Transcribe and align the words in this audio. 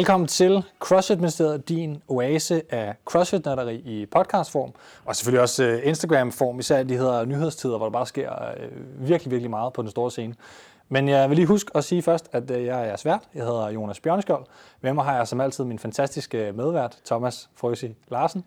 Velkommen 0.00 0.28
til 0.28 0.64
CrossFit 0.78 1.18
Ministeriet, 1.18 1.68
din 1.68 2.02
oase 2.08 2.62
af 2.70 2.94
crossfit 3.04 3.46
i 3.84 4.06
podcastform, 4.06 4.72
og 5.04 5.16
selvfølgelig 5.16 5.40
også 5.40 5.64
øh, 5.64 5.80
Instagram-form, 5.84 6.58
især 6.58 6.82
de 6.82 6.96
hedder 6.96 7.24
nyhedstider, 7.24 7.76
hvor 7.76 7.86
der 7.86 7.90
bare 7.90 8.06
sker 8.06 8.32
øh, 8.32 9.08
virkelig, 9.08 9.30
virkelig 9.30 9.50
meget 9.50 9.72
på 9.72 9.82
den 9.82 9.90
store 9.90 10.10
scene. 10.10 10.34
Men 10.88 11.08
jeg 11.08 11.28
vil 11.30 11.36
lige 11.36 11.46
huske 11.46 11.70
at 11.74 11.84
sige 11.84 12.02
først, 12.02 12.28
at 12.32 12.50
øh, 12.50 12.64
jeg 12.64 12.88
er 12.88 12.96
svært. 12.96 13.20
Jeg 13.34 13.44
hedder 13.44 13.68
Jonas 13.68 14.00
Bjørneskjold. 14.00 14.44
Med 14.80 14.92
mig 14.92 15.04
har 15.04 15.16
jeg 15.16 15.28
som 15.28 15.40
altid 15.40 15.64
min 15.64 15.78
fantastiske 15.78 16.52
medvært, 16.52 16.98
Thomas 17.04 17.50
Frøsi 17.56 17.94
Larsen. 18.10 18.44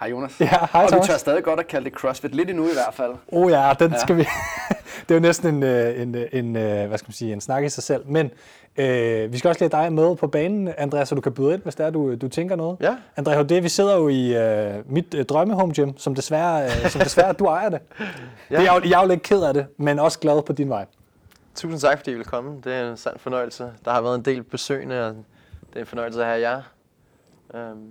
Hej 0.00 0.08
Jonas. 0.10 0.40
Ja, 0.40 0.46
hej 0.46 0.82
Og 0.82 0.88
Thomas. 0.88 1.08
vi 1.08 1.12
tør 1.12 1.18
stadig 1.18 1.44
godt 1.44 1.60
at 1.60 1.66
kalde 1.66 1.84
det 1.90 1.92
CrossFit, 1.98 2.34
lidt 2.34 2.50
endnu 2.50 2.64
i 2.64 2.72
hvert 2.72 2.94
fald. 2.94 3.12
Oh 3.32 3.50
ja, 3.50 3.72
den 3.78 3.92
Ja. 3.92 3.98
skal 3.98 4.16
vi... 4.16 4.20
det 5.08 5.10
er 5.10 5.14
jo 5.14 5.20
næsten 5.20 5.54
en, 5.54 5.62
øh, 5.62 6.00
en, 6.02 6.14
øh, 6.14 6.26
en, 6.32 6.56
øh, 6.56 6.88
hvad 6.88 6.98
skal 6.98 7.08
man 7.08 7.12
sige, 7.12 7.32
en 7.32 7.40
snak 7.40 7.64
i 7.64 7.68
sig 7.68 7.82
selv. 7.82 8.04
Men 8.06 8.30
øh, 8.76 9.32
vi 9.32 9.38
skal 9.38 9.48
også 9.48 9.64
lade 9.64 9.76
dig 9.76 9.92
med 9.92 10.16
på 10.16 10.26
banen, 10.26 10.68
Andreas, 10.78 11.08
så 11.08 11.14
du 11.14 11.20
kan 11.20 11.32
byde 11.32 11.54
ind, 11.54 11.62
hvis 11.62 11.74
der 11.74 11.86
er, 11.86 11.90
du, 11.90 12.14
du 12.14 12.28
tænker 12.28 12.56
noget. 12.56 12.76
Ja. 12.80 12.96
André 13.18 13.42
det 13.42 13.62
vi 13.62 13.68
sidder 13.68 13.96
jo 13.96 14.08
i 14.08 14.36
øh, 14.36 14.74
mit 14.92 15.14
øh, 15.14 15.24
drømme 15.24 15.54
home 15.54 15.72
gym, 15.74 15.96
som 15.96 16.14
desværre, 16.14 16.64
øh, 16.64 16.70
som 16.90 17.00
desværre 17.00 17.32
du 17.32 17.44
ejer 17.44 17.68
det. 17.68 17.80
ja. 18.00 18.04
det 18.48 18.58
er 18.68 18.72
jeg, 18.72 18.82
jo- 18.84 18.90
jeg 18.90 18.96
er 18.98 19.02
jo 19.02 19.08
lidt 19.08 19.22
ked 19.22 19.42
af 19.42 19.54
det, 19.54 19.66
men 19.76 19.98
også 19.98 20.18
glad 20.18 20.42
på 20.42 20.52
din 20.52 20.68
vej. 20.68 20.86
Tusind 21.54 21.80
tak, 21.80 21.98
fordi 21.98 22.10
I 22.10 22.14
ville 22.14 22.24
komme. 22.24 22.60
Det 22.64 22.74
er 22.74 22.90
en 22.90 22.96
sand 22.96 23.18
fornøjelse. 23.18 23.72
Der 23.84 23.90
har 23.90 24.00
været 24.02 24.14
en 24.14 24.24
del 24.24 24.42
besøgende, 24.42 25.06
og 25.06 25.14
det 25.70 25.76
er 25.76 25.80
en 25.80 25.86
fornøjelse 25.86 26.20
at 26.20 26.26
have 26.26 26.40
jer. 26.40 26.62
Um, 27.72 27.88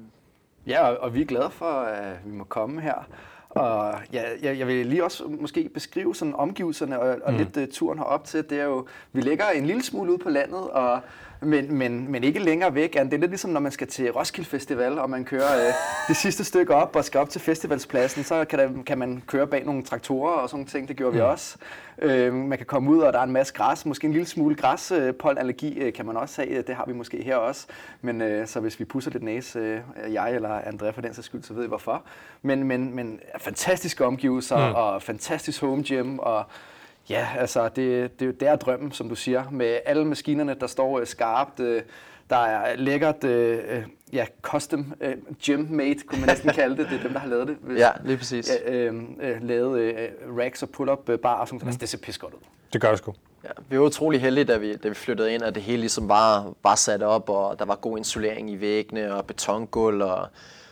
Ja, 0.68 0.88
og, 0.88 0.98
og 0.98 1.14
vi 1.14 1.22
er 1.22 1.26
glade 1.26 1.50
for, 1.52 1.66
at 1.66 2.18
vi 2.26 2.32
må 2.32 2.44
komme 2.44 2.82
her. 2.82 3.08
Og 3.50 3.94
ja, 4.14 4.24
jeg, 4.42 4.60
jeg 4.60 4.68
vil 4.68 4.86
lige 4.86 5.04
også 5.04 5.24
måske 5.28 5.70
beskrive 5.74 6.16
sådan 6.16 6.36
omgivelserne 6.36 7.00
og, 7.00 7.18
og 7.24 7.32
mm. 7.32 7.38
lidt 7.38 7.58
uh, 7.58 7.64
turen 7.72 8.00
herop 8.00 8.24
til. 8.24 8.50
Det 8.50 8.60
er 8.60 8.64
jo, 8.64 8.88
vi 9.12 9.22
ligger 9.22 9.50
en 9.50 9.66
lille 9.66 9.84
smule 9.84 10.12
ude 10.12 10.20
på 10.20 10.30
landet, 10.30 10.70
og, 10.70 11.00
men, 11.42 11.74
men, 11.74 12.12
men 12.12 12.24
ikke 12.24 12.40
længere 12.40 12.76
væk. 12.76 12.94
Det 12.94 13.14
er 13.14 13.18
lidt 13.18 13.32
ligesom, 13.32 13.52
når 13.52 13.60
man 13.60 13.72
skal 13.72 13.88
til 13.88 14.12
Roskilde 14.12 14.50
Festival, 14.50 15.00
og 15.00 15.10
man 15.10 15.26
kører 15.26 15.68
uh, 15.68 15.74
det 16.08 16.16
sidste 16.16 16.44
stykke 16.44 16.76
op 16.76 16.96
og 16.96 17.06
skal 17.06 17.20
op 17.20 17.30
til 17.30 17.42
festivalspladsen, 17.42 18.24
så 18.24 18.46
kan, 18.46 18.60
der, 18.60 18.84
kan 18.86 18.98
man 18.98 19.24
køre 19.28 19.48
bag 19.48 19.66
nogle 19.66 19.84
traktorer 19.84 20.32
og 20.32 20.50
sådan 20.50 20.58
nogle 20.58 20.70
ting. 20.70 20.88
Det 20.88 20.96
gjorde 20.98 21.14
vi 21.14 21.22
også. 21.22 21.58
Uh, 22.06 22.34
man 22.34 22.58
kan 22.58 22.66
komme 22.66 22.92
ud, 22.92 23.00
og 23.00 23.14
der 23.14 23.20
er 23.20 23.24
en 23.24 23.32
masse 23.32 23.54
græs. 23.54 23.86
Måske 23.86 24.06
en 24.06 24.12
lille 24.12 24.28
smule 24.28 24.56
græspollenallergi 24.56 25.88
uh, 25.88 25.94
kan 25.94 26.06
man 26.06 26.18
også 26.18 26.42
have. 26.42 26.62
Det 26.62 26.76
har 26.76 26.86
vi 26.88 26.94
måske 26.94 27.24
her 27.24 27.36
også. 27.36 27.68
Men 28.02 28.22
uh, 28.22 28.48
så 28.48 28.60
hvis 28.60 28.80
vi 28.80 28.86
pusser 28.86 29.12
lidt 29.12 29.24
næse, 29.24 29.82
uh, 30.08 30.14
jeg 30.14 30.36
eller 30.36 30.60
André 30.60 30.90
for 30.90 31.02
den 31.02 31.14
sags 31.14 31.26
skyld, 31.26 31.44
så 31.44 31.54
ved 31.54 31.64
I 31.64 31.68
hvorfor. 31.68 32.04
Men, 32.42 32.64
men, 32.64 32.96
men 32.96 33.20
fantastiske 33.38 34.06
omgivelser 34.06 34.70
mm. 34.70 34.76
og 34.76 35.02
fantastisk 35.02 35.62
home 35.62 35.84
gym 35.84 36.20
og 36.20 36.44
Ja, 37.10 37.28
altså 37.38 37.70
det, 37.70 38.20
det, 38.20 38.40
det 38.40 38.48
er 38.48 38.56
drømmen, 38.56 38.92
som 38.92 39.10
du 39.10 39.16
siger, 39.16 39.44
med 39.52 39.80
alle 39.86 40.06
maskinerne, 40.06 40.54
der 40.60 40.68
står 40.68 41.00
øh, 41.00 41.08
skarpt. 41.08 41.60
Øh, 41.60 41.82
der 42.30 42.36
er 42.38 42.76
lækkert, 42.76 43.24
øh, 43.24 43.60
øh, 43.70 43.84
ja, 44.14 44.26
custom 44.42 44.94
øh, 45.02 45.16
gym 45.46 45.60
made, 45.70 45.96
kunne 46.08 46.20
man 46.20 46.28
næsten 46.30 46.50
kalde 46.50 46.78
det. 46.78 46.88
Det 46.90 47.00
er 47.00 47.04
dem, 47.04 47.14
der 47.14 47.20
har 47.20 47.28
lavet 47.28 47.48
det. 47.48 47.58
Hvis- 47.62 47.80
ja, 47.86 47.90
lige 48.04 48.18
præcis. 48.18 48.52
Ja, 48.66 48.72
øh, 48.74 49.02
øh, 49.22 49.44
lavet 49.44 49.80
øh, 49.80 49.98
racks 50.38 50.64
og 50.64 50.70
pull-up 50.70 51.10
øh, 51.10 51.20
bar 51.20 51.34
og 51.40 51.48
sådan 51.48 51.60
mm. 51.64 51.68
altså, 51.68 51.80
det 51.80 51.90
ser 51.90 51.98
pisse 51.98 52.20
godt 52.22 52.34
ud. 52.34 52.40
Det 52.74 52.82
gør 52.82 52.90
det 52.90 52.98
sgu. 52.98 53.14
Ja, 53.44 53.50
vi 53.70 53.80
var 53.80 53.86
utrolig 53.86 54.22
heldige, 54.22 54.44
da 54.46 54.58
vi, 54.58 54.76
da 54.76 54.88
vi 54.90 54.96
flyttede 54.96 55.34
ind, 55.34 55.44
at 55.44 55.56
det 55.56 55.64
hele 55.64 55.80
ligesom 55.80 56.10
var, 56.10 56.54
var 56.64 56.76
sat 56.76 57.04
op, 57.04 57.30
og 57.30 57.60
der 57.60 57.66
var 57.66 57.76
god 57.76 57.98
insulering 57.98 58.52
i 58.52 58.60
væggene 58.62 59.16
og 59.16 59.26
betongulv. 59.26 60.02
Og, 60.02 60.28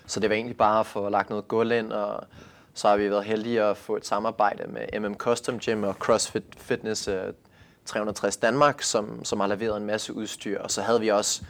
så 0.05 0.19
det 0.19 0.30
var 0.30 0.35
egentlig 0.35 0.58
bare 0.58 0.80
at 0.80 0.85
få 0.85 1.09
lagt 1.09 1.30
noget 1.30 1.47
gulv 1.47 1.71
ind, 1.71 1.91
og 1.91 2.23
så 2.78 2.88
har 2.88 2.97
vi 2.97 3.09
været 3.09 3.23
heldige 3.23 3.64
at 3.64 3.78
få 3.78 3.95
et 3.95 4.06
samarbejde 4.06 4.64
med 4.67 4.99
MM 4.99 5.14
Custom 5.14 5.60
Gym 5.60 5.83
og 5.83 5.93
CrossFit 5.93 6.43
Fitness 6.58 7.08
øh, 7.08 7.21
360 7.86 8.38
Danmark, 8.38 8.82
som, 8.82 9.26
som 9.26 9.39
har 9.39 9.48
leveret 9.48 9.77
en 9.77 9.86
masse 9.86 10.14
udstyr. 10.14 10.61
Og 10.61 10.71
så 10.71 10.82
havde 10.82 10.99
vi 10.99 11.08
også 11.08 11.42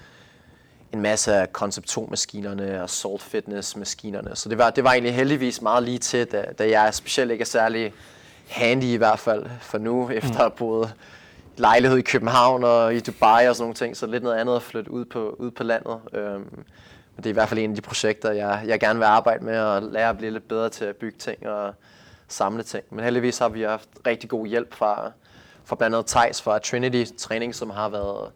en 0.93 1.01
masse 1.01 1.33
af 1.33 1.47
Concept 1.47 1.97
2-maskinerne 1.97 2.81
og 2.81 2.89
Salt 2.89 3.21
Fitness-maskinerne. 3.21 4.35
Så 4.35 4.49
det 4.49 4.57
var, 4.57 4.69
det 4.69 4.83
var 4.83 4.91
egentlig 4.91 5.15
heldigvis 5.15 5.61
meget 5.61 5.83
lige 5.83 5.97
til, 5.97 6.25
da, 6.25 6.45
da 6.59 6.69
jeg 6.69 6.93
specielt 6.93 7.31
ikke 7.31 7.41
er 7.41 7.45
særlig 7.45 7.93
handy 8.47 8.83
i 8.83 8.95
hvert 8.95 9.19
fald 9.19 9.45
for 9.61 9.77
nu, 9.77 10.09
efter 10.09 10.29
at 10.29 10.35
have 10.35 10.51
boet 10.51 10.93
i 11.57 11.61
lejlighed 11.61 11.97
i 11.97 12.01
København 12.01 12.63
og 12.63 12.95
i 12.95 12.99
Dubai 12.99 13.47
og 13.47 13.55
sådan 13.55 13.63
nogle 13.63 13.75
ting, 13.75 13.97
så 13.97 14.05
lidt 14.05 14.23
noget 14.23 14.37
andet 14.37 14.55
at 14.55 14.61
flytte 14.61 14.91
ud 14.91 15.05
på, 15.05 15.35
ud 15.39 15.51
på 15.51 15.63
landet. 15.63 15.99
Øhm, 16.13 16.63
men 17.17 17.23
det 17.23 17.29
er 17.29 17.33
i 17.33 17.33
hvert 17.33 17.49
fald 17.49 17.59
en 17.59 17.69
af 17.69 17.75
de 17.75 17.81
projekter, 17.81 18.31
jeg, 18.31 18.63
jeg 18.65 18.79
gerne 18.79 18.99
vil 18.99 19.05
arbejde 19.05 19.45
med 19.45 19.59
og 19.59 19.81
lære 19.81 20.09
at 20.09 20.17
blive 20.17 20.31
lidt 20.31 20.47
bedre 20.47 20.69
til 20.69 20.85
at 20.85 20.95
bygge 20.95 21.17
ting 21.17 21.47
og 21.47 21.73
samle 22.27 22.63
ting. 22.63 22.83
Men 22.89 23.03
heldigvis 23.03 23.37
har 23.37 23.49
vi 23.49 23.61
haft 23.61 23.89
rigtig 24.07 24.29
god 24.29 24.47
hjælp 24.47 24.73
fra, 24.73 25.11
fra 25.65 25.75
blandt 25.75 25.95
andet 25.95 26.07
Thijs 26.07 26.41
fra 26.41 26.59
Trinity 26.59 27.03
Træning, 27.17 27.55
som 27.55 27.69
har 27.69 27.89
været 27.89 28.31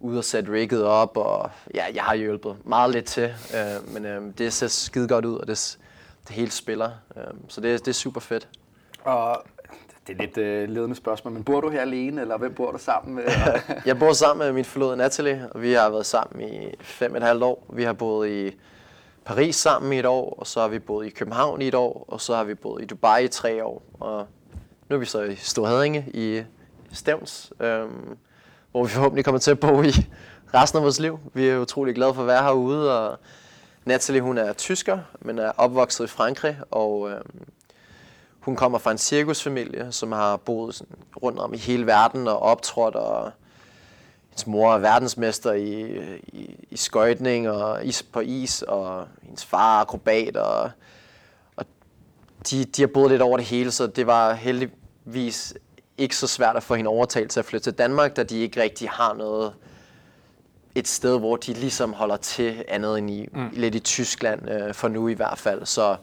ude 0.00 0.18
og 0.18 0.24
sætte 0.24 0.52
rigget 0.52 0.84
op, 0.84 1.16
og 1.16 1.50
ja, 1.74 1.84
jeg 1.94 2.02
har 2.02 2.14
hjulpet 2.14 2.56
meget 2.64 2.90
lidt 2.90 3.04
til, 3.04 3.34
øh, 3.54 3.94
men 3.94 4.06
øh, 4.06 4.22
det 4.38 4.52
ser 4.52 4.68
skide 4.68 5.08
godt 5.08 5.24
ud, 5.24 5.36
og 5.38 5.46
det, 5.46 5.78
det 6.28 6.36
hele 6.36 6.50
spiller, 6.50 6.90
øh, 7.16 7.22
så 7.48 7.60
det, 7.60 7.80
det 7.80 7.88
er 7.88 7.92
super 7.92 8.20
fedt. 8.20 8.48
Og 9.04 9.44
det 10.06 10.16
er 10.16 10.20
lidt 10.20 10.38
øh, 10.38 10.68
ledende 10.68 10.96
spørgsmål, 10.96 11.32
men 11.34 11.44
bor 11.44 11.60
du 11.60 11.68
her 11.68 11.80
alene, 11.80 12.20
eller 12.20 12.38
hvem 12.38 12.54
bor 12.54 12.70
du 12.70 12.78
sammen 12.78 13.14
med? 13.14 13.24
Jeg 13.86 13.98
bor 13.98 14.12
sammen 14.12 14.46
med 14.46 14.52
min 14.52 14.64
forlod 14.64 14.96
Natalie, 14.96 15.48
og 15.50 15.62
vi 15.62 15.72
har 15.72 15.90
været 15.90 16.06
sammen 16.06 16.48
i 16.48 16.74
fem 16.80 17.10
og 17.12 17.16
et 17.16 17.22
halvt 17.22 17.42
år. 17.42 17.66
Vi 17.72 17.82
har 17.84 17.92
boet 17.92 18.28
i 18.28 18.56
Paris 19.24 19.56
sammen 19.56 19.92
i 19.92 19.98
et 19.98 20.06
år, 20.06 20.34
og 20.38 20.46
så 20.46 20.60
har 20.60 20.68
vi 20.68 20.78
boet 20.78 21.06
i 21.06 21.10
København 21.10 21.62
i 21.62 21.68
et 21.68 21.74
år, 21.74 22.04
og 22.08 22.20
så 22.20 22.34
har 22.34 22.44
vi 22.44 22.54
boet 22.54 22.82
i 22.82 22.86
Dubai 22.86 23.24
i 23.24 23.28
tre 23.28 23.64
år. 23.64 23.82
Og 24.00 24.26
nu 24.88 24.96
er 24.96 25.00
vi 25.00 25.06
så 25.06 25.22
i 25.22 25.36
Storhedinge 25.36 26.06
i 26.14 26.42
Stævns, 26.92 27.52
øhm, 27.60 28.16
hvor 28.70 28.84
vi 28.84 28.88
forhåbentlig 28.88 29.24
kommer 29.24 29.38
til 29.38 29.50
at 29.50 29.60
bo 29.60 29.82
i 29.82 29.92
resten 30.54 30.76
af 30.76 30.82
vores 30.82 31.00
liv. 31.00 31.18
Vi 31.34 31.48
er 31.48 31.58
utrolig 31.58 31.94
glade 31.94 32.14
for 32.14 32.20
at 32.22 32.28
være 32.28 32.42
herude, 32.42 33.00
og 33.00 33.18
Natalie 33.84 34.20
hun 34.20 34.38
er 34.38 34.52
tysker, 34.52 34.98
men 35.20 35.38
er 35.38 35.52
opvokset 35.56 36.04
i 36.04 36.08
Frankrig, 36.08 36.58
og 36.70 37.10
øhm, 37.10 37.40
hun 38.42 38.56
kommer 38.56 38.78
fra 38.78 38.90
en 38.90 38.98
cirkusfamilie, 38.98 39.92
som 39.92 40.12
har 40.12 40.36
boet 40.36 40.74
sådan 40.74 40.96
rundt 41.22 41.38
om 41.38 41.54
i 41.54 41.56
hele 41.56 41.86
verden 41.86 42.28
og 42.28 42.38
optrådt, 42.38 42.94
og 42.94 43.32
hendes 44.28 44.46
mor 44.46 44.74
er 44.74 44.78
verdensmester 44.78 45.52
i, 45.52 45.96
i, 46.32 46.66
i 46.70 46.76
skøjtning 46.76 47.50
og 47.50 47.86
is 47.86 48.02
på 48.02 48.20
is, 48.20 48.62
og 48.62 49.06
hendes 49.22 49.44
far 49.44 49.76
er 49.76 49.80
akrobat, 49.80 50.36
og, 50.36 50.70
og 51.56 51.64
de, 52.50 52.64
de 52.64 52.82
har 52.82 52.86
boet 52.86 53.10
lidt 53.10 53.22
over 53.22 53.36
det 53.36 53.46
hele, 53.46 53.70
så 53.70 53.86
det 53.86 54.06
var 54.06 54.32
heldigvis 54.32 55.54
ikke 55.98 56.16
så 56.16 56.26
svært 56.26 56.56
at 56.56 56.62
få 56.62 56.74
hende 56.74 56.88
overtalt 56.88 57.30
til 57.30 57.40
at 57.40 57.46
flytte 57.46 57.64
til 57.64 57.78
Danmark, 57.78 58.16
da 58.16 58.22
de 58.22 58.38
ikke 58.38 58.62
rigtig 58.62 58.88
har 58.88 59.14
noget 59.14 59.52
et 60.74 60.88
sted, 60.88 61.18
hvor 61.18 61.36
de 61.36 61.52
ligesom 61.52 61.92
holder 61.92 62.16
til 62.16 62.64
andet 62.68 62.98
end 62.98 63.10
i, 63.10 63.28
mm. 63.32 63.48
lidt 63.52 63.74
i 63.74 63.80
Tyskland, 63.80 64.50
øh, 64.50 64.74
for 64.74 64.88
nu 64.88 65.08
i 65.08 65.14
hvert 65.14 65.38
fald. 65.38 65.66
Så, 65.66 65.96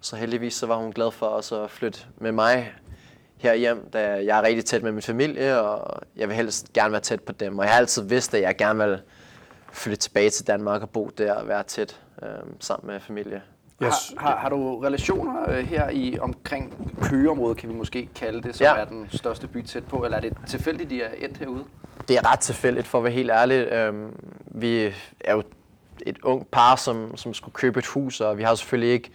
så 0.00 0.16
heldigvis 0.16 0.54
så 0.54 0.66
var 0.66 0.76
hun 0.76 0.92
glad 0.92 1.10
for 1.10 1.26
også 1.26 1.62
at 1.64 1.70
flytte 1.70 2.00
med 2.18 2.32
mig 2.32 2.72
herhjem, 3.36 3.90
da 3.92 4.00
jeg 4.24 4.38
er 4.38 4.42
rigtig 4.42 4.64
tæt 4.64 4.82
med 4.82 4.92
min 4.92 5.02
familie, 5.02 5.60
og 5.60 6.02
jeg 6.16 6.28
vil 6.28 6.36
helst 6.36 6.72
gerne 6.72 6.92
være 6.92 7.00
tæt 7.00 7.20
på 7.20 7.32
dem. 7.32 7.58
Og 7.58 7.64
jeg 7.64 7.72
har 7.72 7.78
altid 7.78 8.02
vidst, 8.02 8.34
at 8.34 8.42
jeg 8.42 8.56
gerne 8.56 8.84
vil 8.88 9.00
flytte 9.72 10.00
tilbage 10.00 10.30
til 10.30 10.46
Danmark 10.46 10.82
og 10.82 10.90
bo 10.90 11.10
der 11.18 11.32
og 11.34 11.48
være 11.48 11.62
tæt 11.62 12.00
øh, 12.22 12.28
sammen 12.60 12.92
med 12.92 13.00
familie. 13.00 13.42
Jeg, 13.80 13.88
Har, 13.88 14.28
har, 14.28 14.36
har 14.36 14.48
du 14.48 14.78
relationer 14.80 15.50
øh, 15.50 15.58
her 15.66 15.88
i 15.90 16.18
omkring 16.20 16.92
Køgeområdet, 17.02 17.56
kan 17.58 17.68
vi 17.68 17.74
måske 17.74 18.08
kalde 18.14 18.42
det, 18.42 18.56
som 18.56 18.64
Ja. 18.64 18.74
er 18.76 18.84
den 18.84 19.08
største 19.12 19.46
by 19.46 19.62
tæt 19.62 19.84
på, 19.84 20.04
eller 20.04 20.16
er 20.16 20.20
det 20.20 20.36
tilfældigt, 20.46 20.90
de 20.90 21.02
er 21.02 21.10
endt 21.18 21.36
herude? 21.38 21.64
Det 22.08 22.16
er 22.16 22.32
ret 22.32 22.38
tilfældigt, 22.40 22.86
for 22.86 22.98
at 22.98 23.04
være 23.04 23.12
helt 23.12 23.30
ærlig. 23.30 23.66
Øhm, 23.72 24.12
vi 24.46 24.94
er 25.20 25.32
jo 25.32 25.42
et 26.06 26.18
ung 26.22 26.46
par, 26.46 26.76
som, 26.76 27.16
som 27.16 27.34
skulle 27.34 27.54
købe 27.54 27.78
et 27.78 27.86
hus, 27.86 28.20
og 28.20 28.38
vi 28.38 28.42
har 28.42 28.54
selvfølgelig 28.54 28.92
ikke 28.92 29.10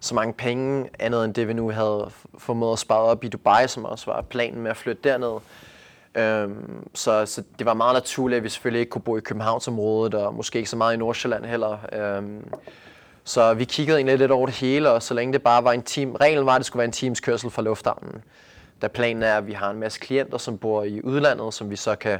så 0.00 0.14
mange 0.14 0.32
penge, 0.32 0.88
andet 0.98 1.24
end 1.24 1.34
det, 1.34 1.48
vi 1.48 1.52
nu 1.52 1.70
havde 1.70 2.10
formået 2.38 2.72
at 2.72 2.78
spare 2.78 3.00
op 3.00 3.24
i 3.24 3.28
Dubai, 3.28 3.68
som 3.68 3.84
også 3.84 4.10
var 4.10 4.22
planen 4.22 4.62
med 4.62 4.70
at 4.70 4.76
flytte 4.76 5.02
derned. 5.04 5.40
Øhm, 6.14 6.88
så, 6.94 7.26
så 7.26 7.42
det 7.58 7.66
var 7.66 7.74
meget 7.74 7.94
naturligt, 7.94 8.36
at 8.36 8.44
vi 8.44 8.48
selvfølgelig 8.48 8.80
ikke 8.80 8.90
kunne 8.90 9.02
bo 9.02 9.16
i 9.16 9.20
Københavnsområdet, 9.20 10.14
og 10.14 10.34
måske 10.34 10.58
ikke 10.58 10.70
så 10.70 10.76
meget 10.76 10.94
i 10.94 10.96
Nordsjælland 10.96 11.44
heller. 11.44 11.78
Øhm, 11.92 12.52
så 13.24 13.54
vi 13.54 13.64
kiggede 13.64 13.98
egentlig 13.98 14.18
lidt 14.18 14.30
over 14.30 14.46
det 14.46 14.54
hele, 14.54 14.90
og 14.90 15.02
så 15.02 15.14
længe 15.14 15.32
det 15.32 15.42
bare 15.42 15.64
var 15.64 15.72
en 15.72 15.82
team, 15.82 16.12
reglen 16.12 16.46
var, 16.46 16.54
at 16.54 16.58
det 16.58 16.66
skulle 16.66 16.78
være 16.78 16.84
en 16.84 16.92
teams 16.92 17.20
kørsel 17.20 17.50
fra 17.50 17.62
lufthavnen. 17.62 18.22
Da 18.82 18.88
planen 18.88 19.22
er, 19.22 19.36
at 19.36 19.46
vi 19.46 19.52
har 19.52 19.70
en 19.70 19.78
masse 19.78 20.00
klienter, 20.00 20.38
som 20.38 20.58
bor 20.58 20.82
i 20.82 21.02
udlandet, 21.02 21.54
som 21.54 21.70
vi 21.70 21.76
så 21.76 21.96
kan, 21.96 22.18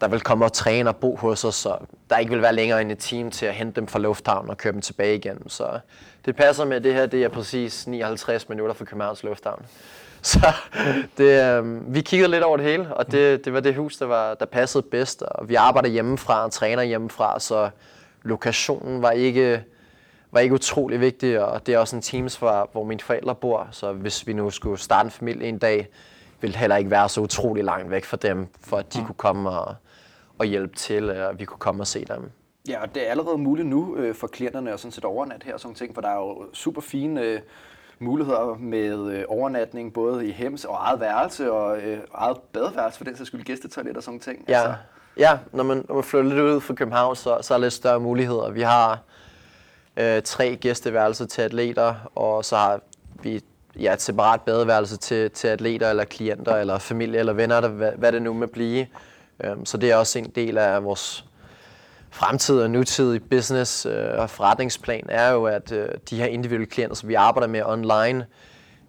der 0.00 0.08
vil 0.08 0.20
komme 0.20 0.44
og 0.44 0.52
træne 0.52 0.90
og 0.90 0.96
bo 0.96 1.16
hos 1.16 1.44
os, 1.44 1.54
så 1.54 1.76
der 2.10 2.18
ikke 2.18 2.30
vil 2.30 2.42
være 2.42 2.54
længere 2.54 2.82
end 2.82 2.92
et 2.92 2.98
team 2.98 3.30
til 3.30 3.46
at 3.46 3.54
hente 3.54 3.80
dem 3.80 3.86
fra 3.86 3.98
lufthavnen 3.98 4.50
og 4.50 4.56
køre 4.56 4.72
dem 4.72 4.80
tilbage 4.80 5.16
igen. 5.16 5.48
Så 5.48 5.78
det 6.24 6.36
passer 6.36 6.64
med, 6.64 6.76
at 6.76 6.84
det 6.84 6.94
her 6.94 7.06
det 7.06 7.24
er 7.24 7.28
præcis 7.28 7.86
59 7.86 8.48
minutter 8.48 8.74
fra 8.74 8.84
Københavns 8.84 9.22
Lufthavn. 9.22 9.66
Så 10.22 10.52
det, 11.18 11.44
øh, 11.44 11.94
vi 11.94 12.00
kiggede 12.00 12.30
lidt 12.30 12.42
over 12.42 12.56
det 12.56 12.66
hele, 12.66 12.94
og 12.94 13.12
det, 13.12 13.44
det 13.44 13.52
var 13.52 13.60
det 13.60 13.74
hus, 13.74 13.96
der, 13.96 14.06
var, 14.06 14.34
der 14.34 14.46
passede 14.46 14.82
bedst. 14.82 15.22
Og 15.22 15.48
vi 15.48 15.54
arbejder 15.54 15.88
hjemmefra 15.88 16.44
og 16.44 16.52
træner 16.52 16.82
hjemmefra, 16.82 17.40
så 17.40 17.70
lokationen 18.22 19.02
var 19.02 19.10
ikke, 19.10 19.64
var 20.32 20.40
ikke 20.40 20.54
utrolig 20.54 21.00
vigtig, 21.00 21.44
og 21.44 21.66
det 21.66 21.74
er 21.74 21.78
også 21.78 21.96
en 21.96 22.02
teams, 22.02 22.36
for, 22.36 22.68
hvor 22.72 22.84
mine 22.84 23.00
forældre 23.00 23.34
bor, 23.34 23.68
så 23.70 23.92
hvis 23.92 24.26
vi 24.26 24.32
nu 24.32 24.50
skulle 24.50 24.80
starte 24.80 25.06
en 25.06 25.10
familie 25.10 25.48
en 25.48 25.58
dag, 25.58 25.88
ville 26.40 26.52
det 26.52 26.60
heller 26.60 26.76
ikke 26.76 26.90
være 26.90 27.08
så 27.08 27.20
utrolig 27.20 27.64
langt 27.64 27.90
væk 27.90 28.04
fra 28.04 28.16
dem, 28.16 28.46
for 28.60 28.76
at 28.76 28.94
de 28.94 28.98
kunne 29.04 29.14
komme 29.14 29.50
og, 29.50 29.74
og 30.38 30.46
hjælpe 30.46 30.76
til, 30.76 31.10
at 31.10 31.38
vi 31.38 31.44
kunne 31.44 31.58
komme 31.58 31.82
og 31.82 31.86
se 31.86 32.04
dem. 32.04 32.30
Ja, 32.68 32.82
og 32.82 32.94
det 32.94 33.06
er 33.06 33.10
allerede 33.10 33.38
muligt 33.38 33.68
nu 33.68 33.96
øh, 33.96 34.14
for 34.14 34.26
klienterne 34.26 34.72
at 34.72 34.80
sådan 34.80 34.92
set 34.92 35.04
overnat 35.04 35.42
her 35.42 35.54
og 35.54 35.60
sådan 35.60 35.74
ting, 35.74 35.94
for 35.94 36.00
der 36.00 36.08
er 36.08 36.16
jo 36.16 36.44
super 36.52 36.80
fine 36.80 37.22
øh, 37.22 37.40
muligheder 37.98 38.56
med 38.58 39.10
øh, 39.10 39.24
overnatning, 39.28 39.92
både 39.92 40.26
i 40.26 40.30
hems 40.32 40.64
og 40.64 40.74
eget 40.74 41.00
værelse 41.00 41.52
og 41.52 41.78
øh, 41.78 41.98
eget 42.14 42.36
badeværelse, 42.52 42.98
for 42.98 43.04
den 43.04 43.16
sags 43.16 43.26
skyld 43.26 43.44
gæstetoilet 43.44 43.96
og 43.96 44.02
sådan 44.02 44.20
ting. 44.20 44.44
Ja, 44.48 44.58
altså. 44.58 44.74
ja 45.16 45.38
når, 45.52 45.64
man, 45.64 45.84
når 45.88 45.94
man 45.94 46.04
flytter 46.04 46.30
lidt 46.30 46.40
ud 46.40 46.60
fra 46.60 46.74
København, 46.74 47.16
så, 47.16 47.38
så 47.42 47.54
er 47.54 47.58
der 47.58 47.64
lidt 47.64 47.72
større 47.72 48.00
muligheder. 48.00 48.50
Vi 48.50 48.62
har 48.62 48.98
øh, 49.96 50.22
tre 50.22 50.56
gæsteværelser 50.56 51.26
til 51.26 51.42
atleter, 51.42 51.94
og 52.14 52.44
så 52.44 52.56
har 52.56 52.80
vi 53.22 53.40
ja, 53.80 53.92
et 53.92 54.02
separat 54.02 54.40
badeværelse 54.40 54.96
til, 54.96 55.30
til 55.30 55.48
atleter 55.48 55.90
eller 55.90 56.04
klienter 56.04 56.56
eller 56.56 56.78
familie 56.78 57.18
eller 57.18 57.32
venner, 57.32 57.60
der, 57.60 57.68
hvad, 57.68 57.92
hvad 57.92 58.12
det 58.12 58.22
nu 58.22 58.32
må 58.32 58.46
blive. 58.46 58.86
Um, 59.50 59.66
så 59.66 59.76
det 59.76 59.90
er 59.90 59.96
også 59.96 60.18
en 60.18 60.30
del 60.30 60.58
af 60.58 60.84
vores 60.84 61.24
fremtid 62.14 62.60
og 62.60 62.70
nutid 62.70 63.20
business 63.20 63.86
øh, 63.86 64.18
og 64.18 64.30
forretningsplan 64.30 65.06
er 65.08 65.30
jo, 65.30 65.44
at 65.44 65.72
øh, 65.72 65.88
de 66.10 66.16
her 66.16 66.26
individuelle 66.26 66.66
klienter, 66.66 66.96
som 66.96 67.08
vi 67.08 67.14
arbejder 67.14 67.48
med 67.48 67.62
online, 67.64 68.26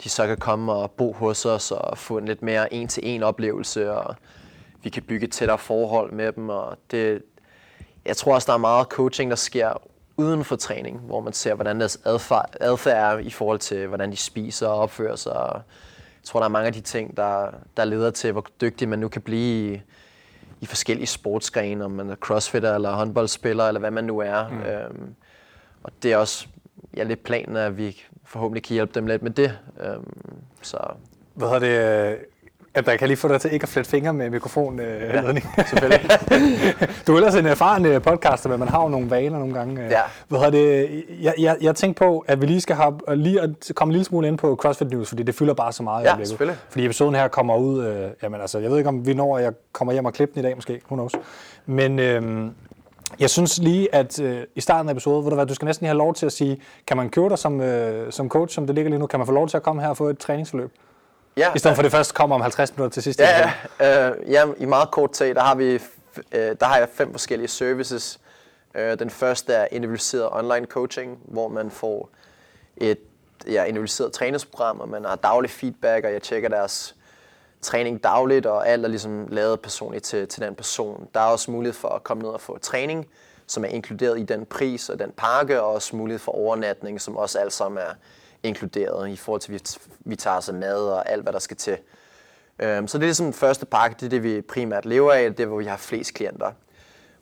de 0.04 0.10
så 0.10 0.28
kan 0.28 0.38
komme 0.38 0.74
og 0.74 0.92
bo 0.92 1.14
hos 1.14 1.46
os 1.46 1.72
og 1.72 1.98
få 1.98 2.18
en 2.18 2.26
lidt 2.26 2.42
mere 2.42 2.74
en-til-en 2.74 3.24
oplevelse, 3.24 3.92
og 3.92 4.16
vi 4.84 4.90
kan 4.90 5.04
bygge 5.04 5.28
et 5.28 5.32
tættere 5.32 5.58
forhold 5.58 6.12
med 6.12 6.32
dem. 6.32 6.50
Og 6.50 6.78
det, 6.92 7.22
jeg 8.06 8.18
tror 8.18 8.34
også, 8.36 8.46
der 8.46 8.54
er 8.54 8.58
meget 8.58 8.88
coaching, 8.88 9.30
der 9.30 9.36
sker 9.36 9.82
uden 10.18 10.44
for 10.44 10.56
træning, 10.56 11.00
hvor 11.00 11.22
man 11.22 11.34
ser, 11.34 11.54
hvordan 11.54 11.80
deres 11.80 12.00
adfærd, 12.06 12.56
adfærd 12.62 13.14
er 13.14 13.20
i 13.20 13.30
forhold 13.30 13.60
til, 13.60 13.88
hvordan 13.88 14.12
de 14.12 14.18
spiser 14.18 14.68
og 14.68 14.80
opfører 14.80 15.16
sig. 15.16 15.32
Jeg 15.34 16.24
tror, 16.24 16.40
der 16.40 16.46
er 16.46 16.52
mange 16.52 16.68
af 16.68 16.74
de 16.74 16.82
ting, 16.82 17.18
der, 17.18 17.52
der 17.78 17.86
leder 17.86 18.12
til, 18.12 18.32
hvor 18.32 18.46
dygtig 18.62 18.90
man 18.90 19.00
nu 19.00 19.08
kan 19.08 19.22
blive 19.22 19.74
i, 19.74 19.82
i 20.62 20.66
forskellige 20.66 21.08
sportsgrene, 21.08 21.86
om 21.86 21.92
man 21.92 22.10
er 22.10 22.16
crossfitter 22.16 22.76
eller 22.76 22.92
håndboldspiller, 22.92 23.68
eller 23.68 23.80
hvad 23.80 23.92
man 23.92 24.04
nu 24.04 24.20
er. 24.20 24.50
Mm. 24.50 24.62
Øhm, 24.62 25.16
og 25.84 25.92
det 26.04 26.14
er 26.14 26.18
også 26.18 26.48
ja, 26.98 27.04
lidt 27.04 27.24
planen, 27.24 27.56
at 27.56 27.78
vi 27.78 28.02
forhåbentlig 28.24 28.64
kan 28.64 28.74
hjælpe 28.74 28.94
dem 28.94 29.08
lidt 29.08 29.22
med 29.22 29.32
det. 29.32 29.60
Øhm, 29.80 30.14
så. 30.62 30.78
Hvad 31.34 31.48
hedder 31.48 31.60
det? 32.10 32.18
At 32.76 32.88
jeg 32.88 33.00
kan 33.00 33.08
lige 33.08 33.18
få 33.18 33.28
dig 33.28 33.42
til 33.42 33.54
ikke 33.54 33.64
at 33.64 33.70
flette 33.70 33.92
fingre 33.92 34.14
med 34.14 34.30
mikrofon. 34.30 34.80
Øh, 34.80 35.02
ja, 35.02 35.22
selvfølgelig. 35.70 36.10
du 37.08 37.14
er 37.14 37.18
ellers 37.18 37.36
en 37.36 37.46
erfaren 37.46 37.86
øh, 37.86 38.02
podcaster, 38.02 38.50
men 38.50 38.60
man 38.60 38.68
har 38.68 38.84
jo 38.84 38.90
nogle 38.90 39.10
vaner 39.10 39.40
nogle 39.40 39.54
gange. 39.54 39.84
Øh. 39.86 39.92
Ja. 39.92 40.02
Hvad 40.28 40.52
det? 40.52 41.04
Jeg, 41.22 41.34
jeg, 41.40 41.58
jeg 41.62 41.76
tænkte 41.76 42.00
på, 42.00 42.26
at 42.28 42.42
vi 42.42 42.46
lige 42.46 42.62
skal 42.62 42.76
have, 42.76 43.00
lige 43.16 43.42
at 43.42 43.50
komme 43.76 43.92
en 43.92 43.94
lille 43.94 44.06
smule 44.06 44.28
ind 44.28 44.38
på 44.38 44.56
CrossFit 44.56 44.92
News, 44.92 45.10
fordi 45.10 45.24
det 45.24 45.36
fylder 45.36 45.54
bare 45.54 45.72
så 45.72 45.84
meget. 45.84 46.06
Ja, 46.06 46.24
selvfølgelig. 46.24 46.60
Fordi 46.70 46.86
episoden 46.86 47.16
her 47.16 47.28
kommer 47.28 47.58
ud, 47.58 47.86
øh, 47.86 48.10
jamen 48.24 48.42
altså, 48.42 48.60
jeg 48.60 48.70
ved 48.72 48.78
ikke, 48.78 48.88
om 48.88 49.06
vi 49.06 49.14
når, 49.14 49.38
at 49.38 49.44
jeg 49.44 49.54
kommer 49.72 49.94
hjem 49.94 50.06
og 50.06 50.14
klipper 50.14 50.34
den 50.34 50.40
i 50.40 50.48
dag 50.48 50.56
måske, 50.58 50.82
who 50.92 50.96
knows. 50.96 51.12
Men 51.66 52.00
øh, 52.00 52.52
jeg 53.20 53.30
synes 53.30 53.58
lige, 53.58 53.96
at 53.96 54.20
øh, 54.22 54.44
i 54.56 54.62
starten 54.62 54.90
af 54.90 54.94
episoden, 54.94 55.22
hvor 55.22 55.30
du, 55.30 55.36
hvad, 55.36 55.46
du 55.46 55.54
skal 55.54 55.66
næsten 55.66 55.84
lige 55.84 55.90
have 55.90 55.98
lov 55.98 56.14
til 56.14 56.26
at 56.26 56.32
sige, 56.32 56.62
kan 56.88 56.98
man 56.98 57.10
købe 57.10 57.30
dig 57.30 57.38
som, 57.38 57.62
øh, 57.62 58.12
som 58.12 58.30
coach, 58.30 58.56
som 58.56 58.66
det 58.68 58.76
ligger 58.76 58.90
lige 58.90 59.00
nu? 59.00 59.08
Kan 59.08 59.20
man 59.20 59.26
få 59.26 59.34
lov 59.34 59.48
til 59.48 59.58
at 59.58 59.64
komme 59.64 59.82
her 59.82 59.90
og 59.90 59.98
få 59.98 60.10
et 60.10 60.18
træningsforløb? 60.18 60.72
Ja, 61.38 61.54
I 61.56 61.60
stedet 61.60 61.76
for, 61.76 61.82
det 61.82 61.92
først 61.92 62.14
kommer 62.14 62.36
om 62.36 62.42
50 62.42 62.78
minutter 62.78 62.94
til 62.94 63.04
sidst. 63.04 63.20
Ja, 63.20 63.52
ja, 63.80 64.10
øh, 64.10 64.32
ja 64.32 64.46
i 64.58 64.66
meget 64.66 64.92
kort 64.92 65.12
tid, 65.12 65.36
der 65.36 65.42
har, 65.42 65.56
vi, 65.56 65.74
øh, 66.32 66.56
der 66.60 66.66
har 66.66 66.78
jeg 66.78 66.90
fem 66.94 67.12
forskellige 67.12 67.48
services. 67.48 68.20
Øh, 68.76 69.00
den 69.00 69.10
første 69.10 69.54
er 69.54 69.68
individualiseret 69.72 70.30
online 70.32 70.66
coaching, 70.66 71.20
hvor 71.26 71.48
man 71.48 71.72
får 71.72 72.10
et 72.78 72.98
ja, 73.48 73.64
individualiseret 73.64 74.14
træningsprogram, 74.14 74.80
og 74.80 74.90
man 74.90 75.06
har 75.06 75.16
daglig 75.16 75.52
feedback, 75.52 76.06
og 76.06 76.14
jeg 76.14 76.22
tjekker 76.22 76.50
deres 76.50 76.96
træning 77.62 78.04
dagligt, 78.04 78.46
og 78.46 78.68
alt 78.68 78.86
er 78.86 78.90
ligesom 78.90 79.28
lavet 79.28 79.60
personligt 79.60 80.04
til, 80.04 80.28
til 80.28 80.42
den 80.42 80.56
person. 80.56 81.08
Der 81.14 81.20
er 81.20 81.26
også 81.26 81.52
mulighed 81.52 81.74
for 81.74 81.90
at 81.90 82.04
komme 82.04 82.24
ned 82.24 82.30
og 82.30 82.42
få 82.42 82.58
træning, 82.58 83.08
som 83.48 83.66
er 83.66 83.70
inkluderet 83.70 84.20
i 84.20 84.24
den 84.24 84.46
pris 84.46 84.90
og 84.90 85.00
den 85.00 85.12
pakke, 85.18 85.62
og 85.62 85.74
også 85.74 85.96
mulighed 85.96 86.20
for 86.20 86.32
overnatning, 86.32 87.02
som 87.02 87.18
også 87.18 87.40
alt 87.40 87.54
sammen 87.54 87.78
er 87.78 87.94
inkluderet 88.44 89.10
i 89.10 89.16
forhold 89.16 89.42
til, 89.42 89.54
at 89.54 89.78
vi 90.00 90.16
tager 90.16 90.38
os 90.38 90.52
mad 90.52 90.90
og 90.90 91.10
alt, 91.10 91.24
hvad 91.24 91.34
der 91.34 91.40
skal 91.40 91.58
til. 91.58 91.78
Øhm, 92.60 92.88
så 92.88 92.98
det 92.98 93.04
er 93.04 93.08
ligesom 93.08 93.26
den 93.26 93.34
første 93.34 93.66
pakke, 93.66 93.96
det 94.00 94.06
er 94.06 94.10
det, 94.10 94.24
vi 94.24 94.42
primært 94.42 94.86
lever 94.86 95.14
af, 95.14 95.36
det 95.36 95.44
er, 95.44 95.48
hvor 95.48 95.58
vi 95.58 95.66
har 95.66 95.78
flest 95.78 96.14
klienter. 96.14 96.52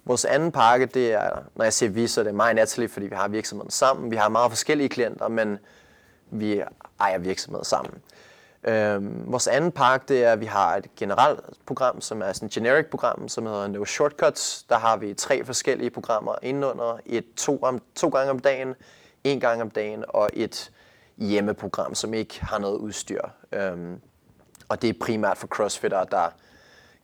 Vores 0.05 0.25
anden 0.25 0.51
pakke, 0.51 0.85
det 0.85 1.13
er, 1.13 1.29
når 1.55 1.63
jeg 1.63 1.73
siger 1.73 1.89
vi, 1.89 2.07
så 2.07 2.21
er 2.21 2.23
det 2.23 2.35
mig 2.35 2.49
og 2.49 2.55
Natalie, 2.55 2.89
fordi 2.89 3.05
vi 3.05 3.15
har 3.15 3.27
virksomheden 3.27 3.71
sammen. 3.71 4.11
Vi 4.11 4.15
har 4.15 4.29
meget 4.29 4.51
forskellige 4.51 4.89
klienter, 4.89 5.27
men 5.27 5.57
vi 6.31 6.61
ejer 6.99 7.17
virksomheden 7.17 7.65
sammen. 7.65 7.93
Øhm, 8.63 9.23
vores 9.31 9.47
anden 9.47 9.71
pakke, 9.71 10.05
det 10.07 10.23
er, 10.23 10.31
at 10.31 10.39
vi 10.39 10.45
har 10.45 10.75
et 10.75 10.95
generelt 10.95 11.39
program, 11.65 12.01
som 12.01 12.21
er 12.21 12.33
sådan 12.33 12.45
et 12.45 12.51
generic 12.51 12.85
program, 12.85 13.27
som 13.27 13.45
hedder 13.45 13.67
No 13.67 13.85
Shortcuts. 13.85 14.63
Der 14.69 14.77
har 14.77 14.97
vi 14.97 15.13
tre 15.13 15.45
forskellige 15.45 15.89
programmer 15.89 16.35
indenunder. 16.41 16.97
Et 17.05 17.25
to, 17.37 17.59
om, 17.61 17.81
to 17.95 18.09
gange 18.09 18.31
om 18.31 18.39
dagen, 18.39 18.75
en 19.23 19.39
gang 19.39 19.61
om 19.61 19.69
dagen 19.69 20.05
og 20.07 20.29
et 20.33 20.71
hjemmeprogram, 21.17 21.95
som 21.95 22.13
ikke 22.13 22.45
har 22.45 22.59
noget 22.59 22.77
udstyr. 22.77 23.21
Øhm, 23.51 24.01
og 24.69 24.81
det 24.81 24.89
er 24.89 24.93
primært 25.01 25.37
for 25.37 25.47
crossfitter, 25.47 26.03
der 26.03 26.29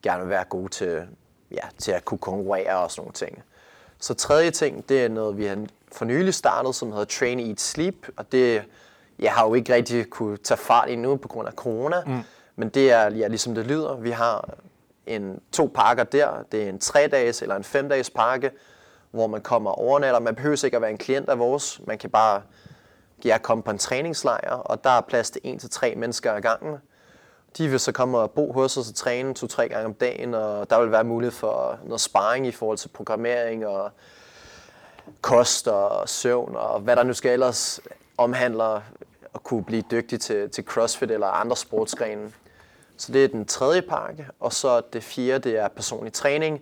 gerne 0.03 0.21
vil 0.21 0.29
være 0.29 0.44
gode 0.44 0.69
til, 0.69 1.07
ja, 1.51 1.67
til 1.77 1.91
at 1.91 2.06
kunne 2.06 2.17
konkurrere 2.17 2.77
og 2.77 2.91
sådan 2.91 3.01
nogle 3.01 3.13
ting. 3.13 3.44
Så 4.00 4.13
tredje 4.13 4.51
ting, 4.51 4.89
det 4.89 5.03
er 5.03 5.09
noget, 5.09 5.38
vi 5.38 5.45
har 5.45 5.65
for 5.91 6.06
nylig 6.06 6.33
startet, 6.33 6.75
som 6.75 6.91
hedder 6.91 7.06
Train, 7.06 7.39
Eat, 7.39 7.61
Sleep. 7.61 8.07
Og 8.17 8.31
det 8.31 8.63
jeg 9.19 9.31
har 9.31 9.47
jo 9.47 9.53
ikke 9.53 9.73
rigtig 9.73 10.09
kunne 10.09 10.38
tage 10.38 10.57
fart 10.57 10.89
endnu 10.89 11.15
på 11.15 11.27
grund 11.27 11.47
af 11.47 11.53
corona. 11.53 12.03
Mm. 12.06 12.19
Men 12.56 12.69
det 12.69 12.91
er 12.91 13.09
ja, 13.09 13.27
ligesom 13.27 13.56
det 13.56 13.67
lyder. 13.67 13.95
Vi 13.95 14.11
har 14.11 14.50
en, 15.06 15.39
to 15.51 15.71
pakker 15.75 16.03
der. 16.03 16.45
Det 16.51 16.63
er 16.63 16.69
en 16.69 16.79
tre-dages 16.79 17.41
eller 17.41 17.56
en 17.56 17.63
fem-dages 17.63 18.09
pakke, 18.09 18.51
hvor 19.11 19.27
man 19.27 19.41
kommer 19.41 19.71
og 19.71 19.77
overnatter. 19.77 20.19
Man 20.19 20.35
behøver 20.35 20.65
ikke 20.65 20.77
at 20.77 20.81
være 20.81 20.91
en 20.91 20.97
klient 20.97 21.29
af 21.29 21.39
vores. 21.39 21.81
Man 21.88 21.97
kan 21.97 22.09
bare 22.09 22.41
jeg 23.25 23.42
kom 23.42 23.62
på 23.62 23.71
en 23.71 23.77
træningslejr, 23.77 24.51
og 24.51 24.83
der 24.83 24.89
er 24.89 25.01
plads 25.01 25.31
til 25.31 25.42
en 25.44 25.60
til 25.60 25.69
tre 25.69 25.95
mennesker 25.95 26.33
ad 26.33 26.42
gangen. 26.42 26.77
De 27.57 27.68
vil 27.68 27.80
så 27.80 27.92
komme 27.92 28.18
og 28.18 28.31
bo 28.31 28.54
hos 28.54 28.77
os 28.77 28.89
og 28.89 28.95
træne 28.95 29.33
to-tre 29.33 29.69
gange 29.69 29.86
om 29.86 29.94
dagen, 29.94 30.33
og 30.33 30.69
der 30.69 30.81
vil 30.81 30.92
være 30.92 31.04
mulighed 31.04 31.31
for 31.31 31.80
noget 31.83 32.01
sparring 32.01 32.48
i 32.48 32.51
forhold 32.51 32.77
til 32.77 32.89
programmering 32.89 33.68
og 33.68 33.92
kost 35.21 35.68
og 35.68 36.09
søvn 36.09 36.56
og 36.56 36.80
hvad 36.80 36.95
der 36.95 37.04
nu 37.04 37.14
skal 37.14 37.31
ellers 37.31 37.80
omhandler 38.18 38.81
at 39.35 39.44
kunne 39.44 39.64
blive 39.64 39.83
dygtig 39.92 40.21
til, 40.21 40.49
til 40.49 40.64
CrossFit 40.64 41.11
eller 41.11 41.28
andre 41.28 41.56
sportsgrene. 41.56 42.31
Så 42.97 43.11
det 43.11 43.23
er 43.23 43.28
den 43.28 43.45
tredje 43.45 43.81
pakke, 43.81 44.28
og 44.40 44.54
så 44.54 44.81
det 44.94 45.04
fjerde, 45.04 45.49
det 45.49 45.59
er 45.59 45.68
personlig 45.68 46.14
træning, 46.14 46.61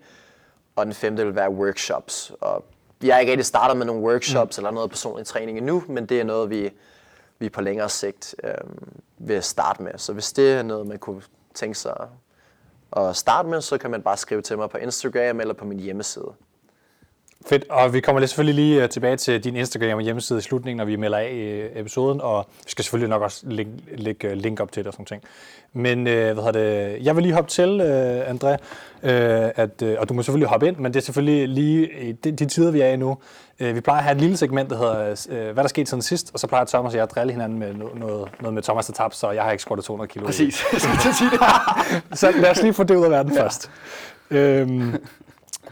og 0.76 0.86
den 0.86 0.94
femte 0.94 1.26
vil 1.26 1.36
være 1.36 1.50
workshops. 1.50 2.32
Og 2.42 2.66
vi 3.00 3.10
har 3.10 3.20
ikke 3.20 3.32
rigtig 3.32 3.46
startet 3.46 3.78
med 3.78 3.86
nogle 3.86 4.02
workshops 4.02 4.58
mm. 4.58 4.62
eller 4.62 4.72
noget 4.72 4.90
personlig 4.90 5.26
træning 5.26 5.58
endnu, 5.58 5.84
men 5.88 6.06
det 6.06 6.20
er 6.20 6.24
noget, 6.24 6.50
vi, 6.50 6.70
vi 7.40 7.50
på 7.50 7.62
længere 7.62 7.90
sigt 7.90 8.36
øh, 8.44 8.54
vil 9.18 9.44
starte 9.44 9.84
med. 9.84 9.92
Så 9.98 10.14
hvis 10.14 10.34
det 10.34 10.54
er 10.54 10.64
noget, 10.64 10.88
man 10.88 11.00
kunne 11.00 11.22
tænke 11.54 11.78
sig 11.78 12.08
at 12.98 13.16
starte 13.16 13.50
med, 13.50 13.62
så 13.62 13.78
kan 13.78 13.92
man 13.92 14.02
bare 14.02 14.18
skrive 14.18 14.42
til 14.42 14.58
mig 14.58 14.70
på 14.70 14.78
Instagram 14.78 15.40
eller 15.40 15.54
på 15.54 15.66
min 15.66 15.80
hjemmeside. 15.80 16.34
Fedt, 17.46 17.66
og 17.70 17.94
vi 17.94 18.00
kommer 18.00 18.26
selvfølgelig 18.26 18.56
lige 18.56 18.84
øh, 18.84 18.90
tilbage 18.90 19.18
til 19.18 19.44
din 19.44 19.56
Instagram 19.56 19.98
og 19.98 20.02
hjemmeside 20.02 20.40
i 20.40 20.42
slutningen, 20.42 20.78
når 20.78 20.86
vi 20.86 20.96
melder 20.96 21.18
af 21.18 21.32
i 21.32 21.80
episoden, 21.80 22.22
og 22.22 22.46
vi 22.66 22.72
skal 22.72 22.84
selvfølgelig 22.84 23.10
nok 23.10 23.22
også 23.22 23.44
lægge 23.92 24.28
øh, 24.28 24.38
link 24.38 24.60
op 24.60 24.72
til 24.72 24.84
det 24.84 24.88
og 24.88 24.94
sådan 24.94 25.06
ting. 25.06 25.24
Men 25.74 26.08
øh, 26.08 26.40
hvad 26.40 26.54
det, 26.54 26.98
jeg 27.06 27.16
vil 27.16 27.24
lige 27.24 27.34
hoppe 27.34 27.50
til, 27.50 27.82
øh, 27.82 28.30
André, 28.30 28.52
øh, 29.04 29.52
at, 29.56 29.82
øh, 29.82 29.96
og 30.00 30.10
du 30.10 30.14
må 30.14 30.22
selvfølgelig 30.22 30.48
hoppe 30.48 30.68
ind, 30.68 30.78
men 30.78 30.94
det 30.94 31.00
er 31.00 31.04
selvfølgelig 31.04 31.50
lige 31.50 31.90
i 32.02 32.12
de, 32.12 32.32
de 32.32 32.46
tider, 32.46 32.72
vi 32.72 32.82
er 32.82 32.88
i 32.88 32.96
nu. 32.96 33.18
Øh, 33.60 33.76
vi 33.76 33.82
plejer 33.82 33.98
at 33.98 34.04
have 34.04 34.16
et 34.16 34.22
lille 34.22 34.38
segment, 34.38 34.70
der 34.70 34.78
hedder, 34.78 35.26
øh, 35.30 35.54
hvad 35.54 35.64
der 35.64 35.68
skete 35.68 35.86
siden 35.86 36.02
sidst, 36.02 36.32
og 36.34 36.40
så 36.40 36.48
plejer 36.48 36.66
Thomas 36.66 36.94
og 36.94 36.96
jeg 36.96 37.04
at 37.04 37.12
drille 37.16 37.34
hinanden 37.34 37.60
med 37.60 37.74
noget, 37.74 38.00
noget, 38.00 38.30
noget 38.40 38.54
med 38.54 38.64
Thomas, 38.64 38.86
der 38.86 38.94
tabte, 38.94 39.18
så 39.18 39.32
jeg 39.32 39.44
har 39.44 39.52
ikke 39.52 39.64
squattet 39.64 39.86
200 39.86 40.08
kilo. 40.08 40.26
Præcis, 40.26 40.64
jeg 40.74 40.82
skal 40.82 41.14
sige 41.14 41.30
det. 41.30 41.40
så 42.20 42.32
lad 42.32 42.52
os 42.52 42.62
lige 42.62 42.74
få 42.74 42.84
det 42.84 42.96
ud 42.96 43.04
af 43.04 43.12
verden 43.12 43.34
ja. 43.34 43.44
først. 43.44 43.72
Øhm, 44.32 44.96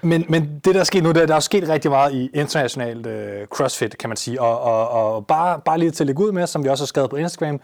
men, 0.01 0.25
men 0.29 0.61
det, 0.65 0.75
der 0.75 0.79
er 0.79 0.83
sket 0.83 1.03
nu, 1.03 1.11
der, 1.11 1.25
der 1.25 1.35
er 1.35 1.39
sket 1.39 1.69
rigtig 1.69 1.91
meget 1.91 2.13
i 2.13 2.29
internationalt 2.33 3.07
øh, 3.07 3.47
CrossFit, 3.47 3.97
kan 3.97 4.09
man 4.09 4.17
sige. 4.17 4.41
Og, 4.41 4.61
og, 4.61 4.89
og 4.89 5.27
bare, 5.27 5.59
bare 5.65 5.77
lige 5.77 5.91
til 5.91 6.03
at 6.03 6.07
lægge 6.07 6.23
ud 6.23 6.31
med, 6.31 6.47
som 6.47 6.63
vi 6.63 6.69
også 6.69 6.83
har 6.83 6.87
skrevet 6.87 7.09
på 7.09 7.15
Instagram, 7.15 7.59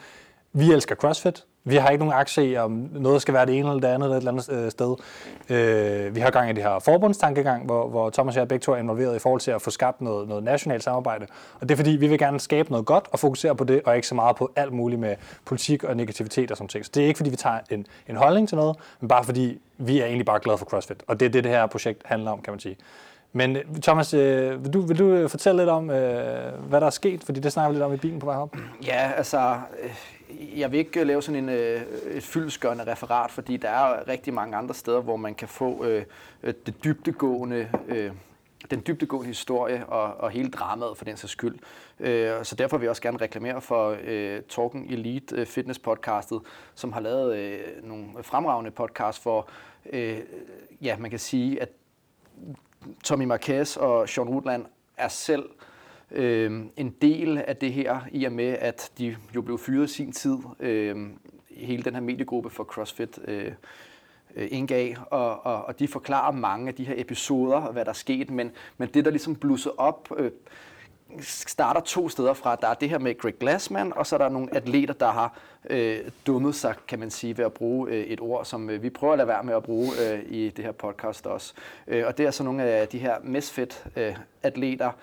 vi 0.53 0.71
elsker 0.71 0.95
CrossFit. 0.95 1.43
Vi 1.63 1.75
har 1.75 1.89
ikke 1.89 2.05
nogen 2.05 2.19
aktie 2.19 2.51
i, 2.51 2.57
om 2.57 2.89
noget 2.91 3.21
skal 3.21 3.33
være 3.33 3.45
det 3.45 3.57
ene 3.57 3.69
eller 3.69 3.81
det 3.81 3.87
andet 3.87 4.05
eller 4.05 4.15
et 4.15 4.19
eller 4.19 4.31
andet 4.31 4.65
øh, 4.65 4.71
sted. 4.71 4.95
Øh, 5.49 6.15
vi 6.15 6.19
har 6.19 6.29
gang 6.29 6.49
i 6.49 6.53
det 6.53 6.63
her 6.63 6.79
forbundstankegang, 6.79 7.65
hvor, 7.65 7.87
hvor 7.87 8.09
Thomas 8.09 8.35
og 8.35 8.39
jeg 8.39 8.47
begge 8.47 8.63
to 8.63 8.71
er 8.71 8.77
involveret 8.77 9.15
i 9.15 9.19
forhold 9.19 9.41
til 9.41 9.51
at 9.51 9.61
få 9.61 9.69
skabt 9.69 10.01
noget, 10.01 10.27
noget 10.27 10.43
nationalt 10.43 10.83
samarbejde. 10.83 11.27
Og 11.59 11.69
det 11.69 11.71
er 11.71 11.77
fordi, 11.77 11.91
vi 11.91 12.07
vil 12.07 12.19
gerne 12.19 12.39
skabe 12.39 12.71
noget 12.71 12.85
godt 12.85 13.07
og 13.11 13.19
fokusere 13.19 13.55
på 13.55 13.63
det, 13.63 13.81
og 13.85 13.95
ikke 13.95 14.07
så 14.07 14.15
meget 14.15 14.35
på 14.35 14.51
alt 14.55 14.73
muligt 14.73 15.01
med 15.01 15.15
politik 15.45 15.83
og 15.83 15.97
negativitet 15.97 16.51
og 16.51 16.57
sådan 16.57 16.67
ting. 16.67 16.85
Så 16.85 16.91
det 16.93 17.03
er 17.03 17.07
ikke 17.07 17.17
fordi, 17.17 17.29
vi 17.29 17.35
tager 17.35 17.59
en, 17.69 17.87
en 18.07 18.15
holdning 18.15 18.47
til 18.47 18.57
noget, 18.57 18.77
men 18.99 19.07
bare 19.07 19.23
fordi, 19.23 19.61
vi 19.77 19.99
er 19.99 20.05
egentlig 20.05 20.25
bare 20.25 20.39
glade 20.39 20.57
for 20.57 20.65
CrossFit. 20.65 21.03
Og 21.07 21.19
det 21.19 21.25
er 21.25 21.29
det, 21.29 21.43
det 21.43 21.51
her 21.51 21.67
projekt 21.67 22.01
handler 22.05 22.31
om, 22.31 22.41
kan 22.41 22.53
man 22.53 22.59
sige. 22.59 22.77
Men 23.33 23.55
øh, 23.55 23.63
Thomas, 23.81 24.13
øh, 24.13 24.63
vil, 24.63 24.73
du, 24.73 24.81
vil 24.81 24.99
du 24.99 25.09
øh, 25.09 25.29
fortælle 25.29 25.61
lidt 25.61 25.69
om, 25.69 25.89
øh, 25.89 26.53
hvad 26.69 26.81
der 26.81 26.87
er 26.87 26.91
sket? 26.91 27.23
Fordi 27.23 27.39
det 27.39 27.51
snakker 27.51 27.69
vi 27.69 27.75
lidt 27.75 27.83
om 27.83 27.93
i 27.93 27.97
bilen 27.97 28.19
på 28.19 28.25
vej 28.25 28.35
op. 28.35 28.55
Ja, 28.85 29.11
altså, 29.17 29.57
øh, 29.83 29.89
jeg 30.55 30.71
vil 30.71 30.79
ikke 30.79 30.99
øh, 30.99 31.07
lave 31.07 31.21
sådan 31.21 31.43
en, 31.43 31.49
øh, 31.49 31.81
et 32.11 32.23
fyldesgørende 32.23 32.91
referat, 32.91 33.31
fordi 33.31 33.57
der 33.57 33.69
er 33.69 34.07
rigtig 34.07 34.33
mange 34.33 34.57
andre 34.57 34.75
steder, 34.75 35.01
hvor 35.01 35.15
man 35.15 35.35
kan 35.35 35.47
få 35.47 35.85
øh, 35.85 36.05
øh, 36.43 36.53
det 36.65 36.83
dybtegående, 36.83 37.69
øh, 37.87 38.11
den 38.71 38.83
dybtegående 38.87 39.27
historie 39.27 39.85
og, 39.85 40.13
og 40.13 40.29
hele 40.29 40.49
dramaet 40.49 40.97
for 40.97 41.05
den 41.05 41.17
sags 41.17 41.31
skyld. 41.31 41.59
Øh, 41.99 42.45
så 42.45 42.55
derfor 42.55 42.77
vil 42.77 42.85
jeg 42.85 42.89
også 42.89 43.01
gerne 43.01 43.17
reklamere 43.17 43.61
for 43.61 43.97
øh, 44.03 44.41
Talking 44.49 44.91
Elite 44.91 45.35
øh, 45.35 45.45
Fitness 45.45 45.79
podcastet, 45.79 46.41
som 46.75 46.93
har 46.93 46.99
lavet 46.99 47.37
øh, 47.37 47.59
nogle 47.83 48.05
fremragende 48.21 48.71
podcast 48.71 49.23
for, 49.23 49.49
øh, 49.93 50.19
ja, 50.81 50.97
man 50.97 51.09
kan 51.09 51.19
sige, 51.19 51.61
at 51.61 51.69
Tommy 53.03 53.25
Marquez 53.25 53.77
og 53.77 54.09
Sean 54.09 54.29
Rutland 54.29 54.65
er 54.97 55.07
selv 55.07 55.43
øh, 55.43 55.65
øh, 56.11 56.65
en 56.77 56.95
del 57.01 57.37
af 57.37 57.57
det 57.57 57.73
her, 57.73 57.99
i 58.11 58.25
og 58.25 58.31
med 58.31 58.55
at 58.59 58.91
de 58.97 59.17
jo 59.35 59.41
blev 59.41 59.57
fyret 59.57 59.89
i 59.89 59.93
sin 59.93 60.11
tid, 60.11 60.37
øh, 60.59 60.97
hele 61.49 61.83
den 61.83 61.93
her 61.93 62.01
mediegruppe 62.01 62.49
for 62.49 62.63
CrossFit 62.63 63.19
øh, 63.27 63.51
øh, 64.35 64.47
indgav, 64.51 64.95
og, 65.09 65.45
og, 65.45 65.65
og 65.65 65.79
de 65.79 65.87
forklarer 65.87 66.31
mange 66.31 66.67
af 66.67 66.75
de 66.75 66.83
her 66.83 66.93
episoder, 66.97 67.59
hvad 67.59 67.85
der 67.85 67.91
er 67.91 67.95
sket, 67.95 68.29
men, 68.29 68.51
men 68.77 68.89
det, 68.93 69.05
der 69.05 69.11
ligesom 69.11 69.35
blusser 69.35 69.71
op, 69.77 70.09
øh, 70.17 70.31
starter 71.21 71.81
to 71.81 72.09
steder 72.09 72.33
fra. 72.33 72.55
Der 72.55 72.67
er 72.67 72.73
det 72.73 72.89
her 72.89 72.99
med 72.99 73.17
Greg 73.17 73.37
Glassman, 73.39 73.93
og 73.95 74.07
så 74.07 74.15
er 74.15 74.17
der 74.17 74.29
nogle 74.29 74.55
atleter, 74.55 74.93
der 74.93 75.11
har 75.11 75.39
øh, 75.69 75.99
dummet 76.27 76.55
sig, 76.55 76.75
kan 76.87 76.99
man 76.99 77.11
sige, 77.11 77.37
ved 77.37 77.45
at 77.45 77.53
bruge 77.53 77.89
øh, 77.89 78.03
et 78.03 78.21
ord, 78.21 78.45
som 78.45 78.69
øh, 78.69 78.83
vi 78.83 78.89
prøver 78.89 79.13
at 79.13 79.17
lade 79.17 79.27
være 79.27 79.43
med 79.43 79.55
at 79.55 79.63
bruge 79.63 79.91
øh, 80.01 80.19
i 80.29 80.49
det 80.49 80.65
her 80.65 80.71
podcast 80.71 81.27
også. 81.27 81.53
Øh, 81.87 82.07
og 82.07 82.17
det 82.17 82.25
er 82.25 82.31
så 82.31 82.43
nogle 82.43 82.63
af 82.63 82.87
de 82.87 82.99
her 82.99 83.15
misfit-atleter, 83.23 84.87
øh, 84.87 84.93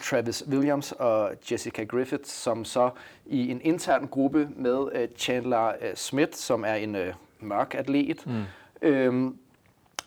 Travis 0.00 0.44
Williams 0.48 0.92
og 0.92 1.30
Jessica 1.50 1.84
Griffith, 1.84 2.24
som 2.24 2.64
så 2.64 2.90
i 3.26 3.50
en 3.50 3.60
intern 3.64 4.06
gruppe 4.06 4.48
med 4.56 4.88
øh, 4.92 5.08
Chandler 5.16 5.68
øh, 5.68 5.94
Smith, 5.94 6.32
som 6.34 6.64
er 6.64 6.74
en 6.74 6.96
øh, 6.96 7.14
mørk 7.40 7.74
atlet, 7.74 8.26
mm. 8.26 8.88
øh, 8.88 9.32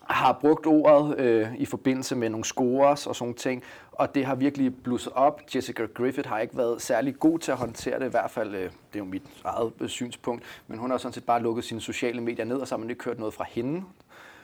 har 0.08 0.38
brugt 0.42 0.66
ordet 0.66 1.20
øh, 1.20 1.56
i 1.56 1.66
forbindelse 1.66 2.16
med 2.16 2.30
nogle 2.30 2.46
scores 2.46 3.08
og 3.08 3.16
sådan 3.16 3.34
ting, 3.34 3.64
og 3.92 4.16
det 4.16 4.26
har 4.26 4.36
virkelig 4.36 4.84
blusset 4.84 5.14
op. 5.14 5.42
Jessica 5.56 5.86
Griffith 5.86 6.30
har 6.30 6.40
ikke 6.40 6.58
været 6.58 6.82
særlig 6.82 7.20
god 7.20 7.40
til 7.40 7.52
at 7.52 7.58
håndtere 7.58 8.00
det, 8.00 8.06
i 8.06 8.10
hvert 8.10 8.32
fald, 8.32 8.56
øh, 8.56 8.62
det 8.62 8.70
er 8.94 9.00
jo 9.00 9.06
mit 9.06 9.24
eget 9.44 9.74
øh, 9.80 9.90
synspunkt, 9.90 10.44
men 10.68 10.80
hun 10.80 10.92
har 10.92 10.98
sådan 10.98 11.14
set 11.14 11.26
bare 11.26 11.42
lukket 11.42 11.64
sine 11.64 11.82
sociale 11.82 12.22
medier 12.22 12.46
ned, 12.46 12.58
og 12.58 12.68
så 12.68 12.76
har 12.76 12.80
man 12.80 12.90
ikke 12.90 13.00
kørt 13.00 13.20
noget 13.20 13.34
fra 13.34 13.46
hende. 13.50 13.84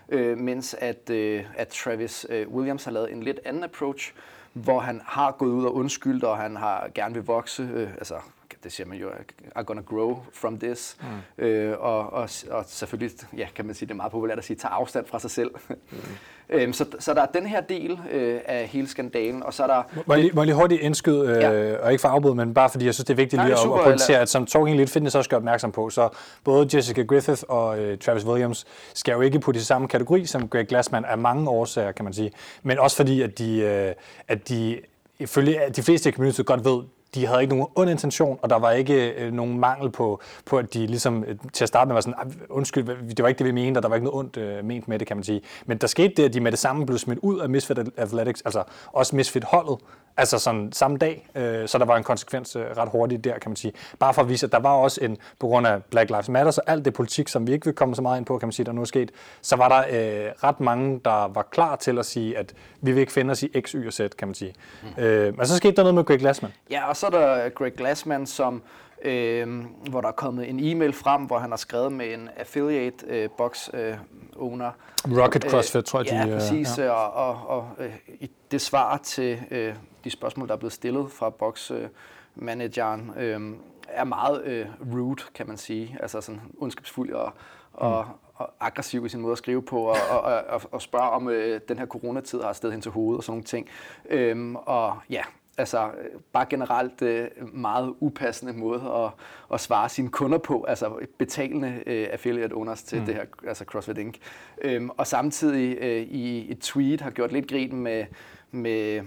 Øh, 0.09 0.37
mens 0.37 0.75
at, 0.79 1.09
øh, 1.09 1.45
at 1.55 1.67
Travis 1.67 2.25
øh, 2.29 2.49
Williams 2.49 2.83
har 2.83 2.91
lavet 2.91 3.11
en 3.11 3.23
lidt 3.23 3.39
anden 3.45 3.63
approach, 3.63 4.13
hvor 4.53 4.79
han 4.79 5.01
har 5.05 5.31
gået 5.31 5.49
ud 5.51 5.65
og 5.65 5.75
undskyldt, 5.75 6.23
og 6.23 6.37
han 6.37 6.55
har 6.55 6.89
gerne 6.95 7.13
vil 7.13 7.23
vokse, 7.23 7.63
øh, 7.73 7.89
altså 7.91 8.15
det 8.63 8.71
siger 8.71 8.87
man 8.87 8.97
jo, 8.97 9.09
are 9.55 9.63
gonna 9.63 9.81
grow 9.81 10.19
from 10.33 10.59
this. 10.59 10.97
Mm. 11.37 11.43
Øh, 11.45 11.75
og, 11.79 12.13
og, 12.13 12.29
og 12.51 12.65
selvfølgelig, 12.67 13.11
ja, 13.37 13.47
kan 13.55 13.65
man 13.65 13.75
sige, 13.75 13.87
det 13.87 13.93
er 13.93 13.97
meget 13.97 14.11
populært 14.11 14.37
at 14.37 14.43
sige, 14.43 14.57
tage 14.57 14.71
afstand 14.71 15.05
fra 15.05 15.19
sig 15.19 15.31
selv. 15.31 15.51
Mm. 15.69 15.97
øhm, 16.49 16.73
så, 16.73 16.85
så 16.99 17.13
der 17.13 17.21
er 17.21 17.25
den 17.25 17.45
her 17.45 17.61
del 17.61 17.99
øh, 18.11 18.39
af 18.45 18.67
hele 18.67 18.87
skandalen, 18.87 19.43
og 19.43 19.53
så 19.53 19.63
er 19.63 19.67
der... 19.67 19.83
Må 20.05 20.13
jeg 20.13 20.23
lige, 20.23 20.33
må 20.35 20.41
jeg 20.41 20.45
lige 20.45 20.55
hurtigt 20.55 20.81
indskyde, 20.81 21.29
øh, 21.29 21.41
ja. 21.41 21.77
og 21.77 21.91
ikke 21.91 22.01
for 22.01 22.09
afbud, 22.09 22.35
men 22.35 22.53
bare 22.53 22.69
fordi 22.69 22.85
jeg 22.85 22.93
synes, 22.93 23.05
det 23.05 23.13
er 23.13 23.17
vigtigt 23.17 23.41
lige 23.41 23.53
at, 23.53 23.59
at 23.59 23.83
pointere, 23.83 24.19
at 24.19 24.29
som 24.29 24.45
Talking 24.45 24.75
Elite 24.75 24.91
Fitness 24.91 25.15
også 25.15 25.29
gør 25.29 25.37
opmærksom 25.37 25.71
på, 25.71 25.89
så 25.89 26.09
både 26.43 26.69
Jessica 26.73 27.01
Griffith 27.01 27.43
og 27.47 27.79
øh, 27.79 27.97
Travis 27.97 28.25
Williams 28.25 28.65
skal 28.93 29.11
jo 29.11 29.21
ikke 29.21 29.39
på 29.39 29.51
de 29.51 29.63
samme 29.65 29.87
kategori 29.87 30.25
som 30.25 30.47
Greg 30.47 30.67
Glassman 30.67 31.05
af 31.05 31.17
mange 31.17 31.49
årsager, 31.49 31.91
kan 31.91 32.05
man 32.05 32.13
sige. 32.13 32.31
Men 32.63 32.79
også 32.79 32.97
fordi, 32.97 33.21
at 33.21 33.37
de, 33.37 33.59
øh, 33.59 33.93
at 34.27 34.49
de 34.49 34.79
ifølge 35.19 35.59
de 35.75 35.83
fleste 35.83 36.09
i 36.09 36.11
community 36.11 36.41
godt 36.41 36.65
ved, 36.65 36.83
de 37.15 37.25
havde 37.25 37.41
ikke 37.41 37.55
nogen 37.55 37.67
ond 37.75 37.89
intention, 37.89 38.39
og 38.41 38.49
der 38.49 38.59
var 38.59 38.71
ikke 38.71 39.11
øh, 39.11 39.33
nogen 39.33 39.59
mangel 39.59 39.91
på, 39.91 40.21
på, 40.45 40.57
at 40.57 40.73
de 40.73 40.87
ligesom 40.87 41.23
øh, 41.27 41.35
til 41.53 41.63
at 41.63 41.67
starte 41.67 41.87
med 41.87 41.93
var 41.93 42.01
sådan, 42.01 42.19
ah, 42.19 42.31
undskyld, 42.49 43.15
det 43.15 43.23
var 43.23 43.27
ikke 43.27 43.37
det, 43.39 43.45
vi 43.45 43.51
mente, 43.51 43.77
og 43.77 43.83
der 43.83 43.89
var 43.89 43.95
ikke 43.95 44.05
noget 44.05 44.19
ondt 44.19 44.37
øh, 44.37 44.65
ment 44.65 44.87
med 44.87 44.99
det, 44.99 45.07
kan 45.07 45.17
man 45.17 45.23
sige. 45.23 45.41
Men 45.65 45.77
der 45.77 45.87
skete 45.87 46.13
det, 46.17 46.23
at 46.23 46.33
de 46.33 46.39
med 46.39 46.51
det 46.51 46.59
samme 46.59 46.85
blev 46.85 46.97
smidt 46.97 47.19
ud 47.21 47.39
af 47.39 47.49
Misfit 47.49 47.79
Athletics, 47.97 48.41
altså 48.41 48.63
også 48.93 49.15
Misfit 49.15 49.43
holdet, 49.43 49.77
altså 50.19 50.39
sådan 50.39 50.71
samme 50.71 50.97
dag, 50.97 51.29
øh, 51.35 51.67
så 51.67 51.77
der 51.77 51.85
var 51.85 51.97
en 51.97 52.03
konsekvens 52.03 52.55
øh, 52.55 52.63
ret 52.77 52.89
hurtigt 52.89 53.23
der, 53.23 53.39
kan 53.39 53.49
man 53.49 53.55
sige. 53.55 53.73
Bare 53.99 54.13
for 54.13 54.21
at 54.21 54.29
vise, 54.29 54.45
at 54.45 54.51
der 54.51 54.59
var 54.59 54.73
også 54.73 55.03
en, 55.03 55.17
på 55.39 55.47
grund 55.47 55.67
af 55.67 55.83
Black 55.83 56.09
Lives 56.09 56.29
Matter, 56.29 56.51
så 56.51 56.61
alt 56.67 56.85
det 56.85 56.93
politik, 56.93 57.27
som 57.27 57.47
vi 57.47 57.53
ikke 57.53 57.65
vil 57.65 57.75
komme 57.75 57.95
så 57.95 58.01
meget 58.01 58.17
ind 58.17 58.25
på, 58.25 58.37
kan 58.37 58.47
man 58.47 58.53
sige, 58.53 58.65
der 58.65 58.71
nu 58.71 58.81
er 58.81 58.85
sket, 58.85 59.11
så 59.41 59.55
var 59.55 59.69
der 59.69 59.77
øh, 59.77 60.31
ret 60.43 60.59
mange, 60.59 61.01
der 61.05 61.27
var 61.27 61.47
klar 61.51 61.75
til 61.75 61.99
at 61.99 62.05
sige, 62.05 62.37
at 62.37 62.53
vi 62.81 62.91
vil 62.91 63.01
ikke 63.01 63.11
finde 63.11 63.31
os 63.31 63.43
i 63.43 63.61
X, 63.61 63.71
Y 63.71 63.87
og 63.87 63.93
Z, 63.93 63.99
kan 64.17 64.27
man 64.27 64.35
sige. 64.35 64.53
Mm. 64.97 65.03
Øh, 65.03 65.37
men 65.37 65.45
så 65.45 65.57
skete 65.57 65.75
der 65.75 65.81
noget 65.81 65.95
med 65.95 66.03
Greg 66.03 66.19
Glassman. 66.19 66.51
Ja, 66.71 66.89
og 66.89 66.95
så 66.95 67.05
er 67.05 67.09
der 67.09 67.49
Greg 67.49 67.73
Glassman, 67.73 68.25
som 68.25 68.61
øh, 69.01 69.65
hvor 69.89 70.01
der 70.01 70.07
er 70.07 70.11
kommet 70.11 70.49
en 70.49 70.59
e-mail 70.59 70.93
frem, 70.93 71.21
hvor 71.21 71.39
han 71.39 71.49
har 71.49 71.57
skrevet 71.57 71.91
med 71.91 72.13
en 72.13 72.29
affiliate 72.37 73.05
øh, 73.07 73.29
box 73.37 73.69
øh, 73.73 73.93
owner. 74.35 74.71
Rocket 75.05 75.43
CrossFit, 75.43 75.75
øh, 75.75 75.83
tror 75.83 75.99
jeg, 75.99 76.11
ja, 76.11 76.23
de... 76.23 76.29
Ja, 76.29 76.35
præcis. 76.35 76.77
Ja. 76.77 76.89
Og, 76.89 77.13
og, 77.27 77.57
og 77.57 77.67
øh, 77.79 77.93
i 78.19 78.31
det 78.51 78.61
svar 78.61 78.97
til 78.97 79.39
øh, 79.51 79.73
de 80.03 80.09
spørgsmål, 80.09 80.47
der 80.47 80.53
er 80.53 80.57
blevet 80.57 80.73
stillet 80.73 81.11
fra 81.11 81.29
boxmanageren, 81.29 83.11
øh, 83.17 83.55
er 83.87 84.03
meget 84.03 84.43
øh, 84.43 84.65
rude, 84.93 85.23
kan 85.35 85.47
man 85.47 85.57
sige. 85.57 85.97
Altså 85.99 86.21
sådan 86.21 86.41
ondskabsfuld 86.57 87.13
og, 87.13 87.33
og, 87.73 88.05
mm. 88.05 88.13
og 88.35 88.53
aggressiv 88.59 89.05
i 89.05 89.09
sin 89.09 89.21
måde 89.21 89.31
at 89.31 89.37
skrive 89.37 89.61
på, 89.61 89.79
og, 89.79 89.97
og, 90.09 90.21
og, 90.21 90.61
og 90.71 90.81
spørge 90.81 91.09
om 91.09 91.29
øh, 91.29 91.61
den 91.67 91.79
her 91.79 91.85
coronatid 91.85 92.41
har 92.41 92.53
stedet 92.53 92.73
hen 92.73 92.81
til 92.81 92.91
hovedet 92.91 93.17
og 93.17 93.23
sådan 93.23 93.31
nogle 93.31 93.43
ting. 93.43 93.69
Øhm, 94.09 94.55
og 94.55 94.97
ja, 95.09 95.21
altså 95.57 95.91
bare 96.33 96.45
generelt 96.49 97.01
øh, 97.01 97.27
meget 97.53 97.93
upassende 97.99 98.53
måde 98.53 98.81
at, 98.81 99.11
at 99.53 99.61
svare 99.61 99.89
sine 99.89 100.09
kunder 100.09 100.37
på, 100.37 100.63
altså 100.63 100.91
betalende 101.17 101.83
øh, 101.85 102.07
affiliate 102.11 102.53
owners 102.53 102.83
til 102.83 102.99
mm. 102.99 103.05
det 103.05 103.15
her, 103.15 103.25
altså 103.47 103.65
CrossFit 103.65 103.97
Inc. 103.97 104.15
Øhm, 104.61 104.89
og 104.89 105.07
samtidig 105.07 105.77
øh, 105.81 106.01
i 106.01 106.51
et 106.51 106.59
tweet 106.59 107.01
har 107.01 107.11
gjort 107.11 107.31
lidt 107.31 107.47
grin 107.47 107.75
med, 107.75 108.05
med 108.51 109.01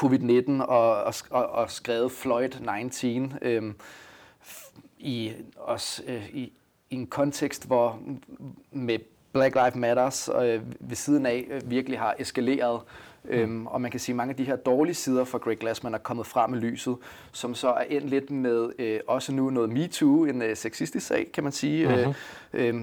covid-19 0.00 0.62
og, 0.62 1.14
og, 1.30 1.46
og, 1.46 1.70
skrevet 1.70 2.12
Floyd-19 2.12 3.06
øh, 3.42 3.72
i, 4.98 5.32
også, 5.56 6.02
øh, 6.06 6.28
i, 6.28 6.52
i 6.90 6.94
en 6.94 7.06
kontekst, 7.06 7.66
hvor 7.66 7.98
med 8.70 8.98
Black 9.32 9.54
Lives 9.54 9.74
Matters 9.74 10.28
øh, 10.28 10.60
ved 10.80 10.96
siden 10.96 11.26
af 11.26 11.46
øh, 11.50 11.70
virkelig 11.70 11.98
har 11.98 12.14
eskaleret 12.18 12.80
Øhm, 13.28 13.66
og 13.66 13.80
man 13.80 13.90
kan 13.90 14.00
sige, 14.00 14.12
at 14.12 14.16
mange 14.16 14.30
af 14.30 14.36
de 14.36 14.44
her 14.44 14.56
dårlige 14.56 14.94
sider 14.94 15.24
for 15.24 15.38
Greg 15.38 15.58
Glassman 15.58 15.94
er 15.94 15.98
kommet 15.98 16.26
frem 16.26 16.50
med 16.50 16.60
lyset, 16.60 16.96
som 17.32 17.54
så 17.54 17.68
er 17.68 17.84
endt 17.88 18.10
lidt 18.10 18.30
med 18.30 18.70
øh, 18.78 19.00
også 19.08 19.32
nu 19.32 19.50
noget 19.50 19.70
MeToo, 19.70 20.24
en 20.24 20.42
øh, 20.42 20.56
sexistisk 20.56 21.06
sag, 21.06 21.26
kan 21.34 21.44
man 21.44 21.52
sige, 21.52 21.88
mm-hmm. 21.88 22.00
øh, 22.00 22.14
øh, 22.56 22.74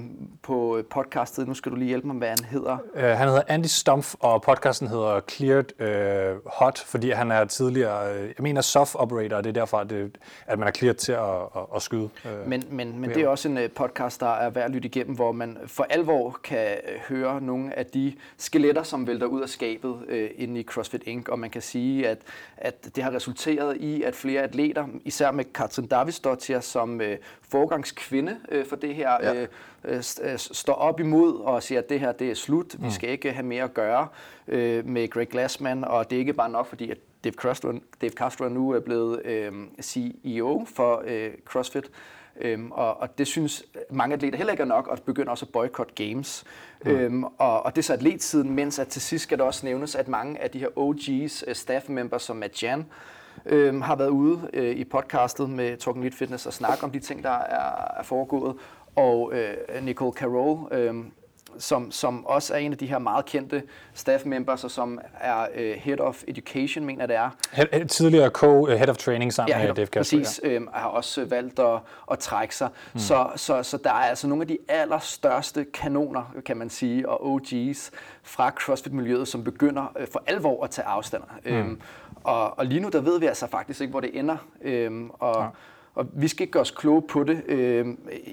på 0.42 0.82
podcastet. 0.90 1.48
Nu 1.48 1.54
skal 1.54 1.72
du 1.72 1.76
lige 1.76 1.88
hjælpe 1.88 2.06
mig, 2.06 2.16
hvad 2.16 2.28
han 2.28 2.44
hedder. 2.50 2.78
Uh, 2.94 3.00
han 3.00 3.28
hedder 3.28 3.42
Andy 3.48 3.66
Stumpf, 3.66 4.14
og 4.20 4.42
podcasten 4.42 4.88
hedder 4.88 5.20
Cleared 5.30 6.34
uh, 6.34 6.40
Hot, 6.46 6.78
fordi 6.78 7.10
han 7.10 7.30
er 7.30 7.44
tidligere, 7.44 8.14
uh, 8.14 8.26
jeg 8.26 8.34
mener, 8.38 8.60
soft 8.60 8.94
operator, 8.98 9.36
og 9.36 9.44
det 9.44 9.50
er 9.50 9.54
derfor, 9.54 9.78
at, 9.78 9.90
det, 9.90 10.18
at 10.46 10.58
man 10.58 10.68
er 10.68 10.72
cleared 10.72 10.96
til 10.96 11.12
at, 11.12 11.18
at, 11.56 11.62
at 11.76 11.82
skyde. 11.82 12.08
Uh, 12.24 12.48
men 12.48 12.64
men, 12.70 13.00
men 13.00 13.10
det 13.10 13.22
er 13.22 13.28
også 13.28 13.48
en 13.48 13.58
podcast, 13.76 14.20
der 14.20 14.34
er 14.34 14.50
værd 14.50 14.64
at 14.64 14.70
lytte 14.70 14.88
igennem, 14.88 15.14
hvor 15.14 15.32
man 15.32 15.58
for 15.66 15.86
alvor 15.90 16.38
kan 16.44 16.68
høre 17.08 17.40
nogle 17.40 17.78
af 17.78 17.86
de 17.86 18.12
skeletter, 18.38 18.82
som 18.82 19.06
vælter 19.06 19.26
ud 19.26 19.42
af 19.42 19.48
skabet 19.48 19.90
uh, 19.90 20.28
inde 20.36 20.60
i 20.60 20.62
CrossFit 20.62 21.02
Inc., 21.06 21.28
og 21.28 21.38
man 21.38 21.50
kan 21.50 21.62
sige, 21.62 22.08
at, 22.08 22.18
at 22.56 22.96
det 22.96 23.04
har 23.04 23.14
resulteret 23.14 23.76
i, 23.76 24.02
at 24.02 24.14
flere 24.14 24.42
atleter, 24.42 24.86
især 25.04 25.30
med 25.30 25.44
Katrin 25.44 25.86
Davidsdottir 25.86 26.60
som 26.60 27.00
øh, 27.00 27.16
forgangskvinde 27.54 28.36
øh, 28.48 28.66
for 28.66 28.76
det 28.76 28.94
her, 28.94 29.10
ja. 29.22 29.34
øh, 29.34 29.48
øh, 29.84 30.02
øh 30.22 30.38
står 30.38 30.72
op 30.72 31.00
imod 31.00 31.40
og 31.40 31.62
siger, 31.62 31.78
at 31.78 31.88
det 31.88 32.00
her 32.00 32.12
det 32.12 32.30
er 32.30 32.34
slut, 32.34 32.74
vi 32.78 32.84
mm. 32.84 32.90
skal 32.90 33.10
ikke 33.10 33.32
have 33.32 33.46
mere 33.46 33.64
at 33.64 33.74
gøre 33.74 34.08
øh, 34.48 34.86
med 34.86 35.10
Greg 35.10 35.28
Glassman, 35.28 35.84
og 35.84 36.10
det 36.10 36.16
er 36.16 36.20
ikke 36.20 36.32
bare 36.32 36.50
nok, 36.50 36.66
fordi 36.66 36.90
at 36.90 36.98
Dave 37.24 37.32
Castro, 37.32 37.72
Dave 38.00 38.12
Castro 38.12 38.48
nu 38.48 38.70
er 38.70 38.80
blevet 38.80 39.26
øh, 39.26 39.52
CEO 39.80 40.66
for 40.74 41.02
øh, 41.06 41.30
CrossFit, 41.44 41.90
Øhm, 42.40 42.72
og, 42.72 43.00
og 43.00 43.18
det 43.18 43.26
synes 43.26 43.64
mange 43.90 44.14
atleter 44.14 44.36
heller 44.36 44.52
ikke 44.52 44.60
er 44.60 44.66
nok, 44.66 44.86
og 44.86 44.98
begynder 45.06 45.30
også 45.30 45.44
at 45.44 45.52
boycott 45.52 45.94
games. 45.94 46.44
Mm. 46.84 46.90
Øhm, 46.90 47.24
og, 47.24 47.62
og 47.62 47.76
det 47.76 47.82
er 47.82 47.82
så 47.82 47.92
atletsiden, 47.92 48.54
mens 48.54 48.78
at 48.78 48.88
til 48.88 49.02
sidst 49.02 49.22
skal 49.22 49.38
det 49.38 49.46
også 49.46 49.66
nævnes, 49.66 49.94
at 49.94 50.08
mange 50.08 50.42
af 50.42 50.50
de 50.50 50.58
her 50.58 50.68
OG's, 50.68 51.44
øh, 51.46 51.54
staff 51.54 51.88
members 51.88 52.22
som 52.22 52.36
Matt 52.36 52.62
Jan, 52.62 52.86
øhm, 53.46 53.80
har 53.80 53.96
været 53.96 54.08
ude 54.08 54.40
øh, 54.52 54.76
i 54.76 54.84
podcastet 54.84 55.50
med 55.50 55.76
Talking 55.76 56.04
Lead 56.04 56.12
Fitness 56.12 56.46
og 56.46 56.52
snakke 56.52 56.84
om 56.84 56.90
de 56.90 56.98
ting, 56.98 57.22
der 57.22 57.30
er, 57.30 57.98
er 57.98 58.02
foregået. 58.02 58.56
Og 58.96 59.32
øh, 59.34 59.84
Nicole 59.84 60.12
Carroll, 60.12 60.72
øh, 60.72 60.94
som, 61.58 61.90
som 61.90 62.26
også 62.26 62.54
er 62.54 62.58
en 62.58 62.72
af 62.72 62.78
de 62.78 62.86
her 62.86 62.98
meget 62.98 63.24
kendte 63.24 63.62
staff 63.94 64.26
members, 64.26 64.64
og 64.64 64.70
som 64.70 65.00
er 65.20 65.46
øh, 65.54 65.74
Head 65.76 66.00
of 66.00 66.22
Education, 66.28 66.84
mener 66.84 67.06
det 67.06 67.16
er. 67.16 67.30
Head, 67.52 67.86
tidligere 67.88 68.30
co-head 68.30 68.88
of 68.88 68.96
training 68.96 69.32
sammen 69.32 69.56
Ja, 69.56 69.66
med 69.66 69.74
Dave 69.74 69.86
Castro. 69.86 70.18
præcis, 70.18 70.40
øhm, 70.44 70.68
har 70.72 70.88
også 70.88 71.24
valgt 71.24 71.58
at, 71.58 71.78
at 72.10 72.18
trække 72.18 72.56
sig. 72.56 72.68
Mm. 72.92 72.98
Så, 72.98 73.26
så, 73.36 73.62
så 73.62 73.76
der 73.76 73.90
er 73.90 73.94
altså 73.94 74.26
nogle 74.26 74.42
af 74.42 74.48
de 74.48 74.58
allerstørste 74.68 75.64
kanoner, 75.74 76.34
kan 76.46 76.56
man 76.56 76.70
sige, 76.70 77.08
og 77.08 77.34
OG's 77.36 77.90
fra 78.22 78.50
CrossFit-miljøet, 78.50 79.28
som 79.28 79.44
begynder 79.44 79.92
øh, 79.98 80.06
for 80.12 80.22
alvor 80.26 80.64
at 80.64 80.70
tage 80.70 80.86
afstand. 80.86 81.22
Mm. 81.44 81.52
Øhm, 81.52 81.80
og, 82.24 82.58
og 82.58 82.66
lige 82.66 82.80
nu, 82.80 82.88
der 82.88 83.00
ved 83.00 83.20
vi 83.20 83.26
altså 83.26 83.46
faktisk 83.46 83.80
ikke, 83.80 83.90
hvor 83.90 84.00
det 84.00 84.18
ender. 84.18 84.36
Øhm, 84.62 85.10
og, 85.10 85.42
ja. 85.42 85.48
Og 85.94 86.06
vi 86.12 86.28
skal 86.28 86.42
ikke 86.42 86.52
gøre 86.52 86.60
os 86.60 86.70
kloge 86.70 87.02
på 87.02 87.24
det. 87.24 87.42
Øh, 87.46 87.86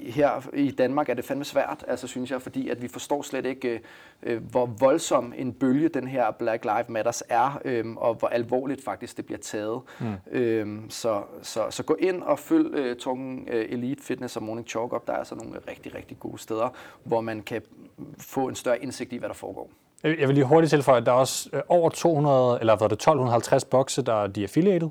her 0.06 0.50
i 0.54 0.72
Danmark 0.72 1.10
er 1.10 1.14
det 1.14 1.26
fandme 1.26 1.46
svært, 1.46 1.86
altså 1.88 2.08
synes 2.08 2.32
jeg, 2.32 2.42
fordi 2.42 2.70
at 2.70 2.82
vi 2.82 2.88
forstår 2.88 3.22
slet 3.22 3.46
ikke, 3.46 3.82
øh, 4.24 4.44
hvor 4.44 4.66
voldsom 4.66 5.34
en 5.38 5.54
bølge 5.54 5.90
den 5.90 6.08
her 6.08 6.32
Black 6.32 6.64
Lives 6.64 6.90
Matters 6.90 7.24
er, 7.30 7.62
øh, 7.66 7.86
og 7.96 8.14
hvor 8.14 8.28
alvorligt 8.28 8.84
faktisk 8.84 9.18
det 9.18 9.26
bliver 9.26 9.40
taget. 9.40 9.82
Mm. 10.00 10.14
Øh, 10.32 10.80
så, 10.90 11.24
så, 11.42 11.68
så 11.70 11.84
gå 11.84 11.96
ind 12.00 12.24
og 12.24 12.40
følg 12.40 12.76
øh, 12.76 12.96
Tungen 12.96 13.48
øh, 13.48 13.66
Elite 13.70 14.04
Fitness 14.04 14.38
og 14.38 14.44
Morning 14.44 14.68
Chalk 14.68 14.94
Up. 14.94 15.08
Der 15.08 15.14
er 15.14 15.18
altså 15.18 15.36
nogle 15.36 15.60
rigtig, 15.68 15.96
rigtig 15.96 16.20
gode 16.20 16.38
steder, 16.38 16.70
hvor 17.04 17.22
man 17.22 17.42
kan 17.42 17.62
få 18.18 18.48
en 18.48 18.56
større 18.56 18.84
indsigt 18.84 19.14
i, 19.14 19.18
hvad 19.18 19.30
der 19.30 19.36
foregår. 19.36 19.70
Jeg 20.04 20.28
vil 20.28 20.34
lige 20.36 20.46
hurtigt 20.46 20.70
tilføje, 20.70 20.98
at 20.98 21.06
der 21.06 21.12
er 21.12 21.16
også 21.16 21.50
øh, 21.54 21.62
over 21.68 21.90
200, 21.90 22.58
eller 22.60 22.76
hvad 22.76 22.90
det, 22.90 22.94
1250 22.94 23.66
bokse, 23.66 24.02
der 24.02 24.24
er 24.24 24.28
de 24.28 24.44
affiliated. 24.44 24.90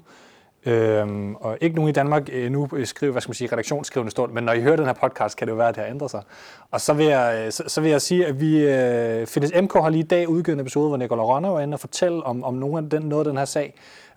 Øhm, 0.66 1.34
og 1.34 1.58
ikke 1.60 1.76
nogen 1.76 1.88
i 1.88 1.92
Danmark 1.92 2.28
øh, 2.32 2.50
nu 2.50 2.68
skriver, 2.84 3.12
hvad 3.12 3.22
skal 3.22 3.30
man 3.30 3.34
sige, 3.34 3.48
redaktionsskrivende 3.52 4.10
stund, 4.10 4.32
men 4.32 4.44
når 4.44 4.52
I 4.52 4.60
hører 4.60 4.76
den 4.76 4.86
her 4.86 4.92
podcast, 4.92 5.36
kan 5.36 5.46
det 5.46 5.52
jo 5.52 5.56
være, 5.56 5.68
at 5.68 5.74
det 5.74 5.82
har 5.82 5.90
ændret 5.90 6.10
sig. 6.10 6.22
Og 6.70 6.80
så 6.80 6.92
vil 6.92 7.06
jeg, 7.06 7.46
så, 7.50 7.62
så 7.66 7.80
vil 7.80 7.90
jeg 7.90 8.02
sige, 8.02 8.26
at 8.26 8.40
vi, 8.40 8.58
øh, 8.58 9.26
Fitness 9.26 9.54
MK 9.62 9.72
har 9.72 9.88
lige 9.88 10.02
i 10.02 10.06
dag 10.06 10.28
udgivet 10.28 10.56
en 10.56 10.60
episode, 10.60 10.88
hvor 10.88 10.96
Nicolai 10.96 11.24
Rønner 11.24 11.48
var 11.48 11.60
inde 11.60 11.74
og 11.74 11.80
fortælle 11.80 12.22
om, 12.22 12.44
om 12.44 12.54
nogle 12.54 12.78
af 12.78 12.90
den, 12.90 13.02
noget 13.02 13.26
af 13.26 13.30
den 13.30 13.38
her 13.38 13.44
sag. 13.44 13.74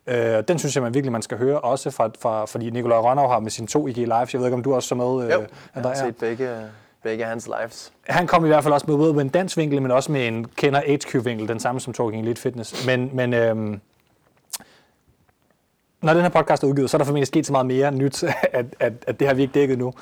Øh, 0.07 0.43
den 0.47 0.59
synes 0.59 0.75
jeg 0.75 0.83
man 0.83 0.93
virkelig, 0.93 1.11
man 1.11 1.21
skal 1.21 1.37
høre, 1.37 1.59
også 1.59 1.91
fra, 1.91 2.09
fra, 2.21 2.45
fordi 2.45 2.69
Nicolai 2.69 2.97
Rønner 2.97 3.27
har 3.27 3.39
med 3.39 3.51
sine 3.51 3.67
to 3.67 3.87
IG 3.87 3.97
Lives, 3.97 4.33
jeg 4.33 4.39
ved 4.41 4.47
ikke, 4.47 4.55
om 4.55 4.63
du 4.63 4.73
også 4.75 4.89
så 4.89 4.95
med? 4.95 5.25
Øh, 5.25 5.31
jo, 5.31 5.43
jeg 5.75 5.83
har 5.83 5.93
set 5.93 6.17
begge, 6.17 6.49
begge 7.03 7.25
hans 7.25 7.47
lives. 7.47 7.93
Han 8.07 8.27
kom 8.27 8.45
i 8.45 8.47
hvert 8.47 8.63
fald 8.63 8.73
også 8.73 8.85
med 8.89 8.97
både 8.97 9.13
med 9.13 9.21
en 9.21 9.29
dansk 9.29 9.57
vinkel, 9.57 9.81
men 9.81 9.91
også 9.91 10.11
med 10.11 10.27
en 10.27 10.45
kender 10.45 10.81
HQ-vinkel, 10.81 11.47
den 11.47 11.59
samme 11.59 11.81
som 11.81 11.93
Talking 11.93 12.23
Elite 12.23 12.41
Fitness. 12.41 12.85
Men, 12.85 13.09
men 13.13 13.33
øhm, 13.33 13.81
når 16.01 16.13
den 16.13 16.21
her 16.21 16.29
podcast 16.29 16.63
er 16.63 16.67
udgivet, 16.67 16.89
så 16.89 16.97
er 16.97 16.99
der 16.99 17.05
formentlig 17.05 17.27
sket 17.27 17.45
så 17.45 17.51
meget 17.51 17.65
mere 17.65 17.91
nyt, 17.91 18.23
at, 18.59 18.65
at, 18.79 18.93
at 19.07 19.19
det 19.19 19.27
har 19.27 19.33
vi 19.33 19.41
ikke 19.41 19.53
dækket 19.53 19.77
nu. 19.77 19.93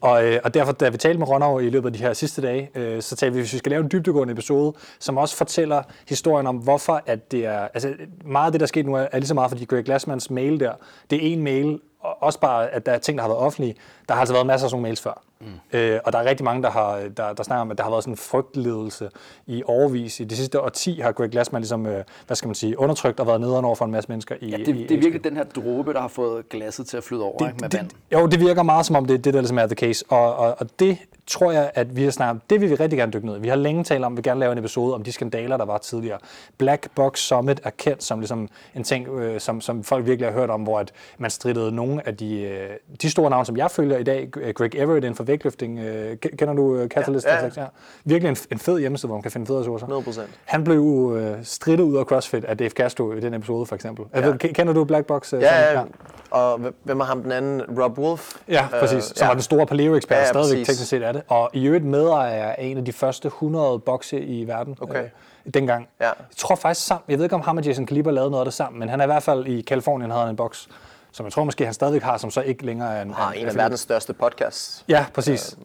Og, 0.00 0.24
øh, 0.24 0.40
og 0.44 0.54
derfor, 0.54 0.72
da 0.72 0.88
vi 0.88 0.96
talte 0.96 1.18
med 1.18 1.28
Ronov 1.28 1.62
i 1.62 1.70
løbet 1.70 1.88
af 1.88 1.92
de 1.92 1.98
her 1.98 2.12
sidste 2.12 2.42
dage, 2.42 2.70
øh, 2.74 3.02
så 3.02 3.16
talte 3.16 3.34
vi, 3.34 3.40
hvis 3.40 3.52
vi 3.52 3.58
skal 3.58 3.70
lave 3.70 3.82
en 3.82 3.90
dybdegående 3.92 4.32
episode, 4.32 4.72
som 4.98 5.16
også 5.16 5.36
fortæller 5.36 5.82
historien 6.08 6.46
om, 6.46 6.56
hvorfor 6.56 7.02
at 7.06 7.32
det 7.32 7.46
er... 7.46 7.68
Altså, 7.74 7.94
meget 8.24 8.46
af 8.46 8.52
det, 8.52 8.60
der 8.60 8.64
er 8.64 8.68
sket 8.68 8.86
nu, 8.86 8.94
er, 8.94 9.06
er 9.12 9.18
lige 9.18 9.26
så 9.26 9.34
meget, 9.34 9.50
fordi 9.50 9.64
Greg 9.64 9.84
Glassmans 9.84 10.30
mail 10.30 10.60
der, 10.60 10.72
det 11.10 11.16
er 11.28 11.32
en 11.32 11.42
mail, 11.42 11.80
og 12.00 12.22
også 12.22 12.40
bare, 12.40 12.70
at 12.70 12.86
der 12.86 12.92
er 12.92 12.98
ting, 12.98 13.18
der 13.18 13.22
har 13.22 13.28
været 13.28 13.40
offentlige. 13.40 13.74
Der 14.08 14.14
har 14.14 14.20
altså 14.20 14.34
været 14.34 14.46
masser 14.46 14.66
af 14.66 14.70
sådan 14.70 14.76
nogle 14.76 14.82
mails 14.82 15.00
før. 15.00 15.22
Mm. 15.40 15.78
Øh, 15.78 16.00
og 16.04 16.12
der 16.12 16.18
er 16.18 16.24
rigtig 16.24 16.44
mange, 16.44 16.62
der, 16.62 16.70
har, 16.70 17.00
der, 17.16 17.32
der 17.32 17.42
snakker 17.42 17.60
om, 17.60 17.70
at 17.70 17.78
der 17.78 17.84
har 17.84 17.90
været 17.90 18.04
sådan 18.04 18.12
en 18.12 18.16
frygtledelse 18.16 19.10
i 19.46 19.62
overvis. 19.66 20.20
I 20.20 20.24
de 20.24 20.36
sidste 20.36 20.60
årti 20.60 21.00
har 21.00 21.12
Greg 21.12 21.30
Glassman 21.30 21.62
ligesom, 21.62 21.86
øh, 21.86 22.04
hvad 22.26 22.36
skal 22.36 22.48
man 22.48 22.54
sige, 22.54 22.78
undertrykt 22.78 23.20
og 23.20 23.26
været 23.26 23.40
nederen 23.40 23.64
over 23.64 23.74
for 23.74 23.84
en 23.84 23.90
masse 23.90 24.08
mennesker. 24.08 24.34
I, 24.40 24.50
ja, 24.50 24.56
det, 24.56 24.68
i, 24.68 24.72
det 24.72 24.90
er 24.90 25.00
virkelig 25.00 25.24
den 25.24 25.36
her 25.36 25.44
dråbe, 25.44 25.92
der 25.92 26.00
har 26.00 26.08
fået 26.08 26.48
glasset 26.48 26.86
til 26.86 26.96
at 26.96 27.04
flyde 27.04 27.22
over 27.22 27.38
det, 27.38 27.46
ikke, 27.46 27.58
med 27.60 27.68
det, 27.68 27.78
vand. 27.78 27.90
Jo, 28.12 28.26
det 28.26 28.40
virker 28.40 28.62
meget 28.62 28.86
som 28.86 28.96
om, 28.96 29.06
det 29.06 29.14
er 29.14 29.18
det, 29.18 29.34
der 29.34 29.40
ligesom 29.40 29.58
er 29.58 29.66
the 29.66 29.74
case. 29.74 30.04
Og, 30.08 30.36
og, 30.36 30.56
og 30.58 30.66
det 30.78 30.98
tror 31.30 31.52
jeg, 31.52 31.70
at 31.74 31.96
vi 31.96 32.04
har 32.04 32.10
snakket 32.10 32.42
det 32.50 32.60
vil 32.60 32.70
vi 32.70 32.74
rigtig 32.74 32.98
gerne 32.98 33.12
dykke 33.12 33.26
ned 33.26 33.36
i. 33.36 33.40
Vi 33.40 33.48
har 33.48 33.56
længe 33.56 33.84
talt 33.84 34.04
om, 34.04 34.12
at 34.12 34.16
vi 34.16 34.22
gerne 34.22 34.40
lave 34.40 34.52
en 34.52 34.58
episode 34.58 34.94
om 34.94 35.02
de 35.02 35.12
skandaler, 35.12 35.56
der 35.56 35.64
var 35.64 35.78
tidligere. 35.78 36.18
Black 36.58 36.88
Box 36.94 37.18
Summit 37.18 37.60
er 37.64 37.70
kendt 37.70 38.02
som 38.04 38.20
ligesom 38.20 38.48
en 38.74 38.84
ting, 38.84 39.08
øh, 39.08 39.40
som, 39.40 39.60
som 39.60 39.84
folk 39.84 40.06
virkelig 40.06 40.28
har 40.32 40.38
hørt 40.40 40.50
om, 40.50 40.62
hvor 40.62 40.78
at 40.78 40.92
man 41.18 41.30
strittede 41.30 41.72
nogle 41.72 42.06
af 42.08 42.16
de, 42.16 42.40
øh, 42.40 42.70
de 43.02 43.10
store 43.10 43.30
navne, 43.30 43.46
som 43.46 43.56
jeg 43.56 43.70
følger 43.70 43.98
i 43.98 44.02
dag. 44.02 44.28
Greg 44.54 44.74
Everett 44.74 45.04
inden 45.04 45.14
for 45.14 45.24
vægtløfting. 45.24 45.78
Øh, 45.78 46.16
kender 46.16 46.54
du 46.54 46.76
øh, 46.76 46.88
Catalyst? 46.88 47.26
Ja, 47.26 47.44
ja. 47.44 47.50
Ja. 47.56 47.64
Virkelig 48.04 48.28
en, 48.30 48.36
en 48.52 48.58
fed 48.58 48.78
hjemmeside, 48.78 49.08
hvor 49.08 49.16
man 49.16 49.22
kan 49.22 49.30
finde 49.30 49.46
fede 49.46 49.58
ressourcer. 49.58 49.86
100%. 49.86 50.20
Han 50.44 50.64
blev 50.64 51.16
øh, 51.18 51.36
strittet 51.44 51.84
ud 51.84 51.96
af 51.96 52.04
CrossFit 52.04 52.44
af 52.44 52.56
Dave 52.56 52.70
Castro 52.70 53.12
i 53.12 53.20
den 53.20 53.34
episode, 53.34 53.66
for 53.66 53.74
eksempel. 53.74 54.04
Ja. 54.14 54.20
Altså, 54.20 54.48
kender 54.54 54.72
du 54.72 54.84
Black 54.84 55.06
Box? 55.06 55.32
Øh, 55.32 55.40
Ja, 55.42 55.72
ja. 55.72 55.82
Og 56.30 56.60
hvem 56.82 56.98
var 56.98 57.04
ham 57.04 57.22
den 57.22 57.32
anden? 57.32 57.62
Rob 57.82 57.98
Wolf? 57.98 58.36
Ja, 58.48 58.66
præcis. 58.80 58.96
Øh, 58.96 59.02
Som 59.02 59.14
ja. 59.20 59.26
var 59.26 59.34
den 59.34 59.42
store 59.42 59.66
paleo-ekspert, 59.66 60.18
Ja, 60.18 60.22
ja, 60.22 60.28
stadigvæk 60.28 60.66
teknisk 60.66 60.88
set 60.88 61.02
er 61.02 61.12
det. 61.12 61.19
Og 61.28 61.50
i 61.52 61.66
øvrigt 61.66 61.84
medejer 61.84 62.52
af 62.52 62.64
en 62.64 62.78
af 62.78 62.84
de 62.84 62.92
første 62.92 63.26
100 63.26 63.78
bokse 63.78 64.20
i 64.20 64.46
verden. 64.46 64.76
Okay. 64.80 65.02
Øh, 65.02 65.08
dengang. 65.54 65.88
Ja. 66.00 66.06
Jeg 66.06 66.14
tror 66.36 66.56
faktisk 66.56 66.86
sammen, 66.86 67.04
jeg 67.08 67.18
ved 67.18 67.24
ikke 67.24 67.34
om 67.34 67.40
ham 67.40 67.56
og 67.56 67.64
Jason 67.64 67.86
Kaliber 67.86 68.10
lavede 68.10 68.30
noget 68.30 68.40
af 68.40 68.46
det 68.46 68.54
sammen, 68.54 68.80
men 68.80 68.88
han 68.88 69.00
er 69.00 69.04
i 69.04 69.06
hvert 69.06 69.22
fald 69.22 69.46
i 69.46 69.60
Kalifornien 69.60 70.10
havde 70.10 70.22
han 70.22 70.30
en 70.30 70.36
boks, 70.36 70.68
som 71.12 71.26
jeg 71.26 71.32
tror 71.32 71.44
måske 71.44 71.64
han 71.64 71.74
stadigvæk 71.74 72.02
har, 72.02 72.16
som 72.16 72.30
så 72.30 72.40
ikke 72.40 72.66
længere 72.66 72.96
er 72.96 73.02
en... 73.02 73.10
Har 73.10 73.32
en 73.32 73.46
af 73.46 73.54
verdens 73.54 73.80
største 73.80 74.12
podcasts. 74.12 74.84
Ja, 74.88 75.06
præcis. 75.14 75.56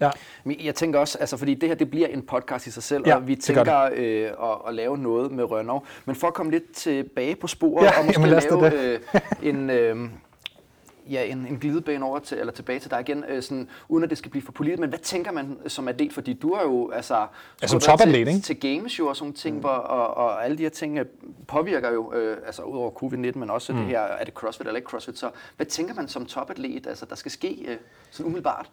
Ja. 0.00 0.10
Men 0.44 0.56
jeg 0.64 0.74
tænker 0.74 0.98
også, 0.98 1.18
altså 1.18 1.36
fordi 1.36 1.54
det 1.54 1.68
her 1.68 1.76
det 1.76 1.90
bliver 1.90 2.08
en 2.08 2.22
podcast 2.22 2.66
i 2.66 2.70
sig 2.70 2.82
selv, 2.82 3.02
Ja, 3.06 3.16
og 3.16 3.26
vi 3.26 3.34
det 3.34 3.44
tænker 3.44 3.88
øh, 3.94 4.30
at, 4.42 4.68
at 4.68 4.74
lave 4.74 4.98
noget 4.98 5.32
med 5.32 5.44
Rønnow. 5.44 5.80
Men 6.04 6.16
for 6.16 6.26
at 6.26 6.34
komme 6.34 6.52
lidt 6.52 6.72
tilbage 6.74 7.36
på 7.36 7.46
sporet, 7.46 7.84
Ja, 7.84 7.98
og 7.98 8.04
måske 8.06 8.20
jamen 8.20 8.40
lave 8.50 8.74
øh, 8.74 9.00
en, 9.42 9.70
øh, 9.70 9.96
ja, 11.10 11.24
en, 11.24 11.46
en 11.46 11.58
glidebane 11.58 12.04
over 12.04 12.18
til, 12.18 12.38
eller 12.38 12.52
tilbage 12.52 12.78
til 12.78 12.90
dig 12.90 13.00
igen, 13.00 13.24
øh, 13.28 13.42
sådan, 13.42 13.68
uden 13.88 14.04
at 14.04 14.10
det 14.10 14.18
skal 14.18 14.30
blive 14.30 14.42
for 14.42 14.52
politisk. 14.52 14.80
Men 14.80 14.88
hvad 14.88 14.98
tænker 14.98 15.32
man 15.32 15.58
som 15.66 15.88
atlet? 15.88 16.12
Fordi 16.12 16.32
du 16.32 16.50
er 16.50 16.62
jo 16.62 16.90
altså, 16.90 17.26
Ja, 17.62 17.66
som 17.66 17.80
topatlet, 17.80 18.14
til, 18.14 18.28
ikke? 18.28 18.40
til 18.40 18.60
games 18.60 18.98
jo 18.98 19.06
og 19.06 19.16
sådan 19.16 19.32
ting, 19.32 19.60
hvor, 19.60 19.68
og, 19.68 20.16
og 20.16 20.44
alle 20.44 20.58
de 20.58 20.62
her 20.62 20.70
ting 20.70 20.98
øh, 20.98 21.04
påvirker 21.48 21.90
jo, 21.92 22.12
øh, 22.12 22.36
altså 22.46 22.62
udover 22.62 22.90
covid-19, 22.90 23.38
men 23.38 23.50
også 23.50 23.72
mm. 23.72 23.78
det 23.78 23.86
her, 23.86 24.00
er 24.00 24.24
det 24.24 24.34
CrossFit 24.34 24.66
eller 24.66 24.76
ikke 24.76 24.88
CrossFit. 24.90 25.18
Så 25.18 25.30
hvad 25.56 25.66
tænker 25.66 25.94
man 25.94 26.08
som 26.08 26.26
topatlet, 26.26 26.86
altså 26.86 27.06
der 27.06 27.16
skal 27.16 27.30
ske 27.30 27.64
øh, 27.68 27.76
sådan 28.10 28.26
umiddelbart? 28.26 28.70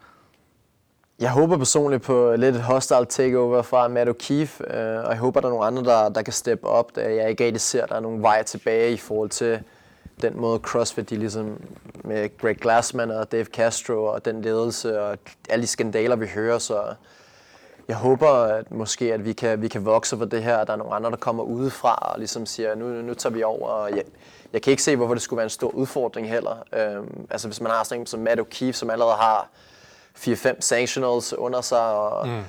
Jeg 1.20 1.32
håber 1.32 1.58
personligt 1.58 2.04
på 2.04 2.36
lidt 2.38 2.56
et 2.56 2.62
hostile 2.62 3.06
takeover 3.06 3.62
fra 3.62 3.88
Matt 3.88 4.10
O'Keefe, 4.10 4.74
øh, 4.74 5.06
og 5.06 5.10
jeg 5.10 5.18
håber, 5.18 5.40
der 5.40 5.48
er 5.48 5.52
nogle 5.52 5.66
andre, 5.66 5.84
der, 5.84 6.10
der 6.10 6.22
kan 6.22 6.34
steppe 6.34 6.68
op, 6.68 6.96
da 6.96 7.16
jeg 7.16 7.30
ikke 7.30 7.46
rigtig 7.46 7.62
ser, 7.62 7.84
at 7.84 7.90
der 7.90 7.96
er 7.96 8.00
nogle 8.00 8.22
veje 8.22 8.44
tilbage 8.44 8.92
i 8.94 8.98
forhold 8.98 9.30
til 9.30 9.60
den 10.22 10.38
måde 10.38 10.60
CrossFit, 10.60 11.10
de 11.10 11.18
ligesom 11.18 11.62
med 12.04 12.38
Greg 12.38 12.58
Glassman 12.58 13.12
og 13.12 13.32
Dave 13.32 13.46
Castro 13.46 14.04
og 14.06 14.26
den 14.26 14.42
ledelse 14.42 15.02
og 15.02 15.18
alle 15.50 15.62
de 15.62 15.68
skandaler, 15.68 16.16
vi 16.16 16.28
hører, 16.28 16.58
så 16.58 16.94
jeg 17.90 17.98
håber 17.98 18.30
at 18.30 18.72
måske, 18.72 19.14
at 19.14 19.26
vi 19.26 19.34
kan, 19.34 19.62
vi 19.62 19.68
kan 19.68 19.86
vokse 19.86 20.18
for 20.18 20.26
det 20.26 20.44
her, 20.44 20.58
at 20.58 20.68
der 20.68 20.74
er 20.74 20.78
nogle 20.78 20.94
andre, 20.94 21.12
der 21.12 21.18
kommer 21.18 21.44
udefra 21.44 21.96
og 21.96 22.20
ligesom 22.20 22.46
siger, 22.46 22.76
nu, 22.76 22.86
nu 22.86 23.14
tager 23.14 23.34
vi 23.34 23.44
over. 23.44 23.70
Og 23.70 23.90
jeg, 23.90 24.04
jeg 24.54 24.62
kan 24.62 24.72
ikke 24.72 24.84
se, 24.84 24.96
hvorfor 24.96 25.14
det 25.14 25.24
skulle 25.24 25.38
være 25.38 25.44
en 25.44 25.50
stor 25.50 25.70
udfordring 25.70 26.30
heller. 26.30 26.64
Øhm, 26.74 27.28
altså 27.30 27.48
hvis 27.48 27.62
man 27.62 27.72
har 27.72 27.84
sådan 27.84 28.02
en 28.02 28.06
som 28.06 28.20
Matt 28.20 28.40
O'Keefe, 28.40 28.72
som 28.72 28.90
allerede 28.90 29.16
har 29.16 29.50
4-5 30.18 30.56
sanctionals 30.60 31.34
under 31.34 31.62
sig, 31.62 31.94
og 31.94 32.28
mm. 32.28 32.44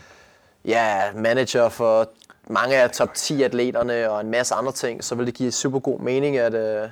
ja, 0.65 1.03
manager 1.15 1.69
for 1.69 2.09
mange 2.47 2.77
af 2.77 2.91
top 2.91 3.15
10 3.15 3.43
atleterne 3.43 4.11
og 4.11 4.21
en 4.21 4.31
masse 4.31 4.55
andre 4.55 4.73
ting, 4.73 5.05
så 5.05 5.15
vil 5.15 5.27
det 5.27 5.35
give 5.35 5.53
super 5.53 5.79
god 5.79 6.01
mening, 6.01 6.37
at, 6.37 6.55
øh, 6.55 6.89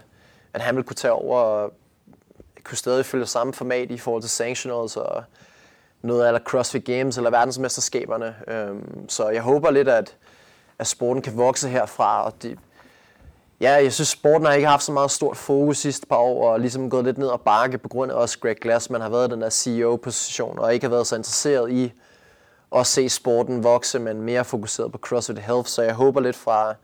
at 0.55 0.61
han 0.61 0.77
ville 0.77 0.87
kunne 0.87 0.97
tage 0.97 1.13
over 1.13 1.39
og 1.41 1.73
kunne 2.65 2.79
stadig 2.79 3.07
følge 3.07 3.27
samme 3.27 3.53
format 3.53 3.91
i 3.91 3.99
forhold 3.99 4.23
til 4.23 4.31
sanctionals 4.31 4.97
og 4.97 5.25
noget 6.03 6.27
eller 6.27 6.41
CrossFit 6.41 6.85
Games 6.85 7.17
eller 7.17 7.31
verdensmesterskaberne. 7.31 8.35
Øhm, 8.49 9.09
så 9.09 9.29
jeg 9.29 9.43
håber 9.43 9.71
lidt, 9.71 9.89
at, 9.89 10.17
at 10.79 10.87
sporten 10.87 11.23
kan 11.23 11.37
vokse 11.37 11.69
herfra. 11.69 12.25
Og 12.25 12.33
det, 12.43 12.59
ja, 13.61 13.73
jeg 13.73 13.93
synes, 13.93 14.09
sporten 14.09 14.47
har 14.47 14.53
ikke 14.53 14.69
haft 14.69 14.83
så 14.83 14.93
meget 14.93 15.11
stort 15.11 15.37
fokus 15.37 15.79
sidste 15.79 16.07
par 16.07 16.17
år, 16.17 16.53
og 16.53 16.61
ligesom 16.61 16.91
gået 16.91 17.05
lidt 17.05 17.19
ned 17.19 17.27
og 17.27 17.41
bakke 17.41 17.79
på 17.79 17.89
grund 17.89 18.13
af 18.13 18.17
også 18.17 18.39
Greg 18.39 18.57
Glassman 18.57 19.01
har 19.01 19.09
været 19.09 19.29
i 19.29 19.33
den 19.33 19.41
der 19.41 19.51
CEO-position, 19.51 20.59
og 20.59 20.75
ikke 20.75 20.85
har 20.85 20.91
været 20.91 21.07
så 21.07 21.17
interesseret 21.17 21.71
i 21.71 21.93
at 22.77 22.87
se 22.87 23.09
sporten 23.09 23.65
vokse, 23.65 23.99
men 23.99 24.23
mere 24.23 24.45
fokuseret 24.45 24.93
på 24.93 24.99
CrossFit 24.99 25.39
Health. 25.39 25.69
Så 25.69 25.83
jeg 25.83 25.95
håber 25.95 26.21
lidt 26.21 26.37
fra, 26.37 26.75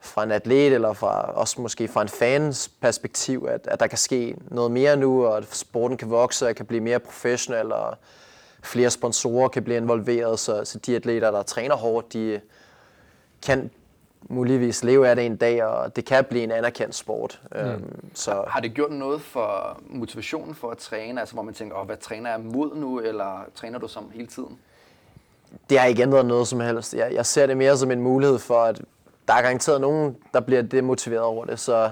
fra 0.00 0.22
en 0.22 0.30
atlet, 0.30 0.72
eller 0.72 0.92
fra, 0.92 1.20
også 1.20 1.60
måske 1.60 1.88
fra 1.88 2.02
en 2.02 2.08
fans 2.08 2.70
perspektiv, 2.80 3.46
at, 3.50 3.66
at 3.66 3.80
der 3.80 3.86
kan 3.86 3.98
ske 3.98 4.36
noget 4.50 4.70
mere 4.70 4.96
nu, 4.96 5.26
og 5.26 5.36
at 5.36 5.54
sporten 5.54 5.96
kan 5.96 6.10
vokse 6.10 6.48
og 6.48 6.54
kan 6.54 6.66
blive 6.66 6.80
mere 6.80 6.98
professionel, 6.98 7.72
og 7.72 7.96
flere 8.62 8.90
sponsorer 8.90 9.48
kan 9.48 9.64
blive 9.64 9.76
involveret, 9.76 10.38
så, 10.38 10.64
så 10.64 10.78
de 10.78 10.96
atleter, 10.96 11.30
der 11.30 11.42
træner 11.42 11.74
hårdt, 11.74 12.12
de 12.12 12.40
kan 13.42 13.70
muligvis 14.22 14.84
leve 14.84 15.08
af 15.08 15.16
det 15.16 15.26
en 15.26 15.36
dag, 15.36 15.64
og 15.64 15.96
det 15.96 16.04
kan 16.04 16.24
blive 16.24 16.44
en 16.44 16.50
anerkendt 16.50 16.94
sport. 16.94 17.40
Mm. 17.52 17.58
Øhm, 17.58 18.10
så 18.14 18.44
Har 18.48 18.60
det 18.60 18.74
gjort 18.74 18.92
noget 18.92 19.20
for 19.20 19.80
motivationen 19.86 20.54
for 20.54 20.70
at 20.70 20.78
træne? 20.78 21.20
Altså 21.20 21.34
hvor 21.34 21.42
man 21.42 21.54
tænker, 21.54 21.76
oh, 21.76 21.86
hvad 21.86 21.96
træner 21.96 22.30
jeg 22.30 22.40
mod 22.40 22.76
nu, 22.76 23.00
eller 23.00 23.44
træner 23.54 23.78
du 23.78 23.88
som 23.88 24.10
hele 24.14 24.26
tiden? 24.26 24.58
det 25.70 25.78
har 25.78 25.86
ikke 25.86 26.02
ændret 26.02 26.26
noget 26.26 26.48
som 26.48 26.60
helst. 26.60 26.94
Jeg, 26.94 27.12
jeg 27.12 27.26
ser 27.26 27.46
det 27.46 27.56
mere 27.56 27.76
som 27.76 27.90
en 27.90 28.00
mulighed 28.00 28.38
for, 28.38 28.60
at 28.60 28.80
der 29.28 29.34
er 29.34 29.42
garanteret 29.42 29.80
nogen, 29.80 30.16
der 30.34 30.40
bliver 30.40 30.62
demotiveret 30.62 31.22
over 31.22 31.44
det. 31.44 31.60
Så, 31.60 31.90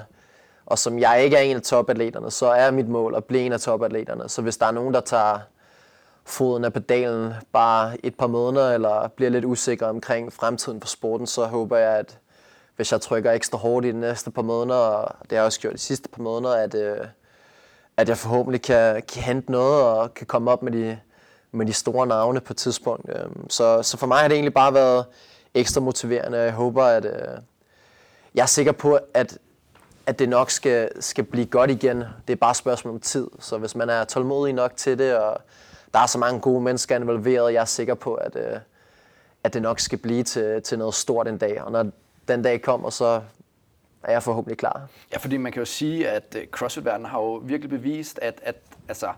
og 0.67 0.79
som 0.79 0.99
jeg 0.99 1.25
ikke 1.25 1.37
er 1.37 1.41
en 1.41 1.57
af 1.57 1.63
topatleterne, 1.63 2.31
så 2.31 2.47
er 2.47 2.71
mit 2.71 2.89
mål 2.89 3.15
at 3.15 3.25
blive 3.25 3.43
en 3.43 3.53
af 3.53 3.61
topatleterne. 3.61 4.29
Så 4.29 4.43
hvis 4.43 4.57
der 4.57 4.67
er 4.67 4.71
nogen, 4.71 4.95
der 4.95 5.01
tager 5.01 5.39
foden 6.25 6.65
af 6.65 6.73
pedalen 6.73 7.35
bare 7.53 8.07
et 8.07 8.15
par 8.15 8.27
måneder, 8.27 8.75
eller 8.75 9.09
bliver 9.09 9.31
lidt 9.31 9.45
usikker 9.45 9.87
omkring 9.87 10.33
fremtiden 10.33 10.81
for 10.81 10.89
sporten, 10.89 11.27
så 11.27 11.45
håber 11.45 11.77
jeg, 11.77 11.99
at 11.99 12.19
hvis 12.77 12.93
jeg 12.93 13.01
trykker 13.01 13.33
ekstra 13.33 13.59
hårdt 13.59 13.87
i 13.87 13.93
de 13.93 14.01
næste 14.01 14.31
par 14.31 14.43
måneder, 14.43 14.79
og 14.79 15.15
det 15.23 15.31
har 15.31 15.37
jeg 15.37 15.45
også 15.45 15.61
gjort 15.61 15.73
de 15.73 15.79
sidste 15.79 16.09
par 16.09 16.23
måneder, 16.23 16.55
at, 16.55 16.75
øh, 16.75 17.07
at 17.97 18.09
jeg 18.09 18.19
forhåbentlig 18.19 18.63
kan, 18.63 19.03
kan 19.03 19.23
hente 19.23 19.53
noget 19.53 19.83
og 19.83 20.15
kan 20.15 20.27
komme 20.27 20.51
op 20.51 20.63
med 20.63 20.73
de, 20.73 20.99
med 21.53 21.67
de 21.67 21.73
store 21.73 22.07
navne 22.07 22.41
på 22.41 22.53
et 22.53 22.57
tidspunkt. 22.57 23.09
Øhm, 23.09 23.51
så, 23.51 23.83
så 23.83 23.97
for 23.97 24.07
mig 24.07 24.19
har 24.19 24.29
det 24.29 24.35
egentlig 24.35 24.55
bare 24.55 24.75
været 24.75 25.05
ekstra 25.57 25.81
motiverende. 25.81 26.39
Jeg 26.39 26.53
håber, 26.53 26.85
at 26.85 27.05
øh, 27.05 27.39
jeg 28.35 28.43
er 28.43 28.47
sikker 28.47 28.73
på, 28.73 28.99
at, 29.15 29.39
at 30.07 30.19
det 30.19 30.29
nok 30.29 30.51
skal, 30.51 31.03
skal 31.03 31.25
blive 31.25 31.47
godt 31.47 31.71
igen. 31.71 31.97
Det 31.99 32.33
er 32.33 32.37
bare 32.37 32.51
et 32.51 32.57
spørgsmål 32.57 32.95
om 32.95 33.01
tid. 33.01 33.29
Så 33.41 33.59
hvis 33.59 33.75
man 33.75 33.91
er 33.91 34.05
tålmodig 34.05 34.55
nok 34.55 34.77
til 34.77 34.99
det, 34.99 35.17
og 35.17 35.41
der 35.95 35.99
er 35.99 36.07
så 36.07 36.19
mange 36.19 36.41
gode 36.41 36.61
mennesker 36.61 36.97
involveret, 36.97 37.53
jeg 37.53 37.61
er 37.61 37.65
sikker 37.65 37.95
på, 37.95 38.15
at, 38.15 38.37
øh, 38.37 38.59
at 39.45 39.55
det 39.55 39.63
nok 39.63 39.81
skal 39.81 39.99
blive 39.99 40.23
til, 40.23 40.63
til 40.63 40.79
noget 40.79 40.95
stort 40.95 41.29
en 41.29 41.39
dag. 41.39 41.63
Og 41.63 41.73
når 41.73 41.87
den 42.29 42.43
dag 42.43 42.63
kommer, 42.63 42.91
så 42.91 43.21
er 44.03 44.13
jeg 44.13 44.23
forhåbentlig 44.23 44.59
klar. 44.59 44.87
Ja, 45.13 45.19
fordi 45.19 45.37
man 45.37 45.53
kan 45.53 45.61
jo 45.61 45.67
sige, 45.67 46.09
at 46.09 46.37
øh, 46.39 46.47
CrossFit-verdenen 46.47 47.11
har 47.11 47.19
jo 47.19 47.35
virkelig 47.35 47.71
bevist, 47.71 48.19
at, 48.23 48.41
at 48.43 48.57
altså, 48.89 49.13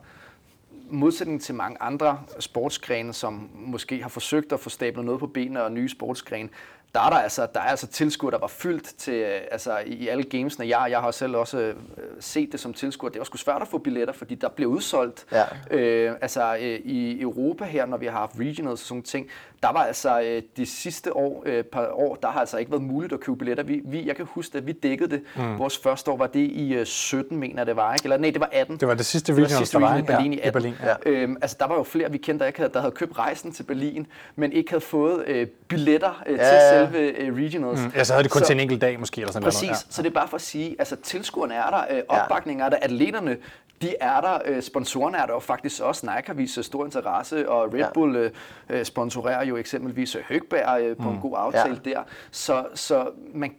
modsætning 0.90 1.42
til 1.42 1.54
mange 1.54 1.82
andre 1.82 2.20
sportsgrene, 2.38 3.12
som 3.12 3.50
måske 3.54 4.02
har 4.02 4.08
forsøgt 4.08 4.52
at 4.52 4.60
få 4.60 4.70
stablet 4.70 5.04
noget 5.04 5.20
på 5.20 5.26
benene 5.26 5.62
og 5.62 5.72
nye 5.72 5.88
sportsgrene, 5.88 6.48
der 6.94 7.00
er 7.00 7.10
der 7.10 7.16
altså, 7.16 7.46
der 7.54 7.60
er 7.60 7.64
altså 7.64 7.86
tilskuer, 7.86 8.30
der 8.30 8.38
var 8.38 8.46
fyldt 8.46 8.84
til, 8.84 9.14
øh, 9.14 9.40
altså 9.50 9.78
i, 9.86 10.08
alle 10.08 10.24
gamesene. 10.24 10.68
Jeg, 10.68 10.90
jeg 10.90 11.00
har 11.00 11.10
selv 11.10 11.36
også 11.36 11.58
øh, 11.58 11.74
set 12.20 12.52
det 12.52 12.60
som 12.60 12.74
tilskuer. 12.74 13.10
Det 13.10 13.18
var 13.18 13.24
sgu 13.24 13.36
svært 13.36 13.62
at 13.62 13.68
få 13.68 13.78
billetter, 13.78 14.14
fordi 14.14 14.34
der 14.34 14.48
blev 14.48 14.68
udsolgt. 14.68 15.26
Ja. 15.32 15.44
Øh, 15.76 16.16
altså 16.20 16.56
øh, 16.56 16.80
i 16.84 17.20
Europa 17.20 17.64
her, 17.64 17.86
når 17.86 17.96
vi 17.96 18.06
har 18.06 18.12
haft 18.12 18.32
regionals 18.38 18.80
og 18.80 18.86
sådan 18.86 19.02
ting, 19.02 19.28
der 19.62 19.72
var 19.72 19.84
altså 19.84 20.20
øh, 20.20 20.42
de 20.56 20.66
sidste 20.66 21.16
år, 21.16 21.42
øh, 21.46 21.64
par 21.64 21.88
år, 21.92 22.14
der 22.14 22.28
har 22.28 22.40
altså 22.40 22.56
ikke 22.56 22.70
været 22.70 22.82
muligt 22.82 23.12
at 23.12 23.20
købe 23.20 23.38
billetter. 23.38 23.64
Vi, 23.64 23.80
vi, 23.84 24.06
jeg 24.06 24.16
kan 24.16 24.26
huske, 24.30 24.58
at 24.58 24.66
vi 24.66 24.72
dækkede 24.72 25.10
det. 25.10 25.22
Mm. 25.36 25.58
Vores 25.58 25.78
første 25.78 26.10
år 26.10 26.16
var 26.16 26.26
det 26.26 26.40
i 26.50 26.74
øh, 26.74 26.86
17, 26.86 27.38
mener 27.38 27.64
det 27.64 27.76
var, 27.76 27.94
ikke? 27.94 28.04
Eller 28.04 28.16
nej, 28.16 28.30
det 28.30 28.40
var 28.40 28.48
18. 28.52 28.76
Det 28.76 28.88
var 28.88 28.94
det 28.94 29.06
sidste 29.06 29.32
regionals, 29.32 29.70
der 29.70 29.78
var, 29.78 29.96
i 29.96 30.02
Berlin 30.02 30.32
ja, 30.32 30.38
i 30.38 30.42
18. 30.42 30.48
I 30.48 30.52
Berlin, 30.52 30.74
ja. 31.06 31.10
øhm, 31.10 31.36
altså, 31.42 31.56
der 31.60 31.66
var 31.66 31.74
jo 31.74 31.82
flere, 31.82 32.10
vi 32.10 32.18
kendte, 32.18 32.42
der, 32.42 32.46
ikke 32.46 32.58
havde, 32.58 32.72
der 32.72 32.80
havde 32.80 32.92
købt 32.92 33.18
rejsen 33.18 33.52
til 33.52 33.62
Berlin, 33.62 34.06
men 34.36 34.52
ikke 34.52 34.70
havde 34.70 34.84
fået 34.84 35.24
øh, 35.26 35.46
billetter 35.68 36.22
øh, 36.26 36.38
ja, 36.38 36.44
til 36.44 36.58
selve 36.70 36.98
øh, 36.98 37.36
regionals. 37.36 37.80
Mm. 37.80 37.92
Ja, 37.94 38.04
så 38.04 38.12
havde 38.12 38.22
det 38.22 38.32
kun 38.32 38.40
så, 38.40 38.46
til 38.46 38.54
en 38.54 38.60
enkelt 38.60 38.80
dag 38.80 39.00
måske, 39.00 39.20
eller 39.20 39.32
sådan 39.32 39.44
Præcis, 39.44 39.62
noget. 39.62 39.84
Ja. 39.86 39.90
så 39.90 40.02
det 40.02 40.08
er 40.08 40.14
bare 40.14 40.28
for 40.28 40.36
at 40.36 40.42
sige, 40.42 40.76
altså 40.78 40.96
tilskuerne 40.96 41.54
er 41.54 41.70
der, 41.70 41.96
øh, 41.96 42.02
opbakningen 42.08 42.66
er 42.66 42.68
der, 42.68 42.76
atleterne, 42.82 43.36
de 43.82 43.94
er 44.00 44.20
der, 44.20 44.38
øh, 44.44 44.62
sponsorerne 44.62 45.18
er 45.18 45.26
der 45.26 45.32
jo 45.32 45.38
faktisk 45.38 45.82
også. 45.82 46.06
Nike 46.06 46.26
har 46.26 46.34
vist 46.34 46.64
stor 46.64 46.84
interesse, 46.84 47.48
og 47.48 47.74
Red 47.74 47.84
Bull 47.94 48.16
øh, 48.16 48.30
øh, 48.68 48.84
sponsorerer 48.84 49.44
jo 49.48 49.56
eksempelvis 49.56 50.16
Høgberg 50.28 50.82
øh, 50.82 50.96
på 50.96 51.10
mm. 51.10 51.14
en 51.14 51.20
god 51.20 51.34
aftale 51.36 51.80
ja. 51.84 51.90
der. 51.90 52.02
Så, 52.30 52.66
så 52.74 53.10
man, 53.34 53.54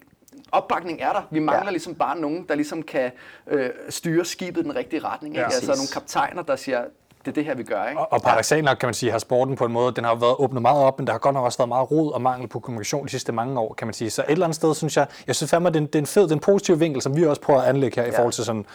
opbakning 0.51 1.01
er 1.01 1.13
der. 1.13 1.21
Vi 1.31 1.39
mangler 1.39 1.65
ja. 1.65 1.71
ligesom 1.71 1.95
bare 1.95 2.19
nogen, 2.19 2.45
der 2.49 2.55
ligesom 2.55 2.83
kan 2.83 3.11
øh, 3.47 3.69
styre 3.89 4.25
skibet 4.25 4.61
i 4.61 4.63
den 4.63 4.75
rigtige 4.75 5.03
retning. 5.03 5.35
Ikke? 5.35 5.41
Ja, 5.41 5.45
altså 5.45 5.71
nogle 5.71 5.87
kaptajner, 5.93 6.41
der 6.41 6.55
siger, 6.55 6.83
det 7.29 7.37
er 7.37 7.41
det 7.41 7.45
her, 7.45 7.55
vi 7.55 7.63
gør. 7.63 7.85
Ikke? 7.85 8.01
Og, 8.01 8.13
og 8.13 8.21
paradoxalt 8.21 8.65
nok 8.65 8.77
kan 8.77 8.87
man 8.87 8.93
sige, 8.93 9.11
har 9.11 9.19
sporten 9.19 9.55
på 9.55 9.65
en 9.65 9.71
måde, 9.71 9.93
den 9.95 10.03
har 10.03 10.15
været 10.15 10.35
åbnet 10.39 10.61
meget 10.61 10.83
op, 10.83 10.99
men 10.99 11.07
der 11.07 11.13
har 11.13 11.19
godt 11.19 11.33
nok 11.33 11.45
også 11.45 11.57
været 11.57 11.69
meget 11.69 11.91
rod 11.91 12.11
og 12.11 12.21
mangel 12.21 12.47
på 12.47 12.59
kommunikation 12.59 13.05
de 13.05 13.09
sidste 13.09 13.31
mange 13.31 13.59
år, 13.59 13.73
kan 13.73 13.87
man 13.87 13.93
sige. 13.93 14.09
Så 14.09 14.21
et 14.21 14.31
eller 14.31 14.45
andet 14.45 14.55
sted, 14.55 14.75
synes 14.75 14.97
jeg, 14.97 15.07
jeg 15.27 15.35
synes 15.35 15.49
fandme, 15.51 15.69
det 15.69 15.95
er 15.95 15.99
en, 15.99 16.05
fed, 16.05 16.27
den 16.27 16.39
positive 16.39 16.79
vinkel, 16.79 17.01
som 17.01 17.15
vi 17.15 17.25
også 17.25 17.41
prøver 17.41 17.61
at 17.61 17.67
anlægge 17.67 17.95
her 17.95 18.03
ja. 18.03 18.11
i 18.11 18.15
forhold 18.15 18.33
til 18.33 18.45
sådan, 18.45 18.65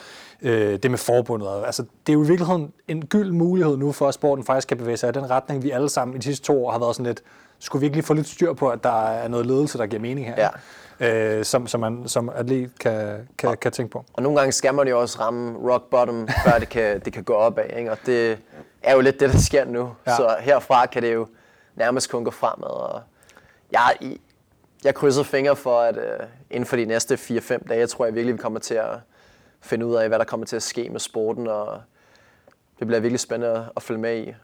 øh, 0.43 0.79
det 0.79 0.91
med 0.91 0.99
forbundet. 0.99 1.49
Altså, 1.67 1.83
det 1.83 2.13
er 2.13 2.15
jo 2.15 2.25
i 2.25 2.27
virkeligheden 2.27 2.73
en 2.89 3.07
gyld 3.07 3.33
mulighed 3.33 3.77
nu 3.77 3.93
for, 3.93 4.09
at 4.09 4.15
sporten 4.15 4.45
faktisk 4.45 4.69
kan 4.69 4.77
bevæge 4.77 4.97
sig 4.97 5.09
i 5.09 5.13
den 5.13 5.31
retning, 5.31 5.63
vi 5.63 5.71
alle 5.71 5.89
sammen 5.89 6.17
i 6.17 6.19
de 6.19 6.25
sidste 6.25 6.47
to 6.47 6.67
år 6.67 6.71
har 6.71 6.79
været 6.79 6.97
sådan 6.97 7.07
lidt, 7.07 7.23
skulle 7.65 7.81
virkelig 7.81 8.05
få 8.05 8.15
lidt 8.15 8.29
styr 8.29 8.53
på, 8.53 8.69
at 8.69 8.85
der 8.85 9.09
er 9.09 9.29
noget 9.29 9.47
ledelse, 9.47 9.79
der 9.79 9.87
giver 9.87 10.03
mening 10.03 10.27
her. 10.27 10.35
Ja 10.39 10.49
øh, 11.01 11.45
som, 11.45 11.67
som 11.67 11.81
man 11.81 12.09
som 12.09 12.29
atlet 12.29 12.79
kan, 12.79 13.29
kan, 13.39 13.49
og, 13.49 13.61
kan 13.61 13.73
tænke 13.73 13.93
på. 13.93 14.05
Og 14.13 14.23
nogle 14.23 14.39
gange 14.39 14.53
skal 14.53 14.75
man 14.75 14.89
jo 14.89 15.01
også 15.01 15.21
ramme 15.21 15.73
rock 15.73 15.91
bottom, 15.91 16.29
før 16.45 16.59
det 16.59 16.69
kan, 16.69 17.01
det 17.01 17.13
kan 17.13 17.25
gå 17.25 17.33
opad. 17.33 17.65
Ikke? 17.77 17.91
Og 17.91 17.99
det 18.07 18.39
er 18.83 18.95
jo 18.95 19.01
lidt 19.01 19.21
det, 19.21 19.33
der 19.33 19.39
sker 19.39 19.65
nu. 19.65 19.93
Ja. 20.07 20.17
Så 20.17 20.37
herfra 20.41 20.87
kan 20.87 21.03
det 21.03 21.15
jo 21.15 21.27
nærmest 21.75 22.11
kun 22.11 22.25
gå 22.25 22.31
fremad. 22.31 22.69
Og 22.69 23.03
jeg, 23.73 23.97
jeg 24.85 24.95
krydser 24.95 25.23
fingre 25.23 25.57
for, 25.57 25.81
at 25.81 25.97
uh, 25.97 26.27
inden 26.51 26.67
for 26.67 26.77
de 26.77 26.85
næste 26.85 27.15
4-5 27.15 27.69
dage, 27.69 27.87
tror 27.87 28.05
jeg 28.05 28.15
virkelig, 28.15 28.35
vi 28.35 28.39
kommer 28.39 28.61
til 28.61 28.75
at 28.75 28.99
finde 29.61 29.87
ud 29.87 29.95
af, 29.95 30.09
hvad 30.09 30.19
der 30.19 30.25
kommer 30.25 30.47
til 30.47 30.57
at 30.57 30.63
ske 30.63 30.89
med 30.91 31.01
sporten. 31.01 31.47
Og 31.47 31.81
det 32.79 32.87
bliver 32.87 33.01
virkelig 33.01 33.21
spændende 33.21 33.67
at 33.77 33.83
følge 33.83 34.01
med 34.01 34.17
i. 34.17 34.35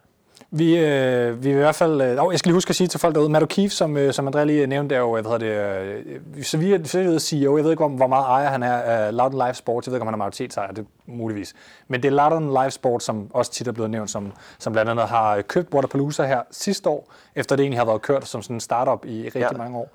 Vi, 0.52 0.78
øh, 0.78 1.44
vi 1.44 1.48
vil 1.48 1.56
i 1.56 1.60
hvert 1.60 1.74
fald... 1.74 2.00
Øh, 2.00 2.08
jeg 2.30 2.38
skal 2.38 2.48
lige 2.48 2.54
huske 2.54 2.70
at 2.70 2.76
sige 2.76 2.88
til 2.88 3.00
folk 3.00 3.14
derude, 3.14 3.28
Matt 3.28 3.52
O'Keefe, 3.52 3.68
som, 3.68 3.96
øh, 3.96 4.12
som 4.12 4.28
André 4.28 4.42
lige 4.42 4.66
nævnte, 4.66 4.94
er 4.94 4.98
jo, 4.98 5.12
hvad 5.12 5.22
hedder 5.22 5.38
det, 5.38 6.26
øh, 6.36 6.44
så 6.44 6.58
vi 6.58 6.72
er, 6.72 7.18
CEO, 7.18 7.56
jeg 7.56 7.64
ved 7.64 7.70
ikke, 7.70 7.86
hvor 7.86 8.06
meget 8.06 8.24
ejer 8.24 8.48
han 8.48 8.62
er 8.62 8.72
af 8.72 9.16
Loudon 9.16 9.38
Live 9.38 9.54
Sports, 9.54 9.86
jeg 9.86 9.92
ved 9.92 9.96
ikke, 9.96 10.02
om 10.02 10.06
han 10.06 10.14
er 10.14 10.18
majoritetsejer, 10.18 10.72
det 10.72 10.86
muligvis. 11.06 11.54
Men 11.88 12.02
det 12.02 12.08
er 12.08 12.12
Loudon 12.12 12.48
Live 12.48 12.70
Sports, 12.70 13.04
som 13.04 13.30
også 13.34 13.52
tit 13.52 13.68
er 13.68 13.72
blevet 13.72 13.90
nævnt, 13.90 14.10
som, 14.10 14.32
som 14.58 14.72
blandt 14.72 14.90
andet 14.90 15.08
har 15.08 15.42
købt 15.42 15.74
Waterpalooza 15.74 16.26
her 16.26 16.42
sidste 16.50 16.88
år, 16.88 17.12
efter 17.34 17.56
det 17.56 17.62
egentlig 17.62 17.78
har 17.78 17.86
været 17.86 18.02
kørt 18.02 18.28
som 18.28 18.42
sådan 18.42 18.56
en 18.56 18.60
startup 18.60 19.04
i 19.04 19.24
rigtig 19.24 19.40
ja. 19.52 19.58
mange 19.58 19.78
år. 19.78 19.90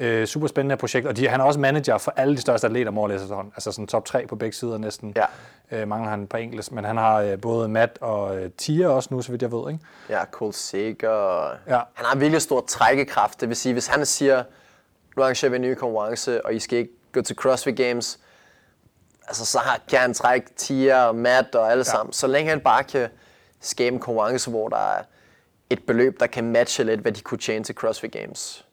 Øh, 0.00 0.26
super 0.26 0.46
spændende 0.46 0.76
projekt, 0.76 1.06
og 1.06 1.16
de, 1.16 1.28
han 1.28 1.40
er 1.40 1.44
også 1.44 1.60
manager 1.60 1.98
for 1.98 2.12
alle 2.16 2.36
de 2.36 2.40
største 2.40 2.66
atleter, 2.66 2.90
må 2.90 3.08
jeg 3.08 3.20
Altså 3.54 3.72
sådan 3.72 3.86
top 3.86 4.04
3 4.04 4.26
på 4.26 4.36
begge 4.36 4.56
sider 4.56 4.78
næsten. 4.78 5.16
Ja. 5.16 5.24
Øh, 5.70 5.88
mangler 5.88 6.10
han 6.10 6.26
på 6.26 6.36
engelsk, 6.36 6.72
men 6.72 6.84
han 6.84 6.96
har 6.96 7.20
øh, 7.20 7.40
både 7.40 7.68
Matt 7.68 7.98
og 8.00 8.38
øh, 8.38 8.50
Tia 8.58 8.88
også 8.88 9.08
nu, 9.12 9.22
så 9.22 9.30
vidt 9.30 9.42
jeg 9.42 9.52
ved. 9.52 9.72
Ikke? 9.72 9.84
Ja, 10.08 10.24
Cole 10.24 10.52
Sager. 10.52 11.48
Ja. 11.66 11.80
Han 11.94 12.06
har 12.06 12.14
en 12.14 12.20
virkelig 12.20 12.42
stor 12.42 12.64
trækkekraft. 12.68 13.40
Det 13.40 13.48
vil 13.48 13.56
sige, 13.56 13.72
hvis 13.72 13.86
han 13.86 14.06
siger, 14.06 14.42
nu 15.16 15.22
arrangerer 15.22 15.50
vi 15.50 15.56
en 15.56 15.62
ny 15.62 15.74
konkurrence, 15.74 16.46
og 16.46 16.54
I 16.54 16.58
skal 16.58 16.78
ikke 16.78 16.92
gå 17.12 17.22
til 17.22 17.36
CrossFit 17.36 17.76
Games, 17.76 18.18
altså 19.26 19.46
så 19.46 19.58
kan 19.88 19.98
han 19.98 20.14
trække 20.14 20.50
Tia 20.56 21.04
og 21.04 21.14
Matt 21.14 21.54
og 21.54 21.70
alle 21.70 21.84
ja. 21.86 21.90
sammen. 21.90 22.12
Så 22.12 22.26
længe 22.26 22.50
han 22.50 22.60
bare 22.60 22.84
kan 22.84 23.08
skabe 23.60 23.94
en 23.94 24.00
konkurrence, 24.00 24.50
hvor 24.50 24.68
der 24.68 24.96
er 24.96 25.02
et 25.70 25.82
beløb, 25.86 26.20
der 26.20 26.26
kan 26.26 26.52
matche 26.52 26.84
lidt, 26.84 27.00
hvad 27.00 27.12
de 27.12 27.20
kunne 27.20 27.38
tjene 27.38 27.64
til 27.64 27.74
CrossFit 27.74 28.12
Games 28.12 28.64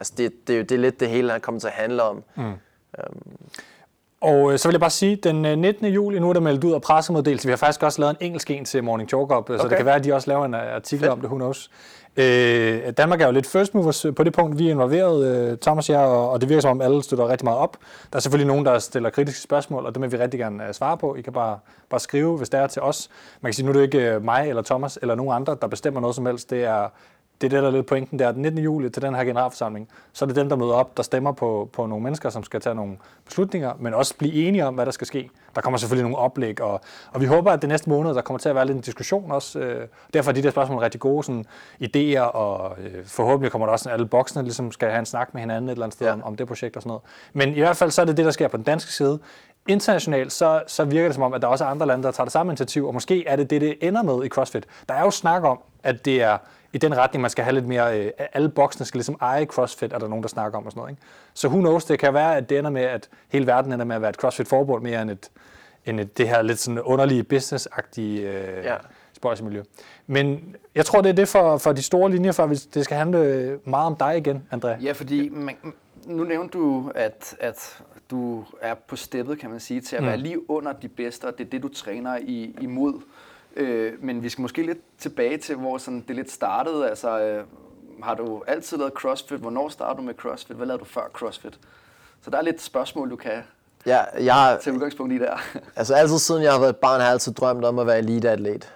Altså 0.00 0.12
det, 0.16 0.32
det, 0.48 0.68
det 0.68 0.74
er 0.74 0.78
lidt 0.78 1.00
det 1.00 1.08
hele, 1.08 1.32
han 1.32 1.40
kommer 1.40 1.60
til 1.60 1.68
at 1.68 1.74
handle 1.74 2.02
om. 2.02 2.22
Mm. 2.36 2.42
Um, 2.44 2.56
og 4.20 4.52
øh, 4.52 4.58
så 4.58 4.68
vil 4.68 4.72
jeg 4.72 4.80
bare 4.80 4.90
sige, 4.90 5.16
den 5.16 5.58
19. 5.58 5.86
Øh, 5.86 5.94
juli, 5.94 6.18
nu 6.18 6.28
er 6.28 6.32
der 6.32 6.40
meldt 6.40 6.64
ud 6.64 6.72
af 6.72 6.82
pressemeddelelse. 6.82 7.46
Vi 7.46 7.52
har 7.52 7.56
faktisk 7.56 7.82
også 7.82 8.00
lavet 8.00 8.16
en 8.20 8.26
engelsk 8.26 8.50
en 8.50 8.64
til 8.64 8.84
Morning 8.84 9.08
Chalk 9.08 9.22
Up, 9.22 9.32
okay. 9.32 9.58
så 9.58 9.68
det 9.68 9.76
kan 9.76 9.86
være, 9.86 9.94
at 9.94 10.04
de 10.04 10.12
også 10.12 10.30
laver 10.30 10.44
en 10.44 10.54
øh, 10.54 10.74
artikel 10.74 11.04
Fedt. 11.04 11.12
om 11.12 11.20
det, 11.20 11.28
who 11.28 11.36
knows. 11.36 11.70
Øh, 12.16 12.92
Danmark 12.96 13.20
er 13.20 13.26
jo 13.26 13.32
lidt 13.32 13.46
first 13.46 13.74
movers 13.74 14.06
på 14.16 14.24
det 14.24 14.32
punkt, 14.32 14.58
vi 14.58 14.66
er 14.66 14.70
involveret, 14.70 15.26
øh, 15.26 15.58
Thomas 15.58 15.88
og 15.88 15.94
jeg, 15.94 16.02
og, 16.02 16.30
og 16.30 16.40
det 16.40 16.48
virker 16.48 16.60
som 16.60 16.70
om 16.70 16.80
alle 16.80 17.02
støtter 17.02 17.28
rigtig 17.28 17.44
meget 17.44 17.58
op. 17.58 17.76
Der 18.12 18.16
er 18.16 18.20
selvfølgelig 18.20 18.46
nogen, 18.46 18.66
der 18.66 18.78
stiller 18.78 19.10
kritiske 19.10 19.40
spørgsmål, 19.40 19.86
og 19.86 19.94
det 19.94 20.02
vil 20.02 20.12
vi 20.12 20.16
rigtig 20.16 20.40
gerne 20.40 20.72
svare 20.72 20.98
på. 20.98 21.14
I 21.14 21.20
kan 21.20 21.32
bare, 21.32 21.58
bare 21.90 22.00
skrive, 22.00 22.36
hvis 22.36 22.48
det 22.48 22.60
er 22.60 22.66
til 22.66 22.82
os. 22.82 23.10
Man 23.40 23.50
kan 23.50 23.54
sige, 23.54 23.66
nu 23.66 23.70
er 23.72 23.76
det 23.76 23.82
ikke 23.82 24.20
mig 24.20 24.48
eller 24.48 24.62
Thomas 24.62 24.98
eller 25.02 25.14
nogen 25.14 25.34
andre, 25.34 25.56
der 25.60 25.66
bestemmer 25.66 26.00
noget 26.00 26.16
som 26.16 26.26
helst. 26.26 26.50
Det 26.50 26.64
er 26.64 26.88
det 27.40 27.46
er 27.46 27.48
det, 27.48 27.62
der 27.62 27.68
er 27.68 27.72
lidt 27.72 27.86
pointen, 27.86 28.20
er, 28.20 28.28
at 28.28 28.34
den 28.34 28.42
19. 28.42 28.62
juli 28.62 28.90
til 28.90 29.02
den 29.02 29.14
her 29.14 29.24
generalforsamling, 29.24 29.88
så 30.12 30.24
er 30.24 30.26
det 30.26 30.36
dem, 30.36 30.48
der 30.48 30.56
møder 30.56 30.72
op, 30.72 30.96
der 30.96 31.02
stemmer 31.02 31.32
på, 31.32 31.70
på 31.72 31.86
nogle 31.86 32.04
mennesker, 32.04 32.30
som 32.30 32.44
skal 32.44 32.60
tage 32.60 32.74
nogle 32.74 32.96
beslutninger, 33.24 33.72
men 33.78 33.94
også 33.94 34.14
blive 34.18 34.34
enige 34.34 34.66
om, 34.66 34.74
hvad 34.74 34.86
der 34.86 34.92
skal 34.92 35.06
ske. 35.06 35.30
Der 35.54 35.60
kommer 35.60 35.78
selvfølgelig 35.78 36.10
nogle 36.10 36.16
oplæg, 36.16 36.60
og, 36.60 36.80
og 37.12 37.20
vi 37.20 37.26
håber, 37.26 37.52
at 37.52 37.62
det 37.62 37.68
næste 37.68 37.90
måned, 37.90 38.14
der 38.14 38.20
kommer 38.20 38.38
til 38.38 38.48
at 38.48 38.54
være 38.54 38.66
lidt 38.66 38.76
en 38.76 38.82
diskussion 38.82 39.30
også. 39.30 39.58
Øh, 39.58 39.88
derfor 40.14 40.30
er 40.30 40.34
de 40.34 40.42
der 40.42 40.50
spørgsmål 40.50 40.78
rigtig 40.78 41.00
gode 41.00 41.24
sådan, 41.24 41.44
idéer, 41.84 42.20
og 42.20 42.76
øh, 42.78 43.06
forhåbentlig 43.06 43.52
kommer 43.52 43.66
der 43.66 43.72
også 43.72 43.90
alle 43.90 44.06
boksene, 44.06 44.42
ligesom 44.42 44.72
skal 44.72 44.88
have 44.88 44.98
en 44.98 45.06
snak 45.06 45.34
med 45.34 45.40
hinanden 45.40 45.68
et 45.68 45.72
eller 45.72 45.84
andet 45.84 45.94
sted 45.94 46.06
ja. 46.06 46.12
om, 46.12 46.22
om 46.22 46.36
det 46.36 46.46
projekt 46.46 46.76
og 46.76 46.82
sådan 46.82 46.88
noget. 46.88 47.02
Men 47.32 47.56
i 47.56 47.60
hvert 47.60 47.76
fald 47.76 47.90
så 47.90 48.00
er 48.00 48.06
det 48.06 48.16
det, 48.16 48.24
der 48.24 48.30
sker 48.30 48.48
på 48.48 48.56
den 48.56 48.64
danske 48.64 48.92
side. 48.92 49.18
Internationalt, 49.68 50.32
så, 50.32 50.62
så 50.66 50.84
virker 50.84 51.08
det 51.08 51.14
som 51.14 51.22
om, 51.22 51.34
at 51.34 51.42
der 51.42 51.48
også 51.48 51.64
er 51.64 51.68
andre 51.68 51.86
lande, 51.86 52.04
der 52.04 52.10
tager 52.10 52.24
det 52.24 52.32
samme 52.32 52.52
initiativ, 52.52 52.86
og 52.86 52.94
måske 52.94 53.26
er 53.26 53.36
det 53.36 53.50
det, 53.50 53.60
det 53.60 53.76
ender 53.80 54.02
med 54.02 54.24
i 54.24 54.28
CrossFit. 54.28 54.66
Der 54.88 54.94
er 54.94 55.00
jo 55.02 55.10
snak 55.10 55.42
om, 55.42 55.58
at 55.82 56.04
det 56.04 56.22
er 56.22 56.38
i 56.72 56.78
den 56.78 56.96
retning, 56.96 57.22
man 57.22 57.30
skal 57.30 57.44
have 57.44 57.54
lidt 57.54 57.66
mere, 57.66 58.00
øh, 58.00 58.10
alle 58.32 58.48
boksene 58.48 58.86
skal 58.86 58.98
ligesom 58.98 59.16
eje 59.20 59.44
CrossFit, 59.44 59.92
er 59.92 59.98
der 59.98 60.08
nogen, 60.08 60.22
der 60.22 60.28
snakker 60.28 60.58
om 60.58 60.66
og 60.66 60.72
sådan 60.72 60.80
noget. 60.80 60.90
Ikke? 60.90 61.02
Så 61.34 61.48
who 61.48 61.60
knows, 61.60 61.84
det 61.84 61.98
kan 61.98 62.14
være, 62.14 62.36
at 62.36 62.48
det 62.50 62.58
ender 62.58 62.70
med, 62.70 62.82
at 62.82 63.08
hele 63.28 63.46
verden 63.46 63.72
ender 63.72 63.84
med 63.84 63.96
at 63.96 64.02
være 64.02 64.10
et 64.10 64.16
CrossFit-forbund 64.16 64.82
mere 64.82 65.02
end, 65.02 65.10
et, 65.10 65.30
end 65.86 66.00
et, 66.00 66.18
det 66.18 66.28
her 66.28 66.42
lidt 66.42 66.58
sådan 66.58 66.80
underlige 66.80 67.24
business-agtige 67.24 68.20
øh, 68.20 68.64
ja. 68.64 68.76
sportsmiljø. 69.12 69.62
Men 70.06 70.56
jeg 70.74 70.86
tror, 70.86 71.00
det 71.00 71.08
er 71.08 71.14
det 71.14 71.28
for, 71.28 71.58
for 71.58 71.72
de 71.72 71.82
store 71.82 72.10
linjer, 72.10 72.32
for 72.32 72.46
det 72.46 72.84
skal 72.84 72.96
handle 72.96 73.58
meget 73.64 73.86
om 73.86 73.96
dig 73.96 74.16
igen, 74.16 74.48
André. 74.54 74.68
Ja, 74.68 74.92
fordi 74.92 75.28
man, 75.28 75.56
nu 76.06 76.24
nævnte 76.24 76.58
du, 76.58 76.92
at, 76.94 77.36
at 77.40 77.82
du 78.10 78.44
er 78.60 78.74
på 78.74 78.96
steppet, 78.96 79.38
kan 79.38 79.50
man 79.50 79.60
sige, 79.60 79.80
til 79.80 79.96
at 79.96 80.02
mm. 80.02 80.08
være 80.08 80.16
lige 80.16 80.50
under 80.50 80.72
de 80.72 80.88
bedste, 80.88 81.24
og 81.24 81.38
det 81.38 81.46
er 81.46 81.50
det, 81.50 81.62
du 81.62 81.68
træner 81.68 82.16
i, 82.16 82.56
imod. 82.60 83.00
Øh, 83.58 83.92
men 84.04 84.22
vi 84.22 84.28
skal 84.28 84.42
måske 84.42 84.62
lidt 84.62 84.78
tilbage 84.98 85.38
til, 85.38 85.56
hvor 85.56 85.78
sådan 85.78 86.04
det 86.08 86.16
lidt 86.16 86.30
startede. 86.30 86.88
Altså, 86.88 87.20
øh, 87.20 87.44
har 88.02 88.14
du 88.14 88.42
altid 88.46 88.76
lavet 88.76 88.92
CrossFit? 88.92 89.40
Hvornår 89.40 89.68
startede 89.68 89.96
du 89.96 90.02
med 90.02 90.14
CrossFit? 90.14 90.56
Hvad 90.56 90.66
lavede 90.66 90.80
du 90.80 90.84
før 90.84 91.08
CrossFit? 91.12 91.58
Så 92.22 92.30
der 92.30 92.38
er 92.38 92.42
lidt 92.42 92.62
spørgsmål, 92.62 93.10
du 93.10 93.16
kan 93.16 93.42
ja, 93.86 94.00
jeg, 94.24 94.58
tage 94.62 94.74
udgangspunkt 94.74 95.12
i 95.12 95.18
der. 95.18 95.36
altså 95.76 95.94
altid 95.94 96.18
siden 96.18 96.42
jeg 96.42 96.52
har 96.52 96.60
været 96.60 96.76
barn, 96.76 97.00
har 97.00 97.06
jeg 97.06 97.12
altid 97.12 97.32
drømt 97.32 97.64
om 97.64 97.78
at 97.78 97.86
være 97.86 97.98
eliteatlet. 97.98 98.72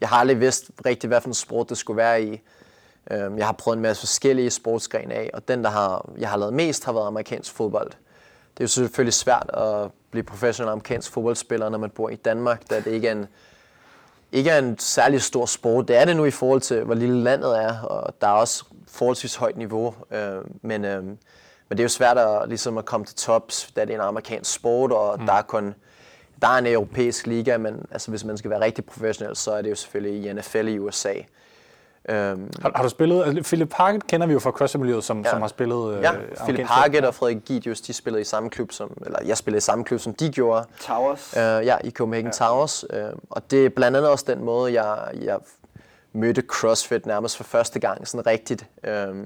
jeg 0.00 0.08
har 0.08 0.16
aldrig 0.16 0.40
vidst 0.40 0.70
rigtig, 0.86 1.08
hvad 1.08 1.20
for 1.20 1.28
en 1.28 1.34
sport 1.34 1.68
det 1.68 1.78
skulle 1.78 1.96
være 1.96 2.22
i. 2.22 2.40
Øhm, 3.10 3.38
jeg 3.38 3.46
har 3.46 3.52
prøvet 3.52 3.76
en 3.76 3.82
masse 3.82 4.00
forskellige 4.00 4.50
sportsgrene 4.50 5.14
af, 5.14 5.30
og 5.34 5.48
den, 5.48 5.64
der 5.64 5.70
har, 5.70 6.10
jeg 6.18 6.28
har 6.28 6.36
lavet 6.36 6.54
mest, 6.54 6.84
har 6.84 6.92
været 6.92 7.06
amerikansk 7.06 7.52
fodbold. 7.52 7.90
Det 7.90 8.60
er 8.60 8.64
jo 8.64 8.68
selvfølgelig 8.68 9.14
svært 9.14 9.50
at 9.54 9.90
blive 10.10 10.22
professionel 10.22 10.70
amerikansk 10.72 11.12
fodboldspiller, 11.12 11.68
når 11.68 11.78
man 11.78 11.90
bor 11.90 12.08
i 12.08 12.16
Danmark, 12.16 12.70
da 12.70 12.80
det 12.80 12.86
ikke 12.86 13.08
er 13.08 13.12
en, 13.12 13.26
ikke 14.32 14.50
er 14.50 14.58
en 14.58 14.78
særlig 14.78 15.22
stor 15.22 15.46
sport. 15.46 15.88
Det 15.88 15.96
er 15.96 16.04
det 16.04 16.16
nu 16.16 16.24
i 16.24 16.30
forhold 16.30 16.60
til, 16.60 16.84
hvor 16.84 16.94
lille 16.94 17.22
landet 17.22 17.58
er, 17.58 17.80
og 17.80 18.14
der 18.20 18.26
er 18.26 18.32
også 18.32 18.64
forholdsvis 18.88 19.34
højt 19.34 19.56
niveau. 19.56 19.94
Øh, 20.10 20.38
men, 20.62 20.84
øh, 20.84 21.04
men 21.04 21.18
det 21.70 21.80
er 21.80 21.84
jo 21.84 21.88
svært 21.88 22.18
at, 22.18 22.48
ligesom 22.48 22.78
at 22.78 22.84
komme 22.84 23.06
til 23.06 23.16
tops, 23.16 23.72
da 23.76 23.80
det 23.80 23.90
er 23.90 23.94
en 23.94 24.00
amerikansk 24.00 24.54
sport, 24.54 24.92
og 24.92 25.20
mm. 25.20 25.26
der 25.26 25.32
er 25.32 25.42
kun 25.42 25.74
der 26.42 26.48
er 26.48 26.58
en 26.58 26.66
europæisk 26.66 27.26
liga, 27.26 27.56
men 27.58 27.86
altså, 27.90 28.10
hvis 28.10 28.24
man 28.24 28.38
skal 28.38 28.50
være 28.50 28.60
rigtig 28.60 28.84
professionel, 28.84 29.36
så 29.36 29.52
er 29.52 29.62
det 29.62 29.70
jo 29.70 29.74
selvfølgelig 29.74 30.30
i 30.30 30.32
NFL 30.32 30.68
i 30.68 30.78
USA. 30.78 31.14
Øhm, 32.08 32.50
har, 32.62 32.72
har 32.74 32.82
du 32.82 32.88
spillet, 32.88 33.24
altså 33.24 33.42
Philip 33.42 33.68
Parkett 33.68 34.06
kender 34.06 34.26
vi 34.26 34.32
jo 34.32 34.38
fra 34.38 34.50
CrossFit-miljøet, 34.50 35.04
som, 35.04 35.22
ja. 35.22 35.30
som 35.30 35.40
har 35.40 35.48
spillet 35.48 35.94
øh, 35.94 36.02
Ja, 36.02 36.12
Philip 36.44 36.66
Parkett 36.66 37.04
og 37.04 37.14
Frederik 37.14 37.36
Gidius, 37.44 37.80
de 37.80 37.92
spillede 37.92 38.20
i 38.20 38.24
samme 38.24 38.50
klub 38.50 38.72
som, 38.72 39.02
eller 39.06 39.18
jeg 39.24 39.36
spillede 39.36 39.58
i 39.58 39.60
samme 39.60 39.84
klub 39.84 40.00
som 40.00 40.14
de 40.14 40.30
gjorde. 40.30 40.66
Towers. 40.80 41.34
Øh, 41.36 41.42
ja, 41.42 41.76
i 41.84 41.90
Copenhagen 41.90 42.26
ja. 42.26 42.32
Towers. 42.32 42.84
Øh, 42.90 43.04
og 43.30 43.50
det 43.50 43.66
er 43.66 43.68
blandt 43.68 43.96
andet 43.96 44.10
også 44.10 44.24
den 44.28 44.44
måde, 44.44 44.72
jeg, 44.82 44.98
jeg 45.14 45.38
mødte 46.12 46.42
CrossFit 46.46 47.06
nærmest 47.06 47.36
for 47.36 47.44
første 47.44 47.80
gang 47.80 48.08
sådan 48.08 48.26
rigtigt. 48.26 48.66
Øh, 48.84 49.24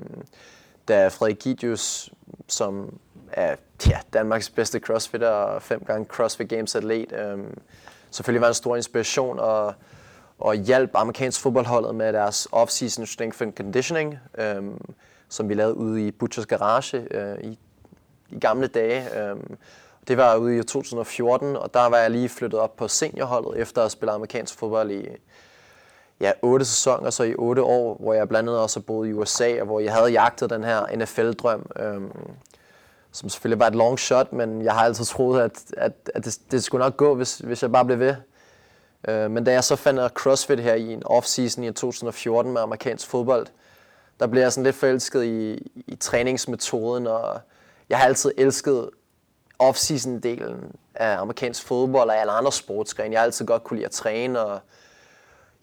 da 0.88 1.08
Frederik 1.08 1.38
Gidius, 1.38 2.10
som 2.48 2.98
er 3.32 3.56
ja, 3.88 3.98
Danmarks 4.12 4.50
bedste 4.50 4.78
crossfitter 4.78 5.28
og 5.28 5.62
fem 5.62 5.84
gange 5.86 6.06
CrossFit 6.06 6.48
Games 6.48 6.74
atlet, 6.74 7.12
øh, 7.12 7.38
selvfølgelig 8.10 8.40
var 8.40 8.48
en 8.48 8.54
stor 8.54 8.76
inspiration 8.76 9.38
og 9.38 9.74
og 10.42 10.54
hjalp 10.54 10.90
amerikansk 10.94 11.40
fodboldholdet 11.40 11.94
med 11.94 12.12
deres 12.12 12.48
off-season 12.52 13.06
strength 13.06 13.42
and 13.42 13.52
conditioning, 13.56 14.18
øhm, 14.38 14.80
som 15.28 15.48
vi 15.48 15.54
lavede 15.54 15.76
ude 15.76 16.06
i 16.06 16.10
Butchers 16.10 16.46
Garage 16.46 17.06
øh, 17.10 17.38
i, 17.40 17.58
i 18.30 18.38
gamle 18.38 18.66
dage. 18.66 19.20
Øhm, 19.20 19.56
det 20.08 20.16
var 20.16 20.36
ude 20.36 20.58
i 20.58 20.62
2014, 20.62 21.56
og 21.56 21.74
der 21.74 21.86
var 21.86 21.96
jeg 21.96 22.10
lige 22.10 22.28
flyttet 22.28 22.60
op 22.60 22.76
på 22.76 22.88
seniorholdet 22.88 23.60
efter 23.60 23.80
at 23.80 23.84
have 23.84 23.90
spillet 23.90 24.14
amerikansk 24.14 24.58
fodbold 24.58 24.90
i 24.90 25.08
ja, 26.20 26.32
otte 26.42 26.64
sæsoner, 26.64 27.10
så 27.10 27.22
i 27.22 27.34
otte 27.34 27.62
år, 27.62 27.96
hvor 28.00 28.14
jeg 28.14 28.28
blandt 28.28 28.48
andet 28.48 28.62
også 28.62 28.80
har 28.80 28.84
boet 28.84 29.08
i 29.08 29.12
USA, 29.12 29.60
og 29.60 29.66
hvor 29.66 29.80
jeg 29.80 29.92
havde 29.92 30.10
jagtet 30.10 30.50
den 30.50 30.64
her 30.64 30.86
NFL-drøm, 30.96 31.66
øhm, 31.76 32.12
som 33.12 33.28
selvfølgelig 33.28 33.60
var 33.60 33.66
et 33.66 33.74
long 33.74 33.98
shot, 33.98 34.32
men 34.32 34.62
jeg 34.62 34.72
har 34.72 34.84
altid 34.84 35.04
troet, 35.04 35.40
at, 35.40 35.64
at, 35.76 35.92
at 36.14 36.24
det, 36.24 36.38
det 36.50 36.64
skulle 36.64 36.84
nok 36.84 36.96
gå, 36.96 37.14
hvis, 37.14 37.38
hvis 37.38 37.62
jeg 37.62 37.72
bare 37.72 37.84
blev 37.84 37.98
ved. 37.98 38.14
Øh, 39.08 39.30
men 39.30 39.44
da 39.44 39.52
jeg 39.52 39.64
så 39.64 39.76
fandt 39.76 40.12
CrossFit 40.14 40.60
her 40.60 40.74
i 40.74 40.92
en 40.92 41.02
off-season 41.06 41.62
i 41.62 41.72
2014 41.72 42.52
med 42.52 42.60
amerikansk 42.60 43.06
fodbold, 43.06 43.46
der 44.20 44.26
blev 44.26 44.42
jeg 44.42 44.52
sådan 44.52 44.64
lidt 44.64 44.76
forelsket 44.76 45.24
i, 45.24 45.70
i 45.86 45.94
træningsmetoden, 45.94 47.06
og 47.06 47.40
jeg 47.88 47.98
har 47.98 48.06
altid 48.06 48.32
elsket 48.36 48.90
off-season-delen 49.62 50.76
af 50.94 51.18
amerikansk 51.18 51.66
fodbold 51.66 52.08
og 52.08 52.16
alle 52.16 52.32
andre 52.32 52.52
sportsgrene. 52.52 53.12
Jeg 53.12 53.20
har 53.20 53.24
altid 53.24 53.46
godt 53.46 53.64
kunne 53.64 53.76
lide 53.76 53.86
at 53.86 53.90
træne, 53.90 54.40
og 54.40 54.60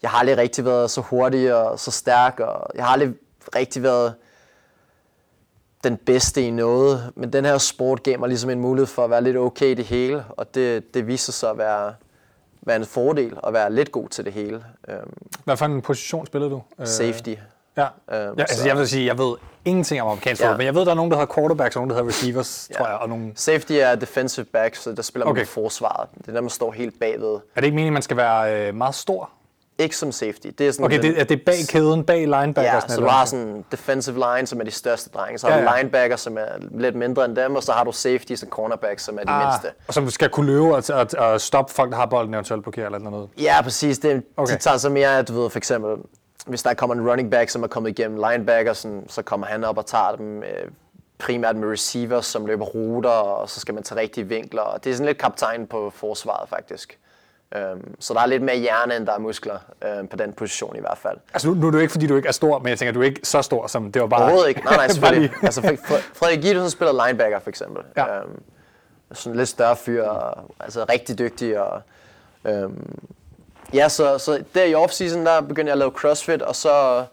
jeg 0.02 0.10
har 0.10 0.18
aldrig 0.18 0.36
rigtig 0.36 0.64
været 0.64 0.90
så 0.90 1.00
hurtig 1.00 1.54
og 1.54 1.78
så 1.78 1.90
stærk, 1.90 2.40
og 2.40 2.70
jeg 2.74 2.84
har 2.84 2.92
aldrig 2.92 3.14
rigtig 3.54 3.82
været 3.82 4.14
den 5.84 5.96
bedste 5.96 6.42
i 6.42 6.50
noget. 6.50 7.12
Men 7.16 7.32
den 7.32 7.44
her 7.44 7.58
sport 7.58 8.02
gav 8.02 8.18
mig 8.18 8.28
ligesom 8.28 8.50
en 8.50 8.60
mulighed 8.60 8.86
for 8.86 9.04
at 9.04 9.10
være 9.10 9.22
lidt 9.22 9.36
okay 9.36 9.66
i 9.66 9.74
det 9.74 9.84
hele, 9.84 10.24
og 10.28 10.54
det, 10.54 10.94
det 10.94 11.06
viste 11.06 11.32
sig 11.32 11.50
at 11.50 11.58
være, 11.58 11.94
være 12.62 12.76
en 12.76 12.84
fordel 12.84 13.38
at 13.46 13.52
være 13.52 13.72
lidt 13.72 13.92
god 13.92 14.08
til 14.08 14.24
det 14.24 14.32
hele. 14.32 14.64
Øhm, 14.88 15.12
Hvad 15.44 15.56
for 15.56 15.66
en 15.66 15.82
position 15.82 16.26
spillede 16.26 16.50
du? 16.50 16.62
Øh, 16.80 16.86
Safety. 16.86 17.34
Ja, 17.76 17.82
øhm, 17.84 18.38
ja 18.38 18.42
altså 18.42 18.66
jeg 18.66 18.76
vil 18.76 18.88
sige, 18.88 19.06
jeg 19.06 19.18
ved 19.18 19.36
ingenting 19.64 20.02
om 20.02 20.08
amerikansk 20.08 20.42
fodbold, 20.42 20.54
ja. 20.54 20.56
men 20.58 20.66
jeg 20.66 20.74
ved, 20.74 20.84
der 20.84 20.90
er 20.90 20.94
nogen, 20.94 21.10
der 21.10 21.16
hedder 21.16 21.34
quarterbacks, 21.34 21.76
og 21.76 21.80
nogen, 21.80 21.90
der 21.90 21.96
hedder 21.96 22.08
receivers, 22.08 22.68
ja. 22.70 22.76
tror 22.78 22.86
jeg. 22.86 22.96
Og 22.96 23.08
nogle... 23.08 23.32
Safety 23.34 23.72
er 23.72 23.94
defensive 23.94 24.44
backs, 24.44 24.82
så 24.82 24.92
der 24.92 25.02
spiller 25.02 25.26
man 25.26 25.30
okay. 25.30 25.44
på 25.44 25.50
forsvaret. 25.50 26.08
Det 26.18 26.28
er 26.28 26.32
der, 26.32 26.40
man 26.40 26.50
står 26.50 26.72
helt 26.72 27.00
bagved. 27.00 27.34
Er 27.34 27.40
det 27.56 27.64
ikke 27.64 27.74
meningen, 27.74 27.92
man 27.92 28.02
skal 28.02 28.16
være 28.16 28.68
øh, 28.68 28.74
meget 28.74 28.94
stor? 28.94 29.30
Ikke 29.80 29.96
som 29.96 30.12
safety. 30.12 30.46
Det 30.58 30.68
er 30.68 30.72
sådan 30.72 30.86
okay, 30.86 31.02
det, 31.02 31.20
er 31.20 31.24
det 31.24 31.42
bag 31.46 31.54
kæden, 31.68 32.04
bag 32.04 32.18
linebacker? 32.18 32.62
Ja, 32.62 32.80
så 32.88 33.00
du 33.00 33.06
har 33.06 33.24
sådan 33.24 33.64
defensive 33.70 34.14
line, 34.14 34.46
som 34.46 34.60
er 34.60 34.64
de 34.64 34.70
største 34.70 35.10
drenge. 35.10 35.38
Så 35.38 35.46
har 35.46 35.56
ja, 35.56 35.62
ja. 35.62 35.68
du 35.68 35.76
linebacker, 35.76 36.16
som 36.16 36.38
er 36.38 36.46
lidt 36.70 36.94
mindre 36.94 37.24
end 37.24 37.36
dem, 37.36 37.56
og 37.56 37.62
så 37.62 37.72
har 37.72 37.84
du 37.84 37.92
safety 37.92 38.32
og 38.42 38.48
cornerback, 38.48 38.98
som 38.98 39.18
er 39.18 39.24
de 39.24 39.30
ah, 39.30 39.46
mindste. 39.46 39.68
Og 39.88 39.94
som 39.94 40.10
skal 40.10 40.28
kunne 40.28 40.46
løbe 40.46 40.74
og, 40.74 40.84
og, 40.92 41.06
og 41.18 41.40
stoppe 41.40 41.72
folk, 41.74 41.90
der 41.90 41.96
har 41.96 42.06
bolden 42.06 42.34
eventuelt 42.34 42.62
blokere 42.62 42.84
eller 42.84 42.98
noget? 42.98 43.28
Ja, 43.38 43.62
præcis. 43.62 43.98
Det, 43.98 44.22
okay. 44.36 44.54
De 44.54 44.58
tager 44.58 44.76
så 44.76 44.88
mere, 44.88 45.18
at 45.18 45.28
du 45.28 45.40
ved, 45.40 45.50
for 45.50 45.58
eksempel, 45.58 45.96
hvis 46.46 46.62
der 46.62 46.74
kommer 46.74 46.94
en 46.94 47.10
running 47.10 47.30
back, 47.30 47.50
som 47.50 47.62
er 47.62 47.66
kommet 47.66 47.90
igennem 47.90 48.24
linebacker, 48.30 48.72
sådan, 48.72 49.04
så 49.08 49.22
kommer 49.22 49.46
han 49.46 49.64
op 49.64 49.78
og 49.78 49.86
tager 49.86 50.16
dem 50.16 50.42
øh, 50.42 50.70
primært 51.18 51.56
med 51.56 51.68
receivers, 51.68 52.26
som 52.26 52.46
løber 52.46 52.64
ruter, 52.64 53.10
og 53.10 53.48
så 53.48 53.60
skal 53.60 53.74
man 53.74 53.82
tage 53.82 54.00
rigtige 54.00 54.28
vinkler. 54.28 54.62
Og 54.62 54.84
det 54.84 54.90
er 54.90 54.94
sådan 54.94 55.06
lidt 55.06 55.18
kaptajn 55.18 55.66
på 55.66 55.90
forsvaret, 55.90 56.48
faktisk. 56.48 56.98
Um, 57.56 57.94
så 57.98 58.14
der 58.14 58.20
er 58.20 58.26
lidt 58.26 58.42
mere 58.42 58.56
hjerne, 58.56 58.96
end 58.96 59.06
der 59.06 59.12
er 59.12 59.18
muskler 59.18 59.58
um, 60.00 60.08
på 60.08 60.16
den 60.16 60.32
position 60.32 60.76
i 60.76 60.80
hvert 60.80 60.98
fald. 60.98 61.16
Altså 61.34 61.48
nu, 61.48 61.54
nu 61.54 61.66
er 61.66 61.70
det 61.70 61.80
ikke, 61.80 61.92
fordi 61.92 62.06
du 62.06 62.16
ikke 62.16 62.28
er 62.28 62.32
stor, 62.32 62.58
men 62.58 62.68
jeg 62.68 62.78
tænker, 62.78 62.92
du 62.92 63.00
er 63.00 63.04
ikke 63.04 63.20
så 63.24 63.42
stor, 63.42 63.66
som 63.66 63.92
det 63.92 64.02
var 64.02 64.08
bare... 64.08 64.22
Overhovedet 64.22 64.48
ikke. 64.48 64.60
Nej, 64.64 64.76
nej, 64.76 64.88
selvfølgelig. 64.94 65.32
altså, 65.42 65.60
Frederik 66.14 66.42
Gitte, 66.42 66.70
spiller 66.70 67.06
linebacker 67.06 67.38
for 67.38 67.50
eksempel. 67.50 67.82
Ja. 67.96 68.22
Um, 68.22 68.42
sådan 69.12 69.36
lidt 69.36 69.48
større 69.48 69.76
fyr, 69.76 70.04
og, 70.04 70.44
altså 70.60 70.84
rigtig 70.84 71.18
dygtig. 71.18 71.60
Og, 71.60 71.82
um, 72.44 73.00
ja, 73.74 73.88
så, 73.88 74.18
så 74.18 74.42
der 74.54 74.64
i 74.64 74.74
off-season, 74.74 75.26
der 75.26 75.40
begyndte 75.40 75.68
jeg 75.68 75.72
at 75.72 75.78
lave 75.78 75.90
CrossFit, 75.90 76.42
og 76.42 76.56
så 76.56 77.04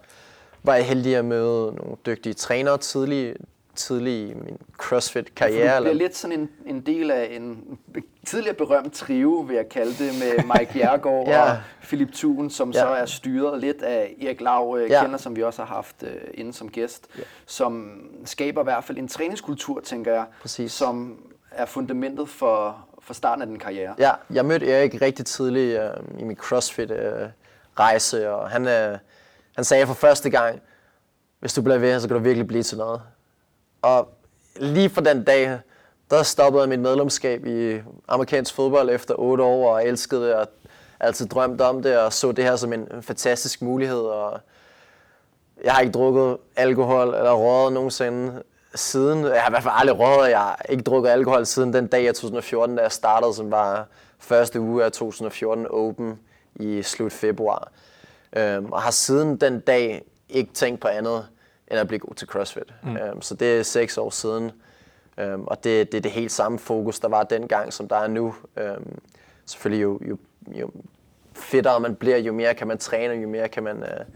var 0.62 0.74
jeg 0.74 0.86
heldig 0.86 1.16
at 1.16 1.24
møde 1.24 1.74
nogle 1.74 1.96
dygtige 2.06 2.34
trænere 2.34 2.78
tidligt, 2.78 3.36
tidlig 3.78 4.28
i 4.30 4.34
min 4.34 4.58
CrossFit-karriere. 4.76 5.72
Ja, 5.72 5.76
du 5.76 5.82
bliver 5.82 5.94
lidt 5.94 6.16
sådan 6.16 6.40
en, 6.40 6.50
en 6.66 6.80
del 6.80 7.10
af 7.10 7.28
en 7.30 7.78
tidligere 8.26 8.54
berømt 8.54 8.92
trio, 8.92 9.30
vil 9.30 9.56
jeg 9.56 9.68
kalde 9.68 9.90
det, 9.90 10.12
med 10.18 10.44
Mike 10.58 10.72
Bjergård 10.72 11.28
ja. 11.28 11.50
og 11.50 11.56
Philip 11.82 12.12
Thun, 12.12 12.50
som 12.50 12.70
ja. 12.70 12.80
så 12.80 12.86
er 12.86 13.06
styret 13.06 13.60
lidt 13.60 13.82
af 13.82 14.16
Erik 14.22 14.40
Lav, 14.40 14.76
øh, 14.80 14.90
ja. 14.90 15.02
kender, 15.02 15.18
som 15.18 15.36
vi 15.36 15.42
også 15.42 15.62
har 15.62 15.74
haft 15.74 16.02
uh, 16.02 16.08
inde 16.34 16.52
som 16.52 16.70
gæst, 16.70 17.06
ja. 17.18 17.22
som 17.46 18.00
skaber 18.24 18.60
i 18.60 18.64
hvert 18.64 18.84
fald 18.84 18.98
en 18.98 19.08
træningskultur, 19.08 19.80
tænker 19.80 20.12
jeg, 20.12 20.24
Præcis. 20.40 20.72
som 20.72 21.18
er 21.50 21.66
fundamentet 21.66 22.28
for, 22.28 22.86
for 23.00 23.14
starten 23.14 23.42
af 23.42 23.48
den 23.48 23.58
karriere. 23.58 23.94
Ja, 23.98 24.12
jeg 24.30 24.44
mødte 24.44 24.72
Erik 24.72 25.02
rigtig 25.02 25.26
tidligt 25.26 25.80
uh, 25.80 26.20
i 26.20 26.24
min 26.24 26.36
CrossFit-rejse, 26.36 28.28
uh, 28.28 28.34
og 28.34 28.50
han, 28.50 28.62
uh, 28.62 28.98
han 29.56 29.64
sagde 29.64 29.86
for 29.86 29.94
første 29.94 30.30
gang, 30.30 30.60
hvis 31.40 31.54
du 31.54 31.62
bliver 31.62 31.78
ved, 31.78 32.00
så 32.00 32.08
kan 32.08 32.16
du 32.16 32.22
virkelig 32.22 32.46
blive 32.46 32.62
til 32.62 32.78
noget. 32.78 33.02
Og 33.82 34.08
lige 34.56 34.90
fra 34.90 35.00
den 35.00 35.24
dag, 35.24 35.58
der 36.10 36.22
stoppede 36.22 36.62
jeg 36.62 36.68
mit 36.68 36.80
medlemskab 36.80 37.46
i 37.46 37.80
amerikansk 38.08 38.54
fodbold 38.54 38.90
efter 38.90 39.14
otte 39.18 39.44
år, 39.44 39.74
og 39.74 39.86
elskede 39.86 40.26
det, 40.26 40.34
og 40.34 40.48
altid 41.00 41.26
drømt 41.26 41.60
om 41.60 41.82
det, 41.82 41.98
og 41.98 42.12
så 42.12 42.32
det 42.32 42.44
her 42.44 42.56
som 42.56 42.72
en 42.72 42.88
fantastisk 43.00 43.62
mulighed. 43.62 44.00
Og 44.00 44.40
jeg 45.64 45.72
har 45.72 45.80
ikke 45.80 45.92
drukket 45.92 46.36
alkohol 46.56 47.06
eller 47.06 47.32
røget 47.32 47.72
nogensinde 47.72 48.42
siden. 48.74 49.24
Jeg 49.24 49.42
har 49.42 49.50
i 49.50 49.52
hvert 49.52 49.62
fald 49.62 49.74
aldrig 49.76 49.98
røget, 49.98 50.30
jeg 50.30 50.38
har 50.38 50.66
ikke 50.68 50.82
drukket 50.82 51.10
alkohol 51.10 51.46
siden 51.46 51.72
den 51.72 51.86
dag 51.86 52.02
i 52.02 52.06
2014, 52.06 52.76
da 52.76 52.82
jeg 52.82 52.92
startede, 52.92 53.34
som 53.34 53.50
var 53.50 53.86
første 54.18 54.60
uge 54.60 54.84
af 54.84 54.92
2014 54.92 55.66
Open 55.70 56.20
i 56.54 56.82
slut 56.82 57.12
februar. 57.12 57.72
Øhm, 58.36 58.72
og 58.72 58.82
har 58.82 58.90
siden 58.90 59.36
den 59.36 59.60
dag 59.60 60.02
ikke 60.28 60.52
tænkt 60.52 60.80
på 60.80 60.88
andet 60.88 61.26
end 61.70 61.80
at 61.80 61.88
blive 61.88 61.98
god 61.98 62.14
til 62.14 62.28
CrossFit. 62.28 62.74
Mm. 62.82 62.96
Um, 63.12 63.22
så 63.22 63.34
det 63.34 63.58
er 63.58 63.62
seks 63.62 63.98
år 63.98 64.10
siden, 64.10 64.52
um, 65.22 65.46
og 65.46 65.64
det, 65.64 65.92
det 65.92 65.98
er 65.98 66.02
det 66.02 66.10
helt 66.10 66.32
samme 66.32 66.58
fokus, 66.58 67.00
der 67.00 67.08
var 67.08 67.22
dengang, 67.24 67.72
som 67.72 67.88
der 67.88 67.96
er 67.96 68.06
nu. 68.08 68.34
Um, 68.56 68.98
selvfølgelig 69.46 69.82
jo, 69.82 70.00
jo, 70.08 70.18
jo 70.48 70.70
fedtere 71.32 71.80
man 71.80 71.94
bliver, 71.94 72.16
jo 72.16 72.32
mere 72.32 72.54
kan 72.54 72.66
man 72.66 72.78
træne, 72.78 73.14
jo 73.14 73.28
mere 73.28 73.48
kan 73.48 73.62
man 73.62 73.76
uh, 73.78 74.06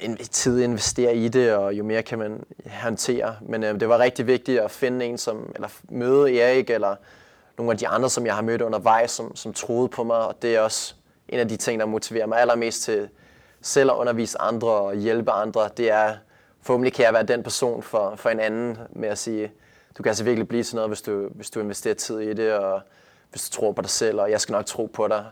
en, 0.00 0.16
tid 0.16 0.62
investere 0.62 1.16
i 1.16 1.28
det, 1.28 1.54
og 1.54 1.74
jo 1.74 1.84
mere 1.84 2.02
kan 2.02 2.18
man 2.18 2.44
håndtere. 2.82 3.36
Men 3.40 3.64
uh, 3.64 3.80
det 3.80 3.88
var 3.88 3.98
rigtig 3.98 4.26
vigtigt 4.26 4.60
at 4.60 4.70
finde 4.70 5.06
en, 5.06 5.18
som, 5.18 5.52
eller 5.54 5.68
møde 5.88 6.38
Erik, 6.40 6.70
eller 6.70 6.96
nogle 7.58 7.72
af 7.72 7.78
de 7.78 7.88
andre, 7.88 8.10
som 8.10 8.26
jeg 8.26 8.34
har 8.34 8.42
mødt 8.42 8.62
undervejs, 8.62 9.10
som, 9.10 9.36
som 9.36 9.52
troede 9.52 9.88
på 9.88 10.04
mig, 10.04 10.18
og 10.18 10.42
det 10.42 10.56
er 10.56 10.60
også 10.60 10.94
en 11.28 11.38
af 11.38 11.48
de 11.48 11.56
ting, 11.56 11.80
der 11.80 11.86
motiverer 11.86 12.26
mig 12.26 12.40
allermest 12.40 12.82
til, 12.82 13.08
selv 13.66 13.90
at 13.90 13.96
undervise 13.96 14.40
andre 14.40 14.68
og 14.68 14.94
hjælpe 14.94 15.30
andre, 15.30 15.68
det 15.76 15.90
er, 15.90 16.16
forhåbentlig 16.62 16.92
kan 16.92 17.04
jeg 17.04 17.12
være 17.12 17.22
den 17.22 17.42
person 17.42 17.82
for, 17.82 18.16
for 18.16 18.30
en 18.30 18.40
anden 18.40 18.78
med 18.90 19.08
at 19.08 19.18
sige, 19.18 19.52
du 19.98 20.02
kan 20.02 20.10
altså 20.10 20.24
virkelig 20.24 20.48
blive 20.48 20.62
til 20.62 20.74
noget, 20.76 20.90
hvis 20.90 21.02
du, 21.02 21.28
hvis 21.34 21.50
du 21.50 21.60
investerer 21.60 21.94
tid 21.94 22.18
i 22.18 22.34
det, 22.34 22.52
og 22.52 22.80
hvis 23.30 23.50
du 23.50 23.56
tror 23.56 23.72
på 23.72 23.82
dig 23.82 23.90
selv, 23.90 24.20
og 24.20 24.30
jeg 24.30 24.40
skal 24.40 24.52
nok 24.52 24.66
tro 24.66 24.86
på 24.86 25.08
dig. 25.08 25.24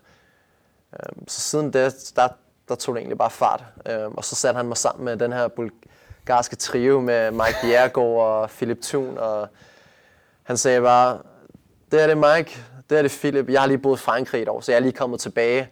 Øhm, 0.92 1.28
så 1.28 1.40
siden 1.40 1.72
det, 1.72 2.12
der, 2.16 2.28
der 2.68 2.74
tog 2.74 2.94
det 2.94 3.00
egentlig 3.00 3.18
bare 3.18 3.30
fart. 3.30 3.64
Øhm, 3.88 4.14
og 4.14 4.24
så 4.24 4.34
satte 4.34 4.56
han 4.56 4.66
mig 4.66 4.76
sammen 4.76 5.04
med 5.04 5.16
den 5.16 5.32
her 5.32 5.48
bulgarske 5.48 6.56
trio 6.56 7.00
med 7.00 7.30
Mike 7.30 7.56
Bjergård 7.62 8.26
og 8.26 8.50
Philip 8.50 8.82
Thun, 8.82 9.18
og 9.18 9.48
han 10.42 10.56
sagde 10.56 10.80
bare, 10.80 11.18
det 11.92 12.02
er 12.02 12.06
det 12.06 12.18
Mike, 12.18 12.64
det 12.90 12.98
er 12.98 13.02
det 13.02 13.10
Philip, 13.10 13.48
jeg 13.48 13.60
har 13.60 13.66
lige 13.66 13.78
boet 13.78 13.98
i 13.98 14.02
Frankrig 14.02 14.42
et 14.42 14.48
år, 14.48 14.60
så 14.60 14.72
jeg 14.72 14.76
er 14.76 14.82
lige 14.82 14.92
kommet 14.92 15.20
tilbage 15.20 15.70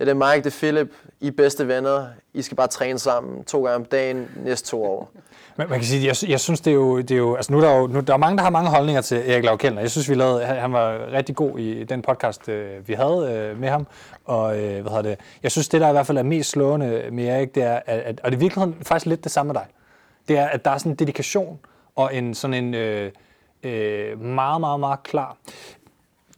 det 0.00 0.08
er 0.08 0.14
det 0.14 0.16
Mike, 0.16 0.44
det 0.44 0.46
er 0.46 0.58
Philip. 0.58 0.92
I 1.20 1.26
er 1.26 1.32
bedste 1.32 1.68
venner. 1.68 2.06
I 2.34 2.42
skal 2.42 2.56
bare 2.56 2.66
træne 2.66 2.98
sammen 2.98 3.44
to 3.44 3.64
gange 3.64 3.76
om 3.76 3.84
dagen 3.84 4.28
næste 4.44 4.68
to 4.68 4.84
år. 4.84 5.10
Men 5.56 5.68
man 5.68 5.78
kan 5.78 5.86
sige, 5.86 6.06
jeg, 6.06 6.30
jeg 6.30 6.40
synes, 6.40 6.60
det 6.60 6.70
er 6.70 6.74
jo, 6.74 7.00
det 7.00 7.10
er 7.10 7.16
jo 7.16 7.34
altså 7.34 7.52
nu 7.52 7.58
er 7.58 7.62
der 7.62 7.76
jo, 7.76 7.86
nu, 7.86 8.00
der 8.00 8.12
er 8.12 8.16
mange, 8.16 8.36
der 8.36 8.42
har 8.42 8.50
mange 8.50 8.70
holdninger 8.70 9.02
til 9.02 9.30
Erik 9.30 9.44
Lau 9.44 9.58
Jeg 9.62 9.90
synes, 9.90 10.08
vi 10.08 10.14
lavede, 10.14 10.44
han 10.44 10.72
var 10.72 11.12
rigtig 11.12 11.36
god 11.36 11.58
i 11.58 11.84
den 11.84 12.02
podcast, 12.02 12.48
øh, 12.48 12.88
vi 12.88 12.94
havde 12.94 13.50
øh, 13.52 13.60
med 13.60 13.68
ham. 13.68 13.86
Og 14.24 14.58
øh, 14.58 14.80
hvad 14.80 14.90
hedder 14.90 15.02
det, 15.02 15.18
jeg 15.42 15.50
synes, 15.50 15.68
det 15.68 15.80
der 15.80 15.88
i 15.88 15.92
hvert 15.92 16.06
fald 16.06 16.18
er 16.18 16.22
mest 16.22 16.50
slående 16.50 17.04
med 17.12 17.24
Erik, 17.24 17.54
det 17.54 17.62
er, 17.62 17.80
at, 17.86 18.00
at 18.00 18.20
og 18.24 18.30
det 18.30 18.36
er 18.36 18.40
virkeligheden 18.40 18.84
faktisk 18.84 19.06
lidt 19.06 19.24
det 19.24 19.32
samme 19.32 19.52
med 19.52 19.60
dig. 19.60 19.66
Det 20.28 20.38
er, 20.38 20.46
at 20.46 20.64
der 20.64 20.70
er 20.70 20.78
sådan 20.78 20.92
en 20.92 20.96
dedikation 20.96 21.58
og 21.96 22.14
en 22.14 22.34
sådan 22.34 22.64
en 22.64 22.74
øh, 22.74 23.10
øh, 23.62 24.20
meget, 24.20 24.60
meget, 24.60 24.80
meget 24.80 25.02
klar 25.02 25.36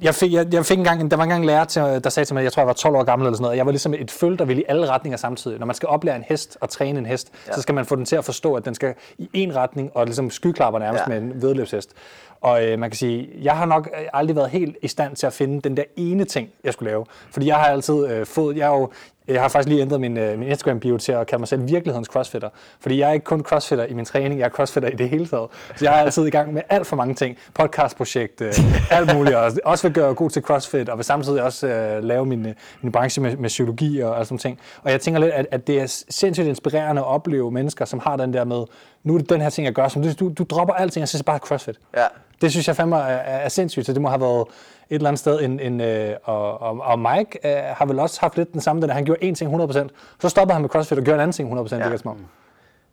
jeg 0.03 0.15
fik, 0.15 0.33
jeg, 0.33 0.55
jeg 0.55 0.67
fik 0.67 0.79
engang, 0.79 1.11
der 1.11 1.17
var 1.17 1.25
engang 1.25 1.43
en 1.43 1.47
lærer, 1.47 1.65
til, 1.65 1.83
der 1.83 2.11
sagde 2.11 2.25
til 2.27 2.35
mig, 2.35 2.45
jeg 2.45 2.53
tror, 2.53 2.61
jeg 2.61 2.67
var 2.67 2.73
12 2.73 2.97
år 2.97 3.05
gammel 3.05 3.27
eller 3.27 3.37
sådan 3.37 3.43
noget. 3.43 3.57
Jeg 3.57 3.67
var 3.67 3.73
ligesom 3.73 3.95
et 3.95 4.11
føl, 4.11 4.39
der 4.39 4.45
ville 4.45 4.63
i 4.63 4.65
alle 4.69 4.91
retninger 4.91 5.17
samtidig. 5.17 5.59
Når 5.59 5.67
man 5.67 5.75
skal 5.75 5.89
oplære 5.89 6.17
en 6.17 6.25
hest 6.29 6.59
og 6.61 6.71
træne 6.71 6.99
en 6.99 7.07
hest, 7.07 7.33
ja. 7.47 7.53
så 7.53 7.63
skal 7.63 7.75
man 7.75 7.85
få 7.85 7.97
den 7.97 8.05
til 8.05 8.17
at 8.17 8.25
forstå, 8.25 8.55
at 8.55 8.65
den 8.65 8.75
skal 8.75 8.95
i 9.19 9.29
en 9.33 9.57
retning, 9.57 9.91
og 9.95 10.05
ligesom 10.05 10.31
skyklapper 10.31 10.81
nærmest 10.81 11.05
ja. 11.07 11.09
med 11.09 11.19
en 11.19 11.43
vedløbshest. 11.43 11.91
Og 12.41 12.65
øh, 12.65 12.79
man 12.79 12.91
kan 12.91 12.97
sige, 12.97 13.29
jeg 13.43 13.57
har 13.57 13.67
nok 13.67 13.91
aldrig 14.13 14.37
været 14.37 14.51
helt 14.51 14.77
i 14.83 14.89
stand 14.89 15.17
til 15.17 15.27
at 15.27 15.33
finde 15.33 15.61
den 15.61 15.77
der 15.77 15.85
ene 15.97 16.25
ting, 16.25 16.49
jeg 16.65 16.73
skulle 16.73 16.91
lave. 16.91 17.05
Fordi 17.31 17.47
jeg 17.47 17.57
har 17.57 17.65
altid 17.65 18.07
øh, 18.07 18.27
fået, 18.27 18.57
jeg 18.57 18.65
er 18.65 18.79
jo 18.79 18.91
jeg 19.29 19.43
har 19.43 19.49
faktisk 19.49 19.69
lige 19.69 19.81
ændret 19.81 20.01
min, 20.01 20.17
øh, 20.17 20.39
min 20.39 20.49
Instagram-bio 20.49 20.99
til 20.99 21.13
at 21.13 21.27
kalde 21.27 21.41
mig 21.41 21.49
selv 21.49 21.69
virkelighedens 21.69 22.09
crossfitter. 22.09 22.49
Fordi 22.81 22.99
jeg 22.99 23.09
er 23.09 23.13
ikke 23.13 23.25
kun 23.25 23.43
crossfitter 23.43 23.85
i 23.85 23.95
min 23.95 24.05
træning, 24.05 24.41
jeg 24.41 24.47
er 24.47 24.51
crossfitter 24.51 24.89
i 24.89 24.95
det 24.95 25.09
hele 25.09 25.27
taget. 25.27 25.49
Så 25.77 25.85
jeg 25.85 25.95
er 25.95 25.99
altid 26.03 26.27
i 26.27 26.31
gang 26.31 26.53
med 26.53 26.63
alt 26.69 26.87
for 26.87 26.97
mange 26.97 27.15
ting. 27.15 27.37
Podcastprojekt, 27.55 28.41
øh, 28.41 28.55
alt 28.91 29.17
muligt. 29.17 29.37
Og 29.37 29.53
også 29.65 29.89
vil 29.89 29.95
gøre 29.95 30.15
god 30.15 30.31
til 30.31 30.43
crossfit, 30.43 30.89
og 30.89 30.99
vil 30.99 31.05
samtidig 31.05 31.43
også 31.43 31.67
øh, 31.67 32.05
lave 32.05 32.27
min, 32.27 32.47
øh, 32.47 32.55
min 32.83 32.93
branche 32.93 33.23
med, 33.23 33.37
med 33.37 33.49
psykologi 33.49 34.01
og, 34.01 34.15
og 34.15 34.27
sådan 34.27 34.39
ting. 34.39 34.59
Og 34.83 34.91
jeg 34.91 35.01
tænker 35.01 35.21
lidt, 35.21 35.33
at, 35.33 35.47
at 35.51 35.67
det 35.67 35.81
er 35.81 36.05
sindssygt 36.11 36.47
inspirerende 36.47 37.03
at 37.03 37.07
opleve 37.07 37.51
mennesker, 37.51 37.85
som 37.85 37.99
har 37.99 38.17
den 38.17 38.33
der 38.33 38.45
med, 38.45 38.65
nu 39.05 39.15
er 39.15 39.19
det 39.19 39.31
den 39.31 39.41
her 39.41 39.51
ting, 39.51 39.65
jeg 39.65 39.75
gør, 39.75 39.89
som 39.89 40.03
du, 40.03 40.09
du, 40.21 40.29
du 40.39 40.45
dropper 40.45 40.75
alting, 40.75 41.03
og 41.03 41.09
så 41.09 41.25
bare 41.25 41.39
crossfit. 41.39 41.77
Ja. 41.97 42.07
Det 42.41 42.51
synes 42.51 42.69
jeg 42.69 42.77
fandme 42.77 42.97
er, 42.97 43.01
er, 43.01 43.39
er 43.39 43.49
sindssygt, 43.49 43.87
så 43.87 43.93
det 43.93 44.03
må 44.03 44.09
have 44.09 44.21
været 44.21 44.47
et 44.93 44.97
eller 44.97 45.09
andet 45.09 45.21
sted. 45.21 45.41
En, 45.41 45.61
en, 45.61 45.81
øh, 45.81 46.17
og, 46.25 46.63
og, 46.63 46.81
og 46.81 46.99
Mike 46.99 47.39
øh, 47.45 47.63
har 47.77 47.87
vel 47.87 47.99
også 47.99 48.21
haft 48.21 48.37
lidt 48.37 48.53
den 48.53 48.61
samme, 48.61 48.87
da 48.87 48.93
han 48.93 49.05
gjorde 49.05 49.31
én 49.31 49.35
ting 49.35 49.63
100%, 49.63 49.89
så 50.21 50.29
stoppede 50.29 50.53
han 50.53 50.63
med 50.63 50.71
CrossFit 50.71 50.99
og 50.99 51.05
gjorde 51.05 51.17
en 51.17 51.21
anden 51.21 51.33
ting 51.33 51.61
100%. 51.61 51.77
Ja, 51.77 51.91
det 51.91 52.05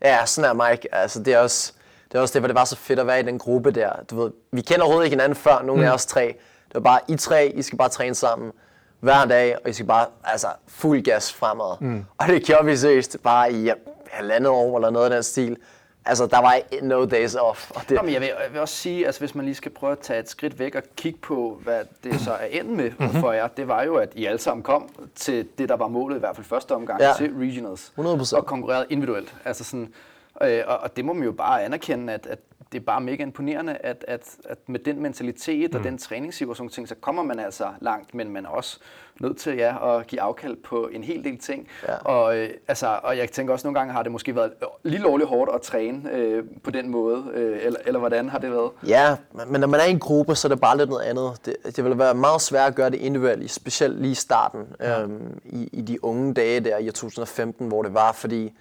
ja 0.03 0.25
sådan 0.25 0.49
er 0.49 0.69
Mike. 0.69 0.95
Altså, 0.95 1.23
det 1.23 1.33
er 1.33 1.39
også 1.39 1.73
det 2.11 2.17
er 2.17 2.21
også 2.21 2.33
det, 2.33 2.41
hvor 2.41 2.47
det 2.47 2.55
var 2.55 2.65
så 2.65 2.75
fedt 2.75 2.99
at 2.99 3.07
være 3.07 3.19
i 3.19 3.23
den 3.23 3.39
gruppe 3.39 3.71
der. 3.71 3.91
Du 4.09 4.21
ved, 4.21 4.31
vi 4.51 4.61
kender 4.61 4.81
overhovedet 4.83 5.05
ikke 5.05 5.13
hinanden 5.13 5.35
før, 5.35 5.61
nogen 5.61 5.81
mm. 5.81 5.87
af 5.87 5.93
os 5.93 6.05
tre. 6.05 6.25
Det 6.67 6.73
var 6.73 6.79
bare, 6.79 6.99
I 7.07 7.15
tre, 7.15 7.51
I 7.55 7.61
skal 7.61 7.77
bare 7.77 7.89
træne 7.89 8.15
sammen 8.15 8.51
hver 8.99 9.25
dag, 9.25 9.55
og 9.63 9.69
I 9.69 9.73
skal 9.73 9.85
bare, 9.85 10.05
altså, 10.23 10.47
fuld 10.67 11.01
gas 11.01 11.33
fremad. 11.33 11.77
Mm. 11.79 12.05
Og 12.17 12.27
det 12.27 12.43
gjorde 12.43 12.65
vi 12.65 12.77
seriøst 12.77 13.17
bare 13.23 13.53
i 13.53 13.71
halvandet 14.11 14.51
år 14.51 14.77
eller 14.77 14.89
noget 14.89 15.05
af 15.05 15.11
den 15.11 15.23
stil. 15.23 15.57
Altså, 16.05 16.27
der 16.27 16.39
var 16.39 16.61
no 16.81 17.05
days 17.05 17.35
off. 17.35 17.71
Og 17.71 17.81
det... 17.89 17.95
Jamen, 17.95 18.13
jeg, 18.13 18.21
vil, 18.21 18.27
jeg 18.27 18.51
vil 18.51 18.61
også 18.61 18.75
sige, 18.75 19.05
altså, 19.05 19.21
hvis 19.21 19.35
man 19.35 19.45
lige 19.45 19.55
skal 19.55 19.71
prøve 19.71 19.91
at 19.91 19.99
tage 19.99 20.19
et 20.19 20.29
skridt 20.29 20.59
væk 20.59 20.75
og 20.75 20.83
kigge 20.95 21.19
på, 21.19 21.59
hvad 21.63 21.83
det 22.03 22.21
så 22.21 22.31
er 22.31 22.45
endt 22.45 22.69
med 22.69 22.91
mm-hmm. 22.99 23.19
for 23.19 23.31
jer, 23.31 23.47
det 23.47 23.67
var 23.67 23.83
jo, 23.83 23.95
at 23.95 24.09
I 24.15 24.25
alle 24.25 24.39
sammen 24.39 24.63
kom 24.63 24.89
til 25.15 25.47
det, 25.57 25.69
der 25.69 25.75
var 25.75 25.87
målet, 25.87 26.15
i 26.15 26.19
hvert 26.19 26.35
fald 26.35 26.45
første 26.45 26.71
omgang, 26.75 27.01
ja. 27.01 27.13
til 27.17 27.33
regionals. 27.37 27.93
100%. 27.99 28.37
Og 28.37 28.45
konkurrerede 28.45 28.85
individuelt. 28.89 29.35
Altså 29.45 29.63
sådan, 29.63 29.93
øh, 30.41 30.63
og, 30.67 30.77
og 30.77 30.95
det 30.95 31.05
må 31.05 31.13
man 31.13 31.23
jo 31.23 31.31
bare 31.31 31.63
anerkende, 31.63 32.13
at, 32.13 32.27
at 32.27 32.39
det 32.71 32.79
er 32.79 32.83
bare 32.83 33.01
mega 33.01 33.23
imponerende, 33.23 33.77
at, 33.77 34.05
at, 34.07 34.35
at 34.45 34.57
med 34.67 34.79
den 34.79 35.01
mentalitet 35.01 35.75
og 35.75 35.81
mm. 35.81 35.83
den 35.83 35.97
træningsiv 35.97 36.49
og 36.49 36.57
sådan 36.57 36.69
ting, 36.69 36.87
så 36.87 36.95
kommer 36.95 37.23
man 37.23 37.39
altså 37.39 37.67
langt, 37.81 38.15
men 38.15 38.31
man 38.31 38.45
er 38.45 38.49
også 38.49 38.79
nødt 39.19 39.37
til 39.37 39.55
ja, 39.55 39.97
at 39.97 40.07
give 40.07 40.21
afkald 40.21 40.55
på 40.55 40.89
en 40.91 41.03
hel 41.03 41.23
del 41.23 41.37
ting. 41.37 41.67
Ja. 41.87 41.95
Og, 41.95 42.37
øh, 42.37 42.49
altså, 42.67 42.99
og 43.03 43.17
jeg 43.17 43.31
tænker 43.31 43.53
også, 43.53 43.67
nogle 43.67 43.79
gange 43.79 43.93
har 43.93 44.03
det 44.03 44.11
måske 44.11 44.35
været 44.35 44.51
lige 44.83 45.01
lovligt 45.01 45.29
hårdt 45.29 45.51
at 45.55 45.61
træne 45.61 46.11
øh, 46.11 46.43
på 46.63 46.71
den 46.71 46.89
måde, 46.89 47.23
øh, 47.33 47.59
eller, 47.61 47.79
eller 47.85 47.99
hvordan 47.99 48.29
har 48.29 48.39
det 48.39 48.51
været? 48.51 48.71
Ja, 48.87 49.15
men 49.47 49.61
når 49.61 49.67
man 49.67 49.79
er 49.79 49.85
i 49.85 49.91
en 49.91 49.99
gruppe, 49.99 50.35
så 50.35 50.47
er 50.47 50.49
det 50.49 50.61
bare 50.61 50.77
lidt 50.77 50.89
noget 50.89 51.03
andet. 51.03 51.45
Det, 51.45 51.75
det 51.75 51.85
vil 51.85 51.97
være 51.97 52.13
meget 52.13 52.41
svært 52.41 52.67
at 52.67 52.75
gøre 52.75 52.89
det 52.89 52.97
individuelt, 52.97 53.51
specielt 53.51 54.01
lige 54.01 54.11
i 54.11 54.15
starten, 54.15 54.67
ja. 54.79 55.01
øhm, 55.01 55.39
i, 55.45 55.69
i 55.73 55.81
de 55.81 56.03
unge 56.03 56.33
dage 56.33 56.59
der 56.59 56.77
i 56.77 56.85
2015, 56.91 57.67
hvor 57.67 57.83
det 57.83 57.93
var, 57.93 58.11
fordi 58.11 58.53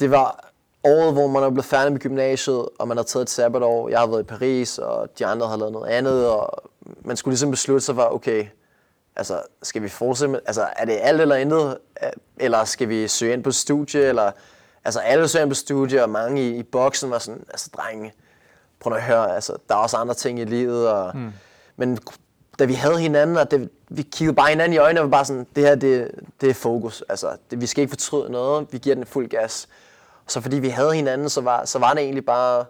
det 0.00 0.10
var 0.10 0.53
året, 0.84 1.12
hvor 1.12 1.26
man 1.26 1.42
er 1.42 1.50
blevet 1.50 1.64
færdig 1.64 1.92
med 1.92 2.00
gymnasiet, 2.00 2.68
og 2.78 2.88
man 2.88 2.96
har 2.96 3.04
taget 3.04 3.22
et 3.22 3.30
sabbatår. 3.30 3.88
Jeg 3.88 3.98
har 3.98 4.06
været 4.06 4.20
i 4.20 4.26
Paris, 4.26 4.78
og 4.78 5.18
de 5.18 5.26
andre 5.26 5.48
har 5.48 5.56
lavet 5.56 5.72
noget 5.72 5.88
andet, 5.88 6.28
og 6.28 6.70
man 7.04 7.16
skulle 7.16 7.32
ligesom 7.32 7.50
beslutte 7.50 7.80
sig 7.80 7.94
for, 7.94 8.14
okay, 8.14 8.46
altså, 9.16 9.40
skal 9.62 9.82
vi 9.82 9.88
fortsætte 9.88 10.32
med, 10.32 10.40
altså, 10.46 10.66
er 10.76 10.84
det 10.84 10.98
alt 11.02 11.20
eller 11.20 11.36
intet, 11.36 11.78
eller 12.36 12.64
skal 12.64 12.88
vi 12.88 13.08
søge 13.08 13.32
ind 13.32 13.44
på 13.44 13.52
studie, 13.52 14.00
eller, 14.00 14.30
altså, 14.84 15.00
alle 15.00 15.28
søger 15.28 15.42
ind 15.42 15.50
på 15.50 15.54
studie, 15.54 16.02
og 16.02 16.10
mange 16.10 16.42
i, 16.42 16.56
i 16.56 16.62
boksen 16.62 17.10
var 17.10 17.18
sådan, 17.18 17.44
altså, 17.48 17.70
drenge, 17.76 18.12
prøv 18.80 18.92
at 18.92 19.02
høre, 19.02 19.34
altså, 19.34 19.56
der 19.68 19.74
er 19.74 19.78
også 19.78 19.96
andre 19.96 20.14
ting 20.14 20.40
i 20.40 20.44
livet, 20.44 20.88
og, 20.88 21.16
mm. 21.16 21.32
men 21.76 21.98
da 22.58 22.64
vi 22.64 22.74
havde 22.74 22.98
hinanden, 22.98 23.36
og 23.36 23.50
det, 23.50 23.70
vi 23.88 24.02
kiggede 24.02 24.34
bare 24.36 24.48
hinanden 24.48 24.74
i 24.74 24.78
øjnene, 24.78 25.00
og 25.00 25.04
var 25.04 25.16
bare 25.16 25.24
sådan, 25.24 25.46
det 25.56 25.64
her, 25.64 25.74
det, 25.74 26.10
det 26.40 26.50
er 26.50 26.54
fokus, 26.54 27.04
altså, 27.08 27.28
det, 27.50 27.60
vi 27.60 27.66
skal 27.66 27.82
ikke 27.82 27.90
fortryde 27.90 28.32
noget, 28.32 28.66
vi 28.70 28.78
giver 28.78 28.94
den 28.94 29.06
fuld 29.06 29.28
gas, 29.28 29.68
så 30.26 30.40
fordi 30.40 30.58
vi 30.58 30.68
havde 30.68 30.94
hinanden, 30.94 31.28
så 31.28 31.40
var, 31.40 31.64
så 31.64 31.78
var 31.78 31.94
det 31.94 32.02
egentlig 32.02 32.24
bare, 32.24 32.64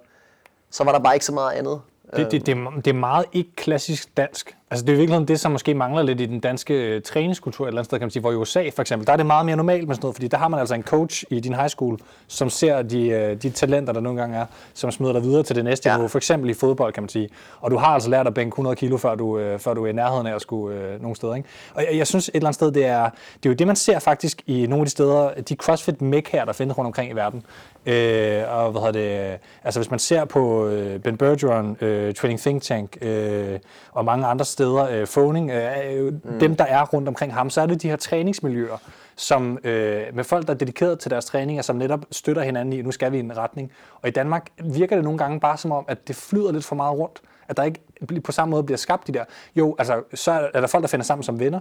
så 0.71 0.85
var 0.85 0.93
der 0.93 0.99
bare 0.99 1.15
ikke 1.15 1.27
så 1.27 1.33
meget 1.33 1.53
andet. 1.53 1.81
Det, 2.17 2.31
det, 2.31 2.47
det, 2.47 2.57
det 2.85 2.87
er 2.87 2.95
meget 2.95 3.25
ikke 3.33 3.57
klassisk 3.57 4.17
dansk. 4.17 4.57
Altså 4.75 4.87
det 4.87 4.93
er 4.93 4.97
virkelig 4.97 5.29
det, 5.29 5.41
som 5.41 5.53
måske 5.53 5.75
mangler 5.75 6.03
lidt 6.03 6.21
i 6.21 6.27
den 6.27 6.41
danske 6.41 6.75
øh, 6.75 7.03
træningskultur 7.03 7.65
et 7.65 7.69
eller 7.69 7.79
andet 7.79 7.87
sted, 7.87 7.99
kan 7.99 8.05
man 8.05 8.11
sige. 8.11 8.21
Hvor 8.21 8.33
i 8.33 8.35
USA 8.35 8.71
for 8.75 8.81
eksempel, 8.81 9.07
der 9.07 9.13
er 9.13 9.17
det 9.17 9.27
meget 9.27 9.47
mere 9.47 9.57
normalt 9.57 9.89
med 9.89 9.95
sådan 9.95 10.05
noget, 10.05 10.15
fordi 10.17 10.29
der 10.29 10.37
har 10.37 10.49
man 10.49 10.61
altså 10.61 10.75
en 10.75 10.83
coach 10.83 11.25
i 11.31 11.41
din 11.41 11.55
high 11.55 11.69
school, 11.69 11.99
som 12.27 12.51
ser 12.51 12.83
de, 12.83 13.09
øh, 13.09 13.43
de 13.43 13.51
talenter, 13.51 13.93
der 13.93 14.01
nogle 14.01 14.21
gange 14.21 14.37
er, 14.37 14.47
som 14.75 14.91
smider 14.91 15.13
dig 15.13 15.23
videre 15.23 15.43
til 15.43 15.57
det 15.57 15.65
næste 15.65 15.89
ja. 15.89 15.97
niveau. 15.97 16.09
For 16.09 16.19
eksempel 16.19 16.51
i 16.51 16.55
fodbold, 16.55 16.93
kan 16.93 17.03
man 17.03 17.09
sige. 17.09 17.29
Og 17.61 17.71
du 17.71 17.77
har 17.77 17.87
altså 17.87 18.11
lært 18.11 18.27
at 18.27 18.35
bænke 18.35 18.55
100 18.55 18.77
kilo, 18.77 18.97
før 18.97 19.15
du, 19.15 19.39
øh, 19.39 19.59
før 19.59 19.75
du 19.75 19.85
er 19.85 19.89
i 19.89 19.93
nærheden 19.93 20.27
af 20.27 20.35
at 20.35 20.43
skulle 20.43 20.77
øh, 20.77 21.03
nogle 21.03 21.17
steder. 21.17 21.35
Ikke? 21.35 21.49
Og 21.75 21.83
jeg, 21.83 21.99
jeg, 21.99 22.07
synes 22.07 22.29
et 22.29 22.35
eller 22.35 22.47
andet 22.47 22.55
sted, 22.55 22.73
det 22.73 22.87
er, 22.87 23.05
det 23.37 23.47
er 23.47 23.51
jo 23.51 23.55
det, 23.55 23.67
man 23.67 23.77
ser 23.77 23.99
faktisk 23.99 24.43
i 24.47 24.67
nogle 24.67 24.81
af 24.81 24.87
de 24.87 24.91
steder, 24.91 25.31
de 25.49 25.55
CrossFit 25.55 26.03
Mech 26.03 26.33
her, 26.33 26.45
der 26.45 26.53
findes 26.53 26.79
rundt 26.79 26.87
omkring 26.87 27.11
i 27.11 27.15
verden. 27.15 27.43
Øh, 27.87 28.43
og 28.49 28.71
hvad 28.71 28.81
hedder 28.83 28.93
det, 28.93 29.39
altså 29.65 29.81
hvis 29.81 29.91
man 29.91 29.99
ser 29.99 30.25
på 30.25 30.67
øh, 30.67 31.01
Ben 31.01 31.17
Bergeron, 31.17 31.77
øh, 31.81 32.15
Training 32.15 32.41
Think 32.41 32.63
Tank 32.63 32.97
øh, 33.03 33.59
og 33.93 34.05
mange 34.05 34.27
andre 34.27 34.45
steder, 34.45 34.64
øh, 34.73 35.07
Phoning, 35.07 35.51
øh, 35.51 36.13
mm. 36.13 36.39
dem 36.41 36.57
der 36.57 36.65
er 36.65 36.85
rundt 36.85 37.09
omkring 37.09 37.35
ham, 37.35 37.51
så 37.51 37.61
er 37.61 37.67
det 37.67 37.83
de 37.83 37.89
her 37.89 37.97
træningsmiljøer, 37.97 38.77
som 39.17 39.59
øh, 39.65 40.03
med 40.15 40.25
folk, 40.25 40.47
der 40.47 40.55
er 40.55 40.59
dedikeret 40.59 40.99
til 40.99 41.11
deres 41.11 41.25
træninger, 41.25 41.63
som 41.63 41.77
netop 41.77 42.05
støtter 42.11 42.43
hinanden 42.43 42.73
i, 42.73 42.83
nu 42.83 42.93
skal 42.93 43.13
vi 43.13 43.17
i 43.17 43.21
en 43.21 43.37
retning. 43.37 43.73
Og 44.03 44.09
i 44.09 44.13
Danmark 44.13 44.51
virker 44.65 44.97
det 44.97 45.05
nogle 45.05 45.19
gange 45.19 45.41
bare 45.41 45.57
som 45.57 45.73
om, 45.73 45.85
at 45.89 46.09
det 46.09 46.17
flyder 46.17 46.53
lidt 46.53 46.65
for 46.65 46.77
meget 46.77 46.99
rundt. 46.99 47.23
At 47.49 47.57
der 47.57 47.63
ikke 47.63 47.81
på 48.25 48.33
samme 48.33 48.51
måde 48.51 48.63
bliver 48.63 48.79
skabt 48.79 49.07
de 49.07 49.13
der. 49.13 49.25
Jo, 49.57 49.77
altså, 49.79 50.03
så 50.15 50.51
er 50.55 50.61
der 50.61 50.67
folk, 50.67 50.83
der 50.83 50.89
finder 50.89 51.05
sammen 51.05 51.23
som 51.23 51.41
venner, 51.41 51.61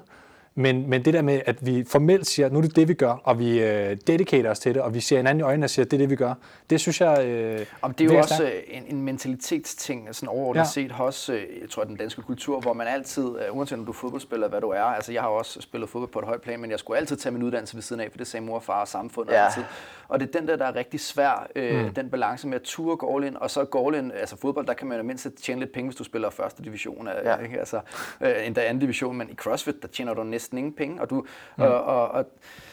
men, 0.55 0.89
men 0.89 1.05
det 1.05 1.13
der 1.13 1.21
med, 1.21 1.41
at 1.45 1.65
vi 1.65 1.83
formelt 1.87 2.27
siger, 2.27 2.49
nu 2.49 2.57
er 2.57 2.61
det 2.61 2.75
det, 2.75 2.87
vi 2.87 2.93
gør, 2.93 3.11
og 3.23 3.39
vi 3.39 3.61
øh, 3.63 3.97
dedicater 4.07 4.51
os 4.51 4.59
til 4.59 4.73
det, 4.73 4.81
og 4.81 4.93
vi 4.93 4.99
ser 4.99 5.17
hinanden 5.17 5.39
i 5.39 5.43
øjnene 5.43 5.65
og 5.65 5.69
siger, 5.69 5.85
det 5.85 5.93
er 5.93 5.97
det, 5.97 6.09
vi 6.09 6.15
gør, 6.15 6.33
det 6.69 6.79
synes 6.79 7.01
jeg... 7.01 7.25
Øh, 7.25 7.65
Om 7.81 7.93
det 7.93 8.09
er 8.09 8.13
jo 8.13 8.19
også. 8.19 8.43
Øh, 8.43 8.51
en, 8.67 8.83
en 8.87 9.01
mentalitetsting, 9.01 10.15
sådan 10.15 10.29
overordnet 10.29 10.59
ja. 10.59 10.65
set, 10.65 10.91
også, 10.99 11.33
øh, 11.33 11.41
jeg 11.61 11.69
tror, 11.69 11.83
den 11.83 11.95
danske 11.95 12.21
kultur, 12.21 12.59
hvor 12.59 12.73
man 12.73 12.87
altid, 12.87 13.23
øh, 13.23 13.57
uanset 13.57 13.77
om 13.77 13.85
du 13.85 13.91
er 13.91 13.95
fodboldspiller, 13.95 14.47
hvad 14.47 14.61
du 14.61 14.69
er, 14.69 14.83
altså 14.83 15.11
jeg 15.11 15.21
har 15.21 15.29
også 15.29 15.61
spillet 15.61 15.89
fodbold 15.89 16.11
på 16.11 16.19
et 16.19 16.25
højt 16.25 16.41
plan, 16.41 16.59
men 16.59 16.71
jeg 16.71 16.79
skulle 16.79 16.99
altid 16.99 17.15
tage 17.15 17.33
min 17.33 17.43
uddannelse 17.43 17.75
ved 17.75 17.81
siden 17.81 18.01
af, 18.01 18.11
for 18.11 18.17
det 18.17 18.27
sagde 18.27 18.45
mor 18.45 18.55
og 18.55 18.63
far 18.63 18.81
og 18.81 18.87
samfundet 18.87 19.33
ja. 19.33 19.45
altid. 19.45 19.63
Og 20.07 20.19
det 20.19 20.27
er 20.27 20.39
den 20.39 20.47
der, 20.47 20.55
der 20.55 20.65
er 20.65 20.75
rigtig 20.75 20.99
svær, 20.99 21.47
øh, 21.55 21.85
mm. 21.85 21.93
den 21.93 22.09
balance 22.09 22.47
med 22.47 22.55
at 22.55 22.61
ture 22.61 22.97
gå 22.97 23.17
all 23.17 23.25
in, 23.25 23.37
og 23.37 23.51
så 23.51 23.65
gå 23.65 23.87
all 23.87 23.95
in, 23.95 24.11
altså 24.11 24.37
fodbold, 24.37 24.67
der 24.67 24.73
kan 24.73 24.87
man 24.87 24.97
jo 24.97 25.03
mindst 25.03 25.27
tjene 25.43 25.59
lidt 25.59 25.71
penge, 25.71 25.89
hvis 25.89 25.95
du 25.95 26.03
spiller 26.03 26.29
første 26.29 26.63
division, 26.63 27.07
ja. 27.23 27.37
ikke? 27.37 27.59
altså 27.59 27.79
øh, 28.21 28.47
endda 28.47 28.61
anden 28.61 28.79
division, 28.79 29.17
men 29.17 29.29
i 29.29 29.35
CrossFit, 29.35 29.81
der 29.81 29.87
tjener 29.87 30.13
du 30.13 30.23
næsten 30.23 30.42
ingen 30.51 30.73
penge, 30.73 31.01
og 31.01 31.09
du... 31.09 31.25
Mm. 31.57 31.63
Og, 31.63 31.83
og, 31.83 32.11
og, 32.11 32.25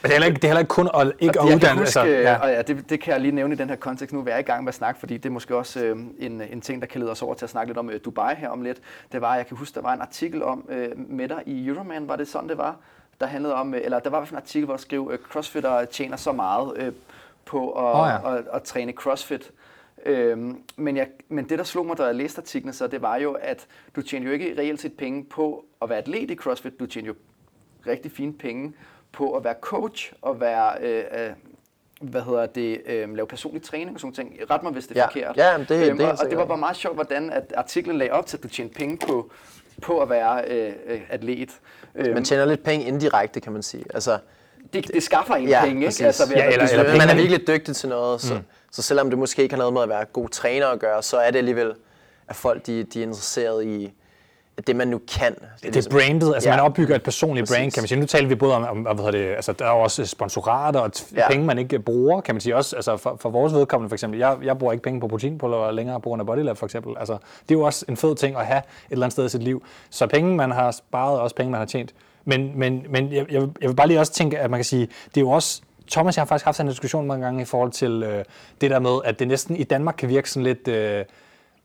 det 0.02 0.08
er 0.08 0.12
heller 0.12 0.26
ikke, 0.26 0.36
det 0.36 0.44
er 0.44 0.48
heller 0.48 0.60
ikke 0.60 0.68
kun 0.68 0.88
at, 0.94 1.12
ikke 1.18 1.40
at 1.40 1.46
uddanne 1.54 1.86
sig. 1.86 2.02
Altså, 2.02 2.30
ja. 2.30 2.36
Og 2.42 2.50
ja, 2.50 2.62
det, 2.62 2.90
det 2.90 3.00
kan 3.00 3.12
jeg 3.12 3.20
lige 3.20 3.32
nævne 3.32 3.54
i 3.54 3.58
den 3.58 3.68
her 3.68 3.76
kontekst 3.76 4.12
nu, 4.12 4.22
vi 4.22 4.30
er 4.30 4.38
i 4.38 4.42
gang 4.42 4.64
med 4.64 4.68
at 4.68 4.74
snakke, 4.74 5.00
fordi 5.00 5.16
det 5.16 5.26
er 5.26 5.30
måske 5.30 5.56
også 5.56 5.84
øh, 5.84 5.98
en, 6.18 6.40
en 6.40 6.60
ting, 6.60 6.82
der 6.82 6.86
kan 6.86 7.00
lede 7.00 7.10
os 7.10 7.22
over 7.22 7.34
til 7.34 7.46
at 7.46 7.50
snakke 7.50 7.68
lidt 7.68 7.78
om 7.78 7.90
øh, 7.90 8.00
Dubai 8.04 8.34
her 8.34 8.48
om 8.48 8.62
lidt. 8.62 8.78
Det 9.12 9.20
var, 9.20 9.36
jeg 9.36 9.46
kan 9.46 9.56
huske, 9.56 9.74
der 9.74 9.80
var 9.80 9.92
en 9.92 10.00
artikel 10.00 10.42
om 10.42 10.64
øh, 10.68 10.88
med 10.96 11.28
dig 11.28 11.42
i 11.46 11.66
Euroman, 11.66 12.08
var 12.08 12.16
det 12.16 12.28
sådan, 12.28 12.48
det 12.48 12.58
var? 12.58 12.76
Der 13.20 13.26
handlede 13.26 13.54
om, 13.54 13.74
øh, 13.74 13.80
eller 13.84 13.98
der 13.98 14.10
var 14.10 14.20
en 14.30 14.36
artikel, 14.36 14.64
hvor 14.64 14.74
der 14.74 14.80
skrev, 14.80 15.10
øh, 15.12 15.18
crossfitter 15.18 15.84
tjener 15.84 16.16
så 16.16 16.32
meget 16.32 16.72
øh, 16.76 16.92
på 17.44 17.70
at, 17.72 18.00
oh, 18.00 18.08
ja. 18.08 18.32
at, 18.32 18.38
at, 18.38 18.44
at 18.52 18.62
træne 18.62 18.92
crossfit. 18.92 19.50
Øhm, 20.06 20.62
men, 20.76 20.96
jeg, 20.96 21.08
men 21.28 21.48
det, 21.48 21.58
der 21.58 21.64
slog 21.64 21.86
mig, 21.86 21.98
da 21.98 22.04
jeg 22.04 22.14
læste 22.14 22.40
artiklen, 22.40 22.72
så 22.72 22.86
det 22.86 23.02
var 23.02 23.16
jo, 23.16 23.32
at 23.32 23.66
du 23.96 24.02
tjener 24.02 24.26
jo 24.26 24.32
ikke 24.32 24.54
reelt 24.58 24.80
set 24.80 24.96
penge 24.96 25.24
på 25.24 25.64
at 25.82 25.88
være 25.88 25.98
atlet 25.98 26.30
i 26.30 26.34
CrossFit. 26.34 26.80
Du 26.80 26.86
tjener 26.86 27.06
jo 27.06 27.14
rigtig 27.86 28.12
fine 28.12 28.32
penge 28.32 28.72
på 29.12 29.32
at 29.36 29.44
være 29.44 29.54
coach 29.60 30.12
og 30.22 30.40
være, 30.40 30.72
øh, 30.80 31.04
øh, 31.24 31.30
hvad 32.00 32.22
hedder 32.22 32.46
det, 32.46 32.80
øh, 32.86 33.14
lave 33.14 33.26
personlig 33.26 33.62
træning 33.62 33.94
og 33.94 34.00
sådan 34.00 34.14
ting. 34.14 34.36
Ret 34.50 34.62
mig, 34.62 34.72
hvis 34.72 34.86
det 34.86 34.96
er 34.96 35.00
ja. 35.00 35.06
forkert. 35.06 35.36
Ja, 35.36 35.58
det, 35.68 35.88
øhm, 35.88 35.98
det, 35.98 36.06
og, 36.06 36.16
og 36.24 36.30
det 36.30 36.38
var 36.38 36.44
bare 36.44 36.58
meget 36.58 36.76
sjovt, 36.76 36.94
hvordan 36.96 37.30
at 37.30 37.52
artiklen 37.56 37.98
lagde 37.98 38.12
op 38.12 38.26
til, 38.26 38.36
at 38.36 38.42
du 38.42 38.48
tjente 38.48 38.74
penge 38.74 38.98
på 39.06 39.30
på 39.82 40.00
at 40.00 40.10
være 40.10 40.44
øh, 40.48 40.72
øh, 40.86 41.00
atlet. 41.10 41.50
Øh, 41.94 42.14
Man 42.14 42.24
tjener 42.24 42.44
lidt 42.44 42.62
penge 42.64 42.86
indirekte, 42.86 43.40
kan 43.40 43.52
man 43.52 43.62
sige. 43.62 43.84
Altså, 43.94 44.18
det, 44.72 44.88
det 44.94 45.02
skaffer 45.02 45.34
en 45.34 45.48
Ja, 45.48 45.64
penge, 45.64 45.86
ikke? 45.86 46.04
Altså, 46.04 46.28
ved 46.28 46.36
Ja, 46.36 46.46
eller- 46.52 46.68
eller 46.68 46.96
man 46.98 47.08
er 47.08 47.14
virkelig 47.14 47.46
dygtig 47.46 47.76
til 47.76 47.88
noget, 47.88 48.20
så, 48.20 48.34
mm. 48.34 48.40
så 48.70 48.82
selvom 48.82 49.10
det 49.10 49.18
måske 49.18 49.42
ikke 49.42 49.54
har 49.54 49.58
noget 49.58 49.72
med 49.74 49.82
at 49.82 49.88
være 49.88 50.04
god 50.04 50.28
træner 50.28 50.66
at 50.66 50.78
gøre, 50.80 51.02
så 51.02 51.16
er 51.18 51.30
det 51.30 51.38
alligevel, 51.38 51.74
at 52.28 52.36
folk 52.36 52.66
de, 52.66 52.82
de 52.84 52.98
er 52.98 53.02
interesseret 53.06 53.64
i 53.66 53.92
det, 54.66 54.76
man 54.76 54.88
nu 54.88 55.00
kan. 55.18 55.34
Det 55.62 55.76
er 55.86 55.90
brandet, 55.90 56.34
altså 56.34 56.48
Ja. 56.50 56.56
man 56.56 56.64
opbygger 56.64 56.94
et 56.94 57.02
personligt 57.02 57.48
brand, 57.48 57.60
Præcis. 57.62 57.74
kan 57.74 57.82
man 57.82 57.88
sige. 57.88 58.00
Nu 58.00 58.06
taler 58.06 58.28
vi 58.28 58.34
både 58.34 58.54
om, 58.54 58.64
om 58.86 58.96
hvad 58.96 59.04
hedder 59.04 59.10
det, 59.10 59.34
altså 59.36 59.52
der 59.52 59.64
er 59.64 59.68
også 59.70 60.06
sponsorater 60.06 60.80
og 60.80 60.90
Ja. 61.16 61.28
penge, 61.30 61.46
man 61.46 61.58
ikke 61.58 61.78
bruger, 61.78 62.20
kan 62.20 62.34
man 62.34 62.40
sige 62.40 62.56
også. 62.56 62.76
Altså 62.76 62.96
for, 62.96 63.16
for 63.20 63.30
vores 63.30 63.52
vedkommende 63.52 63.88
for 63.88 63.94
eksempel, 63.94 64.18
jeg, 64.18 64.36
jeg 64.42 64.58
bruger 64.58 64.72
ikke 64.72 64.82
penge 64.82 65.00
på 65.00 65.08
proteinpulver 65.08 65.70
længere 65.70 66.00
på 66.00 66.08
grund 66.08 66.20
af 66.22 66.26
Bodylab 66.26 66.56
for 66.56 66.66
eksempel. 66.66 66.94
Altså 67.00 67.12
det 67.48 67.54
er 67.54 67.58
jo 67.58 67.62
også 67.62 67.84
en 67.88 67.96
fed 67.96 68.14
ting 68.16 68.36
at 68.36 68.46
have 68.46 68.58
et 68.58 68.64
eller 68.90 69.06
andet 69.06 69.12
sted 69.12 69.24
i 69.26 69.28
sit 69.28 69.42
liv. 69.42 69.62
Så 69.90 70.06
penge, 70.06 70.36
man 70.36 70.50
har 70.50 70.70
sparet, 70.70 71.16
er 71.16 71.20
også 71.20 71.36
penge, 71.36 71.50
man 71.50 71.58
har 71.58 71.66
tjent. 71.66 71.94
Men, 72.24 72.52
men, 72.58 72.84
men 72.90 73.12
jeg, 73.12 73.32
jeg, 73.32 73.40
vil- 73.40 73.50
jeg 73.60 73.68
vil 73.68 73.74
bare 73.76 73.86
lige 73.86 74.00
også 74.00 74.12
tænke, 74.12 74.38
at 74.38 74.50
man 74.50 74.58
kan 74.58 74.64
sige, 74.64 74.88
det 75.06 75.16
er 75.16 75.20
jo 75.20 75.30
også 75.30 75.60
Thomas, 75.90 76.16
jeg 76.16 76.20
har 76.22 76.26
faktisk 76.26 76.44
haft 76.44 76.60
en 76.60 76.68
diskussion 76.68 77.06
mange 77.06 77.24
gange 77.24 77.42
i 77.42 77.44
forhold 77.44 77.70
til 77.70 78.02
øh, 78.02 78.24
det 78.60 78.70
der 78.70 78.78
med, 78.78 78.98
at 79.04 79.18
det 79.18 79.28
næsten 79.28 79.56
i 79.56 79.62
Danmark 79.64 79.94
kan 79.98 80.08
virke 80.08 80.30
sådan 80.30 80.42
lidt... 80.44 80.68
Øh, 80.68 81.04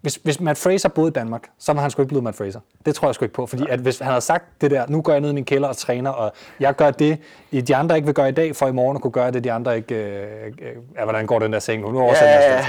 hvis, 0.05 0.19
hvis 0.23 0.39
Matt 0.39 0.59
Fraser 0.59 0.89
boede 0.89 1.07
i 1.07 1.11
Danmark, 1.11 1.49
så 1.59 1.73
var 1.73 1.81
han 1.81 1.91
sgu 1.91 2.01
ikke 2.01 2.07
blevet 2.07 2.23
Matt 2.23 2.37
Fraser. 2.37 2.59
Det 2.85 2.95
tror 2.95 3.07
jeg 3.07 3.15
sgu 3.15 3.25
ikke 3.25 3.33
på, 3.35 3.45
fordi 3.45 3.63
at 3.69 3.79
hvis 3.79 3.99
han 3.99 4.07
havde 4.07 4.21
sagt 4.21 4.61
det 4.61 4.71
der, 4.71 4.85
nu 4.87 5.01
går 5.01 5.11
jeg 5.11 5.21
ned 5.21 5.29
i 5.29 5.33
min 5.33 5.45
kælder 5.45 5.67
og 5.67 5.77
træner, 5.77 6.09
og 6.09 6.33
jeg 6.59 6.75
gør 6.75 6.91
det, 6.91 7.17
de 7.51 7.75
andre 7.75 7.95
ikke 7.95 8.05
vil 8.05 8.15
gøre 8.15 8.29
i 8.29 8.31
dag, 8.31 8.55
for 8.55 8.67
i 8.67 8.71
morgen 8.71 8.97
at 8.97 9.01
kunne 9.01 9.11
gøre 9.11 9.31
det, 9.31 9.43
de 9.43 9.51
andre 9.51 9.75
ikke... 9.75 9.95
Øh, 9.95 10.23
øh, 10.61 10.75
ja, 10.97 11.03
hvordan 11.03 11.25
går 11.25 11.39
den 11.39 11.53
der 11.53 11.59
seng 11.59 11.81
nu? 11.81 11.91
Nu 11.91 11.99
oversætter 11.99 12.35
Ja, 12.35 12.53
ja, 12.53 12.65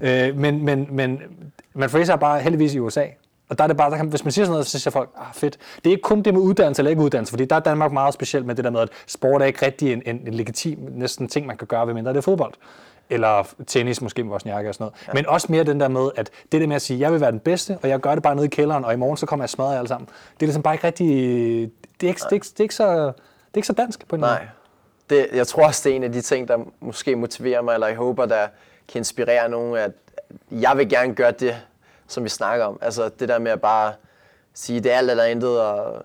ikke? 0.00 0.28
øh, 0.30 0.36
men, 0.36 0.64
men, 0.64 0.86
men 0.90 1.22
Matt 1.74 1.92
Fraser 1.92 2.12
er 2.12 2.16
bare 2.16 2.40
heldigvis 2.40 2.74
i 2.74 2.78
USA. 2.78 3.04
Og 3.48 3.58
der 3.58 3.64
er 3.64 3.68
det 3.68 3.76
bare, 3.76 3.90
der 3.90 3.96
kan, 3.96 4.06
hvis 4.06 4.24
man 4.24 4.32
siger 4.32 4.44
sådan 4.44 4.52
noget, 4.52 4.66
så 4.66 4.78
siger 4.78 4.90
folk, 4.90 5.10
ah 5.16 5.34
fedt. 5.34 5.58
Det 5.76 5.86
er 5.86 5.90
ikke 5.90 6.02
kun 6.02 6.22
det 6.22 6.34
med 6.34 6.42
uddannelse 6.42 6.80
eller 6.80 6.90
ikke 6.90 7.02
uddannelse, 7.02 7.30
fordi 7.30 7.44
der 7.44 7.56
er 7.56 7.60
Danmark 7.60 7.92
meget 7.92 8.14
specielt 8.14 8.46
med 8.46 8.54
det 8.54 8.64
der 8.64 8.70
med, 8.70 8.80
at 8.80 8.88
sport 9.06 9.42
er 9.42 9.46
ikke 9.46 9.66
rigtig 9.66 9.92
en, 9.92 10.02
en, 10.06 10.20
en 10.26 10.34
legitim 10.34 10.78
næsten 10.90 11.28
ting, 11.28 11.46
man 11.46 11.56
kan 11.56 11.66
gøre, 11.66 11.86
ved 11.86 11.94
mindre 11.94 12.12
det 12.12 12.18
er 12.18 12.22
fodbold. 12.22 12.52
Eller 13.10 13.54
tennis 13.66 14.00
måske 14.02 14.24
med 14.24 14.32
Wozniacki 14.32 14.68
og 14.68 14.74
sådan 14.74 14.84
noget. 14.84 14.94
Ja. 15.08 15.12
Men 15.12 15.26
også 15.26 15.46
mere 15.50 15.64
den 15.64 15.80
der 15.80 15.88
med, 15.88 16.10
at 16.16 16.30
det 16.52 16.60
der 16.60 16.66
med 16.66 16.76
at 16.76 16.82
sige, 16.82 17.00
jeg 17.00 17.12
vil 17.12 17.20
være 17.20 17.32
den 17.32 17.40
bedste, 17.40 17.78
og 17.82 17.88
jeg 17.88 18.00
gør 18.00 18.14
det 18.14 18.22
bare 18.22 18.34
nede 18.34 18.46
i 18.46 18.50
kælderen, 18.50 18.84
og 18.84 18.92
i 18.92 18.96
morgen 18.96 19.16
så 19.16 19.26
kommer 19.26 19.42
jeg 19.42 19.46
og 19.46 19.50
smadrer 19.50 19.70
jer 19.70 19.78
alle 19.78 19.88
sammen. 19.88 20.06
Det 20.06 20.42
er 20.42 20.46
ligesom 20.46 20.62
bare 20.62 20.74
ikke 20.74 20.86
rigtig, 20.86 21.08
det 22.00 22.06
er 22.06 22.08
ikke, 22.08 22.20
det 22.20 22.30
er 22.30 22.32
ikke, 22.32 22.46
det 22.46 22.60
er 22.60 22.62
ikke, 22.62 22.74
så, 22.74 23.02
det 23.06 23.54
er 23.54 23.56
ikke 23.56 23.66
så 23.66 23.72
dansk 23.72 24.08
på 24.08 24.16
en 24.16 24.20
Nej. 24.20 24.46
Det, 25.10 25.26
jeg 25.32 25.46
tror 25.46 25.66
også, 25.66 25.80
det 25.84 25.92
er 25.92 25.96
en 25.96 26.04
af 26.04 26.12
de 26.12 26.20
ting, 26.20 26.48
der 26.48 26.58
måske 26.80 27.16
motiverer 27.16 27.62
mig, 27.62 27.74
eller 27.74 27.86
jeg 27.86 27.96
håber, 27.96 28.26
der 28.26 28.46
kan 28.88 29.00
inspirere 29.00 29.48
nogen, 29.48 29.76
at 29.76 29.90
jeg 30.50 30.72
vil 30.76 30.88
gerne 30.88 31.14
gøre 31.14 31.30
det, 31.30 31.56
som 32.08 32.24
vi 32.24 32.28
snakker 32.28 32.64
om. 32.64 32.78
Altså 32.82 33.10
det 33.20 33.28
der 33.28 33.38
med 33.38 33.52
at 33.52 33.60
bare 33.60 33.92
sige, 34.54 34.80
det 34.80 34.92
er 34.92 34.96
alt 34.96 35.10
eller 35.10 35.24
intet, 35.24 35.60
og 35.60 36.02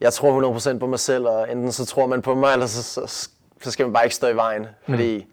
jeg 0.00 0.12
tror 0.12 0.58
100% 0.74 0.78
på 0.78 0.86
mig 0.86 1.00
selv, 1.00 1.26
og 1.26 1.52
enten 1.52 1.72
så 1.72 1.84
tror 1.84 2.06
man 2.06 2.22
på 2.22 2.34
mig, 2.34 2.52
eller 2.52 2.66
så, 2.66 2.82
så, 2.82 3.28
så 3.62 3.70
skal 3.70 3.86
man 3.86 3.92
bare 3.92 4.04
ikke 4.04 4.14
stå 4.14 4.26
i 4.26 4.36
vejen. 4.36 4.66
Fordi 4.88 5.26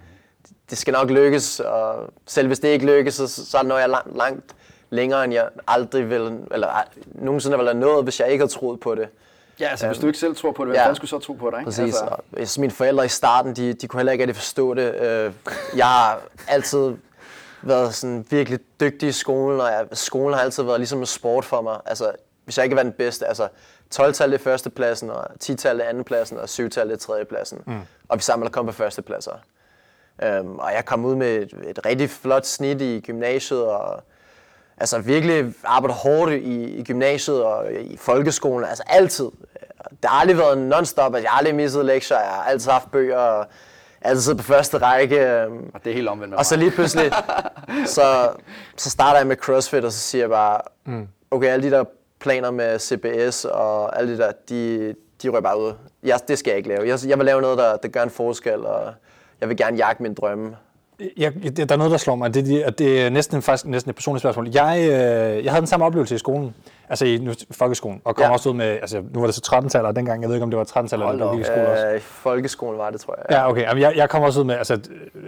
det 0.70 0.78
skal 0.78 0.92
nok 0.94 1.10
lykkes, 1.10 1.60
og 1.60 1.96
selv 2.26 2.48
hvis 2.48 2.60
det 2.60 2.68
ikke 2.68 2.86
lykkes, 2.86 3.14
så, 3.16 3.28
så 3.28 3.64
når 3.64 3.78
jeg 3.78 3.90
langt, 3.90 4.18
langt 4.18 4.56
længere, 4.90 5.24
end 5.24 5.34
jeg 5.34 5.50
aldrig 5.68 6.10
vil, 6.10 6.40
eller 6.52 6.68
nogensinde 7.06 7.58
ville 7.58 7.72
have 7.72 7.80
nået, 7.80 8.04
hvis 8.04 8.20
jeg 8.20 8.30
ikke 8.32 8.42
havde 8.42 8.52
troet 8.54 8.80
på 8.80 8.96
det. 8.96 9.08
Ja, 9.60 9.68
altså 9.68 9.88
hvis 9.88 9.98
du 9.98 10.08
ikke 10.08 10.20
selv 10.20 10.36
tror 10.36 10.52
på 10.52 10.66
det, 10.66 10.72
hvem 10.72 10.82
Ja. 10.88 10.94
skulle 10.94 11.10
så 11.10 11.20
tro 11.20 11.34
på 11.34 11.50
dig? 11.50 11.60
Ikke? 11.60 11.66
Præcis. 11.66 11.80
Altså, 11.84 12.04
Altså. 12.04 12.16
Hvis 12.30 12.58
mine 12.58 12.72
forældre 12.72 13.06
i 13.06 13.08
starten, 13.08 13.56
de, 13.56 13.74
de 13.74 13.88
kunne 13.88 14.00
heller 14.00 14.12
ikke 14.12 14.22
rigtig 14.24 14.36
forstå 14.36 14.74
det. 14.74 14.96
Øh, 14.96 15.34
jeg 15.76 15.86
har 15.86 16.22
altid 16.48 16.94
været 17.62 17.96
sådan 17.96 18.26
virkelig 18.30 18.60
dygtig 18.80 19.10
i 19.10 19.12
skolen, 19.12 19.62
og 19.62 19.68
jeg, 19.68 19.86
skolen 19.94 20.34
har 20.34 20.42
altid 20.42 20.64
været 20.64 20.80
ligesom 20.80 21.00
en 21.00 21.06
sport 21.06 21.46
for 21.46 21.62
mig. 21.62 21.78
Altså, 21.86 22.12
hvis 22.44 22.58
jeg 22.58 22.64
ikke 22.64 22.76
var 22.76 22.84
den 22.84 22.92
bedste, 22.94 23.26
altså 23.28 23.48
12-tallet 23.96 24.40
i 24.40 24.44
førstepladsen, 24.44 25.10
og 25.10 25.28
10-tallet 25.44 25.84
i 25.84 25.88
andenpladsen, 25.88 26.38
og 26.38 26.44
7-tallet 26.50 26.96
i 26.96 27.00
tredjepladsen. 27.06 27.62
Mm. 27.66 27.80
Og 28.10 28.18
vi 28.18 28.22
sammen 28.22 28.52
kom 28.52 28.66
på 28.66 28.72
førstepladser. 28.72 29.32
Um, 30.42 30.60
og 30.60 30.74
jeg 30.76 30.86
kom 30.86 31.06
ud 31.06 31.16
med 31.16 31.36
et, 31.36 31.54
et 31.68 31.86
rigtig 31.86 32.10
flot 32.10 32.46
snit 32.46 32.82
i 32.82 33.00
gymnasiet, 33.06 33.64
og 33.64 34.04
altså 34.78 35.00
virkelig 35.00 35.54
arbejdet 35.64 35.98
hårdt 35.98 36.32
i, 36.34 36.64
i 36.64 36.84
gymnasiet 36.84 37.44
og 37.44 37.74
i 37.74 37.98
folkeskolen, 37.98 38.70
altså 38.70 38.84
altid. 38.88 39.30
Det 39.90 40.06
har 40.10 40.20
aldrig 40.22 40.38
været 40.38 40.58
non-stop, 40.58 41.16
altså 41.16 41.26
jeg 41.26 41.32
har 41.32 41.38
aldrig 41.38 41.56
misset 41.56 41.86
lektier, 41.86 42.18
jeg 42.20 42.30
har 42.30 42.44
altid 42.44 42.72
haft 42.72 42.92
bøger, 42.92 43.18
og 43.18 43.46
altid 44.02 44.22
siddet 44.22 44.38
på 44.40 44.44
første 44.44 44.78
række. 44.78 45.20
øhm, 45.20 45.72
Og 45.74 45.84
det 45.84 45.90
er 45.90 45.94
helt 45.94 46.10
omvendt 46.10 46.30
med 46.30 46.38
og 46.38 46.46
så 46.46 46.56
lige 46.56 46.72
pludselig, 46.72 47.12
så, 47.96 48.30
så 48.78 48.90
starter 48.90 49.20
jeg 49.20 49.28
med 49.28 49.36
CrossFit, 49.36 49.86
og 49.86 49.92
så 49.92 50.00
siger 50.00 50.22
jeg 50.22 50.30
bare, 50.30 50.62
okay, 51.32 51.48
alle 51.48 51.66
de 51.72 51.76
der 51.76 51.84
planer 52.20 52.52
med 52.52 52.80
CBS 52.80 53.46
og 53.46 54.00
alle 54.00 54.14
de 54.14 54.18
der, 54.18 54.32
de, 54.50 54.96
de 55.24 55.30
rører 55.30 55.42
bare 55.42 55.60
ud. 55.60 55.74
Jeg, 56.04 56.20
det 56.28 56.40
skal 56.40 56.52
jeg 56.52 56.58
ikke 56.58 56.70
lave. 56.70 56.88
Jeg, 56.88 57.00
jeg 57.08 57.18
vil 57.18 57.26
lave 57.26 57.42
noget, 57.42 57.58
der, 57.58 57.78
der 57.78 57.88
gør 57.88 58.04
en 58.04 58.10
forskel, 58.10 58.66
og 58.66 58.94
jeg 59.44 59.50
vil 59.50 59.58
gerne 59.58 59.78
jagte 59.78 60.04
mine 60.04 60.16
drømme. 60.16 60.56
Jeg, 61.18 61.34
der 61.58 61.74
er 61.74 61.78
noget, 61.78 61.92
der 61.92 61.98
slår 61.98 62.16
mig. 62.16 62.34
Det, 62.34 62.46
det, 62.46 62.66
og 62.66 62.80
det 62.80 63.02
er 63.02 63.10
næsten, 63.10 63.42
faktisk 63.42 63.66
næsten 63.66 63.90
et 63.90 63.96
personligt 63.96 64.22
spørgsmål. 64.22 64.50
Jeg, 64.54 64.78
øh, 64.80 65.44
jeg 65.44 65.52
havde 65.52 65.62
den 65.62 65.68
samme 65.68 65.86
oplevelse 65.86 66.16
i 66.16 66.18
skolen, 66.18 66.56
altså 66.90 67.06
i 67.06 67.18
nu, 67.18 67.34
folkeskolen, 67.52 68.02
og 68.06 68.16
kom 68.16 68.24
ja. 68.24 68.32
Også 68.32 68.50
ud 68.50 68.54
med, 68.54 68.66
altså 68.66 69.04
nu 69.14 69.20
var 69.20 69.28
det 69.28 69.36
så 69.36 69.56
13-taller 69.56 69.92
dengang, 69.92 70.22
jeg 70.22 70.30
ved 70.30 70.36
ikke, 70.36 70.44
om 70.44 70.52
det 70.52 70.58
var 70.58 70.66
13-taller 70.66 71.08
eller 71.08 71.26
det 71.26 71.38
gik 71.38 71.42
i 71.42 71.44
skole. 71.44 71.94
Øh, 71.94 72.00
folkeskolen 72.02 72.80
var 72.80 72.90
det, 72.90 73.02
tror 73.02 73.16
jeg. 73.18 73.38
Ja, 73.38 73.50
okay. 73.50 73.62
Jamen, 73.62 73.82
jeg, 73.82 73.94
jeg 73.96 74.10
kom 74.10 74.24
også 74.24 74.40
ud 74.40 74.46
med, 74.46 74.56
altså 74.56 74.80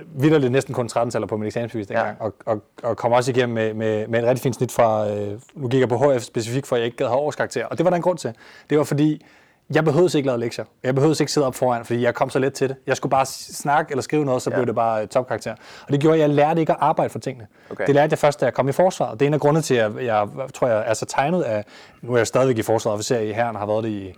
vidderligt 0.06 0.52
næsten 0.52 0.74
kun 0.74 0.90
13-taller 0.92 1.28
på 1.28 1.38
min 1.38 1.48
eksamensbevis 1.48 1.88
dengang, 1.88 2.18
ja. 2.20 2.26
Og, 2.26 2.34
og, 2.46 2.62
og 2.84 2.98
kom 2.98 3.12
også 3.12 3.32
igennem 3.32 3.56
med, 3.56 3.74
med, 3.74 4.08
med 4.08 4.20
et 4.20 4.26
rigtig 4.26 4.44
fint 4.44 4.56
snit 4.56 4.72
fra, 4.72 5.10
øh, 5.10 5.40
nu 5.56 5.68
gik 5.68 5.80
jeg 5.80 5.90
på 5.90 5.98
HF 5.98 6.22
specifikt, 6.22 6.68
for 6.68 6.76
jeg 6.76 6.86
ikke 6.86 6.98
gad 6.98 7.08
have 7.08 7.18
årskarakter, 7.18 7.66
og 7.66 7.78
det 7.78 7.84
var 7.84 7.90
der 7.90 7.96
en 7.96 8.04
grund 8.04 8.18
til. 8.18 8.34
Det 8.70 8.78
var 8.78 8.84
fordi, 8.84 9.26
jeg 9.74 9.84
behøvede 9.84 10.18
ikke 10.18 10.28
lave 10.28 10.40
lektier. 10.40 10.66
Jeg 10.84 10.96
behøvede 10.96 11.24
ikke 11.24 11.32
sidde 11.32 11.48
op 11.48 11.56
foran, 11.56 11.86
fordi 11.86 12.02
jeg 12.02 12.14
kom 12.16 12.30
så 12.30 12.40
let 12.40 12.54
til 12.54 12.70
det. 12.70 12.78
Jeg 12.88 12.98
skulle 12.98 13.12
bare 13.12 13.26
snakke 13.26 13.92
eller 13.92 14.02
skrive 14.02 14.26
noget, 14.26 14.42
så 14.42 14.50
Ja. 14.50 14.56
blev 14.56 14.66
det 14.68 14.76
bare 14.76 15.02
øh, 15.02 15.08
topkarakter. 15.08 15.52
Og 15.88 15.92
det 15.94 16.00
gjorde, 16.00 16.16
at 16.16 16.22
jeg 16.22 16.30
lærte 16.30 16.60
ikke 16.60 16.72
at 16.72 16.78
arbejde 16.82 17.10
for 17.10 17.20
tingene. 17.20 17.48
Okay. 17.72 17.86
Det 17.88 17.96
lærte 17.96 18.12
jeg 18.12 18.20
først, 18.20 18.40
da 18.40 18.46
jeg 18.46 18.54
kom 18.54 18.70
i 18.70 18.72
forsvaret. 18.72 19.20
Det 19.20 19.26
er 19.26 19.28
en 19.28 19.34
af 19.34 19.40
grundene 19.40 19.62
til, 19.62 19.76
at 19.76 19.96
jeg, 19.96 20.06
jeg 20.06 20.28
tror, 20.54 20.68
jeg 20.68 20.84
er 20.88 20.94
så 20.94 21.06
tegnet 21.06 21.42
af, 21.44 21.66
nu 22.02 22.14
er 22.14 22.18
jeg 22.18 22.28
stadigvæk 22.28 22.58
i 22.58 22.62
forsvaret, 22.62 22.94
officer 22.94 23.20
i 23.20 23.32
herren, 23.32 23.56
har 23.56 23.66
været 23.66 23.84
det 23.84 23.90
i 23.90 24.14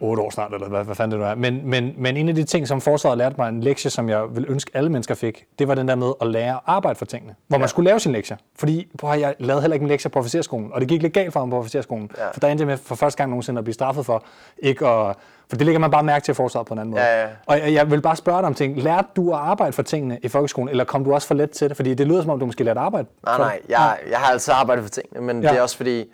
8 0.00 0.22
år 0.22 0.30
snart, 0.30 0.54
eller 0.54 0.68
hvad, 0.68 0.84
hvad 0.84 0.94
fanden 0.94 1.10
det 1.10 1.26
nu 1.26 1.30
er. 1.30 1.34
Men, 1.34 1.60
men, 1.64 1.94
men 1.96 2.16
en 2.16 2.28
af 2.28 2.34
de 2.34 2.44
ting, 2.44 2.68
som 2.68 2.80
forsvaret 2.80 3.18
lærte 3.18 3.34
mig, 3.38 3.48
en 3.48 3.60
lektie, 3.60 3.90
som 3.90 4.08
jeg 4.08 4.22
vil 4.30 4.46
ønske, 4.48 4.70
alle 4.74 4.90
mennesker 4.90 5.14
fik, 5.14 5.44
det 5.58 5.68
var 5.68 5.74
den 5.74 5.88
der 5.88 5.94
med 5.94 6.12
at 6.20 6.26
lære 6.26 6.54
at 6.54 6.60
arbejde 6.66 6.98
for 6.98 7.04
tingene. 7.04 7.34
Hvor 7.48 7.58
man 7.58 7.68
skulle 7.68 7.90
lave 7.90 8.00
sin 8.00 8.12
lektier. 8.12 8.36
Fordi 8.58 8.88
høre, 9.02 9.10
jeg 9.10 9.34
lavede 9.38 9.62
heller 9.62 9.74
ikke 9.74 9.84
min 9.84 9.90
lektier 9.90 10.10
på 10.10 10.18
officerskolen, 10.18 10.70
og 10.72 10.80
det 10.80 10.88
gik 10.88 11.02
lidt 11.02 11.12
galt 11.12 11.32
for 11.32 11.40
mig 11.40 11.50
på 11.50 11.58
officerskolen. 11.58 12.10
Ja. 12.18 12.30
For 12.32 12.40
der 12.40 12.48
endte 12.48 12.62
jeg 12.62 12.66
med 12.66 12.76
for 12.76 12.94
første 12.94 13.18
gang 13.18 13.30
nogensinde 13.30 13.58
at 13.58 13.64
blive 13.64 13.74
straffet 13.74 14.06
for 14.06 14.24
ikke 14.58 14.86
at... 14.86 15.16
For 15.48 15.56
det 15.56 15.66
lægger 15.66 15.78
man 15.80 15.90
bare 15.90 16.02
mærke 16.02 16.24
til 16.24 16.34
forsvaret 16.34 16.66
på 16.66 16.74
en 16.74 16.80
anden 16.80 16.90
måde. 16.90 17.02
Ja, 17.02 17.20
ja. 17.22 17.28
Og 17.46 17.72
jeg, 17.74 17.90
vil 17.90 18.00
bare 18.00 18.16
spørge 18.16 18.38
dig 18.38 18.46
om 18.46 18.54
ting. 18.54 18.82
Lærte 18.82 19.08
du 19.16 19.32
at 19.32 19.38
arbejde 19.38 19.72
for 19.72 19.82
tingene 19.82 20.18
i 20.22 20.28
folkeskolen, 20.28 20.68
eller 20.68 20.84
kom 20.84 21.04
du 21.04 21.14
også 21.14 21.28
for 21.28 21.34
let 21.34 21.50
til 21.50 21.68
det? 21.68 21.76
Fordi 21.76 21.94
det 21.94 22.06
lyder 22.06 22.22
som 22.22 22.30
om, 22.30 22.38
du 22.38 22.46
måske 22.46 22.64
lærte 22.64 22.80
arbejde 22.80 23.08
Nej, 23.24 23.38
nej, 23.38 23.60
jeg, 23.68 23.96
jeg 24.10 24.18
har 24.18 24.32
altid 24.32 24.54
arbejdet 24.56 24.84
for 24.84 24.90
tingene, 24.90 25.20
men 25.20 25.42
Ja. 25.42 25.46
ja. 25.46 25.52
det 25.52 25.58
er 25.58 25.62
også 25.62 25.76
fordi, 25.76 26.04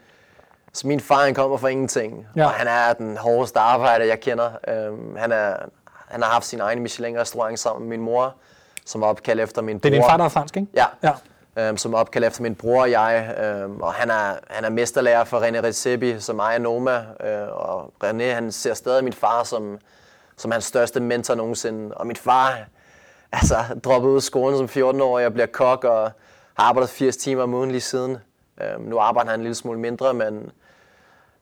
så 0.77 0.87
min 0.87 1.01
far 1.01 1.25
han 1.25 1.35
kommer 1.35 1.57
fra 1.57 1.69
ingenting, 1.69 2.27
Ja. 2.37 2.45
og 2.45 2.51
han 2.51 2.67
er 2.67 2.93
den 2.93 3.17
hårdeste 3.17 3.59
arbejder, 3.61 4.05
jeg 4.05 4.21
kender. 4.21 4.51
Øhm, 4.69 5.17
han, 5.17 5.33
er, 5.33 5.57
han 6.09 6.23
har 6.23 6.31
haft 6.31 6.47
sin 6.47 6.61
egen 6.61 6.83
Michelin-restaurant 6.83 7.59
sammen 7.61 7.89
med 7.89 7.97
min 7.99 8.05
mor, 8.05 8.35
som 8.85 9.01
var 9.01 9.07
opkaldt 9.07 9.41
efter 9.41 9.63
min 9.63 9.81
bror. 9.81 9.91
Det 9.91 9.97
er 9.97 10.01
din 10.01 10.11
far, 10.11 10.17
der 10.17 10.25
er 10.25 10.29
fransk, 10.29 10.57
ikke? 10.57 10.69
Ja. 10.75 10.85
Ja. 11.03 11.13
Øhm, 11.59 11.77
som 11.77 11.95
er 11.95 11.99
opkaldt 11.99 12.27
efter 12.27 12.43
min 12.43 12.55
bror 12.55 12.81
og 12.81 12.91
jeg. 12.91 13.35
Øhm, 13.45 13.81
og 13.81 13.93
han 13.95 14.11
er, 14.11 14.35
han 14.51 14.65
er 14.65 14.71
mesterlærer 14.71 15.25
for 15.25 15.41
René 15.41 15.63
Redzepi, 15.65 16.21
som 16.21 16.39
ejer 16.39 16.59
Noma. 16.59 17.05
Øh, 17.25 17.49
og 17.51 17.93
René, 18.05 18.23
han 18.23 18.53
ser 18.53 18.75
stadig 18.75 19.05
min 19.05 19.13
far 19.13 19.43
som, 19.43 19.79
som 20.37 20.51
hans 20.51 20.65
største 20.65 21.01
mentor 21.01 21.35
nogensinde. 21.35 21.95
Og 21.95 22.07
min 22.07 22.17
far, 22.17 22.59
altså, 23.33 23.57
droppede 23.85 24.11
ud 24.13 24.17
af 24.17 24.23
skolen 24.23 24.69
som 24.69 24.83
14-årig 24.91 25.27
og 25.27 25.33
bliver 25.33 25.47
kok 25.47 25.85
og 25.85 26.03
har 26.55 26.65
arbejdet 26.69 26.91
80 26.91 27.17
timer 27.17 27.43
om 27.43 27.55
ugen 27.55 27.71
lige 27.71 27.81
siden. 27.81 28.19
Øhm, 28.63 28.83
nu 28.83 28.99
arbejder 28.99 29.31
han 29.31 29.41
en 29.41 29.45
lille 29.45 29.55
smule 29.55 29.79
mindre, 29.79 30.15
men, 30.15 30.51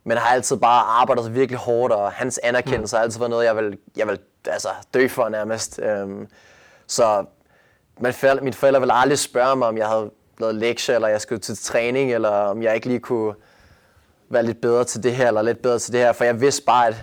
men 0.04 0.16
har 0.16 0.34
altid 0.34 0.56
bare 0.56 0.82
arbejdet 0.82 1.34
virkelig 1.34 1.58
hårdt, 1.58 1.92
og 1.92 2.12
hans 2.12 2.40
anerkendelse 2.42 2.96
har 2.96 3.02
altid 3.02 3.18
været 3.18 3.30
noget, 3.30 3.44
jeg 3.44 3.56
vil, 3.56 3.78
jeg 3.96 4.08
vil 4.08 4.18
altså, 4.48 4.68
dø 4.94 5.08
for 5.08 5.28
nærmest. 5.28 5.80
Øhm, 5.82 6.28
så 6.86 7.24
forældre, 8.12 8.44
mine 8.44 8.54
forældre 8.54 8.80
ville 8.80 8.94
aldrig 8.94 9.18
spørge 9.18 9.56
mig, 9.56 9.68
om 9.68 9.78
jeg 9.78 9.88
havde 9.88 10.10
lavet 10.38 10.54
lektier, 10.54 10.94
eller 10.94 11.08
jeg 11.08 11.20
skulle 11.20 11.40
til 11.40 11.56
træning, 11.56 12.12
eller 12.12 12.30
om 12.30 12.62
jeg 12.62 12.74
ikke 12.74 12.86
lige 12.86 13.00
kunne 13.00 13.34
være 14.28 14.42
lidt 14.42 14.60
bedre 14.60 14.84
til 14.84 15.02
det 15.02 15.16
her, 15.16 15.28
eller 15.28 15.42
lidt 15.42 15.62
bedre 15.62 15.78
til 15.78 15.92
det 15.92 16.00
her, 16.00 16.12
for 16.12 16.24
jeg 16.24 16.40
vidste 16.40 16.64
bare, 16.64 16.86
at 16.86 16.96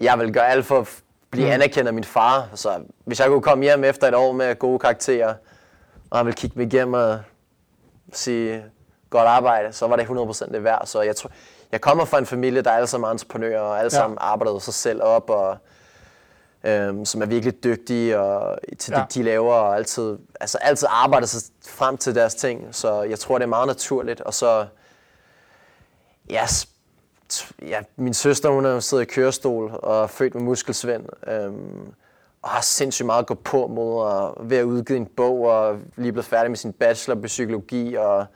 jeg 0.00 0.18
ville 0.18 0.32
gøre 0.32 0.48
alt 0.48 0.66
for 0.66 0.78
at 0.80 1.02
blive 1.30 1.52
anerkendt 1.52 1.88
af 1.88 1.94
min 1.94 2.04
far. 2.04 2.48
Så 2.54 2.80
hvis 3.04 3.20
jeg 3.20 3.28
kunne 3.28 3.42
komme 3.42 3.64
hjem 3.64 3.84
efter 3.84 4.08
et 4.08 4.14
år 4.14 4.32
med 4.32 4.58
gode 4.58 4.78
karakterer, 4.78 5.34
og 6.10 6.18
han 6.18 6.26
ville 6.26 6.36
kigge 6.36 6.58
mig 6.58 6.66
igennem 6.66 6.94
og 6.94 7.20
sige 8.12 8.64
godt 9.10 9.28
arbejde, 9.28 9.72
så 9.72 9.86
var 9.86 9.96
det 9.96 10.04
100% 10.04 10.52
det 10.52 10.64
værd. 10.64 10.86
Så 10.86 11.02
jeg, 11.02 11.16
tror, 11.16 11.30
jeg 11.74 11.80
kommer 11.80 12.04
fra 12.04 12.18
en 12.18 12.26
familie, 12.26 12.62
der 12.62 12.70
er 12.70 12.74
alle 12.76 12.86
sammen 12.86 13.10
entreprenører, 13.10 13.60
og 13.60 13.78
alle 13.78 13.90
Ja. 13.92 13.98
sammen 13.98 14.18
arbejder 14.20 14.58
sig 14.58 14.74
selv 14.74 15.02
op, 15.02 15.30
og 15.30 15.56
øhm, 16.64 17.04
som 17.04 17.22
er 17.22 17.26
virkelig 17.26 17.64
dygtige 17.64 18.18
og 18.20 18.58
til 18.78 18.92
Ja. 18.96 19.00
det, 19.00 19.14
de 19.14 19.22
laver, 19.22 19.54
og 19.54 19.76
altid, 19.76 20.18
altså 20.40 20.58
altid 20.58 20.88
arbejder 20.90 21.26
sig 21.26 21.42
frem 21.66 21.96
til 21.96 22.14
deres 22.14 22.34
ting. 22.34 22.68
Så 22.74 23.02
jeg 23.02 23.18
tror, 23.18 23.38
det 23.38 23.42
er 23.42 23.48
meget 23.48 23.66
naturligt. 23.66 24.20
Og 24.20 24.34
så, 24.34 24.66
ja, 26.30 26.46
ja, 27.62 27.80
min 27.96 28.14
søster, 28.14 28.48
hun 28.48 28.64
er 28.64 28.80
siddet 28.80 29.02
i 29.02 29.06
kørestol 29.06 29.70
og 29.82 30.02
er 30.02 30.06
født 30.06 30.34
med 30.34 30.42
muskelsvind. 30.42 31.04
Øhm, 31.26 31.92
og 32.42 32.50
har 32.50 32.60
sindssygt 32.60 33.06
meget 33.06 33.18
at 33.22 33.26
gå 33.26 33.34
på 33.34 33.66
mod 33.66 34.02
og 34.02 34.36
ved 34.50 34.56
at 34.56 34.62
udgive 34.64 34.96
en 34.96 35.06
bog 35.06 35.40
og 35.40 35.76
lige 35.96 36.12
blevet 36.12 36.26
færdig 36.26 36.50
med 36.50 36.56
sin 36.56 36.72
bachelor 36.72 37.14
på 37.20 37.26
psykologi 37.26 37.94
og 37.94 38.26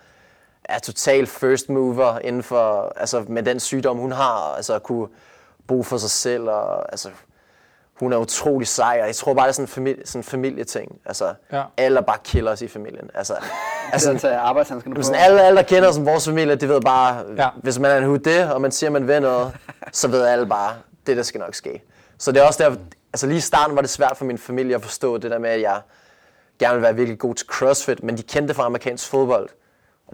er 0.68 0.78
total 0.78 1.26
first 1.26 1.68
mover 1.68 2.18
inden 2.18 2.42
for, 2.42 2.92
altså 2.96 3.24
med 3.28 3.42
den 3.42 3.60
sygdom, 3.60 3.96
hun 3.98 4.12
har, 4.12 4.54
altså 4.56 4.74
at 4.74 4.82
kunne 4.82 5.08
bo 5.68 5.82
for 5.82 5.96
sig 5.98 6.10
selv 6.10 6.48
og 6.50 6.92
altså 6.92 7.08
hun 8.00 8.12
er 8.12 8.16
utrolig 8.16 8.68
sej, 8.68 8.98
og 9.00 9.06
jeg 9.06 9.16
tror 9.16 9.34
bare, 9.34 9.44
det 9.44 9.48
er 9.48 9.52
sådan 9.52 9.64
en 9.64 9.68
familie, 9.68 10.06
sådan 10.06 10.18
en 10.20 10.24
familieting. 10.24 11.00
Altså, 11.04 11.34
Ja. 11.52 11.62
alle 11.76 12.02
bare 12.02 12.18
killers 12.24 12.62
i 12.62 12.68
familien. 12.68 13.10
Altså, 13.14 13.34
Altså, 13.92 14.10
altså, 14.10 14.26
tage 14.28 14.38
arbejdshandskerne 14.38 14.94
på. 14.96 15.02
sådan, 15.02 15.20
alle, 15.20 15.42
alle, 15.42 15.56
der 15.56 15.62
kender 15.62 15.92
som 15.92 16.06
vores 16.06 16.24
familie, 16.28 16.54
de 16.54 16.68
ved 16.68 16.80
bare, 16.80 17.24
Ja. 17.36 17.48
hvis 17.62 17.78
man 17.78 17.90
er 17.90 17.96
en 17.96 18.04
hud 18.04 18.18
det, 18.18 18.52
og 18.52 18.60
man 18.60 18.72
siger, 18.72 18.90
man 18.90 19.08
vil 19.08 19.22
noget, 19.22 19.56
så 19.92 20.08
ved 20.08 20.22
alle 20.26 20.46
bare, 20.46 20.74
det 21.06 21.16
der 21.16 21.22
skal 21.22 21.40
nok 21.40 21.54
ske. 21.54 21.82
Så 22.18 22.32
det 22.32 22.42
er 22.42 22.46
også 22.46 22.64
der, 22.64 22.76
altså 23.12 23.26
lige 23.26 23.36
i 23.36 23.40
starten 23.40 23.76
var 23.76 23.82
det 23.82 23.90
svært 23.90 24.16
for 24.16 24.24
min 24.24 24.38
familie 24.38 24.74
at 24.74 24.82
forstå 24.82 25.18
det 25.18 25.30
der 25.30 25.38
med, 25.38 25.50
at 25.50 25.60
jeg 25.60 25.80
gerne 26.58 26.74
vil 26.74 26.82
være 26.82 26.94
virkelig 26.94 27.18
god 27.18 27.34
til 27.34 27.46
CrossFit, 27.46 28.02
men 28.02 28.16
de 28.16 28.22
kendte 28.22 28.54
fra 28.54 28.64
amerikansk 28.64 29.08
fodbold. 29.08 29.48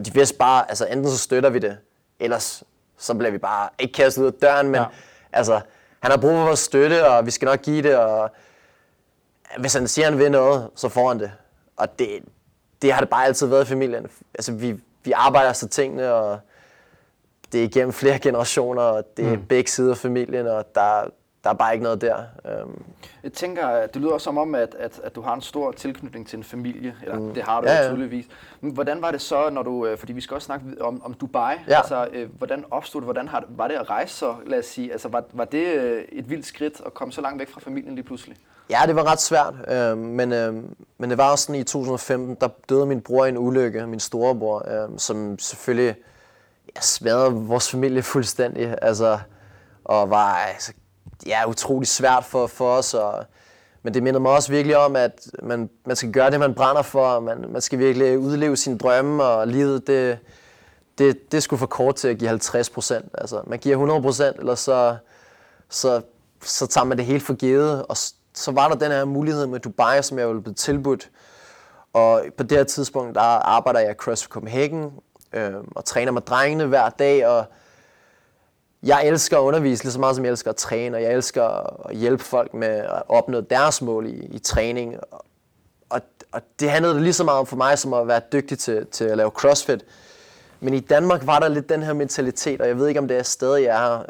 De 0.05 0.15
vidste 0.15 0.37
bare, 0.39 0.69
altså 0.69 0.87
enten 0.87 1.11
så 1.11 1.19
støtter 1.19 1.51
vi 1.51 1.59
det, 1.59 1.79
ellers 2.21 2.63
så 2.99 3.15
bliver 3.15 3.31
vi 3.31 3.39
bare 3.39 3.69
ikke 3.79 3.93
kastet 3.93 4.23
ud 4.23 4.27
af 4.27 4.33
døren, 4.33 4.67
men 4.67 4.75
Ja. 4.81 4.87
altså, 5.33 5.61
han 6.01 6.11
har 6.11 6.19
brug 6.19 6.31
for 6.31 6.45
vores 6.45 6.59
støtte, 6.61 7.07
og 7.09 7.27
vi 7.27 7.31
skal 7.31 7.47
nok 7.47 7.63
give 7.63 7.83
det, 7.83 7.97
og 7.97 8.31
hvis 9.59 9.75
han 9.75 9.89
siger, 9.89 10.11
han 10.11 10.19
vil 10.19 10.31
noget, 10.31 10.71
så 10.75 10.89
får 10.89 11.09
han 11.09 11.19
det. 11.21 11.33
Og 11.77 11.99
det, 11.99 12.09
det 12.83 12.93
har 12.93 13.01
det 13.01 13.09
bare 13.09 13.25
altid 13.25 13.47
været 13.47 13.65
i 13.65 13.69
familien. 13.69 14.07
Altså, 14.35 14.53
vi, 14.53 14.81
vi 15.05 15.13
arbejder 15.13 15.53
så 15.53 15.69
tingene, 15.69 16.13
og 16.13 16.39
det 17.53 17.61
er 17.61 17.65
igennem 17.65 17.93
flere 17.93 18.19
generationer, 18.19 18.83
og 18.83 19.05
det 19.17 19.27
er 19.27 19.37
mm. 19.37 19.47
begge 19.47 19.71
sider 19.71 19.91
af 19.91 19.97
familien, 19.97 20.47
og 20.47 20.75
der, 20.75 21.05
der 21.45 21.51
er 21.51 21.55
bare 21.55 21.73
ikke 21.73 21.83
noget 21.83 22.01
der. 22.01 22.17
Um, 22.65 22.83
Jeg 23.23 23.33
tænker, 23.33 23.87
det 23.87 23.97
lyder 23.97 24.13
også 24.13 24.25
som 24.25 24.39
om, 24.39 24.55
at, 24.55 24.75
at, 24.79 25.01
at 25.05 25.15
du 25.15 25.21
har 25.21 25.35
en 25.35 25.41
stor 25.41 25.73
tilknytning 25.73 26.29
til 26.29 26.37
en 26.37 26.45
familie, 26.45 26.95
eller 27.03 27.19
mm. 27.19 27.35
det 27.35 27.43
har 27.43 27.61
du 27.61 27.67
Ja, 27.69 27.83
ja, 27.83 27.89
tydeligvis. 27.89 28.27
Men 28.61 28.73
hvordan 28.73 29.03
var 29.03 29.11
det 29.11 29.21
så, 29.21 29.51
når 29.51 29.63
du, 29.63 29.87
øh, 29.87 29.99
fordi 29.99 30.13
vi 30.13 30.21
skal 30.21 30.35
også 30.35 30.47
snakke 30.47 30.67
om, 30.81 31.03
om 31.05 31.15
Dubai, 31.15 31.55
Ja. 31.69 31.77
altså 31.77 32.09
øh, 32.13 32.29
hvordan 32.39 32.65
opstod 32.71 33.01
det, 33.01 33.07
hvordan 33.07 33.29
har, 33.29 33.45
var 33.49 33.69
det 33.69 33.75
at 33.75 33.91
rejse 33.91 34.15
så, 34.15 34.35
lad 34.47 34.59
os 34.59 34.67
sige, 34.67 34.93
altså 34.93 35.09
var, 35.09 35.25
var 35.33 35.45
det 35.45 35.67
øh, 35.67 36.05
et 36.13 36.31
vildt 36.31 36.47
skridt 36.47 36.83
at 36.87 36.95
komme 36.95 37.13
så 37.13 37.21
langt 37.21 37.39
væk 37.39 37.51
fra 37.51 37.61
familien 37.61 37.95
lige 37.95 38.05
pludselig? 38.05 38.37
ja, 38.71 38.79
det 38.87 38.97
var 38.97 39.13
ret 39.13 39.21
svært, 39.21 39.55
øh, 39.69 39.99
men, 39.99 40.33
øh, 40.33 40.55
men 40.99 41.11
det 41.11 41.19
var 41.19 41.31
også 41.31 41.45
sådan 41.45 41.61
i 41.61 41.65
2015, 41.65 42.37
der 42.41 42.49
døde 42.69 42.87
min 42.87 43.01
bror 43.01 43.25
i 43.25 43.29
en 43.29 43.39
ulykke, 43.39 43.87
min 43.87 44.01
storebror, 44.01 44.83
øh, 44.85 44.89
som 44.99 45.39
selvfølgelig 45.39 45.97
ja, 46.77 46.81
smadrede 46.81 47.33
vores 47.33 47.71
familie 47.71 48.03
fuldstændig, 48.03 48.75
altså, 48.83 49.19
og 49.85 50.11
var 50.11 50.35
altså, 50.35 50.73
ja, 51.27 51.49
utrolig 51.49 51.89
svært 51.89 52.25
for, 52.25 52.47
for 52.47 52.77
os, 52.77 52.95
og, 52.95 53.25
men 53.83 53.95
det 53.95 54.03
minder 54.03 54.21
mig 54.21 54.33
også 54.33 54.53
virkelig 54.53 54.77
om, 54.77 54.97
at 54.97 55.27
man, 55.43 55.71
man 55.87 55.97
skal 55.97 56.13
gøre 56.13 56.31
det, 56.31 56.41
man 56.41 56.55
brænder 56.55 56.83
for, 56.83 57.07
og 57.07 57.23
man, 57.23 57.45
man 57.49 57.61
skal 57.61 57.79
virkelig 57.79 58.19
udleve 58.19 58.57
sine 58.57 58.79
drømme, 58.79 59.25
og 59.25 59.49
livet, 59.49 59.87
det, 59.87 60.19
det, 60.99 61.33
det 61.33 61.43
skulle 61.43 61.59
for 61.59 61.67
kort 61.67 61.95
til 61.95 62.09
at 62.09 62.19
give 62.19 62.29
50 62.29 62.71
procent. 62.71 63.05
Altså, 63.19 63.43
man 63.47 63.59
giver 63.59 63.75
100 63.75 64.03
procent, 64.03 64.37
eller 64.39 64.55
så, 64.55 64.97
så, 65.69 66.03
så 66.43 66.67
tager 66.67 66.85
man 66.85 66.99
det 66.99 67.07
helt 67.07 67.23
for 67.23 67.35
givet. 67.35 67.87
Og 67.87 67.97
så 68.35 68.53
var 68.53 68.69
der 68.69 68.77
den 68.77 68.91
her 68.91 69.05
mulighed 69.05 69.47
med 69.47 69.61
Dubai, 69.61 70.03
som 70.03 70.19
jeg 70.19 70.29
ville 70.29 70.43
blive 70.43 70.55
tilbudt. 70.55 71.11
Og 71.93 72.23
på 72.37 72.43
det 72.43 72.59
her 72.59 72.65
tidspunkt, 72.65 73.15
der 73.15 73.21
arbejder 73.21 73.81
jeg 73.81 73.91
i 73.91 73.95
CrossFit 73.95 74.31
Copenhagen, 74.31 74.93
øh, 75.33 75.53
og 75.75 75.85
træner 75.85 76.13
med 76.13 76.23
drengene 76.23 76.67
hver 76.67 76.89
dag, 76.89 77.27
og 77.27 77.45
jeg 78.85 79.07
elsker 79.07 79.39
at 79.39 79.43
undervise 79.43 79.85
lige 79.85 79.93
så 79.93 80.01
meget, 80.01 80.17
som 80.17 80.25
jeg 80.25 80.31
elsker 80.31 80.51
at 80.51 80.57
træne, 80.57 80.97
og 80.97 81.03
jeg 81.03 81.13
elsker 81.13 81.45
at 81.89 81.97
hjælpe 81.97 82.25
folk 82.25 82.55
med 82.55 82.69
at 82.69 83.03
opnå 83.09 83.41
deres 83.41 83.83
mål 83.83 84.07
i, 84.07 84.27
i 84.31 84.39
træning. 84.39 84.97
Og, 85.91 86.01
og, 86.33 86.41
det 86.61 86.71
handlede 86.71 87.01
lige 87.01 87.13
så 87.13 87.25
meget 87.25 87.41
om 87.41 87.47
for 87.47 87.57
mig, 87.57 87.79
som 87.79 87.95
at 87.95 88.09
være 88.09 88.21
dygtig 88.33 88.59
til, 88.59 88.87
til 88.87 89.05
at 89.05 89.17
lave 89.17 89.31
CrossFit. 89.31 89.85
Men 90.61 90.75
i 90.75 90.81
Danmark 90.81 91.27
var 91.27 91.39
der 91.39 91.49
lidt 91.49 91.69
den 91.69 91.83
her 91.83 91.93
mentalitet, 91.93 92.61
og 92.61 92.69
jeg 92.69 92.79
ved 92.79 92.89
ikke, 92.89 93.01
om 93.01 93.09
det 93.09 93.17
er 93.17 93.23
stadig 93.23 93.65
er 93.65 93.79
her, 93.79 94.05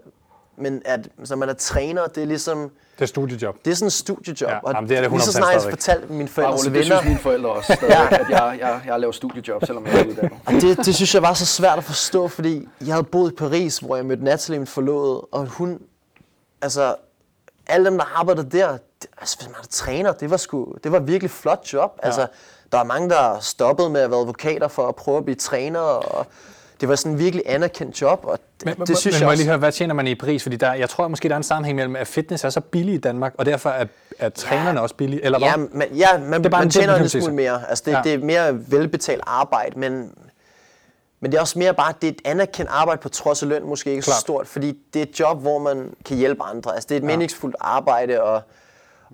men 0.56 0.82
at 0.84 1.08
når 1.28 1.36
man 1.36 1.48
er 1.48 1.52
træner, 1.52 2.06
det 2.06 2.22
er 2.22 2.26
ligesom, 2.26 2.70
Det 2.98 3.02
er 3.02 3.06
studiejob. 3.06 3.56
det 3.64 3.70
er 3.70 3.74
sådan 3.74 3.86
en 3.86 3.90
studiejob. 3.90 4.50
Ja, 4.50 4.58
og 4.62 4.72
jamen, 4.74 4.88
det 4.88 4.96
er 4.96 5.00
det 5.00 5.10
lige 5.10 5.20
så 5.20 5.30
100% 5.30 5.32
snart 5.32 5.52
jeg 5.54 5.62
fortalte 5.62 6.12
mine 6.12 6.28
forældres 6.28 6.60
roligt, 6.60 6.74
det 6.74 6.84
venner, 6.84 6.96
synes 6.96 7.08
mine 7.08 7.18
forældre 7.18 7.50
også 7.50 7.72
stadigvæk, 7.76 8.20
at 8.20 8.30
jeg, 8.30 8.56
jeg, 8.60 8.80
jeg 8.86 9.00
laver 9.00 9.12
studiejob, 9.12 9.64
selvom 9.66 9.86
jeg 9.86 10.00
er 10.00 10.06
uddannet. 10.06 10.32
Og 10.46 10.52
det, 10.52 10.76
det 10.76 10.94
synes 10.94 11.14
jeg 11.14 11.22
var 11.22 11.34
så 11.34 11.46
svært 11.46 11.78
at 11.78 11.84
forstå, 11.84 12.28
fordi 12.28 12.68
jeg 12.86 12.94
havde 12.94 13.04
boet 13.04 13.32
i 13.32 13.34
Paris, 13.34 13.78
hvor 13.78 13.96
jeg 13.96 14.06
mødte 14.06 14.24
Natalie, 14.24 14.58
min 14.58 14.66
forlovede, 14.66 15.20
og 15.20 15.46
hun, 15.46 15.80
altså, 16.62 16.94
alle 17.66 17.90
dem, 17.90 17.98
der 17.98 18.18
arbejdede 18.18 18.58
der, 18.58 18.70
det, 19.02 19.10
altså, 19.18 19.36
hvis 19.38 19.48
man 19.48 19.56
er 19.62 19.66
træner, 19.70 20.12
det 20.12 20.30
var, 20.30 20.36
sgu, 20.36 20.74
det 20.84 20.92
var 20.92 20.98
virkelig 20.98 21.30
flot 21.30 21.68
job. 21.72 21.98
Ja. 22.02 22.06
Altså, 22.06 22.26
der 22.72 22.78
var 22.78 22.84
mange, 22.84 23.08
der 23.10 23.38
stoppede 23.40 23.90
med 23.90 24.00
at 24.00 24.10
være 24.10 24.20
advokater 24.20 24.68
for 24.68 24.88
at 24.88 24.94
prøve 24.94 25.18
at 25.18 25.24
blive 25.24 25.36
træner, 25.36 25.80
og 25.80 26.26
det 26.84 26.88
var 26.88 26.96
sådan 26.96 27.12
en 27.12 27.18
virkelig 27.18 27.42
anerkendt 27.46 28.00
job, 28.00 28.20
og 28.24 28.38
det, 28.60 28.78
Men, 28.78 28.86
det 28.86 28.98
synes 28.98 29.14
men 29.14 29.20
jeg 29.20 29.26
må 29.26 29.30
også... 29.30 29.42
lige 29.42 29.48
høre, 29.48 29.58
hvad 29.58 29.72
tjener 29.72 29.94
man 29.94 30.06
i 30.06 30.14
Paris? 30.14 30.42
Fordi 30.42 30.56
der, 30.56 30.72
jeg 30.72 30.90
tror 30.90 31.08
måske, 31.08 31.28
der 31.28 31.34
er 31.34 31.36
en 31.36 31.42
sammenhæng 31.42 31.76
mellem, 31.76 31.96
at 31.96 32.06
fitness 32.06 32.44
er 32.44 32.50
så 32.50 32.60
billig 32.60 32.94
i 32.94 32.98
Danmark, 32.98 33.34
og 33.38 33.46
derfor 33.46 33.70
er, 33.70 33.86
er 34.18 34.28
trænerne 34.28 34.80
også 34.80 34.94
billige, 34.94 35.24
eller 35.24 35.38
hvad? 35.38 35.48
Ja, 35.48 35.56
man, 35.56 35.88
ja, 35.94 36.18
man, 36.18 36.40
Det 36.40 36.46
er 36.46 36.50
bare 36.50 36.60
man 36.60 36.66
en 36.66 36.70
tjener 36.70 36.96
en 36.96 37.08
smule 37.08 37.34
mere. 37.34 37.68
Altså, 37.68 37.82
det, 37.86 37.92
Ja. 37.92 37.96
ja. 37.96 38.02
det 38.02 38.14
er 38.14 38.18
mere 38.18 38.70
velbetalt 38.70 39.22
arbejde, 39.26 39.78
men, 39.78 40.12
men 41.20 41.30
det 41.32 41.36
er 41.36 41.40
også 41.40 41.58
mere 41.58 41.74
bare, 41.74 41.92
det 42.00 42.08
er 42.08 42.12
et 42.12 42.20
anerkendt 42.24 42.70
arbejde 42.74 43.00
på 43.00 43.08
trods 43.08 43.42
af 43.42 43.48
løn 43.48 43.64
måske 43.64 43.90
ikke 43.90 44.02
Klart. 44.02 44.14
så 44.14 44.20
stort, 44.20 44.46
fordi 44.46 44.78
det 44.94 45.02
er 45.02 45.06
et 45.06 45.20
job, 45.20 45.40
hvor 45.40 45.58
man 45.58 45.94
kan 46.04 46.16
hjælpe 46.16 46.42
andre. 46.42 46.74
Altså, 46.74 46.86
det 46.88 46.94
er 46.94 46.98
et 46.98 47.02
ja. 47.02 47.06
meningsfuldt 47.06 47.56
arbejde, 47.60 48.22
og, 48.22 48.42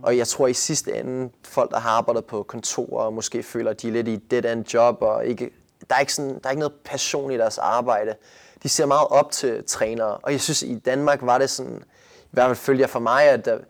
og 0.03 0.16
jeg 0.16 0.29
tror 0.29 0.47
i 0.47 0.53
sidste 0.55 0.97
ende, 1.01 1.31
folk, 1.49 1.71
der 1.71 1.79
har 1.81 1.91
arbejdet 1.91 2.25
på 2.25 2.43
kontorer, 2.43 3.05
og 3.05 3.12
måske 3.12 3.43
føler, 3.43 3.71
at 3.71 3.83
de 3.83 3.89
er 3.89 3.93
lidt 3.93 4.09
i 4.09 4.14
et 4.14 4.31
dead-end 4.31 4.75
job, 4.75 4.97
og 5.01 5.27
ikke, 5.27 5.51
der, 5.91 5.97
er 5.97 6.01
ikke 6.01 6.14
sådan, 6.14 6.34
der 6.34 6.41
er 6.45 6.51
ikke 6.51 6.61
noget 6.61 6.74
passion 6.84 7.30
i 7.30 7.36
deres 7.36 7.59
arbejde. 7.59 8.14
De 8.62 8.68
ser 8.68 8.86
meget 8.86 9.09
op 9.09 9.30
til 9.30 9.64
trænere, 9.66 10.16
og 10.16 10.32
jeg 10.32 10.41
synes, 10.41 10.62
i 10.62 10.78
Danmark 10.78 11.18
var 11.22 11.38
det 11.38 11.51
sådan, 11.51 11.84
i 12.22 12.28
hvert 12.30 12.47
fald 12.47 12.57
følger 12.57 12.86
for 12.86 12.99
mig, 12.99 13.24
at 13.24 13.49
øh, 13.49 13.61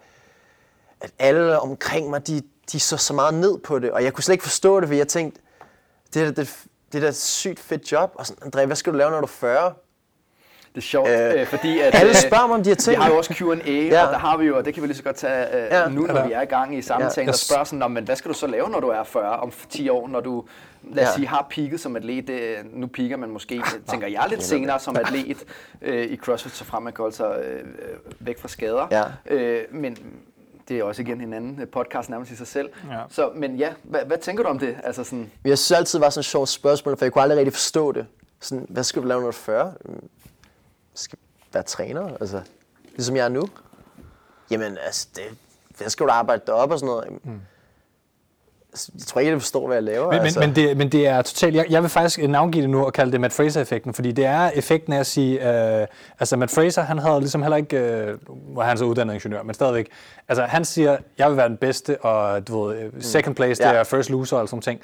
at 1.00 1.10
alle 1.18 1.60
omkring 1.60 2.10
mig, 2.10 2.26
de, 2.26 2.42
de 2.72 2.80
så 2.80 2.96
så 2.96 3.14
meget 3.14 3.34
ned 3.34 3.58
på 3.58 3.78
det, 3.78 3.90
og 3.90 4.04
jeg 4.04 4.12
kunne 4.12 4.24
slet 4.24 4.34
ikke 4.34 4.44
forstå 4.44 4.80
det, 4.80 4.88
for 4.88 4.94
jeg 4.94 5.08
tænkte, 5.08 5.40
det 6.14 6.22
er 6.22 6.26
da 6.26 6.32
det, 6.42 6.64
det 6.92 6.98
er 6.98 7.02
da 7.02 7.08
et 7.08 7.16
sygt 7.16 7.60
fedt 7.60 7.92
job, 7.92 8.12
og 8.14 8.26
sådan, 8.26 8.48
André, 8.48 8.66
hvad 8.66 8.76
skal 8.76 8.92
du 8.92 8.98
lave, 8.98 9.10
når 9.10 9.18
du 9.20 9.24
er 9.24 9.28
40? 9.28 9.74
Det 10.74 10.76
er 10.76 10.80
sjovt, 10.80 11.08
Øh, 11.08 11.40
øh, 11.40 11.46
fordi 11.46 11.78
at... 11.80 11.94
alle 11.94 12.08
øh, 12.10 12.14
spørger 12.14 12.46
mig 12.46 12.56
om 12.56 12.62
de 12.62 12.70
her 12.70 12.74
ting. 12.74 12.96
Vi 12.96 13.02
har 13.02 13.10
jo 13.10 13.16
også 13.16 13.34
Q&A, 13.34 13.70
Ja. 13.70 14.06
og 14.06 14.12
der 14.12 14.18
har 14.18 14.36
vi 14.36 14.44
jo, 14.46 14.56
og 14.56 14.64
det 14.64 14.74
kan 14.74 14.82
vi 14.82 14.86
lige 14.88 14.96
så 14.96 15.02
godt 15.02 15.16
tage 15.16 15.56
øh, 15.56 15.62
Ja. 15.70 15.88
nu, 15.88 16.00
når 16.06 16.18
Ja. 16.18 16.26
vi 16.26 16.32
er 16.32 16.42
i 16.42 16.44
gang 16.44 16.78
i 16.78 16.82
samtalen, 16.82 17.26
Ja. 17.26 17.28
og 17.28 17.34
spørger 17.34 17.64
sådan, 17.64 17.78
"Nå, 17.78 17.88
men 17.88 18.04
hvad 18.04 18.16
skal 18.16 18.28
du 18.28 18.34
så 18.34 18.46
lave, 18.46 18.68
når 18.70 18.80
du 18.80 18.88
er 18.88 19.02
40 19.04 19.36
om 19.36 19.52
10 19.70 19.88
år, 19.88 20.08
når 20.08 20.20
du, 20.20 20.44
lad 20.92 21.04
os 21.04 21.08
Ja. 21.10 21.14
sige, 21.14 21.26
har 21.26 21.46
peaked 21.50 21.78
som 21.78 21.96
atlet. 21.96 22.28
Det, 22.28 22.40
nu 22.72 22.86
piker 22.86 23.16
man 23.16 23.30
måske, 23.30 23.62
tænker 23.90 24.08
jeg, 24.08 24.24
lidt 24.28 24.42
senere 24.42 24.80
som 24.80 24.96
atlet 24.96 25.36
øh, 25.82 26.04
i 26.04 26.16
CrossFit, 26.16 26.52
så 26.52 26.64
frem 26.64 26.82
man 26.82 26.92
kan 26.92 27.02
holde 27.02 27.16
sig 27.16 27.36
øh, 27.44 27.54
øh, 27.60 27.64
væk 28.20 28.38
fra 28.40 28.48
skader. 28.48 28.86
Ja. 28.90 29.34
Øh, 29.34 29.62
men 29.70 29.96
det 30.68 30.78
er 30.78 30.84
også 30.84 31.02
igen 31.02 31.20
en 31.20 31.32
anden 31.32 31.58
øh, 31.60 31.66
podcast 31.68 32.10
nærmest 32.10 32.32
i 32.32 32.36
sig 32.36 32.46
selv. 32.46 32.68
Ja. 32.90 32.96
Så, 33.08 33.30
men 33.34 33.56
ja, 33.56 33.68
hvad, 33.82 34.00
hvad 34.06 34.18
tænker 34.18 34.42
du 34.42 34.48
om 34.48 34.58
det? 34.58 34.76
Altså 34.84 35.04
sådan, 35.04 35.30
Jeg 35.44 35.58
synes 35.58 35.78
altid, 35.78 35.98
det 35.98 36.04
var 36.04 36.10
sådan 36.10 36.20
et 36.20 36.24
sjovt 36.24 36.48
spørgsmål, 36.48 36.96
for 36.96 37.04
jeg 37.04 37.12
kunne 37.12 37.22
aldrig 37.22 37.38
rigtig 37.38 37.52
forstå 37.52 37.92
det. 37.92 38.06
Sådan, 38.40 38.66
hvad 38.68 38.84
skal 38.84 39.02
du 39.02 39.06
lave, 39.08 39.20
når 39.20 39.24
du 39.24 39.28
er 39.28 39.32
40? 39.32 39.72
Mm, 40.90 40.96
Skal 40.96 41.18
være 41.52 41.62
træner, 41.62 42.08
altså, 42.20 42.40
ligesom 42.96 43.16
jeg 43.16 43.24
er 43.24 43.28
nu. 43.28 43.48
Jamen, 44.50 44.78
altså, 44.86 45.08
det, 45.16 45.22
hvad 45.78 45.88
skal 45.88 46.06
du 46.06 46.12
arbejde 46.12 46.42
deroppe 46.46 46.74
og 46.74 46.78
sådan 46.78 46.86
noget? 46.94 47.24
Mm. 47.24 47.40
Jeg 48.94 49.02
tror 49.06 49.20
ikke, 49.20 49.32
jeg 49.32 49.40
forstår, 49.40 49.66
hvad 49.66 49.76
jeg 49.76 49.82
laver. 49.82 50.12
Men, 50.12 50.20
altså. 50.20 50.40
men, 50.40 50.48
men, 50.48 50.56
det, 50.56 50.76
men 50.76 50.92
det 50.92 51.06
er 51.06 51.22
totalt... 51.22 51.54
Jeg, 51.54 51.66
jeg 51.70 51.82
vil 51.82 51.90
faktisk 51.90 52.28
navngive 52.28 52.62
det 52.62 52.70
nu 52.70 52.84
og 52.84 52.92
kalde 52.92 53.12
det 53.12 53.20
Matt 53.20 53.32
Fraser-effekten, 53.34 53.94
fordi 53.94 54.12
det 54.12 54.24
er 54.24 54.50
effekten 54.50 54.92
af 54.92 54.98
at 54.98 55.06
sige... 55.06 55.50
Øh, 55.80 55.86
altså, 56.20 56.36
Matt 56.36 56.52
Fraser, 56.52 56.82
han 56.82 56.98
havde 56.98 57.20
ligesom 57.20 57.42
heller 57.42 57.56
ikke... 57.56 57.76
Øh, 57.78 58.18
var 58.56 58.64
han 58.64 58.78
så 58.78 58.84
uddannet 58.84 59.14
ingeniør, 59.14 59.42
men 59.42 59.54
stadigvæk... 59.54 59.88
Altså, 60.28 60.44
han 60.44 60.64
siger, 60.64 60.96
jeg 61.18 61.28
vil 61.28 61.36
være 61.36 61.48
den 61.48 61.56
bedste, 61.56 62.04
og 62.04 62.48
du 62.48 62.62
ved, 62.62 62.78
øh, 62.78 62.92
second 63.00 63.34
place, 63.34 63.62
det 63.62 63.68
Ja. 63.68 63.74
er 63.74 63.84
first 63.84 64.10
loser 64.10 64.36
og 64.36 64.48
sådan 64.48 64.62
ting. 64.62 64.80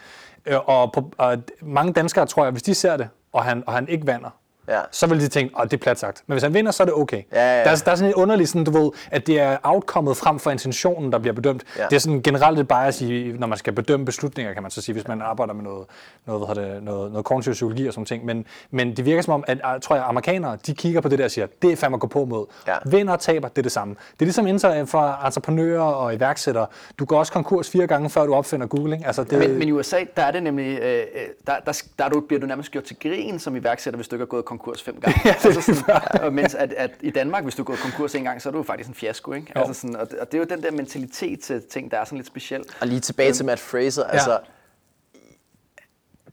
Øh, 0.46 0.68
og, 0.68 0.92
på, 0.92 1.10
og 1.18 1.36
mange 1.62 1.92
danskere, 1.92 2.26
tror 2.26 2.44
jeg, 2.44 2.50
hvis 2.52 2.62
de 2.62 2.74
ser 2.74 2.96
det, 2.96 3.08
og 3.32 3.44
han, 3.44 3.64
og 3.66 3.72
han 3.72 3.88
ikke 3.88 4.06
vander, 4.06 4.30
Ja. 4.68 4.80
så 4.90 5.06
vil 5.06 5.20
de 5.20 5.28
tænke, 5.28 5.54
at 5.58 5.70
det 5.70 5.76
er 5.76 5.82
plat 5.82 5.98
sagt. 5.98 6.22
Men 6.26 6.34
hvis 6.34 6.42
han 6.42 6.54
vinder, 6.54 6.72
så 6.72 6.82
er 6.82 6.84
det 6.84 6.94
okay. 6.94 7.22
Ja, 7.32 7.58
ja. 7.58 7.64
Der, 7.64 7.70
er, 7.70 7.76
der 7.84 7.90
er 7.90 7.94
sådan 7.96 8.10
et 8.10 8.14
underligt, 8.14 8.48
sådan, 8.48 8.64
du 8.64 8.70
ved, 8.70 8.90
at 9.10 9.26
det 9.26 9.40
er 9.40 9.56
outcomet 9.62 10.16
frem 10.16 10.38
for 10.38 10.50
intentionen, 10.50 11.12
der 11.12 11.18
bliver 11.18 11.34
bedømt. 11.34 11.62
Ja. 11.78 11.84
Det 11.84 11.96
er 11.96 12.00
sådan 12.00 12.22
generelt 12.22 12.58
et 12.58 12.68
bias, 12.68 13.00
i, 13.00 13.34
når 13.38 13.46
man 13.46 13.58
skal 13.58 13.72
bedømme 13.72 14.06
beslutninger, 14.06 14.52
kan 14.52 14.62
man 14.62 14.70
så 14.70 14.82
sige, 14.82 14.92
hvis 14.92 15.08
man 15.08 15.22
arbejder 15.22 15.52
med 15.54 15.64
noget, 15.64 15.86
noget, 16.26 16.46
hvad 16.46 16.64
det, 16.64 16.82
noget, 16.82 17.10
noget 17.10 17.24
kognitiv 17.24 17.52
psykologi 17.52 17.86
og 17.86 17.92
sådan 17.92 18.04
ting. 18.06 18.24
Men, 18.24 18.46
men 18.70 18.96
det 18.96 19.04
virker 19.04 19.22
som 19.22 19.34
om, 19.34 19.44
at 19.46 19.82
tror 19.82 19.96
jeg, 19.96 20.04
amerikanere, 20.08 20.58
de 20.66 20.74
kigger 20.74 21.00
på 21.00 21.08
det 21.08 21.18
der 21.18 21.24
og 21.24 21.30
siger, 21.30 21.46
det 21.62 21.72
er 21.72 21.76
fandme 21.76 21.94
at 21.94 22.00
gå 22.00 22.06
på 22.06 22.24
mod. 22.24 22.46
Ja. 22.66 22.74
Vinder 22.86 23.12
og 23.12 23.20
taber, 23.20 23.48
det 23.48 23.58
er 23.58 23.62
det 23.62 23.72
samme. 23.72 23.94
Det 24.12 24.20
er 24.20 24.24
ligesom 24.24 24.46
inter- 24.46 24.84
for 24.84 25.24
entreprenører 25.26 25.80
og 25.82 26.14
iværksættere. 26.14 26.66
Du 26.98 27.04
går 27.04 27.18
også 27.18 27.32
konkurs 27.32 27.70
fire 27.70 27.86
gange, 27.86 28.10
før 28.10 28.26
du 28.26 28.34
opfinder 28.34 28.66
Google. 28.66 28.94
Ikke? 28.94 29.06
Altså, 29.06 29.24
det, 29.24 29.38
Men, 29.38 29.58
men 29.58 29.68
i 29.68 29.72
USA, 29.72 29.96
der 30.16 30.22
er 30.22 30.30
det 30.30 30.42
nemlig, 30.42 30.78
øh, 30.78 30.98
øh, 30.98 31.20
der, 31.46 31.52
der, 31.66 31.82
der 31.98 32.04
er 32.04 32.08
du, 32.08 32.20
bliver 32.20 32.40
du 32.40 32.46
nærmest 32.46 32.70
gjort 32.70 32.84
til 32.84 32.96
grin 33.02 33.38
som 33.38 33.56
iværksætter, 33.56 33.96
hvis 33.96 34.08
du 34.08 34.14
ikke 34.16 34.22
har 34.22 34.26
gået 34.26 34.44
konkurs 34.58 34.82
fem 34.82 35.00
gange. 35.00 35.20
Ja, 35.24 35.34
det 35.42 35.56
altså 35.56 35.74
sådan, 35.74 36.22
og 36.22 36.32
mens 36.32 36.54
at, 36.54 36.72
at, 36.72 36.90
i 37.00 37.10
Danmark, 37.10 37.42
hvis 37.42 37.54
du 37.54 37.64
går 37.64 37.76
konkurs 37.82 38.14
en 38.14 38.24
gang, 38.24 38.42
så 38.42 38.48
er 38.48 38.50
du 38.50 38.58
jo 38.58 38.64
faktisk 38.64 38.88
en 38.88 38.94
fiasko. 38.94 39.32
Ikke? 39.32 39.52
Altså 39.54 39.74
sådan, 39.74 39.96
og, 39.96 40.10
det, 40.10 40.18
og 40.18 40.26
det 40.26 40.34
er 40.34 40.38
jo 40.38 40.44
den 40.44 40.62
der 40.62 40.70
mentalitet 40.70 41.40
til 41.40 41.62
ting, 41.62 41.90
der 41.90 41.98
er 41.98 42.04
sådan 42.04 42.18
lidt 42.18 42.26
speciel. 42.26 42.64
Og 42.80 42.86
lige 42.86 43.00
tilbage 43.00 43.32
til 43.32 43.44
Matt 43.44 43.60
Fraser, 43.60 44.02
ja. 44.02 44.12
altså 44.12 44.38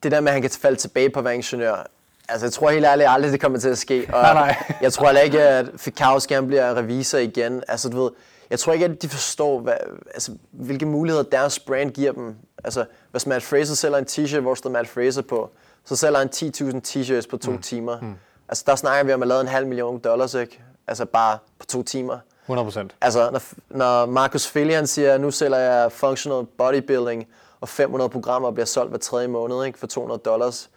det 0.04 0.12
der 0.12 0.22
med, 0.22 0.28
at 0.28 0.34
han 0.34 0.42
kan 0.42 0.52
falde 0.52 0.78
tilbage 0.78 1.10
på 1.10 1.20
at 1.20 1.26
være 1.26 1.36
ingeniør, 1.36 1.88
altså 2.30 2.46
jeg 2.46 2.54
tror 2.54 2.70
helt 2.70 2.86
ærligt 2.86 3.10
aldrig, 3.10 3.32
det 3.32 3.42
kommer 3.42 3.60
til 3.60 3.70
at 3.70 3.78
ske. 3.78 4.06
Og 4.14 4.22
nej, 4.22 4.34
nej. 4.34 4.56
jeg 4.82 4.94
tror 4.94 5.06
heller 5.06 5.22
ikke, 5.22 5.42
at 5.42 5.66
Fikowski 5.78 6.34
bliver 6.48 6.78
revisor 6.78 7.18
igen. 7.18 7.64
Altså 7.68 7.90
du 7.90 8.04
ved, 8.04 8.12
jeg 8.50 8.60
tror 8.60 8.74
ikke, 8.74 8.86
at 8.86 9.02
de 9.02 9.10
forstår, 9.10 9.60
hvad, 9.60 9.74
altså, 10.14 10.32
hvilke 10.52 10.86
muligheder 10.86 11.24
deres 11.24 11.60
brand 11.60 11.92
giver 11.92 12.12
dem. 12.12 12.36
Altså, 12.64 12.86
hvis 13.12 13.26
Matt 13.26 13.44
Fraser 13.44 13.76
sælger 13.76 13.98
en 13.98 14.06
t-shirt, 14.10 14.40
hvor 14.40 14.56
står 14.56 14.70
Matt 14.70 14.90
Fraser 14.90 15.22
på, 15.22 15.52
så 15.86 15.96
sælger 15.96 16.18
han 16.18 16.30
10.000 16.36 16.82
t-shirts 16.88 17.30
på 17.30 17.38
to 17.38 17.52
mm. 17.52 17.62
timer. 17.62 18.00
Mm. 18.00 18.16
Altså, 18.50 18.64
der 18.68 18.76
snakker 18.76 19.04
vi 19.04 19.14
om 19.14 19.22
at 19.22 19.28
lave 19.28 19.42
en 19.42 19.48
halv 19.48 19.68
million 19.68 20.00
dollars, 20.00 20.34
ikke? 20.34 20.64
Altså, 20.88 21.06
bare 21.06 21.38
på 21.60 21.66
to 21.66 21.84
timer. 21.84 22.20
100 22.46 22.66
procent. 22.66 22.96
Altså, 23.02 23.30
når, 23.32 23.42
når 23.70 24.06
Marcus 24.06 24.54
han 24.54 24.88
siger, 24.88 25.18
nu 25.18 25.32
sælger 25.32 25.58
jeg 25.58 25.92
functional 25.92 26.46
bodybuilding, 26.58 27.28
og 27.62 27.70
500 27.70 28.10
programmer 28.10 28.52
bliver 28.52 28.66
solgt 28.66 28.92
hver 28.92 29.00
tredje 29.00 29.28
måned, 29.28 29.66
ikke? 29.66 29.80
For 29.80 29.88
200 29.88 30.22
dollars. 30.26 30.70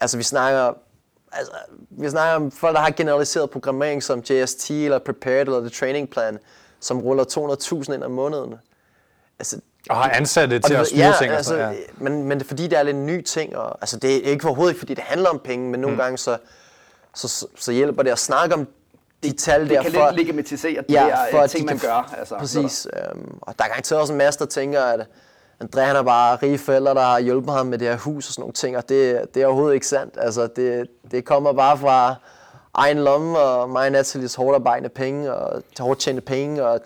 Altså, 0.00 0.16
vi 0.16 0.22
snakker 0.22 0.72
altså, 1.32 1.52
vi 1.90 2.08
snakker 2.08 2.34
om 2.34 2.50
folk, 2.50 2.74
der 2.74 2.80
har 2.80 2.90
generaliseret 2.90 3.50
programmering 3.50 4.02
som 4.02 4.22
JST 4.30 4.70
eller 4.70 4.98
Prepared 4.98 5.40
eller 5.40 5.60
The 5.60 5.68
Training 5.68 6.10
Plan, 6.10 6.38
som 6.80 7.00
ruller 7.00 7.24
200.000 7.84 7.92
ind 7.92 8.04
om 8.04 8.10
måneden. 8.10 8.54
Altså, 9.38 9.60
og 9.90 9.96
har 9.96 10.10
ansat 10.10 10.50
det 10.50 10.64
til 10.64 10.74
at 10.74 10.86
styre 10.86 11.06
ja, 11.06 11.12
ting. 11.18 11.32
Altså, 11.32 11.56
ja. 11.56 11.72
men, 11.96 12.24
men 12.24 12.38
det 12.38 12.44
er 12.44 12.48
fordi, 12.48 12.62
det 12.62 12.78
er 12.78 12.82
lidt 12.82 12.96
en 12.96 13.06
ny 13.06 13.22
ting. 13.22 13.56
Og, 13.56 13.78
altså, 13.80 13.96
det 13.96 14.16
er 14.16 14.30
ikke 14.30 14.46
overhovedet 14.46 14.72
ikke, 14.72 14.78
fordi 14.78 14.94
det 14.94 15.04
handler 15.04 15.28
om 15.28 15.40
penge, 15.44 15.70
men 15.70 15.80
nogle 15.80 15.96
mm. 15.96 16.02
gange 16.02 16.18
så, 16.18 16.38
så, 17.14 17.46
så 17.56 17.72
hjælper 17.72 18.02
det 18.02 18.10
at 18.10 18.18
snakke 18.18 18.54
om 18.54 18.68
de 19.22 19.32
tal 19.32 19.60
det 19.60 19.70
der. 19.70 19.82
Det 19.82 19.92
kan 19.92 20.00
for, 20.00 20.10
lidt 20.10 20.26
legitimere, 20.26 20.78
at 20.78 20.86
det 20.88 20.94
ja, 20.94 21.08
er 21.08 21.16
for, 21.30 21.46
ting, 21.46 21.66
man 21.66 21.78
gør. 21.78 22.14
Altså, 22.18 22.38
præcis. 22.38 22.86
Øhm, 22.92 23.38
og 23.40 23.54
der 23.58 23.64
er 23.64 23.68
garanteret 23.68 24.00
også 24.00 24.12
en 24.12 24.18
masse, 24.18 24.40
der 24.40 24.46
tænker, 24.46 24.82
at 24.82 25.06
André 25.64 25.80
han 25.80 25.96
har 25.96 26.02
bare 26.02 26.36
rige 26.42 26.58
forældre, 26.58 26.94
der 26.94 27.00
har 27.02 27.18
hjulpet 27.18 27.54
ham 27.54 27.66
med 27.66 27.78
det 27.78 27.88
her 27.88 27.96
hus 27.96 28.28
og 28.28 28.32
sådan 28.32 28.42
nogle 28.42 28.52
ting, 28.52 28.76
og 28.76 28.88
det, 28.88 29.34
det 29.34 29.42
er 29.42 29.46
overhovedet 29.46 29.74
ikke 29.74 29.86
sandt. 29.86 30.14
Altså, 30.18 30.48
det, 30.56 30.86
det 31.10 31.24
kommer 31.24 31.52
bare 31.52 31.78
fra 31.78 32.14
egen 32.74 32.98
lomme 32.98 33.38
og 33.38 33.70
mig 33.70 33.86
og 33.86 33.92
Nathalies 33.92 34.34
hårdt 34.34 34.54
arbejdende 34.54 34.88
penge 34.88 35.34
og 35.34 35.62
hårdt 35.78 36.00
tjente 36.00 36.22
penge. 36.22 36.64
Og 36.64 36.80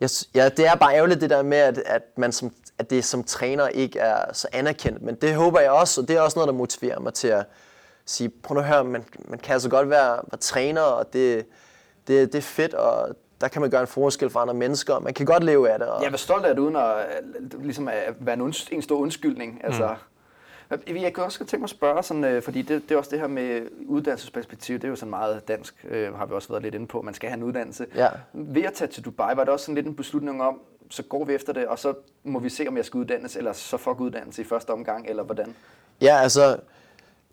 jeg, 0.00 0.10
ja, 0.34 0.48
det 0.48 0.66
er 0.66 0.74
bare 0.74 0.94
ærgerligt 0.94 1.20
det 1.20 1.30
der 1.30 1.42
med, 1.42 1.58
at, 1.58 1.78
at, 1.78 2.02
man 2.16 2.32
som, 2.32 2.52
at 2.78 2.90
det 2.90 3.04
som 3.04 3.24
træner 3.24 3.68
ikke 3.68 3.98
er 3.98 4.32
så 4.32 4.48
anerkendt, 4.52 5.02
men 5.02 5.14
det 5.14 5.34
håber 5.34 5.60
jeg 5.60 5.70
også, 5.70 6.00
og 6.00 6.08
det 6.08 6.16
er 6.16 6.20
også 6.20 6.38
noget, 6.38 6.48
der 6.48 6.54
motiverer 6.54 7.00
mig 7.00 7.14
til 7.14 7.28
at 7.28 7.46
sige, 8.06 8.28
prøv 8.28 8.54
nu 8.54 8.60
at 8.60 8.66
høre, 8.66 8.84
man, 8.84 9.04
man 9.28 9.38
kan 9.38 9.52
altså 9.52 9.68
godt 9.68 9.90
være, 9.90 10.10
være 10.10 10.38
træner, 10.40 10.80
og 10.80 11.12
det, 11.12 11.46
det, 12.06 12.32
det 12.32 12.38
er 12.38 12.42
fedt, 12.42 12.74
og 12.74 13.16
der 13.40 13.48
kan 13.48 13.60
man 13.60 13.70
gøre 13.70 13.80
en 13.80 13.86
forskel 13.86 14.30
for 14.30 14.40
andre 14.40 14.54
mennesker, 14.54 14.94
og 14.94 15.02
man 15.02 15.14
kan 15.14 15.26
godt 15.26 15.44
leve 15.44 15.70
af 15.70 15.78
det. 15.78 15.88
Og... 15.88 16.02
Jeg 16.02 16.12
er 16.12 16.16
stolt 16.16 16.44
af 16.44 16.54
det, 16.54 16.62
uden 16.62 16.76
at, 16.76 17.06
ligesom 17.62 17.88
at 17.88 18.14
være 18.20 18.34
en, 18.34 18.40
und, 18.40 18.72
en 18.72 18.82
stor 18.82 18.98
undskyldning. 18.98 19.60
Altså, 19.64 19.88
mm. 19.88 20.17
Jeg 20.86 21.14
kan 21.14 21.24
også 21.24 21.38
tænke 21.38 21.58
mig 21.58 21.64
at 21.64 21.70
spørge, 21.70 22.02
sådan, 22.02 22.24
øh, 22.24 22.42
fordi 22.42 22.62
det, 22.62 22.82
det 22.88 22.94
er 22.94 22.98
også 22.98 23.10
det 23.10 23.20
her 23.20 23.26
med 23.26 23.60
uddannelsesperspektiv, 23.86 24.74
det 24.74 24.84
er 24.84 24.88
jo 24.88 24.96
sådan 24.96 25.10
meget 25.10 25.48
dansk, 25.48 25.86
øh, 25.88 26.14
har 26.14 26.26
vi 26.26 26.34
også 26.34 26.48
været 26.48 26.62
lidt 26.62 26.74
inde 26.74 26.86
på, 26.86 27.02
man 27.02 27.14
skal 27.14 27.28
have 27.28 27.36
en 27.36 27.42
uddannelse. 27.42 27.86
Ja. 27.94 28.08
Ved 28.32 28.62
at 28.62 28.72
tage 28.72 28.88
til 28.88 29.04
Dubai, 29.04 29.36
var 29.36 29.44
det 29.44 29.52
også 29.52 29.64
sådan 29.64 29.74
lidt 29.74 29.86
en 29.86 29.96
beslutning 29.96 30.42
om, 30.42 30.60
så 30.90 31.02
går 31.02 31.24
vi 31.24 31.34
efter 31.34 31.52
det, 31.52 31.66
og 31.66 31.78
så 31.78 31.94
må 32.24 32.38
vi 32.38 32.48
se, 32.48 32.68
om 32.68 32.76
jeg 32.76 32.84
skal 32.84 32.98
uddannes, 32.98 33.36
eller 33.36 33.52
så 33.52 33.76
fuck 33.76 34.00
uddannelse 34.00 34.42
i 34.42 34.44
første 34.44 34.70
omgang, 34.70 35.06
eller 35.08 35.22
hvordan? 35.22 35.54
Ja, 36.00 36.16
altså, 36.22 36.56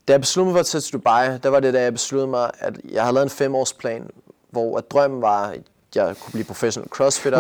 da 0.08 0.14
jeg 0.14 0.20
besluttede 0.20 0.54
mig 0.54 0.56
for 0.56 0.60
at 0.60 0.66
tage 0.66 0.82
til 0.82 0.94
Dubai, 0.94 1.38
der 1.38 1.50
var 1.50 1.60
det, 1.60 1.74
da 1.74 1.82
jeg 1.82 1.94
besluttede 1.94 2.28
mig, 2.28 2.52
at 2.60 2.80
jeg 2.92 3.04
havde 3.04 3.14
lavet 3.14 3.26
en 3.26 3.30
femårsplan, 3.30 4.10
hvor 4.50 4.78
at 4.78 4.92
drømmen 4.92 5.22
var, 5.22 5.56
jeg 5.96 6.16
kunne 6.18 6.32
blive 6.32 6.44
professionel 6.46 6.90
crossfitter. 6.90 7.40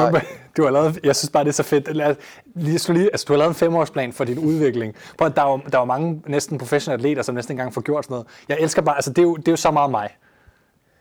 Du 0.58 0.64
har 0.64 0.72
lavet, 0.72 0.99
jeg 1.03 1.16
synes 1.16 1.30
bare, 1.30 1.43
det 1.43 1.49
er 1.49 1.53
så 1.53 1.64
fedt. 1.64 1.95
Lad, 1.95 2.16
lige, 2.56 2.93
lige, 2.93 3.06
altså, 3.06 3.26
du 3.28 3.34
har 3.34 3.38
lavet 3.38 3.49
en 3.49 3.56
femårsplan 3.56 4.14
for 4.14 4.24
din 4.24 4.39
udvikling. 4.39 4.95
Prøv, 5.18 5.30
der, 5.36 5.41
er 5.41 5.51
jo, 5.51 5.60
der 5.72 5.78
er 5.78 5.82
jo 5.82 5.86
mange 5.86 6.22
næsten 6.28 6.58
professionelle 6.58 7.01
atleter, 7.01 7.22
som 7.22 7.36
næsten 7.36 7.53
engang 7.53 7.74
får 7.74 7.82
gjort 7.82 8.06
sådan 8.06 8.14
noget. 8.14 8.28
Jeg 8.49 8.58
elsker 8.60 8.82
bare, 8.82 8.95
altså 8.95 9.10
det 9.10 9.18
er 9.18 9.24
jo, 9.24 9.36
det 9.36 9.47
er 9.47 9.51
jo 9.51 9.56
så 9.56 9.72
meget 9.72 9.91
mig. 9.91 10.10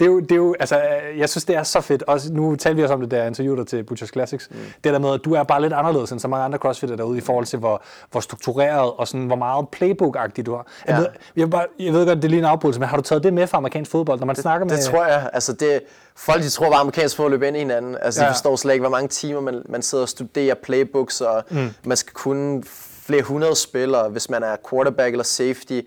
Det 0.00 0.06
er, 0.06 0.10
jo, 0.10 0.20
det 0.20 0.32
er 0.32 0.36
jo, 0.36 0.54
altså, 0.60 0.80
jeg 1.16 1.28
synes, 1.28 1.44
det 1.44 1.56
er 1.56 1.62
så 1.62 1.80
fedt. 1.80 2.02
Også, 2.02 2.32
nu 2.32 2.56
talte 2.56 2.76
vi 2.76 2.82
også 2.82 2.94
om 2.94 3.00
det, 3.00 3.10
da 3.10 3.16
jeg 3.16 3.26
interviewede 3.26 3.60
dig 3.60 3.66
til 3.66 3.82
Butchers 3.82 4.12
Classics. 4.12 4.48
Mm. 4.50 4.56
Det 4.84 4.92
der 4.92 4.98
med, 4.98 5.14
at 5.14 5.20
du 5.24 5.34
er 5.34 5.42
bare 5.42 5.62
lidt 5.62 5.72
anderledes 5.72 6.12
end 6.12 6.20
så 6.20 6.28
mange 6.28 6.44
andre 6.44 6.58
crossfitter 6.58 6.96
derude 6.96 7.18
i 7.18 7.20
forhold 7.20 7.46
til, 7.46 7.58
hvor, 7.58 7.82
hvor 8.10 8.20
struktureret 8.20 8.92
og 8.92 9.08
sådan, 9.08 9.26
hvor 9.26 9.36
meget 9.36 9.66
playbook-agtigt 9.76 10.46
du 10.46 10.54
har. 10.54 10.66
Jeg, 10.86 10.94
ja. 10.94 10.98
ved, 10.98 11.06
jeg, 11.36 11.50
bare, 11.50 11.66
jeg 11.78 11.92
ved 11.92 12.06
godt, 12.06 12.16
det 12.16 12.24
er 12.24 12.28
lige 12.28 12.38
en 12.38 12.44
afbrydelse, 12.44 12.80
men 12.80 12.88
har 12.88 12.96
du 12.96 13.02
taget 13.02 13.22
det 13.22 13.32
med 13.34 13.46
fra 13.46 13.58
amerikansk 13.58 13.90
fodbold, 13.90 14.18
når 14.18 14.26
man 14.26 14.36
det, 14.36 14.42
snakker 14.42 14.66
med... 14.66 14.76
Det 14.76 14.84
tror 14.84 15.06
jeg. 15.06 15.30
Altså, 15.32 15.52
det, 15.52 15.80
folk 16.16 16.42
de 16.42 16.48
tror 16.48 16.66
bare, 16.66 16.74
at 16.74 16.80
amerikansk 16.80 17.16
fodbold 17.16 17.32
løber 17.32 17.46
ind 17.46 17.56
i 17.56 17.58
hinanden. 17.58 17.96
Altså, 18.02 18.22
ja. 18.22 18.28
de 18.28 18.34
forstår 18.34 18.56
slet 18.56 18.72
ikke, 18.72 18.82
hvor 18.82 18.90
mange 18.90 19.08
timer 19.08 19.40
man, 19.40 19.62
man 19.68 19.82
sidder 19.82 20.02
og 20.02 20.08
studerer 20.08 20.54
playbooks, 20.54 21.20
og 21.20 21.44
mm. 21.50 21.70
man 21.84 21.96
skal 21.96 22.12
kunne 22.12 22.62
flere 23.06 23.22
hundrede 23.22 23.56
spillere, 23.56 24.08
hvis 24.08 24.30
man 24.30 24.42
er 24.42 24.56
quarterback 24.70 25.12
eller 25.12 25.24
safety. 25.24 25.80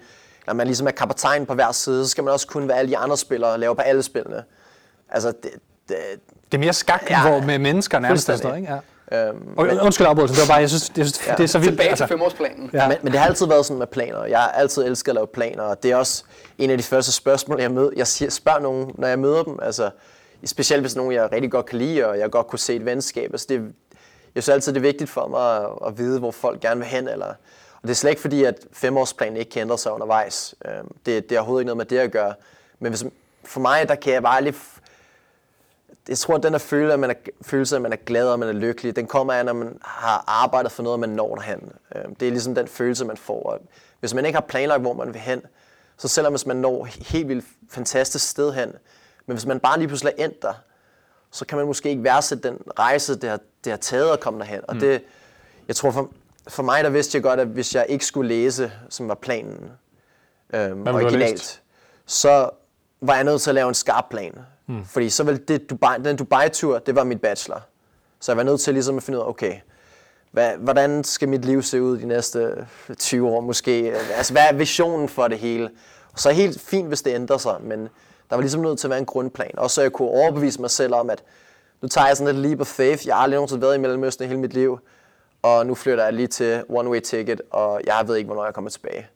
Når 0.47 0.53
man 0.53 0.67
ligesom 0.67 0.87
er 0.87 0.91
kaptajn 0.91 1.45
på 1.45 1.53
hver 1.53 1.71
side, 1.71 2.05
så 2.05 2.11
skal 2.11 2.23
man 2.23 2.33
også 2.33 2.47
kunne, 2.47 2.65
hvad 2.65 2.75
alle 2.75 2.91
de 2.91 2.97
andre 2.97 3.17
spillere 3.17 3.59
laver 3.59 3.73
på 3.73 3.81
alle 3.81 4.03
spillene. 4.03 4.43
Altså, 5.09 5.27
det, 5.27 5.51
det, 5.89 5.97
det 6.51 6.57
er 6.57 6.59
mere 6.59 6.73
skak, 6.73 7.03
ja, 7.09 7.29
hvor 7.29 7.41
med 7.41 7.59
mennesker 7.59 7.99
nærmest. 7.99 8.29
Altså, 8.29 8.53
ikke? 8.53 8.73
Ja. 8.73 8.79
Øhm, 9.11 9.53
og, 9.57 9.65
men, 9.65 9.79
undskyld 9.79 10.07
afbrydelsen, 10.07 10.35
det 10.35 10.47
var 10.47 10.53
bare, 10.53 10.61
jeg 10.61 10.69
synes, 10.69 10.91
jeg 10.97 11.05
synes 11.05 11.27
ja, 11.27 11.33
det 11.33 11.43
er 11.43 11.47
så 11.47 11.59
vildt. 11.59 11.71
Tilbage 11.71 11.89
altså. 11.89 12.05
til 12.05 12.13
femårsplanen. 12.13 12.69
Ja. 12.73 12.87
Men, 12.87 12.97
men, 13.01 13.11
det 13.11 13.19
har 13.19 13.27
altid 13.27 13.45
været 13.47 13.65
sådan 13.65 13.79
med 13.79 13.87
planer. 13.87 14.25
Jeg 14.25 14.39
har 14.39 14.47
altid 14.47 14.83
elsket 14.83 15.11
at 15.11 15.15
lave 15.15 15.27
planer, 15.27 15.63
og 15.63 15.83
det 15.83 15.91
er 15.91 15.95
også 15.95 16.23
en 16.57 16.69
af 16.69 16.77
de 16.77 16.83
første 16.83 17.11
spørgsmål, 17.11 17.61
jeg 17.61 17.71
møder. 17.71 17.89
Jeg 17.95 18.07
siger, 18.07 18.31
spørger 18.31 18.59
nogen, 18.59 18.91
når 18.97 19.07
jeg 19.07 19.19
møder 19.19 19.43
dem, 19.43 19.59
altså, 19.61 19.89
specielt 20.45 20.83
hvis 20.83 20.95
nogen, 20.95 21.13
jeg 21.13 21.31
rigtig 21.31 21.51
godt 21.51 21.65
kan 21.65 21.77
lide, 21.77 22.07
og 22.07 22.19
jeg 22.19 22.31
godt 22.31 22.47
kunne 22.47 22.59
se 22.59 22.75
et 22.75 22.85
venskab. 22.85 23.29
Altså, 23.33 23.45
det, 23.49 23.61
jeg 24.35 24.43
synes 24.43 24.53
altid, 24.53 24.73
det 24.73 24.79
er 24.79 24.81
vigtigt 24.81 25.09
for 25.09 25.27
mig 25.27 25.57
at, 25.57 25.87
at 25.87 25.97
vide, 25.97 26.19
hvor 26.19 26.31
folk 26.31 26.59
gerne 26.59 26.79
vil 26.79 26.89
hen, 26.89 27.07
eller, 27.07 27.33
og 27.81 27.83
det 27.83 27.89
er 27.89 27.93
slet 27.93 28.09
ikke 28.09 28.21
fordi, 28.21 28.43
at 28.43 28.67
femårsplanen 28.73 29.37
ikke 29.37 29.51
kan 29.51 29.61
ændre 29.61 29.77
sig 29.77 29.91
undervejs. 29.91 30.55
Øhm, 30.65 30.95
det, 31.05 31.29
det 31.29 31.35
er 31.35 31.39
overhovedet 31.39 31.61
ikke 31.61 31.67
noget 31.67 31.77
med 31.77 31.85
det 31.85 31.97
at 31.97 32.11
gøre. 32.11 32.33
Men 32.79 32.91
hvis, 32.91 33.05
for 33.43 33.59
mig, 33.59 33.89
der 33.89 33.95
kan 33.95 34.13
jeg 34.13 34.23
bare 34.23 34.43
lige 34.43 34.55
jeg 36.09 36.17
tror, 36.17 36.35
at 36.35 36.43
den 36.43 36.53
her 36.53 36.57
følelse, 36.57 36.93
at 36.93 36.99
man 36.99 37.09
er, 37.09 37.13
følelse, 37.41 37.75
at 37.75 37.81
man 37.81 37.93
er 37.93 37.97
glad 38.05 38.27
og 38.27 38.39
man 38.39 38.49
er 38.49 38.53
lykkelig, 38.53 38.95
den 38.95 39.07
kommer 39.07 39.33
af, 39.33 39.45
når 39.45 39.53
man 39.53 39.79
har 39.83 40.23
arbejdet 40.27 40.71
for 40.71 40.83
noget, 40.83 40.93
og 40.93 40.99
man 40.99 41.09
når 41.09 41.35
derhen. 41.35 41.71
Øhm, 41.95 42.15
det 42.15 42.27
er 42.27 42.31
ligesom 42.31 42.55
den 42.55 42.67
følelse, 42.67 43.05
man 43.05 43.17
får. 43.17 43.59
Hvis 43.99 44.13
man 44.13 44.25
ikke 44.25 44.35
har 44.35 44.45
planlagt, 44.45 44.81
hvor 44.81 44.93
man 44.93 45.13
vil 45.13 45.21
hen, 45.21 45.41
så 45.97 46.07
selvom 46.07 46.33
hvis 46.33 46.45
man 46.45 46.57
når 46.57 46.85
helt 46.85 47.27
vildt 47.27 47.45
fantastisk 47.69 48.29
sted 48.29 48.53
hen, 48.53 48.73
men 49.25 49.37
hvis 49.37 49.45
man 49.45 49.59
bare 49.59 49.77
lige 49.77 49.87
pludselig 49.87 50.13
er 50.17 50.25
endt 50.25 50.41
der, 50.41 50.53
så 51.31 51.45
kan 51.45 51.57
man 51.57 51.67
måske 51.67 51.89
ikke 51.89 52.03
værdsætte 52.03 52.49
den 52.49 52.57
rejse, 52.79 53.19
det 53.19 53.29
har, 53.29 53.39
det 53.63 53.71
har 53.71 53.77
taget 53.77 54.13
at 54.13 54.19
komme 54.19 54.39
derhen. 54.39 54.61
Og 54.67 54.73
mm. 54.73 54.79
det, 54.79 55.03
jeg 55.67 55.75
tror 55.75 55.91
for, 55.91 56.11
for 56.47 56.63
mig, 56.63 56.83
der 56.83 56.89
vidste 56.89 57.15
jeg 57.15 57.23
godt, 57.23 57.39
at 57.39 57.47
hvis 57.47 57.75
jeg 57.75 57.85
ikke 57.89 58.05
skulle 58.05 58.27
læse, 58.27 58.71
som 58.89 59.07
var 59.07 59.15
planen 59.15 59.71
øhm, 60.53 60.87
originalt, 60.87 61.61
så 62.05 62.49
var 63.01 63.15
jeg 63.15 63.23
nødt 63.23 63.41
til 63.41 63.49
at 63.49 63.55
lave 63.55 63.67
en 63.67 63.73
skarp 63.73 64.05
plan. 64.09 64.39
Mm. 64.67 64.85
Fordi 64.85 65.09
så 65.09 65.23
vil 65.23 65.47
det 65.47 65.69
Dubai, 65.69 65.97
den 66.03 66.15
Dubai-tur, 66.15 66.79
det 66.79 66.95
var 66.95 67.03
mit 67.03 67.21
bachelor. 67.21 67.61
Så 68.19 68.31
jeg 68.31 68.37
var 68.37 68.43
nødt 68.43 68.61
til 68.61 68.73
ligesom 68.73 68.97
at 68.97 69.03
finde 69.03 69.19
ud 69.19 69.23
af, 69.23 69.29
okay, 69.29 69.53
hvad, 70.31 70.51
hvordan 70.57 71.03
skal 71.03 71.29
mit 71.29 71.45
liv 71.45 71.61
se 71.61 71.81
ud 71.81 71.97
de 71.97 72.05
næste 72.05 72.67
20 72.99 73.29
år 73.29 73.41
måske? 73.41 73.93
Altså, 74.15 74.33
hvad 74.33 74.43
er 74.49 74.53
visionen 74.53 75.09
for 75.09 75.27
det 75.27 75.39
hele? 75.39 75.69
Og 76.13 76.19
så 76.19 76.29
er 76.29 76.33
det 76.33 76.41
helt 76.41 76.61
fint, 76.61 76.87
hvis 76.87 77.01
det 77.01 77.15
ændrer 77.15 77.37
sig, 77.37 77.55
men 77.61 77.79
der 78.29 78.35
var 78.35 78.41
ligesom 78.41 78.61
nødt 78.61 78.79
til 78.79 78.87
at 78.87 78.89
være 78.89 78.99
en 78.99 79.05
grundplan. 79.05 79.51
Og 79.57 79.71
så 79.71 79.81
jeg 79.81 79.91
kunne 79.91 80.09
overbevise 80.09 80.61
mig 80.61 80.71
selv 80.71 80.93
om, 80.93 81.09
at 81.09 81.23
nu 81.81 81.87
tager 81.87 82.07
jeg 82.07 82.17
sådan 82.17 82.35
lidt 82.35 82.47
leap 82.47 82.61
of 82.61 82.67
faith. 82.67 83.07
Jeg 83.07 83.15
har 83.15 83.23
aldrig 83.23 83.37
nogensinde 83.37 83.61
været 83.61 83.75
i 83.75 83.79
Mellemøsten 83.79 84.25
i 84.25 84.27
hele 84.27 84.39
mit 84.39 84.53
liv. 84.53 84.79
Og 85.47 85.65
nu 85.65 85.75
flytter 85.75 86.03
jeg 86.03 86.13
lige 86.13 86.27
til 86.27 86.63
one 86.69 86.89
way 86.89 86.99
ticket, 86.99 87.41
og 87.51 87.81
jeg 87.85 88.03
ved 88.07 88.15
ikke, 88.15 88.27
hvornår 88.27 88.45
jeg 88.45 88.53
kommer 88.53 88.69
tilbage. 88.69 89.07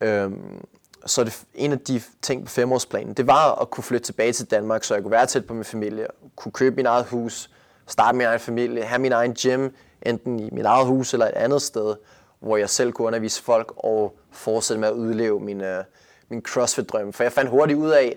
Øhm, 0.00 0.64
så 1.06 1.24
det, 1.24 1.42
en 1.54 1.72
af 1.72 1.78
de 1.78 2.02
ting 2.22 2.44
på 2.44 2.50
femårsplanen, 2.50 3.14
det 3.14 3.26
var 3.26 3.54
at 3.54 3.70
kunne 3.70 3.84
flytte 3.84 4.06
tilbage 4.06 4.32
til 4.32 4.50
Danmark, 4.50 4.84
så 4.84 4.94
jeg 4.94 5.02
kunne 5.02 5.10
være 5.10 5.26
tæt 5.26 5.46
på 5.46 5.54
min 5.54 5.64
familie, 5.64 6.06
kunne 6.36 6.52
købe 6.52 6.76
min 6.76 6.86
eget 6.86 7.06
hus, 7.06 7.50
starte 7.86 8.18
min 8.18 8.26
egen 8.26 8.40
familie, 8.40 8.82
have 8.82 8.98
min 8.98 9.12
egen 9.12 9.34
gym, 9.34 9.68
enten 10.02 10.40
i 10.40 10.48
mit 10.52 10.64
eget 10.64 10.86
hus 10.86 11.12
eller 11.12 11.26
et 11.26 11.34
andet 11.34 11.62
sted, 11.62 11.94
hvor 12.40 12.56
jeg 12.56 12.70
selv 12.70 12.92
kunne 12.92 13.06
undervise 13.06 13.42
folk 13.42 13.72
og 13.76 14.18
fortsætte 14.30 14.80
med 14.80 14.88
at 14.88 14.94
udleve 14.94 15.40
min, 15.40 15.60
øh, 15.60 15.84
min 16.28 16.42
CrossFit-drøm. 16.48 17.12
For 17.12 17.22
jeg 17.22 17.32
fandt 17.32 17.50
hurtigt 17.50 17.78
ud 17.78 17.90
af, 17.90 18.16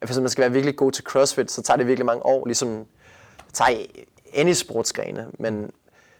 at 0.00 0.08
hvis 0.08 0.18
man 0.18 0.28
skal 0.28 0.42
være 0.42 0.52
virkelig 0.52 0.76
god 0.76 0.92
til 0.92 1.04
CrossFit, 1.04 1.50
så 1.50 1.62
tager 1.62 1.76
det 1.76 1.86
virkelig 1.86 2.06
mange 2.06 2.26
år, 2.26 2.46
ligesom 2.46 2.86
tager 3.52 3.86
any 4.34 4.52
sportsgrene. 4.52 5.26
Men 5.38 5.70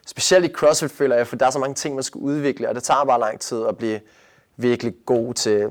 specielt 0.07 0.45
i 0.45 0.53
CrossFit 0.53 0.91
føler 0.91 1.15
jeg, 1.15 1.27
for 1.27 1.35
der 1.35 1.45
er 1.45 1.49
så 1.49 1.59
mange 1.59 1.75
ting, 1.75 1.95
man 1.95 2.03
skal 2.03 2.19
udvikle, 2.19 2.69
og 2.69 2.75
det 2.75 2.83
tager 2.83 3.05
bare 3.05 3.19
lang 3.19 3.39
tid 3.39 3.65
at 3.65 3.77
blive 3.77 3.99
virkelig 4.57 4.93
god 5.05 5.33
til, 5.33 5.69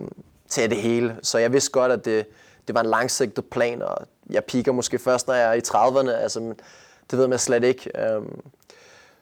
til 0.49 0.71
det 0.71 0.79
hele. 0.79 1.17
Så 1.23 1.39
jeg 1.39 1.53
vidste 1.53 1.71
godt, 1.71 1.93
at 1.93 2.05
det, 2.05 2.27
det 2.67 2.75
var 2.75 2.81
en 2.81 2.87
langsigtet 2.91 3.45
plan, 3.45 3.83
og 3.83 3.97
jeg 4.31 4.45
piker 4.45 4.73
måske 4.73 4.99
først, 4.99 5.27
når 5.27 5.35
jeg 5.35 5.49
er 5.49 5.53
i 5.53 5.61
30'erne. 5.67 6.11
Altså, 6.11 6.55
det 7.11 7.19
ved 7.19 7.29
man 7.29 7.39
slet 7.39 7.65
ikke. 7.65 7.91
Øhm, 8.07 8.41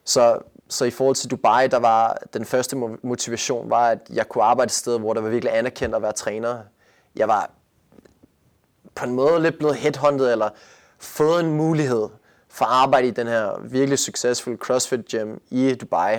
så, 0.04 0.38
så 0.68 0.84
i 0.84 0.90
forhold 0.90 1.16
til 1.16 1.30
Dubai, 1.30 1.66
der 1.66 1.78
var 1.78 2.18
den 2.32 2.44
første 2.44 2.76
motivation 3.02 3.70
var, 3.70 3.88
at 3.88 3.98
jeg 4.12 4.28
kunne 4.28 4.44
arbejde 4.44 4.68
et 4.68 4.72
sted, 4.72 4.98
hvor 4.98 5.14
der 5.14 5.20
var 5.20 5.28
virkelig 5.28 5.58
anerkendt 5.58 5.94
at 5.94 6.02
være 6.02 6.12
træner. 6.12 6.58
Jeg 7.16 7.28
var 7.28 7.50
på 8.94 9.04
en 9.04 9.14
måde 9.14 9.42
lidt 9.42 9.58
blevet 9.58 9.76
headhunted, 9.76 10.32
eller 10.32 10.50
fået 10.98 11.40
en 11.40 11.52
mulighed 11.52 12.08
for 12.50 12.64
at 12.64 12.70
arbejde 12.72 13.08
i 13.08 13.10
den 13.10 13.26
her 13.26 13.60
virkelig 13.64 13.98
succesfulde 13.98 14.58
CrossFit 14.58 15.00
gym 15.08 15.36
i 15.50 15.74
Dubai 15.74 16.16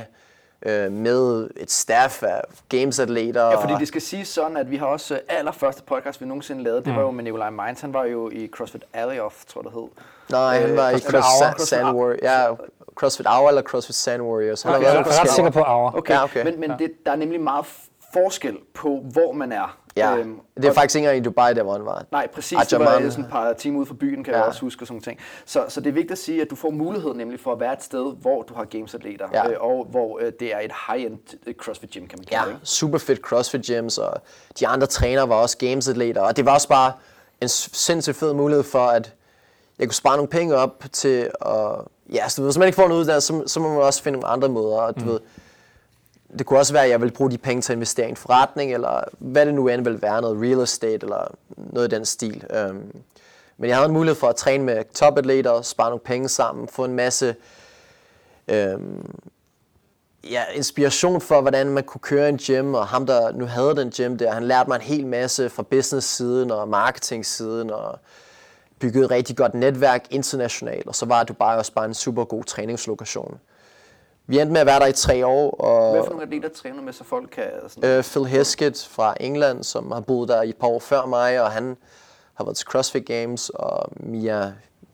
øh, 0.65 0.91
med 0.91 1.49
et 1.55 1.71
staff 1.71 2.23
af 2.23 2.41
gamesatleter. 2.69 3.45
Ja, 3.45 3.63
fordi 3.63 3.73
det 3.79 3.87
skal 3.87 4.01
sige 4.01 4.25
sådan, 4.25 4.57
at 4.57 4.71
vi 4.71 4.77
har 4.77 4.85
også 4.85 5.13
øh, 5.13 5.19
allerførste 5.27 5.83
podcast, 5.83 6.21
vi 6.21 6.25
nogensinde 6.25 6.63
lavede, 6.63 6.83
det 6.85 6.95
var 6.95 7.01
jo 7.01 7.11
med 7.11 7.23
Nikolaj 7.23 7.49
Mainz. 7.49 7.81
Han 7.81 7.93
var 7.93 8.05
jo 8.05 8.29
i 8.29 8.47
CrossFit 8.47 8.83
Alley 8.93 9.19
Off, 9.19 9.45
tror 9.45 9.61
jeg 9.61 9.71
det 9.71 9.81
hed. 9.81 9.87
Nej, 10.31 10.59
han 10.61 10.77
var 10.77 10.89
i 10.89 10.99
CrossFit 10.99 11.11
CrossFit, 11.11 11.47
Hour. 11.47 11.65
Sand 11.65 11.97
Warriors. 11.97 12.19
Ja, 12.21 12.53
CrossFit 12.95 13.27
Hour 13.27 13.49
eller 13.49 13.61
CrossFit 13.61 13.95
Sand 13.95 14.21
Warriors. 14.21 14.61
Han 14.61 14.75
Okay, 14.75 14.85
har 14.87 14.93
jeg 14.93 15.01
er 15.01 15.21
ret 15.21 15.29
sikker 15.29 15.51
på 15.51 15.59
Aura. 15.61 15.97
Okay, 15.97 16.13
Ja, 16.13 16.23
okay. 16.23 16.43
men, 16.43 16.59
men 16.59 16.71
det, 16.79 16.91
der 17.05 17.11
er 17.11 17.15
nemlig 17.15 17.41
meget 17.41 17.65
forskel 18.13 18.57
på, 18.73 19.03
hvor 19.13 19.31
man 19.31 19.51
er. 19.51 19.77
Ja, 19.95 20.17
Øhm, 20.17 20.39
det 20.57 20.65
er 20.65 20.73
faktisk 20.73 20.95
ikke 20.95 21.05
engang 21.07 21.21
i 21.21 21.25
Dubai, 21.25 21.53
der 21.53 21.63
hvor 21.63 21.73
han 21.73 21.85
var. 21.85 22.05
Nej, 22.11 22.27
præcis. 22.27 22.57
Det 22.69 22.79
var 22.79 23.09
sådan 23.09 23.25
et 23.25 23.31
par 23.31 23.53
timer 23.53 23.79
ude 23.79 23.85
for 23.85 23.93
byen, 23.93 24.23
kan 24.23 24.33
ja. 24.33 24.39
Jeg 24.39 24.47
også 24.47 24.61
huske, 24.61 24.83
og 24.83 24.87
sådan 24.87 25.01
ting. 25.01 25.19
Så, 25.45 25.65
så 25.67 25.81
det 25.81 25.87
er 25.89 25.93
vigtigt 25.93 26.11
at 26.11 26.17
sige, 26.17 26.41
at 26.41 26.49
du 26.49 26.55
får 26.55 26.69
mulighed 26.69 27.13
nemlig 27.13 27.39
for 27.39 27.51
at 27.51 27.59
være 27.59 27.73
et 27.73 27.83
sted, 27.83 28.13
hvor 28.21 28.41
du 28.41 28.53
har 28.53 28.65
gamesatleter, 28.65 29.27
Ja. 29.33 29.49
øh, 29.49 29.55
og 29.59 29.87
hvor 29.89 30.19
øh, 30.21 30.31
det 30.39 30.53
er 30.53 30.59
et 30.59 30.71
high-end 30.87 31.17
øh, 31.47 31.53
CrossFit 31.55 31.89
gym, 31.91 32.07
kan 32.07 32.19
man 32.19 32.25
kalde 32.25 32.43
Ja, 32.43 32.47
det. 32.49 32.55
Ikke? 32.55 32.65
super 32.65 32.97
fedt 32.97 33.19
CrossFit 33.19 33.65
gyms, 33.65 33.97
og 33.97 34.13
de 34.59 34.67
andre 34.67 34.87
trænere 34.87 35.29
var 35.29 35.35
også 35.35 35.57
gamesatleter, 35.57 36.21
og 36.21 36.37
det 36.37 36.45
var 36.45 36.53
også 36.53 36.67
bare 36.67 36.93
en 37.41 37.47
sindssygt 37.49 38.15
fed 38.17 38.33
mulighed 38.33 38.63
for, 38.63 38.85
at 38.85 39.13
jeg 39.79 39.87
kunne 39.87 39.95
spare 39.95 40.15
nogle 40.17 40.29
penge 40.29 40.55
op 40.55 40.83
til 40.91 41.29
at... 41.45 41.55
Ja, 42.13 42.29
så 42.29 42.35
du 42.37 42.41
ved, 42.41 42.47
hvis 42.51 42.57
man 42.57 42.67
ikke 42.67 42.75
får 42.75 42.85
en 42.85 42.91
uddannelse, 42.91 43.27
så, 43.27 43.43
så 43.47 43.59
må 43.59 43.69
man 43.69 43.77
også 43.83 44.03
finde 44.03 44.19
nogle 44.19 44.33
andre 44.33 44.49
måder, 44.49 44.77
og 44.77 44.95
du 44.95 44.99
mm. 45.01 45.07
ved, 45.07 45.19
det 46.39 46.45
kunne 46.45 46.59
også 46.59 46.73
være, 46.73 46.83
at 46.83 46.89
jeg 46.89 47.01
ville 47.01 47.13
bruge 47.13 47.31
de 47.31 47.37
penge 47.37 47.61
til 47.61 47.73
at 47.73 47.75
investere 47.75 48.07
i 48.07 48.09
en 48.09 48.15
forretning, 48.15 48.73
eller 48.73 49.03
hvad 49.19 49.45
det 49.45 49.53
nu 49.53 49.67
end 49.67 49.83
vil 49.83 50.01
være, 50.01 50.21
noget 50.21 50.41
real 50.41 50.59
estate, 50.59 51.03
eller 51.03 51.35
noget 51.57 51.93
i 51.93 51.95
den 51.95 52.05
stil. 52.05 52.43
Øhm, 52.49 52.95
men 53.57 53.69
jeg 53.69 53.77
havde 53.77 53.87
en 53.87 53.93
mulighed 53.93 54.15
for 54.15 54.27
at 54.27 54.35
træne 54.35 54.63
med 54.63 54.83
topatleter, 54.93 55.61
spare 55.61 55.89
nogle 55.89 56.03
penge 56.05 56.29
sammen, 56.29 56.67
få 56.67 56.85
en 56.85 56.93
masse 56.93 57.35
øhm, 58.47 59.11
ja, 60.29 60.43
inspiration 60.53 61.21
for, 61.21 61.41
hvordan 61.41 61.69
man 61.69 61.83
kunne 61.83 62.01
køre 62.01 62.29
en 62.29 62.37
gym, 62.37 62.73
og 62.73 62.87
ham, 62.87 63.05
der 63.05 63.31
nu 63.31 63.45
havde 63.45 63.75
den 63.75 63.91
gym 63.91 64.17
der, 64.17 64.31
han 64.31 64.43
lærte 64.43 64.69
mig 64.69 64.75
en 64.75 64.81
hel 64.81 65.07
masse 65.07 65.49
fra 65.49 65.63
business-siden 65.63 66.51
og 66.51 66.67
marketing-siden, 66.67 67.69
og 67.69 67.99
byggede 68.79 69.05
et 69.05 69.11
rigtig 69.11 69.37
godt 69.37 69.53
netværk 69.53 70.05
internationalt, 70.09 70.87
og 70.87 70.95
så 70.95 71.05
var 71.05 71.23
Dubai 71.23 71.57
også 71.57 71.73
bare 71.73 71.85
en 71.85 71.93
super 71.93 72.23
god 72.23 72.43
træningslokation. 72.43 73.39
Vi 74.31 74.39
endte 74.39 74.53
med 74.53 74.61
at 74.61 74.67
være 74.67 74.79
der 74.79 74.85
i 74.87 74.91
tre 74.91 75.25
år, 75.25 75.51
og 75.51 75.91
Hvad 75.91 76.03
for 76.03 76.09
nogle 76.09 76.23
atleter 76.23 76.49
træner 76.49 76.81
med, 76.81 76.93
så 76.93 77.03
folk 77.03 77.29
kan... 77.31 77.43
Sådan, 77.67 77.89
øh, 77.89 78.03
Phil 78.03 78.25
Heskett 78.25 78.87
fra 78.91 79.15
England, 79.19 79.63
som 79.63 79.91
har 79.91 79.99
boet 79.99 80.29
der 80.29 80.41
i 80.41 80.49
et 80.49 80.55
par 80.55 80.67
år 80.67 80.79
før 80.79 81.05
mig, 81.05 81.41
og 81.41 81.51
han 81.51 81.77
har 82.33 82.43
været 82.45 82.57
til 82.57 82.67
CrossFit 82.67 83.05
Games, 83.05 83.49
og 83.49 83.89
Mia 83.99 84.51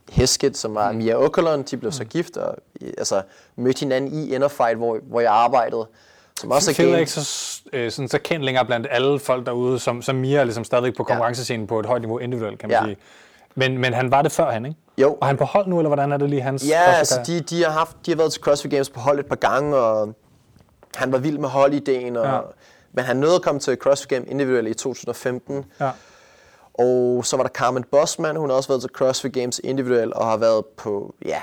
Heskett, 0.10 0.58
som 0.58 0.76
var 0.76 0.92
mm. 0.92 0.98
Mia 0.98 1.16
Okerlund, 1.16 1.64
de 1.64 1.78
blev 1.78 1.92
så 1.92 2.04
gift, 2.06 2.38
og 2.38 2.56
altså, 2.98 3.22
mødte 3.56 3.80
hinanden 3.80 4.14
i 4.14 4.34
Innerfight, 4.34 4.78
hvor, 4.78 4.98
hvor 5.04 5.20
jeg 5.20 5.32
arbejdede. 5.32 5.88
Som 6.40 6.52
også 6.52 6.74
Phil 6.74 6.94
er 6.94 6.98
ikke 6.98 7.12
så, 7.12 7.62
øh, 7.74 7.92
sådan, 7.92 8.10
så 8.10 8.20
kendt 8.20 8.46
længere 8.46 8.66
blandt 8.66 8.88
alle 8.90 9.20
folk 9.20 9.46
derude, 9.46 9.80
som, 9.80 10.02
som 10.02 10.16
Mia 10.16 10.40
er 10.40 10.44
ligesom 10.44 10.64
stadigvæk 10.64 10.96
på 10.96 11.04
konkurrencescenen 11.04 11.68
på 11.68 11.80
et 11.80 11.86
højt 11.86 12.02
niveau 12.02 12.18
individuelt, 12.18 12.60
kan 12.60 12.70
man 12.70 12.78
Ja. 12.78 12.86
sige. 12.86 12.98
Men, 13.58 13.78
men 13.78 13.94
han 13.94 14.12
var 14.12 14.22
det 14.22 14.32
før 14.32 14.52
han, 14.52 14.66
ikke? 14.66 14.78
Jo. 14.98 15.18
Og 15.22 15.28
han 15.28 15.38
på 15.38 15.44
hold 15.46 15.68
nu, 15.68 15.78
eller 15.80 15.90
hvordan 15.90 16.12
er 16.12 16.18
det 16.18 16.30
lige 16.30 16.42
hans 16.42 16.68
Ja, 16.70 16.82
altså 16.84 17.22
de, 17.28 17.40
de, 17.42 17.64
har 17.64 17.72
haft, 17.72 17.98
de 18.06 18.12
har 18.12 18.16
været 18.18 18.32
til 18.32 18.42
CrossFit 18.42 18.72
Games 18.72 18.90
på 18.90 19.00
hold 19.00 19.20
et 19.20 19.26
par 19.26 19.36
gange, 19.36 19.78
og 19.78 20.14
han 20.96 21.12
var 21.12 21.18
vild 21.18 21.38
med 21.38 21.50
holdideen, 21.50 22.16
og, 22.18 22.26
Ja. 22.26 22.40
men 22.94 23.06
han 23.06 23.18
nåede 23.18 23.36
at 23.36 23.42
komme 23.42 23.60
til 23.60 23.78
CrossFit 23.78 24.10
Games 24.10 24.28
individuelt 24.32 24.68
i 24.68 24.74
2015. 24.74 25.66
Ja. 25.80 25.90
Og 26.74 27.26
så 27.26 27.38
var 27.38 27.44
der 27.44 27.50
Carmen 27.50 27.84
Bosman, 27.92 28.36
hun 28.36 28.50
har 28.50 28.58
også 28.58 28.70
været 28.70 28.82
til 28.82 28.90
CrossFit 28.94 29.34
Games 29.34 29.62
individuelt, 29.64 30.14
og 30.14 30.26
har 30.26 30.38
været 30.38 30.66
på, 30.66 31.14
ja, 31.26 31.42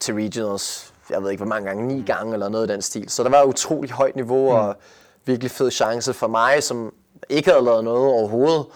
til 0.00 0.14
regionals, 0.14 0.92
jeg 1.10 1.22
ved 1.22 1.30
ikke 1.30 1.44
hvor 1.44 1.48
mange 1.54 1.68
gange, 1.68 1.86
ni 1.86 2.02
gange 2.06 2.32
eller 2.32 2.48
noget 2.48 2.70
i 2.70 2.72
den 2.72 2.82
stil. 2.82 3.08
Så 3.08 3.22
der 3.22 3.30
var 3.30 3.42
utrolig 3.44 3.90
højt 3.90 4.16
niveau, 4.16 4.50
mm. 4.50 4.56
og 4.56 4.76
virkelig 5.24 5.50
fed 5.50 5.70
chance 5.70 6.12
for 6.12 6.26
mig, 6.26 6.62
som 6.62 6.92
ikke 7.28 7.50
havde 7.50 7.64
lavet 7.64 7.84
noget 7.84 8.12
overhovedet, 8.12 8.66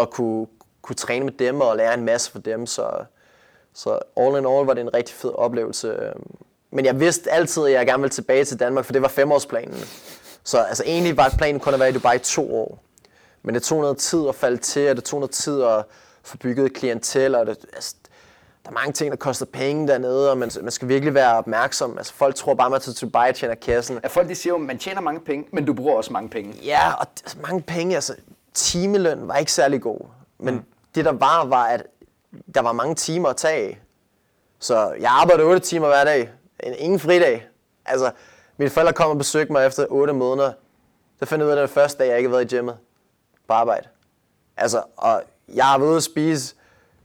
at 0.00 0.10
kunne, 0.10 0.46
kunne 0.88 0.96
træne 0.96 1.24
med 1.24 1.32
dem 1.32 1.60
og 1.60 1.76
lære 1.76 1.94
en 1.94 2.04
masse 2.04 2.30
fra 2.30 2.38
dem. 2.38 2.66
Så, 2.66 2.90
så 3.74 3.98
all 4.16 4.38
in 4.38 4.46
all 4.46 4.66
var 4.66 4.74
det 4.74 4.80
en 4.80 4.94
rigtig 4.94 5.14
fed 5.14 5.30
oplevelse. 5.34 6.12
Men 6.70 6.84
jeg 6.84 7.00
vidste 7.00 7.30
altid, 7.30 7.64
at 7.64 7.72
jeg 7.72 7.86
gerne 7.86 8.00
ville 8.00 8.12
tilbage 8.12 8.44
til 8.44 8.60
Danmark, 8.60 8.84
for 8.84 8.92
det 8.92 9.02
var 9.02 9.08
femårsplanen. 9.08 9.84
Så 10.44 10.58
altså, 10.58 10.82
egentlig 10.86 11.16
var 11.16 11.34
planen 11.38 11.60
kun 11.60 11.74
at 11.74 11.80
være 11.80 11.88
i 11.88 11.92
Dubai 11.92 12.16
i 12.16 12.18
to 12.18 12.54
år. 12.56 12.78
Men 13.42 13.54
det 13.54 13.62
tog 13.62 13.80
noget 13.80 13.98
tid 13.98 14.28
at 14.28 14.34
falde 14.34 14.56
til, 14.56 14.90
og 14.90 14.96
det 14.96 15.04
tog 15.04 15.20
noget 15.20 15.30
tid 15.30 15.62
at 15.62 15.84
få 16.22 16.36
bygget 16.36 16.66
et 16.66 16.74
klientel, 16.74 17.34
og 17.34 17.46
det, 17.46 17.56
altså, 17.72 17.94
der 18.64 18.70
er 18.70 18.74
mange 18.74 18.92
ting, 18.92 19.10
der 19.10 19.16
koster 19.16 19.46
penge 19.46 19.88
dernede, 19.88 20.30
og 20.30 20.38
man, 20.38 20.50
man 20.62 20.70
skal 20.70 20.88
virkelig 20.88 21.14
være 21.14 21.36
opmærksom. 21.36 21.98
Altså, 21.98 22.12
folk 22.12 22.34
tror 22.34 22.54
bare, 22.54 22.66
at 22.66 22.70
man 22.70 22.80
tager 22.80 22.94
til 22.94 23.08
Dubai 23.08 23.28
og 23.28 23.34
tjener 23.34 23.54
kassen. 23.54 24.00
at 24.02 24.10
folk 24.10 24.28
de 24.28 24.34
siger 24.34 24.52
jo, 24.52 24.56
at 24.56 24.66
man 24.66 24.78
tjener 24.78 25.00
mange 25.00 25.20
penge, 25.20 25.46
men 25.52 25.64
du 25.64 25.72
bruger 25.72 25.96
også 25.96 26.12
mange 26.12 26.28
penge. 26.28 26.54
Ja, 26.64 26.92
og 26.92 27.06
altså, 27.24 27.36
mange 27.42 27.62
penge, 27.62 27.94
altså 27.94 28.14
timeløn 28.58 29.28
var 29.28 29.36
ikke 29.36 29.52
særlig 29.52 29.82
god. 29.82 30.00
Men 30.38 30.54
mm 30.54 30.64
det 30.94 31.04
der 31.04 31.12
var, 31.12 31.44
var, 31.44 31.64
at 31.64 31.86
der 32.54 32.60
var 32.62 32.72
mange 32.72 32.94
timer 32.94 33.28
at 33.28 33.36
tage 33.36 33.54
af. 33.68 33.80
Så 34.58 34.92
jeg 35.00 35.10
arbejdede 35.10 35.46
8 35.46 35.60
timer 35.60 35.86
hver 35.86 36.04
dag. 36.04 36.30
En- 36.62 36.74
Ingen 36.74 37.00
fridag. 37.00 37.46
Altså, 37.86 38.10
mine 38.56 38.70
forældre 38.70 38.92
kom 38.92 39.10
og 39.10 39.18
besøgte 39.18 39.52
mig 39.52 39.66
efter 39.66 39.86
8 39.88 40.12
måneder. 40.12 40.52
Så 41.18 41.26
fandt 41.26 41.40
jeg 41.42 41.46
ud 41.46 41.50
af, 41.52 41.56
at 41.56 41.68
den 41.68 41.74
første 41.74 41.98
dag, 41.98 42.08
jeg 42.08 42.16
ikke 42.18 42.28
havde 42.28 42.38
været 42.38 42.52
i 42.52 42.56
gymmet 42.56 42.76
på 43.48 43.52
arbejde. 43.52 43.88
Altså, 44.56 44.82
og 44.96 45.22
jeg 45.54 45.64
har 45.64 45.78
været 45.78 45.88
ude 45.88 45.96
at 45.96 46.02
spise 46.02 46.54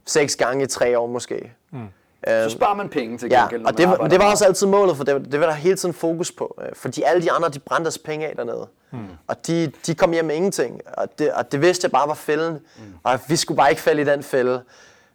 seks 0.06 0.36
gange 0.36 0.64
i 0.64 0.66
tre 0.66 0.98
år 0.98 1.06
måske. 1.06 1.52
Mm. 1.70 1.86
Så 2.26 2.48
sparer 2.50 2.74
man 2.74 2.88
penge 2.88 3.18
til 3.18 3.28
Ja, 3.30 3.40
gengæld, 3.40 3.60
når 3.62 3.68
og 3.70 3.78
det, 3.78 3.84
arbejder 3.84 4.08
det 4.08 4.18
var 4.18 4.30
også 4.30 4.44
altid 4.44 4.66
målet, 4.66 4.96
for 4.96 5.04
det, 5.04 5.32
det 5.32 5.40
var 5.40 5.46
der 5.46 5.52
hele 5.52 5.76
tiden 5.76 5.94
fokus 5.94 6.32
på. 6.32 6.58
øh, 6.62 6.68
Fordi 6.74 7.02
alle 7.02 7.22
de 7.22 7.32
andre, 7.32 7.48
de 7.48 7.58
brændte 7.58 7.84
deres 7.84 7.98
penge 7.98 8.26
af 8.28 8.36
dernede. 8.36 8.66
Mm. 8.90 8.98
Og 9.26 9.46
de, 9.46 9.72
de 9.86 9.94
kom 9.94 10.12
hjem 10.12 10.24
med 10.24 10.34
ingenting. 10.34 10.80
Og 10.96 11.18
det, 11.18 11.32
og 11.32 11.52
det 11.52 11.60
vidste 11.62 11.84
jeg 11.84 11.90
bare 11.92 12.08
var 12.08 12.14
fælden. 12.14 12.52
Mm. 12.52 12.82
Og 13.02 13.18
vi 13.28 13.36
skulle 13.36 13.56
bare 13.56 13.70
ikke 13.70 13.82
falde 13.82 14.02
i 14.02 14.04
den 14.04 14.22
fælde. 14.22 14.62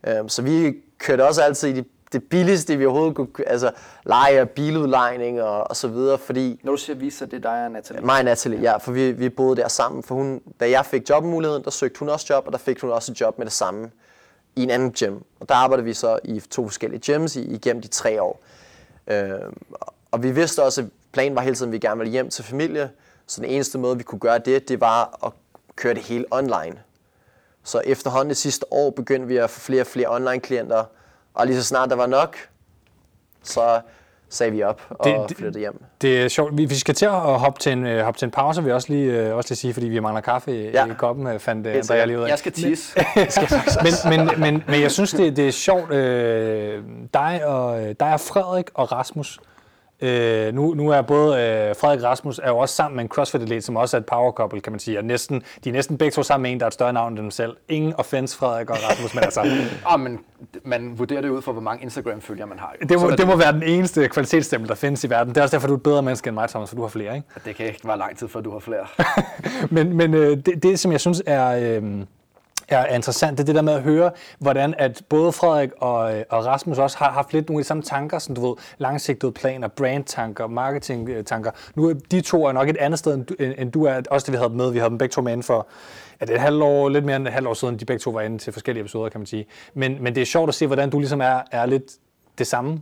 Øhm, 0.08 0.30
Så 0.30 0.42
vi 0.42 0.74
kørte 1.00 1.28
også 1.28 1.42
altid 1.42 1.70
i 1.70 1.72
det, 1.74 1.86
det 2.12 2.24
billigste, 2.24 2.78
vi 2.78 2.86
overhovedet 2.86 3.16
kunne. 3.16 3.28
Altså 3.48 3.72
leje 4.06 4.42
og 4.42 4.50
biludlejning 4.50 5.42
og, 5.42 5.70
og 5.70 5.76
så 5.76 5.88
videre. 5.88 6.18
Fordi 6.18 6.60
Når 6.64 6.72
du 6.72 6.78
siger 6.78 6.96
vi, 6.98 7.10
så 7.10 7.26
det 7.26 7.34
er 7.34 7.40
dig 7.52 7.66
og 7.66 7.72
Natalie. 7.72 8.02
mig 8.06 8.18
og 8.20 8.26
Natalie, 8.26 8.60
ja, 8.62 8.78
for 8.78 8.92
vi, 8.92 9.12
vi 9.12 9.30
boede 9.30 9.56
der 9.62 9.68
sammen. 9.68 10.04
For 10.04 10.16
hun, 10.16 10.42
da 10.60 10.70
jeg 10.70 10.86
fik 10.86 11.10
jobmuligheden, 11.10 11.64
der 11.64 11.72
søgte 11.72 12.00
hun 12.00 12.10
også 12.10 12.26
job, 12.30 12.44
og 12.48 12.52
der 12.52 12.58
fik 12.58 12.82
hun 12.82 12.90
også 12.92 13.12
et 13.12 13.22
job 13.22 13.38
med 13.38 13.46
det 13.46 13.54
samme 13.54 13.92
i 14.60 14.64
en 14.64 14.70
anden 14.70 14.92
gym. 14.92 15.16
Og 15.40 15.50
der 15.50 15.56
arbejdede 15.56 15.86
vi 15.86 15.94
så 15.94 16.20
i 16.24 16.40
to 16.40 16.68
forskellige 16.68 17.00
gyms 17.00 17.36
i, 17.36 17.42
igennem 17.42 17.82
de 17.82 17.88
tre 17.88 18.22
år. 18.22 18.42
Øh, 19.08 19.40
og 20.12 20.24
vi 20.24 20.32
vidste 20.32 20.64
også, 20.64 20.82
at 20.82 20.88
planen 21.12 21.36
var 21.36 21.42
hele 21.42 21.56
tiden, 21.56 21.70
at 21.70 21.74
vi 21.74 21.80
gerne 21.80 21.98
ville 21.98 22.12
hjem 22.12 22.30
til 22.30 22.44
familie. 22.44 22.90
Så 23.28 23.42
den 23.42 23.50
eneste 23.50 23.78
måde, 23.78 23.98
vi 23.98 24.04
kunne 24.04 24.20
gøre 24.20 24.40
det, 24.40 24.70
det 24.70 24.82
var 24.82 25.26
at 25.26 25.32
køre 25.76 25.94
det 25.94 26.04
hele 26.04 26.26
online. 26.32 26.80
Så 27.64 27.82
efterhånden 27.86 28.30
det 28.30 28.38
sidste 28.38 28.74
år 28.74 28.90
begyndte 28.90 29.28
vi 29.28 29.38
at 29.38 29.50
få 29.50 29.60
flere 29.60 29.82
og 29.82 29.88
flere 29.88 30.16
online-klienter. 30.16 30.84
Og 31.34 31.46
lige 31.48 31.58
så 31.58 31.64
snart 31.64 31.90
der 31.90 31.96
var 31.96 32.06
nok, 32.06 32.38
så 33.44 33.82
sagde 34.30 34.52
vi 34.52 34.64
op 34.64 34.82
og 34.90 35.06
Det- 35.06 35.16
det- 35.30 35.38
flyttede 35.38 35.60
hjem. 35.60 35.84
Det 36.02 36.22
er 36.24 36.28
sjovt. 36.28 36.58
Vi, 36.58 36.66
vi 36.66 36.76
skal 36.76 36.96
til 36.96 37.06
at 37.06 37.12
hoppe 37.12 37.60
til 37.60 37.72
en, 37.72 37.86
øh, 37.86 38.04
hoppe 38.04 38.18
til 38.20 38.26
en 38.26 38.32
pause, 38.32 38.62
vil 38.62 38.68
jeg 38.70 38.76
også 38.76 38.94
lige, 38.94 39.12
øh, 39.28 39.36
også 39.36 39.50
lige 39.50 39.58
sige, 39.58 39.74
fordi 39.74 39.88
vi 39.88 40.00
mangler 40.00 40.22
kaffe 40.22 40.52
i, 40.62 40.70
Ja. 40.72 40.86
i 40.86 40.90
koppen, 40.98 41.28
øh, 41.28 41.40
fandt 41.40 41.68
øh, 41.68 41.76
Andrea 41.76 42.06
lige 42.06 42.18
ud 42.20 42.24
af. 42.24 42.30
Jeg 42.30 42.40
skal 42.40 42.52
tisse. 42.52 43.00
men, 44.10 44.20
men, 44.28 44.40
men, 44.40 44.64
men 44.68 44.82
jeg 44.82 44.92
synes, 44.92 45.12
det, 45.12 45.38
det 45.38 45.48
er 45.48 45.52
sjovt. 45.52 45.94
Øh, 45.94 46.84
dig, 47.14 47.42
og, 47.46 47.82
dig 48.00 48.14
og 48.14 48.20
Frederik 48.20 48.66
og 48.74 48.92
Rasmus. 48.92 49.40
Øh, 50.02 50.54
nu, 50.54 50.74
nu 50.74 50.90
er 50.90 51.02
både 51.02 51.42
øh, 51.42 51.76
Frederik 51.76 52.04
Rasmus 52.04 52.40
er 52.44 52.50
jo 52.50 52.58
også 52.58 52.76
sammen 52.76 52.96
med 52.96 53.04
en 53.04 53.10
CrossFit-atlet, 53.10 53.64
som 53.64 53.76
også 53.76 53.98
er 53.98 54.00
et 54.02 54.06
power 54.06 54.32
couple, 54.32 54.62
kan 54.62 54.74
man 54.74 54.80
sige. 54.80 54.98
Og 54.98 55.06
næsten, 55.06 55.44
de 55.64 55.70
er 55.70 55.74
næsten 55.74 55.98
begge 55.98 56.12
to 56.12 56.24
sammen 56.24 56.44
med 56.44 56.52
en, 56.52 56.60
der 56.60 56.66
er 56.66 56.68
et 56.68 56.74
større 56.74 56.94
navn 56.94 57.12
end 57.12 57.18
dem 57.18 57.32
selv. 57.32 57.58
Ingen 57.70 57.94
offense, 57.98 58.38
Frederik 58.38 58.70
og 58.70 58.78
Rasmus, 58.90 59.14
men 59.14 59.24
altså, 59.24 59.42
Ah, 59.94 60.00
men 60.00 60.20
man 60.64 61.00
vurderer 61.00 61.22
det 61.22 61.30
ud 61.30 61.42
fra, 61.42 61.52
hvor 61.52 61.62
mange 61.62 61.84
Instagram-følgere 61.84 62.48
man 62.48 62.60
har. 62.60 62.76
jo. 62.82 62.88
det, 62.88 63.00
må, 63.00 63.08
er 63.10 63.16
det 63.16 63.28
må 63.28 63.36
være 63.36 63.54
den 63.54 63.64
eneste 63.64 64.08
kvalitetsstempel, 64.08 64.70
der 64.70 64.76
findes 64.76 65.04
i 65.04 65.10
verden. 65.10 65.34
Det 65.34 65.38
er 65.38 65.42
også 65.42 65.56
derfor, 65.56 65.68
du 65.68 65.74
er 65.74 65.78
et 65.78 65.84
bedre 65.84 66.02
menneske 66.02 66.28
end 66.28 66.34
mig, 66.34 66.50
Thomas, 66.50 66.70
for 66.70 66.76
du 66.76 66.82
har 66.82 66.90
flere, 66.90 67.16
ikke? 67.16 67.28
Det 67.46 67.56
kan 67.56 67.66
ikke 67.66 67.88
være 67.88 67.98
lang 67.98 68.18
tid, 68.18 68.28
før 68.28 68.42
du 68.42 68.52
har 68.52 68.60
flere. 68.60 68.86
men 69.76 69.98
men 69.98 70.14
øh, 70.14 70.38
det, 70.38 70.64
det, 70.64 70.80
som 70.80 70.92
jeg 70.92 71.00
synes 71.00 71.24
er, 71.26 71.78
øh, 71.82 72.02
er, 72.70 72.96
interessant, 72.96 73.38
det 73.38 73.44
er 73.44 73.46
det 73.46 73.56
der 73.56 73.62
med 73.62 73.74
at 73.74 73.82
høre, 73.82 74.12
hvordan 74.40 74.76
at 74.78 75.02
både 75.10 75.32
Frederik 75.32 75.70
og, 75.78 76.18
øh, 76.18 76.24
og 76.30 76.46
Rasmus 76.46 76.78
også 76.78 76.98
har 76.98 77.12
haft 77.12 77.34
lidt 77.34 77.50
nogle 77.50 77.60
af 77.60 77.64
de 77.64 77.68
samme 77.68 77.84
tanker, 77.84 78.20
som 78.20 78.36
du 78.36 78.48
ved, 78.48 78.56
langsigtede 78.78 79.32
planer, 79.32 79.68
brandtanker, 79.68 80.48
marketingtanker. 80.48 81.52
Nu 81.76 81.90
er 81.90 81.94
de 82.12 82.22
to 82.22 82.46
er 82.46 82.52
nok 82.52 82.70
et 82.70 82.78
andet 82.78 83.00
sted, 83.00 83.14
end 83.14 83.26
du, 83.26 83.36
end, 83.40 83.72
du 83.72 83.84
er. 83.84 84.02
Også 84.12 84.26
det, 84.26 84.32
vi 84.32 84.38
havde 84.38 84.50
dem 84.50 84.58
med. 84.58 84.72
Vi 84.72 84.78
havde 84.78 84.90
dem 84.90 84.98
begge 84.98 85.14
to 85.14 85.22
med 85.22 85.32
inden 85.32 85.44
for 85.44 85.68
er 86.20 86.26
det 86.26 86.36
et 86.36 86.42
halvt 86.42 86.64
år, 86.64 86.90
lidt 86.90 87.06
mere 87.06 87.16
end 87.16 87.28
et 87.28 87.34
halvt 87.34 87.48
år 87.48 87.54
siden, 87.54 87.80
de 87.80 87.86
begge 87.86 88.00
to 88.00 88.12
var 88.12 88.22
inde 88.22 88.38
til 88.38 88.54
forskellige 88.54 88.82
episoder, 88.82 89.10
kan 89.10 89.20
man 89.20 89.26
sige. 89.26 89.46
Men, 89.74 90.04
men 90.04 90.16
det 90.16 90.22
er 90.22 90.26
sjovt 90.26 90.50
at 90.50 90.56
se, 90.56 90.68
hvordan 90.68 90.90
du 90.90 91.00
ligesom 91.00 91.22
er, 91.22 91.42
er 91.52 91.66
lidt 91.66 91.84
det 92.38 92.48
samme 92.48 92.82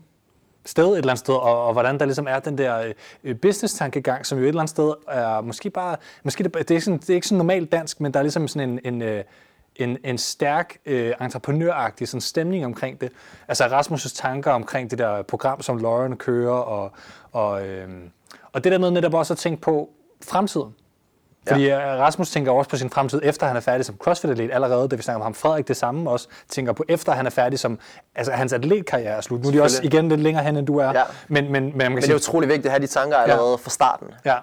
sted 0.66 0.88
et 0.88 0.98
eller 0.98 1.10
andet 1.10 1.20
sted, 1.20 1.34
og, 1.34 1.66
og 1.66 1.74
hvordan 1.74 2.00
der 2.00 2.06
ligesom 2.06 2.28
er 2.30 2.40
den 2.40 2.58
der 2.58 2.94
øh, 3.24 3.36
business-tankegang, 3.36 4.26
som 4.26 4.38
jo 4.38 4.44
et 4.44 4.48
eller 4.48 4.62
andet 4.62 4.70
sted 4.70 4.94
er 5.08 5.42
måske 5.42 5.70
bare, 5.70 5.96
måske 6.24 6.44
det, 6.44 6.54
det, 6.54 6.72
er, 6.72 6.82
sådan, 6.82 7.00
det 7.00 7.10
er 7.10 7.14
ikke 7.14 7.28
sådan 7.28 7.38
normalt 7.38 7.72
dansk, 7.72 8.02
men 8.02 8.14
der 8.14 8.20
er 8.20 8.24
ligesom 8.24 8.48
sådan 8.48 8.70
en, 8.70 8.80
en, 8.94 9.02
øh, 9.02 9.24
en, 9.78 9.98
en 10.04 10.18
stærk 10.18 10.78
øh, 10.86 11.14
entreprenøragtig 11.22 12.08
sådan 12.08 12.22
stemning 12.22 12.66
omkring 12.66 13.02
det. 13.02 13.12
Altså 13.48 13.64
Rasmus' 13.66 14.16
tanker 14.16 14.52
omkring 14.52 14.92
det 14.92 15.00
der 15.00 15.22
program, 15.22 15.62
som 15.62 15.78
Lauren 15.78 16.18
kører, 16.18 16.52
og, 16.54 16.92
og, 17.32 17.68
øh, 17.68 17.90
og 18.52 18.64
det 18.64 18.72
der 18.72 18.78
med 18.78 18.92
netop 18.92 19.14
også 19.14 19.34
at 19.34 19.38
tænke 19.38 19.62
på 19.62 19.90
fremtiden. 20.26 20.76
Fordi 21.48 21.66
ja. 21.66 21.78
Rasmus 21.78 22.32
tænker 22.32 22.52
også 22.52 22.70
på 22.70 22.78
sin 22.78 22.90
fremtid, 22.90 23.22
efter 23.24 23.48
han 23.48 23.56
er 23.56 23.60
færdig 23.60 23.86
som 23.86 23.96
CrossFit-atlet 23.96 24.52
allerede, 24.54 24.88
da 24.88 24.96
vi 24.96 25.02
snakker 25.02 25.16
om 25.18 25.22
ham. 25.22 25.34
Frederik 25.34 25.68
det 25.68 25.78
samme 25.78 26.10
også, 26.10 26.28
tænker 26.50 26.74
på, 26.74 26.84
efter 26.88 27.12
han 27.12 27.26
er 27.26 27.30
færdig 27.30 27.60
som, 27.60 27.80
altså 28.16 28.32
hans 28.32 28.54
atletkarriere 28.54 29.18
er 29.18 29.22
slut. 29.22 29.42
Nu 29.42 29.48
er 29.48 29.52
de 29.52 29.62
også 29.62 29.84
igen 29.84 30.10
lidt 30.10 30.22
længere 30.22 30.44
hen, 30.44 30.58
end 30.58 30.68
du 30.68 30.78
er. 30.78 30.90
Ja. 30.90 31.04
Men, 31.28 31.52
men, 31.52 31.64
men, 31.64 31.64
man 31.64 31.80
kan 31.80 31.92
Men 31.92 32.02
sige, 32.02 32.14
det 32.14 32.14
er 32.14 32.30
utrolig 32.30 32.50
vigtigt 32.50 32.66
at 32.66 32.72
have 32.72 32.82
de 32.82 32.88
tanker 32.88 33.18
allerede 33.18 33.50
ja. 33.50 33.56
fra 33.56 33.70
starten. 33.70 34.08
Ja, 34.26 34.36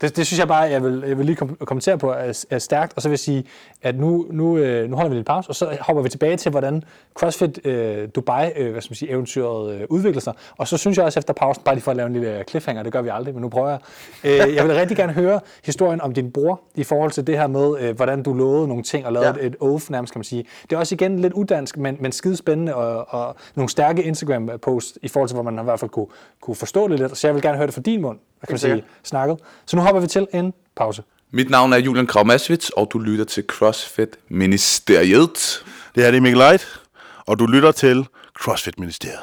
det, 0.00 0.16
det 0.16 0.26
synes 0.26 0.38
jeg 0.40 0.48
bare, 0.48 0.60
jeg 0.62 0.84
vil, 0.84 1.04
jeg 1.08 1.18
vil 1.18 1.26
lige 1.26 1.36
kom- 1.36 1.56
kommentere 1.66 1.98
på, 1.98 2.10
er, 2.10 2.44
er 2.50 2.58
stærkt. 2.58 2.92
Og 2.96 3.02
så 3.02 3.08
vil 3.08 3.12
jeg 3.12 3.18
sige, 3.18 3.44
at 3.82 3.98
nu, 3.98 4.26
nu, 4.30 4.56
øh, 4.58 4.90
nu 4.90 4.96
holder 4.96 5.08
vi 5.10 5.16
lidt 5.16 5.26
pause, 5.26 5.48
og 5.50 5.54
så 5.54 5.76
hopper 5.80 6.02
vi 6.02 6.08
tilbage 6.08 6.36
til, 6.36 6.50
hvordan 6.50 6.82
CrossFit 7.14 7.66
øh, 7.66 8.08
Dubai, 8.14 8.50
øh, 8.56 8.72
hvad 8.72 8.82
skal 8.82 8.90
man 8.90 8.96
sige, 8.96 9.10
eventyret 9.10 9.74
øh, 9.74 9.80
udvikler 9.88 10.20
sig. 10.20 10.32
Og 10.58 10.68
så 10.68 10.76
synes 10.76 10.96
jeg 10.96 11.04
også 11.06 11.18
efter 11.18 11.32
pausen, 11.34 11.62
bare 11.64 11.74
lige 11.74 11.82
for 11.82 11.90
at 11.90 11.96
lave 11.96 12.06
en 12.06 12.12
lille 12.12 12.44
cliffhanger, 12.48 12.82
det 12.82 12.92
gør 12.92 13.02
vi 13.02 13.08
aldrig, 13.12 13.34
men 13.34 13.42
nu 13.42 13.48
prøver 13.48 13.68
jeg. 13.68 13.78
Øh, 14.24 14.54
jeg 14.54 14.64
vil 14.64 14.74
rigtig 14.74 14.96
gerne 14.96 15.12
høre 15.12 15.40
historien 15.64 16.00
om 16.00 16.14
din 16.14 16.30
bror, 16.32 16.60
i 16.74 16.84
forhold 16.84 17.10
til 17.10 17.26
det 17.26 17.38
her 17.38 17.46
med, 17.46 17.80
øh, 17.80 17.96
hvordan 17.96 18.22
du 18.22 18.32
lovede 18.34 18.68
nogle 18.68 18.82
ting, 18.82 19.06
og 19.06 19.12
lavede 19.12 19.34
Ja. 19.40 19.46
et, 19.46 19.56
oath 19.60 19.90
nærmest, 19.90 20.12
kan 20.12 20.18
man 20.18 20.24
sige. 20.24 20.44
Det 20.70 20.76
er 20.76 20.80
også 20.80 20.94
igen 20.94 21.18
lidt 21.18 21.32
udansk, 21.32 21.76
men, 21.76 21.96
men 22.00 22.12
skide 22.12 22.36
spændende, 22.36 22.74
og, 22.74 23.06
og 23.08 23.36
nogle 23.54 23.68
stærke 23.68 24.02
Instagram-posts, 24.02 24.98
i 25.02 25.08
forhold 25.08 25.28
til, 25.28 25.34
hvor 25.34 25.42
man 25.42 25.58
i 25.60 25.64
hvert 25.64 25.80
fald 25.80 25.90
kunne, 25.90 26.06
kunne 26.40 26.54
forstå 26.54 26.88
det 26.88 26.98
lidt. 27.00 27.16
Så 27.18 27.26
jeg 27.26 27.34
vil 27.34 27.42
gerne 27.42 27.56
høre 27.56 27.66
det 27.66 27.74
fra 27.74 27.80
din 27.82 28.00
mund, 28.02 28.18
hvad 28.40 28.46
kan 28.46 28.52
man 28.52 28.58
sige, 28.58 28.84
snakket. 29.02 29.38
Så 29.66 29.76
nu 29.76 29.82
hopper 29.82 30.00
vi 30.00 30.06
til 30.06 30.26
en 30.34 30.52
pause. 30.76 31.02
Mit 31.30 31.50
navn 31.50 31.72
er 31.72 31.76
Julian 31.76 32.06
Kravmasvits, 32.06 32.70
og 32.70 32.88
du 32.92 32.98
lytter 32.98 33.24
til 33.24 33.44
CrossFit 33.48 34.08
Ministeriet. 34.28 35.64
Det 35.94 36.02
her 36.02 36.10
det 36.10 36.16
er 36.16 36.20
Mikkel 36.20 36.38
Light, 36.38 36.80
og 37.26 37.38
du 37.38 37.46
lytter 37.46 37.72
til 37.72 38.06
CrossFit 38.38 38.78
Ministeriet. 38.78 39.20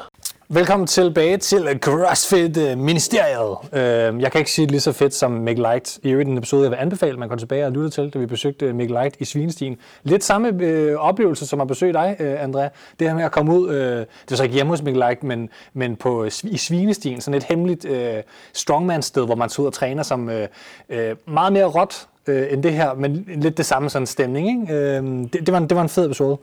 Velkommen 0.50 0.86
tilbage 0.86 1.36
til 1.36 1.78
CrossFit 1.82 2.78
Ministeriet. 2.78 3.56
Øhm, 3.72 4.20
jeg 4.20 4.32
kan 4.32 4.38
ikke 4.38 4.50
sige 4.50 4.66
det 4.66 4.70
lige 4.70 4.80
så 4.80 4.92
fedt 4.92 5.14
som 5.14 5.30
Mick 5.30 5.58
Light. 5.58 5.98
I 6.02 6.10
øvrigt 6.10 6.28
en 6.28 6.38
episode, 6.38 6.62
jeg 6.62 6.70
vil 6.70 6.76
anbefale, 6.76 7.16
man 7.16 7.28
går 7.28 7.36
tilbage 7.36 7.66
og 7.66 7.72
lytter 7.72 7.90
til, 7.90 8.10
da 8.10 8.18
vi 8.18 8.26
besøgte 8.26 8.72
Mick 8.72 8.90
Light 8.90 9.16
i 9.18 9.24
Svinestien. 9.24 9.76
Lidt 10.02 10.24
samme 10.24 10.62
øh, 10.62 10.96
oplevelse, 10.96 11.46
som 11.46 11.60
at 11.60 11.68
besøge 11.68 11.92
dig, 11.92 12.16
øh, 12.18 12.42
Andrea. 12.42 12.68
Det 12.98 13.08
her 13.08 13.14
med 13.14 13.24
at 13.24 13.32
komme 13.32 13.58
ud, 13.58 13.70
øh, 13.70 13.96
det 13.96 14.06
var 14.30 14.36
så 14.36 14.42
ikke 14.42 14.54
hjemme 14.54 14.72
hos 14.72 14.82
Mick 14.82 14.96
Light, 14.96 15.22
men, 15.22 15.48
men 15.72 15.96
på, 15.96 16.24
øh, 16.24 16.30
i 16.44 16.56
Svinestien, 16.56 17.20
sådan 17.20 17.36
et 17.36 17.44
hemmeligt 17.44 17.84
øh, 17.84 18.22
strongman-sted, 18.52 19.24
hvor 19.24 19.34
man 19.34 19.48
tager 19.48 19.62
ud 19.62 19.66
og 19.66 19.72
træner 19.72 20.02
som 20.02 20.30
øh, 20.30 20.48
øh, 20.88 21.16
meget 21.26 21.52
mere 21.52 21.64
råt 21.64 22.06
øh, 22.26 22.52
end 22.52 22.62
det 22.62 22.72
her, 22.72 22.94
men 22.94 23.24
lidt 23.28 23.56
det 23.56 23.66
samme 23.66 23.90
sådan 23.90 24.06
stemning. 24.06 24.62
Ikke? 24.62 24.74
Øh, 24.74 25.02
det, 25.02 25.32
det, 25.32 25.52
var 25.52 25.58
en, 25.58 25.68
det 25.68 25.76
var 25.76 25.82
en 25.82 25.88
fed 25.88 26.04
episode. 26.04 26.38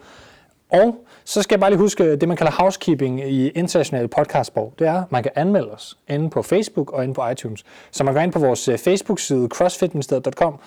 Og 0.70 0.96
så 1.26 1.42
skal 1.42 1.56
jeg 1.56 1.60
bare 1.60 1.70
lige 1.70 1.80
huske, 1.80 2.16
det 2.16 2.28
man 2.28 2.38
kalder 2.38 2.52
housekeeping 2.52 3.30
i 3.30 3.50
internationale 3.50 4.08
podcastbog, 4.08 4.74
det 4.80 4.88
er, 4.88 5.02
at 5.02 5.12
man 5.12 5.24
kan 5.24 5.32
anmelde 5.36 5.72
os 5.72 5.98
inde 6.08 6.30
på 6.30 6.42
Facebook 6.42 6.92
og 6.92 7.04
inde 7.04 7.14
på 7.14 7.30
iTunes. 7.30 7.64
Så 7.92 8.04
man 8.04 8.14
går 8.14 8.22
ind 8.22 8.32
på 8.32 8.40
vores 8.40 8.68
øh, 8.68 8.78
Facebook-side, 8.78 9.48
crossfitministeriet.com, 9.48 10.60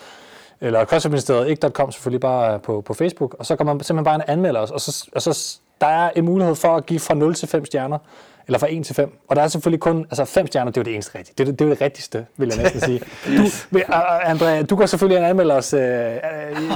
eller 0.60 0.84
crossfitministeriet, 0.84 1.48
ikke.com 1.48 1.92
selvfølgelig, 1.92 2.20
bare 2.20 2.58
på, 2.58 2.80
på 2.80 2.94
Facebook, 2.94 3.36
og 3.38 3.46
så 3.46 3.56
kan 3.56 3.66
man 3.66 3.80
simpelthen 3.80 4.04
bare 4.04 4.30
anmelde 4.30 4.60
os, 4.60 4.70
og 4.70 4.80
så, 4.80 5.08
og 5.14 5.22
så 5.22 5.58
der 5.80 5.86
er 5.86 6.10
en 6.16 6.24
mulighed 6.24 6.54
for 6.54 6.76
at 6.76 6.86
give 6.86 7.00
fra 7.00 7.14
0 7.14 7.34
til 7.34 7.48
5 7.48 7.64
stjerner, 7.64 7.98
eller 8.46 8.58
fra 8.58 8.66
1 8.70 8.86
til 8.86 8.94
5. 8.94 9.18
Og 9.28 9.36
der 9.36 9.42
er 9.42 9.48
selvfølgelig 9.48 9.80
kun, 9.80 10.06
altså 10.10 10.24
5 10.24 10.46
stjerner, 10.46 10.70
det 10.70 10.76
er 10.76 10.80
jo 10.80 10.84
det 10.84 10.94
eneste 10.94 11.18
rigtige. 11.18 11.34
Det, 11.38 11.40
er 11.40 11.50
det, 11.50 11.58
det 11.58 11.64
er 11.64 11.68
jo 11.68 11.74
det 11.74 11.80
rigtigste, 11.80 12.26
vil 12.36 12.48
jeg 12.48 12.62
næsten 12.62 12.80
sige. 12.80 13.00
Du, 13.72 13.78
Andrea, 14.24 14.62
du 14.62 14.76
kan 14.76 14.88
selvfølgelig 14.88 15.28
anmelde 15.28 15.54
os 15.54 15.74
uh, 15.74 15.80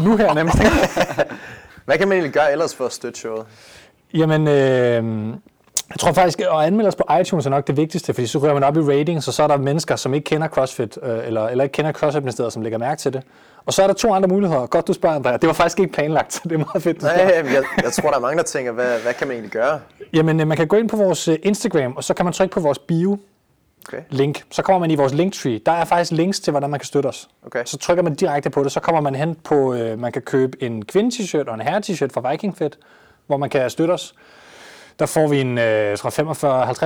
nu 0.04 0.16
her 0.16 0.34
nemmest. 0.34 0.58
Hvad 1.84 1.98
kan 1.98 2.08
man 2.08 2.16
egentlig 2.16 2.32
gøre 2.32 2.52
ellers 2.52 2.74
for 2.74 2.86
at 2.86 2.92
støtte 2.92 3.20
showet? 3.20 3.46
Jamen, 4.14 4.48
øh, 4.48 5.34
jeg 5.90 5.98
tror 5.98 6.12
faktisk, 6.12 6.40
at 6.40 6.46
anmelde 6.46 6.88
os 6.88 6.96
på 6.96 7.04
iTunes 7.20 7.46
er 7.46 7.50
nok 7.50 7.66
det 7.66 7.76
vigtigste, 7.76 8.14
fordi 8.14 8.26
så 8.26 8.38
ryger 8.38 8.54
man 8.54 8.64
op 8.64 8.76
i 8.76 8.80
ratings, 8.80 9.28
og 9.28 9.34
så 9.34 9.42
er 9.42 9.46
der 9.46 9.56
mennesker, 9.56 9.96
som 9.96 10.14
ikke 10.14 10.24
kender 10.24 10.48
CrossFit, 10.48 10.98
øh, 11.02 11.26
eller, 11.26 11.48
eller 11.48 11.64
ikke 11.64 11.72
kender 11.72 11.92
CrossFit-ministeriet, 11.92 12.52
som 12.52 12.62
lægger 12.62 12.78
mærke 12.78 13.00
til 13.00 13.12
det. 13.12 13.22
Og 13.66 13.72
så 13.72 13.82
er 13.82 13.86
der 13.86 13.94
to 13.94 14.14
andre 14.14 14.28
muligheder. 14.28 14.66
Godt, 14.66 14.88
du 14.88 14.92
spørger, 14.92 15.16
Andrea. 15.16 15.36
Det 15.36 15.46
var 15.46 15.52
faktisk 15.52 15.80
ikke 15.80 15.92
planlagt, 15.92 16.32
så 16.34 16.40
det 16.44 16.52
er 16.52 16.58
meget 16.58 16.82
fedt. 16.82 17.02
Nej, 17.02 17.12
jeg, 17.12 17.64
jeg 17.82 17.92
tror, 17.92 18.08
der 18.08 18.16
er 18.16 18.20
mange, 18.20 18.36
der 18.36 18.42
tænker, 18.42 18.72
hvad, 18.72 18.98
hvad 19.00 19.14
kan 19.14 19.26
man 19.26 19.34
egentlig 19.34 19.52
gøre? 19.52 19.80
Jamen, 20.12 20.40
øh, 20.40 20.46
man 20.46 20.56
kan 20.56 20.66
gå 20.66 20.76
ind 20.76 20.88
på 20.88 20.96
vores 20.96 21.28
øh, 21.28 21.38
Instagram, 21.42 21.92
og 21.96 22.04
så 22.04 22.14
kan 22.14 22.24
man 22.24 22.32
trykke 22.32 22.54
på 22.54 22.60
vores 22.60 22.78
bio-link. 22.78 23.31
Okay. 23.88 24.32
Så 24.50 24.62
kommer 24.62 24.80
man 24.80 24.90
i 24.90 24.94
vores 24.94 25.14
linktree. 25.14 25.58
Der 25.58 25.72
er 25.72 25.84
faktisk 25.84 26.12
links 26.12 26.40
til, 26.40 26.50
hvordan 26.50 26.70
man 26.70 26.80
kan 26.80 26.86
støtte 26.86 27.06
os. 27.06 27.28
Okay. 27.46 27.62
Så 27.64 27.78
trykker 27.78 28.02
man 28.02 28.14
direkte 28.14 28.50
på 28.50 28.62
det, 28.62 28.72
så 28.72 28.80
kommer 28.80 29.00
man 29.00 29.14
hen 29.14 29.34
på, 29.34 29.74
øh, 29.74 29.98
man 29.98 30.12
kan 30.12 30.22
købe 30.22 30.62
en 30.62 30.84
kvinde-t-shirt 30.84 31.48
og 31.48 31.54
en 31.54 31.60
herre-t-shirt 31.60 32.12
fra 32.12 32.30
Viking 32.30 32.56
Fit, 32.56 32.78
hvor 33.26 33.36
man 33.36 33.50
kan 33.50 33.70
støtte 33.70 33.92
os. 33.92 34.14
Der 34.98 35.06
får 35.06 35.28
vi 35.28 35.40
en 35.40 35.58
øh, 35.58 35.64
jeg 35.64 35.98
tror 35.98 36.10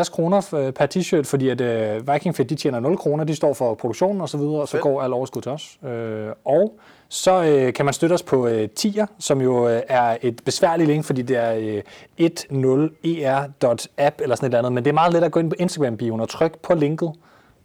45-50 0.05 0.11
kroner 0.11 0.55
øh, 0.55 0.73
per 0.73 0.87
t-shirt, 0.87 1.23
fordi 1.23 1.49
at 1.49 1.61
øh, 1.61 2.13
Viking 2.13 2.37
Fit, 2.37 2.51
de 2.51 2.55
tjener 2.55 2.81
0 2.81 2.97
kroner, 2.97 3.25
de 3.25 3.35
står 3.35 3.55
for 3.55 3.75
produktionen 3.75 4.21
og 4.21 4.29
så 4.29 4.39
videre, 4.39 4.61
og 4.61 4.69
så 4.69 4.79
går 4.79 5.03
al 5.03 5.13
overskud 5.13 5.43
til 5.43 5.53
os. 5.53 5.79
Øh, 5.85 6.29
og 6.45 6.79
så 7.09 7.45
øh, 7.45 7.73
kan 7.73 7.85
man 7.85 7.95
støtte 7.95 8.15
os 8.15 8.23
på 8.23 8.47
øh, 8.47 8.69
Tier, 8.69 9.07
som 9.19 9.41
jo 9.41 9.69
øh, 9.69 9.83
er 9.89 10.17
et 10.23 10.41
besværligt 10.45 10.89
link, 10.89 11.05
fordi 11.05 11.23
det 11.23 11.37
er 11.37 11.55
øh, 11.55 11.83
10er.app 12.21 14.23
eller 14.23 14.37
sådan 14.37 14.45
et 14.45 14.45
eller 14.45 14.59
andet, 14.59 14.73
men 14.73 14.85
det 14.85 14.91
er 14.91 14.95
meget 14.95 15.13
let 15.13 15.25
at 15.25 15.33
gå 15.33 15.41
ind 15.41 15.51
på 15.51 15.57
Instagram-bioen 15.59 16.21
og 16.21 16.29
trykke 16.29 16.59
på 16.63 16.75
linket, 16.75 17.13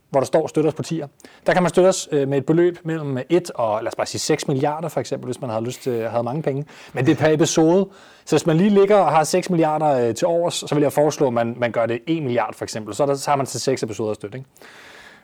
hvor 0.09 0.19
der 0.19 0.25
står 0.25 0.47
støt 0.47 0.65
os 0.65 0.73
på 0.73 0.83
tier. 0.83 1.07
Der 1.45 1.53
kan 1.53 1.63
man 1.63 1.69
støtte 1.69 1.87
os 1.87 2.09
øh, 2.11 2.27
med 2.27 2.37
et 2.37 2.45
beløb 2.45 2.77
mellem 2.83 3.17
1 3.29 3.51
og 3.51 3.83
lad 3.83 3.87
os 3.87 3.95
bare 3.95 4.07
sige 4.07 4.21
6 4.21 4.47
milliarder 4.47 4.89
for 4.89 4.99
eksempel, 4.99 5.25
hvis 5.25 5.41
man 5.41 5.49
havde 5.49 5.63
lyst 5.63 5.83
til 5.83 6.09
havde 6.09 6.23
mange 6.23 6.41
penge. 6.41 6.65
Men 6.93 7.05
det 7.05 7.11
er 7.11 7.15
per 7.15 7.33
episode. 7.33 7.87
Så 8.25 8.35
hvis 8.35 8.45
man 8.45 8.57
lige 8.57 8.69
ligger 8.69 8.95
og 8.95 9.11
har 9.11 9.23
6 9.23 9.49
milliarder 9.49 10.07
øh, 10.07 10.15
til 10.15 10.27
overs, 10.27 10.53
så 10.53 10.75
vil 10.75 10.81
jeg 10.81 10.93
foreslå, 10.93 11.27
at 11.27 11.33
man, 11.33 11.55
man 11.57 11.71
gør 11.71 11.85
det 11.85 11.99
1 12.07 12.23
milliard 12.23 12.53
for 12.53 12.65
eksempel. 12.65 12.95
Så, 12.95 13.05
der, 13.05 13.15
så 13.15 13.29
har 13.29 13.37
man 13.37 13.45
til 13.45 13.61
6 13.61 13.83
episoder 13.83 14.13
støtte. 14.13 14.37
Ikke? 14.37 14.49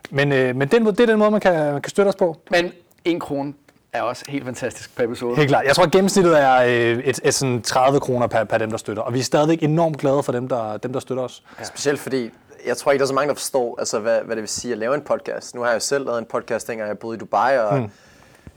Men, 0.09 0.31
øh, 0.31 0.55
men 0.55 0.67
den, 0.67 0.85
det 0.85 0.99
er 0.99 1.05
den 1.05 1.19
måde, 1.19 1.31
man 1.31 1.41
kan, 1.41 1.53
man 1.53 1.81
kan 1.81 1.89
støtte 1.89 2.09
os 2.09 2.15
på. 2.15 2.37
Men 2.51 2.71
en 3.05 3.19
krone 3.19 3.53
er 3.97 4.01
også 4.01 4.23
helt 4.27 4.45
fantastisk 4.45 4.95
per 4.95 5.03
episode. 5.03 5.35
Helt 5.35 5.49
klart. 5.49 5.65
Jeg 5.65 5.75
tror, 5.75 5.83
at 5.83 5.91
gennemsnittet 5.91 6.41
er 6.41 6.55
øh, 6.57 7.03
et, 7.03 7.19
et 7.23 7.33
sådan 7.33 7.61
30 7.61 7.99
kroner 7.99 8.27
per, 8.27 8.43
per 8.43 8.57
dem, 8.57 8.69
der 8.69 8.77
støtter. 8.77 9.03
Og 9.03 9.13
vi 9.13 9.19
er 9.19 9.23
stadigvæk 9.23 9.63
enormt 9.63 9.97
glade 9.97 10.23
for 10.23 10.31
dem, 10.31 10.47
der, 10.47 10.77
dem, 10.77 10.93
der 10.93 10.99
støtter 10.99 11.23
os. 11.23 11.43
Ja. 11.59 11.63
Specielt 11.63 11.99
fordi, 11.99 12.31
jeg 12.65 12.77
tror 12.77 12.91
ikke, 12.91 12.99
der 12.99 13.05
er 13.05 13.07
så 13.07 13.13
mange, 13.13 13.27
der 13.27 13.35
forstår, 13.35 13.79
altså, 13.79 13.99
hvad, 13.99 14.21
hvad 14.21 14.35
det 14.35 14.41
vil 14.41 14.49
sige 14.49 14.71
at 14.71 14.77
lave 14.77 14.95
en 14.95 15.01
podcast. 15.01 15.55
Nu 15.55 15.61
har 15.61 15.67
jeg 15.67 15.75
jo 15.75 15.79
selv 15.79 16.05
lavet 16.05 16.19
en 16.19 16.25
podcast, 16.25 16.67
dengang 16.67 16.87
jeg 16.89 16.99
boede 16.99 17.15
i 17.15 17.19
Dubai, 17.19 17.57
og 17.57 17.79
mm. 17.79 17.89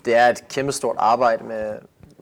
det 0.05 0.17
er 0.17 0.29
et 0.29 0.49
kæmpe 0.49 0.73
stort 0.73 0.97
arbejde 0.99 1.45
med, 1.45 1.73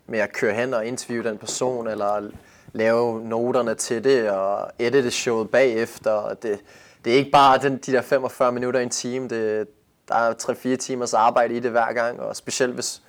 med 0.06 0.18
at 0.18 0.32
køre 0.32 0.54
hen 0.54 0.74
og 0.74 0.86
interviewe 0.86 1.24
den 1.24 1.38
person, 1.38 1.88
eller 1.88 2.30
lave 2.72 3.24
noterne 3.24 3.74
til 3.74 4.04
det, 4.04 4.30
og 4.30 4.70
edite 4.78 5.10
showet 5.10 5.50
bagefter. 5.50 6.10
Og 6.10 6.42
det, 6.42 6.58
det 7.04 7.12
er 7.12 7.16
ikke 7.16 7.30
bare 7.30 7.58
den, 7.58 7.76
de 7.76 7.92
der 7.92 8.02
45 8.02 8.52
minutter 8.52 8.80
i 8.80 8.82
en 8.82 8.90
time, 8.90 9.28
det, 9.28 9.68
der 10.08 10.14
er 10.14 10.34
3-4 10.74 10.76
timers 10.76 11.14
arbejde 11.14 11.54
i 11.54 11.60
det 11.60 11.70
hver 11.70 11.92
gang, 11.92 12.20
og 12.20 12.36
specielt 12.36 12.74
hvis 12.74 13.02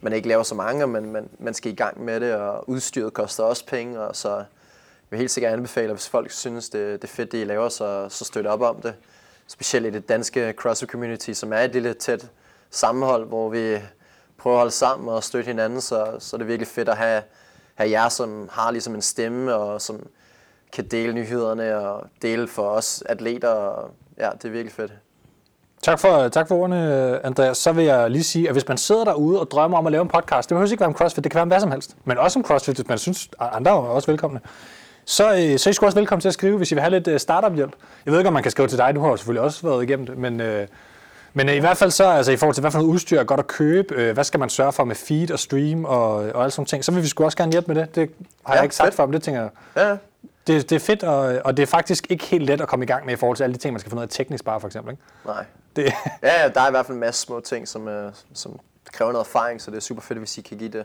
man 0.00 0.12
ikke 0.12 0.28
laver 0.28 0.42
så 0.42 0.54
mange, 0.54 0.86
men 0.86 1.12
man, 1.12 1.28
man 1.38 1.54
skal 1.54 1.72
i 1.72 1.74
gang 1.74 2.04
med 2.04 2.20
det, 2.20 2.34
og 2.34 2.68
udstyret 2.68 3.12
koster 3.12 3.44
også 3.44 3.66
penge, 3.66 4.00
og 4.00 4.16
så 4.16 4.34
jeg 4.36 4.46
vil 5.10 5.18
helt 5.18 5.30
sikkert 5.30 5.52
anbefale, 5.52 5.92
hvis 5.92 6.08
folk 6.08 6.30
synes, 6.30 6.68
det, 6.68 7.02
det 7.02 7.08
er 7.08 7.12
fedt, 7.12 7.32
det 7.32 7.40
I 7.40 7.44
laver, 7.44 7.68
så, 7.68 8.06
så 8.08 8.24
støtte 8.24 8.48
op 8.48 8.60
om 8.60 8.80
det. 8.80 8.94
Specielt 9.46 9.86
i 9.86 9.90
det 9.90 10.08
danske 10.08 10.52
CrossFit 10.52 10.90
community, 10.90 11.32
som 11.32 11.52
er 11.52 11.58
et 11.58 11.72
lille 11.72 11.94
tæt 11.94 12.30
sammenhold, 12.70 13.26
hvor 13.26 13.48
vi 13.48 13.78
prøver 14.38 14.56
at 14.56 14.60
holde 14.60 14.70
sammen 14.70 15.08
og 15.08 15.24
støtte 15.24 15.46
hinanden, 15.46 15.80
så, 15.80 16.16
så 16.18 16.36
er 16.36 16.38
det 16.38 16.48
virkelig 16.48 16.68
fedt 16.68 16.88
at 16.88 16.96
have, 16.96 17.22
have 17.74 17.90
jer, 17.90 18.08
som 18.08 18.48
har 18.52 18.70
ligesom 18.70 18.94
en 18.94 19.02
stemme, 19.02 19.54
og 19.54 19.82
som 19.82 20.06
kan 20.72 20.88
dele 20.88 21.12
nyhederne 21.12 21.76
og 21.76 22.06
dele 22.22 22.48
for 22.48 22.68
os 22.70 23.02
atleter. 23.06 23.48
Og, 23.48 23.90
ja, 24.18 24.30
det 24.30 24.44
er 24.44 24.50
virkelig 24.50 24.72
fedt. 24.72 24.92
Tak 25.82 25.98
for, 25.98 26.28
tak 26.28 26.48
for 26.48 26.54
ordene, 26.54 27.20
Andreas. 27.26 27.58
Så 27.58 27.72
vil 27.72 27.84
jeg 27.84 28.10
lige 28.10 28.22
sige, 28.24 28.48
at 28.48 28.54
hvis 28.54 28.68
man 28.68 28.78
sidder 28.78 29.04
derude 29.04 29.40
og 29.40 29.50
drømmer 29.50 29.78
om 29.78 29.86
at 29.86 29.92
lave 29.92 30.02
en 30.02 30.08
podcast, 30.08 30.48
det 30.48 30.54
behøver 30.54 30.70
ikke 30.70 30.80
være 30.80 30.86
om 30.88 30.94
CrossFit, 30.94 31.24
det 31.24 31.32
kan 31.32 31.36
være 31.36 31.42
om 31.42 31.48
hvad 31.48 31.60
som 31.60 31.70
helst, 31.70 31.96
men 32.04 32.18
også 32.18 32.38
om 32.38 32.44
CrossFit, 32.44 32.76
hvis 32.76 32.88
man 32.88 32.98
synes, 32.98 33.28
andre 33.40 33.70
er 33.70 33.74
også 33.74 34.10
velkomne, 34.10 34.40
så, 35.04 35.24
øh, 35.34 35.58
så 35.58 35.68
er 35.68 35.70
I 35.70 35.72
sgu 35.72 35.86
også 35.86 35.98
velkommen 35.98 36.20
til 36.20 36.28
at 36.28 36.34
skrive, 36.34 36.56
hvis 36.56 36.72
I 36.72 36.74
vil 36.74 36.80
have 36.82 36.90
lidt 36.90 37.08
øh, 37.08 37.20
startup-hjælp. 37.20 37.72
Jeg 38.06 38.12
ved 38.12 38.20
ikke, 38.20 38.28
om 38.28 38.34
man 38.34 38.42
kan 38.42 38.52
skrive 38.52 38.68
til 38.68 38.78
dig, 38.78 38.94
du 38.94 39.00
har 39.00 39.08
jo 39.08 39.16
selvfølgelig 39.16 39.42
også 39.42 39.66
været 39.68 39.82
igennem 39.82 40.06
det, 40.06 40.18
men, 40.18 40.40
øh, 40.40 40.66
men 41.34 41.48
i 41.48 41.58
hvert 41.58 41.76
fald 41.76 41.90
så, 41.90 42.04
altså 42.04 42.32
i 42.32 42.36
forhold 42.36 42.54
til, 42.54 42.60
hvad 42.60 42.70
for 42.70 42.78
noget 42.78 42.92
udstyr 42.92 43.20
er 43.20 43.24
godt 43.24 43.40
at 43.40 43.46
købe, 43.46 44.12
hvad 44.12 44.24
skal 44.24 44.40
man 44.40 44.48
sørge 44.48 44.72
for 44.72 44.84
med 44.84 44.96
feed 44.96 45.30
og 45.30 45.38
stream 45.38 45.84
og, 45.84 46.14
og 46.14 46.40
alle 46.42 46.50
sådan 46.50 46.66
ting, 46.66 46.84
så 46.84 46.92
vil 46.92 47.02
vi 47.02 47.08
sgu 47.08 47.24
også 47.24 47.36
gerne 47.38 47.52
hjælpe 47.52 47.74
med 47.74 47.82
det. 47.82 47.94
Det 47.94 48.10
har 48.46 48.52
Ja, 48.54 48.56
jeg 48.56 48.64
ikke 48.64 48.74
sagt 48.76 48.86
fedt. 48.86 48.94
før, 48.96 49.06
men 49.06 49.12
det 49.12 49.22
tænker 49.22 49.40
jeg, 49.40 49.50
Ja, 49.76 49.96
det, 50.48 50.70
det 50.70 50.76
er 50.76 50.80
fedt, 50.80 51.02
og, 51.02 51.40
og 51.44 51.56
det 51.56 51.62
er 51.62 51.66
faktisk 51.66 52.06
ikke 52.10 52.24
helt 52.24 52.44
let 52.44 52.60
at 52.60 52.68
komme 52.68 52.84
i 52.84 52.86
gang 52.86 53.06
med 53.06 53.12
i 53.12 53.16
forhold 53.16 53.36
til 53.36 53.44
alle 53.44 53.54
de 53.54 53.58
ting, 53.58 53.72
man 53.72 53.80
skal 53.80 53.90
finde 53.90 54.00
ud 54.00 54.02
af 54.02 54.08
teknisk 54.08 54.44
bare, 54.44 54.60
for 54.60 54.68
eksempel. 54.68 54.92
Ikke? 54.92 55.02
nej. 55.24 55.44
Det, 55.76 55.84
Ja, 56.22 56.42
ja, 56.42 56.48
der 56.48 56.60
er 56.60 56.68
i 56.68 56.70
hvert 56.70 56.86
fald 56.86 56.94
en 56.94 57.00
masse 57.00 57.20
små 57.20 57.40
ting, 57.40 57.68
som, 57.68 57.88
øh, 57.88 58.12
som 58.34 58.60
kræver 58.92 59.12
noget 59.12 59.26
erfaring, 59.26 59.60
så 59.60 59.70
det 59.70 59.76
er 59.76 59.80
super 59.80 60.02
fedt, 60.02 60.18
hvis 60.18 60.38
I 60.38 60.40
kan 60.40 60.58
give 60.58 60.70
det. 60.70 60.84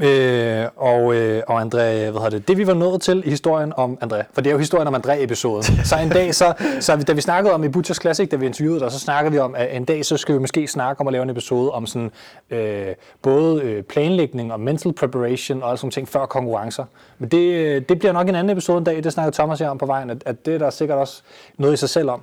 Øh, 0.00 0.66
og, 0.76 1.14
øh, 1.14 1.42
og 1.48 1.60
André, 1.60 1.76
hvad 1.76 2.12
hedder 2.12 2.30
det, 2.30 2.48
det 2.48 2.58
vi 2.58 2.66
var 2.66 2.74
nået 2.74 3.00
til 3.00 3.22
i 3.26 3.30
historien 3.30 3.72
om 3.76 3.98
André, 4.04 4.22
for 4.32 4.40
det 4.40 4.46
er 4.46 4.52
jo 4.52 4.58
historien 4.58 4.88
om 4.88 4.94
André-episoden. 4.94 5.62
Så 5.84 5.96
en 6.02 6.08
dag, 6.08 6.34
så, 6.34 6.54
så 6.80 6.96
da 6.96 7.12
vi 7.12 7.20
snakkede 7.20 7.54
om 7.54 7.64
i 7.64 7.68
Butchers 7.68 8.00
Classic, 8.00 8.28
da 8.30 8.36
vi 8.36 8.46
interviewede 8.46 8.80
dig, 8.80 8.92
så 8.92 8.98
snakkede 8.98 9.32
vi 9.32 9.38
om, 9.38 9.54
at 9.54 9.76
en 9.76 9.84
dag, 9.84 10.04
så 10.04 10.16
skal 10.16 10.34
vi 10.34 10.40
måske 10.40 10.68
snakke 10.68 11.00
om 11.00 11.06
at 11.06 11.12
lave 11.12 11.22
en 11.22 11.30
episode 11.30 11.70
om 11.70 11.86
sådan, 11.86 12.10
øh, 12.50 12.86
både 13.22 13.62
øh, 13.62 13.82
planlægning 13.82 14.52
og 14.52 14.60
mental 14.60 14.92
preparation 14.92 15.62
og 15.62 15.68
alle 15.68 15.78
sådan 15.78 15.90
ting 15.90 16.08
før 16.08 16.26
konkurrencer. 16.26 16.84
Men 17.18 17.28
det, 17.28 17.54
øh, 17.54 17.82
det 17.88 17.98
bliver 17.98 18.12
nok 18.12 18.28
en 18.28 18.34
anden 18.34 18.50
episode 18.50 18.78
en 18.78 18.84
dag, 18.84 19.04
det 19.04 19.12
snakkede 19.12 19.36
Thomas 19.36 19.58
her 19.58 19.68
om 19.68 19.78
på 19.78 19.86
vejen, 19.86 20.10
at, 20.10 20.22
at 20.26 20.46
det 20.46 20.54
er 20.54 20.58
der 20.58 20.70
sikkert 20.70 20.98
også 20.98 21.22
noget 21.58 21.74
i 21.74 21.76
sig 21.76 21.88
selv 21.88 22.10
om. 22.10 22.22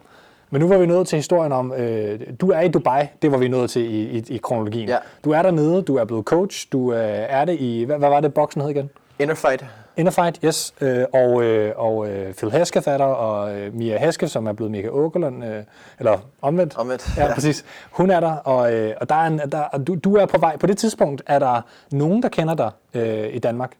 Men 0.52 0.62
nu 0.62 0.68
var 0.68 0.78
vi 0.78 0.86
nået 0.86 1.08
til 1.08 1.16
historien 1.16 1.52
om, 1.52 1.74
øh, 1.74 2.20
du 2.42 2.52
er 2.52 2.60
i 2.62 2.68
Dubai, 2.68 3.06
det 3.22 3.32
var 3.32 3.38
vi 3.38 3.48
nået 3.48 3.70
til 3.70 3.82
i, 3.82 4.18
i, 4.18 4.24
i 4.30 4.38
kronologien. 4.38 4.90
Ja. 4.90 4.98
Du 5.26 5.32
er 5.32 5.42
dernede, 5.42 5.82
du 5.82 5.96
er 5.96 6.06
blevet 6.06 6.26
coach, 6.26 6.68
du 6.72 6.94
øh, 6.94 7.00
er 7.30 7.46
det 7.46 7.58
i, 7.60 7.84
hvad, 7.84 7.98
hvad 7.98 8.10
var 8.10 8.20
det 8.20 8.34
boksen 8.34 8.62
hed 8.62 8.70
igen? 8.70 8.90
Inner 9.20 9.36
fight. 9.36 9.66
Innerfight, 9.98 10.40
yes. 10.46 10.74
Øh, 10.82 11.06
og 11.14 11.44
øh, 11.44 11.74
og 11.78 12.10
øh, 12.10 12.34
Phil 12.34 12.52
Hesketh 12.52 12.90
er 12.90 12.98
der, 12.98 13.06
og 13.06 13.58
øh, 13.58 13.74
Mia 13.76 13.98
Hesketh, 13.98 14.32
som 14.32 14.48
er 14.48 14.54
blevet 14.54 14.72
Mika 14.72 14.88
Åkerlund, 14.88 15.46
øh, 15.46 15.64
eller 16.00 16.18
omvendt. 16.42 16.78
Omvendt, 16.78 17.18
Ja, 17.18 17.26
ja. 17.26 17.34
præcis. 17.34 17.66
Hun 17.92 18.10
er 18.12 18.20
der, 18.20 18.32
og, 18.32 18.74
øh, 18.74 18.94
og 19.02 19.10
der 19.10 19.16
er 19.16 19.28
en, 19.28 19.40
der, 19.52 19.62
og 19.62 19.88
du, 19.88 19.96
du 19.96 20.16
er 20.16 20.26
på 20.26 20.38
vej. 20.38 20.58
På 20.58 20.68
det 20.68 20.78
tidspunkt 20.78 21.24
er 21.28 21.40
der 21.40 21.62
nogen, 21.92 22.24
der 22.24 22.30
kender 22.30 22.54
dig 22.56 22.72
øh, 22.94 23.36
i 23.36 23.40
Danmark. 23.40 23.72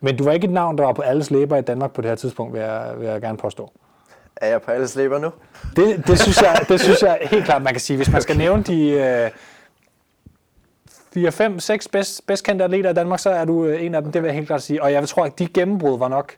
Men 0.00 0.16
du 0.16 0.24
var 0.24 0.32
ikke 0.32 0.44
et 0.44 0.52
navn, 0.52 0.78
der 0.78 0.84
var 0.84 0.92
på 0.92 1.02
alles 1.02 1.30
læber 1.30 1.56
i 1.56 1.60
Danmark 1.62 1.92
på 1.92 2.02
det 2.02 2.10
her 2.10 2.16
tidspunkt, 2.16 2.52
vil 2.54 2.60
jeg, 2.60 2.92
vil 2.98 3.08
jeg 3.08 3.20
gerne 3.20 3.38
påstå. 3.38 3.70
Er 4.36 4.48
jeg 4.48 4.62
på 4.62 4.70
alle 4.70 4.88
slæber 4.88 5.18
nu? 5.18 5.30
Det, 5.76 6.06
det, 6.06 6.20
synes 6.20 6.42
jeg, 6.42 6.60
det 6.68 6.80
synes 6.80 7.02
jeg 7.02 7.18
helt 7.22 7.44
klart, 7.44 7.62
man 7.62 7.72
kan 7.72 7.80
sige. 7.80 7.96
Hvis 7.96 8.12
man 8.12 8.22
skal 8.22 8.36
nævne 8.36 8.62
de 8.62 8.90
øh, 8.90 9.30
4, 11.14 11.32
5, 11.32 11.60
6 11.60 11.88
bedst, 11.88 12.26
bedst 12.26 12.44
kendte 12.44 12.64
atleter 12.64 12.90
i 12.90 12.94
Danmark, 12.94 13.20
så 13.20 13.30
er 13.30 13.44
du 13.44 13.64
øh, 13.64 13.84
en 13.84 13.94
af 13.94 14.02
dem, 14.02 14.12
det 14.12 14.22
vil 14.22 14.28
jeg 14.28 14.34
helt 14.34 14.46
klart 14.46 14.62
sige. 14.62 14.82
Og 14.82 14.92
jeg 14.92 15.08
tror, 15.08 15.24
at 15.24 15.38
de 15.38 15.46
gennembrud 15.46 15.98
var 15.98 16.08
nok, 16.08 16.32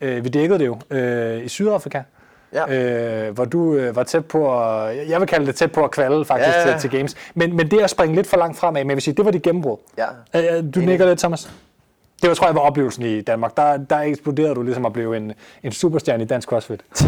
øh, 0.00 0.24
vi 0.24 0.28
dækkede 0.28 0.58
det 0.58 0.66
jo, 0.66 0.78
øh, 0.90 1.44
i 1.44 1.48
Sydafrika. 1.48 2.02
Ja. 2.52 3.26
Øh, 3.26 3.34
hvor 3.34 3.44
du 3.44 3.74
øh, 3.74 3.96
var 3.96 4.02
tæt 4.02 4.24
på 4.24 4.62
at, 4.62 5.08
jeg 5.08 5.20
vil 5.20 5.28
kalde 5.28 5.46
det 5.46 5.54
tæt 5.54 5.72
på 5.72 5.84
at 5.84 5.90
kvalde 5.90 6.24
faktisk 6.24 6.56
Ja, 6.56 6.68
ja. 6.68 6.78
til, 6.78 6.90
til 6.90 6.98
games. 6.98 7.14
Men, 7.34 7.56
men 7.56 7.70
det 7.70 7.80
at 7.80 7.90
springe 7.90 8.14
lidt 8.14 8.26
for 8.26 8.36
langt 8.36 8.58
fremad, 8.58 8.84
men 8.84 8.90
jeg 8.90 8.96
vil 8.96 9.02
sige, 9.02 9.14
det 9.14 9.24
var 9.24 9.30
dit 9.30 9.42
gennembrud. 9.42 9.76
Ja. 9.98 10.06
Øh, 10.34 10.58
øh, 10.58 10.64
du 10.74 10.80
nikker 10.80 11.06
lidt, 11.06 11.18
Thomas? 11.18 11.50
Det 12.22 12.28
var, 12.28 12.34
tror 12.34 12.46
jeg, 12.46 12.54
var 12.54 12.60
oplevelsen 12.60 13.04
i 13.04 13.20
Danmark. 13.20 13.56
Der, 13.56 13.76
der 13.76 13.98
eksploderede 13.98 14.54
du 14.54 14.62
ligesom 14.62 14.86
at 14.86 14.92
blive 14.92 15.16
en, 15.16 15.32
en 15.62 15.72
superstjerne 15.72 16.22
i 16.22 16.26
dansk 16.26 16.48
CrossFit. 16.48 16.80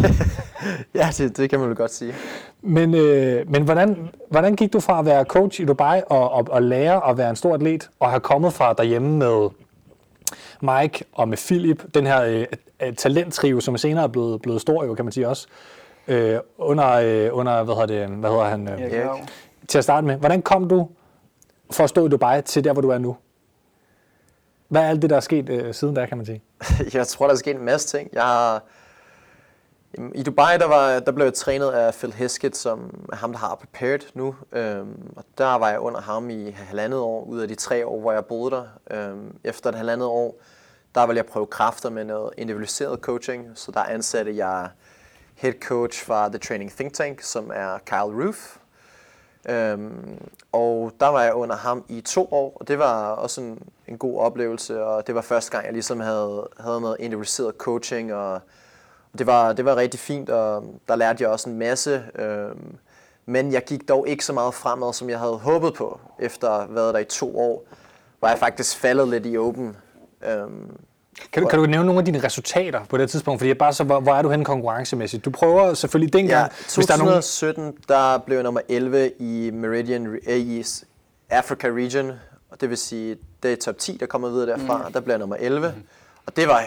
Ja, 0.94 1.08
det, 1.18 1.36
det 1.36 1.50
kan 1.50 1.58
man 1.58 1.68
vel 1.68 1.76
godt 1.76 1.92
sige. 1.92 2.14
Men, 2.62 2.94
øh, 2.94 3.50
men 3.50 3.62
hvordan, 3.62 4.08
hvordan 4.30 4.56
gik 4.56 4.72
du 4.72 4.80
fra 4.80 4.98
at 4.98 5.06
være 5.06 5.24
coach 5.24 5.60
i 5.60 5.64
Dubai 5.64 6.00
og, 6.06 6.30
og, 6.30 6.46
og 6.50 6.62
lære 6.62 7.08
at 7.10 7.18
være 7.18 7.30
en 7.30 7.36
stor 7.36 7.54
atlet, 7.54 7.90
og 8.00 8.10
have 8.10 8.20
kommet 8.20 8.52
fra 8.52 8.72
derhjemme 8.72 9.16
med 9.16 9.48
Mike 10.60 11.04
og 11.12 11.28
med 11.28 11.36
Philip, 11.36 11.94
den 11.94 12.06
her 12.06 12.46
øh, 12.82 12.94
talenttrio, 12.94 13.60
som 13.60 13.76
senere 13.76 14.04
er 14.04 14.08
blevet, 14.08 14.42
blevet 14.42 14.60
stor 14.60 14.84
jo, 14.84 14.94
kan 14.94 15.04
man 15.04 15.12
sige 15.12 15.28
også, 15.28 15.46
øh, 16.08 16.38
under, 16.58 16.90
øh, 16.92 17.28
under 17.32 17.62
hvad, 17.64 17.74
hedder 17.74 18.06
det, 18.06 18.16
hvad 18.16 18.30
hedder 18.30 18.44
han, 18.44 18.68
øh, 18.68 18.80
Ja, 18.80 19.08
til 19.68 19.78
at 19.78 19.84
starte 19.84 20.06
med. 20.06 20.16
Hvordan 20.16 20.42
kom 20.42 20.68
du 20.68 20.88
for 21.70 21.84
at 21.84 21.90
stå 21.90 22.06
i 22.06 22.08
Dubai 22.08 22.42
til 22.42 22.64
der, 22.64 22.72
hvor 22.72 22.82
du 22.82 22.88
er 22.88 22.98
nu? 22.98 23.16
Hvad 24.68 24.82
er 24.82 24.88
alt 24.88 25.02
det, 25.02 25.10
der 25.10 25.16
er 25.16 25.20
sket 25.20 25.48
øh, 25.48 25.74
siden 25.74 25.94
da, 25.94 26.06
kan 26.06 26.16
man 26.16 26.26
sige? 26.26 26.42
Jeg 26.94 27.06
tror, 27.06 27.26
der 27.26 27.32
er 27.32 27.38
sket 27.38 27.56
en 27.56 27.64
masse 27.64 27.98
ting. 27.98 28.10
Jeg 28.12 28.22
har... 28.22 28.62
I 30.14 30.22
Dubai, 30.22 30.58
der, 30.58 30.66
var, 30.66 31.00
der 31.00 31.12
blev 31.12 31.26
jeg 31.26 31.34
trænet 31.34 31.70
af 31.70 31.94
Phil 31.94 32.12
Heskett, 32.12 32.56
som 32.56 33.06
er 33.12 33.16
ham, 33.16 33.32
der 33.32 33.38
har 33.38 33.54
prepared 33.54 34.00
nu. 34.14 34.34
Øhm, 34.52 35.12
og 35.16 35.24
der 35.38 35.54
var 35.54 35.70
jeg 35.70 35.80
under 35.80 36.00
ham 36.00 36.30
i 36.30 36.50
halvandet 36.50 37.00
år, 37.00 37.24
ud 37.24 37.40
af 37.40 37.48
de 37.48 37.54
tre 37.54 37.86
år, 37.86 38.00
hvor 38.00 38.12
jeg 38.12 38.24
boede 38.24 38.50
der. 38.50 38.64
Øhm, 38.90 39.36
efter 39.44 39.70
et 39.70 39.76
halvandet 39.76 40.08
år, 40.08 40.40
der 40.94 41.06
ville 41.06 41.16
jeg 41.16 41.26
prøve 41.26 41.46
kræfter 41.46 41.90
med 41.90 42.04
noget 42.04 42.30
individualiseret 42.36 43.00
coaching. 43.00 43.48
Så 43.54 43.72
der 43.72 43.82
ansatte 43.82 44.36
jeg 44.36 44.68
head 45.34 45.52
coach 45.60 46.04
fra 46.04 46.28
The 46.28 46.38
Training 46.38 46.72
Think 46.72 46.92
Tank, 46.92 47.20
som 47.22 47.50
er 47.54 47.78
Kyle 47.86 48.24
Roof. 48.24 48.57
Øhm, 49.48 50.18
og 50.52 50.92
der 51.00 51.06
var 51.06 51.22
jeg 51.22 51.34
under 51.34 51.56
ham 51.56 51.84
i 51.88 52.00
to 52.00 52.28
år, 52.30 52.56
og 52.60 52.68
det 52.68 52.78
var 52.78 53.10
også 53.10 53.40
en, 53.40 53.62
en 53.88 53.98
god 53.98 54.18
oplevelse, 54.18 54.84
og 54.84 55.06
det 55.06 55.14
var 55.14 55.20
første 55.20 55.50
gang, 55.50 55.64
jeg 55.64 55.72
ligesom 55.72 56.00
havde, 56.00 56.48
havde 56.60 56.80
noget 56.80 56.96
individualiseret 56.98 57.54
coaching, 57.58 58.14
og 58.14 58.40
det 59.18 59.26
var, 59.26 59.52
det 59.52 59.64
var 59.64 59.76
rigtig 59.76 60.00
fint, 60.00 60.30
og 60.30 60.64
der 60.88 60.96
lærte 60.96 61.22
jeg 61.22 61.30
også 61.30 61.50
en 61.50 61.58
masse. 61.58 62.04
Øhm, 62.14 62.76
men 63.26 63.52
jeg 63.52 63.64
gik 63.64 63.88
dog 63.88 64.08
ikke 64.08 64.24
så 64.24 64.32
meget 64.32 64.54
fremad, 64.54 64.92
som 64.92 65.10
jeg 65.10 65.18
havde 65.18 65.36
håbet 65.36 65.74
på, 65.74 66.00
efter 66.18 66.50
at 66.50 66.60
have 66.60 66.74
været 66.74 66.94
der 66.94 67.00
i 67.00 67.04
to 67.04 67.38
år, 67.38 67.64
var 68.20 68.28
jeg 68.28 68.38
faktisk 68.38 68.76
faldet 68.76 69.08
lidt 69.08 69.26
i 69.26 69.36
åben. 69.36 69.76
Øhm, 70.26 70.76
kan 71.32 71.42
du, 71.42 71.48
kan 71.48 71.58
du 71.58 71.66
nævne 71.66 71.86
nogle 71.86 71.98
af 71.98 72.04
dine 72.04 72.24
resultater 72.24 72.84
på 72.84 72.98
det 72.98 73.10
tidspunkt? 73.10 73.40
Fordi 73.40 73.48
jeg 73.48 73.58
bare 73.58 73.72
så, 73.72 73.84
hvor, 73.84 74.00
hvor 74.00 74.14
er 74.14 74.22
du 74.22 74.30
henne 74.30 74.44
konkurrencemæssigt? 74.44 75.24
Du 75.24 75.30
prøver 75.30 75.74
selvfølgelig 75.74 76.12
dengang, 76.12 76.42
Ja, 76.42 76.74
hvis 76.74 76.86
der 76.86 76.94
er 76.94 76.98
nogen... 76.98 77.12
2017, 77.14 77.74
der 77.88 78.18
blev 78.18 78.36
jeg 78.36 78.44
nummer 78.44 78.60
11 78.68 79.12
i 79.18 79.50
Meridian 79.50 80.18
eh, 80.26 80.36
i 80.36 80.64
Africa 81.30 81.68
Region, 81.68 82.12
og 82.50 82.60
det 82.60 82.70
vil 82.70 82.78
sige, 82.78 83.16
det 83.42 83.52
er 83.52 83.56
top 83.56 83.78
10, 83.78 83.96
der 83.96 84.06
kommer 84.06 84.28
videre 84.28 84.46
derfra, 84.46 84.86
mm. 84.86 84.92
der 84.92 85.00
blev 85.00 85.12
jeg 85.12 85.18
nummer 85.18 85.36
11. 85.36 85.72
Mm. 85.76 85.82
Og 86.26 86.36
det 86.36 86.48
var, 86.48 86.64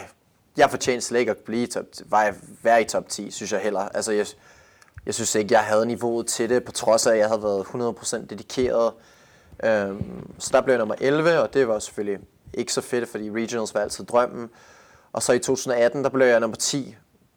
jeg 0.58 0.70
fortjente 0.70 1.06
slet 1.06 1.20
ikke 1.20 1.32
at 1.32 1.38
blive 1.38 1.68
top, 1.68 1.86
var 2.06 2.24
jeg 2.24 2.34
være 2.64 2.82
i 2.82 2.86
top 2.86 3.10
10, 3.10 3.32
synes 3.32 3.52
jeg 3.52 3.60
heller. 3.60 3.80
Altså, 3.80 4.12
jeg, 4.12 4.26
jeg 5.06 5.14
synes 5.14 5.36
ikke, 5.36 5.54
jeg 5.54 5.62
havde 5.62 5.86
niveauet 5.86 6.28
til 6.28 6.50
det, 6.50 6.64
på 6.64 6.72
trods 6.72 7.08
af, 7.08 7.12
at 7.12 7.18
jeg 7.18 7.28
havde 7.28 7.44
været 7.44 7.64
100% 7.64 8.26
dedikeret. 8.30 8.92
Øhm, 9.64 10.34
så 10.40 10.50
der 10.54 10.62
blev 10.62 10.74
jeg 10.74 10.80
nummer 10.80 10.96
11, 11.00 11.40
og 11.40 11.54
det 11.54 11.68
var 11.68 11.80
selvfølgelig 11.80 12.20
ikke 12.54 12.74
så 12.74 12.82
fedt, 12.82 13.10
fordi 13.10 13.32
regionals 13.32 13.74
var 13.74 13.82
altid 13.82 14.06
drømmen. 14.06 14.50
Og 15.14 15.24
så 15.24 15.34
i 15.34 15.40
2018, 15.40 16.04
der 16.04 16.10
blev 16.10 16.28
jeg 16.28 16.40
nummer 16.40 16.58
10, 16.58 16.96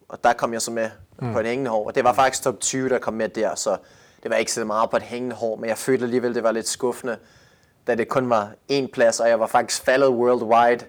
og 0.08 0.24
der 0.24 0.32
kom 0.32 0.52
jeg 0.52 0.62
så 0.62 0.70
med 0.70 0.90
mm. 1.20 1.32
på 1.32 1.40
et 1.40 1.46
hængende 1.46 1.70
hår. 1.70 1.86
Og 1.86 1.94
det 1.94 2.04
var 2.04 2.12
faktisk 2.12 2.42
top 2.42 2.60
20, 2.60 2.88
der 2.88 2.98
kom 2.98 3.14
med 3.14 3.28
der, 3.28 3.54
så 3.54 3.76
det 4.22 4.30
var 4.30 4.36
ikke 4.36 4.52
så 4.52 4.64
meget 4.64 4.90
på 4.90 4.96
et 4.96 5.02
hængende 5.02 5.36
hår, 5.36 5.56
men 5.56 5.68
jeg 5.68 5.78
følte 5.78 6.04
alligevel, 6.04 6.34
det 6.34 6.42
var 6.42 6.52
lidt 6.52 6.68
skuffende, 6.68 7.16
da 7.86 7.94
det 7.94 8.08
kun 8.08 8.30
var 8.30 8.50
én 8.72 8.86
plads, 8.92 9.20
og 9.20 9.28
jeg 9.28 9.40
var 9.40 9.46
faktisk 9.46 9.84
faldet 9.84 10.08
worldwide 10.08 10.84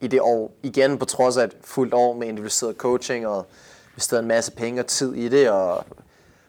i 0.00 0.06
det 0.06 0.20
år 0.20 0.54
igen, 0.62 0.98
på 0.98 1.04
trods 1.04 1.36
af 1.36 1.44
et 1.44 1.56
fuldt 1.64 1.94
år 1.94 2.14
med 2.14 2.26
individualiseret 2.26 2.76
coaching, 2.76 3.26
og 3.26 3.46
investeret 3.92 4.20
en 4.22 4.28
masse 4.28 4.52
penge 4.52 4.80
og 4.80 4.86
tid 4.86 5.14
i 5.14 5.28
det, 5.28 5.50
og 5.50 5.84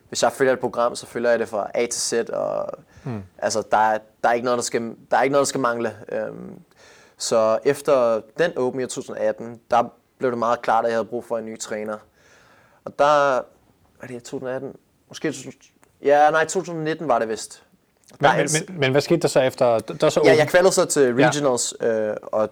hvis 0.09 0.23
jeg 0.23 0.32
følger 0.32 0.53
et 0.53 0.59
program, 0.59 0.95
så 0.95 1.05
følger 1.05 1.30
jeg 1.30 1.39
det 1.39 1.49
fra 1.49 1.71
A 1.73 1.86
til 1.86 2.01
Z, 2.01 2.13
og 2.13 2.69
mm. 3.03 3.23
altså, 3.38 3.63
der, 3.71 3.78
er, 3.78 3.97
der, 4.23 4.30
er 4.30 4.34
ikke 4.34 4.45
noget, 4.45 4.57
der, 4.57 4.63
skal, 4.63 4.95
der 5.11 5.17
er 5.17 5.21
ikke 5.21 5.32
noget, 5.32 5.45
der 5.45 5.49
skal 5.49 5.61
mangle. 5.61 5.95
Øhm, 6.11 6.59
så 7.18 7.59
efter 7.65 8.22
den 8.38 8.57
Open 8.57 8.82
i 8.82 8.84
2018, 8.84 9.59
der 9.72 9.84
blev 10.18 10.32
det 10.32 10.39
meget 10.39 10.61
klart, 10.61 10.86
at 10.86 10.89
jeg 10.91 10.95
havde 10.97 11.05
brug 11.05 11.26
for 11.26 11.38
en 11.38 11.45
ny 11.45 11.59
træner. 11.59 11.97
Og 12.86 12.99
der, 12.99 13.38
er 14.01 14.07
det, 14.07 14.24
2018? 14.24 14.74
Måske, 15.07 15.28
2000 15.28 15.53
ja, 16.03 16.32
nej, 16.32 16.45
2019 16.45 17.07
var 17.07 17.20
det 17.20 17.30
vist. 17.30 17.63
Men, 18.20 18.32
men, 18.32 18.39
en- 18.41 18.49
men, 18.70 18.80
men 18.80 18.91
hvad 18.91 19.01
skete 19.01 19.20
der 19.20 19.28
så 19.28 19.39
efter? 19.41 19.80
Der 19.80 20.05
er 20.05 20.09
så 20.09 20.22
Ja, 20.26 20.36
jeg 20.38 20.47
kvalede 20.47 20.72
så 20.72 20.86
til 20.86 21.13
regionals, 21.15 21.74
øh, 21.82 22.15
og 22.22 22.49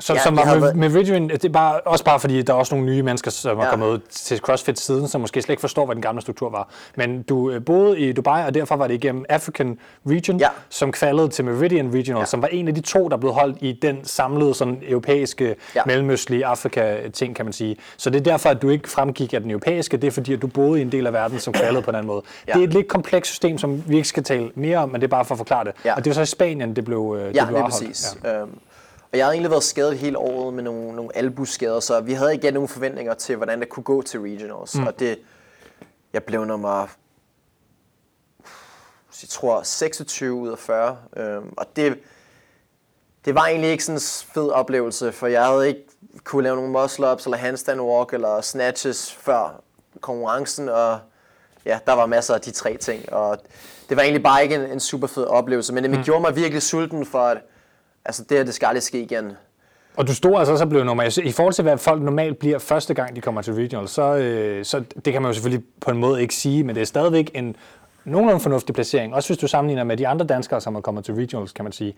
Som, 0.00 0.16
Ja, 0.16 0.22
som 0.22 0.36
var 0.36 0.44
med, 0.44 0.60
været- 0.60 0.76
med 0.76 0.94
Ridgewind, 0.94 1.30
det 1.30 1.44
er 1.44 1.48
bare, 1.48 1.80
også 1.80 2.04
bare 2.04 2.20
fordi, 2.20 2.42
der 2.42 2.52
er 2.52 2.56
også 2.56 2.74
nogle 2.74 2.90
nye 2.92 3.02
mennesker, 3.02 3.30
som 3.30 3.58
er 3.58 3.64
Ja. 3.64 3.70
kommet 3.70 4.02
til 4.10 4.38
CrossFit 4.38 4.78
siden, 4.80 5.08
som 5.08 5.20
måske 5.20 5.42
slet 5.42 5.52
ikke 5.52 5.60
forstår, 5.60 5.84
hvad 5.86 5.94
den 5.94 6.02
gamle 6.02 6.22
struktur 6.22 6.50
var. 6.50 6.68
Men 6.96 7.22
du 7.22 7.50
øh, 7.50 7.64
boede 7.64 7.98
i 8.00 8.12
Dubai, 8.12 8.44
og 8.46 8.54
derfor 8.54 8.76
var 8.76 8.86
det 8.86 8.94
igennem 8.94 9.24
African 9.28 9.78
Region, 10.06 10.38
Ja. 10.38 10.48
som 10.68 10.92
kvalede 10.92 11.28
til 11.28 11.44
Meridian 11.44 11.94
Regional, 11.94 12.20
Ja. 12.20 12.24
som 12.26 12.42
var 12.42 12.48
en 12.48 12.68
af 12.68 12.74
de 12.74 12.80
to, 12.80 13.08
der 13.08 13.16
blev 13.16 13.32
holdt 13.32 13.56
i 13.60 13.78
den 13.82 14.04
samlede 14.04 14.54
sådan, 14.54 14.78
europæiske, 14.88 15.56
Ja. 15.76 15.82
mellemøstlige 15.86 16.46
Afrika-ting, 16.46 17.36
kan 17.36 17.44
man 17.46 17.52
sige. 17.52 17.76
Så 17.96 18.10
det 18.10 18.18
er 18.18 18.24
derfor, 18.24 18.48
at 18.48 18.62
du 18.62 18.68
ikke 18.68 18.88
fremgik 18.90 19.34
af 19.34 19.40
den 19.40 19.50
europæiske, 19.50 19.96
det 19.96 20.06
er 20.06 20.10
fordi, 20.12 20.32
at 20.32 20.42
du 20.42 20.46
boede 20.46 20.78
i 20.78 20.82
en 20.82 20.92
del 20.92 21.06
af 21.06 21.12
verden, 21.12 21.38
som 21.38 21.52
kvalede 21.52 21.82
på 21.82 21.90
den 21.90 21.96
anden 21.96 22.06
måde. 22.06 22.22
Ja. 22.48 22.52
Det 22.52 22.60
er 22.60 22.64
et 22.66 22.72
lidt 22.74 22.88
komplekst 22.88 23.30
system, 23.30 23.58
som 23.58 23.82
vi 23.86 23.96
ikke 23.96 24.08
skal 24.08 24.24
tale 24.24 24.50
mere 24.54 24.78
om, 24.78 24.88
men 24.88 25.00
det 25.00 25.06
er 25.06 25.10
bare 25.10 25.24
for 25.24 25.34
at 25.34 25.38
forklare 25.38 25.64
det. 25.64 25.72
Ja. 25.84 25.94
Og 25.96 26.04
det 26.04 26.10
var 26.10 26.14
så 26.14 26.22
i 26.22 26.26
Spanien, 26.26 26.76
det 26.76 26.84
blev, 26.84 27.16
øh, 27.18 27.28
det 27.28 27.36
Ja, 27.36 27.44
blev 27.44 27.54
lige 27.56 27.64
afholdt. 27.64 27.86
præcis. 27.88 28.16
Ja. 28.24 28.40
Øhm, 28.40 28.50
og 29.12 29.18
jeg 29.18 29.26
havde 29.26 29.34
egentlig 29.34 29.50
været 29.50 29.64
skadet 29.64 29.98
hele 29.98 30.18
året 30.18 30.54
med 30.54 30.62
nogle, 30.62 30.96
nogle 30.96 31.16
albuskader, 31.16 31.80
så 31.80 32.00
vi 32.00 32.12
havde 32.12 32.32
ikke 32.32 32.50
nogen 32.50 32.68
forventninger 32.68 33.14
til, 33.14 33.36
hvordan 33.36 33.60
det 33.60 33.68
kunne 33.68 33.84
gå 33.84 34.02
til 34.02 34.20
regionals. 34.20 34.78
Mm. 34.78 34.86
Og 34.86 34.98
det, 34.98 35.18
jeg 36.12 36.24
blev 36.24 36.44
nummer, 36.44 36.86
jeg 39.22 39.28
tror, 39.28 39.62
26 39.62 40.34
ud 40.34 40.48
af 40.48 40.58
40. 40.58 40.98
Øhm, 41.16 41.54
og 41.56 41.66
det, 41.76 41.98
det 43.24 43.34
var 43.34 43.46
egentlig 43.46 43.70
ikke 43.70 43.84
sådan 43.84 43.96
en 43.96 44.34
fed 44.34 44.50
oplevelse, 44.50 45.12
for 45.12 45.26
jeg 45.26 45.46
havde 45.46 45.68
ikke 45.68 45.86
kunne 46.24 46.42
lave 46.42 46.56
nogle 46.56 46.84
muscle-ups, 46.84 47.24
eller 47.24 47.36
handstand 47.36 47.80
walk, 47.80 48.12
eller 48.12 48.40
snatches 48.40 49.12
før 49.12 49.62
konkurrencen, 50.00 50.68
og 50.68 50.98
ja, 51.64 51.78
der 51.86 51.92
var 51.92 52.06
masser 52.06 52.34
af 52.34 52.40
de 52.40 52.50
tre 52.50 52.76
ting, 52.76 53.12
og 53.12 53.38
det 53.88 53.96
var 53.96 54.02
egentlig 54.02 54.22
bare 54.22 54.42
ikke 54.42 54.54
en, 54.54 54.60
en 54.60 54.80
super 54.80 55.06
fed 55.06 55.24
oplevelse, 55.24 55.74
men 55.74 55.84
det 55.84 55.90
mm. 55.90 56.04
gjorde 56.04 56.20
mig 56.20 56.36
virkelig 56.36 56.62
sulten 56.62 57.06
for, 57.06 57.18
at 57.18 57.38
altså, 58.06 58.24
det 58.28 58.36
her, 58.36 58.44
det 58.44 58.54
skal 58.54 58.66
aldrig 58.66 58.82
ske 58.82 59.00
igen. 59.00 59.32
Og 59.96 60.06
du 60.06 60.14
stod 60.14 60.38
altså 60.38 60.52
også 60.52 60.64
og 60.64 60.70
blev 60.70 60.84
nummer 60.84 61.20
I 61.24 61.32
forhold 61.32 61.54
til, 61.54 61.62
hvad 61.62 61.78
folk 61.78 62.02
normalt 62.02 62.38
bliver 62.38 62.58
første 62.58 62.94
gang, 62.94 63.16
de 63.16 63.20
kommer 63.20 63.42
til 63.42 63.54
regional, 63.54 63.88
så, 63.88 64.16
øh, 64.16 64.64
så 64.64 64.82
det 65.04 65.12
kan 65.12 65.22
man 65.22 65.28
jo 65.28 65.32
selvfølgelig 65.32 65.64
på 65.80 65.90
en 65.90 65.98
måde 65.98 66.22
ikke 66.22 66.34
sige, 66.34 66.64
men 66.64 66.74
det 66.74 66.80
er 66.80 66.86
stadigvæk 66.86 67.30
en 67.34 67.56
nogenlunde 68.06 68.40
fornuftig 68.40 68.74
placering. 68.74 69.14
Også 69.14 69.28
hvis 69.28 69.38
du 69.38 69.46
sammenligner 69.48 69.84
med 69.84 69.96
de 69.96 70.08
andre 70.08 70.26
danskere, 70.26 70.60
som 70.60 70.74
er 70.76 70.80
kommet 70.80 71.04
til 71.04 71.14
regionals, 71.14 71.52
kan 71.52 71.64
man 71.64 71.72
sige. 71.72 71.94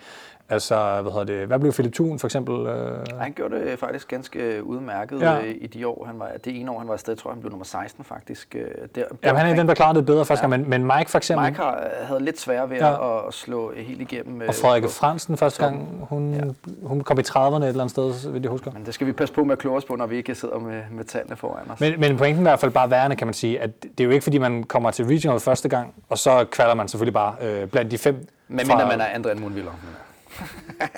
Altså, 0.50 0.98
hvad 1.02 1.12
hedder 1.12 1.24
det, 1.24 1.46
hvad 1.46 1.58
blev 1.58 1.72
Philip 1.72 1.92
Thun 1.94 2.18
for 2.18 2.26
eksempel? 2.26 2.66
Øh, 2.66 2.98
Han 3.20 3.32
gjorde 3.32 3.54
det 3.60 3.78
faktisk 3.78 4.08
ganske 4.08 4.64
udmærket 4.64 5.20
Ja. 5.20 5.34
ja. 5.34 5.40
i 5.60 5.66
de 5.66 5.86
år, 5.86 6.04
han 6.06 6.18
var, 6.18 6.30
det 6.44 6.60
ene 6.60 6.70
år, 6.70 6.78
han 6.78 6.88
var 6.88 6.94
afsted, 6.94 7.16
tror 7.16 7.30
jeg, 7.30 7.34
han 7.34 7.40
blev 7.40 7.50
nummer 7.50 7.64
16 7.64 8.04
faktisk. 8.04 8.54
øh, 8.58 8.64
Der, 8.94 9.02
Jamen, 9.24 9.40
han 9.40 9.50
er 9.52 9.56
den, 9.56 9.68
der 9.68 9.74
klarede 9.74 9.98
det 9.98 10.06
bedre 10.06 10.24
første 10.24 10.46
Ja. 10.46 10.50
gang, 10.50 10.68
men, 10.68 10.70
men 10.88 10.96
Mike 10.98 11.10
for 11.10 11.18
eksempel, 11.18 11.44
Mike 11.46 11.56
har, 11.60 11.88
havde 12.02 12.20
lidt 12.24 12.40
svært 12.40 12.70
ved 12.70 12.76
Ja. 12.76 12.88
ja. 12.88 13.26
at, 13.28 13.34
slå 13.34 13.72
helt 13.76 14.00
igennem. 14.00 14.42
øh, 14.42 14.48
og 14.48 14.54
Frederikke 14.54 14.88
Fransen 14.88 15.36
første 15.36 15.64
gang, 15.64 16.06
hun, 16.08 16.34
ja. 16.34 16.40
hun 16.82 17.00
kom 17.00 17.18
i 17.18 17.22
30'erne 17.22 17.38
et 17.38 17.68
eller 17.68 17.84
andet 17.84 17.90
sted, 17.90 18.32
vil 18.32 18.42
jeg 18.42 18.50
huske. 18.50 18.70
Men 18.74 18.86
det 18.86 18.94
skal 18.94 19.06
vi 19.06 19.12
passe 19.12 19.34
på 19.34 19.44
med 19.44 19.52
at 19.52 19.58
kloge 19.58 19.76
os 19.76 19.84
på, 19.84 19.96
når 19.96 20.06
vi 20.06 20.16
ikke 20.16 20.34
sidder 20.34 20.58
med, 20.58 20.82
med 20.90 21.04
tallene 21.04 21.36
foran 21.36 21.70
os. 21.70 21.80
Men, 21.80 22.00
men 22.00 22.16
pointen 22.16 22.46
er 22.46 22.50
i 22.50 22.52
hvert 22.52 22.60
fald 22.60 22.70
bare 22.72 22.90
værende, 22.90 23.16
kan 23.16 23.26
man 23.26 23.34
sige, 23.34 23.60
at 23.60 23.82
det 23.82 24.00
er 24.00 24.04
jo 24.04 24.10
ikke 24.10 24.22
fordi, 24.22 24.38
man 24.38 24.64
kommer 24.64 24.90
til 24.90 25.04
regional 25.04 25.40
første 25.40 25.68
gang, 25.68 25.94
og 26.08 26.18
så 26.18 26.44
kvalder 26.50 26.74
man 26.74 26.88
selvfølgelig 26.88 27.14
bare 27.14 27.34
øh, 27.42 27.66
blandt 27.68 27.90
de 27.90 27.98
fem. 27.98 28.28
Men 28.48 28.66
fra- 28.66 28.76
mindre 28.76 28.86
man 28.96 29.00
er 29.00 29.06
André 29.06 29.34
Mundviller. 29.40 29.72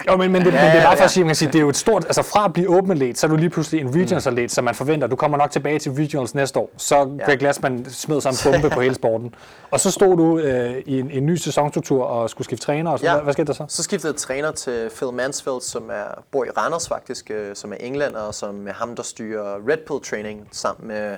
Jo, 0.09 0.17
men, 0.17 0.33
men, 0.33 0.45
det, 0.45 0.53
Ja, 0.53 0.53
men 0.53 0.67
det 0.67 0.73
er 0.73 0.77
ja, 0.77 0.83
bare 0.85 0.97
for 0.97 1.03
ja. 1.03 1.05
at 1.05 1.11
sige, 1.11 1.25
man 1.25 1.29
kan 1.29 1.37
sige, 1.37 1.49
det 1.49 1.55
er 1.55 1.61
jo 1.63 1.69
et 1.69 1.77
stort, 1.77 2.05
altså 2.05 2.23
fra 2.23 2.45
at 2.45 2.53
blive 2.53 2.69
open 2.79 2.91
atlet, 2.93 3.19
så 3.19 3.27
er 3.27 3.29
du 3.29 3.37
lige 3.37 3.51
pludselig 3.51 3.81
en 3.81 3.89
regionals 3.95 4.27
atlet, 4.27 4.51
så 4.51 4.63
man 4.63 4.75
forventer, 4.75 5.07
du 5.07 5.17
kommer 5.17 5.39
nok 5.39 5.51
tilbage 5.51 5.79
til 5.79 5.93
regionals 5.93 6.35
næste 6.35 6.59
år. 6.59 6.71
Så 6.77 6.97
Ja. 7.19 7.25
Greg 7.25 7.39
Glassman 7.39 7.87
smed 7.91 8.21
sig 8.21 8.31
en 8.31 8.53
bombe 8.53 8.71
på 8.71 8.81
hele 8.81 8.95
sporten. 8.95 9.35
Og 9.71 9.81
så 9.81 9.91
stod 9.91 10.17
du 10.17 10.39
øh, 10.39 10.83
i 10.87 11.01
en, 11.01 11.11
en 11.11 11.27
ny 11.27 11.35
sæsonstruktur 11.37 12.05
og 12.05 12.31
skulle 12.31 12.45
skifte 12.45 12.67
træner, 12.67 12.91
og 12.91 12.99
så, 12.99 13.05
Ja. 13.07 13.13
hvad, 13.13 13.23
hvad 13.23 13.33
skete 13.33 13.47
der 13.47 13.53
så? 13.53 13.65
Så 13.69 13.83
skiftede 13.83 14.13
jeg 14.13 14.19
træner 14.21 14.51
til 14.53 14.91
Phil 14.97 15.13
Mansfield, 15.13 15.61
som 15.61 15.91
er, 15.91 16.23
bor 16.31 16.45
i 16.45 16.49
Randers 16.59 16.89
faktisk, 16.89 17.31
øh, 17.31 17.57
som 17.57 17.73
er 17.73 17.77
englænder, 17.81 18.21
og 18.21 18.35
som 18.35 18.69
er 18.69 18.73
ham, 18.73 18.97
der 18.97 19.03
styrer 19.03 19.55
Red 19.69 19.77
Pill 19.87 20.01
Training 20.11 20.49
sammen 20.53 20.89
med 20.89 21.17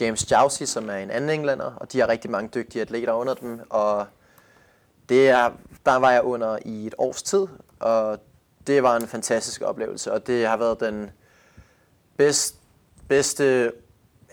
James 0.00 0.30
Jousey, 0.32 0.66
som 0.66 0.90
er 0.90 0.96
en 0.96 1.10
anden 1.10 1.30
englænder, 1.30 1.72
og 1.76 1.92
de 1.92 2.00
har 2.00 2.08
rigtig 2.08 2.30
mange 2.30 2.50
dygtige 2.54 2.82
atleter 2.82 3.12
under 3.12 3.34
dem, 3.34 3.60
og 3.70 4.06
det 5.08 5.28
er, 5.28 5.50
der 5.86 5.96
var 5.96 6.10
jeg 6.10 6.22
under 6.22 6.58
i 6.64 6.86
et 6.86 6.94
års 6.98 7.22
tid, 7.22 7.46
og 7.80 8.18
det 8.66 8.82
var 8.82 8.96
en 8.96 9.06
fantastisk 9.06 9.62
oplevelse, 9.64 10.12
og 10.12 10.26
det 10.26 10.46
har 10.46 10.56
været 10.56 10.80
den 10.80 11.10
bedst, 12.16 12.54
bedste 13.08 13.72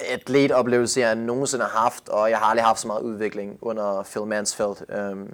atletoplevelse, 0.09 0.99
jeg 0.99 1.15
nogensinde 1.15 1.65
har 1.65 1.79
haft, 1.79 2.09
og 2.09 2.29
jeg 2.29 2.37
har 2.37 2.45
aldrig 2.45 2.65
haft 2.65 2.79
så 2.79 2.87
meget 2.87 3.01
udvikling 3.01 3.57
under 3.61 4.03
Phil 4.03 4.25
Mansfield. 4.25 5.11
Um, 5.11 5.29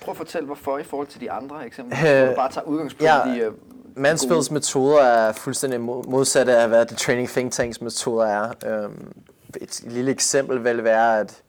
Prøv 0.00 0.12
at 0.12 0.16
fortælle, 0.16 0.46
hvorfor 0.46 0.78
i 0.78 0.82
forhold 0.84 1.06
til 1.06 1.20
de 1.20 1.30
andre 1.30 1.66
eksempler, 1.66 1.98
Øh, 1.98 2.18
hvor 2.18 2.28
du 2.28 2.36
bare 2.36 2.52
tager 2.52 2.64
udgangspunkt 2.64 3.02
ja, 3.02 3.34
i... 3.34 3.40
øh, 3.40 3.52
Mansfields 3.96 4.50
metoder 4.50 5.00
er 5.02 5.32
fuldstændig 5.32 5.78
mo- 5.78 6.10
modsatte 6.10 6.56
af, 6.56 6.68
hvad 6.68 6.86
The 6.86 6.96
Training 6.96 7.28
Think 7.28 7.52
Tanks 7.52 7.80
metoder 7.80 8.26
er. 8.26 8.84
Um, 8.84 9.12
et 9.60 9.80
lille 9.84 10.10
eksempel 10.10 10.64
vil 10.64 10.84
være, 10.84 11.20
at 11.20 11.42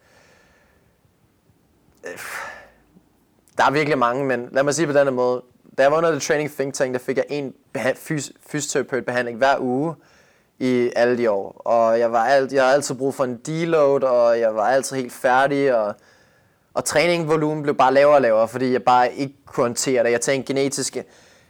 øh, 2.07 2.19
der 3.57 3.65
er 3.65 3.71
virkelig 3.71 3.97
mange, 3.97 4.25
men 4.25 4.49
lad 4.51 4.63
mig 4.63 4.75
sige 4.75 4.87
på 4.87 4.93
denne 4.93 5.11
måde. 5.11 5.43
Da 5.77 5.83
jeg 5.83 5.91
var 5.91 5.97
under 5.97 6.11
The 6.11 6.19
Training 6.19 6.51
Think 6.51 6.73
Tank, 6.73 6.93
der 6.93 6.99
fik 6.99 7.17
jeg 7.17 7.25
en 7.29 7.53
beha- 7.77 7.95
fys- 8.11 8.31
fysioterapeutbehandling 8.49 9.37
hver 9.37 9.55
uge 9.59 9.95
i 10.59 10.91
alle 10.95 11.17
de 11.17 11.31
år. 11.31 11.51
Og 11.65 11.99
jeg, 11.99 12.11
var 12.11 12.25
alt, 12.25 12.53
jeg 12.53 12.63
havde 12.63 12.73
altid 12.75 12.95
brug 12.95 13.15
for 13.15 13.23
en 13.23 13.37
deload, 13.37 14.03
og 14.03 14.39
jeg 14.39 14.55
var 14.55 14.67
altid 14.67 14.95
helt 14.95 15.13
færdig, 15.13 15.75
og 15.75 15.95
og 16.73 16.85
træningsvolumen 16.85 17.63
blev 17.63 17.75
bare 17.75 17.93
lavere 17.93 18.15
og 18.15 18.21
lavere, 18.21 18.47
fordi 18.47 18.71
jeg 18.71 18.83
bare 18.83 19.13
ikke 19.13 19.35
kunne 19.45 19.63
håndtere 19.63 20.03
det. 20.03 20.11
Jeg 20.11 20.21
tænkte 20.21 20.53
genetisk, 20.53 20.97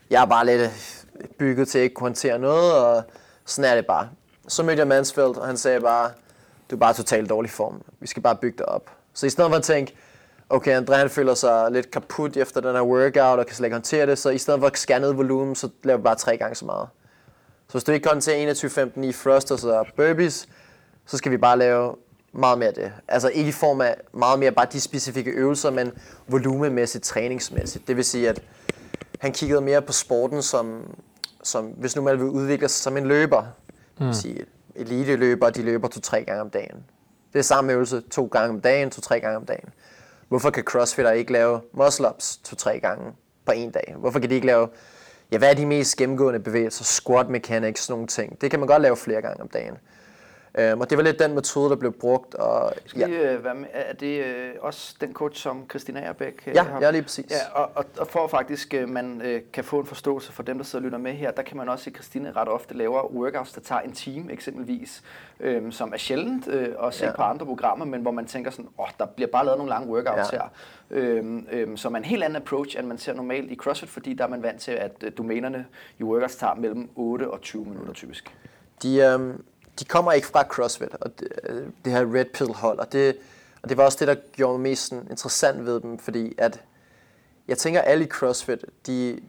jeg 0.10 0.22
er 0.22 0.26
bare 0.26 0.46
lidt 0.46 0.62
øh, 0.62 1.28
bygget 1.40 1.68
til 1.68 1.78
at 1.80 1.84
ikke 1.84 1.94
kunne 1.96 2.06
håndtere 2.06 2.40
noget, 2.40 2.74
og 2.74 3.04
sådan 3.46 3.72
er 3.72 3.76
det 3.76 3.86
bare. 3.88 4.10
Så 4.48 4.64
mødte 4.64 4.80
jeg 4.80 4.88
Mansfield, 4.88 5.36
og 5.38 5.48
han 5.48 5.58
sagde 5.58 5.80
bare, 5.82 6.12
du 6.72 6.76
er 6.76 6.80
bare 6.80 6.94
totalt 6.94 7.30
dårlig 7.30 7.52
form. 7.52 7.82
Vi 8.00 8.08
skal 8.08 8.24
bare 8.24 8.36
bygge 8.36 8.58
dig 8.58 8.70
op. 8.70 8.92
Så 9.14 9.26
i 9.26 9.30
stedet 9.30 9.52
for 9.52 9.58
at 9.58 9.64
tænke, 9.64 9.96
okay, 10.50 10.82
André 10.82 10.94
han 10.94 11.10
føler 11.10 11.34
sig 11.34 11.72
lidt 11.72 11.92
kaput 11.92 12.38
efter 12.38 12.62
den 12.62 12.76
her 12.76 12.82
workout, 12.82 13.40
og 13.40 13.46
kan 13.46 13.56
slet 13.56 13.66
ikke 13.66 13.76
håndtere 13.76 14.06
det, 14.06 14.18
så 14.18 14.30
i 14.30 14.38
stedet 14.38 14.60
for 14.60 14.68
at 14.68 14.78
skære 14.78 15.00
ned 15.00 15.14
volumen, 15.14 15.56
så 15.56 15.70
laver 15.84 15.98
vi 15.98 16.04
bare 16.04 16.16
tre 16.16 16.38
gange 16.38 16.56
så 16.56 16.66
meget. 16.66 16.88
Så 17.68 17.74
hvis 17.74 17.84
du 17.84 17.92
ikke 17.92 18.04
kan 18.04 18.12
håndtere 18.12 18.52
21-15 18.52 19.02
i 19.02 19.12
thrusters 19.12 19.64
og 19.64 19.88
burpees, 19.96 20.48
så 21.06 21.18
skal 21.18 21.32
vi 21.32 21.38
bare 21.38 21.58
lave 21.58 21.96
meget 22.32 22.58
mere 22.58 22.68
af 22.68 22.74
det. 22.74 22.92
Altså 23.08 23.30
ikke 23.30 23.50
i 23.50 23.52
form 23.52 23.82
af 23.82 23.96
meget 24.14 24.40
mere 24.40 24.52
bare 24.52 24.68
de 24.72 24.82
specifikke 24.82 25.32
øvelser, 25.32 25.70
men 25.70 25.92
volumemæssigt, 26.28 27.04
træningsmæssigt. 27.04 27.88
Det 27.88 27.96
vil 27.96 28.06
sige, 28.06 28.30
at 28.30 28.42
han 29.20 29.32
kiggede 29.32 29.62
mere 29.62 29.82
på 29.82 29.94
sporten 29.94 30.42
som, 30.42 30.96
som 31.44 31.66
hvis 31.66 31.96
nu 31.96 32.02
man 32.02 32.20
vil 32.20 32.28
udvikle 32.28 32.68
sig 32.68 32.84
som 32.84 32.98
en 32.98 33.08
løber. 33.08 33.44
Det 33.98 34.08
vil 34.08 34.16
sige, 34.16 34.46
eliteløbere, 34.80 35.52
de 35.52 35.62
løber 35.62 35.88
to-tre 35.88 36.24
gange 36.24 36.42
om 36.42 36.50
dagen. 36.50 36.84
Det 37.34 37.40
er 37.40 37.44
samme 37.44 37.74
øvelse 37.74 38.02
to 38.02 38.26
gange 38.26 38.50
om 38.50 38.62
dagen, 38.62 38.92
to-tre 38.92 39.20
gange 39.20 39.38
om 39.38 39.46
dagen. 39.46 39.70
Hvorfor 40.28 40.50
kan 40.50 40.64
crossfitter 40.64 41.12
ikke 41.12 41.32
lave 41.32 41.62
muscle-ups 41.74 42.44
to-tre 42.44 42.80
gange 42.80 43.12
på 43.46 43.52
en 43.52 43.72
dag? 43.72 43.96
Hvorfor 43.98 44.20
kan 44.20 44.30
de 44.30 44.36
ikke 44.36 44.48
lave, 44.48 44.68
ja, 45.32 45.38
hvad 45.38 45.50
er 45.50 45.54
de 45.54 45.66
mest 45.66 45.98
gennemgående 45.98 46.40
bevægelser? 46.40 46.84
Squat 46.84 47.30
mechanics, 47.30 47.82
sådan 47.82 47.94
nogle 47.94 48.08
ting. 48.08 48.42
Det 48.42 48.52
kan 48.52 48.60
man 48.60 48.68
godt 48.68 48.82
lave 48.82 48.98
flere 48.98 49.22
gange 49.22 49.42
om 49.42 49.48
dagen. 49.48 49.78
Øhm, 50.58 50.82
og 50.82 50.90
det 50.90 50.98
var 50.98 51.04
lidt 51.04 51.20
den 51.20 51.36
metode, 51.36 51.70
der 51.70 51.76
blev 51.76 51.92
brugt. 51.92 52.36
Og, 52.36 52.74
Skal 52.86 53.12
ja. 53.12 53.34
øh, 53.36 53.44
være 53.44 53.56
med, 53.56 53.68
er 53.74 53.94
det 53.94 54.26
øh, 54.26 54.50
også 54.62 54.96
den 55.02 55.14
coach, 55.14 55.42
som 55.44 55.66
Christina 55.70 56.00
Erbæk 56.00 56.44
øh, 56.48 56.56
Ja, 56.56 56.64
har? 56.64 56.82
ja, 56.82 56.92
lige 56.92 57.02
præcis. 57.02 57.32
Ja, 57.32 57.60
og, 57.62 57.72
og, 57.76 57.86
og 58.00 58.08
for 58.08 58.28
faktisk 58.28 58.74
øh, 58.74 58.90
man 58.90 59.22
øh, 59.26 59.42
kan 59.54 59.64
få 59.64 59.80
en 59.80 59.86
forståelse 59.86 60.32
for 60.32 60.44
dem, 60.44 60.58
der 60.58 60.66
sidder 60.66 60.78
og 60.84 60.84
lytter 60.86 60.98
med 60.98 61.12
her, 61.14 61.32
der 61.32 61.42
kan 61.44 61.58
man 61.58 61.70
også 61.70 61.84
se, 61.84 61.90
at 61.90 61.96
Christina 61.96 62.32
ret 62.36 62.48
ofte 62.48 62.74
laver 62.78 63.12
workouts, 63.14 63.54
der 63.54 63.62
tager 63.62 63.82
en 63.82 63.92
time 63.92 64.32
eksempelvis, 64.32 65.04
øh, 65.40 65.72
som 65.72 65.94
er 65.94 65.98
sjældent 65.98 66.48
øh, 66.48 66.68
at 66.84 66.94
se 66.94 67.06
Ja. 67.06 67.16
på 67.16 67.22
andre 67.22 67.46
programmer, 67.46 67.86
men 67.86 68.02
hvor 68.02 68.12
man 68.12 68.26
tænker 68.26 68.52
sådan, 68.52 68.70
åh, 68.80 68.88
der 69.00 69.06
bliver 69.06 69.28
bare 69.28 69.46
lavet 69.46 69.58
nogle 69.58 69.70
lange 69.70 69.88
workouts 69.94 70.34
Ja. 70.34 70.38
her. 70.38 70.44
Øh, 70.92 71.42
øh, 71.52 71.78
som 71.78 71.94
er 71.94 71.98
en 71.98 72.06
helt 72.06 72.24
anden 72.24 72.36
approach, 72.36 72.80
end 72.80 72.88
man 72.88 72.98
ser 72.98 73.14
normalt 73.14 73.52
i 73.52 73.56
CrossFit, 73.56 73.90
fordi 73.90 74.14
der 74.14 74.24
er 74.24 74.28
man 74.30 74.44
vant 74.44 74.62
til, 74.62 74.72
at 74.72 74.92
øh, 75.04 75.12
domænerne 75.18 75.66
i 76.00 76.04
workouts 76.04 76.36
tager 76.36 76.54
mellem 76.56 76.90
8 76.96 77.32
og 77.32 77.42
20 77.42 77.66
minutter 77.66 77.94
typisk. 77.94 78.36
De, 78.84 78.98
øhm, 78.98 79.44
de 79.80 79.86
kommer 79.86 80.12
ikke 80.12 80.28
fra 80.28 80.44
CrossFit, 80.44 80.96
og 81.02 81.20
det, 81.20 81.28
øh, 81.50 81.68
det 81.86 81.94
her 81.94 82.16
Red 82.16 82.26
Pill 82.26 82.54
hold, 82.54 82.80
og 82.80 82.92
det, 82.92 83.18
og 83.64 83.70
det 83.70 83.78
var 83.78 83.84
også 83.84 83.98
det, 84.00 84.08
der 84.08 84.16
gjorde 84.32 84.54
mig 84.54 84.70
mest 84.70 84.88
sådan, 84.88 85.08
interessant 85.10 85.66
ved 85.66 85.82
dem, 85.82 86.00
fordi 86.00 86.36
at 86.38 86.62
jeg 87.48 87.58
tænker, 87.58 87.82
alle 87.82 88.06
i 88.06 88.08
CrossFit, 88.08 88.66
de, 88.88 89.20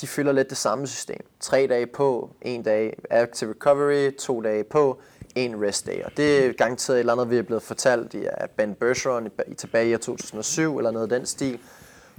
de 0.00 0.06
følger 0.06 0.32
lidt 0.32 0.50
det 0.50 0.58
samme 0.58 0.86
system. 0.86 1.26
Tre 1.40 1.66
dage 1.66 1.86
på, 1.86 2.30
en 2.42 2.62
dag 2.62 2.98
active 3.10 3.50
recovery, 3.50 4.16
to 4.16 4.40
dage 4.40 4.64
på, 4.64 5.00
en 5.34 5.66
rest 5.66 5.86
day. 5.86 6.02
Og 6.04 6.10
det 6.16 6.46
er 6.46 6.52
garanteret 6.52 6.96
et 6.96 7.00
eller 7.00 7.12
andet, 7.12 7.30
vi 7.30 7.36
er 7.36 7.42
blevet 7.42 7.62
fortalt 7.62 8.14
af 8.14 8.50
Ben 8.50 8.74
Bergeron 8.74 9.26
i, 9.26 9.30
i 9.46 9.54
tilbage 9.54 9.94
i 9.94 9.96
2007, 9.96 10.78
eller 10.78 10.90
noget 10.90 11.12
af 11.12 11.18
den 11.18 11.26
stil. 11.26 11.58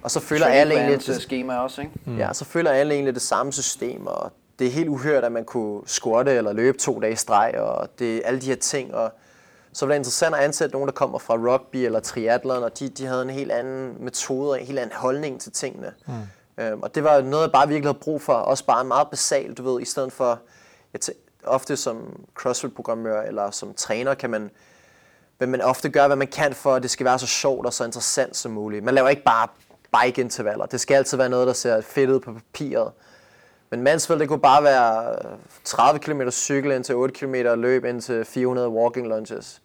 Og 0.03 0.11
så 0.11 0.19
følger 0.19 0.45
alle 0.45 0.75
egentlig 0.75 1.07
det, 1.07 1.21
schema 1.21 1.57
også, 1.57 1.81
ikke? 1.81 1.93
Mm. 2.05 2.17
Ja, 2.17 2.33
så 2.33 2.45
følger 2.45 2.71
alle 2.71 2.93
egentlig 2.93 3.13
det 3.13 3.21
samme 3.21 3.53
system, 3.53 4.07
og 4.07 4.31
det 4.59 4.67
er 4.67 4.71
helt 4.71 4.89
uhørt, 4.89 5.23
at 5.23 5.31
man 5.31 5.45
kunne 5.45 5.81
squatte 5.85 6.31
eller 6.31 6.53
løbe 6.53 6.77
to 6.77 6.99
dage 6.99 7.13
i 7.13 7.15
streg, 7.15 7.53
og 7.57 7.89
det 7.99 8.21
alle 8.25 8.41
de 8.41 8.45
her 8.45 8.55
ting. 8.55 8.93
Og 8.93 9.11
så 9.73 9.85
var 9.85 9.93
det 9.93 9.97
interessant 9.97 10.35
at 10.35 10.41
ansætte 10.41 10.73
nogen, 10.73 10.87
der 10.87 10.93
kommer 10.93 11.19
fra 11.19 11.33
rugby 11.33 11.75
eller 11.75 11.99
triathlon, 11.99 12.63
og 12.63 12.79
de, 12.79 12.89
de 12.89 13.05
havde 13.05 13.21
en 13.21 13.29
helt 13.29 13.51
anden 13.51 13.95
metode 13.99 14.51
og 14.51 14.61
en 14.61 14.67
helt 14.67 14.79
anden 14.79 14.95
holdning 14.95 15.41
til 15.41 15.51
tingene. 15.51 15.93
Mm. 16.07 16.13
Øhm, 16.63 16.81
og 16.81 16.95
det 16.95 17.03
var 17.03 17.21
noget, 17.21 17.43
jeg 17.43 17.51
bare 17.51 17.67
virkelig 17.67 17.87
havde 17.87 17.99
brug 17.99 18.21
for, 18.21 18.33
også 18.33 18.65
bare 18.65 18.83
meget 18.83 19.07
basalt, 19.09 19.57
du 19.57 19.63
ved, 19.63 19.81
i 19.81 19.85
stedet 19.85 20.11
for, 20.11 20.39
jeg 20.93 21.01
ofte 21.43 21.77
som 21.77 22.25
CrossFit-programmør 22.35 23.21
eller 23.21 23.51
som 23.51 23.73
træner, 23.73 24.13
kan 24.13 24.29
man, 24.29 24.51
vil 25.39 25.49
man 25.49 25.61
ofte 25.61 25.89
gøre, 25.89 26.07
hvad 26.07 26.17
man 26.17 26.27
kan 26.27 26.53
for, 26.53 26.75
at 26.75 26.83
det 26.83 26.91
skal 26.91 27.05
være 27.05 27.19
så 27.19 27.27
sjovt 27.27 27.65
og 27.65 27.73
så 27.73 27.85
interessant 27.85 28.35
som 28.35 28.51
muligt. 28.51 28.83
Man 28.83 28.93
laver 28.93 29.09
ikke 29.09 29.23
bare 29.23 29.47
bike-intervaller. 30.01 30.65
Det 30.65 30.79
skal 30.79 30.95
altid 30.95 31.17
være 31.17 31.29
noget, 31.29 31.47
der 31.47 31.53
ser 31.53 31.81
fedt 31.81 32.09
ud 32.09 32.19
på 32.19 32.33
papiret. 32.33 32.91
Men 33.73 33.83
Mansfield, 33.83 34.19
det 34.19 34.27
kunne 34.27 34.39
bare 34.39 34.63
være 34.63 35.15
30 35.63 35.99
km 35.99 36.21
cykel 36.29 36.71
ind 36.71 36.83
til 36.83 36.95
8 36.95 37.13
km 37.13 37.33
løb 37.55 37.85
ind 37.85 38.01
til 38.01 38.25
400 38.25 38.69
walking 38.69 39.07
lunges. 39.07 39.61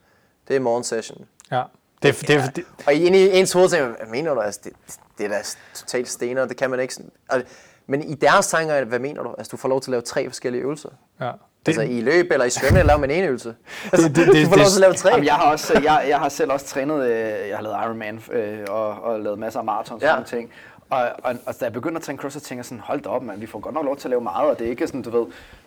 Det 0.49 0.57
er 0.57 0.61
morgensession. 0.61 1.25
Ja. 1.51 1.63
Det, 2.03 2.21
det, 2.21 2.29
det, 2.29 2.57
det, 2.57 2.65
Og 2.87 2.95
i 2.95 3.07
en 3.07 3.15
i 3.15 3.39
ens 3.39 3.53
hoved 3.53 3.69
tænker 3.69 3.87
hvad 3.87 4.07
mener 4.11 4.35
du? 4.35 4.41
Altså, 4.41 4.61
det, 4.65 4.73
det 5.19 5.27
er 5.27 5.29
da 5.31 5.37
totalt 5.75 6.09
stener, 6.09 6.45
det 6.47 6.57
kan 6.57 6.71
man 6.71 6.81
ikke 6.81 6.95
sådan. 6.95 7.11
Altså, 7.31 7.53
men 7.87 8.03
i 8.03 8.15
deres 8.15 8.47
tanker, 8.49 8.85
hvad 8.85 8.99
mener 8.99 9.23
du? 9.23 9.35
Altså, 9.39 9.51
du 9.51 9.57
får 9.57 9.69
lov 9.69 9.81
til 9.81 9.91
at 9.91 9.93
lave 9.93 10.03
tre 10.03 10.29
forskellige 10.29 10.63
øvelser. 10.63 10.89
ja. 11.21 11.31
Det, 11.67 11.79
altså, 11.79 11.83
i 11.83 12.01
løb 12.01 12.27
eller 12.33 12.45
i 12.47 12.51
svømning, 12.51 12.87
laver 12.87 12.99
man 13.01 13.11
en 13.11 13.25
øvelse. 13.25 13.55
Altså, 13.93 14.09
det- 14.09 14.17
det- 14.17 14.45
du 14.45 14.51
får 14.51 14.57
lov 14.57 14.67
til 14.67 14.75
at 14.77 14.81
lave 14.81 14.95
tre. 14.95 15.11
Jamen, 15.11 15.25
jeg, 15.25 15.35
har 15.35 15.51
også, 15.53 15.81
jeg, 15.85 16.05
jeg 16.09 16.19
har 16.19 16.29
selv 16.29 16.53
også 16.53 16.67
trænet, 16.67 17.05
øh, 17.05 17.49
jeg 17.49 17.57
har 17.57 17.63
lavet 17.63 17.77
Ironman 17.85 18.21
øh, 18.33 18.59
og, 18.69 18.89
og 19.03 19.21
lavet 19.21 19.39
masser 19.39 19.59
af 19.61 19.65
maraton 19.65 19.95
og 19.95 20.01
sådan 20.01 20.19
Ja. 20.19 20.25
ting. 20.25 20.51
Og, 20.91 21.09
og, 21.23 21.35
og 21.47 21.55
da 21.61 21.65
jeg 21.65 21.73
begyndte 21.73 21.97
at 21.99 22.03
træne 22.03 22.19
cross, 22.19 22.35
så 22.35 22.41
tænker 22.41 22.59
jeg 22.61 22.65
sådan, 22.65 22.81
hold 22.85 23.01
da 23.01 23.09
op, 23.09 23.23
man, 23.23 23.41
vi 23.41 23.47
får 23.47 23.59
godt 23.59 23.75
nok 23.75 23.85
lov 23.85 23.97
til 23.97 24.09
at 24.09 24.11
lave 24.11 24.21
meget, 24.21 24.51
og 24.51 24.59
det 24.59 24.67
er 24.67 24.71
ikke 24.71 24.87
sådan, 24.87 25.03
du 25.03 25.11
ved, 25.11 25.27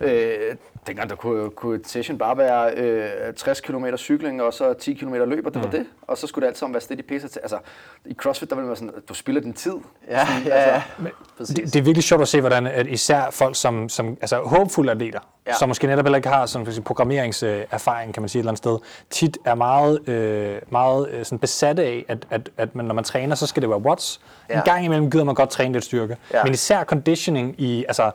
øh, 0.10 0.56
dengang 0.88 1.10
der 1.10 1.16
kunne, 1.16 1.50
kunne 1.50 1.76
et 1.76 1.88
session 1.88 2.18
bare 2.18 2.38
være 2.38 2.72
øh, 2.76 3.34
60 3.34 3.62
km 3.62 3.86
cykling, 3.98 4.42
og 4.42 4.54
så 4.54 4.74
10 4.74 4.94
km 4.94 5.14
løb, 5.14 5.46
og 5.46 5.54
det 5.54 5.64
var 5.64 5.70
det. 5.70 5.86
Og 6.02 6.18
så 6.18 6.28
skulle 6.28 6.44
det 6.44 6.48
alt 6.48 6.58
sammen 6.58 6.74
være 6.74 6.82
steady 6.82 7.02
pace. 7.08 7.40
Altså, 7.42 7.58
i 8.06 8.14
CrossFit, 8.14 8.50
der 8.50 8.56
vil 8.56 8.66
man 8.66 8.76
sådan, 8.76 8.94
du 9.10 9.14
spilder 9.14 9.42
din 9.42 9.54
tid. 9.54 9.74
Ja, 10.10 10.26
Sådan, 10.26 10.44
ja. 10.46 10.54
Altså, 10.54 11.12
Præcis. 11.38 11.56
det, 11.56 11.66
det 11.74 11.76
er 11.80 11.84
virkelig 11.84 12.04
sjovt 12.04 12.22
at 12.22 12.28
se, 12.28 12.40
hvordan 12.40 12.68
at 12.68 12.88
især 12.88 13.30
folk 13.32 13.56
som, 13.56 13.90
som 13.90 14.18
altså, 14.22 14.38
håbfulde 14.42 14.92
atleter, 14.92 15.20
Ja. 15.48 15.54
som 15.54 15.70
måske 15.70 15.88
netop 15.88 16.06
heller 16.06 16.18
ikke 16.18 16.30
har 16.30 16.46
sådan, 16.46 16.68
for 16.74 16.82
programmeringserfaring, 16.82 18.14
kan 18.14 18.22
man 18.24 18.30
sige 18.30 18.40
et 18.40 18.42
eller 18.42 18.52
andet 18.52 18.58
sted, 18.58 18.78
tit 19.10 19.38
er 19.46 19.56
meget, 19.56 20.10
øh, 20.10 20.62
meget 20.70 21.10
øh, 21.10 21.26
sådan 21.26 21.40
besatte 21.40 21.84
af, 21.84 22.06
at, 22.08 22.28
at, 22.30 22.50
at 22.58 22.76
man, 22.76 22.86
når 22.86 22.94
man 22.94 23.04
træner, 23.04 23.36
så 23.36 23.48
skal 23.48 23.62
det 23.62 23.70
være 23.70 23.82
watts. 23.82 24.22
Ja. 24.50 24.56
En 24.58 24.62
gang 24.66 24.86
imellem 24.86 25.10
gider 25.12 25.24
man 25.24 25.36
godt 25.36 25.50
træne 25.50 25.74
lidt 25.74 25.86
styrke. 25.86 26.18
Ja. 26.34 26.44
Men 26.44 26.54
især 26.54 26.84
conditioning 26.84 27.62
i, 27.62 27.86
altså, 27.88 28.12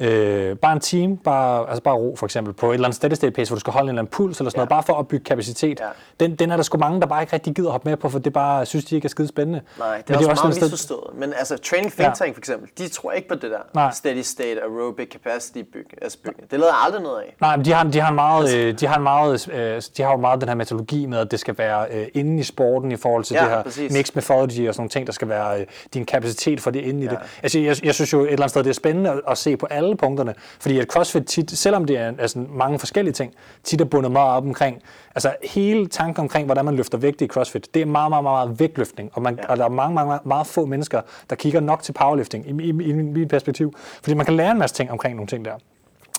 Øh, 0.00 0.56
bare 0.56 0.72
en 0.72 0.80
time, 0.80 1.16
bare, 1.16 1.68
altså 1.68 1.82
bare 1.82 1.94
ro 1.94 2.16
for 2.18 2.26
eksempel, 2.26 2.54
på 2.54 2.70
et 2.70 2.74
eller 2.74 2.86
andet 2.88 2.96
steady 2.96 3.12
state 3.14 3.30
pace, 3.32 3.50
hvor 3.50 3.54
du 3.56 3.60
skal 3.60 3.72
holde 3.72 3.84
en 3.84 3.88
eller 3.88 4.02
anden 4.02 4.10
puls 4.10 4.38
eller 4.38 4.50
sådan 4.50 4.58
Ja. 4.58 4.60
noget, 4.60 4.68
bare 4.68 4.82
for 4.82 4.92
at 4.92 4.98
opbygge 4.98 5.24
kapacitet. 5.24 5.80
Ja. 5.80 5.86
Den, 6.20 6.34
den 6.36 6.50
er 6.50 6.56
der 6.56 6.62
sgu 6.62 6.78
mange, 6.78 7.00
der 7.00 7.06
bare 7.06 7.22
ikke 7.22 7.32
rigtig 7.32 7.54
gider 7.54 7.70
hoppe 7.70 7.88
med 7.88 7.96
på, 7.96 8.08
for 8.08 8.18
det 8.18 8.32
bare 8.32 8.66
synes 8.66 8.84
de 8.84 8.94
ikke 8.94 9.06
er 9.06 9.08
skide 9.08 9.28
spændende. 9.28 9.60
Nej, 9.78 9.96
det 9.96 10.08
Men 10.08 10.14
er 10.14 10.18
også, 10.18 10.26
sådan 10.28 10.36
meget 10.46 10.50
et 10.50 10.54
sted- 10.56 10.64
misforstået. 10.70 11.10
Men 11.18 11.32
altså, 11.38 11.56
Training 11.58 11.92
Think 11.92 12.08
Ja. 12.08 12.14
Tank 12.14 12.34
for 12.34 12.38
eksempel, 12.40 12.70
de 12.78 12.88
tror 12.88 13.12
ikke 13.12 13.28
på 13.28 13.34
det 13.34 13.50
der 13.50 13.58
Nej. 13.74 13.90
steady 13.92 14.22
state 14.22 14.60
aerobic 14.62 15.12
capacity 15.12 15.58
byg, 15.72 15.88
altså 16.02 16.18
bygning. 16.24 16.50
Det 16.50 16.58
jeg 16.58 16.66
aldrig 16.86 17.02
noget 17.02 17.20
af. 17.20 17.36
Nej, 17.40 17.56
men 17.56 17.64
de 17.64 17.72
har, 17.72 17.84
de 17.84 18.00
har 18.00 18.08
en 18.08 18.14
meget, 18.14 18.54
øh, 18.56 18.80
de 18.80 18.86
har 18.86 18.96
en 18.96 19.02
meget, 19.02 19.48
øh, 19.52 19.82
de 19.96 20.02
har 20.02 20.10
jo 20.10 20.16
meget 20.16 20.40
den 20.40 20.48
her 20.48 20.56
metodologi 20.56 21.06
med, 21.06 21.18
at 21.18 21.30
det 21.30 21.40
skal 21.40 21.58
være 21.58 21.86
øh, 21.90 22.06
inde 22.14 22.40
i 22.40 22.42
sporten 22.42 22.92
i 22.92 22.96
forhold 22.96 23.24
til 23.24 23.34
Ja, 23.34 23.40
det 23.40 23.50
her 23.50 23.62
præcis. 23.62 23.92
mixed 23.92 24.14
methodology 24.14 24.68
og 24.68 24.74
sådan 24.74 24.80
nogle 24.80 24.90
ting, 24.90 25.06
der 25.06 25.12
skal 25.12 25.28
være 25.28 25.60
øh, 25.60 25.66
din 25.94 26.04
kapacitet 26.04 26.60
for 26.60 26.70
det 26.70 26.80
inde 26.80 27.04
i 27.04 27.06
det. 27.08 27.18
Altså, 27.42 27.58
jeg, 27.58 27.84
jeg 27.84 27.94
synes 27.94 28.12
jo 28.12 28.20
et 28.20 28.22
eller 28.24 28.36
andet 28.36 28.50
sted, 28.50 28.62
det 28.64 28.70
er 28.70 28.74
spændende 28.74 29.10
at, 29.10 29.20
at 29.28 29.38
se 29.38 29.56
på 29.56 29.66
alle 29.66 29.83
punkterne, 29.98 30.34
fordi 30.60 30.78
at 30.78 30.86
CrossFit 30.86 31.26
tit, 31.26 31.50
selvom 31.50 31.84
det 31.84 31.98
er 31.98 32.12
altså, 32.18 32.38
mange 32.38 32.78
forskellige 32.78 33.12
ting, 33.12 33.34
tit 33.64 33.80
er 33.80 33.84
bundet 33.84 34.12
meget 34.12 34.36
op 34.36 34.44
omkring, 34.44 34.82
altså 35.14 35.34
hele 35.42 35.86
tanken 35.86 36.20
omkring, 36.20 36.44
hvordan 36.46 36.64
man 36.64 36.76
løfter 36.76 36.98
vægt 36.98 37.20
i 37.20 37.26
CrossFit, 37.26 37.74
det 37.74 37.82
er 37.82 37.86
meget, 37.86 38.10
meget, 38.10 38.24
meget, 38.24 38.48
meget 38.48 38.60
vægtløftning, 38.60 39.10
og, 39.12 39.22
man, 39.22 39.38
ja. 39.42 39.46
og 39.46 39.56
der 39.56 39.64
er 39.64 39.68
mange, 39.68 39.94
mange, 39.94 40.08
meget, 40.08 40.26
meget 40.26 40.46
få 40.46 40.66
mennesker, 40.66 41.00
der 41.30 41.36
kigger 41.36 41.60
nok 41.60 41.82
til 41.82 41.92
powerlifting, 41.92 42.60
i, 42.60 42.64
i, 42.64 42.68
i, 42.68 42.90
i 42.90 42.92
mit 42.92 43.28
perspektiv, 43.28 43.74
fordi 43.76 44.14
man 44.14 44.26
kan 44.26 44.36
lære 44.36 44.50
en 44.50 44.58
masse 44.58 44.76
ting 44.76 44.90
omkring 44.90 45.16
nogle 45.16 45.26
ting 45.26 45.44
der. 45.44 45.54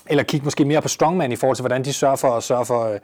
Eller 0.06 0.24
kigge 0.24 0.44
måske 0.44 0.64
mere 0.64 0.82
på 0.82 0.88
strongman 0.88 1.32
i 1.32 1.36
forhold 1.36 1.56
til, 1.56 1.62
hvordan 1.62 1.84
de 1.84 1.92
sørger 1.92 2.16
for 2.16 2.36
at 2.36 2.42
sørge 2.42 2.64
for 2.64 2.92
øh, 2.92 2.98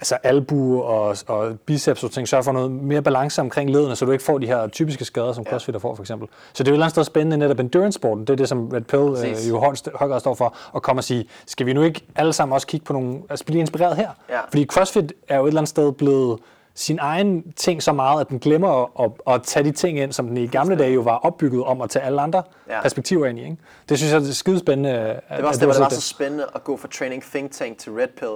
altså 0.00 0.14
albu 0.22 0.82
og, 0.82 1.16
og 1.26 1.58
biceps 1.66 2.04
og 2.04 2.10
ting, 2.10 2.28
sørger 2.28 2.42
for 2.42 2.52
noget 2.52 2.70
mere 2.70 3.02
balance 3.02 3.40
omkring 3.40 3.70
ledene, 3.70 3.96
så 3.96 4.04
du 4.04 4.12
ikke 4.12 4.24
får 4.24 4.38
de 4.38 4.46
her 4.46 4.66
typiske 4.68 5.04
skader, 5.04 5.32
som 5.32 5.44
crossfitter 5.44 5.78
får 5.80 5.94
for 5.94 6.02
eksempel. 6.02 6.28
Så 6.52 6.62
det 6.62 6.68
er 6.68 6.72
jo 6.72 6.74
et 6.74 6.76
eller 6.76 6.84
andet 6.86 6.94
sted 6.94 7.04
spændende 7.04 7.36
netop 7.36 7.60
endurance-sporten, 7.60 8.24
det 8.24 8.32
er 8.32 8.36
det, 8.36 8.48
som 8.48 8.68
Red 8.68 8.80
Pill 8.80 9.08
Præcis. 9.08 9.46
øh, 9.46 9.50
jo 9.50 9.58
grad 9.58 10.20
står 10.20 10.34
for, 10.34 10.56
at 10.76 10.82
komme 10.82 11.00
og 11.00 11.04
sige, 11.04 11.28
skal 11.46 11.66
vi 11.66 11.72
nu 11.72 11.82
ikke 11.82 12.00
alle 12.16 12.32
sammen 12.32 12.54
også 12.54 12.66
kigge 12.66 12.84
på 12.86 12.92
nogle, 12.92 13.18
altså 13.30 13.44
blive 13.44 13.60
inspireret 13.60 13.96
her? 13.96 14.10
Ja. 14.30 14.40
Fordi 14.48 14.66
CrossFit 14.66 15.12
er 15.28 15.36
jo 15.36 15.44
et 15.44 15.48
eller 15.48 15.60
andet 15.60 15.68
sted 15.68 15.92
blevet 15.92 16.38
sin 16.74 16.98
egen 17.02 17.52
ting 17.52 17.82
så 17.82 17.92
meget, 17.92 18.20
at 18.20 18.28
den 18.28 18.38
glemmer 18.38 19.00
at, 19.00 19.10
at, 19.26 19.34
at 19.34 19.42
tage 19.42 19.64
de 19.64 19.70
ting 19.72 19.98
ind, 19.98 20.12
som 20.12 20.26
den 20.28 20.36
i 20.36 20.46
gamle 20.46 20.76
dage 20.76 20.92
jo 20.92 21.00
var 21.00 21.16
opbygget 21.16 21.64
om 21.64 21.80
at 21.80 21.90
tage 21.90 22.04
alle 22.04 22.20
andre 22.20 22.42
Ja. 22.68 22.74
ja. 22.74 22.82
perspektiver 22.82 23.26
ind 23.26 23.38
i. 23.38 23.42
Ikke? 23.44 23.56
Det 23.88 23.98
synes 23.98 24.12
jeg 24.12 24.20
er 24.22 24.32
skidespændende. 24.32 24.90
Det 24.90 25.42
var 25.42 25.48
også 25.48 25.60
det, 25.60 25.66
hvor 25.66 25.72
det 25.72 25.80
var 25.82 25.88
så 25.88 26.00
spændende 26.00 26.46
at 26.54 26.64
gå 26.64 26.76
fra 26.76 26.88
Training 26.88 27.22
Think 27.22 27.52
Tank 27.52 27.78
til 27.78 27.92
Red 27.92 28.08
Pill. 28.18 28.30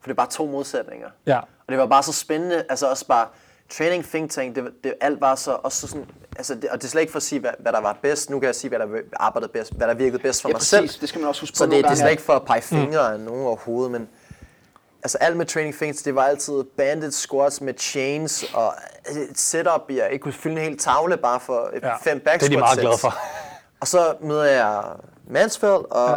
For 0.00 0.04
det 0.04 0.10
er 0.10 0.16
bare 0.16 0.30
to 0.30 0.46
modsætninger. 0.46 1.08
Ja. 1.26 1.38
Og 1.38 1.68
det 1.68 1.78
var 1.78 1.86
bare 1.86 2.02
så 2.02 2.12
spændende, 2.12 2.64
altså 2.68 2.90
også 2.90 3.06
bare, 3.06 3.26
Training 3.70 4.04
Think 4.04 4.30
Tank, 4.30 4.56
det, 4.56 4.64
det 4.84 4.94
alt 5.00 5.20
var 5.20 5.34
så, 5.34 5.58
også 5.62 5.86
sådan, 5.86 6.06
altså 6.36 6.54
det, 6.54 6.70
og 6.70 6.78
det 6.78 6.84
er 6.84 6.88
slet 6.88 7.00
ikke 7.00 7.10
for 7.10 7.16
at 7.16 7.22
sige, 7.22 7.40
hvad, 7.40 7.50
hvad 7.58 7.72
der 7.72 7.80
var 7.80 7.98
bedst, 8.02 8.30
nu 8.30 8.40
kan 8.40 8.46
jeg 8.46 8.54
sige, 8.54 8.68
hvad 8.68 8.78
der 8.78 8.86
arbejdede 9.16 9.52
bedst, 9.52 9.72
hvad 9.76 9.88
der 9.88 9.94
virkede 9.94 10.22
bedst 10.22 10.42
for 10.42 10.48
Ja, 10.48 10.52
mig 10.52 10.58
præcis. 10.58 10.68
selv. 10.68 11.00
Det 11.00 11.08
skal 11.08 11.20
man 11.20 11.28
også 11.28 11.42
huske 11.42 11.54
på 11.54 11.56
Så 11.56 11.66
det, 11.66 11.84
det 11.84 11.90
er 11.90 11.94
slet 11.94 12.10
ikke 12.10 12.22
for 12.22 12.32
at 12.32 12.44
pege 12.44 12.62
fingre 12.62 13.08
mm. 13.08 13.14
af 13.14 13.20
nogen 13.20 13.46
overhovedet, 13.46 13.92
men 13.92 14.08
altså 15.02 15.18
alt 15.18 15.36
med 15.36 15.46
Training 15.46 15.74
Think, 15.76 16.04
det 16.04 16.14
var 16.14 16.22
altid 16.24 16.64
banded 16.64 17.10
squats 17.10 17.60
med 17.60 17.74
chains 17.78 18.44
og 18.54 18.74
et 19.10 19.38
setup, 19.38 19.80
jeg 19.88 20.08
ikke 20.12 20.22
kunne 20.22 20.32
fylde 20.32 20.56
en 20.56 20.62
hel 20.62 20.78
tavle 20.78 21.16
bare 21.16 21.40
for 21.40 21.70
ja. 21.82 21.96
fem 21.96 22.20
back 22.20 22.40
Det 22.40 22.46
er 22.46 22.50
de 22.50 22.58
meget 22.58 22.78
glade 22.78 22.98
for. 22.98 23.14
Og 23.80 23.88
så 23.88 24.14
møder 24.20 24.44
jeg 24.44 24.82
Mansfeld, 25.26 25.90
og 25.90 26.08
ja. 26.10 26.16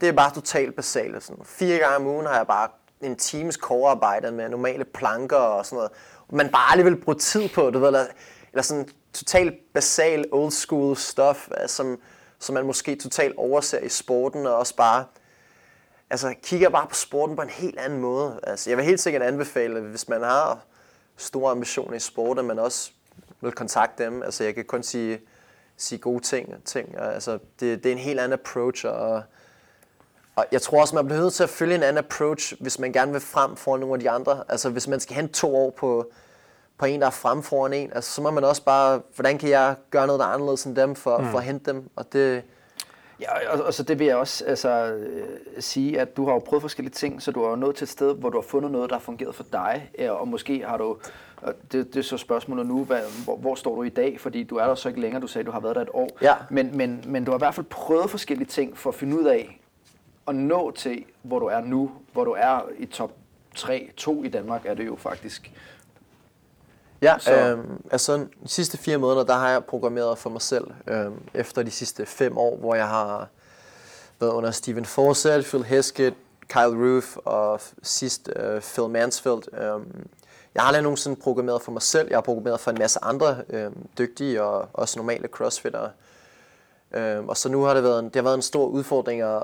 det 0.00 0.08
er 0.08 0.12
bare 0.12 0.34
totalt 0.34 0.76
basalt. 0.76 1.24
Sådan. 1.24 1.44
Fire 1.44 1.78
gange 1.78 1.96
om 1.96 2.06
ugen 2.06 2.26
har 2.26 2.36
jeg 2.36 2.46
bare 2.46 2.68
en 3.00 3.16
times 3.16 3.54
core-arbejde 3.54 4.32
med 4.32 4.48
normale 4.48 4.84
planker 4.84 5.36
og 5.36 5.66
sådan 5.66 5.76
noget. 5.76 5.90
Man 6.30 6.52
bare 6.52 6.72
aldrig 6.72 6.84
vil 6.84 7.00
bruge 7.00 7.18
tid 7.18 7.48
på, 7.48 7.70
du 7.70 7.78
ved, 7.78 7.86
eller, 7.86 8.06
eller 8.52 8.62
sådan 8.62 8.88
totalt 9.12 9.72
basal 9.72 10.24
old 10.32 10.50
school 10.50 10.96
stuff, 10.96 11.48
øh, 11.62 11.68
som, 11.68 12.00
som 12.38 12.54
man 12.54 12.66
måske 12.66 12.96
totalt 12.96 13.36
overser 13.36 13.78
i 13.78 13.88
sporten, 13.88 14.46
og 14.46 14.56
også 14.56 14.76
bare 14.76 15.04
altså, 16.10 16.34
kigger 16.42 16.68
bare 16.68 16.86
på 16.86 16.94
sporten 16.94 17.36
på 17.36 17.42
en 17.42 17.50
helt 17.50 17.78
anden 17.78 18.00
måde. 18.00 18.40
Altså, 18.42 18.70
jeg 18.70 18.76
vil 18.76 18.86
helt 18.86 19.00
sikkert 19.00 19.22
anbefale, 19.22 19.78
at 19.78 19.84
hvis 19.84 20.08
man 20.08 20.22
har 20.22 20.58
store 21.16 21.50
ambitioner 21.50 21.94
i 21.94 22.00
sport, 22.00 22.38
at 22.38 22.44
man 22.44 22.58
også 22.58 22.90
vil 23.40 23.52
kontakte 23.52 24.04
dem. 24.04 24.22
Altså, 24.22 24.44
jeg 24.44 24.54
kan 24.54 24.64
kun 24.64 24.82
sige, 24.82 25.20
sige 25.76 25.98
gode 25.98 26.22
ting. 26.22 26.64
ting. 26.64 26.98
Altså, 26.98 27.38
det, 27.60 27.84
det 27.84 27.86
er 27.86 27.92
en 27.92 27.98
helt 27.98 28.20
anden 28.20 28.38
approach, 28.38 28.86
og, 28.86 29.22
og 30.36 30.46
jeg 30.52 30.62
tror 30.62 30.80
også, 30.80 30.94
man 30.94 31.04
bliver 31.06 31.20
nødt 31.20 31.34
til 31.34 31.42
at 31.42 31.48
følge 31.48 31.74
en 31.74 31.82
anden 31.82 31.98
approach, 32.04 32.54
hvis 32.60 32.78
man 32.78 32.92
gerne 32.92 33.12
vil 33.12 33.20
frem 33.20 33.56
foran 33.56 33.80
nogle 33.80 33.94
af 33.94 34.00
de 34.00 34.10
andre. 34.10 34.44
Altså, 34.48 34.70
hvis 34.70 34.88
man 34.88 35.00
skal 35.00 35.16
hente 35.16 35.32
to 35.32 35.56
år 35.56 35.70
på, 35.70 36.06
på 36.78 36.86
en, 36.86 37.00
der 37.00 37.06
er 37.06 37.10
frem 37.10 37.42
foran 37.42 37.72
en, 37.72 37.90
altså, 37.94 38.10
så 38.10 38.22
må 38.22 38.30
man 38.30 38.44
også 38.44 38.62
bare, 38.64 39.00
hvordan 39.14 39.38
kan 39.38 39.48
jeg 39.48 39.74
gøre 39.90 40.06
noget, 40.06 40.20
der 40.20 40.26
er 40.26 40.30
anderledes 40.30 40.64
end 40.64 40.76
dem, 40.76 40.94
for, 40.94 41.18
mm. 41.18 41.30
for 41.30 41.38
at 41.38 41.44
hente 41.44 41.72
dem? 41.72 41.90
Og 41.96 42.12
det, 42.12 42.42
Ja, 43.20 43.52
og, 43.52 43.64
og 43.64 43.74
så 43.74 43.82
det 43.82 43.98
vil 43.98 44.06
jeg 44.06 44.16
også 44.16 44.44
altså, 44.44 44.68
øh, 44.68 45.26
sige, 45.58 46.00
at 46.00 46.16
du 46.16 46.24
har 46.26 46.32
jo 46.32 46.38
prøvet 46.38 46.62
forskellige 46.62 46.92
ting, 46.94 47.22
så 47.22 47.32
du 47.32 47.42
er 47.44 47.50
jo 47.50 47.56
nået 47.56 47.76
til 47.76 47.84
et 47.84 47.88
sted, 47.88 48.14
hvor 48.14 48.30
du 48.30 48.38
har 48.38 48.42
fundet 48.42 48.70
noget, 48.70 48.90
der 48.90 48.96
har 48.96 49.00
fungeret 49.00 49.34
for 49.34 49.44
dig, 49.52 49.90
ja, 49.98 50.10
og 50.10 50.28
måske 50.28 50.64
har 50.66 50.76
du, 50.76 50.96
og 51.42 51.54
det, 51.72 51.94
det 51.94 51.96
er 51.96 52.02
så 52.02 52.16
spørgsmålet 52.16 52.66
nu, 52.66 52.84
hvad, 52.84 53.00
hvor, 53.24 53.36
hvor 53.36 53.54
står 53.54 53.74
du 53.76 53.82
i 53.82 53.88
dag, 53.88 54.20
fordi 54.20 54.42
du 54.42 54.56
er 54.56 54.66
der 54.66 54.74
så 54.74 54.88
ikke 54.88 55.00
længere, 55.00 55.20
du 55.22 55.26
sagde, 55.26 55.46
du 55.46 55.50
har 55.50 55.60
været 55.60 55.76
der 55.76 55.82
et 55.82 55.88
år, 55.92 56.08
Ja. 56.22 56.34
men, 56.50 56.76
men, 56.76 57.04
men 57.06 57.24
du 57.24 57.30
har 57.30 57.38
i 57.38 57.40
hvert 57.40 57.54
fald 57.54 57.66
prøvet 57.66 58.10
forskellige 58.10 58.48
ting 58.48 58.78
for 58.78 58.90
at 58.90 58.94
finde 58.94 59.18
ud 59.20 59.24
af, 59.24 59.60
at 60.28 60.34
nå 60.34 60.70
til, 60.70 61.04
hvor 61.22 61.38
du 61.38 61.46
er 61.46 61.60
nu, 61.60 61.90
hvor 62.12 62.24
du 62.24 62.34
er 62.38 62.60
i 62.78 62.86
top 62.86 63.10
3, 63.56 63.90
2 63.96 64.24
i 64.24 64.28
Danmark 64.28 64.66
er 64.66 64.74
det 64.74 64.86
jo 64.86 64.96
faktisk. 64.96 65.52
Ja, 67.02 67.16
Så- 67.18 67.34
øhm, 67.36 67.82
altså 67.90 68.16
de 68.16 68.26
sidste 68.46 68.78
fire 68.78 68.98
måneder, 68.98 69.24
der 69.24 69.34
har 69.34 69.50
jeg 69.50 69.64
programmeret 69.64 70.18
for 70.18 70.30
mig 70.30 70.42
selv. 70.42 70.66
Øhm, 70.86 71.14
efter 71.34 71.62
de 71.62 71.70
sidste 71.70 72.06
fem 72.06 72.38
år, 72.38 72.56
hvor 72.56 72.74
jeg 72.74 72.88
har 72.88 73.28
været 74.20 74.32
under 74.32 74.50
Stephen 74.50 74.84
Forsett, 74.84 75.44
Phil 75.46 75.64
Heskett, 75.64 76.16
Kyle 76.48 76.62
Roof 76.94 77.16
og 77.16 77.60
sidst 77.82 78.30
øh, 78.36 78.60
Phil 78.60 78.88
Mansfield. 78.88 79.54
Øhm, 79.60 80.06
jeg 80.54 80.62
har 80.62 80.66
aldrig 80.68 80.82
nogensinde 80.82 81.16
programmeret 81.16 81.62
for 81.62 81.72
mig 81.72 81.82
selv. 81.82 82.08
Jeg 82.08 82.16
har 82.16 82.22
programmeret 82.22 82.60
for 82.60 82.70
en 82.70 82.76
masse 82.78 82.98
andre 83.04 83.36
øhm, 83.50 83.86
dygtige 83.98 84.42
og 84.42 84.68
også 84.72 84.98
normale 84.98 85.28
crossfittere. 85.28 85.90
Øhm, 86.94 87.28
og 87.28 87.36
så 87.36 87.48
nu 87.48 87.62
har 87.62 87.74
det 87.74 87.82
været 87.82 87.98
en, 87.98 88.04
det 88.04 88.16
har 88.16 88.22
været 88.22 88.34
en 88.34 88.42
stor 88.42 88.66
udfordring 88.66 89.20
at, 89.22 89.42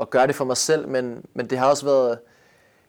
at 0.00 0.10
gøre 0.10 0.26
det 0.26 0.34
for 0.34 0.44
mig 0.44 0.56
selv, 0.56 0.88
men, 0.88 1.24
men 1.34 1.50
det 1.50 1.58
har 1.58 1.70
også 1.70 1.84
været, 1.84 2.18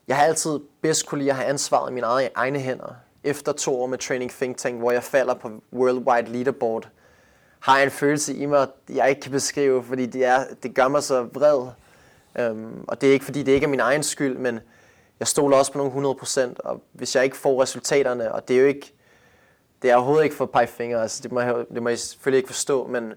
jeg 0.08 0.18
har 0.18 0.24
altid 0.24 0.60
bedst 0.82 1.06
kunne 1.06 1.20
lide 1.20 1.30
at 1.30 1.36
have 1.36 1.48
ansvaret 1.48 1.92
i 1.92 1.94
mine 1.94 2.06
egne, 2.06 2.30
egne 2.36 2.60
hænder. 2.60 2.96
Efter 3.24 3.52
to 3.52 3.82
år 3.82 3.88
med 3.88 3.98
Training 3.98 4.32
Think 4.32 4.58
Tank, 4.58 4.80
hvor 4.80 4.92
jeg 4.92 5.04
falder 5.04 5.34
på 5.34 5.52
Worldwide 5.74 6.32
Leaderboard, 6.32 6.90
har 7.60 7.78
jeg 7.78 7.86
en 7.86 7.92
følelse 7.92 8.36
i 8.36 8.46
mig, 8.46 8.68
jeg 8.90 9.10
ikke 9.10 9.22
kan 9.22 9.32
beskrive, 9.32 9.84
fordi 9.84 10.06
det, 10.06 10.26
er, 10.26 10.46
det 10.64 10.76
gør 10.76 10.88
mig 10.88 11.04
så 11.04 11.24
vred. 11.24 11.68
Um, 12.52 12.86
og 12.88 13.02
det 13.02 13.10
er 13.10 13.14
ikke, 13.14 13.26
fordi 13.26 13.44
det 13.44 13.52
ikke 13.52 13.66
er 13.66 13.70
min 13.70 13.80
egen 13.80 14.04
skyld, 14.04 14.38
men 14.38 14.60
jeg 15.20 15.28
stoler 15.28 15.58
også 15.58 15.72
på 15.72 15.78
nogle 15.78 16.10
100%, 16.10 16.54
og 16.60 16.82
hvis 16.92 17.16
jeg 17.16 17.24
ikke 17.24 17.38
får 17.38 17.62
resultaterne, 17.62 18.32
og 18.32 18.48
det 18.48 18.56
er 18.56 18.60
jo 18.60 18.66
ikke, 18.66 18.94
det 19.82 19.92
er 19.92 19.96
overhovedet 19.96 20.24
ikke 20.24 20.36
for 20.36 20.44
at 20.44 20.52
pege 20.52 20.68
fingre, 20.68 21.02
altså 21.02 21.24
det 21.24 21.32
må, 21.32 21.42
jeg, 21.42 21.56
det 21.74 21.84
må 21.84 21.90
jeg 21.90 22.00
selvfølgelig 22.00 22.38
ikke 22.38 22.48
forstå, 22.48 22.88
men 22.88 23.14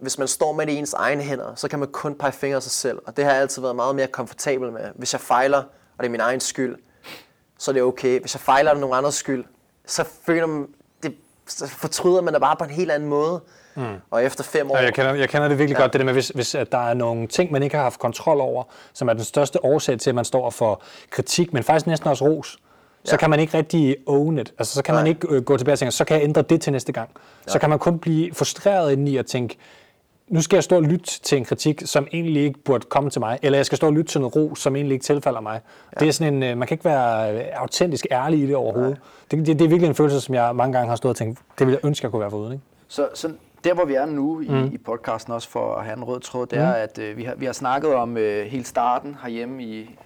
hvis 0.00 0.18
man 0.18 0.28
står 0.28 0.52
med 0.52 0.66
det 0.66 0.72
i 0.72 0.76
ens 0.76 0.92
egne 0.92 1.22
hænder, 1.22 1.54
så 1.54 1.68
kan 1.68 1.78
man 1.78 1.88
kun 1.88 2.14
pege 2.14 2.32
fingre 2.32 2.56
af 2.56 2.62
sig 2.62 2.72
selv. 2.72 2.98
Og 3.06 3.16
det 3.16 3.24
har 3.24 3.32
jeg 3.32 3.40
altid 3.40 3.62
været 3.62 3.76
meget 3.76 3.96
mere 3.96 4.06
komfortabel 4.06 4.72
med. 4.72 4.80
Hvis 4.94 5.12
jeg 5.12 5.20
fejler, 5.20 5.58
og 5.58 5.98
det 5.98 6.06
er 6.06 6.10
min 6.10 6.20
egen 6.20 6.40
skyld, 6.40 6.76
så 7.58 7.70
er 7.70 7.72
det 7.72 7.82
okay. 7.82 8.20
Hvis 8.20 8.34
jeg 8.34 8.40
fejler, 8.40 8.70
og 8.70 8.76
det 8.76 8.82
er 8.82 8.86
nogen 8.86 8.98
andres 8.98 9.14
skyld, 9.14 9.44
så 9.86 10.04
føler 10.26 10.46
man, 10.46 10.66
det, 11.02 11.14
så 11.46 11.66
fortryder 11.68 12.20
man 12.20 12.34
det 12.34 12.40
bare 12.40 12.56
på 12.56 12.64
en 12.64 12.70
helt 12.70 12.90
anden 12.90 13.08
måde. 13.08 13.40
Mm. 13.74 13.84
Og 14.10 14.24
efter 14.24 14.44
fem 14.44 14.70
år... 14.70 14.76
Ja, 14.76 14.82
jeg, 14.82 14.94
kender, 14.94 15.14
jeg 15.14 15.28
kender 15.28 15.48
det 15.48 15.58
virkelig 15.58 15.76
ja. 15.76 15.82
godt, 15.82 15.92
det 15.92 15.98
der 15.98 16.04
med, 16.04 16.12
hvis, 16.12 16.28
hvis 16.28 16.54
at 16.54 16.72
der 16.72 16.88
er 16.88 16.94
nogle 16.94 17.26
ting, 17.26 17.52
man 17.52 17.62
ikke 17.62 17.76
har 17.76 17.82
haft 17.82 18.00
kontrol 18.00 18.40
over, 18.40 18.64
som 18.92 19.08
er 19.08 19.12
den 19.12 19.24
største 19.24 19.64
årsag 19.64 19.98
til, 20.00 20.10
at 20.10 20.14
man 20.14 20.24
står 20.24 20.50
for 20.50 20.82
kritik, 21.10 21.52
men 21.52 21.62
faktisk 21.62 21.86
næsten 21.86 22.08
også 22.10 22.24
ros, 22.24 22.58
så 23.04 23.12
Ja. 23.12 23.16
kan 23.16 23.30
man 23.30 23.40
ikke 23.40 23.58
rigtig 23.58 23.96
own 24.06 24.38
it. 24.38 24.54
Altså, 24.58 24.74
så 24.74 24.82
kan 24.82 24.94
man 24.94 25.04
Nej. 25.04 25.08
ikke 25.08 25.28
øh, 25.30 25.42
gå 25.42 25.56
tilbage 25.56 25.74
og 25.74 25.78
tænke, 25.78 25.92
så 25.92 26.04
kan 26.04 26.16
jeg 26.16 26.24
ændre 26.24 26.42
det 26.42 26.60
til 26.60 26.72
næste 26.72 26.92
gang. 26.92 27.10
Så 27.46 27.58
kan 27.58 27.70
man 27.70 27.78
kun 27.78 27.98
blive 27.98 28.34
frustreret 28.34 28.92
indeni 28.92 29.16
og 29.16 29.26
tænke, 29.26 29.58
nu 30.28 30.42
skal 30.42 30.56
jeg 30.56 30.64
stå 30.64 30.76
og 30.76 30.82
lytte 30.82 31.20
til 31.20 31.38
en 31.38 31.44
kritik, 31.44 31.82
som 31.84 32.06
egentlig 32.12 32.42
ikke 32.42 32.58
burde 32.58 32.86
komme 32.88 33.10
til 33.10 33.20
mig, 33.20 33.38
eller 33.42 33.58
jeg 33.58 33.66
skal 33.66 33.76
stå 33.76 33.86
og 33.86 33.92
lytte 33.92 34.12
til 34.12 34.20
noget 34.20 34.36
ros, 34.36 34.58
som 34.58 34.76
egentlig 34.76 34.94
ikke 34.94 35.04
tilfalder 35.04 35.40
mig. 35.40 35.60
Ja. 35.94 36.00
Det 36.00 36.08
er 36.08 36.12
sådan 36.12 36.34
en, 36.34 36.42
øh, 36.42 36.58
man 36.58 36.68
kan 36.68 36.74
ikke 36.74 36.84
være 36.84 37.34
øh, 37.34 37.44
autentisk 37.54 38.06
ærlig 38.10 38.40
i 38.40 38.46
det 38.46 38.56
overhovedet. 38.56 38.98
Det, 39.30 39.46
det, 39.46 39.58
det 39.58 39.64
er 39.64 39.68
virkelig 39.68 39.88
en 39.88 39.94
følelse, 39.94 40.20
som 40.20 40.34
jeg 40.34 40.56
mange 40.56 40.72
gange 40.72 40.88
har 40.88 40.96
stået 40.96 41.10
og 41.10 41.16
tænkt, 41.16 41.38
det 41.58 41.66
ville 41.66 41.78
jeg 41.82 41.88
ønske, 41.88 42.04
jeg 42.04 42.10
kunne 42.10 42.20
være 42.20 42.30
foruden. 42.30 42.52
Ikke? 42.52 42.64
Så, 42.88 43.08
så 43.14 43.30
der, 43.64 43.74
hvor 43.74 43.84
vi 43.84 43.94
er 43.94 44.06
nu 44.06 44.40
i, 44.40 44.48
mm. 44.48 44.64
i 44.64 44.78
podcasten, 44.78 45.32
også 45.32 45.48
for 45.48 45.74
at 45.74 45.84
have 45.84 45.96
en 45.96 46.04
rød 46.04 46.20
tråd, 46.20 46.46
det 46.46 46.58
er, 46.58 46.70
at 46.72 46.98
øh, 46.98 47.16
vi, 47.16 47.24
har, 47.24 47.34
vi 47.34 47.44
har 47.46 47.52
snakket 47.52 47.94
om 47.94 48.16
øh, 48.16 48.46
hele 48.46 48.64
starten 48.64 49.16
herhjemme 49.22 49.62
i, 49.62 49.98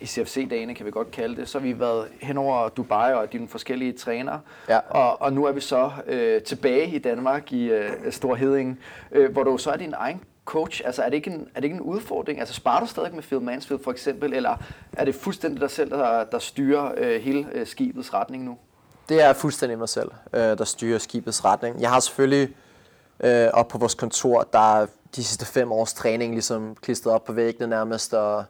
i 0.00 0.06
CFC-dagene, 0.06 0.74
kan 0.74 0.86
vi 0.86 0.90
godt 0.90 1.10
kalde 1.10 1.36
det. 1.36 1.48
Så 1.48 1.58
har 1.58 1.66
vi 1.66 1.80
været 1.80 2.06
hen 2.20 2.38
over 2.38 2.68
Dubai 2.68 3.12
og 3.12 3.32
dine 3.32 3.48
forskellige 3.48 3.92
trænere. 3.92 4.40
Ja. 4.68 4.78
Og, 4.78 5.22
og 5.22 5.32
nu 5.32 5.44
er 5.44 5.52
vi 5.52 5.60
så 5.60 5.90
øh, 6.06 6.42
tilbage 6.42 6.90
i 6.90 6.98
Danmark, 6.98 7.52
i 7.52 7.70
øh, 7.70 8.12
Stor 8.12 8.34
Heding, 8.34 8.80
øh, 9.12 9.32
hvor 9.32 9.42
du 9.44 9.58
så 9.58 9.70
er 9.70 9.76
din 9.76 9.94
egen 9.96 10.20
coach? 10.44 10.82
Altså 10.84 11.02
er 11.02 11.08
det, 11.08 11.16
ikke 11.16 11.30
en, 11.30 11.48
er 11.54 11.60
det 11.60 11.64
ikke 11.64 11.76
en 11.76 11.82
udfordring? 11.82 12.38
Altså 12.40 12.54
sparer 12.54 12.80
du 12.80 12.86
stadig 12.86 13.14
med 13.14 13.22
Phil 13.22 13.40
Mansfield 13.40 13.84
for 13.84 13.90
eksempel, 13.90 14.32
eller 14.32 14.56
er 14.92 15.04
det 15.04 15.14
fuldstændig 15.14 15.60
dig 15.60 15.70
selv, 15.70 15.90
der, 15.90 16.24
der 16.24 16.38
styrer 16.38 16.92
øh, 16.96 17.20
hele 17.20 17.46
øh, 17.52 17.66
skibets 17.66 18.14
retning 18.14 18.44
nu? 18.44 18.56
Det 19.08 19.22
er 19.22 19.32
fuldstændig 19.32 19.78
mig 19.78 19.88
selv, 19.88 20.10
øh, 20.32 20.40
der 20.40 20.64
styrer 20.64 20.98
skibets 20.98 21.44
retning. 21.44 21.80
Jeg 21.80 21.90
har 21.90 22.00
selvfølgelig 22.00 22.54
øh, 23.24 23.48
op 23.52 23.68
på 23.68 23.78
vores 23.78 23.94
kontor, 23.94 24.48
der 24.52 24.80
er 24.80 24.86
de 25.16 25.24
sidste 25.24 25.46
fem 25.46 25.72
års 25.72 25.92
træning 25.92 26.32
ligesom 26.32 26.76
klistret 26.82 27.14
op 27.14 27.24
på 27.24 27.32
væggene 27.32 27.66
nærmest, 27.66 28.14
og 28.14 28.44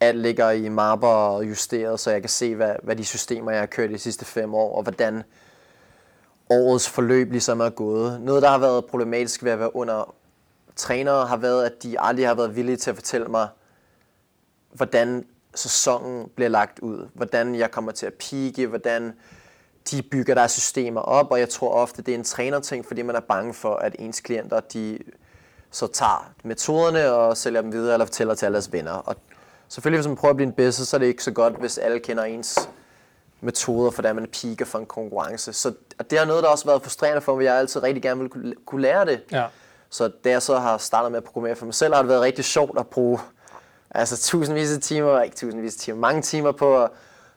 alt 0.00 0.18
ligger 0.18 0.50
i 0.50 0.68
mapper 0.68 1.08
og 1.08 1.48
justeret, 1.48 2.00
så 2.00 2.10
jeg 2.10 2.20
kan 2.20 2.28
se, 2.28 2.54
hvad, 2.54 2.74
hvad 2.82 2.96
de 2.96 3.04
systemer, 3.04 3.50
jeg 3.50 3.60
har 3.60 3.66
kørt 3.66 3.90
de 3.90 3.98
sidste 3.98 4.24
fem 4.24 4.54
år, 4.54 4.76
og 4.76 4.82
hvordan 4.82 5.22
årets 6.50 6.88
forløb 6.88 7.30
ligesom 7.30 7.60
er 7.60 7.70
gået. 7.70 8.20
Noget, 8.20 8.42
der 8.42 8.48
har 8.48 8.58
været 8.58 8.84
problematisk 8.84 9.44
ved 9.44 9.52
at 9.52 9.58
være 9.58 9.76
under 9.76 10.14
trænere, 10.76 11.26
har 11.26 11.36
været, 11.36 11.64
at 11.64 11.82
de 11.82 12.00
aldrig 12.00 12.26
har 12.26 12.34
været 12.34 12.56
villige 12.56 12.76
til 12.76 12.90
at 12.90 12.96
fortælle 12.96 13.28
mig, 13.28 13.48
hvordan 14.72 15.26
sæsonen 15.54 16.28
bliver 16.34 16.48
lagt 16.48 16.78
ud, 16.78 17.08
hvordan 17.14 17.54
jeg 17.54 17.70
kommer 17.70 17.92
til 17.92 18.06
at 18.06 18.14
pike, 18.14 18.66
hvordan 18.66 19.12
de 19.90 20.02
bygger 20.02 20.34
deres 20.34 20.52
systemer 20.52 21.00
op, 21.00 21.30
og 21.30 21.40
jeg 21.40 21.48
tror 21.48 21.72
ofte, 21.72 22.02
det 22.02 22.14
er 22.14 22.18
en 22.18 22.24
trænerting, 22.24 22.86
fordi 22.86 23.02
man 23.02 23.16
er 23.16 23.20
bange 23.20 23.54
for, 23.54 23.74
at 23.74 23.96
ens 23.98 24.20
klienter, 24.20 24.60
de 24.60 24.98
så 25.70 25.86
tager 25.86 26.30
metoderne 26.44 27.12
og 27.12 27.36
sælger 27.36 27.62
dem 27.62 27.72
videre, 27.72 27.92
eller 27.92 28.06
fortæller 28.06 28.34
til 28.34 28.46
alle 28.46 28.54
deres 28.54 28.72
venner. 28.72 28.92
Og 28.92 29.16
selvfølgelig, 29.68 29.98
hvis 29.98 30.08
man 30.08 30.16
prøver 30.16 30.30
at 30.30 30.36
blive 30.36 30.46
en 30.46 30.52
bedste, 30.52 30.86
så 30.86 30.96
er 30.96 30.98
det 30.98 31.06
ikke 31.06 31.24
så 31.24 31.30
godt, 31.30 31.56
hvis 31.60 31.78
alle 31.78 31.98
kender 31.98 32.24
ens 32.24 32.68
metoder, 33.40 33.90
for 33.90 34.02
hvordan 34.02 34.16
man 34.16 34.26
piker 34.26 34.64
for 34.64 34.78
en 34.78 34.86
konkurrence. 34.86 35.52
Så 35.52 35.72
og 35.98 36.10
det 36.10 36.18
har 36.18 36.26
noget, 36.26 36.42
der 36.42 36.48
også 36.48 36.64
har 36.64 36.72
været 36.72 36.82
frustrerende 36.82 37.20
for 37.20 37.36
mig, 37.36 37.44
jeg 37.44 37.54
altid 37.54 37.82
rigtig 37.82 38.02
gerne 38.02 38.20
vil 38.20 38.28
kunne, 38.28 38.54
kunne 38.66 38.82
lære 38.82 39.04
det. 39.06 39.20
Ja. 39.32 39.44
Så 39.90 40.10
da 40.24 40.30
jeg 40.30 40.42
så 40.42 40.58
har 40.58 40.78
startet 40.78 41.12
med 41.12 41.18
at 41.18 41.24
programmere 41.24 41.56
for 41.56 41.64
mig 41.64 41.74
selv, 41.74 41.94
har 41.94 42.02
det 42.02 42.08
været 42.08 42.20
rigtig 42.20 42.44
sjovt 42.44 42.78
at 42.78 42.86
bruge 42.86 43.18
altså 43.90 44.16
tusindvis 44.16 44.72
af 44.72 44.80
timer, 44.80 45.20
ikke 45.20 45.36
tusindvis 45.36 45.74
af 45.74 45.80
timer, 45.80 45.98
mange 45.98 46.22
timer 46.22 46.52
på 46.52 46.82
at 46.82 46.90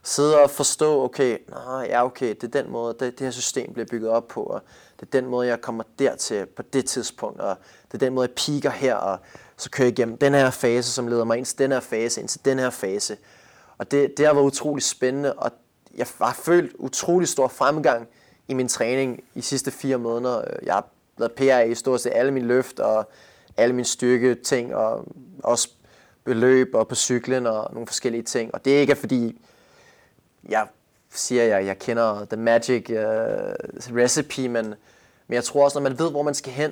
sidde 0.03 0.39
og 0.39 0.49
forstå, 0.49 1.03
okay, 1.03 1.37
nå, 1.49 1.79
ja, 1.79 2.05
okay, 2.05 2.29
det 2.29 2.43
er 2.43 2.61
den 2.61 2.71
måde, 2.71 2.95
det, 2.99 3.19
det 3.19 3.19
her 3.19 3.31
system 3.31 3.73
bliver 3.73 3.85
bygget 3.91 4.09
op 4.09 4.27
på, 4.27 4.43
og 4.43 4.61
det 4.99 5.01
er 5.01 5.21
den 5.21 5.29
måde, 5.29 5.47
jeg 5.47 5.61
kommer 5.61 5.83
dertil 5.99 6.45
på 6.45 6.61
det 6.61 6.85
tidspunkt, 6.85 7.39
og 7.39 7.55
det 7.87 7.93
er 7.93 7.97
den 7.97 8.13
måde, 8.13 8.27
jeg 8.27 8.35
piker 8.35 8.69
her, 8.69 8.95
og 8.95 9.19
så 9.57 9.69
kører 9.69 9.85
jeg 9.85 9.99
igennem 9.99 10.17
den 10.17 10.33
her 10.33 10.49
fase, 10.49 10.91
som 10.91 11.07
leder 11.07 11.23
mig 11.23 11.37
ind 11.37 11.45
til 11.45 11.57
den 11.57 11.71
her 11.71 11.79
fase, 11.79 12.21
ind 12.21 12.29
til 12.29 12.45
den 12.45 12.59
her 12.59 12.69
fase. 12.69 13.17
Og 13.77 13.91
det, 13.91 14.17
det 14.17 14.25
har 14.25 14.33
været 14.33 14.45
utrolig 14.45 14.83
spændende, 14.83 15.33
og 15.33 15.51
jeg 15.95 16.07
har 16.21 16.33
følt 16.33 16.75
utrolig 16.79 17.27
stor 17.27 17.47
fremgang 17.47 18.07
i 18.47 18.53
min 18.53 18.67
træning 18.67 19.23
i 19.35 19.41
sidste 19.41 19.71
fire 19.71 19.97
måneder. 19.97 20.43
Jeg 20.63 20.73
har 20.73 20.87
lavet 21.17 21.31
PR 21.31 21.59
i 21.59 21.75
stort 21.75 22.01
set 22.01 22.11
alle 22.15 22.31
mine 22.31 22.47
løft 22.47 22.79
og 22.79 23.09
alle 23.57 23.75
mine 23.75 23.85
styrke 23.85 24.35
ting, 24.35 24.75
og 24.75 25.05
også 25.43 25.69
beløb 26.23 26.69
og 26.73 26.87
på 26.87 26.95
cyklen 26.95 27.47
og 27.47 27.73
nogle 27.73 27.87
forskellige 27.87 28.23
ting. 28.23 28.53
Og 28.53 28.65
det 28.65 28.75
er 28.75 28.79
ikke 28.79 28.95
fordi, 28.95 29.41
jeg 30.49 30.67
siger, 31.13 31.43
jeg, 31.43 31.65
jeg 31.65 31.79
kender 31.79 32.25
the 32.25 32.37
magic 32.37 32.89
uh, 32.89 32.95
recipe, 33.97 34.49
men, 34.49 34.65
men 35.27 35.35
jeg 35.35 35.43
tror 35.43 35.63
også, 35.63 35.79
når 35.79 35.89
man 35.89 35.99
ved, 35.99 36.11
hvor 36.11 36.21
man 36.21 36.33
skal 36.33 36.53
hen, 36.53 36.71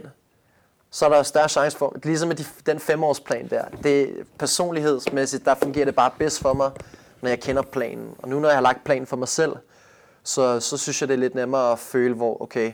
så 0.92 1.06
er 1.06 1.10
der 1.10 1.24
større 1.24 1.50
chance 1.50 1.78
for, 1.78 1.96
ligesom 2.04 2.28
med 2.28 2.36
de, 2.36 2.46
den 2.66 2.80
femårsplan 2.80 3.50
der, 3.50 3.66
det 3.84 4.26
personlighedsmæssigt, 4.40 5.46
der 5.46 5.56
fungerer 5.56 5.86
det 5.86 5.96
bare 5.96 6.12
bedst 6.20 6.40
for 6.40 6.54
mig, 6.54 6.72
når 7.22 7.30
jeg 7.30 7.40
kender 7.40 7.62
planen. 7.62 8.16
Og 8.20 8.30
nu 8.30 8.40
når 8.40 8.50
jeg 8.50 8.58
har 8.58 8.62
lagt 8.62 8.84
planen 8.84 9.08
for 9.08 9.18
mig 9.18 9.28
selv, 9.28 9.56
så, 10.24 10.60
så 10.60 10.78
synes 10.78 11.02
jeg, 11.02 11.08
det 11.10 11.14
er 11.14 11.20
lidt 11.20 11.36
nemmere 11.36 11.72
at 11.72 11.80
føle, 11.80 12.14
hvor 12.14 12.42
okay, 12.42 12.72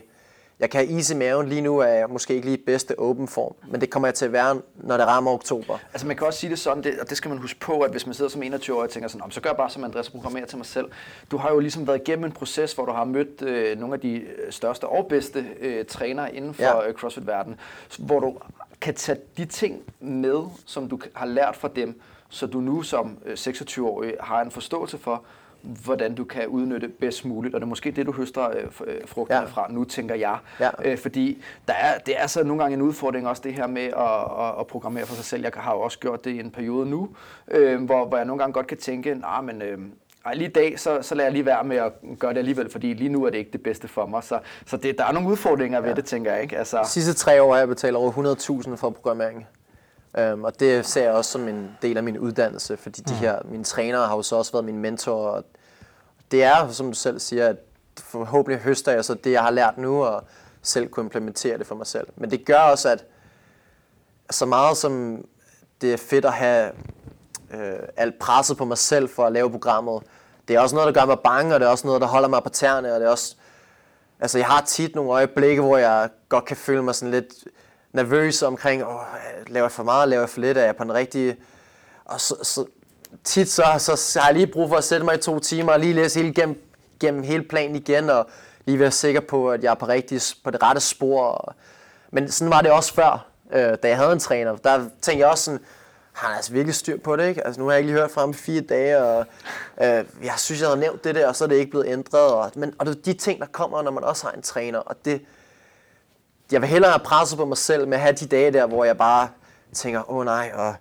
jeg 0.60 0.70
kan 0.70 0.86
have 0.86 0.98
is 0.98 1.10
i 1.10 1.14
maven. 1.14 1.48
Lige 1.48 1.60
nu 1.60 1.78
er 1.78 1.86
jeg 1.86 2.08
måske 2.10 2.34
ikke 2.34 2.46
lige 2.46 2.58
i 2.58 2.62
bedste 2.66 2.98
open 2.98 3.28
form, 3.28 3.54
men 3.68 3.80
det 3.80 3.90
kommer 3.90 4.08
jeg 4.08 4.14
til 4.14 4.24
at 4.24 4.32
være, 4.32 4.60
når 4.74 4.96
det 4.96 5.06
rammer 5.06 5.30
oktober. 5.30 5.78
Altså 5.92 6.06
man 6.06 6.16
kan 6.16 6.26
også 6.26 6.38
sige 6.38 6.50
det 6.50 6.58
sådan, 6.58 6.84
det, 6.84 7.00
og 7.00 7.08
det 7.08 7.16
skal 7.16 7.28
man 7.28 7.38
huske 7.38 7.60
på, 7.60 7.80
at 7.80 7.90
hvis 7.90 8.06
man 8.06 8.14
sidder 8.14 8.30
som 8.30 8.42
21 8.42 8.76
år 8.76 8.82
og 8.82 8.90
tænker 8.90 9.08
sådan, 9.08 9.30
så 9.30 9.40
gør 9.40 9.50
jeg 9.50 9.56
bare 9.56 9.70
som 9.70 9.84
Andreas 9.84 10.10
programmerer 10.10 10.46
til 10.46 10.56
mig 10.58 10.66
selv. 10.66 10.86
Du 11.30 11.36
har 11.36 11.52
jo 11.52 11.58
ligesom 11.58 11.86
været 11.86 12.00
igennem 12.08 12.24
en 12.24 12.32
proces, 12.32 12.72
hvor 12.72 12.84
du 12.84 12.92
har 12.92 13.04
mødt 13.04 13.42
øh, 13.42 13.78
nogle 13.78 13.94
af 13.94 14.00
de 14.00 14.14
øh, 14.14 14.52
største 14.52 14.84
og 14.84 15.06
bedste 15.08 15.46
øh, 15.60 15.84
trænere 15.84 16.34
inden 16.34 16.54
for 16.54 16.62
ja. 16.62 16.88
øh, 16.88 16.94
CrossFit-verdenen, 16.94 17.58
hvor 17.98 18.20
du 18.20 18.38
kan 18.80 18.94
tage 18.94 19.18
de 19.36 19.44
ting 19.44 19.82
med, 20.00 20.42
som 20.66 20.88
du 20.88 21.00
har 21.14 21.26
lært 21.26 21.56
fra 21.56 21.68
dem, 21.76 22.00
så 22.28 22.46
du 22.46 22.60
nu 22.60 22.82
som 22.82 23.18
26-årig 23.26 24.10
øh, 24.10 24.16
har 24.20 24.40
en 24.42 24.50
forståelse 24.50 24.98
for, 24.98 25.24
hvordan 25.84 26.14
du 26.14 26.24
kan 26.24 26.46
udnytte 26.46 26.88
bedst 26.88 27.24
muligt, 27.24 27.54
og 27.54 27.60
det 27.60 27.64
er 27.64 27.68
måske 27.68 27.90
det, 27.90 28.06
du 28.06 28.12
høster 28.12 28.50
øh, 28.50 28.64
øh, 28.86 28.94
frugterne 29.06 29.40
ja. 29.40 29.46
fra 29.46 29.66
nu, 29.70 29.84
tænker 29.84 30.14
jeg. 30.14 30.38
Ja. 30.60 30.70
Øh, 30.84 30.98
fordi 30.98 31.42
der 31.68 31.74
er, 31.74 31.98
det 31.98 32.20
er 32.20 32.26
så 32.26 32.44
nogle 32.44 32.62
gange 32.62 32.74
en 32.74 32.82
udfordring 32.82 33.28
også 33.28 33.42
det 33.44 33.54
her 33.54 33.66
med 33.66 33.82
at, 33.82 34.46
at, 34.46 34.60
at 34.60 34.66
programmere 34.66 35.06
for 35.06 35.14
sig 35.14 35.24
selv. 35.24 35.42
Jeg 35.42 35.52
har 35.54 35.74
jo 35.74 35.80
også 35.80 35.98
gjort 35.98 36.24
det 36.24 36.30
i 36.30 36.40
en 36.40 36.50
periode 36.50 36.90
nu, 36.90 37.08
øh, 37.50 37.84
hvor, 37.84 38.06
hvor 38.06 38.16
jeg 38.16 38.26
nogle 38.26 38.38
gange 38.38 38.52
godt 38.52 38.66
kan 38.66 38.78
tænke, 38.78 39.14
nej, 39.14 39.40
men... 39.40 39.62
Øh, 39.62 39.78
ej, 40.26 40.34
lige 40.34 40.48
i 40.48 40.52
dag, 40.52 40.80
så, 40.80 40.98
så 41.02 41.14
lader 41.14 41.26
jeg 41.26 41.32
lige 41.32 41.46
være 41.46 41.64
med 41.64 41.76
at 41.76 41.92
gøre 42.18 42.32
det 42.32 42.38
alligevel, 42.38 42.70
fordi 42.70 42.92
lige 42.92 43.08
nu 43.08 43.24
er 43.24 43.30
det 43.30 43.38
ikke 43.38 43.50
det 43.52 43.62
bedste 43.62 43.88
for 43.88 44.06
mig. 44.06 44.24
Så, 44.24 44.38
så 44.66 44.76
det, 44.76 44.98
der 44.98 45.04
er 45.04 45.12
nogle 45.12 45.28
udfordringer 45.28 45.80
ved 45.80 45.88
ja. 45.88 45.94
det, 45.94 46.04
tænker 46.04 46.32
jeg. 46.32 46.42
Ikke? 46.42 46.58
Altså... 46.58 46.80
De 46.82 46.88
sidste 46.88 47.14
tre 47.14 47.42
år 47.42 47.52
har 47.52 47.58
jeg 47.58 47.68
betalt 47.68 47.96
over 47.96 48.12
100.000 48.70 48.74
for 48.74 48.90
programmering. 48.90 49.46
Um, 50.32 50.44
og 50.44 50.60
det 50.60 50.86
ser 50.86 51.02
jeg 51.02 51.12
også 51.12 51.30
som 51.30 51.48
en 51.48 51.70
del 51.82 51.96
af 51.96 52.02
min 52.02 52.18
uddannelse, 52.18 52.76
fordi 52.76 53.00
de 53.00 53.12
mm. 53.12 53.18
her, 53.18 53.38
mine 53.44 53.64
trænere 53.64 54.06
har 54.06 54.16
jo 54.16 54.22
så 54.22 54.36
også 54.36 54.52
været 54.52 54.64
mine 54.64 54.78
mentorer. 54.78 55.28
Og 55.28 55.44
det 56.30 56.42
er, 56.42 56.68
som 56.68 56.86
du 56.86 56.98
selv 56.98 57.18
siger, 57.18 57.48
at 57.48 57.56
forhåbentlig 57.98 58.60
høster 58.60 58.92
jeg 58.92 59.04
så 59.04 59.14
det, 59.14 59.32
jeg 59.32 59.42
har 59.42 59.50
lært 59.50 59.78
nu, 59.78 60.04
og 60.04 60.24
selv 60.62 60.88
kunne 60.88 61.04
implementere 61.04 61.58
det 61.58 61.66
for 61.66 61.74
mig 61.74 61.86
selv. 61.86 62.06
Men 62.16 62.30
det 62.30 62.46
gør 62.46 62.58
også, 62.58 62.88
at 62.88 63.04
så 64.30 64.46
meget 64.46 64.76
som 64.76 65.24
det 65.80 65.92
er 65.92 65.96
fedt 65.96 66.24
at 66.24 66.32
have 66.32 66.72
øh, 67.54 67.78
alt 67.96 68.18
presset 68.18 68.56
på 68.56 68.64
mig 68.64 68.78
selv 68.78 69.08
for 69.08 69.26
at 69.26 69.32
lave 69.32 69.50
programmet, 69.50 70.02
det 70.48 70.56
er 70.56 70.60
også 70.60 70.74
noget, 70.74 70.94
der 70.94 71.00
gør 71.00 71.06
mig 71.06 71.18
bange, 71.24 71.54
og 71.54 71.60
det 71.60 71.66
er 71.66 71.70
også 71.70 71.86
noget, 71.86 72.00
der 72.00 72.06
holder 72.06 72.28
mig 72.28 72.42
på 72.42 72.48
tæerne, 72.48 72.94
og 72.94 73.00
det 73.00 73.06
er 73.06 73.10
også, 73.10 73.36
altså 74.20 74.38
jeg 74.38 74.46
har 74.46 74.60
tit 74.60 74.94
nogle 74.94 75.10
øjeblikke, 75.10 75.62
hvor 75.62 75.76
jeg 75.76 76.08
godt 76.28 76.44
kan 76.44 76.56
føle 76.56 76.82
mig 76.82 76.94
sådan 76.94 77.10
lidt 77.10 77.34
nervøs 77.92 78.42
omkring, 78.42 78.84
åh, 78.84 79.00
laver 79.46 79.64
jeg 79.64 79.72
for 79.72 79.82
meget, 79.82 80.08
laver 80.08 80.22
jeg 80.22 80.28
for 80.28 80.40
lidt, 80.40 80.58
er 80.58 80.64
jeg 80.64 80.76
på 80.76 80.84
den 80.84 80.94
rigtige, 80.94 81.36
og 82.04 82.20
så, 82.20 82.36
så 82.42 82.64
tit 83.24 83.50
så, 83.50 83.64
så, 83.78 83.96
så 83.96 84.20
har 84.20 84.28
jeg 84.28 84.34
lige 84.34 84.46
brug 84.46 84.68
for 84.68 84.76
at 84.76 84.84
sætte 84.84 85.04
mig 85.04 85.14
i 85.14 85.18
to 85.18 85.38
timer 85.38 85.72
og 85.72 85.80
lige 85.80 85.92
læse 85.92 86.20
hele 86.20 86.34
gennem, 86.34 86.62
gennem 87.00 87.22
hele 87.22 87.42
planen 87.42 87.76
igen, 87.76 88.10
og 88.10 88.26
lige 88.66 88.78
være 88.78 88.90
sikker 88.90 89.20
på, 89.20 89.50
at 89.50 89.64
jeg 89.64 89.70
er 89.70 89.74
på, 89.74 89.86
rigtig, 89.86 90.20
på 90.44 90.50
det 90.50 90.62
rette 90.62 90.80
spor. 90.80 91.54
Men 92.10 92.30
sådan 92.30 92.50
var 92.50 92.60
det 92.60 92.70
også 92.70 92.94
før, 92.94 93.26
øh, 93.52 93.76
da 93.82 93.88
jeg 93.88 93.96
havde 93.96 94.12
en 94.12 94.18
træner. 94.18 94.56
Der 94.56 94.78
tænkte 94.78 95.18
jeg 95.18 95.28
også 95.28 95.44
sådan, 95.44 95.60
han 96.12 96.30
har 96.30 96.36
altså 96.36 96.52
virkelig 96.52 96.74
styr 96.74 96.98
på 96.98 97.16
det, 97.16 97.28
ikke? 97.28 97.46
Altså, 97.46 97.60
nu 97.60 97.66
har 97.66 97.72
jeg 97.72 97.78
ikke 97.78 97.92
lige 97.92 98.00
hørt 98.00 98.10
fra 98.10 98.20
ham 98.20 98.30
i 98.30 98.34
fire 98.34 98.60
dage, 98.60 98.98
og 98.98 99.26
øh, 99.82 100.04
jeg 100.24 100.34
synes, 100.36 100.60
jeg 100.60 100.68
havde 100.68 100.80
nævnt 100.80 101.04
det 101.04 101.14
der, 101.14 101.28
og 101.28 101.36
så 101.36 101.44
er 101.44 101.48
det 101.48 101.56
ikke 101.56 101.70
blevet 101.70 101.86
ændret. 101.86 102.32
Og, 102.32 102.50
men, 102.54 102.74
og 102.78 102.86
det 102.86 102.96
er 102.96 103.02
de 103.02 103.12
ting, 103.12 103.40
der 103.40 103.46
kommer, 103.46 103.82
når 103.82 103.90
man 103.90 104.04
også 104.04 104.26
har 104.26 104.32
en 104.32 104.42
træner, 104.42 104.78
og 104.78 104.96
det, 105.04 105.22
jeg 106.52 106.60
vil 106.60 106.68
hellere 106.68 106.90
have 106.90 107.04
presset 107.04 107.38
på 107.38 107.44
mig 107.44 107.56
selv 107.56 107.88
med 107.88 107.96
at 107.96 108.00
have 108.00 108.14
de 108.14 108.26
dage 108.26 108.52
der, 108.52 108.66
hvor 108.66 108.84
jeg 108.84 108.98
bare 108.98 109.28
tænker, 109.72 110.10
åh 110.10 110.16
oh, 110.16 110.24
nej, 110.24 110.52
og, 110.54 110.74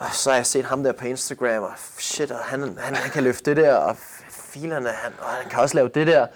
og 0.00 0.06
så 0.12 0.30
har 0.30 0.36
jeg 0.36 0.46
set 0.46 0.64
ham 0.64 0.82
der 0.82 0.92
på 0.92 1.06
Instagram, 1.06 1.62
og 1.62 1.72
shit, 1.98 2.30
og 2.30 2.38
han, 2.38 2.60
han, 2.60 2.94
han 2.94 3.10
kan 3.10 3.22
løfte 3.22 3.54
det 3.54 3.56
der, 3.56 3.74
og 3.74 3.96
filerne, 4.30 4.88
han, 4.88 5.12
og 5.20 5.26
han 5.26 5.50
kan 5.50 5.60
også 5.60 5.74
lave 5.74 5.88
det 5.88 6.06
der. 6.06 6.26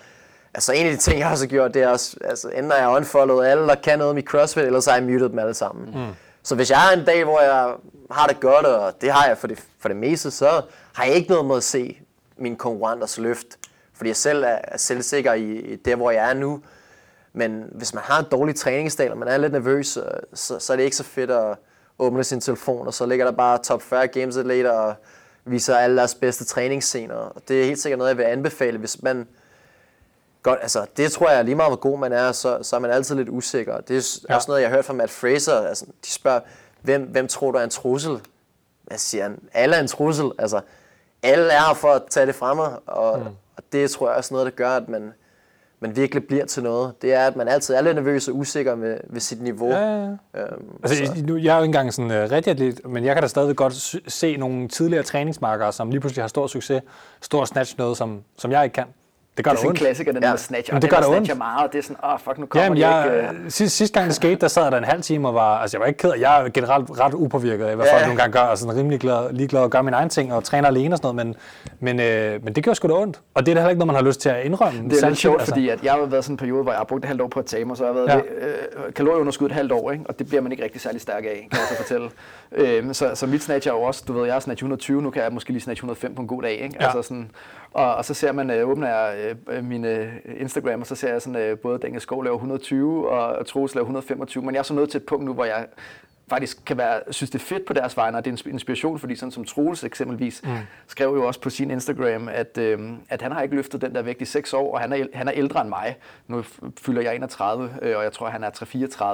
Altså 0.54 0.72
en 0.72 0.86
af 0.86 0.92
de 0.92 0.98
ting, 0.98 1.18
jeg 1.18 1.30
også 1.30 1.44
har 1.44 1.48
gjort, 1.48 1.74
det 1.74 1.82
er 1.82 1.88
også, 1.88 2.16
altså 2.24 2.48
enten 2.48 2.70
har 2.70 2.78
jeg 2.78 2.88
unfollowet 2.88 3.46
alle, 3.46 3.66
der 3.66 3.74
kan 3.74 3.98
noget 3.98 4.14
med 4.14 4.22
CrossFit, 4.22 4.64
eller 4.64 4.80
så 4.80 4.90
har 4.90 4.98
jeg 4.98 5.06
muted 5.06 5.28
dem 5.28 5.38
alle 5.38 5.54
sammen. 5.54 6.06
Mm. 6.06 6.12
Så 6.42 6.54
hvis 6.54 6.70
jeg 6.70 6.78
har 6.78 6.92
en 6.92 7.04
dag, 7.04 7.24
hvor 7.24 7.40
jeg 7.40 7.74
har 8.10 8.26
det 8.26 8.40
godt, 8.40 8.66
og 8.66 9.00
det 9.00 9.12
har 9.12 9.26
jeg 9.26 9.38
for 9.38 9.46
det, 9.46 9.64
for 9.78 9.88
det 9.88 9.96
meste, 9.96 10.30
så 10.30 10.62
har 10.94 11.04
jeg 11.04 11.14
ikke 11.14 11.30
noget 11.30 11.46
med 11.46 11.56
at 11.56 11.64
se 11.64 12.00
min 12.36 12.56
konkurrenters 12.56 13.18
løft. 13.18 13.46
Fordi 13.94 14.08
jeg 14.08 14.16
selv 14.16 14.44
er, 14.44 14.58
er 14.64 14.76
selvsikker 14.76 15.32
i, 15.32 15.52
i 15.52 15.76
det, 15.76 15.96
hvor 15.96 16.10
jeg 16.10 16.30
er 16.30 16.34
nu. 16.34 16.62
Men 17.32 17.64
hvis 17.72 17.94
man 17.94 18.02
har 18.06 18.18
en 18.18 18.26
dårlig 18.30 18.56
træningsdag, 18.56 19.10
og 19.10 19.18
man 19.18 19.28
er 19.28 19.36
lidt 19.36 19.52
nervøs, 19.52 19.86
så, 20.34 20.58
så 20.58 20.72
er 20.72 20.76
det 20.76 20.84
ikke 20.84 20.96
så 20.96 21.04
fedt 21.04 21.30
at 21.30 21.56
åbne 22.02 22.24
sin 22.24 22.40
telefon, 22.40 22.86
og 22.86 22.94
så 22.94 23.06
ligger 23.06 23.24
der 23.24 23.32
bare 23.32 23.58
top 23.58 23.82
40 23.82 24.08
games 24.08 24.36
atleter 24.36 24.70
og 24.70 24.94
viser 25.44 25.76
alle 25.76 25.96
deres 25.96 26.14
bedste 26.14 26.44
træningsscener. 26.44 27.14
Og 27.14 27.42
det 27.48 27.60
er 27.60 27.64
helt 27.64 27.78
sikkert 27.78 27.98
noget, 27.98 28.08
jeg 28.08 28.18
vil 28.18 28.24
anbefale, 28.24 28.78
hvis 28.78 29.02
man 29.02 29.26
godt, 30.42 30.58
altså 30.62 30.86
det 30.96 31.12
tror 31.12 31.30
jeg 31.30 31.44
lige 31.44 31.54
meget, 31.54 31.70
hvor 31.70 31.76
god 31.76 31.98
man 31.98 32.12
er, 32.12 32.32
så, 32.32 32.58
så 32.62 32.76
er 32.76 32.80
man 32.80 32.90
altid 32.90 33.14
lidt 33.14 33.28
usikker. 33.28 33.80
Det 33.80 33.96
er 33.96 34.20
ja. 34.28 34.36
også 34.36 34.50
noget, 34.50 34.62
jeg 34.62 34.68
har 34.68 34.76
hørt 34.76 34.84
fra 34.84 34.92
Matt 34.92 35.10
Fraser. 35.10 35.60
Altså, 35.60 35.84
de 35.84 36.10
spørger, 36.10 36.40
hvem, 36.82 37.02
hvem 37.02 37.28
tror 37.28 37.50
du 37.50 37.58
er 37.58 37.64
en 37.64 37.70
trussel? 37.70 38.20
Jeg 38.90 39.00
siger, 39.00 39.30
alle 39.52 39.76
er 39.76 39.80
en 39.80 39.88
trussel. 39.88 40.30
Altså, 40.38 40.60
alle 41.22 41.52
er 41.52 41.60
her 41.60 41.74
for 41.74 41.88
at 41.88 42.02
tage 42.10 42.26
det 42.26 42.34
fra 42.34 42.54
mig, 42.54 42.78
og, 42.86 43.18
mm. 43.18 43.26
og 43.56 43.62
det 43.72 43.90
tror 43.90 44.08
jeg 44.08 44.16
også 44.16 44.34
noget, 44.34 44.44
der 44.44 44.50
gør, 44.50 44.70
at 44.70 44.88
man, 44.88 45.12
man 45.82 45.96
virkelig 45.96 46.26
bliver 46.26 46.44
til 46.44 46.62
noget, 46.62 47.02
det 47.02 47.14
er, 47.14 47.26
at 47.26 47.36
man 47.36 47.48
altid 47.48 47.74
er 47.74 47.80
lidt 47.80 47.94
nervøs 47.94 48.28
og 48.28 48.36
usikker 48.36 48.74
ved, 48.74 48.96
ved 49.04 49.20
sit 49.20 49.42
niveau. 49.42 49.70
Ja, 49.70 49.80
ja, 49.80 50.00
ja. 50.34 50.42
Øhm, 50.42 50.78
altså, 50.82 51.24
nu, 51.26 51.36
jeg 51.36 51.52
er 51.52 51.56
jo 51.56 51.62
ikke 51.62 51.68
engang 51.68 51.94
sådan 51.94 52.10
uh, 52.10 52.30
rigtig 52.30 52.50
atlet, 52.50 52.80
men 52.88 53.04
jeg 53.04 53.14
kan 53.14 53.22
da 53.22 53.28
stadig 53.28 53.56
godt 53.56 53.96
se 54.12 54.36
nogle 54.36 54.68
tidligere 54.68 55.02
træningsmarkere, 55.02 55.72
som 55.72 55.90
lige 55.90 56.00
pludselig 56.00 56.22
har 56.22 56.28
stor 56.28 56.46
succes, 56.46 56.82
stor 57.20 57.44
snatch 57.44 57.74
noget, 57.78 57.96
som, 57.96 58.22
som 58.38 58.52
jeg 58.52 58.64
ikke 58.64 58.74
kan. 58.74 58.86
Det 59.36 59.44
gør 59.44 59.50
det 59.50 59.56
er 59.58 59.60
da 59.60 59.62
sådan 59.62 59.70
en 59.72 59.76
klassiker, 59.76 60.12
den 60.12 60.22
Ja. 60.22 60.28
ja. 60.28 60.32
med 60.32 60.38
snatch. 60.38 60.70
Men 60.72 60.76
Og 60.76 60.82
det 60.82 60.90
den 60.90 60.96
gør 60.96 61.02
der 61.02 61.08
ondt. 61.08 61.16
snatcher 61.26 61.34
meget, 61.36 61.66
og 61.66 61.72
det 61.72 61.78
er 61.78 61.82
sådan, 61.82 61.96
åh, 62.04 62.12
oh, 62.12 62.18
fuck, 62.20 62.38
nu 62.38 62.46
kommer 62.46 62.64
Jamen, 62.64 62.78
jeg, 62.78 63.04
ikke. 63.22 63.28
øh. 63.44 63.50
sidste, 63.50 63.76
sidste 63.76 63.94
gang 63.98 64.06
det 64.08 64.16
skete, 64.16 64.34
der 64.34 64.48
sad 64.48 64.70
der 64.70 64.78
en 64.78 64.84
halv 64.84 65.02
time 65.02 65.28
og 65.28 65.34
var, 65.34 65.58
altså 65.58 65.76
jeg 65.76 65.80
var 65.80 65.86
ikke 65.86 65.98
ked 65.98 66.10
af, 66.10 66.20
jeg 66.20 66.44
er 66.44 66.48
generelt 66.48 66.90
ret 67.00 67.14
upåvirket 67.14 67.64
af, 67.64 67.76
hvad 67.76 67.86
Ja. 67.86 67.94
folk 67.94 68.04
nogle 68.06 68.20
gange 68.20 68.32
gør, 68.32 68.40
og 68.40 68.58
sådan 68.58 68.76
rimelig 68.76 69.00
glad, 69.00 69.32
ligeglad 69.32 69.60
og 69.60 69.70
gør 69.70 69.82
mine 69.82 69.96
egne 69.96 70.10
ting, 70.10 70.32
og 70.34 70.44
træner 70.44 70.68
alene 70.68 70.94
og 70.94 70.98
sådan 70.98 71.16
noget, 71.16 71.36
men, 71.80 71.96
men, 71.96 72.00
øh, 72.06 72.44
men 72.44 72.54
det 72.54 72.64
gør 72.64 72.72
sgu 72.74 72.88
da 72.88 72.92
ondt, 72.94 73.20
og 73.34 73.46
det 73.46 73.52
er 73.52 73.54
da 73.54 73.60
heller 73.60 73.70
ikke 73.70 73.78
noget, 73.78 73.86
man 73.86 73.96
har 73.96 74.02
lyst 74.02 74.20
til 74.20 74.28
at 74.28 74.44
indrømme. 74.44 74.88
Det 74.90 75.02
er 75.02 75.08
lidt 75.08 75.18
sjovt, 75.18 75.38
tit, 75.40 75.48
fordi 75.48 75.68
at 75.68 75.82
jeg 75.84 75.92
har 75.92 76.06
været 76.06 76.24
sådan 76.24 76.34
en 76.34 76.38
periode, 76.38 76.62
hvor 76.62 76.72
jeg 76.72 76.78
har 76.78 76.84
brugt 76.84 77.04
et 77.04 77.08
halvt 77.08 77.20
år 77.22 77.28
på 77.28 77.38
at 77.40 77.46
tabe 77.46 77.64
mig, 77.64 77.76
så 77.76 77.84
jeg 77.84 77.94
har 77.94 78.00
været 78.00 78.08
Ja. 78.40 78.46
øh, 78.46 78.92
kalorieunderskud 78.94 79.46
et 79.46 79.52
halvt 79.52 79.72
år, 79.72 79.90
ikke? 79.90 80.04
og 80.08 80.18
det 80.18 80.28
bliver 80.28 80.42
man 80.42 80.52
ikke 80.52 80.64
rigtig 80.64 80.80
særlig 80.80 81.00
stærk 81.00 81.24
af, 81.24 81.48
kan 81.50 81.60
jeg 81.60 81.68
så 81.70 81.76
fortælle. 81.76 82.10
øhm, 82.78 82.94
så, 82.94 83.10
så 83.14 83.26
mit 83.26 83.42
snatch 83.42 83.68
er 83.68 83.72
jo 83.72 83.80
også, 83.82 84.04
du 84.08 84.12
ved, 84.12 84.26
jeg 84.26 84.36
er 84.36 84.40
snatch 84.40 84.58
120, 84.60 85.02
nu 85.02 85.10
kan 85.10 85.22
jeg 85.22 85.32
måske 85.32 85.50
lige 85.50 85.62
snatch 85.62 85.78
105 85.78 86.14
på 86.14 86.22
en 86.22 86.28
god 86.28 86.42
dag. 86.42 86.52
Ikke? 86.52 86.76
Ja. 86.80 86.84
Altså 86.84 87.02
sådan, 87.02 87.30
og, 87.72 87.94
og 87.94 88.04
så 88.04 88.14
ser 88.14 88.32
man, 88.32 88.50
øh, 88.50 88.68
åbner 88.68 88.88
jeg 88.88 89.34
øh, 89.48 89.64
min 89.64 89.84
øh, 89.84 90.12
Instagram, 90.36 90.80
og 90.80 90.86
så 90.86 90.94
ser 90.94 91.12
jeg 91.12 91.22
sådan, 91.22 91.40
øh, 91.40 91.58
både 91.58 91.78
Daniel 91.78 92.00
Skov 92.00 92.24
laver 92.24 92.36
120, 92.36 93.08
og, 93.08 93.26
og 93.26 93.46
Troels 93.46 93.74
laver 93.74 93.84
125, 93.84 94.44
men 94.44 94.54
jeg 94.54 94.58
er 94.58 94.62
så 94.62 94.74
nået 94.74 94.90
til 94.90 94.98
et 94.98 95.06
punkt 95.06 95.24
nu, 95.24 95.34
hvor 95.34 95.44
jeg 95.44 95.66
faktisk 96.28 96.64
kan 96.66 96.78
være, 96.78 97.00
synes 97.10 97.30
det 97.30 97.38
er 97.38 97.44
fedt 97.44 97.64
på 97.64 97.72
deres 97.72 97.96
vegne, 97.96 98.18
og 98.18 98.24
det 98.24 98.30
er 98.30 98.44
en 98.46 98.52
inspiration, 98.52 98.98
fordi 98.98 99.16
sådan 99.16 99.32
som 99.32 99.44
Troels 99.44 99.84
eksempelvis 99.84 100.42
mm. 100.44 100.50
skrev 100.86 101.08
jo 101.08 101.26
også 101.26 101.40
på 101.40 101.50
sin 101.50 101.70
Instagram, 101.70 102.28
at, 102.28 102.58
øh, 102.58 102.90
at 103.08 103.22
han 103.22 103.32
har 103.32 103.42
ikke 103.42 103.54
løftet 103.54 103.80
den 103.80 103.94
der 103.94 104.02
vægt 104.02 104.22
i 104.22 104.24
6 104.24 104.52
år, 104.52 104.74
og 104.74 104.80
han 104.80 104.92
er, 104.92 105.06
han 105.14 105.28
er 105.28 105.32
ældre 105.32 105.60
end 105.60 105.68
mig. 105.68 105.96
Nu 106.26 106.44
fylder 106.80 107.02
jeg 107.02 107.14
31, 107.14 107.70
øh, 107.82 107.96
og 107.96 108.04
jeg 108.04 108.12
tror, 108.12 108.28
han 108.28 108.44
er 108.44 108.50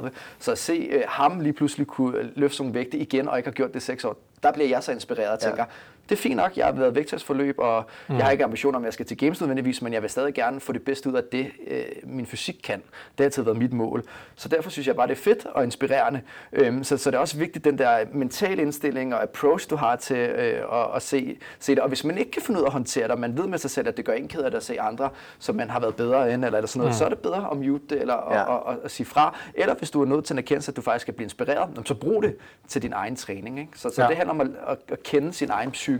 3-34. 0.07 0.11
Så 0.39 0.53
at 0.53 0.59
se 0.59 0.73
øh, 0.73 1.03
ham 1.09 1.41
lige 1.41 1.53
pludselig 1.53 1.87
kunne 1.87 2.19
øh, 2.19 2.27
løfte 2.35 2.57
sådan 2.57 2.67
nogle 2.67 2.79
vægte 2.79 2.99
igen, 2.99 3.29
og 3.29 3.39
ikke 3.39 3.47
har 3.47 3.55
gjort 3.55 3.75
det 3.75 3.81
i 3.81 3.85
6 3.85 4.05
år, 4.05 4.17
der 4.43 4.53
bliver 4.53 4.69
jeg 4.69 4.83
så 4.83 4.93
inspireret 4.93 5.31
og 5.31 5.41
tænker, 5.41 5.65
det 6.09 6.13
er 6.13 6.17
fint 6.17 6.37
nok, 6.37 6.57
jeg 6.57 6.67
har 6.67 6.73
været 6.73 6.95
vægttabsforløb, 6.95 7.59
og 7.59 7.85
mm. 8.09 8.17
jeg 8.17 8.25
har 8.25 8.31
ikke 8.33 8.45
ambitioner 8.45 8.79
om, 8.79 8.85
at 8.85 8.87
jeg 8.87 8.93
skal 8.93 9.07
til 9.07 9.17
games 9.19 9.41
nødvendigvis, 9.41 9.83
men 9.83 9.93
jeg 9.93 10.03
vil 10.03 10.11
stadig 10.11 10.35
gerne 10.35 10.61
få 10.61 10.73
det 10.73 10.83
bedste 10.83 11.09
ud 11.09 11.15
af 11.15 11.23
det, 11.33 11.51
øh, 11.67 11.83
min 12.05 12.27
fysik 12.27 12.61
kan. 12.65 12.79
Det 12.79 12.85
har 13.19 13.25
altid 13.25 13.43
været 13.43 13.59
mit 13.59 13.73
mål. 13.73 14.05
Så 14.35 14.49
derfor 14.49 14.71
synes 14.71 14.87
jeg 14.87 14.97
bare, 14.97 15.07
det 15.07 15.13
er 15.13 15.23
fedt 15.23 15.47
og 15.47 15.65
inspirerende. 15.65 16.21
Øhm, 16.53 16.85
så, 16.85 16.97
så 16.97 17.11
det 17.11 17.17
er 17.17 17.21
også 17.21 17.39
vigtigt, 17.39 17.65
den 17.65 17.79
der 17.79 17.99
mentale 18.13 18.63
indstilling 18.63 19.15
og 19.15 19.23
approach, 19.23 19.71
du 19.71 19.77
har 19.77 19.97
til 19.97 20.17
øh, 20.17 20.63
at, 20.73 20.87
at 20.95 21.03
se, 21.03 21.39
se 21.59 21.75
det. 21.75 21.83
Og 21.83 21.89
hvis 21.89 22.05
man 22.05 22.19
ikke 22.19 22.31
kan 22.31 22.43
finde 22.43 22.61
ud 22.61 22.65
af 22.65 22.69
at 22.69 22.73
håndtere 22.73 23.05
det, 23.05 23.11
og 23.11 23.19
man 23.19 23.39
ved 23.39 23.47
med 23.47 23.59
sig 23.59 23.71
selv, 23.71 23.89
at 23.89 23.97
det 23.97 24.05
gør 24.05 24.13
en 24.13 24.29
ked 24.29 24.41
af 24.41 24.51
det 24.51 24.59
at 24.59 24.65
se 24.65 24.81
andre, 24.81 25.11
som 25.39 25.55
man 25.57 25.71
har 25.71 25.81
været 25.81 25.97
bedre 25.97 26.35
end, 26.35 26.45
eller, 26.45 26.59
eller 26.59 26.67
sådan 26.69 26.79
noget, 26.79 26.95
mm. 26.95 26.99
så 26.99 27.05
er 27.05 27.09
det 27.09 27.19
bedre 27.19 27.49
at 27.51 27.57
mute 27.57 27.85
det, 27.91 28.01
eller 28.01 28.15
Ja. 28.31 28.57
at, 28.57 28.73
at, 28.73 28.79
at 28.85 28.91
sige 28.91 29.07
fra. 29.07 29.37
Eller 29.55 29.75
hvis 29.75 29.91
du 29.91 30.03
er 30.03 30.07
nødt 30.07 30.25
til 30.25 30.35
en 30.35 30.39
erkendelse, 30.39 30.73
at 30.73 30.77
du 30.77 30.83
faktisk 30.83 31.03
skal 31.03 31.15
blive 31.15 31.25
inspireret, 31.25 31.83
så 31.85 31.95
brug 31.95 32.23
det 32.23 32.37
til 32.69 32.83
din 32.83 32.93
egen 32.93 33.17
træning. 33.17 33.61
Ikke? 33.61 33.73
Så, 33.75 33.91
så 33.95 34.03
ja. 34.03 34.09
det 34.09 34.17
handler 34.17 34.35
om 34.35 34.41
at, 34.41 34.49
at, 34.67 34.79
at 34.89 35.03
kende 35.03 35.33
sin 35.33 35.51
egen 35.51 35.71
psyke. 35.71 35.98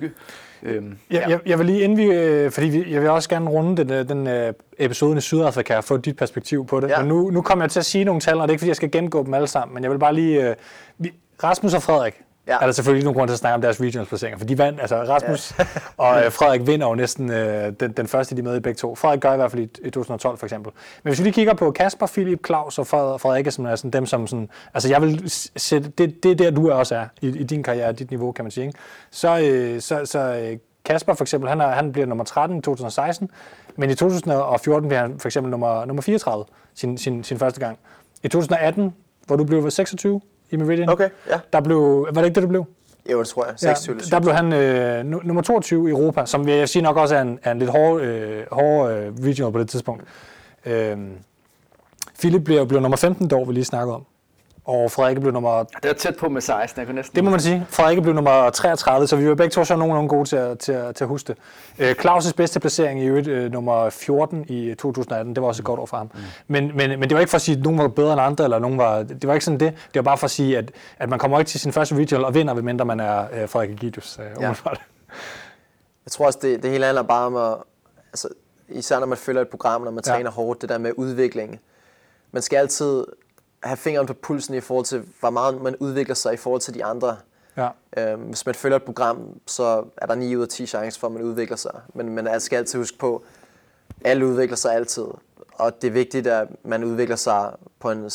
Øhm, 0.63 0.99
Jeg, 1.11 1.25
jeg, 1.29 1.41
jeg 1.47 1.59
vil 1.59 1.67
lige 1.67 1.81
inden 1.81 1.99
vi, 1.99 2.05
øh, 2.05 2.51
fordi 2.51 2.67
vi, 2.67 2.93
jeg 2.93 3.01
vil 3.01 3.11
også 3.11 3.29
gerne 3.29 3.51
runde 3.51 3.85
den, 3.85 3.93
øh, 3.93 4.09
den 4.09 4.27
øh, 4.27 4.53
episoden 4.79 5.19
i 5.19 5.21
Sydafrika 5.21 5.77
og 5.77 5.85
få 5.85 5.97
dit 5.97 6.17
perspektiv 6.17 6.67
på 6.67 6.81
det. 6.81 6.89
Ja. 6.89 6.99
Men 6.99 7.09
nu, 7.09 7.31
nu 7.31 7.43
kommer 7.43 7.65
jeg 7.65 7.71
til 7.71 7.79
at 7.79 7.87
sige 7.87 8.05
nogle 8.05 8.21
tal, 8.21 8.35
og 8.35 8.43
det 8.43 8.49
er 8.49 8.53
ikke 8.53 8.61
fordi, 8.61 8.69
jeg 8.69 8.77
skal 8.77 8.91
gennemgå 8.91 9.25
dem 9.25 9.35
alle 9.35 9.47
sammen, 9.49 9.75
men 9.75 9.83
jeg 9.83 9.91
vil 9.91 9.99
bare 9.99 10.15
lige... 10.15 10.55
Vi, 10.99 11.13
Rasmus 11.45 11.75
og 11.75 11.83
Frederik, 11.83 12.23
Ja. 12.49 12.59
er 12.61 12.65
der 12.65 12.73
selvfølgelig 12.73 13.05
nogen 13.05 13.19
grund 13.19 13.29
til 13.29 13.33
at 13.33 13.39
snakke 13.39 13.55
om 13.55 13.61
deres 13.61 13.81
regionals 13.81 14.09
placeringer, 14.09 14.39
for 14.39 14.47
de 14.47 14.59
vandt, 14.59 14.81
altså 14.81 14.97
Rasmus 14.97 15.53
ja. 15.59 15.65
og 16.05 16.25
øh, 16.25 16.33
Frederik 16.33 16.67
vinder 16.67 16.89
jo 16.89 16.95
næsten 16.95 17.31
øh, 17.31 17.73
den, 17.81 17.93
den 17.93 18.07
første, 18.07 18.37
de 18.37 18.43
med 18.43 18.57
i 18.57 18.61
begge 18.61 18.79
to. 18.79 18.95
Frederik 18.95 19.21
gør 19.21 19.33
i 19.33 19.37
hvert 19.37 19.51
fald 19.51 19.63
i, 19.63 19.87
i 19.87 19.91
2012 19.91 20.39
for 20.39 20.47
eksempel. 20.47 20.73
Men 21.03 21.11
hvis 21.11 21.19
vi 21.19 21.25
lige 21.25 21.33
kigger 21.33 21.55
på 21.55 21.71
Kasper, 21.71 22.07
Philip, 22.07 22.47
Claus 22.47 22.79
og 22.79 22.87
Frederik, 22.87 23.51
som 23.51 23.67
er 23.67 23.77
sådan 23.77 23.91
dem, 23.91 24.07
som 24.07 24.27
sådan, 24.27 24.49
altså 24.75 24.89
jeg 24.89 25.03
vil 25.03 25.23
sætte, 25.57 25.89
det, 25.99 26.23
det 26.23 26.31
er 26.31 26.35
der, 26.35 26.51
du 26.51 26.71
også 26.71 26.95
er 26.95 27.07
i, 27.21 27.29
i 27.29 27.45
din 27.45 27.63
karriere, 27.63 27.93
dit 27.93 28.11
niveau, 28.11 28.33
kan 28.33 28.45
man 28.45 28.51
sige. 28.51 28.67
Ikke? 28.67 28.79
Så, 29.11 29.39
øh, 29.39 29.81
så, 29.81 30.01
så 30.05 30.19
øh, 30.19 30.59
Kasper 30.85 31.15
for 31.15 31.25
eksempel, 31.25 31.49
han, 31.49 31.61
er, 31.61 31.69
han 31.69 31.93
bliver 31.93 32.07
nummer 32.07 32.25
13 32.25 32.59
i 32.59 32.61
2016, 32.61 33.31
men 33.77 33.91
i 33.91 33.95
2014 33.95 34.89
bliver 34.89 35.01
han 35.01 35.19
for 35.19 35.29
eksempel 35.29 35.51
nummer, 35.51 35.85
nummer 35.85 36.03
34 36.03 36.45
sin, 36.75 36.99
sin, 36.99 37.25
sin 37.25 37.39
første 37.39 37.61
gang. 37.61 37.79
I 38.23 38.29
2018, 38.29 38.95
hvor 39.27 39.37
du 39.37 39.45
blev 39.45 39.71
26 39.71 40.21
i 40.51 40.57
Meridian, 40.57 40.89
Okay, 40.89 41.09
ja. 41.31 41.39
der 41.53 41.61
blev, 41.61 42.07
var 42.13 42.21
det 42.21 42.25
ikke 42.25 42.35
det, 42.35 42.43
du 42.43 42.49
blev? 42.49 42.65
Jo, 43.13 43.19
det 43.19 43.29
tror 43.29 43.45
jeg. 43.47 43.55
26 43.57 43.97
Ja, 43.97 44.17
der 44.17 44.21
blev 44.21 44.35
han 44.35 44.53
øh, 44.53 45.05
nu- 45.05 45.21
nummer 45.25 45.43
22 45.43 45.89
i 45.89 45.91
Europa, 45.91 46.27
som 46.27 46.47
vil 46.47 46.55
jeg 46.55 46.69
sige 46.69 46.83
nok 46.83 46.97
også 46.97 47.17
er 47.17 47.23
en, 47.23 47.39
er 47.43 47.53
en 47.53 47.59
lidt 47.59 47.71
hård, 47.71 48.01
øh, 48.01 48.43
hård 48.53 48.91
øh, 48.91 49.13
regional 49.25 49.53
på 49.53 49.59
det 49.59 49.69
tidspunkt. 49.69 50.05
Øh, 50.67 50.97
Philip 52.19 52.45
blev, 52.45 52.67
blev 52.69 52.81
nummer 52.81 52.97
15 52.97 53.29
dog, 53.29 53.49
vi 53.49 53.53
lige 53.53 53.65
snakkede 53.65 53.95
om. 53.95 54.05
Og 54.69 54.91
Frederik 54.91 55.21
blev 55.21 55.33
nummer... 55.33 55.63
det 55.63 55.89
var 55.89 55.93
tæt 55.93 56.17
på 56.17 56.29
med 56.29 56.41
16, 56.41 56.79
jeg 56.81 56.87
kunne 56.87 56.95
næsten... 56.95 57.17
Det 57.17 57.25
må 57.25 57.31
man 57.31 57.41
sige. 57.41 57.67
Frederik 57.71 58.03
blev 58.03 58.15
nummer 58.15 58.51
33, 58.51 59.07
så 59.07 59.17
vi 59.17 59.29
var 59.29 59.35
begge 59.35 59.51
to 59.51 59.65
så 59.65 59.77
nogenlunde 59.77 60.09
gode 60.09 60.29
til 60.29 60.37
at, 60.37 60.59
til 60.59 60.73
at, 60.73 60.95
til 60.97 61.05
at 61.05 61.09
huske 61.09 61.29
det. 61.29 61.37
Øh, 61.79 61.95
Claus' 62.05 62.33
bedste 62.37 62.61
placering 62.61 63.03
i 63.03 63.07
øvrigt 63.07 63.29
øh, 63.29 63.53
nummer 63.53 63.91
14 63.91 64.45
i 64.49 64.75
2018, 64.75 65.35
det 65.35 65.43
var 65.43 65.49
også 65.49 65.61
et 65.63 65.65
godt 65.65 65.81
år 65.81 65.87
for 65.87 65.97
ham. 65.97 66.11
Mm. 66.15 66.21
Men, 66.47 66.71
men, 66.77 66.91
men 66.91 67.03
det 67.03 67.15
var 67.15 67.21
ikke 67.21 67.31
for 67.31 67.37
at 67.37 67.43
sige, 67.43 67.57
at 67.57 67.63
nogen 67.63 67.79
var 67.79 67.89
bedre 67.89 68.13
end 68.13 68.21
andre, 68.23 68.45
eller 68.45 68.59
nogen 68.59 68.79
var... 68.79 69.03
Det 69.03 69.27
var 69.27 69.35
ikke 69.35 69.45
sådan 69.45 69.61
det. 69.61 69.73
Det 69.73 69.95
var 69.95 70.03
bare 70.03 70.19
for 70.19 70.25
at 70.25 70.31
sige, 70.31 70.59
at, 70.59 70.71
at 70.99 71.09
man 71.09 71.19
kommer 71.19 71.39
ikke 71.39 71.49
til 71.49 71.61
sin 71.61 71.73
første 71.73 71.95
regional 71.95 72.25
og 72.25 72.35
vinder, 72.35 72.55
medmindre 72.55 72.85
man 72.85 73.01
er 73.01 73.27
øh, 73.43 73.49
Frederik 73.49 73.71
Egidius. 73.71 74.19
Øh, 74.19 74.43
ja. 74.43 74.49
Jeg 76.05 76.11
tror 76.11 76.27
også, 76.27 76.39
det, 76.43 76.63
det 76.63 76.71
hele 76.71 76.85
handler 76.85 77.03
bare 77.03 77.27
om 77.27 77.37
at, 77.37 77.55
altså, 78.13 78.29
især 78.69 78.99
når 78.99 79.07
man 79.07 79.19
følger 79.19 79.43
et 79.43 79.49
program, 79.49 79.81
når 79.81 79.91
man 79.91 80.03
Ja. 80.07 80.13
træner 80.13 80.31
hårdt, 80.31 80.61
det 80.61 80.69
der 80.69 80.79
med 80.79 80.93
udvikling. 80.97 81.61
Man 82.33 82.43
skal 82.43 82.57
altid 82.57 83.05
have 83.63 83.77
fingeren 83.77 84.07
på 84.07 84.15
pulsen 84.15 84.55
i 84.55 84.61
forhold 84.61 84.85
til, 84.87 85.03
hvor 85.21 85.31
meget 85.31 85.63
man 85.63 85.77
udvikler 85.77 86.15
sig 86.15 86.35
i 86.35 86.37
forhold 86.37 86.61
til 86.61 86.75
de 86.75 86.85
andre. 86.85 87.17
Ja. 87.57 87.69
Øhm, 87.97 88.21
hvis 88.23 88.47
man 88.47 88.55
følger 88.55 88.77
et 88.77 88.83
program, 88.83 89.19
så 89.47 89.85
er 89.97 90.07
der 90.07 90.15
9 90.15 90.37
ud 90.37 90.43
af 90.43 90.49
10 90.49 90.67
chancer 90.67 91.01
for, 91.01 91.07
at 91.07 91.13
man 91.13 91.23
udvikler 91.23 91.57
sig. 91.57 91.75
Men 91.95 92.15
man 92.15 92.41
skal 92.41 92.57
altid 92.57 92.79
huske 92.79 92.99
på, 92.99 93.23
at 94.01 94.11
alle 94.11 94.27
udvikler 94.27 94.57
sig 94.57 94.75
altid. 94.75 95.05
Og 95.55 95.83
det 95.83 95.89
er 95.89 95.93
vigtigt, 95.93 96.27
at 96.27 96.49
man 96.65 96.85
udvikler 96.85 97.17
sig 97.17 97.51
på 97.81 97.91
en 97.91 98.11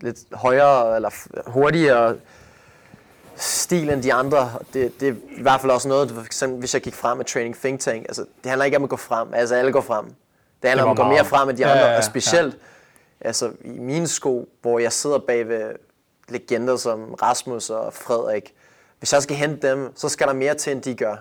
lidt 0.00 0.18
højere 0.32 0.96
eller 0.96 1.10
hurtigere 1.50 2.16
stil 3.36 3.90
end 3.90 4.02
de 4.02 4.12
andre. 4.12 4.50
Det, 4.74 5.00
det 5.00 5.08
er 5.08 5.12
i 5.38 5.42
hvert 5.42 5.60
fald 5.60 5.72
også 5.72 5.88
noget, 5.88 6.10
for 6.10 6.22
eksempel, 6.22 6.58
hvis 6.58 6.74
jeg 6.74 6.82
gik 6.82 6.94
frem 6.94 7.16
med 7.16 7.24
Training 7.24 7.56
Think 7.56 7.80
Tank. 7.80 8.02
Altså, 8.08 8.24
det 8.42 8.48
handler 8.50 8.64
ikke 8.64 8.76
om 8.76 8.84
at 8.84 8.90
gå 8.90 8.96
frem. 8.96 9.28
Altså, 9.34 9.54
alle 9.54 9.72
går 9.72 9.80
frem. 9.80 10.04
Det 10.62 10.70
handler 10.70 10.84
Det 10.84 10.90
om 10.90 10.90
at 10.90 10.96
gå 10.96 11.12
mere 11.12 11.24
frem 11.24 11.48
end 11.48 11.56
de 11.58 11.62
Ja, 11.62 11.70
andre. 11.70 11.84
ja, 11.84 11.90
ja, 11.92 11.96
og 11.98 12.04
specielt 12.04 12.56
altså, 13.20 13.52
i 13.64 13.78
mine 13.78 14.08
sko, 14.08 14.48
hvor 14.62 14.78
jeg 14.78 14.92
sidder 14.92 15.18
bag 15.18 15.48
ved 15.48 15.74
legender 16.28 16.76
som 16.76 17.14
Rasmus 17.14 17.70
og 17.70 17.92
Frederik. 17.92 18.54
Hvis 18.98 19.12
jeg 19.12 19.22
skal 19.22 19.36
hente 19.36 19.68
dem, 19.68 19.92
så 19.96 20.08
skal 20.08 20.26
der 20.26 20.32
mere 20.32 20.54
til, 20.54 20.72
end 20.72 20.82
de 20.82 20.94
gør. 20.94 21.14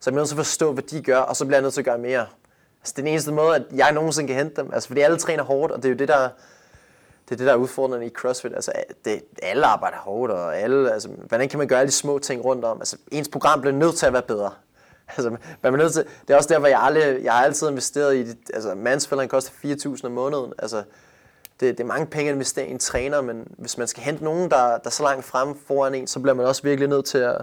Så 0.00 0.10
jeg 0.10 0.12
bliver 0.12 0.20
nødt 0.20 0.28
til 0.28 0.34
at 0.34 0.46
forstå, 0.46 0.72
hvad 0.72 0.82
de 0.82 1.02
gør, 1.02 1.18
og 1.18 1.36
så 1.36 1.44
bliver 1.44 1.56
jeg 1.56 1.62
nødt 1.62 1.74
til 1.74 1.80
at 1.80 1.84
gøre 1.84 1.98
mere. 1.98 2.26
Altså, 2.80 2.92
det 2.96 2.98
er 2.98 3.02
den 3.02 3.06
eneste 3.06 3.32
måde, 3.32 3.56
at 3.56 3.62
jeg 3.74 3.92
nogensinde 3.92 4.26
kan 4.26 4.36
hente 4.36 4.62
dem. 4.62 4.70
Altså, 4.72 4.88
fordi 4.88 5.00
alle 5.00 5.18
træner 5.18 5.42
hårdt, 5.42 5.72
og 5.72 5.78
det 5.78 5.84
er 5.84 5.88
jo 5.92 5.96
det, 5.96 6.08
der, 6.08 6.28
det 7.28 7.34
er 7.34 7.36
det, 7.36 7.46
der 7.46 7.52
er 7.52 7.56
udfordrende 7.56 8.06
i 8.06 8.10
CrossFit. 8.10 8.54
Altså, 8.54 8.72
det, 9.04 9.22
alle 9.42 9.66
arbejder 9.66 9.96
hårdt, 9.96 10.32
og 10.32 10.58
alle, 10.58 10.92
altså, 10.92 11.08
hvordan 11.08 11.48
kan 11.48 11.58
man 11.58 11.68
gøre 11.68 11.78
alle 11.80 11.88
de 11.88 11.94
små 11.94 12.18
ting 12.18 12.44
rundt 12.44 12.64
om? 12.64 12.80
Altså, 12.80 12.96
ens 13.12 13.28
program 13.28 13.60
bliver 13.60 13.74
nødt 13.74 13.96
til 13.96 14.06
at 14.06 14.12
være 14.12 14.22
bedre. 14.22 14.50
Altså, 15.16 15.30
man 15.62 15.74
er 15.74 15.76
nødt 15.76 15.92
til, 15.92 16.04
det 16.28 16.34
er 16.34 16.36
også 16.36 16.48
derfor, 16.48 16.66
jeg, 16.66 16.80
aldrig, 16.80 17.24
jeg 17.24 17.32
har 17.32 17.44
altid 17.44 17.68
investeret 17.68 18.16
i, 18.16 18.22
det. 18.22 18.36
altså, 18.54 18.74
mandsfælderen 18.74 19.28
koster 19.28 19.52
4.000 19.64 20.06
om 20.06 20.12
måneden. 20.12 20.52
Altså, 20.58 20.82
det, 21.60 21.78
det 21.78 21.80
er 21.80 21.88
mange 21.88 22.06
penge 22.06 22.28
at 22.30 22.34
investere 22.34 22.66
i 22.66 22.70
en 22.70 22.78
træner, 22.78 23.20
men 23.20 23.46
hvis 23.58 23.78
man 23.78 23.86
skal 23.86 24.02
hente 24.02 24.24
nogen, 24.24 24.50
der, 24.50 24.56
der 24.66 24.80
er 24.84 24.90
så 24.90 25.02
langt 25.02 25.24
frem 25.24 25.54
foran 25.66 25.94
en, 25.94 26.06
så 26.06 26.20
bliver 26.20 26.34
man 26.34 26.46
også 26.46 26.62
virkelig 26.62 26.88
nødt 26.88 27.04
til 27.04 27.18
at, 27.18 27.36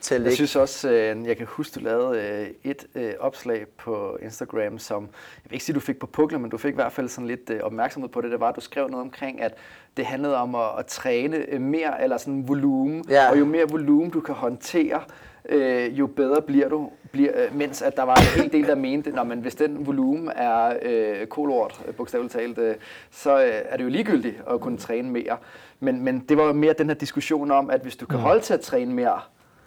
til 0.00 0.14
at 0.14 0.18
Jeg 0.18 0.20
ligge. 0.20 0.34
synes 0.36 0.56
også, 0.56 0.90
øh, 0.90 1.26
jeg 1.26 1.36
kan 1.36 1.46
huske, 1.46 1.74
du 1.80 1.84
lavede 1.84 2.18
øh, 2.20 2.48
et 2.70 2.86
øh, 2.94 3.12
opslag 3.20 3.66
på 3.78 4.18
Instagram, 4.22 4.78
som, 4.78 5.02
jeg 5.02 5.10
vil 5.44 5.52
ikke 5.52 5.64
sige, 5.64 5.74
du 5.74 5.80
fik 5.80 5.98
på 5.98 6.06
pukler, 6.06 6.38
men 6.38 6.50
du 6.50 6.58
fik 6.58 6.72
i 6.72 6.74
hvert 6.74 6.92
fald 6.92 7.08
sådan 7.08 7.26
lidt 7.28 7.50
opmærksomhed 7.62 8.08
på 8.10 8.20
det. 8.20 8.30
Det 8.30 8.40
var, 8.40 8.48
at 8.48 8.56
du 8.56 8.60
skrev 8.60 8.88
noget 8.88 9.02
omkring, 9.04 9.40
at 9.42 9.54
det 9.96 10.06
handlede 10.06 10.36
om 10.36 10.54
at, 10.54 10.68
at 10.78 10.86
træne 10.86 11.58
mere, 11.58 12.02
eller 12.02 12.16
sådan 12.16 12.48
volumen, 12.48 13.04
Ja. 13.08 13.30
og 13.30 13.38
jo 13.38 13.44
mere 13.44 13.68
volumen 13.68 14.10
du 14.10 14.20
kan 14.20 14.34
håndtere, 14.34 15.00
øh, 15.48 15.98
jo 15.98 16.06
bedre 16.06 16.42
bliver 16.42 16.68
du. 16.68 16.90
Bliver, 17.12 17.30
øh, 17.34 17.56
mens 17.56 17.82
at 17.82 17.96
der 17.96 18.02
var 18.02 18.14
en 18.14 18.42
hel 18.42 18.52
del, 18.52 18.66
der 18.66 18.74
mente, 18.74 19.12
at 19.20 19.26
hvis 19.26 19.54
den 19.54 19.86
volumen 19.86 20.32
er 20.36 20.76
øh, 20.82 21.26
kolort, 21.26 21.80
øh, 21.88 21.94
bogstaveligt 21.94 22.32
talt, 22.32 22.58
øh, 22.58 22.74
så 23.10 23.44
øh, 23.44 23.52
er 23.64 23.76
det 23.76 23.84
jo 23.84 23.88
ligegyldigt 23.88 24.42
at 24.50 24.60
kunne 24.60 24.78
træne 24.78 25.10
mere. 25.10 25.36
Men, 25.80 26.00
men 26.00 26.24
det 26.28 26.36
var 26.36 26.44
jo 26.44 26.52
mere 26.52 26.72
den 26.72 26.86
her 26.86 26.94
diskussion 26.94 27.50
om, 27.50 27.70
at 27.70 27.80
hvis 27.80 27.96
du 27.96 28.06
kan 28.06 28.18
holde 28.18 28.40
til 28.40 28.54
at 28.54 28.60
træne 28.60 28.94
mere, 28.94 29.20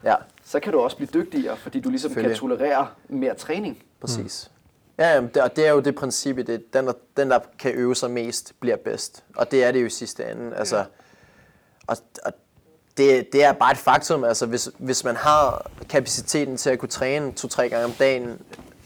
Ja, 0.03 0.15
så 0.43 0.59
kan 0.59 0.73
du 0.73 0.79
også 0.79 0.97
blive 0.97 1.09
dygtigere, 1.13 1.57
fordi 1.57 1.79
du 1.79 1.89
ligesom 1.89 2.13
kan 2.13 2.35
tolerere 2.35 2.87
mere 3.07 3.33
træning. 3.35 3.83
præcis. 4.01 4.51
Ja, 4.97 5.13
jamen, 5.13 5.29
det, 5.33 5.41
og 5.41 5.55
det 5.55 5.67
er 5.67 5.71
jo 5.71 5.79
det 5.79 5.95
princip, 5.95 6.37
i 6.37 6.41
det 6.41 6.73
den, 6.73 6.87
der, 6.87 6.93
den, 7.17 7.29
der 7.29 7.39
kan 7.59 7.71
øve 7.75 7.95
sig 7.95 8.11
mest, 8.11 8.53
bliver 8.59 8.75
bedst. 8.75 9.23
Og 9.35 9.51
det 9.51 9.63
er 9.63 9.71
det 9.71 9.81
jo 9.81 9.85
i 9.85 9.89
sidste 9.89 10.31
ende. 10.31 10.55
Altså, 10.55 10.85
og, 11.87 11.97
og 12.25 12.33
det, 12.97 13.27
det 13.33 13.43
er 13.43 13.51
bare 13.53 13.71
et 13.71 13.77
faktum. 13.77 14.23
Altså, 14.23 14.45
hvis, 14.45 14.69
hvis 14.77 15.03
man 15.03 15.15
har 15.15 15.71
kapaciteten 15.89 16.57
til 16.57 16.69
at 16.69 16.79
kunne 16.79 16.89
træne 16.89 17.31
to-tre 17.31 17.69
gange 17.69 17.85
om 17.85 17.91
dagen, 17.91 18.37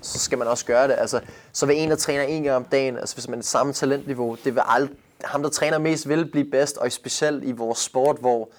så 0.01 0.19
skal 0.19 0.37
man 0.37 0.47
også 0.47 0.65
gøre 0.65 0.87
det. 0.87 0.95
Altså, 0.97 1.19
så 1.53 1.65
vil 1.65 1.77
en, 1.77 1.89
der 1.89 1.95
træner 1.95 2.23
en 2.23 2.43
gang 2.43 2.55
om 2.55 2.63
dagen, 2.63 2.97
altså 2.97 3.15
hvis 3.15 3.27
man 3.27 3.39
er 3.39 3.43
samme 3.43 3.73
talentniveau, 3.73 4.37
det 4.45 4.55
vil 4.55 4.61
ald- 4.61 4.95
ham, 5.23 5.43
der 5.43 5.49
træner 5.49 5.77
mest, 5.77 6.09
vil 6.09 6.25
blive 6.31 6.45
bedst, 6.51 6.77
og 6.77 6.91
specielt 6.91 7.43
i 7.43 7.51
vores 7.51 7.79
sport, 7.79 8.17
hvor 8.19 8.49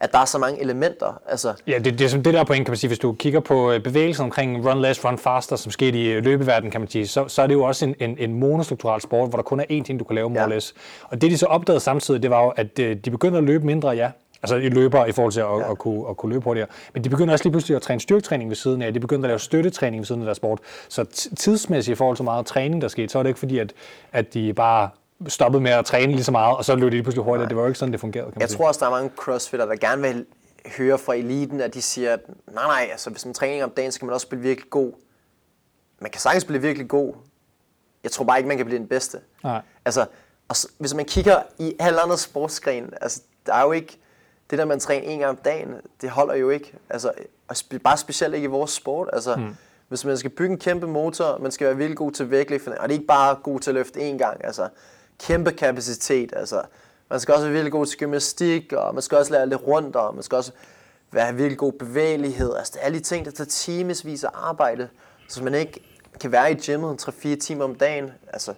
at 0.00 0.12
der 0.12 0.18
er 0.18 0.24
så 0.24 0.38
mange 0.38 0.60
elementer. 0.60 1.20
Altså, 1.28 1.52
Ja, 1.66 1.78
det, 1.78 1.98
det 1.98 2.04
er 2.04 2.08
som 2.08 2.22
det 2.22 2.34
der 2.34 2.44
point, 2.44 2.66
kan 2.66 2.70
man 2.72 2.76
sige. 2.76 2.88
Hvis 2.88 2.98
du 2.98 3.12
kigger 3.12 3.40
på 3.40 3.72
øh, 3.72 3.80
bevægelsen 3.82 4.24
omkring 4.24 4.66
run 4.70 4.82
less, 4.82 5.04
run 5.04 5.18
faster, 5.18 5.56
som 5.56 5.72
skete 5.72 5.98
i 5.98 6.06
øh, 6.08 6.24
løbeverdenen, 6.24 6.70
kan 6.70 6.80
man 6.80 6.90
sige, 6.90 7.06
så, 7.08 7.28
så 7.28 7.42
er 7.42 7.46
det 7.46 7.54
jo 7.54 7.62
også 7.62 7.84
en, 7.84 7.94
en, 8.00 8.16
en 8.18 8.34
monostrukturel 8.34 9.00
sport, 9.00 9.28
hvor 9.28 9.36
der 9.36 9.42
kun 9.42 9.60
er 9.60 9.64
én 9.64 9.82
ting, 9.84 9.98
du 9.98 10.04
kan 10.04 10.14
lave 10.14 10.30
more 10.30 10.42
Ja. 10.42 10.54
less. 10.54 10.74
Og 11.04 11.20
det 11.20 11.30
de 11.30 11.38
så 11.38 11.46
opdagede 11.46 11.80
samtidig, 11.80 12.22
det 12.22 12.30
var 12.30 12.42
jo, 12.44 12.48
at 12.56 12.78
øh, 12.78 12.96
de 12.96 13.10
begyndte 13.10 13.38
at 13.38 13.44
løbe 13.44 13.66
mindre, 13.66 13.88
ja. 13.90 14.10
Altså 14.44 14.56
i 14.56 14.68
løber 14.68 15.06
i 15.06 15.12
forhold 15.12 15.32
til 15.32 15.40
at, 15.40 15.46
ja. 15.46 15.70
at, 15.70 15.78
kunne, 15.78 16.08
at 16.10 16.16
kunne 16.16 16.32
løbe 16.32 16.44
hurtigere. 16.44 16.68
Men 16.94 17.04
de 17.04 17.08
begynder 17.10 17.32
også 17.32 17.44
lige 17.44 17.52
pludselig 17.52 17.76
at 17.76 17.82
træne 17.82 18.00
styrketræning 18.00 18.48
ved 18.50 18.56
siden 18.56 18.82
af. 18.82 18.92
De 18.94 19.00
begyndte 19.00 19.26
at 19.26 19.30
lave 19.30 19.38
støttetræning 19.38 20.00
ved 20.00 20.06
siden 20.06 20.20
af 20.20 20.24
deres 20.24 20.36
sport. 20.36 20.58
Så 20.88 21.04
tidsmæssigt 21.36 21.92
i 21.92 21.96
forhold 21.96 22.16
til 22.16 22.24
meget 22.24 22.46
træning, 22.46 22.82
der 22.82 22.88
skete, 22.88 23.08
så 23.08 23.18
var 23.18 23.22
det 23.22 23.30
ikke 23.30 23.38
fordi, 23.38 23.58
at, 23.58 23.72
at 24.12 24.34
de 24.34 24.54
bare 24.54 24.88
stoppede 25.28 25.62
med 25.62 25.70
at 25.70 25.84
træne 25.84 26.12
lige 26.12 26.24
så 26.24 26.32
meget, 26.32 26.56
og 26.56 26.64
så 26.64 26.74
løb 26.74 26.84
de 26.86 26.90
lige 26.90 27.02
pludselig 27.02 27.24
hurtigere. 27.24 27.48
Det 27.48 27.56
var 27.56 27.62
jo 27.62 27.68
ikke 27.68 27.78
sådan, 27.78 27.92
det 27.92 28.00
fungerede, 28.00 28.26
kan 28.26 28.32
man 28.36 28.40
Jeg 28.40 28.48
sige. 28.50 28.58
tror 28.58 28.68
også, 28.68 28.80
der 28.80 28.86
er 28.86 28.90
mange 28.90 29.10
crossfitter, 29.16 29.66
der 29.66 29.76
gerne 29.76 30.02
vil 30.02 30.26
høre 30.78 30.98
fra 30.98 31.14
eliten, 31.14 31.60
at 31.60 31.74
de 31.74 31.82
siger, 31.82 32.12
at 32.12 32.20
nej, 32.54 32.64
nej, 32.64 32.88
altså 32.92 33.10
hvis 33.10 33.24
man 33.24 33.34
træner 33.34 33.64
om 33.64 33.70
dagen, 33.70 33.92
så 33.92 33.98
kan 33.98 34.06
man 34.06 34.14
også 34.14 34.28
blive 34.28 34.42
virkelig 34.42 34.70
god. 34.70 34.92
Man 36.00 36.10
kan 36.10 36.20
sagtens 36.20 36.44
blive 36.44 36.62
virkelig 36.62 36.88
god. 36.88 37.14
Jeg 38.02 38.10
tror 38.10 38.24
bare 38.24 38.38
ikke, 38.38 38.48
man 38.48 38.56
kan 38.56 38.66
blive 38.66 38.78
den 38.78 38.88
bedste. 38.88 39.18
Nej. 39.44 39.60
Altså, 39.84 40.06
og 40.48 40.56
s- 40.56 40.66
hvis 40.78 40.94
man 40.94 41.04
kigger 41.04 41.36
i 41.58 41.74
alle 41.78 42.00
andre 42.00 42.18
sportsgren, 42.18 42.92
altså, 43.00 43.20
der 43.46 43.54
er 43.54 43.62
jo 43.62 43.72
ikke, 43.72 43.98
det 44.50 44.58
der 44.58 44.64
man 44.64 44.80
træner 44.80 45.08
en 45.08 45.18
gang 45.18 45.30
om 45.30 45.36
dagen, 45.36 45.74
det 46.00 46.10
holder 46.10 46.34
jo 46.34 46.50
ikke. 46.50 46.72
Altså, 46.90 47.12
og 47.48 47.56
spe, 47.56 47.78
bare 47.78 47.96
specielt 47.96 48.34
ikke 48.34 48.44
i 48.44 48.48
vores 48.48 48.70
sport. 48.70 49.10
Altså, 49.12 49.36
mm. 49.36 49.56
hvis 49.88 50.04
man 50.04 50.18
skal 50.18 50.30
bygge 50.30 50.52
en 50.52 50.58
kæmpe 50.58 50.86
motor, 50.86 51.38
man 51.38 51.52
skal 51.52 51.66
være 51.66 51.76
virkelig 51.76 51.96
god 51.96 52.12
til 52.12 52.30
vægtløftning, 52.30 52.80
og 52.80 52.88
det 52.88 52.94
er 52.94 52.98
ikke 52.98 53.06
bare 53.06 53.36
god 53.42 53.60
til 53.60 53.70
at 53.70 53.74
løfte 53.74 54.00
én 54.00 54.16
gang, 54.18 54.44
altså, 54.44 54.68
kæmpe 55.18 55.52
kapacitet, 55.52 56.32
altså, 56.36 56.62
man 57.10 57.20
skal 57.20 57.34
også 57.34 57.44
være 57.44 57.52
virkelig 57.52 57.72
god 57.72 57.86
til 57.86 57.98
gymnastik, 57.98 58.72
og 58.72 58.94
man 58.94 59.02
skal 59.02 59.18
også 59.18 59.32
lære 59.32 59.48
lidt 59.48 59.66
rundt, 59.66 59.96
og 59.96 60.14
man 60.14 60.22
skal 60.22 60.36
også 60.36 60.52
være 61.12 61.34
virkelig 61.34 61.58
god 61.58 61.72
bevægelighed, 61.72 62.56
altså, 62.56 62.72
det 62.74 62.80
er 62.80 62.84
alle 62.86 62.98
de 62.98 63.04
ting, 63.04 63.24
der 63.24 63.30
tager 63.30 63.48
timesvis 63.48 64.24
af 64.24 64.30
arbejde, 64.34 64.88
så 65.28 65.44
man 65.44 65.54
ikke 65.54 65.80
kan 66.20 66.32
være 66.32 66.52
i 66.52 66.54
gymmet 66.54 67.08
3-4 67.08 67.36
timer 67.36 67.64
om 67.64 67.74
dagen, 67.74 68.10
altså, 68.32 68.54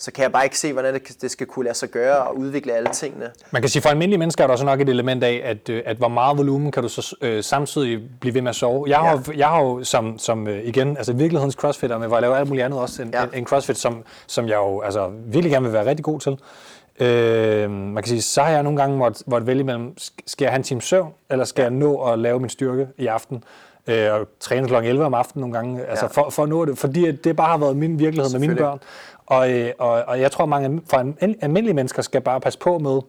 så 0.00 0.12
kan 0.12 0.22
jeg 0.22 0.32
bare 0.32 0.44
ikke 0.44 0.58
se, 0.58 0.72
hvordan 0.72 0.94
det, 0.94 1.22
det 1.22 1.30
skal 1.30 1.46
kunne 1.46 1.64
lade 1.64 1.74
sig 1.74 1.88
gøre 1.88 2.16
og 2.18 2.38
udvikle 2.38 2.72
alle 2.72 2.88
tingene. 2.92 3.30
Man 3.50 3.62
kan 3.62 3.68
sige, 3.68 3.82
for 3.82 3.88
almindelige 3.88 4.18
mennesker 4.18 4.44
er 4.44 4.46
der 4.46 4.52
også 4.52 4.64
nok 4.64 4.80
et 4.80 4.88
element 4.88 5.24
af, 5.24 5.40
at, 5.44 5.68
øh, 5.68 5.82
at 5.86 5.96
hvor 5.96 6.08
meget 6.08 6.38
volumen 6.38 6.72
kan 6.72 6.82
du 6.82 6.88
så 6.88 7.16
øh, 7.20 7.42
samtidig 7.44 8.00
blive 8.20 8.34
ved 8.34 8.42
med 8.42 8.48
at 8.50 8.56
sove. 8.56 8.84
Jeg 8.88 8.98
har, 8.98 9.22
ja. 9.28 9.38
jeg 9.38 9.48
har 9.48 9.60
jo 9.62 9.84
som, 9.84 10.18
som 10.18 10.48
øh, 10.48 10.64
igen, 10.64 10.96
altså 10.96 11.12
virkelighedens 11.12 11.54
crossfitter, 11.54 11.98
men 11.98 12.06
hvor 12.08 12.16
jeg 12.16 12.22
laver 12.22 12.36
alt 12.36 12.48
muligt 12.48 12.64
andet 12.64 12.80
også, 12.80 13.02
en, 13.02 13.10
Ja. 13.14 13.22
en, 13.22 13.28
en 13.34 13.44
crossfit, 13.46 13.78
som, 13.78 14.04
som 14.26 14.48
jeg 14.48 14.56
jo 14.56 14.80
altså, 14.80 15.10
virkelig 15.26 15.52
gerne 15.52 15.64
vil 15.64 15.72
være 15.72 15.86
rigtig 15.86 16.04
god 16.04 16.20
til. 16.20 16.38
Øh, 17.00 17.70
man 17.70 18.02
kan 18.02 18.08
sige, 18.08 18.22
så 18.22 18.42
har 18.42 18.50
jeg 18.50 18.62
nogle 18.62 18.78
gange 18.78 18.96
måtte, 18.98 19.24
måtte 19.26 19.46
vælge 19.46 19.64
mellem, 19.64 19.94
sk- 20.00 20.16
skal 20.26 20.44
jeg 20.44 20.52
have 20.52 20.56
en 20.58 20.62
time 20.62 20.82
søvn, 20.82 21.12
eller 21.30 21.44
skal 21.44 21.62
jeg 21.62 21.70
nå 21.70 21.96
at 22.02 22.18
lave 22.18 22.40
min 22.40 22.50
styrke 22.50 22.86
i 22.98 23.06
aften? 23.06 23.44
Øh, 23.86 24.12
og 24.12 24.28
træne 24.40 24.68
kl. 24.68 24.74
11 24.74 25.04
om 25.04 25.14
aftenen 25.14 25.40
nogle 25.40 25.54
gange, 25.56 25.84
altså 25.86 26.04
Ja. 26.04 26.22
for, 26.22 26.30
for 26.30 26.42
at 26.42 26.48
nå 26.48 26.64
det, 26.64 26.78
fordi 26.78 27.12
det 27.12 27.36
bare 27.36 27.48
har 27.50 27.58
været 27.58 27.76
min 27.76 27.98
virkelighed 27.98 28.32
med 28.32 28.40
mine 28.40 28.54
børn. 28.56 28.78
Og, 29.30 29.50
øh, 29.52 29.72
og, 29.78 29.90
og 29.90 30.20
jeg 30.20 30.30
tror, 30.32 30.46
mange 30.46 30.80
for 30.86 30.96
almindelige 31.42 31.74
mennesker 31.74 32.02
skal 32.02 32.20
bare 32.20 32.40
passe 32.40 32.58
på 32.58 32.78
med, 32.78 33.00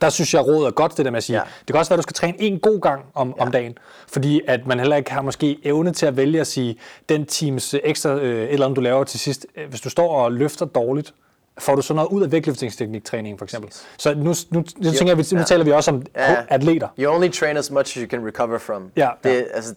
der 0.00 0.10
synes 0.10 0.34
jeg, 0.34 0.46
rådet 0.46 0.66
er 0.66 0.70
godt, 0.70 0.96
det 0.96 1.04
der 1.04 1.10
med 1.10 1.16
at 1.18 1.24
sige, 1.24 1.36
Ja. 1.36 1.42
det 1.60 1.66
kan 1.66 1.76
også 1.76 1.90
være, 1.90 1.94
at 1.94 1.98
du 1.98 2.02
skal 2.02 2.14
træne 2.14 2.36
en 2.42 2.60
god 2.60 2.80
gang 2.80 3.02
om, 3.14 3.34
ja. 3.38 3.42
om 3.42 3.50
dagen, 3.52 3.78
fordi 4.08 4.40
at 4.48 4.66
man 4.66 4.78
heller 4.78 4.96
ikke 4.96 5.12
har 5.12 5.22
måske 5.22 5.58
evne 5.64 5.92
til 5.92 6.06
at 6.06 6.16
vælge 6.16 6.40
at 6.40 6.46
sige, 6.46 6.78
den 7.08 7.26
times 7.26 7.74
ekstra 7.84 8.10
øh, 8.10 8.52
eller 8.52 8.66
andet, 8.66 8.76
du 8.76 8.80
laver 8.80 9.04
til 9.04 9.20
sidst, 9.20 9.46
øh, 9.56 9.68
hvis 9.68 9.80
du 9.80 9.90
står 9.90 10.14
og 10.24 10.32
løfter 10.32 10.66
dårligt, 10.66 11.14
får 11.58 11.74
du 11.74 11.82
så 11.82 11.94
noget 11.94 12.08
ud 12.08 12.22
af 12.22 12.32
vægtløftningstekniktræning 12.32 13.38
for 13.38 13.44
eksempel. 13.44 13.70
Så 13.98 14.14
nu, 14.14 14.22
nu, 14.24 14.34
nu, 14.50 14.62
tænker 14.90 15.06
jeg, 15.06 15.18
vi- 15.18 15.26
nu 15.32 15.38
ja. 15.38 15.44
taler 15.44 15.64
vi 15.64 15.70
også 15.72 15.90
om 15.90 16.02
Ja. 16.16 16.36
atleter. 16.48 16.88
You 16.98 17.14
only 17.14 17.28
train 17.30 17.56
as 17.56 17.70
much 17.70 17.98
as 17.98 18.02
you 18.02 18.08
can 18.10 18.26
recover 18.26 18.58
from. 18.58 18.90
Ja, 18.96 19.08
det, 19.24 19.30
ja. 19.30 19.42
Altså, 19.54 19.74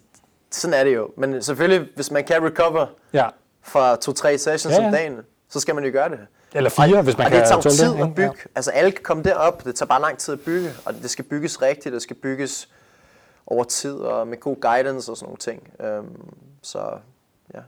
sådan 0.51 0.73
er 0.79 0.83
det 0.83 0.95
jo. 0.95 1.09
Men 1.17 1.41
selvfølgelig, 1.41 1.87
hvis 1.95 2.11
man 2.11 2.23
kan 2.23 2.43
recover 2.43 2.85
Ja. 3.13 3.27
fra 3.63 3.95
to-tre 3.95 4.37
sessions 4.37 4.75
Ja, 4.77 4.87
om 4.87 4.93
ja. 4.93 4.97
dagen, 4.97 5.13
så 5.49 5.59
skal 5.59 5.75
man 5.75 5.83
jo 5.83 5.91
gøre 5.91 6.09
det. 6.09 6.19
Eller 6.53 6.69
fire, 6.69 7.01
hvis 7.01 7.17
man 7.17 7.25
og 7.25 7.31
kan 7.31 7.41
det 7.41 7.47
tager 7.47 7.61
jo 7.65 7.69
tid 7.69 7.93
det, 7.93 8.03
at 8.03 8.15
bygge. 8.15 8.33
Ja. 8.45 8.49
Altså 8.55 8.71
alle 8.71 8.91
kan 8.91 9.03
komme 9.03 9.23
derop, 9.23 9.65
det 9.65 9.75
tager 9.75 9.87
bare 9.87 10.01
lang 10.01 10.17
tid 10.17 10.33
at 10.33 10.39
bygge, 10.39 10.69
og 10.85 10.93
det 10.93 11.09
skal 11.09 11.25
bygges 11.25 11.61
rigtigt, 11.61 11.93
det 11.93 12.01
skal 12.01 12.15
bygges 12.15 12.69
over 13.47 13.63
tid 13.63 13.95
og 13.95 14.27
med 14.27 14.39
god 14.39 14.55
guidance 14.61 15.11
og 15.11 15.17
sådan 15.17 15.25
nogle 15.25 15.37
ting. 15.37 15.71
Øhm, 15.79 16.33
så 16.61 16.79
ja. 17.53 17.59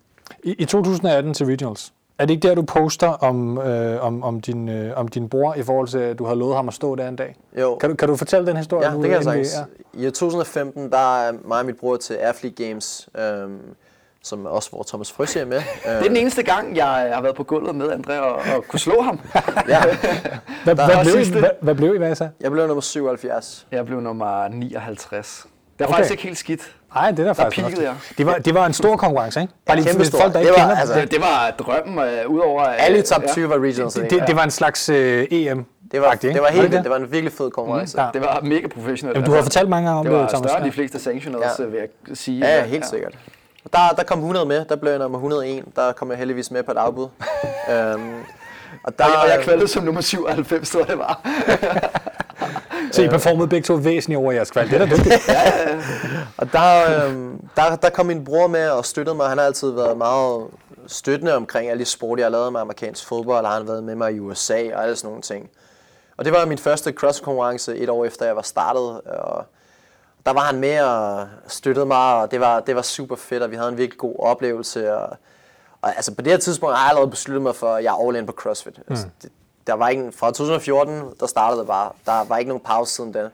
I, 0.43 0.51
I 0.51 0.65
2018 0.65 1.33
til 1.33 1.45
Regionals, 1.45 1.93
er 2.17 2.25
det 2.25 2.33
ikke 2.33 2.47
der, 2.47 2.55
du 2.55 2.61
poster 2.61 3.07
om, 3.07 3.57
øh, 3.57 4.03
om, 4.03 4.23
om, 4.23 4.41
din, 4.41 4.69
øh, 4.69 4.97
om 4.97 5.07
din 5.07 5.29
bror, 5.29 5.53
i 5.53 5.63
forhold 5.63 5.87
til, 5.87 5.97
at 5.97 6.19
du 6.19 6.25
har 6.25 6.35
lovet 6.35 6.55
ham 6.55 6.67
at 6.67 6.73
stå 6.73 6.95
der 6.95 7.07
en 7.07 7.15
dag? 7.15 7.35
Jo. 7.59 7.75
Kan 7.75 7.89
du, 7.89 7.95
kan 7.95 8.07
du 8.07 8.15
fortælle 8.15 8.47
den 8.47 8.57
historie? 8.57 8.87
Ja, 8.87 8.93
nu, 8.93 9.01
det 9.01 9.09
kan 9.09 9.15
jeg 9.15 9.23
sagtens. 9.23 9.55
I 9.93 10.05
2015, 10.05 10.91
der 10.91 11.17
er 11.17 11.31
mig 11.45 11.59
og 11.59 11.65
mit 11.65 11.77
bror 11.77 11.97
til 11.97 12.13
Athlete 12.13 12.65
Games, 12.65 13.09
øhm, 13.17 13.59
som 14.23 14.45
også 14.45 14.69
hvor 14.69 14.84
Thomas 14.88 15.11
Frøsje 15.11 15.41
er 15.41 15.45
med. 15.45 15.57
Det 15.84 15.91
er 15.94 16.02
den 16.03 16.18
eneste 16.18 16.44
gang, 16.44 16.76
jeg 16.76 16.85
har 17.14 17.22
været 17.22 17.35
på 17.35 17.44
gulvet 17.44 17.76
med 17.76 17.91
André 17.91 18.14
og, 18.19 18.35
og 18.56 18.65
kunne 18.68 18.80
slå 18.80 19.02
ham. 19.02 19.19
ja, 19.68 19.81
Hvad, 20.64 20.76
Der 20.76 20.85
hvad, 20.85 21.03
blev, 21.03 21.22
I, 21.27 21.39
hvad, 21.39 21.49
hvad 21.61 21.76
blev 21.76 21.95
I, 21.95 21.98
hvad 21.98 22.07
jeg 22.07 22.18
sagde? 22.18 22.31
jeg 22.41 22.52
blev 22.52 22.68
nummer 22.68 22.81
77. 22.81 23.68
Jeg 23.72 23.85
blev 23.85 24.02
nummer 24.02 24.48
59. 24.48 25.45
Det 25.80 25.84
er 25.84 25.88
Okay. 25.88 25.95
faktisk 25.95 26.11
ikke 26.11 26.23
helt 26.23 26.38
skidt. 26.38 26.61
Nej, 26.95 27.11
det 27.11 27.19
er 27.19 27.23
der 27.23 27.34
faktisk 27.34 27.68
peakede. 27.68 27.94
Det 28.18 28.26
var, 28.26 28.34
det 28.34 28.53
var 28.53 28.65
en 28.65 28.73
stor 28.73 28.95
konkurrence, 28.98 29.41
ikke? 29.41 29.53
Bare 29.65 29.77
lige 29.77 29.85
kæmpe 29.88 29.99
for 29.99 30.06
stor. 30.06 30.19
folk, 30.19 30.34
der 30.34 30.39
Det 30.39 30.48
ikke 30.48 30.60
var, 30.61 30.68
kender 30.68 30.76
altså, 30.81 30.99
Det, 30.99 31.11
det 31.11 31.22
var 31.22 31.53
drømmen, 31.60 31.99
øh, 32.06 32.30
udover... 32.30 32.69
øh, 32.69 32.76
Alle 32.85 33.02
top 33.02 33.22
ja. 33.23 33.27
20 33.34 33.49
var 33.49 33.56
regionals. 33.64 33.94
det, 33.94 34.10
det, 34.10 34.23
det 34.27 34.35
var 34.35 34.44
en 34.44 34.52
slags 34.52 34.89
øh, 34.89 35.27
EM. 35.31 35.65
det 35.91 36.02
var, 36.02 36.11
det 36.14 36.41
var 36.41 36.48
helt 36.52 36.72
det. 36.72 36.84
Det 36.84 36.89
var 36.91 36.95
en 36.98 37.11
virkelig 37.11 37.31
fed 37.34 37.52
konkurrence. 37.52 38.02
Ja. 38.02 38.07
Det 38.14 38.22
var 38.22 38.39
mega 38.44 38.68
professionelt. 38.68 39.15
Jamen, 39.15 39.30
du 39.30 39.35
har 39.35 39.41
fortalt 39.44 39.69
mange 39.69 39.88
gange 39.88 39.99
om 39.99 40.06
det 40.06 40.11
det, 40.14 40.22
var 40.22 40.27
Thomas. 40.27 40.49
større 40.49 40.57
end 40.57 40.65
Ja. 40.65 40.69
de 40.69 40.73
fleste 40.76 40.99
sanctionals, 40.99 41.45
Ja. 41.60 41.64
ja. 41.64 41.69
vil 41.69 41.80
jeg 41.80 42.18
sige. 42.18 42.39
Ja, 42.48 42.56
ja, 42.57 42.64
helt 42.65 42.85
sikkert. 42.88 43.15
Og 43.68 43.73
Der, 43.73 43.95
der 43.95 44.03
kom 44.03 44.19
100 44.19 44.45
med, 44.45 44.65
der 44.65 44.76
blev 44.76 44.91
jeg 44.91 44.99
nummer 44.99 45.18
101, 45.18 45.64
der 45.76 45.91
kom 45.91 46.10
jeg 46.10 46.18
heldigvis 46.18 46.52
med 46.52 46.64
på 46.64 46.72
et 46.72 46.77
afbud. 46.77 47.07
øhm, 47.72 48.14
og 48.84 48.99
der, 48.99 49.06
Og, 49.06 49.30
jeg 49.30 49.39
kvalede 49.44 49.68
som 49.68 49.84
nummer 49.84 50.02
97, 50.02 50.68
så 50.68 50.85
det 50.88 50.98
var. 50.98 51.19
Så 52.91 53.02
I 53.02 53.07
performede 53.07 53.48
begge 53.48 53.65
to 53.65 53.73
væsentligt 53.73 54.18
over 54.18 54.31
jeres 54.31 54.52
kval. 54.52 54.69
Det 54.69 54.81
er 54.81 54.85
da 54.85 54.95
dygtigt. 54.95 55.30
Og 56.38 56.53
der, 56.53 57.06
øhm, 57.06 57.41
der, 57.56 57.76
der 57.76 57.89
kom 57.89 58.06
min 58.06 58.26
bror 58.26 58.48
med 58.48 58.69
og 58.69 58.85
støttede 58.85 59.15
mig. 59.15 59.30
Han 59.30 59.38
har 59.38 59.45
altid 59.45 59.72
været 59.72 59.98
meget 59.98 60.48
støttende 60.88 61.35
omkring 61.35 61.69
alle 61.69 61.80
de 61.80 61.85
sport, 61.85 62.19
jeg 62.19 62.26
har 62.26 62.31
lavet 62.31 62.53
med 62.53 62.61
amerikansk 62.61 63.07
fodbold, 63.07 63.45
og 63.45 63.52
han 63.52 63.61
har 63.61 63.72
været 63.72 63.84
med 63.84 63.95
mig 63.95 64.14
i 64.14 64.19
USA 64.19 64.76
og 64.76 64.84
alle 64.84 64.95
sådan 64.95 65.07
nogle 65.07 65.22
ting. 65.22 65.49
Og 66.18 66.26
det 66.26 66.34
var 66.34 66.45
min 66.45 66.57
første 66.57 66.91
cross-konkurrence 66.91 67.76
et 67.76 67.89
år 67.89 68.06
efter, 68.06 68.26
jeg 68.26 68.35
var 68.35 68.41
startet. 68.41 69.02
Og 69.02 69.45
der 70.27 70.33
var 70.33 70.41
han 70.41 70.59
med 70.59 70.79
og 70.79 71.27
støttede 71.47 71.85
mig, 71.85 72.21
og 72.21 72.31
det 72.31 72.39
var, 72.39 72.59
det 72.59 72.75
var 72.75 72.81
super 72.81 73.15
fedt, 73.15 73.43
og 73.43 73.51
vi 73.51 73.55
havde 73.55 73.69
en 73.69 73.77
virkelig 73.77 73.99
god 73.99 74.15
oplevelse. 74.19 74.95
Og, 74.95 75.17
og 75.81 75.95
altså 75.95 76.15
på 76.15 76.21
det 76.21 76.31
her 76.31 76.39
tidspunkt 76.39 76.75
har 76.75 76.83
jeg 76.83 76.89
allerede 76.89 77.09
besluttet 77.09 77.41
mig 77.41 77.55
for, 77.55 77.75
at 77.75 77.83
jeg 77.83 77.91
er 77.91 78.07
all 78.07 78.15
in 78.15 78.25
på 78.25 78.31
CrossFit. 78.31 78.79
Altså, 78.87 79.07
det, 79.21 79.31
der 79.67 79.73
var 79.73 79.89
ikke, 79.89 80.11
fra 80.11 80.27
2014, 80.27 81.03
der 81.19 81.27
startede 81.27 81.59
det 81.59 81.67
bare. 81.67 81.91
Der 82.05 82.23
var 82.23 82.37
ikke 82.37 82.49
nogen 82.49 82.63
pause 82.63 82.93
siden 82.93 83.11
da. 83.11 83.29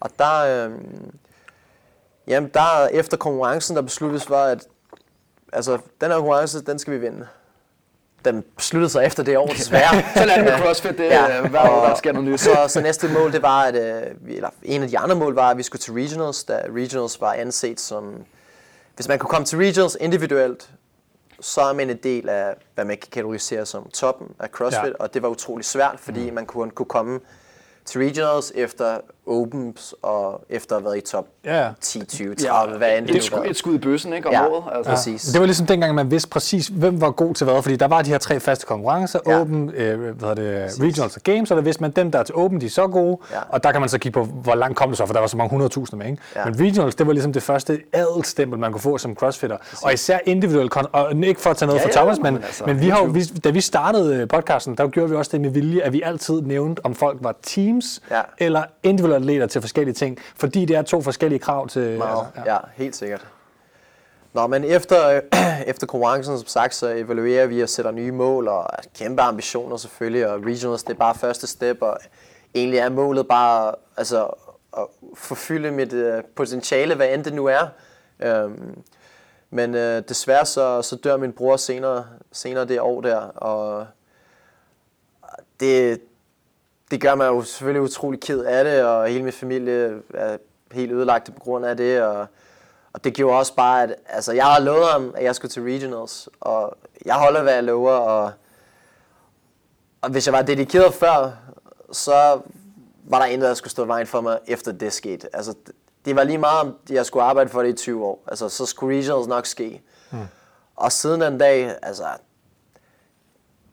Og 0.00 0.10
der, 0.18 0.64
øhm, 0.64 1.12
Jamen, 2.26 2.50
der 2.54 2.86
efter 2.86 3.16
konkurrencen, 3.16 3.76
der 3.76 3.82
besluttes 3.82 4.30
var, 4.30 4.44
at 4.44 4.66
altså, 5.52 5.78
den 6.00 6.10
her 6.10 6.16
konkurrence, 6.16 6.64
den 6.64 6.78
skal 6.78 6.92
vi 6.92 6.98
vinde. 6.98 7.26
Den 8.24 8.44
besluttede 8.56 8.90
sig 8.90 9.04
efter 9.04 9.22
det 9.22 9.36
år, 9.38 9.46
desværre. 9.58 10.02
Sådan 10.14 10.28
er 10.28 10.34
det 10.36 10.44
med 10.44 10.58
CrossFit, 10.58 10.98
det 10.98 11.14
er 11.14 11.48
hver 11.48 11.68
år, 11.70 11.86
der 11.86 11.94
sker 11.94 12.12
noget 12.12 12.28
nyt. 12.28 12.40
Så, 12.40 12.64
så 12.68 12.80
næste 12.80 13.08
mål, 13.08 13.32
det 13.32 13.42
var, 13.42 13.62
at, 13.62 13.74
øh, 13.74 14.34
eller 14.36 14.48
en 14.62 14.82
af 14.82 14.88
de 14.88 14.98
andre 14.98 15.14
mål 15.14 15.34
var, 15.34 15.50
at 15.50 15.56
vi 15.56 15.62
skulle 15.62 15.80
til 15.80 15.92
regionals, 15.92 16.44
da 16.44 16.62
regionals 16.76 17.20
var 17.20 17.32
anset 17.32 17.80
som, 17.80 18.14
hvis 18.96 19.08
man 19.08 19.18
kunne 19.18 19.30
komme 19.30 19.44
til 19.44 19.58
regionals 19.58 19.96
individuelt, 20.00 20.70
så 21.40 21.60
er 21.60 21.72
man 21.72 21.90
en 21.90 21.96
del 21.96 22.28
af, 22.28 22.54
hvad 22.74 22.84
man 22.84 22.96
kan 22.96 23.08
kategorisere 23.12 23.66
som 23.66 23.90
toppen 23.90 24.28
af 24.40 24.48
CrossFit, 24.48 24.82
Ja. 24.82 24.88
ja. 24.88 24.92
og 24.98 25.14
det 25.14 25.22
var 25.22 25.28
utrolig 25.28 25.64
svært, 25.64 25.96
fordi 25.98 26.28
mm. 26.28 26.34
man 26.34 26.46
kunne, 26.46 26.70
kunne 26.70 26.86
komme 26.86 27.20
til 27.84 28.00
regionals 28.00 28.52
efter 28.54 28.98
Opens 29.26 29.94
og 30.02 30.44
efter 30.50 30.76
at 30.76 30.82
have 30.82 30.84
været 30.84 30.96
i 30.98 31.00
top 31.12 31.26
Ja, 31.44 31.62
ja. 31.64 31.68
10, 31.80 32.04
20, 32.04 32.34
30, 32.34 32.78
hvad 32.78 32.98
end 32.98 33.06
det 33.06 33.10
et, 33.10 33.16
nu 33.16 33.22
skud, 33.22 33.38
var. 33.38 33.44
et 33.44 33.56
skud 33.56 33.74
i 33.74 33.78
bøssen, 33.78 34.12
ikke, 34.12 34.28
om 34.28 34.34
Ja. 34.34 34.46
året. 34.48 34.64
Altså. 34.76 34.90
Præcis. 34.92 35.22
Det 35.22 35.40
var 35.40 35.46
ligesom 35.46 35.66
dengang, 35.66 35.94
man 35.94 36.10
vidste 36.10 36.28
præcis, 36.28 36.66
hvem 36.68 37.00
var 37.00 37.10
god 37.10 37.34
til 37.34 37.44
hvad, 37.44 37.62
fordi 37.62 37.76
der 37.76 37.88
var 37.88 38.02
de 38.02 38.10
her 38.10 38.18
tre 38.18 38.40
faste 38.40 38.66
konkurrencer, 38.66 39.18
ja. 39.26 39.30
Ja. 39.32 39.40
Open, 39.40 39.70
øh, 39.74 40.00
hvad 40.00 40.28
hedder 40.28 40.34
det, 40.68 40.80
Regionals 40.80 41.16
og 41.16 41.22
Games, 41.22 41.50
og 41.50 41.56
der 41.56 41.62
vidste 41.62 41.82
man, 41.82 41.90
dem 41.90 42.10
der 42.10 42.18
er 42.18 42.22
til 42.22 42.34
Open, 42.34 42.60
de 42.60 42.66
er 42.66 42.70
så 42.70 42.86
gode, 42.86 43.18
Ja. 43.32 43.36
og 43.48 43.64
der 43.64 43.72
kan 43.72 43.80
man 43.80 43.88
så 43.88 43.98
kigge 43.98 44.14
på, 44.20 44.24
hvor 44.24 44.54
langt 44.54 44.76
kom 44.76 44.88
det 44.88 44.98
så, 44.98 45.06
for 45.06 45.12
der 45.12 45.20
var 45.20 45.26
så 45.26 45.36
mange 45.36 45.50
hundredtusinder 45.50 46.04
med, 46.04 46.10
ikke? 46.12 46.22
Ja. 46.36 46.44
Men 46.44 46.60
Regionals, 46.60 46.94
det 46.94 47.06
var 47.06 47.12
ligesom 47.12 47.32
det 47.32 47.42
første 47.42 47.80
adelstempel, 47.92 48.58
man 48.58 48.72
kunne 48.72 48.80
få 48.80 48.98
som 48.98 49.14
crossfitter, 49.14 49.56
og 49.82 49.92
især 49.92 50.18
individuelt, 50.24 50.72
og 50.92 51.14
ikke 51.24 51.40
for 51.40 51.50
at 51.50 51.56
tage 51.56 51.66
noget 51.66 51.80
Ja, 51.80 51.84
fra 51.86 51.90
ja, 51.94 51.96
Thomas, 52.00 52.18
men 52.20 52.34
men, 52.34 52.42
altså, 52.42 52.64
men 52.66 52.80
vi 52.80 52.88
har 52.88 53.04
vi, 53.04 53.24
da 53.24 53.50
vi 53.50 53.60
startede 53.60 54.16
øh, 54.16 54.28
podcasten, 54.28 54.74
der 54.76 54.88
gjorde 54.88 55.10
vi 55.10 55.16
også 55.16 55.30
det 55.32 55.40
med 55.40 55.50
vilje, 55.50 55.80
at 55.82 55.92
vi 55.92 56.02
altid 56.02 56.40
nævnte, 56.40 56.84
om 56.84 56.94
folk 56.94 57.18
var 57.20 57.34
teams, 57.42 58.00
Ja. 58.10 58.20
eller 58.38 58.62
individuelle 58.82 59.11
atleter 59.14 59.46
til 59.46 59.60
forskellige 59.60 59.94
ting, 59.94 60.18
fordi 60.36 60.64
det 60.64 60.76
er 60.76 60.82
to 60.82 61.02
forskellige 61.02 61.38
krav 61.38 61.68
til... 61.68 61.98
Meget. 61.98 62.26
altså, 62.26 62.40
ja. 62.46 62.52
ja, 62.52 62.58
helt 62.74 62.96
sikkert. 62.96 63.26
Nå, 64.32 64.46
men 64.46 64.64
efter, 64.64 65.20
efter 65.66 65.86
konkurrencen, 65.86 66.38
som 66.38 66.46
sagt, 66.46 66.74
så 66.74 66.88
evaluerer 66.88 67.46
vi 67.46 67.62
og 67.62 67.68
sætter 67.68 67.90
nye 67.90 68.12
mål 68.12 68.48
og 68.48 68.66
kæmpe 68.94 69.22
ambitioner 69.22 69.76
selvfølgelig, 69.76 70.28
og 70.28 70.40
regionals, 70.46 70.82
det 70.82 70.92
er 70.92 70.98
bare 70.98 71.14
første 71.14 71.46
step, 71.46 71.82
og 71.82 71.98
egentlig 72.54 72.78
er 72.78 72.88
målet 72.88 73.28
bare 73.28 73.74
altså, 73.96 74.26
at 74.78 74.86
forfylde 75.14 75.70
mit 75.70 75.92
øh, 75.92 76.22
potentiale, 76.36 76.94
hvad 76.94 77.14
end 77.14 77.24
det 77.24 77.32
nu 77.32 77.46
er. 77.46 77.68
Øhm, 78.20 78.82
men 79.50 79.74
øh, 79.74 80.02
desværre 80.08 80.46
så, 80.46 80.82
så 80.82 80.96
dør 80.96 81.16
min 81.16 81.32
bror 81.32 81.56
senere, 81.56 82.06
senere 82.32 82.64
det 82.64 82.80
år 82.80 83.00
der, 83.00 83.16
og 83.20 83.86
det, 85.60 86.00
det 86.92 87.00
gør 87.00 87.14
mig 87.14 87.26
jo 87.26 87.42
selvfølgelig 87.42 87.82
utrolig 87.82 88.20
ked 88.20 88.44
af 88.44 88.64
det, 88.64 88.84
og 88.84 89.08
hele 89.08 89.22
min 89.22 89.32
familie 89.32 90.02
er 90.14 90.36
helt 90.72 90.92
ødelagt 90.92 91.34
på 91.34 91.40
grund 91.40 91.66
af 91.66 91.76
det, 91.76 92.02
og, 92.02 92.26
og 92.92 93.04
det 93.04 93.14
gjorde 93.14 93.38
også 93.38 93.54
bare, 93.54 93.82
at 93.82 93.94
altså, 94.06 94.32
jeg 94.32 94.44
har 94.44 94.60
lovet 94.60 94.86
ham, 94.86 95.14
at 95.16 95.24
jeg 95.24 95.34
skulle 95.34 95.50
til 95.50 95.62
regionals, 95.62 96.28
og 96.40 96.76
jeg 97.04 97.14
holder, 97.14 97.42
hvad 97.42 97.54
jeg 97.54 97.64
lover, 97.64 97.92
og, 97.92 98.32
og 100.02 100.10
hvis 100.10 100.26
jeg 100.26 100.32
var 100.32 100.42
dedikeret 100.42 100.94
før, 100.94 101.30
så 101.92 102.40
var 103.04 103.18
der 103.18 103.26
intet, 103.26 103.48
der 103.48 103.54
skulle 103.54 103.70
stå 103.70 103.84
i 103.84 103.88
vejen 103.88 104.06
for 104.06 104.20
mig, 104.20 104.38
efter 104.46 104.72
det 104.72 104.92
skete. 104.92 105.36
Altså, 105.36 105.54
det 106.04 106.16
var 106.16 106.24
lige 106.24 106.38
meget, 106.38 106.60
om 106.60 106.76
jeg 106.90 107.06
skulle 107.06 107.22
arbejde 107.22 107.50
for 107.50 107.62
det 107.62 107.68
i 107.68 107.72
20 107.72 108.04
år. 108.04 108.24
Altså, 108.28 108.48
så 108.48 108.66
skulle 108.66 108.98
regionals 108.98 109.26
nok 109.26 109.46
ske. 109.46 109.82
Mm. 110.10 110.18
Og 110.76 110.92
siden 110.92 111.20
den 111.20 111.38
dag, 111.38 111.76
altså, 111.82 112.04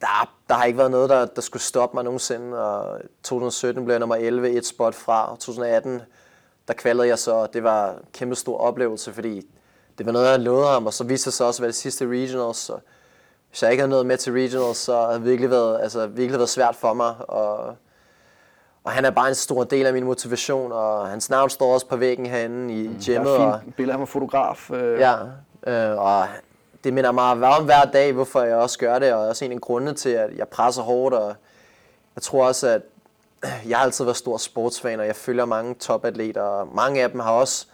der, 0.02 0.34
der 0.50 0.56
har 0.56 0.66
ikke 0.66 0.78
været 0.78 0.92
noget, 0.92 1.10
der, 1.10 1.26
der 1.26 1.42
skulle 1.42 1.64
stoppe 1.64 1.96
mig 1.96 2.04
nogensinde. 2.04 2.58
Og 2.58 3.00
2017 3.24 3.86
blev 3.86 3.94
jeg 3.94 4.00
nummer 4.00 4.16
11, 4.16 4.50
et 4.50 4.66
spot 4.66 4.96
fra. 4.96 5.32
Og 5.32 5.40
2018, 5.40 6.02
der 6.68 6.74
kvalede 6.74 7.08
jeg 7.08 7.20
så. 7.20 7.48
Det 7.54 7.64
var 7.64 7.92
en 7.92 7.98
kæmpe 8.14 8.36
stor 8.36 8.58
oplevelse, 8.58 9.14
fordi 9.14 9.42
det 9.98 10.06
var 10.06 10.12
noget, 10.12 10.30
jeg 10.30 10.40
lovede 10.40 10.68
ham. 10.68 10.86
Og 10.86 10.94
så 10.94 11.04
viste 11.04 11.26
det 11.26 11.34
sig 11.34 11.48
også 11.48 11.60
at 11.60 11.62
være 11.62 11.68
det 11.68 11.76
sidste 11.76 12.08
regionals. 12.08 12.58
Så 12.58 12.78
hvis 13.50 13.64
jeg 13.64 13.72
ikke 13.72 13.82
havde 13.82 13.90
noget 13.90 14.06
med 14.06 14.18
til 14.18 14.34
regionals, 14.34 14.78
så 14.78 15.02
havde 15.02 15.14
det 15.14 15.26
virkelig 15.26 15.50
været, 15.50 15.82
altså, 15.82 16.08
virkelig 16.08 16.40
været 16.40 16.50
svært 16.50 16.76
for 16.76 16.94
mig. 16.94 17.16
Og, 17.30 17.76
og 18.84 18.92
han 18.92 19.06
er 19.06 19.12
bare 19.12 19.30
en 19.30 19.36
stor 19.36 19.64
del 19.64 19.86
af 19.86 19.94
min 19.94 20.04
motivation, 20.04 20.72
og 20.72 21.08
hans 21.08 21.30
navn 21.30 21.50
står 21.50 21.74
også 21.74 21.88
på 21.88 21.96
væggen 21.96 22.26
herinde 22.26 22.74
i 22.74 22.86
gymmet. 23.06 23.08
Der 23.08 23.40
er 23.40 23.54
og, 23.54 23.62
fint 23.64 23.76
billede 23.76 23.94
af 23.94 24.00
ham 24.00 24.08
fotograf. 24.08 24.72
Øh. 24.72 25.00
Ja, 25.00 25.16
øh, 25.68 25.98
og 26.00 26.28
det 26.84 26.94
minder 26.94 27.12
mig 27.12 27.24
om 27.24 27.66
hver 27.66 27.86
dag, 27.86 28.14
hvorfor 28.14 28.42
jeg 28.42 28.56
også 28.56 28.80
gør 28.80 29.00
det, 29.00 29.14
og 29.14 29.28
også 29.28 29.46
en 29.46 29.52
af 29.52 29.62
grundene 29.62 29.94
til, 29.94 30.10
at 30.10 30.38
jeg 30.38 30.48
presser 30.48 30.82
hårdt, 30.82 31.16
og 31.16 31.36
jeg 32.16 32.22
tror 32.22 32.48
også, 32.48 32.68
at 32.68 32.82
jeg 33.68 33.78
har 33.78 33.86
altid 33.86 34.06
været 34.06 34.18
stor 34.18 34.38
sportsfan, 34.38 35.00
og 35.00 35.06
jeg 35.06 35.16
følger 35.16 35.46
mange 35.46 35.74
topatleter, 35.74 36.42
og 36.42 36.68
mange 36.76 37.04
af 37.04 37.12
dem 37.12 37.20
har 37.20 37.32
også 37.32 37.68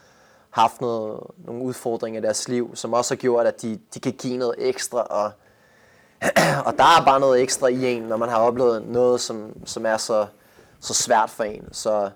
haft 0.49 0.81
noget, 0.81 1.19
nogle 1.37 1.63
udfordringer 1.63 2.19
i 2.19 2.23
deres 2.23 2.47
liv, 2.47 2.75
som 2.75 2.93
også 2.93 3.13
har 3.13 3.17
gjort, 3.17 3.45
at 3.45 3.61
de, 3.61 3.79
de 3.93 3.99
kan 3.99 4.11
give 4.11 4.37
noget 4.37 4.55
ekstra, 4.57 5.01
og, 5.01 5.31
og 6.67 6.77
der 6.77 6.83
er 6.83 7.05
bare 7.05 7.19
noget 7.19 7.41
ekstra 7.41 7.67
i 7.67 7.85
en, 7.85 8.03
når 8.03 8.17
man 8.17 8.29
har 8.29 8.37
oplevet 8.37 8.87
noget, 8.87 9.21
som, 9.21 9.53
som 9.65 9.85
er 9.85 9.97
så, 9.97 10.27
så 10.79 10.93
svært 10.93 11.29
for 11.29 11.43
en. 11.43 11.73
Så 11.73 12.09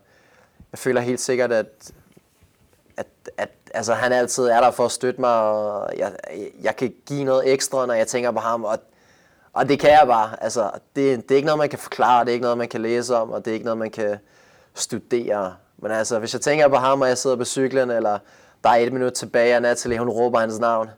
jeg 0.72 0.80
føler 0.80 1.02
helt 1.02 1.20
sikkert, 1.20 1.52
at, 1.52 1.92
at, 2.98 3.08
at 3.38 3.50
altså, 3.74 3.94
han 3.94 4.12
altid 4.12 4.44
er 4.44 4.62
der 4.62 4.72
for 4.72 4.86
at 4.86 4.92
støtte 4.92 5.22
mig, 5.22 5.40
og 5.40 5.90
jeg, 5.98 6.12
jeg 6.62 6.76
kan 6.76 6.94
give 7.06 7.24
noget 7.24 7.54
ekstra, 7.54 7.86
når 7.86 7.94
jeg 7.94 8.08
tænker 8.08 8.32
på 8.32 8.40
ham, 8.40 8.64
og, 8.64 8.80
og 9.54 9.70
det 9.70 9.80
kan 9.80 9.90
jeg 9.90 10.04
bare. 10.08 10.44
Altså, 10.44 10.72
det, 10.96 11.30
det 11.30 11.32
er 11.32 11.36
ikke 11.36 11.46
noget, 11.46 11.60
man 11.60 11.70
kan 11.70 11.80
forklare, 11.80 12.26
det 12.26 12.30
er 12.30 12.34
ikke 12.34 12.44
noget, 12.44 12.58
man 12.58 12.68
kan 12.68 12.82
læse 12.82 13.16
om, 13.16 13.32
og 13.32 13.46
det 13.46 13.52
er 13.52 13.54
ikke 13.54 13.66
noget, 13.66 13.78
man 13.78 13.92
kan 13.92 14.18
studere. 14.74 15.56
Men 15.78 15.92
altså, 15.92 16.20
hvis 16.20 16.34
jeg 16.34 16.42
tænker 16.42 16.68
på 16.68 16.76
ham, 16.76 17.02
og 17.02 17.08
jeg 17.08 17.18
sidder 17.18 17.36
på 17.36 17.46
cyklen, 17.46 17.90
eller 17.92 18.20
der 18.64 18.70
er 18.70 18.76
et 18.76 18.94
minut 18.94 19.14
tilbage, 19.14 19.56
og 19.56 19.62
Natalie, 19.62 20.00
hun 20.00 20.10
råber 20.10 20.40
hans 20.40 20.60
navn, 20.60 20.90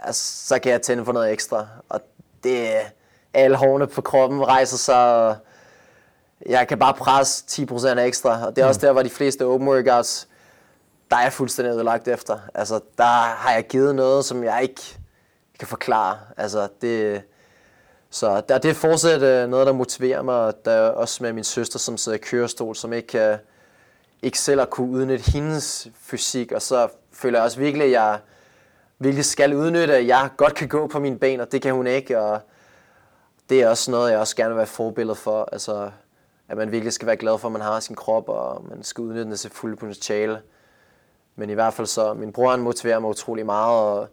altså, 0.00 0.46
så 0.46 0.58
kan 0.58 0.72
jeg 0.72 0.82
tænde 0.82 1.04
for 1.04 1.12
noget 1.12 1.32
ekstra. 1.32 1.66
Og 1.88 2.00
det 2.44 2.70
alle 3.34 3.56
hårene 3.56 3.86
på 3.86 4.00
kroppen 4.00 4.46
rejser 4.46 4.76
sig, 4.76 5.14
og 5.14 5.36
jeg 6.46 6.68
kan 6.68 6.78
bare 6.78 6.94
presse 6.94 7.44
10% 7.62 8.00
ekstra. 8.00 8.46
Og 8.46 8.56
det 8.56 8.62
er 8.62 8.66
også 8.66 8.80
der, 8.80 8.92
hvor 8.92 9.02
de 9.02 9.10
fleste 9.10 9.46
open 9.46 9.68
workouts, 9.68 10.28
der 11.10 11.16
er 11.16 11.22
jeg 11.22 11.32
fuldstændig 11.32 11.74
ødelagt 11.74 12.08
efter. 12.08 12.38
Altså, 12.54 12.80
der 12.98 13.04
har 13.22 13.52
jeg 13.52 13.66
givet 13.66 13.94
noget, 13.94 14.24
som 14.24 14.44
jeg 14.44 14.62
ikke 14.62 14.98
kan 15.58 15.68
forklare. 15.68 16.18
Altså, 16.36 16.68
det, 16.80 17.22
så 18.10 18.42
der, 18.48 18.58
det 18.58 18.70
er 18.70 18.74
fortsat 18.74 19.22
øh, 19.22 19.48
noget, 19.48 19.66
der 19.66 19.72
motiverer 19.72 20.22
mig. 20.22 20.52
Der 20.64 20.70
er 20.70 20.90
også 20.90 21.22
med 21.22 21.32
min 21.32 21.44
søster, 21.44 21.78
som 21.78 21.96
sidder 21.96 22.18
i 22.18 22.20
kørestol, 22.20 22.76
som 22.76 22.92
ikke, 22.92 23.08
kan, 23.08 23.38
ikke 24.22 24.38
selv 24.38 24.60
har 24.60 24.66
kunne 24.66 24.90
udnytte 24.90 25.30
hendes 25.30 25.88
fysik. 26.00 26.52
Og 26.52 26.62
så 26.62 26.88
føler 27.12 27.38
jeg 27.38 27.44
også 27.44 27.58
virkelig, 27.58 27.84
at 27.84 27.92
jeg 27.92 28.18
virkelig 28.98 29.24
skal 29.24 29.54
udnytte, 29.54 29.96
at 29.96 30.06
jeg 30.06 30.30
godt 30.36 30.54
kan 30.54 30.68
gå 30.68 30.86
på 30.86 30.98
mine 30.98 31.18
ben, 31.18 31.40
og 31.40 31.52
det 31.52 31.62
kan 31.62 31.74
hun 31.74 31.86
ikke. 31.86 32.20
Og 32.20 32.40
det 33.50 33.62
er 33.62 33.68
også 33.68 33.90
noget, 33.90 34.10
jeg 34.10 34.18
også 34.18 34.36
gerne 34.36 34.48
vil 34.48 34.56
være 34.56 34.66
forbillede 34.66 35.16
for. 35.16 35.48
Altså, 35.52 35.90
at 36.48 36.56
man 36.56 36.72
virkelig 36.72 36.92
skal 36.92 37.06
være 37.06 37.16
glad 37.16 37.38
for, 37.38 37.48
at 37.48 37.52
man 37.52 37.62
har 37.62 37.80
sin 37.80 37.96
krop, 37.96 38.28
og 38.28 38.64
man 38.68 38.82
skal 38.82 39.02
udnytte 39.02 39.24
den 39.24 39.36
til 39.36 39.50
fulde 39.50 39.76
potentiale. 39.76 40.40
Men 41.40 41.50
i 41.50 41.54
hvert 41.54 41.74
fald 41.74 41.86
så, 41.86 42.14
min 42.14 42.32
bror 42.32 42.50
han 42.50 42.60
motiverer 42.60 42.98
mig 42.98 43.10
utrolig 43.10 43.46
meget, 43.46 43.80
og, 43.80 44.08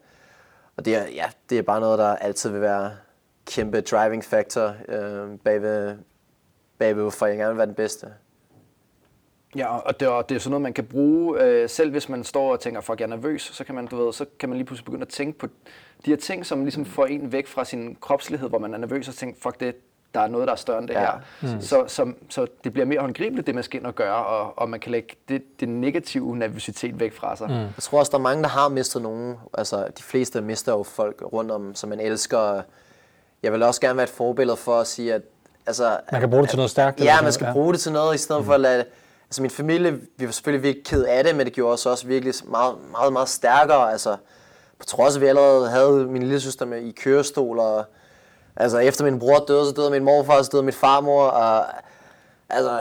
og 0.78 0.86
det, 0.86 0.96
er, 0.96 1.08
ja, 1.08 1.26
det 1.50 1.58
er 1.58 1.62
bare 1.62 1.80
noget, 1.80 2.00
der 2.00 2.16
altid 2.16 2.50
vil 2.50 2.62
være 2.62 2.92
kæmpe 3.46 3.82
driving 3.82 4.24
factor 4.24 4.76
øh, 4.88 5.40
bagved, 5.44 5.98
bagved, 6.78 7.12
for 7.12 7.26
jeg 7.26 7.38
gerne 7.38 7.50
vil 7.50 7.58
være 7.58 7.68
den 7.68 7.76
bedste. 7.76 8.08
Ja, 9.56 9.78
og 9.78 10.00
det, 10.00 10.08
og 10.08 10.30
det 10.30 10.36
er 10.36 10.40
sådan 10.40 10.52
noget, 10.52 10.62
man 10.62 10.74
kan 10.74 10.86
bruge, 10.86 11.42
øh, 11.44 11.70
selv 11.70 11.92
hvis 11.92 12.10
man 12.10 12.24
står 12.24 12.52
og 12.52 12.60
tænker, 12.60 12.82
fuck, 12.82 13.00
jeg 13.00 13.06
er 13.06 13.10
nervøs, 13.10 13.42
så 13.42 13.64
kan 13.64 13.76
man, 13.76 13.88
du 13.88 14.06
ved, 14.06 14.14
så 14.14 14.26
kan 14.40 14.50
man 14.50 14.58
lige 14.58 14.66
pludselig 14.66 14.86
begynde 14.86 15.02
at 15.02 15.10
tænke 15.10 15.40
på 15.40 15.48
de 16.06 16.10
her 16.10 16.18
ting, 16.18 16.46
som 16.46 16.62
ligesom 16.62 16.86
får 16.86 17.06
en 17.06 17.32
væk 17.32 17.48
fra 17.48 17.66
sin 17.66 17.98
kropslighed, 18.02 18.50
hvor 18.50 18.60
man 18.60 18.74
er 18.74 18.78
nervøs 18.78 19.08
og 19.08 19.14
tænker, 19.14 19.40
fuck, 19.42 19.60
det, 19.60 19.76
der 20.18 20.24
er 20.24 20.28
noget, 20.28 20.48
der 20.48 20.52
er 20.54 20.58
større 20.58 20.80
end 20.80 20.88
det 20.88 20.94
Ja. 20.94 21.00
her. 21.00 21.12
Mm. 21.56 21.62
Så, 21.62 21.84
så, 21.88 22.14
så 22.30 22.48
det 22.64 22.74
bliver 22.74 22.86
mere 22.86 23.00
håndgribeligt, 23.00 23.48
det 23.48 23.56
man 23.56 23.64
skal 23.64 23.80
ind 23.80 23.88
og 23.88 23.96
gøre, 23.96 24.26
og, 24.26 24.60
og 24.60 24.70
man 24.70 24.80
kan 24.80 24.92
lægge 24.92 25.16
det, 25.30 25.42
det 25.60 25.70
negative 25.70 26.36
nervøsitet 26.38 27.00
væk 27.00 27.14
fra 27.16 27.36
sig. 27.36 27.48
Mm. 27.48 27.54
Jeg 27.56 27.70
tror 27.82 28.00
også, 28.00 28.10
der 28.10 28.18
er 28.18 28.22
mange, 28.22 28.44
der 28.44 28.50
har 28.50 28.70
mistet 28.70 29.02
nogen. 29.02 29.36
Altså, 29.58 29.78
de 29.98 30.04
fleste 30.04 30.42
mister 30.42 30.72
jo 30.72 30.84
folk 30.84 31.24
rundt 31.34 31.52
om, 31.52 31.76
som 31.76 31.90
man 31.90 32.00
elsker. 32.00 32.62
Jeg 33.44 33.54
vil 33.54 33.64
også 33.64 33.82
gerne 33.82 33.98
være 33.98 34.04
et 34.04 34.10
forbillede 34.10 34.58
for 34.58 34.80
at 34.80 34.88
sige, 34.88 35.14
at... 35.14 35.22
Altså, 35.68 35.98
Man 36.12 36.22
kan 36.22 36.30
bruge 36.30 36.42
det 36.42 36.50
til 36.50 36.58
noget 36.58 36.72
stærkt. 36.72 37.00
Ja, 37.04 37.22
man 37.22 37.34
skal 37.34 37.44
noget, 37.46 37.54
bruge 37.56 37.74
det 37.74 37.82
til 37.82 37.92
noget, 37.92 38.16
i 38.16 38.18
stedet 38.18 38.46
for 38.46 38.54
at 38.54 38.60
lade... 38.60 38.86
Altså 39.30 39.42
min 39.42 39.52
familie, 39.52 40.00
vi 40.18 40.26
var 40.26 40.32
selvfølgelig 40.32 40.64
virkelig 40.64 40.86
ked 40.86 41.04
af 41.04 41.24
det, 41.24 41.36
men 41.36 41.46
det 41.46 41.54
gjorde 41.54 41.74
os 41.74 41.86
også 41.86 42.08
virkelig 42.08 42.34
meget, 42.46 42.76
meget, 42.92 43.14
meget 43.14 43.30
stærkere. 43.30 43.92
Altså, 43.92 44.16
på 44.80 44.86
trods 44.86 45.14
af, 45.16 45.18
at 45.18 45.22
vi 45.22 45.28
allerede 45.28 45.70
havde 45.70 45.92
min 45.92 46.24
lille 46.24 46.40
søster 46.40 46.66
med 46.66 46.82
i 46.82 46.92
kørestol, 46.92 47.60
og 47.60 47.86
altså, 48.58 48.78
efter 48.78 49.04
min 49.06 49.20
bror 49.20 49.46
døde, 49.48 49.66
så 49.66 49.72
døde 49.72 49.92
min 49.92 50.04
morfar, 50.04 50.42
så 50.42 50.50
døde 50.52 50.64
min 50.64 50.74
farmor, 50.74 51.24
og 51.24 51.66
altså, 52.50 52.80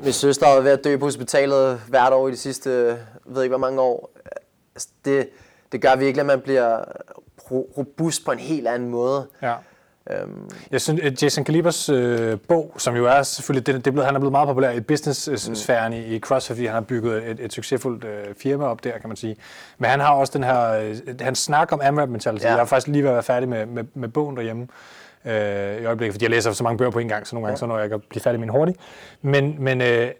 min 0.00 0.12
søster 0.12 0.46
var 0.54 0.60
ved 0.60 0.70
at 0.70 0.84
dø 0.84 0.96
på 0.96 1.04
hospitalet 1.04 1.80
hvert 1.88 2.12
år 2.12 2.28
i 2.28 2.30
de 2.30 2.36
sidste, 2.36 2.98
ved 3.24 3.42
ikke 3.42 3.52
hvor 3.52 3.66
mange 3.66 3.80
år. 3.80 4.10
Altså, 4.74 4.88
det, 5.04 5.28
det 5.72 5.82
gør 5.82 5.96
virkelig, 5.96 6.20
at 6.20 6.26
man 6.26 6.40
bliver 6.40 6.78
ro- 7.50 7.70
robust 7.78 8.24
på 8.24 8.32
en 8.32 8.38
helt 8.38 8.68
anden 8.68 8.88
måde. 8.88 9.26
Ja. 9.42 9.54
Øhm, 10.10 10.50
Jeg 10.70 10.80
synes, 10.80 11.00
at 11.02 11.22
Jason 11.22 11.44
Kalibers 11.44 11.88
øh, 11.88 12.38
bog, 12.48 12.74
som 12.76 12.96
jo 12.96 13.06
er 13.06 13.22
selvfølgelig, 13.22 13.66
det, 13.66 13.84
det 13.84 13.92
blevet, 13.92 14.06
han 14.06 14.14
er 14.14 14.18
blevet 14.18 14.32
meget 14.32 14.46
populær 14.48 14.70
i 14.70 14.80
business-sfæren 14.80 15.92
i, 15.92 16.04
i 16.16 16.20
CrossFit, 16.20 16.56
fordi 16.56 16.66
han 16.66 16.74
har 16.74 16.80
bygget 16.80 17.30
et, 17.30 17.40
et 17.40 17.52
succesfuldt 17.52 18.04
øh, 18.04 18.34
firma 18.42 18.64
op 18.64 18.84
der, 18.84 18.98
kan 18.98 19.08
man 19.08 19.16
sige. 19.16 19.36
Men 19.78 19.90
han 19.90 20.00
har 20.00 20.14
også 20.14 20.32
den 20.36 20.44
her, 20.44 20.70
øh, 20.70 20.96
han 21.20 21.34
snakker 21.34 21.76
om 21.76 21.82
AMRAP 21.84 22.08
mentality. 22.08 22.44
Ja. 22.44 22.48
Jeg 22.50 22.58
har 22.58 22.64
faktisk 22.64 22.88
lige 22.88 23.02
ved 23.02 23.10
at 23.10 23.14
være 23.14 23.22
færdig 23.22 23.48
med, 23.48 23.66
med, 23.66 23.84
med 23.94 24.08
bogen 24.08 24.36
derhjemme 24.36 24.68
øh, 25.28 25.82
i 25.82 25.84
øjeblikket, 25.84 26.14
fordi 26.14 26.24
jeg 26.24 26.30
læser 26.30 26.52
så 26.52 26.64
mange 26.64 26.78
bøger 26.78 26.90
på 26.90 26.98
en 26.98 27.08
gang, 27.08 27.26
så 27.26 27.34
nogle 27.36 27.46
gange 27.46 27.52
ja. 27.52 27.58
så 27.58 27.66
når 27.66 27.76
jeg 27.76 27.84
ikke 27.84 27.94
at 27.94 28.00
blive 28.10 28.22
færdig 28.22 28.40
med 28.40 28.48
en 28.48 28.52
hurtigt. 28.54 28.78
Men, 29.22 29.56
men 29.58 29.80
øh, 29.80 30.10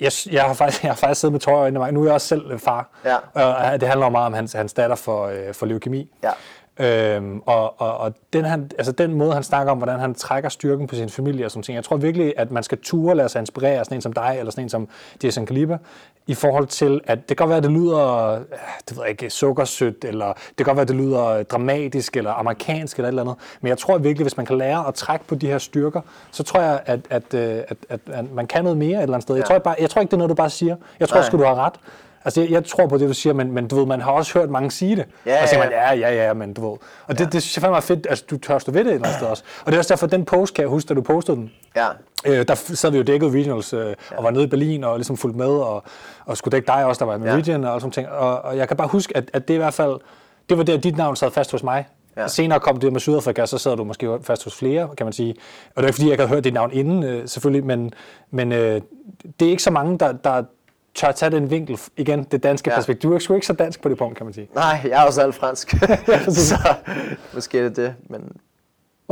jeg, 0.00 0.12
jeg, 0.30 0.42
har 0.42 0.54
faktisk, 0.54 0.82
jeg 0.84 0.90
har 0.90 0.96
faktisk 0.96 1.20
siddet 1.20 1.48
med 1.48 1.66
ind 1.66 1.76
i 1.76 1.78
mig. 1.78 1.92
Nu 1.92 2.00
er 2.00 2.04
jeg 2.04 2.14
også 2.14 2.26
selv 2.26 2.60
far, 2.60 2.90
Ja. 3.04 3.16
og 3.34 3.72
øh, 3.74 3.80
det 3.80 3.88
handler 3.88 4.06
jo 4.06 4.10
meget 4.10 4.26
om 4.26 4.32
hans, 4.32 4.52
hans 4.52 4.72
datter 4.72 4.96
for, 4.96 5.26
øh, 5.26 5.54
for 5.54 5.66
leukemi. 5.66 6.10
Ja. 6.22 6.30
Øhm, 6.80 7.42
og, 7.46 7.80
og, 7.80 7.96
og 7.96 8.14
den, 8.32 8.44
han, 8.44 8.70
altså 8.78 8.92
den 8.92 9.14
måde, 9.14 9.32
han 9.32 9.42
snakker 9.42 9.72
om, 9.72 9.78
hvordan 9.78 10.00
han 10.00 10.14
trækker 10.14 10.48
styrken 10.48 10.86
på 10.86 10.94
sin 10.94 11.08
familie 11.08 11.44
og 11.44 11.50
sådan 11.50 11.62
ting. 11.62 11.76
Jeg 11.76 11.84
tror 11.84 11.96
virkelig, 11.96 12.34
at 12.36 12.50
man 12.50 12.62
skal 12.62 12.78
ture 12.78 13.14
lade 13.14 13.28
sig 13.28 13.40
inspirere 13.40 13.78
af 13.78 13.84
sådan 13.84 13.98
en 13.98 14.02
som 14.02 14.12
dig, 14.12 14.36
eller 14.38 14.50
sådan 14.50 14.64
en 14.64 14.68
som 14.68 14.88
Jason 15.24 15.46
Kaliber, 15.46 15.78
i 16.26 16.34
forhold 16.34 16.66
til, 16.66 17.00
at 17.06 17.18
det 17.18 17.26
kan 17.26 17.36
godt 17.36 17.48
være, 17.48 17.56
at 17.56 17.62
det 17.62 17.72
lyder, 17.72 18.28
øh, 18.28 18.40
det 18.88 18.96
ved 18.96 19.02
jeg 19.02 19.10
ikke, 19.10 19.30
sukkersødt, 19.30 20.04
eller 20.04 20.32
det 20.32 20.56
kan 20.56 20.66
godt 20.66 20.76
være, 20.76 20.82
at 20.82 20.88
det 20.88 20.96
lyder 20.96 21.42
dramatisk, 21.42 22.16
eller 22.16 22.32
amerikansk, 22.32 22.96
eller 22.96 23.08
et 23.08 23.12
eller 23.12 23.22
andet. 23.22 23.36
Men 23.60 23.68
jeg 23.68 23.78
tror 23.78 23.98
virkelig, 23.98 24.24
hvis 24.24 24.36
man 24.36 24.46
kan 24.46 24.58
lære 24.58 24.88
at 24.88 24.94
trække 24.94 25.24
på 25.24 25.34
de 25.34 25.46
her 25.46 25.58
styrker, 25.58 26.00
så 26.30 26.42
tror 26.42 26.60
jeg, 26.60 26.80
at, 26.86 27.00
at, 27.10 27.34
øh, 27.34 27.62
at, 27.68 27.76
at, 27.88 28.00
at 28.06 28.32
man 28.32 28.46
kan 28.46 28.62
noget 28.62 28.78
mere 28.78 28.98
et 28.98 29.02
eller 29.02 29.14
andet 29.14 29.22
sted. 29.22 29.36
Jeg, 29.36 29.44
tror, 29.44 29.54
ikke 29.54 29.64
bare, 29.64 29.76
jeg 29.80 29.90
tror 29.90 30.00
ikke, 30.00 30.10
det 30.10 30.14
er 30.14 30.18
noget, 30.18 30.30
du 30.30 30.34
bare 30.34 30.50
siger. 30.50 30.76
Jeg 31.00 31.08
tror 31.08 31.22
sgu, 31.22 31.38
du 31.38 31.44
har 31.44 31.54
ret. 31.54 31.74
Altså, 32.24 32.40
jeg, 32.40 32.50
jeg 32.50 32.64
tror 32.64 32.86
på 32.86 32.98
det, 32.98 33.08
du 33.08 33.14
siger, 33.14 33.32
men, 33.32 33.52
men 33.52 33.68
du 33.68 33.76
ved, 33.76 33.86
man 33.86 34.00
har 34.00 34.12
også 34.12 34.38
hørt 34.38 34.50
mange 34.50 34.70
sige 34.70 34.96
det. 34.96 35.06
Ja, 35.26 35.42
og 35.42 35.48
så 35.48 35.54
ja. 35.54 35.62
man, 35.62 35.72
ja, 35.72 35.94
ja, 35.94 36.26
ja, 36.26 36.32
men 36.32 36.52
du 36.54 36.70
ved. 36.70 36.78
Og 37.06 37.18
det, 37.18 37.32
det 37.32 37.42
synes 37.42 37.56
jeg 37.56 37.62
fandme 37.62 37.76
er 37.76 37.80
fedt, 37.80 38.06
altså 38.10 38.24
du 38.30 38.38
tør 38.38 38.58
stå 38.58 38.72
ved 38.72 38.80
det 38.84 38.90
et 38.90 38.94
eller 38.94 39.06
andet 39.06 39.18
sted 39.18 39.28
også. 39.28 39.42
Og 39.60 39.66
det 39.66 39.74
er 39.74 39.78
også 39.78 39.88
derfor, 39.94 40.06
den 40.06 40.24
post, 40.24 40.54
kan 40.54 40.62
jeg 40.62 40.68
huske, 40.68 40.88
da 40.88 40.94
du 40.94 41.02
postede 41.02 41.36
den, 41.36 41.50
ja. 41.76 41.86
øh, 42.26 42.48
der 42.48 42.54
sad 42.54 42.90
vi 42.90 42.96
jo 42.96 43.02
dækket 43.02 43.32
regionals 43.32 43.72
øh, 43.72 43.94
og 44.16 44.24
var 44.24 44.30
nede 44.30 44.44
i 44.44 44.46
Berlin 44.46 44.84
og 44.84 44.96
ligesom 44.96 45.16
fulgte 45.16 45.38
med, 45.38 45.46
og, 45.50 45.84
og 46.26 46.36
skulle 46.36 46.52
dække 46.52 46.66
dig 46.66 46.84
også, 46.84 46.98
der 46.98 47.10
var 47.10 47.18
med 47.18 47.26
Ja. 47.28 47.36
region 47.36 47.64
og 47.64 47.80
sådan 47.80 47.92
ting. 47.92 48.08
Og, 48.08 48.42
og 48.42 48.56
jeg 48.56 48.68
kan 48.68 48.76
bare 48.76 48.88
huske, 48.88 49.16
at, 49.16 49.30
at 49.32 49.48
det 49.48 49.54
i 49.54 49.56
hvert 49.56 49.74
fald, 49.74 50.00
det 50.48 50.58
var 50.58 50.64
der, 50.64 50.76
dit 50.76 50.96
navn 50.96 51.16
sad 51.16 51.30
fast 51.30 51.52
hos 51.52 51.62
mig. 51.62 51.86
Ja. 52.16 52.22
Ja. 52.22 52.28
Senere 52.28 52.60
kom 52.60 52.76
det 52.80 52.92
med 52.92 53.00
Sydafrika, 53.00 53.46
så 53.46 53.58
sad 53.58 53.76
du 53.76 53.84
måske 53.84 54.18
fast 54.22 54.44
hos 54.44 54.54
flere, 54.54 54.88
kan 54.96 55.06
man 55.06 55.12
sige. 55.12 55.34
Og 55.74 55.76
det 55.76 55.82
er 55.82 55.86
ikke 55.86 55.94
fordi, 55.94 56.06
jeg 56.06 56.12
ikke 56.12 56.22
havde 56.22 56.34
hørt 56.34 56.44
dit 56.44 56.54
navn 56.54 56.72
inden, 56.72 57.02
øh, 57.02 57.28
selvfølgelig, 57.28 57.66
men, 57.66 57.92
men 58.30 58.52
øh, 58.52 58.80
det 59.40 59.46
er 59.46 59.50
ikke 59.50 59.62
så 59.62 59.70
mange, 59.70 59.98
der, 59.98 60.12
der, 60.12 60.42
tør 60.94 61.12
tage 61.12 61.30
den 61.30 61.50
vinkel, 61.50 61.80
igen, 61.96 62.24
det 62.24 62.42
danske 62.42 62.70
ja. 62.70 62.76
Perspektiv. 62.76 63.10
Du 63.10 63.14
er 63.14 63.18
sgu 63.18 63.34
ikke 63.34 63.46
så 63.46 63.52
dansk 63.52 63.82
på 63.82 63.88
det 63.88 63.98
punkt, 63.98 64.16
kan 64.16 64.26
man 64.26 64.34
sige. 64.34 64.48
Nej, 64.54 64.80
jeg 64.84 65.02
er 65.02 65.06
også 65.06 65.22
alt 65.22 65.34
fransk. 65.34 65.70
så 66.50 66.74
måske 67.34 67.58
er 67.58 67.62
det 67.62 67.76
det, 67.76 67.94
men 68.10 68.32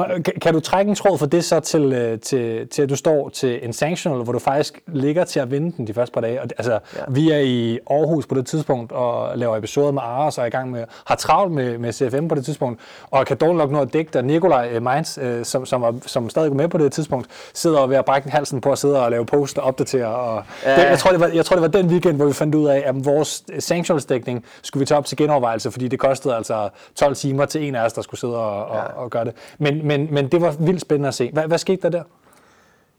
Kan, 0.09 0.35
kan 0.43 0.55
du 0.55 0.61
trække 0.61 0.89
en 0.89 0.95
tråd 0.95 1.19
for 1.19 1.27
det 1.27 1.45
så 1.45 1.61
til, 1.61 1.93
øh, 1.93 2.21
til, 2.21 2.69
til, 2.69 2.83
at 2.83 2.89
du 2.89 2.97
står 2.97 3.29
til 3.29 3.65
en 3.67 3.73
sanctional, 3.73 4.23
hvor 4.23 4.33
du 4.33 4.39
faktisk 4.39 4.81
ligger 4.87 5.25
til 5.25 5.41
at 5.41 5.51
vinde 5.51 5.73
den 5.77 5.87
de 5.87 5.95
første 5.95 6.13
par 6.13 6.21
dage? 6.21 6.41
Og, 6.43 6.49
altså, 6.59 6.73
ja. 6.73 7.01
Vi 7.09 7.31
er 7.31 7.39
i 7.39 7.79
Aarhus 7.91 8.27
på 8.27 8.35
det 8.35 8.47
tidspunkt 8.47 8.93
og 8.93 9.39
laver 9.39 9.57
episoder 9.57 9.91
med 9.93 10.03
Ares 10.05 10.39
og 10.39 10.45
er 10.45 10.47
i 10.47 10.51
gang 10.51 10.71
med, 10.71 10.85
har 11.07 11.15
travlt 11.15 11.53
med, 11.53 11.79
med 11.79 11.93
CFM 11.93 12.29
på 12.29 12.35
det 12.35 12.45
tidspunkt, 12.45 12.81
og 13.11 13.27
kan 13.27 13.37
dårligt 13.37 13.59
nok 13.59 13.71
nå 13.71 13.81
at 13.81 13.93
dække 13.93 14.11
der. 14.13 14.23
Nikolaj 14.23 14.69
øh, 14.73 14.83
Mainz, 14.83 15.19
øh, 15.19 15.45
som, 15.45 15.67
som, 15.67 15.83
var, 15.83 15.95
som 16.07 16.29
stadig 16.31 16.51
var 16.51 16.57
med 16.57 16.69
på 16.69 16.79
det 16.79 16.93
tidspunkt, 16.93 17.27
sidder 17.55 17.87
ved 17.87 17.97
at 17.97 18.05
brække 18.05 18.31
halsen 18.31 18.61
på 18.61 18.73
at 18.73 18.79
sidde 18.79 19.05
og 19.05 19.11
lave 19.11 19.27
post 19.27 19.59
og 19.59 19.65
opdatere. 19.65 20.07
Og 20.07 20.45
Ja. 20.65 20.77
det, 20.83 20.91
jeg, 20.91 20.99
tror, 20.99 21.11
det 21.11 21.21
var, 21.21 21.27
jeg 21.35 21.45
tror, 21.45 21.57
det 21.57 21.63
var 21.63 21.69
den 21.69 21.87
weekend, 21.87 22.17
hvor 22.17 22.27
vi 22.27 22.33
fandt 22.33 22.55
ud 22.55 22.67
af, 22.67 22.83
at 22.87 23.05
vores 23.05 23.43
sanctionsdækning 23.59 24.45
skulle 24.63 24.81
vi 24.81 24.87
tage 24.87 24.99
op 24.99 25.05
til 25.07 25.17
genovervejelse, 25.17 25.71
fordi 25.71 25.89
det 25.89 25.99
kostede 25.99 26.35
altså 26.37 26.69
12 26.95 27.15
timer 27.15 27.45
til 27.45 27.69
en 27.69 27.75
af 27.75 27.85
os, 27.85 27.93
der 27.93 28.03
skulle 28.03 28.21
sidde 28.21 28.37
og, 28.39 28.65
og, 28.67 28.77
Ja. 28.77 28.83
og 28.83 29.11
gøre 29.11 29.25
det. 29.25 29.33
Men, 29.59 29.87
men, 29.99 30.15
men 30.15 30.29
det 30.29 30.41
var 30.41 30.51
vildt 30.51 30.81
spændende 30.81 31.09
at 31.09 31.15
se. 31.15 31.31
Hvad, 31.33 31.47
hvad 31.47 31.59
skete 31.59 31.83
der 31.83 31.89
der? 31.89 32.03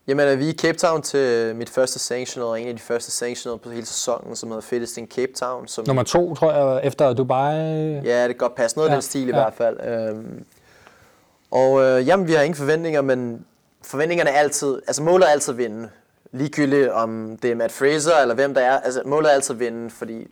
Jamen, 0.07 0.27
er 0.27 0.35
vi 0.35 0.49
i 0.49 0.53
Cape 0.53 0.77
Town 0.77 1.01
til 1.01 1.55
mit 1.55 1.69
første 1.69 1.99
sanctional, 1.99 2.47
og 2.47 2.61
en 2.61 2.67
af 2.67 2.73
de 2.73 2.79
første 2.79 3.11
sanctional 3.11 3.59
på 3.59 3.69
hele 3.69 3.85
sæsonen, 3.85 4.35
som 4.35 4.49
hedder 4.49 4.61
Fittest 4.61 4.97
in 4.97 5.07
Cape 5.07 5.31
Town. 5.33 5.67
Som, 5.67 5.87
Nummer 5.87 6.03
to, 6.03 6.35
tror 6.35 6.51
jeg, 6.53 6.85
efter 6.85 7.13
Dubai. 7.13 7.55
Ja, 8.03 8.21
det 8.21 8.27
kan 8.27 8.35
godt 8.35 8.55
passe. 8.55 8.77
Noget 8.77 8.89
af 8.89 8.91
Ja, 8.91 8.95
den 8.95 9.01
stil 9.01 9.21
i 9.21 9.25
ja. 9.25 9.31
hvert 9.31 9.53
fald. 9.53 9.79
Øhm, 9.87 10.45
og 11.51 11.81
øh, 11.81 12.07
jamen, 12.07 12.27
vi 12.27 12.33
har 12.33 12.41
ingen 12.41 12.55
forventninger, 12.57 13.01
men 13.01 13.45
forventningerne 13.81 14.29
er 14.29 14.39
altid, 14.39 14.81
altså 14.87 15.03
målet 15.03 15.27
er 15.27 15.31
altid 15.31 15.53
at 15.53 15.57
vinde. 15.57 15.89
Ligegyldigt 16.31 16.89
om 16.89 17.37
det 17.41 17.51
er 17.51 17.55
Matt 17.55 17.73
Fraser 17.73 18.17
eller 18.21 18.35
hvem 18.35 18.53
der 18.53 18.61
er, 18.61 18.79
altså 18.79 19.01
målet 19.05 19.29
er 19.29 19.33
altid 19.33 19.55
at 19.55 19.59
vinde, 19.59 19.89
fordi 19.89 20.27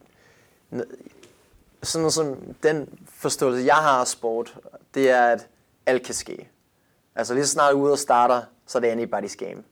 sådan 1.83 2.01
noget 2.01 2.13
som 2.13 2.35
den 2.63 2.89
forståelse, 3.15 3.65
jeg 3.65 3.75
har 3.75 3.99
af 3.99 4.07
sport, 4.07 4.55
det 4.95 5.09
er, 5.09 5.21
at 5.21 5.47
alt 5.85 6.03
kan 6.03 6.15
ske. 6.15 6.48
Altså 7.19 7.33
lige 7.33 7.45
så 7.45 7.51
snart 7.51 7.73
ude 7.73 7.91
og 7.91 7.99
starter, 7.99 8.41
så 8.67 8.77
er 8.77 8.79
det 8.79 8.91
anybody's 8.91 9.35
game. 9.35 9.63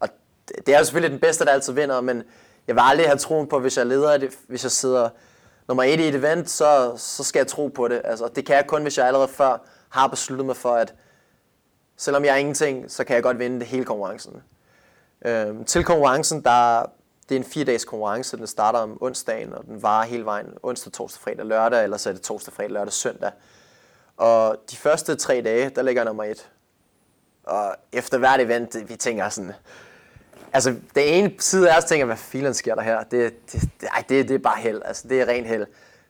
Og 0.00 0.08
det 0.48 0.66
det 0.66 0.74
er 0.74 0.78
jo 0.78 0.84
selvfølgelig 0.84 1.12
den 1.12 1.20
bedste, 1.20 1.44
der 1.44 1.50
altid 1.50 1.72
vinder, 1.72 2.00
men 2.00 2.22
jeg 2.66 2.74
vil 2.74 2.82
aldrig 2.84 3.06
have 3.06 3.18
troen 3.18 3.46
på, 3.46 3.58
hvis 3.58 3.78
jeg 3.78 3.86
leder 3.86 4.16
det, 4.16 4.28
e-, 4.28 4.44
hvis 4.48 4.62
jeg 4.62 4.70
sidder 4.70 5.08
nummer 5.68 5.82
et 5.82 6.00
i 6.00 6.08
et 6.08 6.14
event, 6.14 6.50
så, 6.50 6.92
så 6.96 7.24
skal 7.24 7.40
jeg 7.40 7.46
tro 7.46 7.66
på 7.66 7.88
det. 7.88 8.00
Altså, 8.04 8.28
det 8.28 8.46
kan 8.46 8.56
jeg 8.56 8.66
kun, 8.66 8.82
hvis 8.82 8.98
jeg 8.98 9.06
allerede 9.06 9.28
før 9.28 9.58
har 9.88 10.06
besluttet 10.06 10.46
mig 10.46 10.56
for, 10.56 10.72
at 10.72 10.94
selvom 11.96 12.24
jeg 12.24 12.32
er 12.32 12.36
ingenting, 12.36 12.90
så 12.90 13.04
kan 13.04 13.14
jeg 13.14 13.22
godt 13.22 13.38
vinde 13.38 13.60
det 13.60 13.66
hele 13.66 13.84
konkurrencen. 13.84 14.42
Øhm, 15.24 15.64
til 15.64 15.84
konkurrencen, 15.84 16.44
der, 16.44 16.86
det 17.28 17.34
er 17.34 17.38
en 17.38 17.44
fire 17.44 17.64
dages 17.64 17.84
konkurrence, 17.84 18.36
den 18.36 18.46
starter 18.46 18.78
om 18.78 18.98
onsdagen, 19.02 19.54
og 19.54 19.64
den 19.64 19.82
varer 19.82 20.06
hele 20.06 20.24
vejen 20.24 20.46
onsdag, 20.62 20.92
torsdag, 20.92 21.22
fredag, 21.22 21.46
lørdag, 21.46 21.84
eller 21.84 21.96
så 21.96 22.08
er 22.08 22.12
det 22.12 22.22
torsdag, 22.22 22.54
fredag, 22.54 22.70
lørdag, 22.70 22.92
søndag. 22.92 23.30
Og 24.16 24.56
de 24.70 24.76
første 24.76 25.16
tre 25.16 25.42
dage, 25.44 25.70
der 25.70 25.82
ligger 25.82 26.02
jeg 26.02 26.06
nummer 26.06 26.24
et. 26.24 26.50
Og 27.50 27.76
efter 27.92 28.18
hvert 28.18 28.40
event, 28.40 28.76
vi 28.88 28.96
tænker 28.96 29.28
sådan, 29.28 29.52
altså 30.52 30.74
det 30.94 31.18
ene 31.18 31.32
side 31.38 31.70
af 31.72 31.78
os 31.78 31.84
tænker, 31.84 32.06
hvad 32.06 32.16
filen 32.16 32.54
sker 32.54 32.74
der 32.74 32.82
her? 32.82 33.02
Det, 33.02 33.52
det, 33.52 33.62
ej, 33.94 34.04
det, 34.08 34.28
det 34.28 34.34
er 34.34 34.38
bare 34.38 34.58
held, 34.60 34.82
altså 34.84 35.08
det 35.08 35.20
er 35.20 35.26
ren 35.28 35.44
held. 35.44 35.66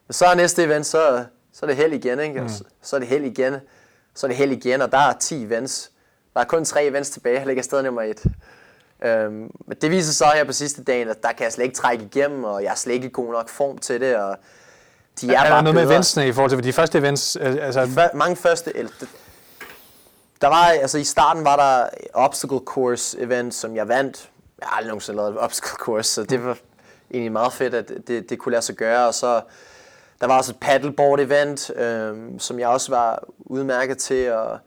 Men 0.07 0.13
så 0.13 0.25
er 0.25 0.35
næste 0.35 0.63
event, 0.63 0.85
så, 0.85 1.25
så 1.53 1.65
er 1.65 1.67
det 1.67 1.75
held 1.77 1.93
igen, 1.93 2.19
ikke? 2.19 2.41
Mm. 2.41 2.49
Så, 2.49 2.63
så 2.81 2.95
er 2.95 2.99
det 2.99 3.07
held 3.09 3.23
igen, 3.25 3.55
så 4.15 4.25
er 4.25 4.27
det 4.27 4.37
held 4.37 4.51
igen, 4.51 4.81
og 4.81 4.91
der 4.91 4.97
er 4.97 5.13
10 5.13 5.43
events. 5.43 5.91
Der 6.33 6.39
er 6.39 6.45
kun 6.45 6.65
tre 6.65 6.85
events 6.85 7.09
tilbage, 7.09 7.37
jeg 7.37 7.47
ligger 7.47 7.63
stadig 7.63 7.83
nummer 7.83 8.01
et. 8.01 8.23
Øhm, 9.03 9.51
men 9.67 9.77
det 9.81 9.91
viser 9.91 10.13
så 10.13 10.25
her 10.35 10.43
på 10.43 10.53
sidste 10.53 10.83
dagen, 10.83 11.09
at 11.09 11.23
der 11.23 11.31
kan 11.31 11.43
jeg 11.43 11.51
slet 11.51 11.65
ikke 11.65 11.75
trække 11.75 12.03
igennem, 12.05 12.43
og 12.43 12.63
jeg 12.63 12.71
er 12.71 12.75
slet 12.75 12.93
ikke 12.93 13.07
i 13.07 13.11
god 13.13 13.31
nok 13.31 13.49
form 13.49 13.77
til 13.77 14.01
det, 14.01 14.15
og 14.15 14.37
de 15.21 15.27
er, 15.33 15.39
Er, 15.39 15.43
er 15.43 15.49
bare 15.49 15.55
der 15.57 15.61
noget 15.61 15.75
med 15.75 15.81
bedre. 15.83 15.93
eventsene 15.93 16.27
i 16.27 16.31
forhold 16.31 16.49
til, 16.49 16.57
for 16.57 16.61
de 16.61 16.73
første 16.73 16.97
events, 16.97 17.35
altså, 17.35 17.87
Før, 17.87 18.07
mange 18.13 18.35
første... 18.35 18.77
Eller, 18.77 18.91
der 20.41 20.47
var, 20.47 20.65
altså 20.65 20.97
i 20.97 21.03
starten 21.03 21.43
var 21.43 21.55
der 21.55 21.89
obstacle 22.13 22.59
course 22.65 23.19
event, 23.19 23.53
som 23.53 23.75
jeg 23.75 23.87
vandt. 23.87 24.29
Jeg 24.59 24.67
har 24.67 24.77
aldrig 24.77 24.87
nogensinde 24.87 25.17
lavet 25.17 25.31
et 25.31 25.41
obstacle 25.45 25.77
course, 25.77 26.09
så 26.09 26.23
det 26.23 26.45
var 26.45 26.57
egentlig 27.11 27.31
meget 27.31 27.53
fedt, 27.53 27.73
at 27.73 27.91
det, 28.07 28.29
det 28.29 28.39
kunne 28.39 28.51
lade 28.51 28.61
sig 28.61 28.75
gøre. 28.75 29.07
Og 29.07 29.13
så 29.13 29.41
der 30.21 30.27
var 30.27 30.37
også 30.37 30.51
et 30.51 30.59
paddleboard 30.59 31.19
event, 31.19 31.71
øhm, 31.75 32.39
som 32.39 32.59
jeg 32.59 32.67
også 32.67 32.91
var 32.91 33.23
udmærket 33.39 33.97
til. 33.97 34.31
Og 34.31 34.59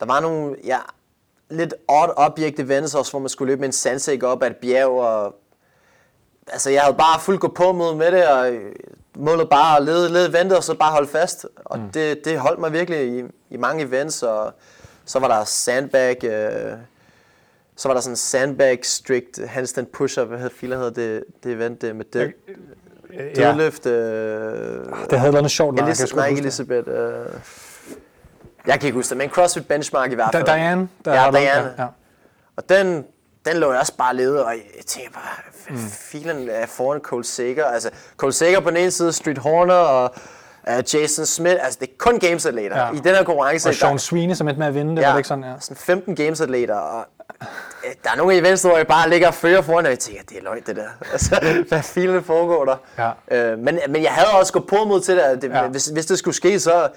der 0.00 0.06
var 0.06 0.20
nogle 0.20 0.56
ja, 0.64 0.78
lidt 1.50 1.74
odd 1.88 2.10
object 2.16 2.60
events 2.60 2.94
også, 2.94 3.12
hvor 3.12 3.20
man 3.20 3.28
skulle 3.28 3.50
løbe 3.50 3.60
med 3.60 3.68
en 3.68 3.72
sandsæk 3.72 4.22
op 4.22 4.42
ad 4.42 4.50
et 4.50 4.56
bjerg. 4.56 4.90
Og, 4.90 5.34
altså 6.46 6.70
jeg 6.70 6.82
havde 6.82 6.96
bare 6.96 7.20
fuldt 7.20 7.40
gå 7.40 7.48
på 7.48 7.72
mod 7.72 7.94
med 7.94 8.12
det, 8.12 8.28
og 8.28 8.52
øh, 8.52 8.74
målet 9.16 9.50
bare 9.50 9.76
at 9.76 9.82
lede, 9.82 10.08
lede 10.08 10.32
vente, 10.32 10.56
og 10.56 10.64
så 10.64 10.74
bare 10.74 10.92
holde 10.92 11.08
fast. 11.08 11.46
Og 11.64 11.78
mm. 11.78 11.90
det, 11.90 12.24
det 12.24 12.38
holdt 12.38 12.60
mig 12.60 12.72
virkelig 12.72 13.18
i, 13.18 13.24
i 13.50 13.56
mange 13.56 13.84
events, 13.84 14.22
og 14.22 14.52
så 15.04 15.18
var 15.18 15.28
der 15.28 15.44
sandbag, 15.44 16.24
øh, 16.24 16.72
så 17.76 17.88
var 17.88 17.94
der 17.94 18.00
sådan 18.00 18.16
sandbag 18.16 18.78
strict 18.82 19.46
handstand 19.46 19.86
push-up, 19.86 20.28
hvad 20.28 20.38
hedder 20.38 20.54
filer 20.56 20.76
hedder 20.76 20.90
det, 20.90 21.24
det 21.44 21.52
event 21.52 21.82
det 21.82 21.96
med 21.96 22.04
det, 22.12 22.32
ja, 23.12 23.48
dødløft. 23.48 23.86
Øh, 23.86 23.92
det 25.10 25.18
havde 25.18 25.32
været 25.32 25.42
noget 25.42 25.50
sjovt, 25.50 25.78
kan 25.78 25.88
Elis- 25.88 26.16
nej, 26.16 26.26
ikke. 26.26 26.40
Elisabeth. 26.40 26.88
Øh, 26.88 27.26
jeg 28.66 28.80
kan 28.80 28.86
ikke 28.86 28.96
huske 28.96 29.10
det, 29.10 29.16
men 29.18 29.30
CrossFit 29.30 29.68
Benchmark 29.68 30.12
i 30.12 30.14
hvert 30.14 30.28
fald. 30.32 30.44
Diane, 30.44 30.88
der 31.04 31.14
Ja, 31.14 31.30
Diane. 31.30 31.74
Ja, 31.78 31.82
ja. 31.82 31.88
Og 32.56 32.68
den, 32.68 33.04
den 33.44 33.56
lå 33.56 33.70
jeg 33.70 33.80
også 33.80 33.96
bare 33.96 34.16
lede, 34.16 34.44
og 34.46 34.52
jeg 34.76 34.86
tænker 34.86 35.10
bare, 35.10 35.76
mm. 35.76 35.76
filen 35.90 36.48
er 36.48 36.66
foran 36.66 37.00
Cole 37.00 37.24
Sager? 37.24 37.64
Altså, 37.64 37.90
Cole 38.16 38.32
Sager 38.32 38.60
på 38.60 38.70
den 38.70 38.76
ene 38.76 38.90
side, 38.90 39.12
Street 39.12 39.38
Horner 39.38 39.74
og 39.74 40.14
uh, 40.68 40.94
Jason 40.94 41.26
Smith, 41.26 41.56
altså 41.64 41.78
det 41.80 41.88
er 41.88 41.92
kun 41.98 42.18
gamesatleter 42.18 42.76
Ja. 42.78 42.86
ja. 42.86 42.92
i 42.92 42.96
den 42.96 43.14
her 43.14 43.24
konkurrence. 43.24 43.68
Og 43.68 43.74
Sean 43.74 43.98
Sweeney, 43.98 44.34
som 44.34 44.48
endte 44.48 44.58
med 44.58 44.66
at 44.66 44.74
vinde 44.74 44.96
det, 44.96 45.04
var 45.04 45.10
det 45.10 45.18
ikke 45.18 45.28
sådan? 45.28 45.44
Ja. 45.44 45.52
sådan 45.60 45.76
15 45.76 46.14
gamesatleter, 46.16 46.74
og 46.74 47.04
øh, 47.42 47.90
der 48.04 48.10
er 48.10 48.16
nogle 48.16 48.34
events, 48.38 48.62
hvor 48.62 48.76
jeg 48.76 48.86
bare 48.86 49.10
ligger 49.10 49.28
og 49.28 49.34
fører 49.34 49.62
foran, 49.62 49.84
og 49.84 49.90
jeg 49.90 49.98
tænker, 49.98 50.22
det 50.28 50.38
er 50.38 50.42
løgn 50.42 50.62
det 50.66 50.76
der. 50.76 50.88
Altså, 51.12 51.64
hvad 51.68 51.82
filen 51.82 52.24
foregår 52.24 52.64
der? 52.64 52.76
Ja. 53.30 53.52
Øh, 53.52 53.58
men, 53.58 53.78
men 53.88 54.02
jeg 54.02 54.12
havde 54.12 54.28
også 54.40 54.52
gået 54.52 54.66
på 54.66 54.84
mod 54.84 55.00
til 55.00 55.16
det, 55.16 55.42
det 55.42 55.50
Ja. 55.50 55.62
ja. 55.62 55.68
hvis, 55.68 55.86
hvis 55.86 56.06
det 56.06 56.18
skulle 56.18 56.34
ske, 56.34 56.60
så, 56.60 56.88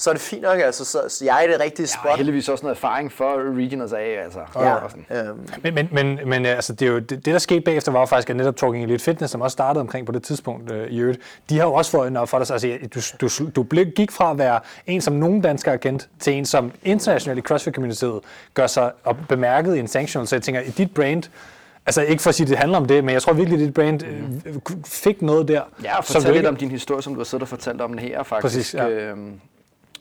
så 0.00 0.10
er 0.10 0.14
det 0.14 0.20
fint 0.22 0.42
nok, 0.42 0.58
altså, 0.60 0.84
så, 0.84 1.00
så 1.08 1.24
jeg 1.24 1.44
er 1.44 1.48
i 1.48 1.52
det 1.52 1.60
rigtige 1.60 1.84
Og 1.84 1.88
spot. 1.88 2.16
heldigvis 2.16 2.48
også 2.48 2.62
noget 2.64 2.76
erfaring 2.76 3.12
for 3.12 3.56
regionals 3.56 3.92
af, 3.92 4.20
altså. 4.24 4.38
Ja, 4.54 4.74
Og 4.74 4.90
sådan. 4.90 5.06
øhm, 5.28 5.38
Men, 5.62 5.74
men, 5.74 5.88
men, 5.92 6.28
men 6.28 6.46
øh, 6.46 6.52
altså, 6.52 6.72
det, 6.72 6.88
er 6.88 6.92
jo, 6.92 6.98
det, 6.98 7.10
det, 7.10 7.24
der 7.26 7.38
skete 7.38 7.60
bagefter, 7.60 7.92
var 7.92 8.00
jo 8.00 8.06
faktisk, 8.06 8.30
at 8.30 8.36
netop 8.36 8.56
Talking 8.56 8.84
Elite 8.84 9.04
Fitness, 9.04 9.30
som 9.32 9.40
også 9.40 9.52
startede 9.52 9.80
omkring 9.80 10.06
på 10.06 10.12
det 10.12 10.22
tidspunkt 10.22 10.72
øh, 10.72 10.88
i 10.90 10.98
øvrigt, 10.98 11.20
de 11.50 11.58
har 11.58 11.64
jo 11.66 11.72
også 11.72 11.90
fået 11.90 12.16
op 12.16 12.28
for 12.28 12.38
dig. 12.38 12.50
Altså, 12.50 12.78
du, 12.94 13.00
du, 13.26 13.50
du 13.56 13.62
blev, 13.62 13.86
gik 13.86 14.10
fra 14.10 14.30
at 14.30 14.38
være 14.38 14.60
en, 14.86 15.00
som 15.00 15.12
nogen 15.14 15.40
danskere 15.40 15.72
har 15.72 15.76
kendt, 15.78 16.08
til 16.20 16.32
en, 16.32 16.44
som 16.46 16.72
internationalt 16.82 17.38
i 17.38 17.42
CrossFit-communityet 17.52 18.20
gør 18.54 18.66
sig 18.66 18.92
op 19.04 19.16
bemærket 19.28 19.76
i 19.76 19.78
en 19.78 19.88
sanctional. 19.88 20.26
Så 20.26 20.36
jeg 20.36 20.42
tænker, 20.42 20.60
i 20.60 20.70
dit 20.70 20.94
brand, 20.94 21.22
altså 21.86 22.02
ikke 22.02 22.22
for 22.22 22.28
at 22.28 22.34
sige, 22.34 22.44
at 22.44 22.50
det 22.50 22.58
handler 22.58 22.78
om 22.78 22.86
det, 22.86 23.04
men 23.04 23.12
jeg 23.14 23.22
tror 23.22 23.32
virkelig, 23.32 23.60
at 23.60 23.66
dit 23.66 23.74
brand 23.74 24.00
øh, 24.46 24.54
fik 24.86 25.22
noget 25.22 25.48
der. 25.48 25.62
Ja, 25.84 25.98
og 25.98 26.04
fortæl 26.04 26.22
lidt 26.22 26.36
ikke- 26.36 26.48
om 26.48 26.56
din 26.56 26.70
historie, 26.70 27.02
som 27.02 27.14
du 27.14 27.20
har 27.20 27.24
siddet 27.24 27.42
og 27.42 27.48
fortalt 27.48 27.80
om 27.80 27.90
den 27.90 27.98
her, 27.98 28.22
faktisk. 28.22 28.42
Præcis, 28.42 28.74
ja. 28.74 28.88
Øhm, 28.88 29.40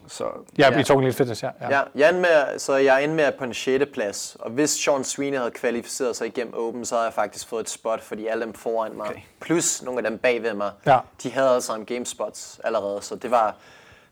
så, 0.10 0.30
Ja, 0.58 0.70
i 0.70 0.74
Talking 0.74 1.02
Elite 1.04 1.18
Fitness, 1.18 1.44
ja. 1.44 1.50
ja. 1.62 1.78
Ja, 1.78 1.84
jeg 1.96 2.10
endte 2.10 2.22
med, 2.22 2.60
så 2.60 2.76
jeg 2.76 3.04
endte 3.04 3.16
med 3.16 3.32
på 3.38 3.44
en 3.44 3.54
6. 3.54 3.86
plads, 3.94 4.38
og 4.40 4.52
hvis 4.52 4.70
Sean 4.70 5.04
Sweeney 5.04 5.38
havde 5.38 5.52
kvalificeret 5.52 6.16
sig 6.16 6.28
igennem 6.28 6.54
Open, 6.54 6.86
så 6.86 6.96
havde 6.96 7.06
jeg 7.06 7.14
faktisk 7.14 7.48
fået 7.48 7.62
et 7.62 7.70
spot, 7.70 8.02
fordi 8.02 8.28
alle 8.28 8.46
dem 8.46 8.54
foran 8.54 8.96
mig, 8.98 9.08
Okay. 9.10 9.20
plus 9.42 9.82
nogle 9.84 10.00
af 10.06 10.10
dem 10.12 10.20
bagved 10.20 10.54
mig, 10.54 10.72
Ja. 10.86 11.00
de 11.24 11.32
havde 11.32 11.50
altså 11.50 11.76
en 11.76 11.86
game 11.86 12.06
spots 12.06 12.60
allerede, 12.64 13.02
så 13.02 13.16
det 13.16 13.32
var, 13.32 13.56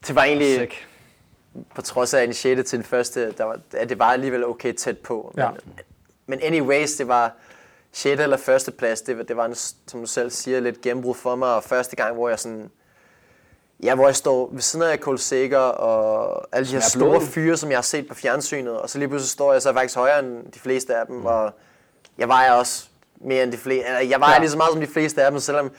det 0.07 0.15
var 0.15 0.23
egentlig, 0.23 0.55
Sick. 0.59 0.87
på 1.75 1.81
trods 1.81 2.13
af 2.13 2.23
en 2.23 2.33
6. 2.33 2.69
til 2.69 2.77
den 2.77 2.85
første, 2.85 3.31
der 3.31 3.43
var, 3.43 3.59
at 3.73 3.89
det 3.89 3.99
var 3.99 4.11
alligevel 4.11 4.45
okay 4.45 4.73
tæt 4.73 4.97
på. 4.97 5.31
Men, 5.35 5.43
Ja. 5.43 5.49
men 6.27 6.39
anyways, 6.43 6.91
det 6.95 7.07
var 7.07 7.31
6. 7.91 8.21
eller 8.21 8.37
første 8.37 8.71
plads, 8.71 9.01
det, 9.01 9.17
var- 9.17 9.23
det 9.23 9.37
var, 9.37 9.45
en, 9.45 9.55
som 9.87 9.99
du 9.99 10.05
selv 10.05 10.29
siger, 10.31 10.59
lidt 10.59 10.81
gennembrud 10.81 11.15
for 11.15 11.35
mig, 11.35 11.55
og 11.55 11.63
første 11.63 11.95
gang, 11.95 12.15
hvor 12.15 12.29
jeg 12.29 12.39
sådan, 12.39 12.71
Ja, 13.83 13.95
hvor 13.95 14.05
jeg 14.05 14.15
står 14.15 14.49
ved 14.53 14.61
siden 14.61 14.85
af 14.85 14.97
Cole 14.97 15.17
Sager 15.19 15.57
og 15.57 16.43
alle 16.51 16.65
de 16.67 16.71
her 16.71 16.77
er 16.79 16.83
store 16.83 17.21
fyre, 17.21 17.57
som 17.57 17.69
jeg 17.69 17.77
har 17.77 17.81
set 17.83 18.07
på 18.07 18.13
fjernsynet, 18.15 18.77
og 18.79 18.89
så 18.89 18.97
lige 18.99 19.09
pludselig 19.09 19.29
står 19.29 19.53
jeg 19.53 19.61
så 19.61 19.73
faktisk 19.73 19.95
højere 19.97 20.19
end 20.19 20.51
de 20.53 20.59
fleste 20.59 20.95
af 20.95 21.05
dem, 21.07 21.15
mm. 21.15 21.25
og 21.25 21.53
jeg 22.17 22.27
vejer 22.27 22.51
også 22.51 22.85
mere 23.21 23.43
end 23.43 23.51
de 23.51 23.57
fleste, 23.57 23.87
eller 23.87 23.99
jeg 24.01 24.19
vejer 24.19 24.33
Ja. 24.33 24.39
lige 24.39 24.49
så 24.49 24.57
meget 24.57 24.71
som 24.71 24.81
de 24.81 24.87
fleste 24.87 25.23
af 25.23 25.31
dem, 25.31 25.39
selvom 25.39 25.71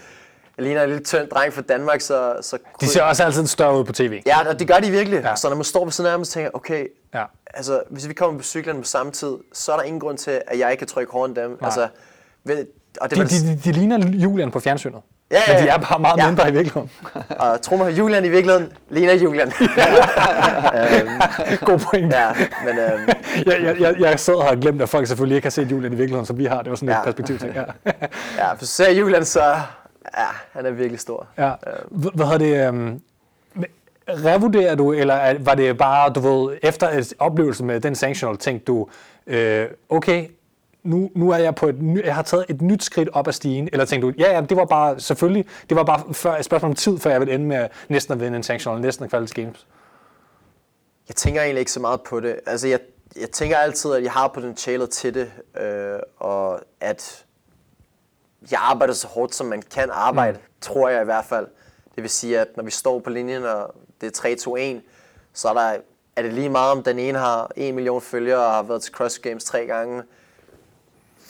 jeg 0.56 0.64
ligner 0.64 0.82
en 0.82 0.88
lille 0.88 1.04
tynd 1.04 1.28
dreng 1.28 1.52
fra 1.52 1.62
Danmark, 1.62 2.00
så... 2.00 2.36
så 2.42 2.58
De 2.80 2.86
ser 2.86 3.02
også 3.02 3.24
altid 3.24 3.46
større 3.46 3.78
ud 3.78 3.84
på 3.84 3.92
tv. 3.92 4.22
Ja, 4.26 4.48
og 4.48 4.58
det 4.58 4.68
gør 4.68 4.78
de 4.78 4.90
virkelig. 4.90 5.20
Ja. 5.22 5.36
Så 5.36 5.48
når 5.48 5.56
man 5.56 5.64
står 5.64 5.84
ved 5.84 5.92
siden 5.92 6.10
af 6.10 6.16
dem, 6.18 6.24
så 6.24 6.32
tænker 6.32 6.44
jeg, 6.44 6.54
okay, 6.54 6.86
Ja. 7.14 7.24
altså 7.54 7.82
hvis 7.90 8.08
vi 8.08 8.14
kommer 8.14 8.38
på 8.38 8.44
cyklerne 8.44 8.78
på 8.80 8.84
samme 8.86 9.12
tid, 9.12 9.36
så 9.52 9.72
er 9.72 9.76
der 9.76 9.82
ingen 9.84 10.00
grund 10.00 10.18
til, 10.18 10.42
at 10.46 10.58
jeg 10.58 10.70
ikke 10.70 10.78
kan 10.80 10.88
trykke 10.88 11.12
hårdt 11.12 11.28
end 11.28 11.36
dem. 11.36 11.58
Altså, 11.62 11.88
ved, 12.44 12.66
og 13.00 13.10
det 13.10 13.16
De, 13.18 13.22
var, 13.22 13.28
de, 13.28 13.34
de, 13.54 13.60
de 13.64 13.72
ligner 13.72 14.08
Julian 14.08 14.50
på 14.50 14.60
fjernsynet. 14.60 15.00
Ja, 15.30 15.36
ja, 15.48 15.54
Men 15.54 15.62
de 15.62 15.68
er 15.68 15.78
bare 15.78 15.98
meget 15.98 16.18
Ja. 16.18 16.26
mindre 16.26 16.48
i 16.48 16.52
virkeligheden. 16.52 16.90
Og 17.70 17.78
mig, 17.78 17.98
Julian 17.98 18.24
i 18.24 18.28
virkeligheden 18.28 18.72
ligner 18.90 19.14
Julian. 19.14 19.48
øhm, 20.78 21.20
God 21.60 21.78
point. 21.78 22.12
ja, 22.14 22.28
men 22.64 22.78
øhm, 22.78 23.08
Jeg, 23.46 23.62
jeg, 23.62 23.80
jeg, 23.80 23.94
jeg 24.00 24.20
sad 24.20 24.34
og 24.34 24.44
har 24.44 24.56
glemt, 24.56 24.82
at 24.82 24.88
folk 24.88 25.06
selvfølgelig 25.06 25.36
ikke 25.36 25.46
har 25.46 25.50
set 25.50 25.70
Julian 25.70 25.92
i 25.92 25.96
virkeligheden, 25.96 26.26
som 26.26 26.38
vi 26.38 26.44
har. 26.44 26.62
Det 26.62 26.70
var 26.70 26.76
sådan 26.76 26.88
et 26.88 26.92
Ja. 26.92 27.02
perspektiv 27.04 27.38
ting. 27.38 27.54
Ja. 27.54 27.62
ja, 28.38 28.48
hvis 28.54 28.60
du 28.60 28.66
ser 28.66 28.90
Julian, 28.90 29.24
så 29.24 29.42
ja, 30.18 30.26
han 30.52 30.66
er 30.66 30.70
virkelig 30.70 31.00
stor. 31.00 31.26
Ja. 31.38 31.50
H- 31.90 32.14
Hvad 32.14 32.26
hedder 32.26 32.38
det? 32.38 32.68
Um, 32.68 33.00
revurderer 34.08 34.74
du, 34.74 34.92
eller 34.92 35.14
er- 35.14 35.34
var 35.38 35.54
det 35.54 35.78
bare, 35.78 36.10
du 36.10 36.20
ved, 36.20 36.56
efter 36.62 36.88
et 36.88 37.12
oplevelse 37.18 37.64
med 37.64 37.80
den 37.80 37.94
sanctional, 37.94 38.36
tænkte 38.36 38.64
du, 38.64 38.88
øh, 39.26 39.66
okay, 39.88 40.24
nu, 40.82 41.10
nu 41.14 41.30
er 41.30 41.36
jeg 41.36 41.54
på 41.54 41.68
et 41.68 41.82
ny, 41.82 42.04
jeg 42.04 42.14
har 42.14 42.22
taget 42.22 42.44
et 42.48 42.62
nyt 42.62 42.82
skridt 42.82 43.08
op 43.12 43.28
ad 43.28 43.32
stigen, 43.32 43.68
eller 43.72 43.84
tænkte 43.84 44.08
du, 44.08 44.14
ja, 44.18 44.32
ja, 44.32 44.40
det 44.40 44.56
var 44.56 44.64
bare, 44.64 45.00
selvfølgelig, 45.00 45.46
det 45.68 45.76
var 45.76 45.84
bare 45.84 46.14
før, 46.14 46.36
et 46.36 46.44
spørgsmål 46.44 46.70
om 46.70 46.74
tid, 46.74 46.98
før 46.98 47.10
jeg 47.10 47.20
ville 47.20 47.34
ende 47.34 47.46
med 47.46 47.68
næsten 47.88 48.12
at 48.12 48.20
vinde 48.20 48.36
en 48.36 48.42
sanctional, 48.42 48.80
næsten 48.80 49.04
at 49.04 49.10
kvalde 49.10 49.42
games. 49.42 49.66
Jeg 51.08 51.16
tænker 51.16 51.42
egentlig 51.42 51.60
ikke 51.60 51.72
så 51.72 51.80
meget 51.80 52.00
på 52.02 52.20
det. 52.20 52.40
Altså, 52.46 52.68
jeg, 52.68 52.80
jeg 53.20 53.30
tænker 53.30 53.56
altid, 53.56 53.92
at 53.92 54.02
jeg 54.02 54.12
har 54.12 54.28
potentialet 54.28 54.90
til 54.90 55.14
det, 55.14 55.32
øh, 55.60 55.98
og 56.16 56.60
at 56.80 57.24
jeg 58.50 58.60
arbejder 58.62 58.94
så 58.94 59.06
hårdt, 59.06 59.34
som 59.34 59.46
man 59.46 59.62
kan 59.62 59.90
arbejde, 59.92 60.38
mm. 60.38 60.44
tror 60.60 60.88
jeg 60.88 61.02
i 61.02 61.04
hvert 61.04 61.24
fald. 61.24 61.46
Det 61.94 62.02
vil 62.02 62.10
sige, 62.10 62.40
at 62.40 62.56
når 62.56 62.64
vi 62.64 62.70
står 62.70 62.98
på 62.98 63.10
linjen, 63.10 63.44
og 63.44 63.74
det 64.00 64.18
er 64.18 64.76
3-2-1, 64.78 64.82
så 65.32 65.48
er, 65.48 65.54
der, 65.54 65.76
er 66.16 66.22
det 66.22 66.32
lige 66.32 66.48
meget, 66.48 66.72
om 66.72 66.82
den 66.82 66.98
ene 66.98 67.18
har 67.18 67.50
1 67.56 67.74
million 67.74 68.00
følgere 68.00 68.46
og 68.46 68.52
har 68.52 68.62
været 68.62 68.82
til 68.82 68.92
Cross 68.92 69.18
Games 69.18 69.44
tre 69.44 69.66
gange. 69.66 70.02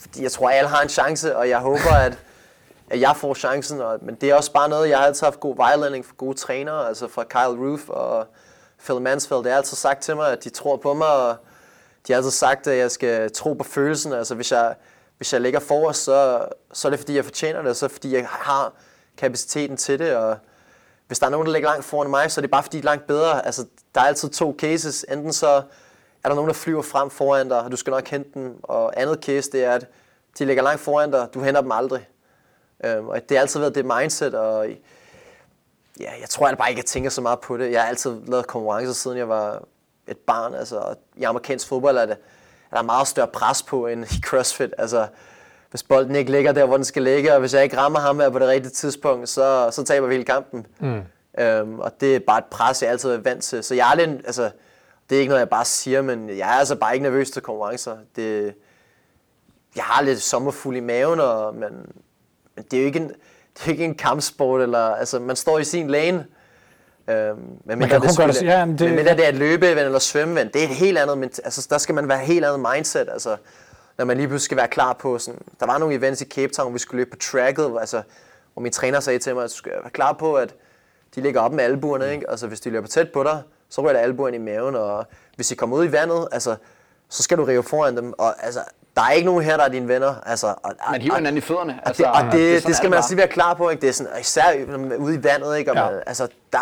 Fordi 0.08 0.22
jeg 0.22 0.32
tror, 0.32 0.50
at 0.50 0.56
alle 0.56 0.70
har 0.70 0.82
en 0.82 0.88
chance, 0.88 1.36
og 1.36 1.48
jeg 1.48 1.58
håber, 1.58 1.94
at, 1.94 2.18
at 2.90 3.00
jeg 3.00 3.16
får 3.16 3.34
chancen. 3.34 3.80
Og, 3.80 3.98
men 4.02 4.14
det 4.14 4.30
er 4.30 4.34
også 4.34 4.52
bare 4.52 4.68
noget, 4.68 4.88
jeg 4.88 4.98
har 4.98 5.06
altid 5.06 5.26
haft 5.26 5.40
god 5.40 5.56
vejledning 5.56 6.04
fra 6.04 6.14
gode 6.16 6.36
trænere, 6.36 6.88
altså 6.88 7.08
fra 7.08 7.24
Kyle 7.24 7.68
Roof 7.68 7.88
og 7.88 8.26
Phil 8.84 9.00
Mansfield. 9.00 9.44
Det 9.44 9.50
har 9.50 9.56
altid 9.56 9.76
sagt 9.76 10.02
til 10.02 10.16
mig, 10.16 10.32
at 10.32 10.44
de 10.44 10.50
tror 10.50 10.76
på 10.76 10.94
mig, 10.94 11.08
og 11.08 11.36
de 12.06 12.12
har 12.12 12.16
altid 12.16 12.30
sagt, 12.30 12.66
at 12.66 12.78
jeg 12.78 12.90
skal 12.90 13.32
tro 13.32 13.52
på 13.52 13.64
følelsen. 13.64 14.12
Altså 14.12 14.34
hvis 14.34 14.52
jeg, 14.52 14.74
hvis 15.16 15.32
jeg 15.32 15.40
ligger 15.40 15.60
forrest, 15.60 16.04
så, 16.04 16.46
så 16.72 16.88
er 16.88 16.90
det 16.90 16.98
fordi, 16.98 17.16
jeg 17.16 17.24
fortjener 17.24 17.60
det, 17.62 17.70
og 17.70 17.76
så 17.76 17.86
er 17.86 17.88
det 17.88 17.94
fordi, 17.94 18.14
jeg 18.14 18.26
har 18.30 18.72
kapaciteten 19.16 19.76
til 19.76 19.98
det. 19.98 20.16
Og 20.16 20.36
hvis 21.06 21.18
der 21.18 21.26
er 21.26 21.30
nogen, 21.30 21.46
der 21.46 21.52
ligger 21.52 21.68
langt 21.68 21.84
foran 21.84 22.10
mig, 22.10 22.30
så 22.30 22.40
er 22.40 22.42
det 22.42 22.50
bare 22.50 22.62
fordi, 22.62 22.76
de 22.76 22.80
er 22.80 22.84
langt 22.84 23.06
bedre. 23.06 23.46
Altså, 23.46 23.66
der 23.94 24.00
er 24.00 24.04
altid 24.04 24.28
to 24.28 24.56
cases. 24.58 25.04
Enten 25.08 25.32
så 25.32 25.62
er 26.28 26.30
der 26.30 26.36
nogen, 26.36 26.48
der 26.48 26.54
flyver 26.54 26.82
frem 26.82 27.10
foran 27.10 27.48
dig, 27.48 27.60
og 27.62 27.70
du 27.70 27.76
skal 27.76 27.90
nok 27.90 28.08
hente 28.08 28.30
dem. 28.34 28.60
Og 28.62 29.00
andet 29.00 29.24
case, 29.24 29.50
det 29.50 29.64
er, 29.64 29.72
at 29.72 29.86
de 30.38 30.44
ligger 30.44 30.62
langt 30.62 30.80
foran 30.80 31.10
dig, 31.10 31.28
du 31.34 31.40
henter 31.40 31.60
dem 31.60 31.72
aldrig. 31.72 32.08
Øhm, 32.84 33.08
og 33.08 33.28
det 33.28 33.36
har 33.36 33.42
altid 33.42 33.60
været 33.60 33.74
det 33.74 33.84
mindset, 33.84 34.34
og 34.34 34.68
ja, 36.00 36.10
jeg 36.20 36.28
tror 36.28 36.48
jeg 36.48 36.58
bare 36.58 36.68
ikke, 36.68 36.78
jeg 36.78 36.86
tænker 36.86 37.10
så 37.10 37.20
meget 37.20 37.40
på 37.40 37.56
det. 37.56 37.72
Jeg 37.72 37.80
har 37.80 37.88
altid 37.88 38.16
lavet 38.26 38.46
konkurrencer, 38.46 38.92
siden 38.92 39.18
jeg 39.18 39.28
var 39.28 39.62
et 40.06 40.16
barn. 40.16 40.54
Altså, 40.54 40.94
i 41.16 41.22
amerikansk 41.22 41.68
fodbold 41.68 41.96
er, 41.96 42.06
det, 42.06 42.16
er 42.72 42.76
der 42.76 42.82
meget 42.82 43.08
større 43.08 43.28
pres 43.28 43.62
på 43.62 43.86
end 43.86 44.04
i 44.04 44.20
CrossFit. 44.24 44.74
Altså, 44.78 45.06
hvis 45.70 45.82
bolden 45.82 46.16
ikke 46.16 46.30
ligger 46.30 46.52
der, 46.52 46.64
hvor 46.64 46.76
den 46.76 46.84
skal 46.84 47.02
ligge, 47.02 47.32
og 47.34 47.40
hvis 47.40 47.54
jeg 47.54 47.64
ikke 47.64 47.76
rammer 47.76 47.98
ham 47.98 48.20
her 48.20 48.30
på 48.30 48.38
det 48.38 48.48
rigtige 48.48 48.72
tidspunkt, 48.72 49.28
så, 49.28 49.68
så 49.70 49.84
taber 49.84 50.06
vi 50.06 50.14
hele 50.14 50.24
kampen. 50.24 50.66
Mm. 50.78 51.02
Øhm, 51.38 51.78
og 51.80 52.00
det 52.00 52.16
er 52.16 52.20
bare 52.26 52.38
et 52.38 52.44
pres, 52.44 52.82
jeg 52.82 52.90
altid 52.90 53.10
er 53.10 53.18
vant 53.18 53.44
til. 53.44 53.64
Så 53.64 53.74
jeg 53.74 53.90
er 53.90 53.94
lidt, 53.94 54.10
altså, 54.26 54.50
det 55.10 55.16
er 55.16 55.20
ikke 55.20 55.28
noget, 55.28 55.40
jeg 55.40 55.48
bare 55.48 55.64
siger, 55.64 56.02
men 56.02 56.28
jeg 56.28 56.38
er 56.54 56.58
altså 56.58 56.76
bare 56.76 56.94
ikke 56.94 57.02
nervøs 57.02 57.30
til 57.30 57.42
konkurrencer. 57.42 57.96
Det, 58.16 58.54
jeg 59.76 59.84
har 59.84 60.02
lidt 60.02 60.22
sommerfuld 60.22 60.76
i 60.76 60.80
maven, 60.80 61.20
og, 61.20 61.54
men, 61.54 61.70
men 62.56 62.64
det 62.70 62.76
er 62.76 62.80
jo 62.80 62.86
ikke 62.86 62.98
en, 62.98 63.08
det 63.58 63.66
er 63.66 63.70
ikke 63.70 63.84
en 63.84 63.94
kampsport, 63.94 64.62
eller, 64.62 64.78
altså, 64.94 65.18
man 65.18 65.36
står 65.36 65.58
i 65.58 65.64
sin 65.64 65.90
lane. 65.90 66.26
Øhm, 67.10 67.38
men 67.64 67.78
kan 67.88 68.00
kun 68.00 68.08
gøre 68.16 68.26
det- 68.28 68.42
ja, 68.42 68.64
men 68.64 68.78
det- 68.78 68.80
det, 68.88 68.94
men 68.96 69.06
det 69.16 69.24
er 69.24 69.28
et 69.28 69.34
løbeevent 69.34 69.80
eller 69.86 69.98
svømmeevent, 69.98 70.54
det 70.54 70.60
er 70.64 70.68
et 70.68 70.74
helt 70.74 70.98
andet, 70.98 71.18
men, 71.18 71.30
altså, 71.44 71.66
der 71.70 71.78
skal 71.78 71.94
man 71.94 72.08
være 72.08 72.20
et 72.20 72.26
helt 72.26 72.44
andet 72.44 72.66
mindset, 72.74 73.08
altså, 73.12 73.36
når 73.98 74.04
man 74.04 74.16
lige 74.16 74.28
pludselig 74.28 74.44
skal 74.44 74.56
være 74.56 74.68
klar 74.68 74.92
på 74.92 75.18
sådan, 75.18 75.40
der 75.60 75.66
var 75.66 75.78
nogle 75.78 75.94
events 75.94 76.20
i 76.20 76.24
Cape 76.24 76.52
Town, 76.52 76.66
hvor 76.66 76.72
vi 76.72 76.78
skulle 76.78 76.98
løbe 76.98 77.10
på 77.10 77.16
tracket, 77.16 77.70
hvor, 77.70 77.78
altså, 77.80 78.02
hvor 78.52 78.62
min 78.62 78.72
træner 78.72 79.00
sagde 79.00 79.18
til 79.18 79.34
mig, 79.34 79.44
at 79.44 79.50
du 79.50 79.54
skal 79.56 79.72
være 79.82 79.90
klar 79.90 80.12
på, 80.12 80.34
at 80.34 80.54
de 81.14 81.20
ligger 81.20 81.40
op 81.40 81.52
med 81.52 81.64
albuerne, 81.64 82.12
ikke? 82.12 82.30
Altså, 82.30 82.46
hvis 82.46 82.60
de 82.60 82.70
løber 82.70 82.88
tæt 82.88 83.12
på 83.12 83.22
dig, 83.22 83.42
så 83.70 83.82
rører 83.82 83.92
der 83.92 84.00
albuerne 84.00 84.36
i 84.36 84.40
maven, 84.40 84.74
og 84.74 85.06
hvis 85.36 85.48
de 85.48 85.54
kommer 85.54 85.76
ud 85.76 85.84
i 85.84 85.92
vandet, 85.92 86.28
altså, 86.32 86.56
så 87.08 87.22
skal 87.22 87.38
du 87.38 87.44
rive 87.44 87.62
foran 87.62 87.96
dem, 87.96 88.12
og 88.18 88.44
altså, 88.44 88.60
der 88.96 89.02
er 89.02 89.10
ikke 89.10 89.26
nogen 89.26 89.44
her, 89.44 89.56
der 89.56 89.64
er 89.64 89.68
dine 89.68 89.88
venner, 89.88 90.14
altså, 90.26 90.54
og, 90.62 90.72
Man 90.90 91.00
hiver 91.02 91.14
hinanden 91.14 91.38
i 91.38 91.40
fødderne. 91.40 91.80
Altså, 91.84 92.02
det, 92.02 92.12
og 92.12 92.22
det, 92.32 92.32
det, 92.32 92.66
det 92.66 92.76
skal 92.76 92.90
man 92.90 92.96
altså 92.96 93.10
lige 93.10 93.18
være 93.18 93.28
klar 93.28 93.54
på, 93.54 93.68
ikke? 93.70 93.80
Det 93.80 93.88
er 93.88 93.92
sådan, 93.92 94.12
især 94.20 94.42
ude 94.98 95.14
i 95.14 95.24
vandet, 95.24 95.56
ikke? 95.58 95.70
Og 95.70 95.76
Ja. 95.76 95.90
man, 95.90 96.00
altså, 96.06 96.28
der, 96.52 96.58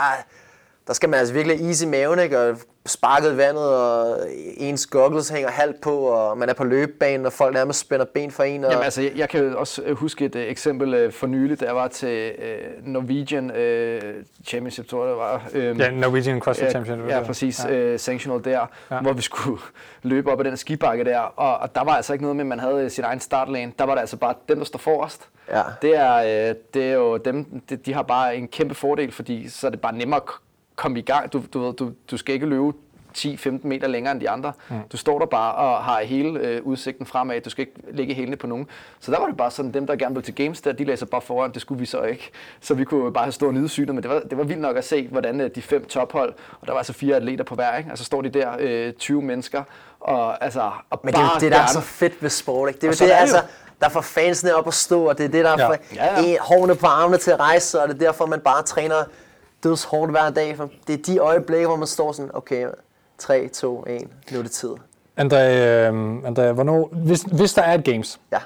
der 0.86 0.92
skal 0.92 1.08
man 1.08 1.18
altså 1.18 1.34
virkelig 1.34 1.70
is 1.70 1.82
i 1.82 1.86
maven, 1.86 2.18
ikke? 2.18 2.40
Og 2.40 2.56
sparket 2.86 3.36
vandet, 3.36 3.64
og 3.74 4.18
ens 4.56 4.86
goggles 4.86 5.28
hænger 5.28 5.50
halvt 5.50 5.80
på, 5.80 5.98
og 5.98 6.38
man 6.38 6.48
er 6.48 6.52
på 6.54 6.64
løbebanen, 6.64 7.26
og 7.26 7.32
folk 7.32 7.54
nærmest 7.54 7.78
spænder 7.78 8.04
ben 8.14 8.30
for 8.30 8.42
en. 8.42 8.64
Og, 8.64 8.70
Jamen 8.70 8.84
altså, 8.84 9.02
jeg, 9.02 9.12
jeg 9.16 9.28
kan 9.28 9.56
også 9.56 9.82
øh, 9.82 9.96
huske 9.96 10.24
et 10.24 10.34
uh, 10.34 10.40
eksempel 10.40 11.06
uh, 11.06 11.12
for 11.12 11.26
nylig, 11.26 11.60
da 11.60 11.64
jeg 11.64 11.76
var 11.76 11.88
til 11.88 12.32
uh, 12.38 12.86
Norwegian 12.86 13.50
uh, 13.50 14.10
Championship, 14.46 14.88
tror 14.88 15.04
jeg 15.04 15.10
det 15.10 15.18
var. 15.18 15.70
Um, 15.70 15.80
Ja, 15.80 15.90
Norwegian 15.90 16.40
CrossFit 16.40 16.66
ja, 16.66 16.70
Championship. 16.70 17.08
Ja, 17.10 17.22
præcis. 17.22 17.64
Ja. 17.64 17.92
Uh, 17.92 17.98
sanctional 18.00 18.44
der, 18.44 18.50
Ja. 18.50 18.96
ja. 18.96 19.00
hvor 19.00 19.12
vi 19.12 19.22
skulle 19.22 19.60
løbe 20.02 20.32
op 20.32 20.40
ad 20.40 20.44
den 20.44 20.56
skibakke 20.56 21.04
der. 21.04 21.18
Og, 21.18 21.58
og 21.58 21.74
der 21.74 21.84
var 21.84 21.92
altså 21.92 22.12
ikke 22.12 22.22
noget 22.22 22.36
med, 22.36 22.42
at 22.42 22.48
man 22.48 22.60
havde 22.60 22.90
sin 22.90 23.04
egen 23.04 23.20
startlane. 23.20 23.72
Der 23.78 23.84
var 23.84 23.94
det 23.94 24.00
altså 24.00 24.16
bare 24.16 24.34
dem, 24.48 24.58
der 24.58 24.64
står 24.64 24.78
forrest. 24.78 25.28
Ja. 25.50 25.62
Det, 25.82 25.96
er, 25.96 26.48
øh, 26.48 26.54
det 26.74 26.82
er 26.90 26.92
jo 26.94 27.16
dem, 27.16 27.60
de, 27.70 27.76
de 27.76 27.94
har 27.94 28.02
bare 28.02 28.36
en 28.36 28.48
kæmpe 28.48 28.74
fordel, 28.74 29.12
fordi 29.12 29.48
så 29.48 29.66
er 29.66 29.70
det 29.70 29.80
bare 29.80 29.94
nemmere 29.94 30.20
at 30.20 30.26
k- 30.76 30.82
komme 30.82 30.98
i 30.98 31.02
gang. 31.02 31.32
Du, 31.32 31.42
du, 31.54 31.58
ved, 31.64 31.72
du, 31.74 31.92
du 32.10 32.16
skal 32.16 32.34
ikke 32.34 32.46
løbe 32.46 32.72
10-15 33.18 33.48
meter 33.62 33.88
længere 33.88 34.12
end 34.12 34.20
de 34.20 34.30
andre. 34.30 34.52
Mm. 34.68 34.76
Du 34.92 34.96
står 34.96 35.18
der 35.18 35.26
bare 35.26 35.54
og 35.54 35.84
har 35.84 36.00
hele 36.02 36.38
øh, 36.40 36.62
udsigten 36.62 37.06
fremad. 37.06 37.40
Du 37.40 37.50
skal 37.50 37.62
ikke 37.66 37.72
lægge 37.96 38.14
hælene 38.14 38.36
på 38.36 38.46
nogen. 38.46 38.66
Så 39.00 39.10
der 39.12 39.18
var 39.20 39.26
det 39.26 39.36
bare 39.36 39.50
sådan, 39.50 39.74
dem 39.74 39.86
der 39.86 39.96
gerne 39.96 40.14
ville 40.14 40.24
til 40.24 40.34
Games, 40.34 40.60
der, 40.60 40.72
de 40.72 40.84
læser 40.84 41.06
bare 41.06 41.20
foran. 41.20 41.52
Det 41.52 41.60
skulle 41.62 41.78
vi 41.78 41.86
så 41.86 42.02
ikke. 42.02 42.30
Så 42.60 42.74
vi 42.74 42.84
kunne 42.84 43.12
bare 43.12 43.24
have 43.24 43.32
stået 43.32 43.54
nydesynet, 43.54 43.94
men 43.94 44.02
det 44.02 44.10
var, 44.10 44.20
det 44.20 44.38
var 44.38 44.44
vildt 44.44 44.60
nok 44.62 44.76
at 44.76 44.84
se, 44.84 45.08
hvordan 45.10 45.40
øh, 45.40 45.50
de 45.54 45.62
fem 45.62 45.84
tophold, 45.84 46.34
og 46.60 46.66
der 46.66 46.72
var 46.72 46.78
altså 46.78 46.92
fire 46.92 47.16
atleter 47.16 47.44
på 47.44 47.54
hver, 47.54 47.76
ikke? 47.76 47.90
Altså 47.90 48.04
står 48.04 48.22
de 48.22 48.28
der, 48.28 48.50
øh, 48.58 48.92
20 48.92 49.22
mennesker, 49.22 49.62
og 50.00 50.44
altså... 50.44 50.70
Og 50.90 51.00
Men 51.04 51.14
det 51.14 51.18
er 51.18 51.22
jo 51.22 51.28
bare 51.28 51.40
det, 51.40 51.52
der 51.52 51.58
er 51.60 51.66
så 51.66 51.80
fedt 51.80 52.22
ved 52.22 52.30
sport, 52.30 52.68
ikke? 52.68 52.80
Det 52.80 52.86
er 52.86 52.90
Og 52.90 52.94
det, 52.98 53.02
er 53.02 53.06
det 53.06 53.20
altså, 53.20 53.42
der 53.80 53.88
får 53.88 54.00
fansene 54.00 54.54
op 54.54 54.66
at 54.66 54.74
stå, 54.74 55.08
og 55.08 55.18
det 55.18 55.24
er 55.24 55.28
det, 55.28 55.44
der 55.44 55.54
Ja. 55.58 55.68
får 55.68 55.76
Ja, 55.94 56.20
ja. 56.20 56.24
en- 56.32 56.36
hårene 56.40 56.74
på 56.74 56.86
armene 56.86 57.18
til 57.18 57.30
at 57.30 57.40
rejse 57.40 57.66
sig, 57.66 57.82
og 57.82 57.88
det 57.88 57.94
er 57.94 57.98
derfor, 57.98 58.26
man 58.26 58.40
bare 58.40 58.62
træner 58.62 58.94
døds 59.68 59.84
hårdt 59.84 60.10
hver 60.12 60.30
dag. 60.30 60.56
For 60.56 60.70
det 60.86 60.92
er 60.98 61.02
de 61.02 61.18
øjeblikke, 61.18 61.66
hvor 61.66 61.76
man 61.76 61.86
står 61.86 62.12
sådan, 62.12 62.30
okay, 62.34 62.66
3, 63.18 63.48
2, 63.48 63.84
1, 63.86 64.08
nu 64.32 64.38
er 64.38 64.42
det 64.42 64.50
tid. 64.50 64.70
André, 65.20 65.36
øh, 65.36 66.16
André 66.18 66.52
hvornår, 66.52 66.88
hvis, 66.92 67.22
hvis 67.22 67.54
der 67.54 67.62
er 67.62 67.74
et 67.74 67.84
games 67.84 68.20
Ja. 68.32 68.38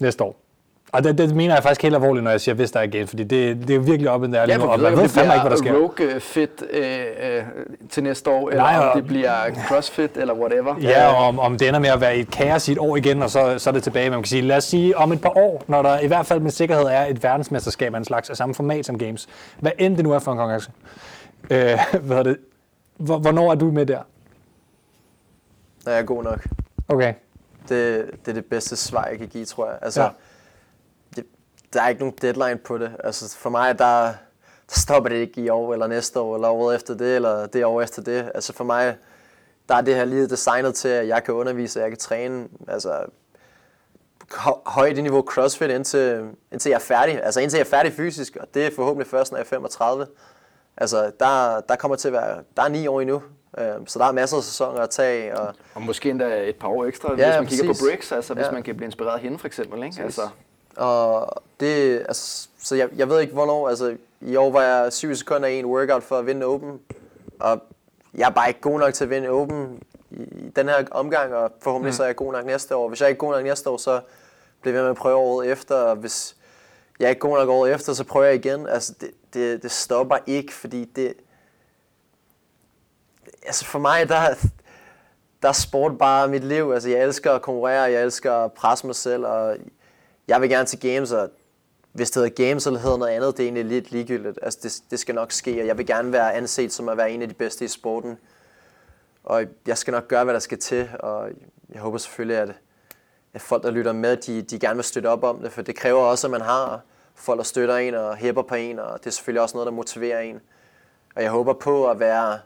næste 0.00 0.24
år, 0.24 0.36
og 0.94 1.04
det, 1.04 1.18
det 1.18 1.34
mener 1.36 1.54
jeg 1.54 1.62
faktisk 1.62 1.82
helt 1.82 1.94
alvorligt, 1.94 2.24
når 2.24 2.30
jeg 2.30 2.40
siger, 2.40 2.54
hvis 2.54 2.70
der 2.70 2.80
er 2.80 2.86
games, 2.86 3.10
fordi 3.10 3.24
det, 3.24 3.68
det 3.68 3.76
er 3.76 3.80
virkelig 3.80 4.10
op 4.10 4.22
i 4.22 4.26
den 4.26 4.32
der 4.34 4.44
Ja, 4.48 4.56
nu, 4.56 4.64
og 4.64 4.80
man 4.80 4.96
ved 4.96 5.02
det 5.02 5.10
fandme 5.10 5.34
ikke, 5.34 5.40
hvad 5.42 5.50
der 5.50 5.56
sker. 5.56 5.74
Rogue 5.74 6.20
Fit 6.20 6.62
øh, 6.70 7.00
øh, 7.36 7.42
til 7.90 8.02
næste 8.02 8.30
år, 8.30 8.50
eller 8.50 8.62
Nej, 8.62 8.78
om 8.78 8.88
og- 8.88 8.96
det 8.96 9.06
bliver 9.06 9.32
CrossFit, 9.68 10.10
eller 10.16 10.34
whatever. 10.34 10.74
Ja, 10.82 11.06
og 11.08 11.16
om, 11.28 11.38
om 11.38 11.58
det 11.58 11.68
ender 11.68 11.80
med 11.80 11.88
at 11.88 12.00
være 12.00 12.16
et 12.16 12.30
kaos 12.30 12.68
i 12.68 12.72
et 12.72 12.78
år 12.78 12.96
igen, 12.96 13.22
og 13.22 13.30
så, 13.30 13.58
så 13.58 13.70
er 13.70 13.74
det 13.74 13.82
tilbage. 13.82 14.10
Man 14.10 14.18
kan 14.18 14.26
sige, 14.26 14.42
lad 14.42 14.56
os 14.56 14.64
sige, 14.64 14.96
om 14.96 15.12
et 15.12 15.20
par 15.20 15.36
år, 15.38 15.64
når 15.68 15.82
der 15.82 15.98
i 16.00 16.06
hvert 16.06 16.26
fald 16.26 16.40
med 16.40 16.50
sikkerhed 16.50 16.84
er 16.84 17.04
et 17.06 17.22
verdensmesterskab 17.22 17.94
af 17.94 17.98
en 17.98 18.04
slags 18.04 18.30
af 18.30 18.36
samme 18.36 18.54
format 18.54 18.86
som 18.86 18.98
Games. 18.98 19.26
Hvad 19.60 19.72
end 19.78 19.96
det 19.96 20.04
nu 20.04 20.12
er 20.12 20.18
for 20.18 20.32
en 20.32 20.38
konkurrence. 20.38 20.70
Øh, 21.50 21.78
hvad 22.06 22.16
er 22.18 22.22
det? 22.22 22.36
Hvor- 22.96 23.18
Hvornår 23.18 23.50
er 23.50 23.54
du 23.54 23.70
med 23.70 23.86
der? 23.86 23.98
Når 25.84 25.92
jeg 25.92 26.00
er 26.00 26.04
god 26.04 26.24
nok. 26.24 26.46
Okay. 26.88 27.14
Det, 27.68 28.04
det 28.24 28.28
er 28.28 28.32
det 28.32 28.44
bedste 28.44 28.76
svar, 28.76 29.06
jeg 29.10 29.18
kan 29.18 29.28
give, 29.28 29.44
tror 29.44 29.66
jeg. 29.66 29.74
Altså, 29.82 30.02
Ja. 30.02 30.08
Der 31.74 31.82
er 31.82 31.88
ikke 31.88 32.00
nogen 32.00 32.14
deadline 32.22 32.56
på 32.58 32.78
det. 32.78 32.92
Altså, 33.04 33.36
for 33.38 33.50
mig, 33.50 33.78
der, 33.78 33.84
der 34.68 34.78
stopper 34.78 35.08
det 35.10 35.16
ikke 35.16 35.40
i 35.40 35.48
år, 35.48 35.72
eller 35.72 35.86
næste 35.86 36.20
år, 36.20 36.34
eller 36.34 36.48
året 36.48 36.74
efter 36.76 36.94
det, 36.94 37.14
eller 37.16 37.46
det 37.46 37.64
år 37.64 37.82
efter 37.82 38.02
det. 38.02 38.30
Altså 38.34 38.52
for 38.52 38.64
mig, 38.64 38.96
der 39.68 39.74
er 39.74 39.80
det 39.80 39.94
her 39.94 40.04
lige 40.04 40.28
designet 40.28 40.74
til, 40.74 40.88
at 40.88 41.08
jeg 41.08 41.24
kan 41.24 41.34
undervise, 41.34 41.78
og 41.78 41.82
jeg 41.82 41.90
kan 41.90 41.98
træne. 41.98 42.48
Altså, 42.68 43.04
hø- 44.44 44.50
højt 44.66 44.96
niveau 44.96 45.22
CrossFit, 45.22 45.70
indtil, 45.70 46.28
indtil 46.52 46.70
jeg 46.70 46.76
er 46.76 46.80
færdig. 46.80 47.22
Altså 47.24 47.40
indtil 47.40 47.56
jeg 47.58 47.64
er 47.64 47.70
færdig 47.70 47.92
fysisk, 47.92 48.36
og 48.40 48.46
det 48.54 48.66
er 48.66 48.70
forhåbentlig 48.76 49.10
først, 49.10 49.32
når 49.32 49.38
jeg 49.38 49.44
er 49.44 49.48
35. 49.48 50.06
Altså, 50.76 51.10
der, 51.20 51.60
der 51.60 51.76
kommer 51.76 51.96
til 51.96 52.08
at 52.08 52.12
være, 52.14 52.38
der 52.56 52.62
er 52.62 52.68
ni 52.68 52.86
år 52.86 53.00
endnu, 53.00 53.22
Øhm, 53.58 53.86
så 53.86 53.98
der 53.98 54.04
er 54.04 54.12
masser 54.12 54.36
af 54.36 54.42
sæsoner 54.42 54.80
at 54.80 54.90
tage 54.90 55.38
og 55.38 55.54
Og 55.74 55.82
måske 55.82 56.10
endda 56.10 56.48
et 56.48 56.56
par 56.56 56.68
år 56.68 56.84
ekstra, 56.84 57.08
Ja, 57.08 57.14
hvis 57.14 57.36
man 57.40 57.46
kigger 57.46 57.66
præcis. 57.66 57.82
på 57.82 57.86
Bricks, 57.88 58.12
altså 58.12 58.34
hvis 58.34 58.46
Ja. 58.46 58.50
man 58.50 58.62
kan 58.62 58.76
blive 58.76 58.86
inspireret 58.86 59.14
af 59.14 59.20
hende 59.20 59.38
for 59.38 59.46
eksempel. 59.46 59.82
Ikke? 59.82 60.02
Altså, 60.02 60.22
Og 60.76 61.42
det, 61.60 61.98
altså, 61.98 62.48
så 62.58 62.76
jeg, 62.76 62.88
jeg 62.96 63.08
ved 63.08 63.20
ikke 63.20 63.32
hvornår, 63.32 63.68
altså 63.68 63.96
i 64.20 64.36
år 64.36 64.50
var 64.50 64.62
jeg 64.62 64.92
7 64.92 65.14
sekunder 65.14 65.48
i 65.48 65.58
en 65.58 65.66
workout 65.66 66.02
for 66.02 66.18
at 66.18 66.26
vinde 66.26 66.46
Open, 66.46 66.80
og 67.40 67.62
jeg 68.14 68.26
er 68.26 68.30
bare 68.30 68.48
ikke 68.48 68.60
god 68.60 68.78
nok 68.78 68.94
til 68.94 69.04
at 69.04 69.10
vinde 69.10 69.28
Open 69.28 69.82
i, 70.10 70.52
den 70.56 70.68
her 70.68 70.84
omgang, 70.90 71.34
og 71.34 71.52
forhåbentlig 71.60 71.90
mm. 71.90 71.96
så 71.96 72.02
er 72.02 72.06
jeg 72.06 72.16
god 72.16 72.32
nok 72.32 72.46
næste 72.46 72.76
år. 72.76 72.88
Hvis 72.88 73.00
jeg 73.00 73.08
ikke 73.08 73.18
er 73.18 73.26
god 73.26 73.32
nok 73.32 73.44
næste 73.44 73.70
år, 73.70 73.76
så 73.76 74.00
bliver 74.60 74.74
jeg 74.74 74.78
ved 74.78 74.82
med 74.82 74.90
at 74.90 74.96
prøve 74.96 75.16
året 75.16 75.50
efter, 75.50 75.74
og 75.74 75.96
hvis 75.96 76.36
jeg 77.00 77.06
er 77.06 77.10
ikke 77.10 77.20
god 77.20 77.38
nok 77.38 77.48
året 77.48 77.74
efter, 77.74 77.92
så 77.92 78.04
prøver 78.04 78.26
jeg 78.26 78.34
igen. 78.34 78.68
Altså, 78.68 78.94
det, 79.00 79.10
det, 79.34 79.62
det 79.62 79.70
stopper 79.70 80.18
ikke, 80.26 80.52
fordi 80.52 80.84
det... 80.84 81.14
Altså 83.46 83.64
for 83.64 83.78
mig, 83.78 84.08
der, 84.08 84.34
der 85.42 85.48
er 85.48 85.52
sport 85.52 85.98
bare 85.98 86.28
mit 86.28 86.44
liv. 86.44 86.70
Altså, 86.72 86.88
jeg 86.88 87.02
elsker 87.02 87.32
at 87.32 87.42
konkurrere, 87.42 87.82
jeg 87.82 88.02
elsker 88.02 88.32
at 88.32 88.52
presse 88.52 88.86
mig 88.86 88.96
selv, 88.96 89.26
og 89.26 89.56
jeg 90.28 90.40
vil 90.40 90.50
gerne 90.50 90.66
til 90.66 90.80
games, 90.80 91.12
og 91.12 91.30
hvis 91.92 92.10
det 92.10 92.22
hedder 92.22 92.46
games 92.46 92.66
eller 92.66 92.80
hedder 92.80 92.96
noget 92.96 93.12
andet, 93.12 93.36
det 93.36 93.42
er 93.42 93.46
egentlig 93.46 93.64
lidt 93.64 93.90
ligegyldigt. 93.90 94.38
Altså, 94.42 94.58
det, 94.62 94.82
det 94.90 94.98
skal 94.98 95.14
nok 95.14 95.32
ske, 95.32 95.60
og 95.60 95.66
jeg 95.66 95.78
vil 95.78 95.86
gerne 95.86 96.12
være 96.12 96.34
anset 96.34 96.72
som 96.72 96.88
at 96.88 96.96
være 96.96 97.10
en 97.10 97.22
af 97.22 97.28
de 97.28 97.34
bedste 97.34 97.64
i 97.64 97.68
sporten. 97.68 98.18
Og 99.24 99.44
jeg 99.66 99.78
skal 99.78 99.92
nok 99.92 100.08
gøre, 100.08 100.24
hvad 100.24 100.34
der 100.34 100.40
skal 100.40 100.58
til, 100.58 100.88
og 100.98 101.28
jeg 101.72 101.80
håber 101.80 101.98
selvfølgelig, 101.98 102.36
at, 102.36 102.52
at 103.34 103.40
folk, 103.40 103.62
der 103.62 103.70
lytter 103.70 103.92
med, 103.92 104.16
de, 104.16 104.42
de 104.42 104.58
gerne 104.58 104.74
vil 104.74 104.84
støtte 104.84 105.06
op 105.06 105.24
om 105.24 105.38
det, 105.38 105.52
for 105.52 105.62
det 105.62 105.76
kræver 105.76 106.00
også, 106.00 106.26
at 106.26 106.30
man 106.30 106.40
har 106.40 106.80
folk, 107.14 107.38
der 107.38 107.44
støtter 107.44 107.76
en 107.76 107.94
og 107.94 108.16
hæpper 108.16 108.42
på 108.42 108.54
en, 108.54 108.78
og 108.78 108.98
det 108.98 109.06
er 109.06 109.10
selvfølgelig 109.10 109.42
også 109.42 109.56
noget, 109.56 109.66
der 109.66 109.72
motiverer 109.72 110.20
en. 110.20 110.40
Og 111.16 111.22
jeg 111.22 111.30
håber 111.30 111.52
på 111.52 111.90
at 111.90 112.00
være 112.00 112.38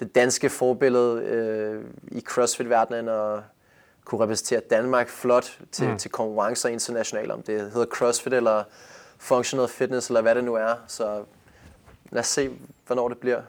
det 0.00 0.14
danske 0.14 0.50
forbillede 0.50 1.22
øh, 1.22 1.84
i 2.08 2.20
CrossFit-verdenen 2.20 3.08
og 3.08 3.42
kunne 4.04 4.24
repræsentere 4.24 4.60
Danmark 4.60 5.08
flot 5.08 5.58
til, 5.72 5.88
mm. 5.88 5.98
til 5.98 6.10
konkurrencer 6.10 6.68
internationalt, 6.68 7.30
om 7.30 7.42
det 7.42 7.60
hedder 7.60 7.86
CrossFit 7.86 8.32
eller 8.32 8.64
Functional 9.18 9.68
Fitness 9.68 10.08
eller 10.08 10.20
hvad 10.20 10.34
det 10.34 10.44
nu 10.44 10.54
er. 10.54 10.74
Så 10.86 11.24
lad 12.10 12.20
os 12.20 12.26
se, 12.26 12.50
hvornår 12.86 13.08
det 13.08 13.18
bliver. 13.18 13.42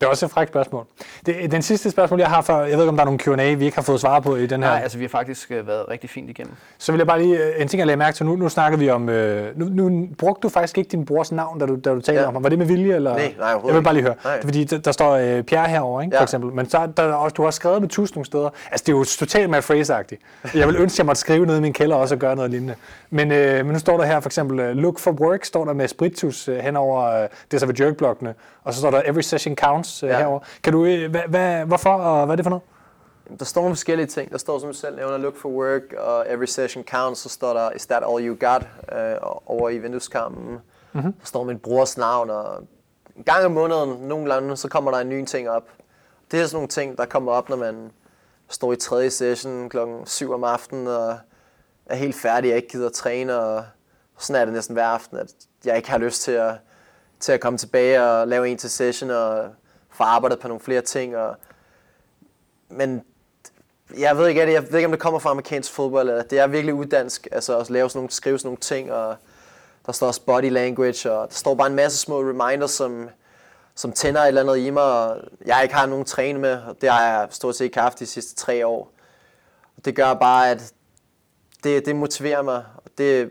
Det 0.00 0.06
er 0.06 0.10
også 0.10 0.26
et 0.26 0.32
frækt 0.32 0.50
spørgsmål. 0.50 0.86
Det, 1.26 1.50
den 1.50 1.62
sidste 1.62 1.90
spørgsmål, 1.90 2.20
jeg 2.20 2.28
har 2.28 2.42
for, 2.42 2.60
jeg 2.60 2.64
ved 2.64 2.84
ikke, 2.84 2.88
om 2.88 2.96
der 2.96 3.02
er 3.02 3.04
nogle 3.04 3.18
Q&A, 3.18 3.54
vi 3.54 3.64
ikke 3.64 3.76
har 3.76 3.82
fået 3.82 4.00
svar 4.00 4.20
på 4.20 4.36
i 4.36 4.46
den 4.46 4.62
her. 4.62 4.70
Nej, 4.70 4.80
altså 4.82 4.98
vi 4.98 5.04
har 5.04 5.08
faktisk 5.08 5.50
øh, 5.50 5.66
været 5.66 5.88
rigtig 5.90 6.10
fint 6.10 6.30
igennem. 6.30 6.54
Så 6.78 6.92
vil 6.92 6.98
jeg 6.98 7.06
bare 7.06 7.22
lige, 7.22 7.44
øh, 7.44 7.62
en 7.62 7.68
ting 7.68 7.78
jeg 7.78 7.86
lagde 7.86 7.96
mærke 7.96 8.16
til, 8.16 8.26
nu, 8.26 8.36
nu 8.36 8.48
snakker 8.48 8.78
vi 8.78 8.90
om, 8.90 9.08
øh, 9.08 9.58
nu, 9.58 9.88
nu 9.88 10.08
brugte 10.18 10.40
du 10.42 10.48
faktisk 10.48 10.78
ikke 10.78 10.88
din 10.88 11.04
brors 11.04 11.32
navn, 11.32 11.60
da 11.60 11.66
du, 11.66 11.76
da 11.84 11.90
du 11.90 12.00
talte 12.00 12.20
ja. 12.20 12.26
om 12.26 12.34
ham. 12.34 12.42
Var 12.42 12.48
det 12.50 12.58
med 12.58 12.66
vilje? 12.66 12.94
Eller? 12.94 13.14
Nej, 13.14 13.34
nej, 13.38 13.48
Jeg 13.66 13.74
vil 13.74 13.82
bare 13.82 13.94
lige 13.94 14.04
høre. 14.04 14.14
Nej. 14.24 14.34
Det 14.34 14.42
er 14.42 14.46
fordi, 14.46 14.64
der, 14.64 14.78
der 14.78 14.92
står 14.92 15.12
øh, 15.12 15.42
Pierre 15.42 15.68
herovre, 15.68 16.04
ikke, 16.04 16.14
ja. 16.14 16.20
for 16.20 16.24
eksempel. 16.24 16.52
Men 16.52 16.70
så, 16.70 16.88
der, 16.96 17.02
er 17.02 17.12
også, 17.12 17.34
du 17.34 17.42
har 17.42 17.50
skrevet 17.50 17.80
med 17.80 17.88
tusind 17.88 18.16
nogle 18.16 18.26
steder. 18.26 18.50
Altså, 18.70 18.84
det 18.86 18.92
er 18.92 18.96
jo 18.96 19.04
totalt 19.04 19.50
med 19.50 19.90
agtigt 19.90 20.20
Jeg 20.54 20.66
vil 20.66 20.76
ønske, 20.76 20.94
at 20.94 20.98
jeg 20.98 21.06
måtte 21.06 21.20
skrive 21.20 21.46
noget 21.46 21.58
i 21.58 21.62
min 21.62 21.72
kælder 21.72 21.96
også 21.96 22.14
og 22.14 22.18
gøre 22.18 22.36
noget 22.36 22.50
lignende. 22.50 22.74
Men, 23.10 23.32
øh, 23.32 23.64
men 23.64 23.72
nu 23.72 23.78
står 23.78 23.96
der 23.96 24.04
her 24.04 24.20
for 24.20 24.28
eksempel, 24.28 24.76
look 24.76 24.98
for 24.98 25.10
work, 25.10 25.44
står 25.44 25.64
der 25.64 25.72
med 25.72 25.88
spritus 25.88 26.48
øh, 26.48 26.58
henover, 26.58 27.04
øh, 27.04 27.28
det 27.50 27.54
er 27.54 27.58
så 27.58 27.66
ved 27.66 27.80
jerkblokkene. 27.80 28.34
Og 28.64 28.74
så 28.74 28.80
står 28.80 28.90
der 28.90 29.02
every 29.04 29.20
session 29.20 29.56
counts 29.56 29.87
øh, 30.02 30.08
Ja. 30.10 30.18
herover. 30.18 30.40
Kan 30.62 30.72
du, 30.72 30.84
øh, 30.84 31.10
hvad, 31.10 31.22
hvad, 31.28 31.64
hvorfor 31.64 31.90
og 31.92 32.26
hvad 32.26 32.34
er 32.34 32.36
det 32.36 32.44
for 32.44 32.50
noget? 32.50 32.62
Der 33.38 33.44
står 33.44 33.60
nogle 33.60 33.76
forskellige 33.76 34.06
ting. 34.06 34.30
Der 34.32 34.38
står, 34.38 34.58
som 34.58 34.68
du 34.68 34.74
selv 34.74 34.96
nævner, 34.96 35.16
look 35.18 35.36
for 35.36 35.48
work, 35.48 35.82
og 35.98 36.26
every 36.28 36.44
session 36.46 36.84
counts. 36.84 37.20
Så 37.20 37.28
står 37.28 37.52
der, 37.52 37.70
is 37.70 37.86
that 37.86 38.02
all 38.08 38.26
you 38.28 38.36
got, 38.40 38.66
øh, 38.98 39.16
over 39.46 39.68
i 39.68 39.78
vindueskampen. 39.78 40.58
Mm-hmm. 40.92 41.12
Der 41.12 41.26
står 41.26 41.44
min 41.44 41.58
brors 41.58 41.98
navn, 41.98 42.30
og 42.30 42.62
en 43.16 43.24
gang 43.24 43.44
om 43.44 43.52
måneden, 43.52 44.08
nogle 44.08 44.32
gange, 44.32 44.56
så 44.56 44.68
kommer 44.68 44.90
der 44.90 44.98
en 44.98 45.08
ny 45.08 45.24
ting 45.24 45.50
op. 45.50 45.62
Det 46.30 46.40
er 46.40 46.44
sådan 46.46 46.56
nogle 46.56 46.68
ting, 46.68 46.98
der 46.98 47.04
kommer 47.06 47.32
op, 47.32 47.48
når 47.48 47.56
man 47.56 47.90
står 48.48 48.72
i 48.72 48.76
tredje 48.76 49.10
session 49.10 49.68
klokken 49.68 50.06
7 50.06 50.32
om 50.32 50.44
aftenen, 50.44 50.86
og 50.86 51.16
er 51.86 51.94
helt 51.96 52.16
færdig, 52.16 52.50
og 52.50 52.56
ikke 52.56 52.68
gider 52.68 52.86
at 52.86 52.92
træne, 52.92 53.38
og 53.38 53.64
sådan 54.18 54.40
er 54.40 54.44
det 54.44 54.54
næsten 54.54 54.72
hver 54.72 54.86
aften, 54.86 55.16
at 55.18 55.26
jeg 55.64 55.76
ikke 55.76 55.90
har 55.90 55.98
lyst 55.98 56.22
til 56.22 56.32
at, 56.32 56.54
til 57.20 57.32
at 57.32 57.40
komme 57.40 57.58
tilbage 57.58 58.02
og 58.02 58.28
lave 58.28 58.48
en 58.48 58.58
til 58.58 58.70
session, 58.70 59.10
og 59.10 59.44
få 59.98 60.04
arbejdet 60.04 60.38
på 60.38 60.48
nogle 60.48 60.60
flere 60.60 60.80
ting, 60.80 61.16
og 61.16 61.36
men 62.68 63.04
jeg 63.98 64.18
ved 64.18 64.28
ikke, 64.28 64.52
jeg 64.52 64.62
ved 64.62 64.74
ikke, 64.74 64.86
om 64.86 64.92
det 64.92 65.00
kommer 65.00 65.18
fra 65.18 65.30
amerikansk 65.30 65.72
fodbold, 65.72 66.08
eller 66.08 66.22
det 66.22 66.38
er 66.38 66.46
virkelig 66.46 66.74
uddansk, 66.74 67.28
altså 67.32 67.58
at 67.58 67.70
lave 67.70 67.90
sådan 67.90 67.98
nogle, 67.98 68.10
skrive 68.10 68.38
sådan 68.38 68.46
nogle 68.46 68.60
ting, 68.60 68.92
og 68.92 69.16
der 69.86 69.92
står 69.92 70.06
også 70.06 70.20
body 70.20 70.50
language, 70.50 71.12
og 71.12 71.28
der 71.28 71.34
står 71.34 71.54
bare 71.54 71.66
en 71.66 71.74
masse 71.74 71.98
små 71.98 72.20
reminders, 72.20 72.70
som, 72.70 73.08
som 73.74 73.92
tænder 73.92 74.20
et 74.20 74.28
eller 74.28 74.40
andet 74.40 74.56
i 74.56 74.70
mig, 74.70 74.82
og 74.82 75.16
jeg 75.46 75.60
ikke 75.62 75.74
har 75.74 75.86
nogen 75.86 76.04
træne 76.04 76.38
med, 76.38 76.62
og 76.62 76.80
det 76.80 76.90
har 76.90 77.04
jeg 77.04 77.28
stort 77.30 77.56
set 77.56 77.64
ikke 77.64 77.80
haft 77.80 77.98
de 77.98 78.06
sidste 78.06 78.34
tre 78.34 78.66
år. 78.66 78.92
Og 79.76 79.84
det 79.84 79.96
gør 79.96 80.14
bare, 80.14 80.50
at 80.50 80.72
det, 81.64 81.86
det 81.86 81.96
motiverer 81.96 82.42
mig, 82.42 82.64
og 82.76 82.90
det, 82.98 83.30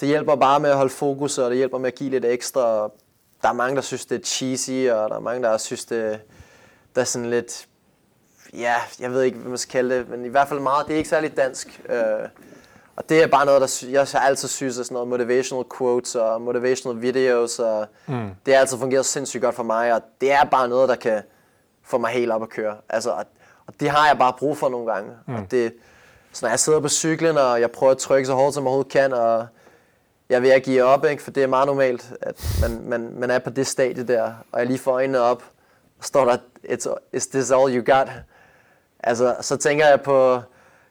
det 0.00 0.08
hjælper 0.08 0.36
bare 0.36 0.60
med 0.60 0.70
at 0.70 0.76
holde 0.76 0.92
fokus, 0.92 1.38
og 1.38 1.50
det 1.50 1.56
hjælper 1.56 1.78
med 1.78 1.86
at 1.86 1.94
give 1.94 2.10
lidt 2.10 2.24
ekstra. 2.24 2.60
og 2.60 2.94
der 3.42 3.48
er 3.48 3.52
mange, 3.52 3.76
der 3.76 3.82
synes, 3.82 4.06
det 4.06 4.20
er 4.20 4.24
cheesy, 4.24 4.70
og 4.70 5.10
der 5.10 5.16
er 5.16 5.20
mange, 5.20 5.42
der 5.42 5.58
synes, 5.58 5.84
det, 5.84 6.20
der 6.94 7.00
er 7.00 7.04
sådan 7.04 7.30
lidt 7.30 7.68
ja, 8.54 8.74
jeg 9.00 9.10
ved 9.10 9.22
ikke, 9.22 9.38
hvad 9.38 9.48
man 9.48 9.58
skal 9.58 9.72
kalde 9.72 9.98
det, 9.98 10.08
men 10.08 10.24
i 10.24 10.28
hvert 10.28 10.48
fald 10.48 10.60
meget, 10.60 10.86
det 10.86 10.92
er 10.92 10.98
ikke 10.98 11.08
særlig 11.08 11.36
dansk. 11.36 11.80
Øh, 11.88 12.28
og 12.96 13.08
det 13.08 13.22
er 13.22 13.26
bare 13.26 13.46
noget, 13.46 13.60
der 13.60 13.88
jeg 13.90 14.06
altid 14.14 14.48
synes 14.48 14.78
er 14.78 14.82
sådan 14.82 14.94
noget 14.94 15.08
motivational 15.08 15.64
quotes 15.78 16.14
og 16.14 16.42
motivational 16.42 17.02
videos, 17.02 17.58
og 17.58 17.86
mm. 18.06 18.30
det 18.46 18.54
har 18.54 18.60
altid 18.60 18.78
fungeret 18.78 19.06
sindssygt 19.06 19.42
godt 19.42 19.54
for 19.54 19.62
mig, 19.62 19.94
og 19.94 20.02
det 20.20 20.32
er 20.32 20.44
bare 20.44 20.68
noget, 20.68 20.88
der 20.88 20.94
kan 20.94 21.22
få 21.84 21.98
mig 21.98 22.10
helt 22.10 22.32
op 22.32 22.42
at 22.42 22.48
køre. 22.48 22.76
Altså, 22.88 23.10
og, 23.10 23.24
og 23.66 23.74
det 23.80 23.90
har 23.90 24.08
jeg 24.08 24.18
bare 24.18 24.32
brug 24.38 24.56
for 24.56 24.68
nogle 24.68 24.92
gange. 24.92 25.10
Mm. 25.26 25.34
Og 25.34 25.50
det, 25.50 25.74
så 26.32 26.46
når 26.46 26.50
jeg 26.50 26.58
sidder 26.58 26.80
på 26.80 26.88
cyklen, 26.88 27.38
og 27.38 27.60
jeg 27.60 27.70
prøver 27.70 27.92
at 27.92 27.98
trykke 27.98 28.26
så 28.26 28.34
hårdt, 28.34 28.54
som 28.54 28.62
jeg 28.62 28.68
overhovedet 28.68 28.92
kan, 28.92 29.12
og 29.12 29.46
jeg 30.28 30.42
vil 30.42 30.48
at 30.48 30.62
give 30.62 30.82
op, 30.82 31.04
ikke? 31.04 31.22
for 31.22 31.30
det 31.30 31.42
er 31.42 31.46
meget 31.46 31.66
normalt, 31.66 32.12
at 32.20 32.56
man, 32.60 32.80
man, 32.88 33.12
man 33.18 33.30
er 33.30 33.38
på 33.38 33.50
det 33.50 33.66
stadie 33.66 34.04
der, 34.04 34.32
og 34.52 34.58
jeg 34.58 34.66
lige 34.66 34.78
får 34.78 34.92
øjnene 34.92 35.20
op, 35.20 35.42
og 35.98 36.04
står 36.04 36.24
der, 36.24 36.36
It's, 36.64 36.94
is 37.12 37.26
this 37.26 37.50
all 37.50 37.76
you 37.76 37.94
got? 37.96 38.08
Altså, 39.00 39.34
så 39.40 39.56
tænker 39.56 39.86
jeg 39.86 40.00
på 40.00 40.40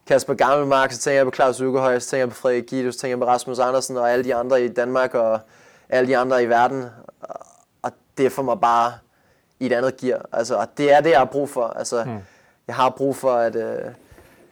Kasper 0.08 0.34
Gammelmark, 0.34 0.92
så 0.92 1.00
tænker 1.00 1.16
jeg 1.18 1.26
på 1.26 1.32
Claus 1.36 1.62
Ukehøj, 1.62 2.00
så 2.00 2.10
tænker 2.10 2.22
jeg 2.22 2.30
på 2.30 2.36
Frederik 2.36 2.64
Gitte, 2.68 2.92
så 2.92 3.00
tænker 3.00 3.12
jeg 3.12 3.20
på 3.20 3.26
Rasmus 3.26 3.60
Andersen 3.60 3.98
og 3.98 4.12
alle 4.12 4.24
de 4.24 4.36
andre 4.36 4.66
i 4.66 4.68
Danmark 4.68 5.14
og 5.14 5.40
alle 5.90 6.08
de 6.08 6.18
andre 6.18 6.44
i 6.44 6.50
verden. 6.50 6.86
Og- 7.22 7.46
Og 7.82 7.92
det 8.18 8.32
får 8.32 8.44
mig 8.44 8.60
bare 8.60 8.94
i 9.60 9.66
et 9.66 9.74
andet 9.74 9.98
gear. 9.98 10.26
Altså, 10.32 10.56
og 10.56 10.68
det 10.78 10.92
er 10.94 11.02
det, 11.02 11.10
jeg 11.10 11.18
har 11.20 11.26
brug 11.26 11.50
for. 11.50 11.68
Altså, 11.68 12.04
mm. 12.04 12.18
Jeg 12.68 12.76
har 12.76 12.90
brug 12.90 13.16
for 13.16 13.32
at, 13.34 13.56
øh, 13.56 13.92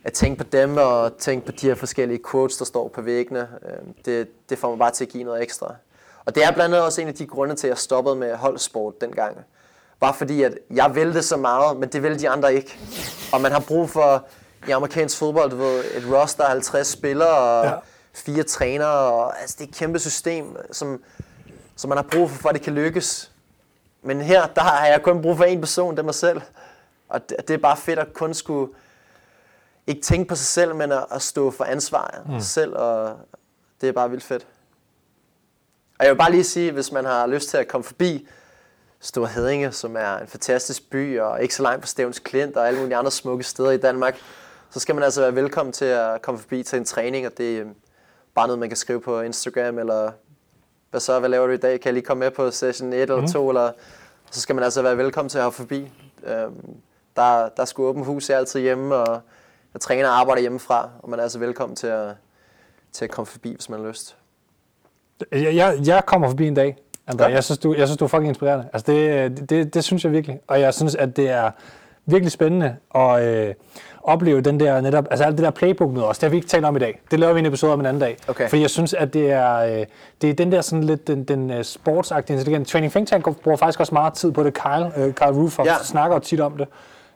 at 0.03 0.13
tænke 0.13 0.43
på 0.43 0.49
dem 0.51 0.77
og 0.77 1.17
tænke 1.17 1.45
på 1.45 1.51
de 1.51 1.67
her 1.67 1.75
forskellige 1.75 2.19
quotes, 2.31 2.57
der 2.57 2.65
står 2.65 2.87
på 2.87 3.01
væggene. 3.01 3.47
Øh, 3.65 3.77
det, 4.05 4.49
det 4.49 4.57
får 4.57 4.69
mig 4.69 4.79
bare 4.79 4.91
til 4.91 5.05
at 5.05 5.11
give 5.11 5.23
noget 5.23 5.43
ekstra. 5.43 5.75
Og 6.25 6.35
det 6.35 6.43
er 6.43 6.51
blandt 6.51 6.75
andet 6.75 6.85
også 6.85 7.01
en 7.01 7.07
af 7.07 7.13
de 7.13 7.25
grunde 7.27 7.55
til, 7.55 7.67
at 7.67 7.69
jeg 7.69 7.77
stoppede 7.77 8.15
med 8.15 8.35
holdsport 8.35 9.01
dengang. 9.01 9.37
Bare 9.99 10.13
fordi, 10.13 10.43
at 10.43 10.57
jeg 10.71 10.95
ville 10.95 11.13
det 11.13 11.25
så 11.25 11.37
meget, 11.37 11.77
men 11.77 11.89
det 11.89 12.03
ville 12.03 12.19
de 12.19 12.29
andre 12.29 12.53
ikke. 12.53 12.77
Og 13.33 13.41
man 13.41 13.51
har 13.51 13.59
brug 13.59 13.89
for, 13.89 14.25
i 14.67 14.71
amerikansk 14.71 15.17
fodbold, 15.17 15.49
du 15.51 15.55
ved, 15.57 15.83
et 15.95 16.03
roster 16.13 16.43
af 16.43 16.49
50 16.49 16.87
spillere 16.87 17.37
og 17.37 17.65
Ja. 17.65 17.71
fire 18.13 18.43
trænere. 18.43 18.87
Og, 19.13 19.41
altså, 19.41 19.55
det 19.59 19.65
er 19.65 19.69
et 19.69 19.75
kæmpe 19.75 19.99
system, 19.99 20.57
som, 20.71 21.03
som 21.75 21.89
man 21.89 21.97
har 21.97 22.05
brug 22.11 22.29
for, 22.29 22.37
for 22.37 22.49
at 22.49 22.55
det 22.55 22.61
kan 22.63 22.73
lykkes. 22.73 23.31
Men 24.01 24.21
her, 24.21 24.47
der 24.47 24.61
har 24.61 24.87
jeg 24.87 25.01
kun 25.03 25.21
brug 25.21 25.37
for 25.37 25.43
en 25.43 25.59
person, 25.59 25.91
det 25.91 25.99
er 25.99 26.03
mig 26.03 26.15
selv. 26.15 26.41
Og 27.09 27.29
det, 27.29 27.37
det 27.47 27.53
er 27.53 27.57
bare 27.57 27.77
fedt 27.77 27.99
at 27.99 28.13
kun 28.13 28.33
skulle 28.33 28.73
ikke 29.87 30.01
tænke 30.01 30.27
på 30.27 30.35
sig 30.35 30.45
selv, 30.45 30.75
men 30.75 30.91
at, 30.91 31.05
at 31.11 31.21
stå 31.21 31.51
for 31.51 31.63
ansvar 31.63 32.21
mm. 32.25 32.39
selv, 32.39 32.75
og 32.75 33.17
det 33.81 33.89
er 33.89 33.93
bare 33.93 34.09
vildt 34.09 34.23
fedt. 34.23 34.47
Og 35.99 36.05
jeg 36.05 36.13
vil 36.13 36.17
bare 36.17 36.31
lige 36.31 36.43
sige, 36.43 36.71
hvis 36.71 36.91
man 36.91 37.05
har 37.05 37.27
lyst 37.27 37.49
til 37.49 37.57
at 37.57 37.67
komme 37.67 37.83
forbi 37.83 38.27
Stor 38.99 39.25
Hedinge, 39.25 39.71
som 39.71 39.95
er 39.95 40.17
en 40.17 40.27
fantastisk 40.27 40.89
by, 40.89 41.19
og 41.19 41.41
ikke 41.41 41.55
så 41.55 41.63
langt 41.63 41.81
fra 41.81 41.87
Stævns 41.87 42.19
Klint 42.19 42.57
og 42.57 42.67
alle 42.67 42.79
mulige 42.79 42.95
andre 42.95 43.11
smukke 43.11 43.43
steder 43.43 43.71
i 43.71 43.77
Danmark, 43.77 44.17
så 44.69 44.79
skal 44.79 44.95
man 44.95 45.03
altså 45.03 45.21
være 45.21 45.35
velkommen 45.35 45.73
til 45.73 45.85
at 45.85 46.21
komme 46.21 46.39
forbi 46.39 46.63
til 46.63 46.77
en 46.77 46.85
træning, 46.85 47.25
og 47.25 47.37
det 47.37 47.57
er 47.57 47.65
bare 48.35 48.47
noget, 48.47 48.59
man 48.59 48.69
kan 48.69 48.77
skrive 48.77 49.01
på 49.01 49.21
Instagram, 49.21 49.79
eller 49.79 50.11
hvad 50.91 51.01
så, 51.01 51.19
hvad 51.19 51.29
laver 51.29 51.47
du 51.47 51.53
i 51.53 51.57
dag? 51.57 51.79
Kan 51.79 51.85
jeg 51.85 51.93
lige 51.93 52.05
komme 52.05 52.19
med 52.19 52.31
på 52.31 52.51
session 52.51 52.93
1 52.93 53.01
eller 53.01 53.27
2, 53.27 53.49
eller 53.49 53.71
så 54.31 54.41
skal 54.41 54.55
man 54.55 54.63
altså 54.63 54.81
være 54.81 54.97
velkommen 54.97 55.29
til 55.29 55.37
at 55.37 55.43
hoppe 55.43 55.57
forbi. 55.57 55.91
Øhm, 56.23 56.75
der, 57.15 57.49
der 57.49 57.61
er 57.61 57.65
sgu 57.65 57.85
åben 57.85 58.03
hus, 58.03 58.29
jeg 58.29 58.35
er 58.35 58.39
altid 58.39 58.59
hjemme, 58.59 58.95
og 58.95 59.21
jeg 59.73 59.81
træner 59.81 60.09
og 60.09 60.19
arbejder 60.19 60.41
hjemmefra, 60.41 60.89
og 60.99 61.09
man 61.09 61.19
er 61.19 61.23
altså 61.23 61.39
velkommen 61.39 61.75
til 61.75 61.87
at, 61.87 62.07
til 62.91 63.05
at 63.05 63.11
komme 63.11 63.25
forbi, 63.25 63.53
hvis 63.53 63.69
man 63.69 63.79
har 63.79 63.87
lyst. 63.87 64.15
Jeg, 65.31 65.55
jeg, 65.55 65.77
jeg 65.85 66.05
kommer 66.05 66.27
forbi 66.29 66.47
en 66.47 66.53
dag, 66.53 66.77
André. 67.11 67.23
Ja. 67.23 67.29
Jeg 67.29 67.43
synes, 67.43 67.57
du, 67.57 67.73
jeg 67.73 67.87
synes, 67.87 67.97
du 67.97 68.05
er 68.05 68.09
fucking 68.09 68.27
inspirerende. 68.27 68.69
Altså, 68.73 68.91
det, 68.91 69.49
det, 69.49 69.73
det 69.73 69.83
synes 69.83 70.03
jeg 70.03 70.11
virkelig. 70.11 70.39
Og 70.47 70.59
jeg 70.61 70.73
synes, 70.73 70.95
at 70.95 71.15
det 71.17 71.29
er 71.29 71.51
virkelig 72.05 72.31
spændende 72.31 72.75
at 72.95 73.23
øh, 73.23 73.53
opleve 74.03 74.41
den 74.41 74.59
der 74.59 74.81
netop, 74.81 75.05
altså 75.11 75.23
alt 75.25 75.37
det 75.37 75.43
der 75.45 75.51
playbook 75.51 75.91
noget 75.91 76.07
også. 76.07 76.19
Det 76.19 76.23
har 76.23 76.29
vi 76.29 76.35
ikke 76.35 76.47
talt 76.47 76.65
om 76.65 76.75
i 76.75 76.79
dag. 76.79 77.01
Det 77.11 77.19
laver 77.19 77.33
vi 77.33 77.39
en 77.39 77.45
episode 77.45 77.73
om 77.73 77.79
en 77.79 77.85
anden 77.85 78.01
dag. 78.01 78.17
Okay. 78.27 78.49
Fordi 78.49 78.61
jeg 78.61 78.69
synes, 78.69 78.93
at 78.93 79.13
det 79.13 79.31
er, 79.31 79.55
øh, 79.55 79.85
det 80.21 80.29
er 80.29 80.33
den 80.33 80.51
der 80.51 80.61
sådan 80.61 80.83
lidt, 80.83 81.07
den, 81.07 81.23
den 81.23 81.51
uh, 81.51 81.61
sportsagtige 81.63 82.33
intelligens. 82.37 82.69
Training 82.71 82.91
Think 82.93 83.07
Tank 83.07 83.41
bruger 83.41 83.57
faktisk 83.57 83.79
også 83.79 83.93
meget 83.93 84.13
tid 84.13 84.31
på 84.31 84.43
det. 84.43 84.53
Kyle, 84.53 84.91
øh, 84.97 85.13
Kyle 85.13 85.27
Roof 85.27 85.59
Ja. 85.65 85.75
snakker 85.83 86.19
tit 86.19 86.39
om 86.39 86.57
det. 86.57 86.67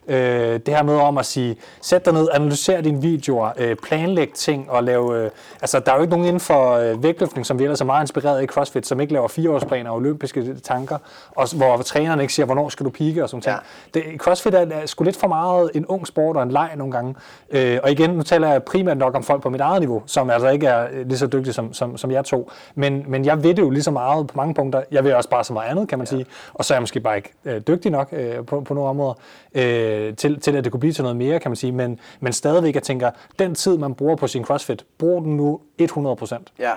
Øh, 0.08 0.60
det 0.66 0.68
her 0.68 0.84
med 0.84 0.96
om 0.96 1.18
at 1.18 1.26
sige, 1.26 1.56
sæt 1.82 2.06
dig 2.06 2.14
ned, 2.14 2.28
analysere 2.34 2.82
dine 2.82 3.02
videoer, 3.02 3.50
øh, 3.58 3.76
planlæg 3.76 4.32
ting 4.34 4.72
og 4.72 4.84
lave... 4.84 5.24
Øh, 5.24 5.30
altså, 5.62 5.80
der 5.80 5.92
er 5.92 5.96
jo 5.96 6.02
ikke 6.02 6.12
nogen 6.12 6.26
inden 6.26 6.40
for 6.40 6.72
øh, 6.72 7.04
vægtløftning, 7.04 7.46
som 7.46 7.60
vi 7.60 7.64
ellers 7.64 7.82
er 7.82 7.86
meget 7.86 8.04
inspireret 8.04 8.38
af 8.38 8.44
i 8.44 8.46
CrossFit, 8.46 8.88
som 8.88 9.00
ikke 9.00 9.14
laver 9.14 9.28
fireårsplaner 9.28 9.90
og 9.90 9.96
olympiske 9.96 10.56
tanker, 10.64 10.98
og 11.36 11.56
hvor 11.56 11.78
trænerne 11.78 12.22
ikke 12.22 12.34
siger, 12.34 12.46
hvornår 12.46 12.70
skal 12.70 12.86
du 12.86 12.90
pike 12.90 13.24
og 13.24 13.30
sådan 13.30 13.42
ting. 13.42 13.56
Ja. 13.96 14.00
Det, 14.00 14.04
CrossFit 14.18 14.54
er, 14.54 14.66
er 14.72 14.86
sgu 14.86 15.04
lidt 15.04 15.18
for 15.18 15.28
meget 15.28 15.72
en 15.74 15.86
ung 15.86 16.08
sport 16.08 16.38
og 16.38 16.44
en 16.44 16.52
leg 16.52 16.70
nogle 16.78 16.94
gange. 16.94 17.16
Øh, 17.50 17.80
og 17.84 17.92
igen, 17.92 18.10
nu 18.10 18.24
taler 18.24 18.52
jeg 18.52 18.64
primært 18.64 18.98
nok 18.98 19.16
om 19.16 19.24
folk 19.24 19.42
på 19.42 19.50
mit 19.50 19.62
eget 19.62 19.80
niveau, 19.80 20.04
som 20.06 20.30
altså 20.30 20.50
ikke 20.50 20.68
er 20.68 20.88
øh, 20.92 21.08
lige 21.08 21.18
så 21.18 21.28
dygtige 21.28 21.54
som, 21.54 21.74
som, 21.74 21.98
som 21.98 22.12
jeg 22.12 22.26
to. 22.26 22.52
Men, 22.76 23.04
men 23.08 23.26
jeg 23.26 23.44
ved 23.44 23.54
det 23.54 23.62
jo 23.62 23.70
lige 23.70 23.84
så 23.84 23.92
meget 23.92 24.28
på 24.28 24.34
mange 24.38 24.54
punkter. 24.54 24.84
Jeg 24.92 25.04
ved 25.04 25.14
også 25.14 25.30
bare 25.30 25.44
så 25.44 25.54
meget 25.54 25.70
andet, 25.70 25.90
kan 25.90 25.98
man 25.98 26.08
ja. 26.08 26.16
sige. 26.16 26.26
Og 26.54 26.66
så 26.66 26.74
er 26.74 26.76
jeg 26.76 26.82
måske 26.82 27.00
bare 27.00 27.16
ikke 27.16 27.34
øh, 27.46 27.62
dygtig 27.68 27.92
nok 27.92 28.10
øh, 28.12 28.46
på, 28.46 28.62
på 28.62 28.74
nogle 28.74 28.90
områder, 28.90 29.14
øh, 29.56 29.97
til, 30.18 30.40
til 30.40 30.56
at 30.56 30.64
det 30.64 30.72
kunne 30.72 30.80
blive 30.80 30.94
til 30.94 31.02
noget 31.04 31.18
mere, 31.18 31.40
kan 31.40 31.52
man 31.52 31.56
sige. 31.56 31.72
Men, 31.72 32.00
men 32.20 32.34
stadigvæk, 32.34 32.76
jeg 32.76 32.84
tænker, 32.84 33.12
den 33.40 33.56
tid, 33.56 33.78
man 33.78 33.96
bruger 33.96 34.16
på 34.16 34.28
sin 34.28 34.44
CrossFit, 34.46 34.86
brug 34.98 35.24
den 35.24 35.38
nu 35.38 35.60
100%. 35.82 36.38
Ja, 36.60 36.72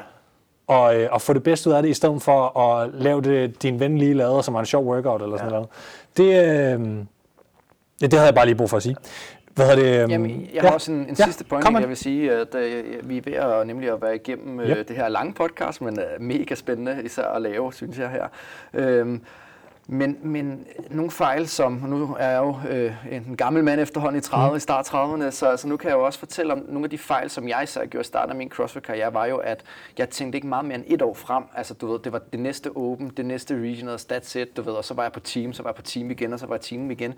Og, 0.66 0.97
øh, 1.01 1.09
og 1.12 1.22
få 1.22 1.32
det 1.32 1.42
bedste 1.42 1.70
ud 1.70 1.74
af 1.74 1.82
det, 1.82 1.88
i 1.88 1.94
stedet 1.94 2.22
for 2.22 2.59
at 2.59 2.90
lave 2.94 3.20
det, 3.22 3.62
din 3.62 3.80
ven 3.80 3.98
lige 3.98 4.14
lavede, 4.14 4.42
som 4.42 4.55
var 4.55 4.60
en 4.60 4.66
sjov 4.66 4.84
workout 4.84 5.22
eller 5.22 5.36
sådan 5.36 5.52
Ja. 5.52 5.56
noget. 5.56 5.68
Det, 6.16 6.24
øh, 6.24 6.97
ja, 8.02 8.06
det 8.06 8.12
havde 8.12 8.26
jeg 8.26 8.34
bare 8.34 8.47
lige 8.47 8.56
brug 8.56 8.70
for 8.70 8.76
at 8.76 8.82
sige. 8.82 8.97
Hvad 9.55 9.66
hedder 9.66 9.82
det? 9.92 10.02
øhm, 10.02 10.10
Jamen, 10.10 10.48
jeg 10.55 10.62
har 10.62 10.70
også 10.70 10.92
en, 10.92 10.98
en 10.98 11.16
ja, 11.18 11.24
sidste 11.24 11.44
point, 11.44 11.64
kom 11.64 11.76
jeg 11.80 11.88
vil 11.88 11.97
sige, 11.97 12.32
at 12.32 12.55
øh, 12.55 12.84
vi 13.09 13.16
er 13.18 13.22
ved 13.24 13.32
at, 13.32 13.66
nemlig 13.66 13.90
at 13.92 14.02
være 14.02 14.14
igennem 14.14 14.60
Yep. 14.60 14.68
øh, 14.76 14.88
det 14.88 14.97
her 14.97 15.09
lange 15.09 15.32
podcast, 15.34 15.80
men 15.82 15.98
øh, 15.98 16.05
mega 16.20 16.55
spændende 16.55 16.97
især 17.05 17.24
at 17.24 17.42
lave, 17.42 17.72
synes 17.72 17.98
jeg 17.98 18.09
her. 18.10 18.24
Øhm, 18.74 19.22
men, 19.93 20.19
men 20.23 20.67
nogle 20.91 21.11
fejl, 21.11 21.49
som 21.49 21.73
nu 21.73 22.17
er 22.19 22.29
jeg 22.29 22.39
jo 22.39 22.57
øh, 22.71 22.95
en 23.11 23.37
gammel 23.37 23.65
mand 23.65 23.81
efterhånden 23.81 24.19
i 24.19 24.21
30, 24.23 24.51
mm. 24.51 24.57
i 24.57 24.61
start 24.61 24.89
30'erne, 24.89 25.31
så 25.31 25.47
altså, 25.47 25.69
nu 25.69 25.77
kan 25.77 25.91
jeg 25.91 25.97
jo 25.97 26.05
også 26.05 26.19
fortælle 26.19 26.53
om 26.53 26.65
nogle 26.69 26.85
af 26.85 26.91
de 26.91 26.99
fejl, 26.99 27.31
som 27.31 27.49
jeg 27.49 27.62
især 27.62 27.87
gjorde 27.87 28.01
i 28.01 28.05
starten 28.05 28.31
af 28.31 28.37
min 28.37 28.49
CrossFit-karriere, 28.49 29.15
var 29.15 29.27
jo, 29.27 29.37
at 29.37 29.65
jeg 29.99 30.11
tænkte 30.11 30.37
ikke 30.37 30.47
meget 30.47 30.65
mere 30.65 30.75
end 30.75 30.85
et 30.87 31.03
år 31.03 31.15
frem. 31.15 31.45
Altså, 31.55 31.75
du 31.75 31.93
ved, 31.93 31.99
det 31.99 32.12
var 32.12 32.19
det 32.33 32.41
næste 32.41 32.77
Open, 32.77 33.11
det 33.17 33.27
næste 33.27 33.55
Regionals, 33.55 34.07
that's 34.12 34.39
it, 34.39 34.57
du 34.57 34.62
ved, 34.62 34.73
og 34.73 34.85
så 34.85 34.95
var 34.95 35.03
jeg 35.03 35.12
på 35.12 35.21
team, 35.21 35.53
så 35.53 35.62
var 35.62 35.71
jeg 35.71 35.75
på 35.75 35.83
team 35.83 36.11
igen, 36.11 36.33
og 36.33 36.39
så 36.39 36.47
var 36.47 36.55
jeg 36.55 36.61
team 36.61 36.91
igen. 36.91 37.15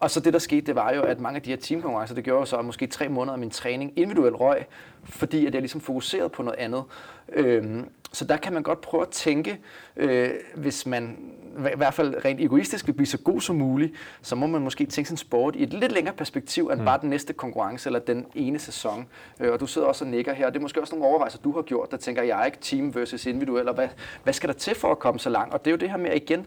Og 0.00 0.10
så 0.10 0.20
det, 0.20 0.32
der 0.32 0.38
skete, 0.38 0.66
det 0.66 0.74
var 0.74 0.92
jo, 0.94 1.02
at 1.02 1.20
mange 1.20 1.36
af 1.36 1.42
de 1.42 1.50
her 1.50 1.56
teamkonkurrencer, 1.56 2.14
det 2.14 2.24
gjorde 2.24 2.40
jo 2.40 2.44
så 2.44 2.56
at 2.56 2.64
måske 2.64 2.86
tre 2.86 3.08
måneder 3.08 3.32
af 3.32 3.38
min 3.38 3.50
træning 3.50 3.92
individuelt 3.96 4.40
røg, 4.40 4.66
fordi 5.04 5.46
at 5.46 5.54
jeg 5.54 5.62
ligesom 5.62 5.80
fokuserede 5.80 6.28
på 6.28 6.42
noget 6.42 6.58
andet. 6.58 6.84
Øhm, 7.28 7.88
så 8.12 8.24
der 8.24 8.36
kan 8.36 8.52
man 8.52 8.62
godt 8.62 8.80
prøve 8.80 9.02
at 9.02 9.08
tænke, 9.08 9.60
øh, 9.96 10.30
hvis 10.54 10.86
man 10.86 11.16
i 11.58 11.76
hvert 11.76 11.94
fald 11.94 12.24
rent 12.24 12.40
egoistisk 12.40 12.86
vil 12.86 12.92
blive 12.92 13.06
så 13.06 13.18
god 13.18 13.40
som 13.40 13.56
muligt, 13.56 13.92
så 14.22 14.36
må 14.36 14.46
man 14.46 14.62
måske 14.62 14.86
tænke 14.86 15.08
sin 15.08 15.16
sport 15.16 15.56
i 15.56 15.62
et 15.62 15.72
lidt 15.72 15.92
længere 15.92 16.14
perspektiv 16.14 16.68
end 16.68 16.80
mm. 16.80 16.84
bare 16.84 17.00
den 17.00 17.10
næste 17.10 17.32
konkurrence 17.32 17.88
eller 17.88 17.98
den 17.98 18.26
ene 18.34 18.58
sæson. 18.58 19.06
Øh, 19.40 19.52
og 19.52 19.60
du 19.60 19.66
sidder 19.66 19.86
også 19.86 20.04
og 20.04 20.10
nikker 20.10 20.32
her, 20.32 20.46
og 20.46 20.52
det 20.52 20.58
er 20.58 20.62
måske 20.62 20.80
også 20.80 20.94
nogle 20.94 21.08
overvejelser, 21.08 21.38
du 21.38 21.52
har 21.52 21.62
gjort, 21.62 21.90
der 21.90 21.96
tænker, 21.96 22.22
jeg 22.22 22.40
er 22.40 22.44
ikke 22.44 22.58
team 22.60 22.94
versus 22.94 23.26
individuel, 23.26 23.68
og 23.68 23.74
hvad, 23.74 23.88
hvad 24.22 24.32
skal 24.32 24.48
der 24.48 24.54
til 24.54 24.74
for 24.74 24.90
at 24.90 24.98
komme 24.98 25.20
så 25.20 25.30
langt? 25.30 25.54
Og 25.54 25.64
det 25.64 25.70
er 25.70 25.72
jo 25.72 25.78
det 25.78 25.90
her 25.90 25.96
med 25.96 26.12
igen, 26.12 26.46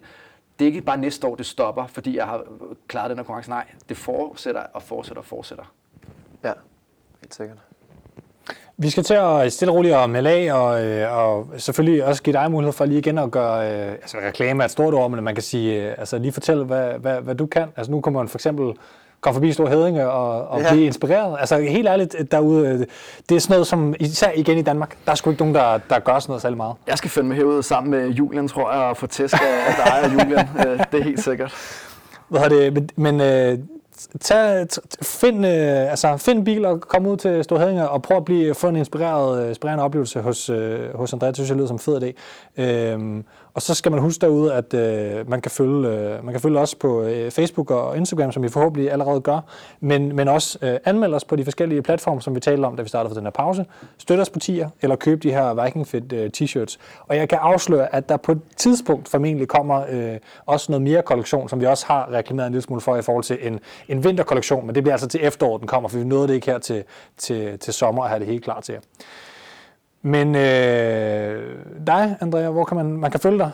det 0.59 0.65
er 0.65 0.67
ikke 0.67 0.81
bare 0.81 0.97
næste 0.97 1.27
år, 1.27 1.35
det 1.35 1.45
stopper, 1.45 1.87
fordi 1.87 2.17
jeg 2.17 2.25
har 2.25 2.43
klaret 2.87 3.09
den 3.09 3.17
her 3.17 3.23
konkurrence. 3.23 3.49
Nej, 3.49 3.65
det 3.89 3.97
fortsætter 3.97 4.61
og 4.61 4.83
fortsætter 4.83 5.21
og 5.21 5.25
fortsætter. 5.25 5.73
ja, 6.43 6.53
helt 7.21 7.35
sikkert. 7.35 7.57
Vi 8.77 8.89
skal 8.89 9.03
til 9.03 9.13
at 9.13 9.53
stille 9.53 9.71
og 9.71 9.75
roligt 9.75 9.95
og 9.95 10.09
melde 10.09 10.29
af, 10.29 10.53
og, 10.53 10.85
øh, 10.85 11.17
og 11.17 11.47
selvfølgelig 11.57 12.05
også 12.05 12.23
give 12.23 12.33
dig 12.33 12.51
mulighed 12.51 12.73
for 12.73 12.85
lige 12.85 12.99
igen 12.99 13.17
at 13.17 13.31
gøre, 13.31 13.71
øh, 13.71 13.91
altså 13.91 14.17
reklame 14.27 14.63
er 14.63 14.65
et 14.65 14.71
stort 14.71 14.93
ord, 14.93 15.11
men 15.11 15.23
man 15.23 15.35
kan 15.35 15.43
sige, 15.43 15.83
øh, 15.83 15.95
altså 15.97 16.17
lige 16.17 16.31
fortælle, 16.31 16.63
hvad, 16.63 16.89
hvad, 16.99 17.21
hvad 17.21 17.35
du 17.35 17.45
kan. 17.45 17.67
Altså 17.75 17.91
nu 17.91 18.01
kommer 18.01 18.19
man 18.19 18.29
for 18.29 18.37
eksempel 18.37 18.73
komme 19.21 19.35
forbi 19.35 19.51
Stor 19.51 19.67
Hedinge 19.67 20.09
og, 20.09 20.47
og 20.47 20.61
ja. 20.61 20.71
Blive 20.71 20.85
inspireret. 20.85 21.37
Altså 21.39 21.59
helt 21.59 21.87
ærligt 21.87 22.15
derude, 22.31 22.67
øh, 22.67 22.79
det 23.29 23.35
er 23.35 23.39
sådan 23.39 23.53
noget 23.53 23.67
som, 23.67 23.95
især 23.99 24.31
igen 24.35 24.57
i 24.57 24.61
Danmark, 24.61 24.97
der 25.05 25.11
er 25.11 25.15
sgu 25.15 25.29
ikke 25.29 25.41
nogen, 25.41 25.55
der, 25.55 25.79
der 25.89 25.99
gør 25.99 26.19
sådan 26.19 26.31
noget 26.31 26.41
særlig 26.41 26.57
meget. 26.57 26.75
Jeg 26.87 26.97
skal 26.97 27.09
fandme 27.09 27.35
herud 27.35 27.63
sammen 27.63 27.91
med 27.91 28.09
Julian, 28.09 28.47
tror 28.47 28.73
jeg, 28.73 28.81
og 28.81 28.97
få 28.97 29.07
tæsk 29.07 29.33
af 29.33 29.75
dig 29.85 30.03
og 30.03 30.13
Julian. 30.13 30.47
Det 30.91 30.99
er 30.99 31.03
helt 31.03 31.23
sikkert. 31.23 31.53
Hvad 32.29 32.41
har 32.41 32.49
det, 32.49 32.73
men, 32.73 32.89
men 32.95 33.21
tag, 34.21 34.67
t- 34.73 34.79
find, 35.01 35.45
øh, 35.45 35.89
altså, 35.91 36.17
find 36.17 36.37
en 36.39 36.43
bil 36.45 36.65
og 36.65 36.81
kom 36.81 37.05
ud 37.07 37.17
til 37.17 37.43
Storhedinge 37.43 37.89
og 37.89 38.01
prøv 38.01 38.17
at 38.17 38.25
blive, 38.25 38.53
få 38.55 38.67
en 38.67 38.75
inspireret, 38.75 39.43
øh, 39.43 39.49
inspirerende 39.49 39.83
oplevelse 39.83 40.21
hos, 40.21 40.49
øh, 40.49 40.95
hos 40.97 41.13
Andrea. 41.13 41.27
Det 41.29 41.35
synes 41.37 41.49
jeg 41.49 41.57
lyder 41.57 41.67
som 41.67 41.75
en 41.75 41.79
fed 41.79 42.03
idé. 42.03 42.13
Øh, 42.63 43.23
og 43.55 43.61
så 43.61 43.73
skal 43.73 43.91
man 43.91 44.01
huske 44.01 44.21
derude, 44.21 44.53
at 44.53 44.73
øh, 44.73 45.29
man, 45.29 45.41
kan 45.41 45.51
følge, 45.51 45.87
øh, 45.87 46.25
man 46.25 46.33
kan 46.33 46.41
følge 46.41 46.59
os 46.59 46.75
på 46.75 47.03
øh, 47.03 47.31
Facebook 47.31 47.71
og 47.71 47.97
Instagram, 47.97 48.31
som 48.31 48.43
vi 48.43 48.49
forhåbentlig 48.49 48.91
allerede 48.91 49.21
gør, 49.21 49.39
men, 49.79 50.15
men 50.15 50.27
også 50.27 50.59
øh, 50.61 50.79
anmelde 50.85 51.15
os 51.15 51.25
på 51.25 51.35
de 51.35 51.43
forskellige 51.43 51.81
platforme, 51.81 52.21
som 52.21 52.35
vi 52.35 52.39
talte 52.39 52.65
om, 52.65 52.75
da 52.75 52.81
vi 52.81 52.89
startede 52.89 53.09
for 53.09 53.15
den 53.15 53.25
her 53.25 53.31
pause. 53.31 53.65
Støt 53.97 54.19
os 54.19 54.29
på 54.29 54.39
tier, 54.39 54.69
eller 54.81 54.95
køb 54.95 55.23
de 55.23 55.31
her 55.31 55.63
Vikingfit 55.63 56.13
øh, 56.13 56.29
t-shirts. 56.37 56.77
Og 57.07 57.15
jeg 57.15 57.29
kan 57.29 57.37
afsløre, 57.41 57.95
at 57.95 58.09
der 58.09 58.17
på 58.17 58.31
et 58.31 58.41
tidspunkt 58.57 59.09
formentlig 59.09 59.47
kommer 59.47 59.85
øh, 59.89 60.17
også 60.45 60.71
noget 60.71 60.81
mere 60.81 61.01
kollektion, 61.01 61.49
som 61.49 61.61
vi 61.61 61.65
også 61.65 61.85
har 61.87 62.11
reklameret 62.11 62.47
en 62.47 62.53
lille 62.53 62.63
smule 62.63 62.81
for 62.81 62.97
i 62.97 63.01
forhold 63.01 63.23
til 63.23 63.37
en, 63.41 63.59
en 63.87 64.03
vinterkollektion, 64.03 64.65
men 64.65 64.75
det 64.75 64.83
bliver 64.83 64.93
altså 64.93 65.07
til 65.07 65.19
efteråret, 65.23 65.59
den 65.59 65.67
kommer, 65.67 65.89
for 65.89 65.97
vi 65.97 66.03
nåede 66.03 66.27
det 66.27 66.33
ikke 66.33 66.47
her 66.47 66.59
til, 66.59 66.83
til, 67.17 67.59
til 67.59 67.73
sommer 67.73 68.03
at 68.03 68.09
have 68.09 68.19
det 68.19 68.27
helt 68.27 68.43
klar 68.43 68.61
til 68.61 68.73
jer. 68.73 68.81
Men 70.05 70.35
øh, 70.35 71.65
dig, 71.87 72.17
Andrea, 72.21 72.49
hvor 72.49 72.65
kan 72.65 72.77
man, 72.77 72.97
man 72.97 73.11
kan 73.11 73.19
følge 73.19 73.37
dig? 73.37 73.51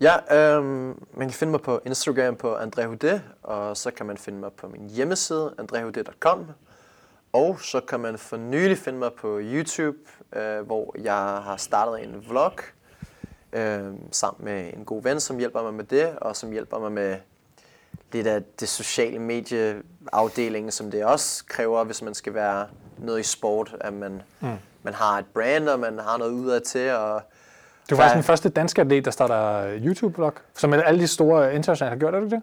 Ja, 0.00 0.36
øhm, 0.36 1.04
man 1.14 1.28
kan 1.28 1.30
finde 1.30 1.50
mig 1.50 1.60
på 1.60 1.80
Instagram 1.86 2.36
på 2.36 2.56
André 2.56 2.84
Hude, 2.84 3.22
og 3.42 3.76
så 3.76 3.90
kan 3.90 4.06
man 4.06 4.16
finde 4.16 4.38
mig 4.38 4.52
på 4.52 4.68
min 4.68 4.90
hjemmeside, 4.90 5.54
andrehude.com. 5.58 6.46
Og 7.32 7.60
så 7.60 7.80
kan 7.80 8.00
man 8.00 8.18
for 8.18 8.36
nylig 8.36 8.78
finde 8.78 8.98
mig 8.98 9.10
på 9.12 9.38
YouTube, 9.42 9.98
øh, 10.36 10.60
hvor 10.60 10.94
jeg 10.98 11.14
har 11.14 11.56
startet 11.56 12.04
en 12.04 12.24
vlog 12.28 12.52
øh, 13.52 13.84
sammen 14.10 14.44
med 14.44 14.70
en 14.76 14.84
god 14.84 15.02
ven, 15.02 15.20
som 15.20 15.38
hjælper 15.38 15.62
mig 15.62 15.74
med 15.74 15.84
det, 15.84 16.18
og 16.18 16.36
som 16.36 16.50
hjælper 16.50 16.78
mig 16.78 16.92
med 16.92 17.16
lidt 18.12 18.26
af 18.26 18.42
det 18.60 18.68
sociale 18.68 19.18
medieafdelingen, 19.18 20.70
som 20.70 20.90
det 20.90 21.04
også 21.04 21.44
kræver, 21.48 21.84
hvis 21.84 22.02
man 22.02 22.14
skal 22.14 22.34
være 22.34 22.66
noget 22.98 23.20
i 23.20 23.22
sport, 23.22 23.76
at 23.80 23.92
man, 23.92 24.22
mm. 24.40 24.48
Man 24.86 24.94
har 24.94 25.18
et 25.18 25.26
brand, 25.34 25.68
og 25.68 25.80
man 25.80 25.98
har 26.08 26.18
noget 26.18 26.32
udad 26.32 26.60
til, 26.60 26.90
og 26.92 27.20
Du 27.90 27.94
var 27.96 28.02
faktisk 28.02 28.14
Ja. 28.14 28.16
den 28.16 28.22
første 28.22 28.48
danske 28.48 28.80
atlet, 28.82 29.04
der 29.04 29.10
starter 29.10 29.78
YouTube-blog, 29.86 30.32
som 30.54 30.72
alle 30.72 31.00
de 31.00 31.06
store 31.06 31.54
internationale 31.54 31.90
har 31.90 31.98
gjort, 31.98 32.14
er 32.14 32.18
du 32.18 32.24
ikke 32.24 32.36
det? 32.36 32.42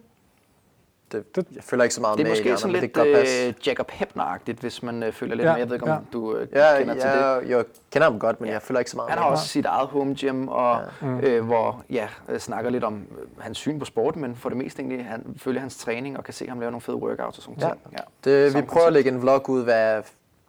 det, 1.36 1.45
jeg 1.56 1.64
føler 1.64 1.84
ikke 1.84 1.95
så 1.95 2.02
meget 2.02 2.18
Det 2.18 2.24
er 2.24 2.30
med 2.30 2.32
måske 2.32 2.57
sådan 2.57 2.72
men 2.74 2.82
lidt 2.82 2.95
det 2.95 3.03
kan 3.03 3.11
godt 3.14 3.15
passe. 3.20 3.48
øh, 3.48 3.53
Jacob 3.68 3.91
Hebner-agtigt, 3.91 4.60
hvis 4.60 4.84
man 4.84 5.03
øh, 5.03 5.11
følger 5.14 5.36
lidt 5.36 5.45
Ja, 5.45 5.52
med. 5.52 5.60
Jeg 5.60 5.68
ved 5.70 5.76
ikke, 5.76 5.86
om 5.86 5.90
ja. 5.91 5.98
du 6.14 6.36
øh, 6.38 6.48
Ja, 6.53 6.78
kender 6.80 6.94
til 6.94 7.03
det. 7.03 7.10
jeg, 7.10 7.41
jeg 7.48 7.65
kender 7.91 8.10
ham 8.10 8.20
godt, 8.20 8.41
men 8.41 8.49
jeg 8.49 8.61
føler 8.61 8.80
ikke 8.80 8.91
så 8.91 8.98
meget 8.98 9.10
Han 9.10 9.20
har 9.20 9.26
også 9.26 9.48
sit 9.48 9.65
eget 9.65 9.88
home 9.88 10.15
gym, 10.15 10.48
og, 10.48 10.82
ja. 11.02 11.07
øh, 11.07 11.45
hvor 11.45 11.84
ja, 11.90 12.07
øh, 12.30 12.40
snakker 12.40 12.70
lidt 12.72 12.84
om 12.84 12.94
øh, 13.22 13.28
hans 13.44 13.57
syn 13.57 13.80
på 13.80 13.86
sporten, 13.86 14.22
men 14.22 14.36
for 14.36 14.49
det 14.49 14.57
meste 14.57 14.82
egentlig, 14.82 15.06
han 15.06 15.36
følger 15.38 15.61
hans 15.61 15.78
træning 15.78 16.18
og 16.18 16.24
kan 16.24 16.34
se 16.34 16.48
ham 16.49 16.60
lave 16.60 16.72
nogle 16.72 16.82
fede 16.82 16.98
workouts 16.98 17.38
og 17.38 17.44
sådan 17.44 17.57
Ja. 17.60 17.65
ting. 17.68 17.78
Ja. 17.91 17.98
Det, 18.45 18.56
vi 18.56 18.61
prøver 18.61 18.88
at 18.88 18.94
lægge 18.94 19.10
en 19.11 19.22
vlog 19.22 19.49
ud 19.49 19.64
hver, 19.64 20.02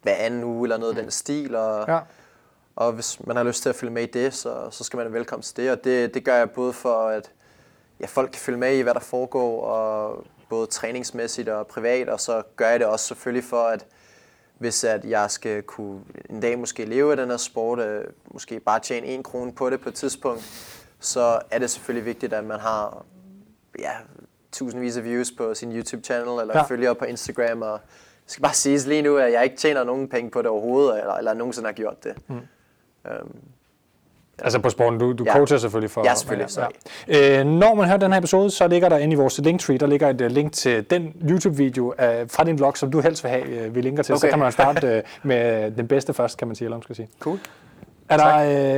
hver 0.05 0.15
anden 0.15 0.45
uge 0.45 0.65
eller 0.67 0.77
noget 0.77 0.97
af 0.97 1.03
den 1.03 1.11
stil, 1.11 1.55
og, 1.55 1.85
Ja. 1.89 1.99
og 2.77 2.93
hvis 2.93 3.27
man 3.27 3.37
har 3.37 3.45
lyst 3.45 3.63
til 3.63 3.69
at 3.69 3.75
følge 3.75 3.93
med 3.93 4.03
i 4.03 4.07
det, 4.11 4.35
så, 4.35 4.69
så 4.71 4.85
skal 4.85 4.97
man 4.97 5.05
være 5.07 5.13
velkommen 5.13 5.43
til 5.43 5.57
det. 5.57 5.71
Og 5.71 5.85
det, 5.85 6.15
det 6.15 6.25
gør 6.25 6.35
jeg 6.37 6.51
både 6.51 6.73
for, 6.73 7.09
at 7.09 7.31
ja, 8.01 8.07
folk 8.07 8.31
kan 8.31 8.41
følge 8.41 8.59
med 8.59 8.77
i, 8.77 8.81
hvad 8.81 8.95
der 8.95 9.01
foregår, 9.01 9.65
og 9.65 10.25
både 10.49 10.67
træningsmæssigt 10.67 11.49
og 11.49 11.67
privat, 11.67 12.09
og 12.09 12.21
så 12.21 12.43
gør 12.57 12.69
jeg 12.69 12.81
det 12.81 12.87
også 12.87 13.07
selvfølgelig 13.07 13.45
for, 13.45 13.63
at 13.67 13.87
hvis 14.59 14.85
at 14.85 15.05
jeg 15.05 15.31
skal 15.31 15.63
kunne 15.63 16.01
en 16.31 16.41
dag 16.41 16.59
måske 16.59 16.85
leve 16.85 17.11
af 17.11 17.17
den 17.17 17.31
her 17.31 17.37
sport, 17.37 17.79
øh, 17.79 18.05
måske 18.33 18.61
bare 18.61 18.81
tjene 18.81 19.07
en 19.07 19.23
krone 19.23 19.53
på 19.53 19.71
det 19.71 19.81
på 19.81 19.89
et 19.89 19.95
tidspunkt, 19.95 20.43
så 21.01 21.41
er 21.51 21.59
det 21.59 21.71
selvfølgelig 21.71 22.05
vigtigt, 22.07 22.33
at 22.33 22.45
man 22.45 22.61
har 22.61 23.05
ja, 23.79 23.91
tusindvis 24.53 24.97
af 24.97 25.05
views 25.05 25.33
på 25.37 25.55
sin 25.55 25.73
YouTube-channel, 25.81 26.41
eller 26.41 26.59
Ja. 26.59 26.63
følgere 26.63 26.95
på 26.95 27.05
Instagram, 27.05 27.63
og 27.63 27.81
skal 28.27 28.43
bare 28.43 28.55
siges 28.55 28.87
lige 28.87 29.03
nu, 29.03 29.17
at 29.17 29.33
jeg 29.33 29.45
ikke 29.45 29.57
tjener 29.57 29.85
nogen 29.85 30.09
penge 30.09 30.31
på 30.31 30.39
det 30.39 30.47
overhovedet, 30.51 31.01
eller, 31.01 31.15
eller 31.15 31.35
nogensinde 31.35 31.67
har 31.67 31.73
gjort 31.73 32.05
det. 32.05 32.13
Mm. 32.29 32.35
Øhm, 33.11 33.37
Altså 34.39 34.59
på 34.59 34.71
sporten, 34.71 35.01
du, 35.01 35.13
du 35.13 35.25
Ja. 35.25 35.33
coacher 35.33 35.59
selvfølgelig 35.59 35.91
for... 35.91 36.03
Ja, 36.05 36.15
selvfølgelig, 36.15 36.51
sorry. 36.51 36.65
Ja. 37.09 37.41
Øh, 37.41 37.47
når 37.47 37.75
man 37.75 37.87
hører 37.87 37.97
den 37.99 38.13
her 38.13 38.19
episode, 38.19 38.51
så 38.51 38.69
ligger 38.69 38.89
der 38.89 38.99
inde 38.99 39.13
i 39.13 39.17
vores 39.17 39.39
linktree, 39.39 39.79
der 39.79 39.87
ligger 39.87 40.09
et 40.09 40.21
uh, 40.21 40.27
link 40.27 40.53
til 40.53 40.91
den 40.91 41.15
YouTube-video 41.31 41.87
uh, 41.87 41.95
fra 42.31 42.45
din 42.45 42.57
blog, 42.57 42.77
som 42.77 42.91
du 42.91 43.01
helst 43.01 43.25
vil 43.25 43.31
have, 43.31 43.67
uh, 43.69 43.75
vi 43.75 43.81
linker 43.81 44.03
til. 44.03 44.13
Okay. 44.15 44.21
Så 44.21 44.29
kan 44.29 44.39
man 44.39 44.53
starte 44.53 45.03
uh, 45.23 45.27
med 45.29 45.71
den 45.71 45.89
bedste 45.89 46.15
først, 46.15 46.39
kan 46.39 46.49
man 46.49 46.55
sige, 46.57 46.67
eller 46.67 46.77
man 46.77 46.83
skal 46.83 46.97
sige. 46.97 47.09
cool. 47.21 47.39
Er 48.09 48.17
der, 48.17 48.37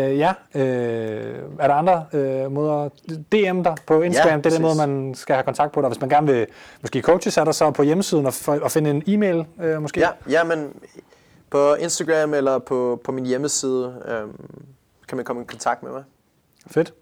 øh, 0.09 0.19
ja, 0.19 0.32
øh, 0.55 1.43
er 1.59 1.66
der 1.69 1.74
andre 1.74 2.07
øh, 2.12 2.53
måder? 2.53 2.89
DM 3.32 3.62
dig 3.62 3.77
på 3.86 4.03
Instagram, 4.03 4.31
Ja, 4.31 4.36
det 4.36 4.47
er 4.47 4.51
den 4.51 4.62
måde, 4.62 4.77
man 4.77 5.15
skal 5.15 5.35
have 5.35 5.44
kontakt 5.44 5.73
på 5.73 5.81
dig. 5.81 5.89
Hvis 5.89 6.01
man 6.01 6.11
gerne 6.11 6.27
vil 6.27 6.47
måske 6.82 7.01
coaches, 7.01 7.36
er 7.36 7.44
der 7.44 7.53
så 7.53 7.70
på 7.70 7.82
hjemmesiden 7.82 8.27
og, 8.27 8.32
og 8.62 8.70
finde 8.70 8.90
en 8.90 9.03
e-mail 9.07 9.44
øh, 9.62 9.82
måske? 9.82 10.01
Ja, 10.01 10.09
ja, 10.31 10.44
men 10.44 10.73
på 11.51 11.74
Instagram 11.74 12.35
eller 12.35 12.59
på, 12.59 13.01
på 13.05 13.12
min 13.12 13.27
hjemmeside 13.27 14.03
øhm, 14.09 14.40
kan 15.09 15.16
man 15.16 15.24
komme 15.24 15.43
i 15.43 15.44
kontakt 15.44 15.82
med 15.82 15.90
mig. 15.93 16.03
Fedt. 16.66 16.94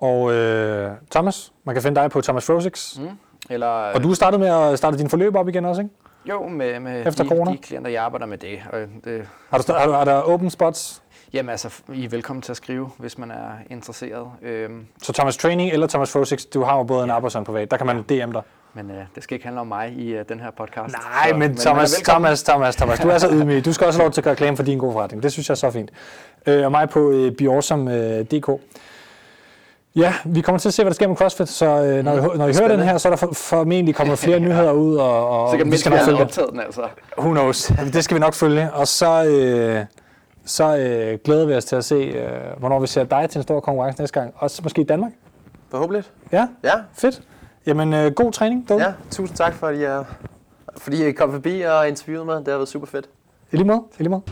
Og 0.00 0.32
øh, 0.32 0.90
Thomas, 1.10 1.52
man 1.64 1.74
kan 1.74 1.82
finde 1.82 2.00
dig 2.00 2.10
på 2.10 2.20
Thomas 2.20 2.46
Frosix. 2.46 2.98
Mm. 2.98 3.08
Eller, 3.50 3.66
Og 3.66 4.02
du 4.02 4.14
startede 4.14 4.40
med 4.40 4.48
at 4.48 4.78
starte 4.78 4.98
din 4.98 5.08
forløb 5.08 5.36
op 5.36 5.48
igen 5.48 5.64
også, 5.64 5.82
ikke? 5.82 5.94
Jo, 6.28 6.48
med, 6.48 6.80
med 6.80 7.06
Efter 7.06 7.24
de, 7.24 7.28
corona? 7.28 7.50
de 7.52 7.58
klienter, 7.58 7.90
jeg 7.90 8.02
arbejder 8.04 8.26
med 8.26 8.38
det. 8.38 8.58
Og 8.72 8.78
det 9.04 9.26
Har 9.50 9.58
du, 9.58 9.72
har 9.72 9.86
du, 9.86 9.92
er 9.92 10.04
der 10.04 10.20
open 10.20 10.50
spots? 10.50 11.02
Jamen 11.34 11.50
altså, 11.50 11.68
I 11.94 12.04
er 12.04 12.08
velkommen 12.08 12.42
til 12.42 12.52
at 12.52 12.56
skrive, 12.56 12.90
hvis 12.98 13.18
man 13.18 13.30
er 13.30 13.50
interesseret. 13.70 14.26
Øhm, 14.42 14.86
Så 15.02 15.12
Thomas 15.12 15.36
Training 15.36 15.70
eller 15.72 15.86
Thomas 15.86 16.10
Frosix, 16.12 16.44
du 16.44 16.62
har 16.62 16.76
jo 16.76 16.82
både 16.82 17.04
en 17.04 17.10
app 17.10 17.24
og 17.24 17.38
en 17.38 17.44
privat. 17.44 17.70
Der 17.70 17.76
kan 17.76 17.86
man 17.86 17.96
DM 18.02 18.32
dig. 18.32 18.42
men 18.74 18.90
øh, 18.90 18.96
det 19.14 19.22
skal 19.22 19.34
ikke 19.34 19.44
handle 19.46 19.60
om 19.60 19.66
mig 19.66 19.92
i 19.98 20.08
øh, 20.14 20.24
den 20.28 20.40
her 20.40 20.50
podcast. 20.50 20.94
Nej, 20.94 21.28
Så- 21.30 21.36
men 21.36 21.50
er 21.50 21.56
Thomas. 21.56 21.92
Thomas, 22.04 22.42
Thomas, 22.42 22.76
Thomas, 22.76 23.00
du 23.00 23.08
er 23.08 23.18
så 23.18 23.28
ydmyg. 23.30 23.64
Du 23.64 23.72
skal 23.72 23.86
også 23.86 23.98
have 23.98 24.04
lov 24.04 24.12
til 24.12 24.20
at 24.20 24.24
gøre 24.24 24.32
reklame 24.32 24.56
for 24.56 24.62
din 24.64 24.78
gode 24.78 24.92
forretning. 24.92 25.22
Det 25.22 25.32
synes 25.32 25.48
jeg 25.48 25.54
er 25.54 25.56
så 25.56 25.70
fint. 25.70 25.90
Øh, 26.46 26.64
og 26.64 26.70
mig 26.70 26.88
på 26.88 27.10
øh, 27.10 27.32
biawesome.dk. 27.32 28.60
Ja, 29.96 30.14
vi 30.24 30.40
kommer 30.40 30.58
til 30.58 30.68
at 30.68 30.74
se, 30.74 30.82
hvad 30.82 30.90
der 30.90 30.94
sker 30.94 31.08
med 31.08 31.16
CrossFit, 31.16 31.48
så 31.48 31.66
øh, 31.66 32.04
når, 32.04 32.12
I, 32.34 32.38
når 32.38 32.48
I 32.48 32.52
hører 32.60 32.68
den 32.76 32.80
her, 32.80 32.98
så 32.98 33.08
er 33.08 33.10
der 33.12 33.16
for, 33.16 33.32
formentlig 33.34 33.94
kommet 33.94 34.18
flere 34.18 34.40
nyheder 34.46 34.72
ud, 34.72 34.96
og, 34.96 35.28
og 35.28 35.50
Så 35.50 35.56
kan 35.56 35.72
vi 35.72 35.76
skal 35.76 35.90
nok 35.92 36.00
følge 36.00 36.18
den, 36.50 36.60
altså. 36.60 36.82
Who 37.18 37.30
knows? 37.30 37.72
Det 37.94 38.04
skal 38.04 38.14
vi 38.14 38.20
nok 38.20 38.34
følge. 38.34 38.72
Og 38.72 38.88
så, 38.88 39.24
øh, 39.24 39.84
så 40.44 40.76
øh, 40.76 41.18
glæder 41.24 41.46
vi 41.46 41.54
os 41.54 41.64
til 41.64 41.76
at 41.76 41.84
se, 41.84 41.94
øh, 41.94 42.58
hvornår 42.58 42.80
vi 42.80 42.86
ser 42.86 43.04
dig 43.04 43.30
til 43.30 43.38
en 43.38 43.42
stor 43.42 43.60
konkurrence 43.60 44.00
næste 44.02 44.20
gang. 44.20 44.34
Også 44.36 44.60
måske 44.62 44.80
i 44.80 44.84
Danmark. 44.84 45.12
Forhåbentlig. 45.70 46.04
Ja, 46.32 46.48
Ja, 46.64 46.74
fedt. 46.92 47.22
Jamen, 47.66 47.92
øh, 47.94 48.12
god 48.12 48.32
træning 48.32 48.68
derude. 48.68 48.84
ja. 48.84 48.92
Tusind 49.10 49.36
tak, 49.36 49.54
fordi, 49.54 49.80
jeg, 49.82 50.04
fordi 50.76 51.06
I 51.06 51.12
kom 51.12 51.32
forbi 51.32 51.60
og 51.60 51.88
interviewede 51.88 52.24
mig. 52.24 52.38
Det 52.38 52.48
har 52.48 52.54
været 52.56 52.68
super 52.68 52.86
fedt. 52.86 53.08
I 53.52 53.56
lige 53.56 53.66
måde. 53.66 53.82
I 53.98 54.02
lige 54.02 54.10
måde. 54.10 54.22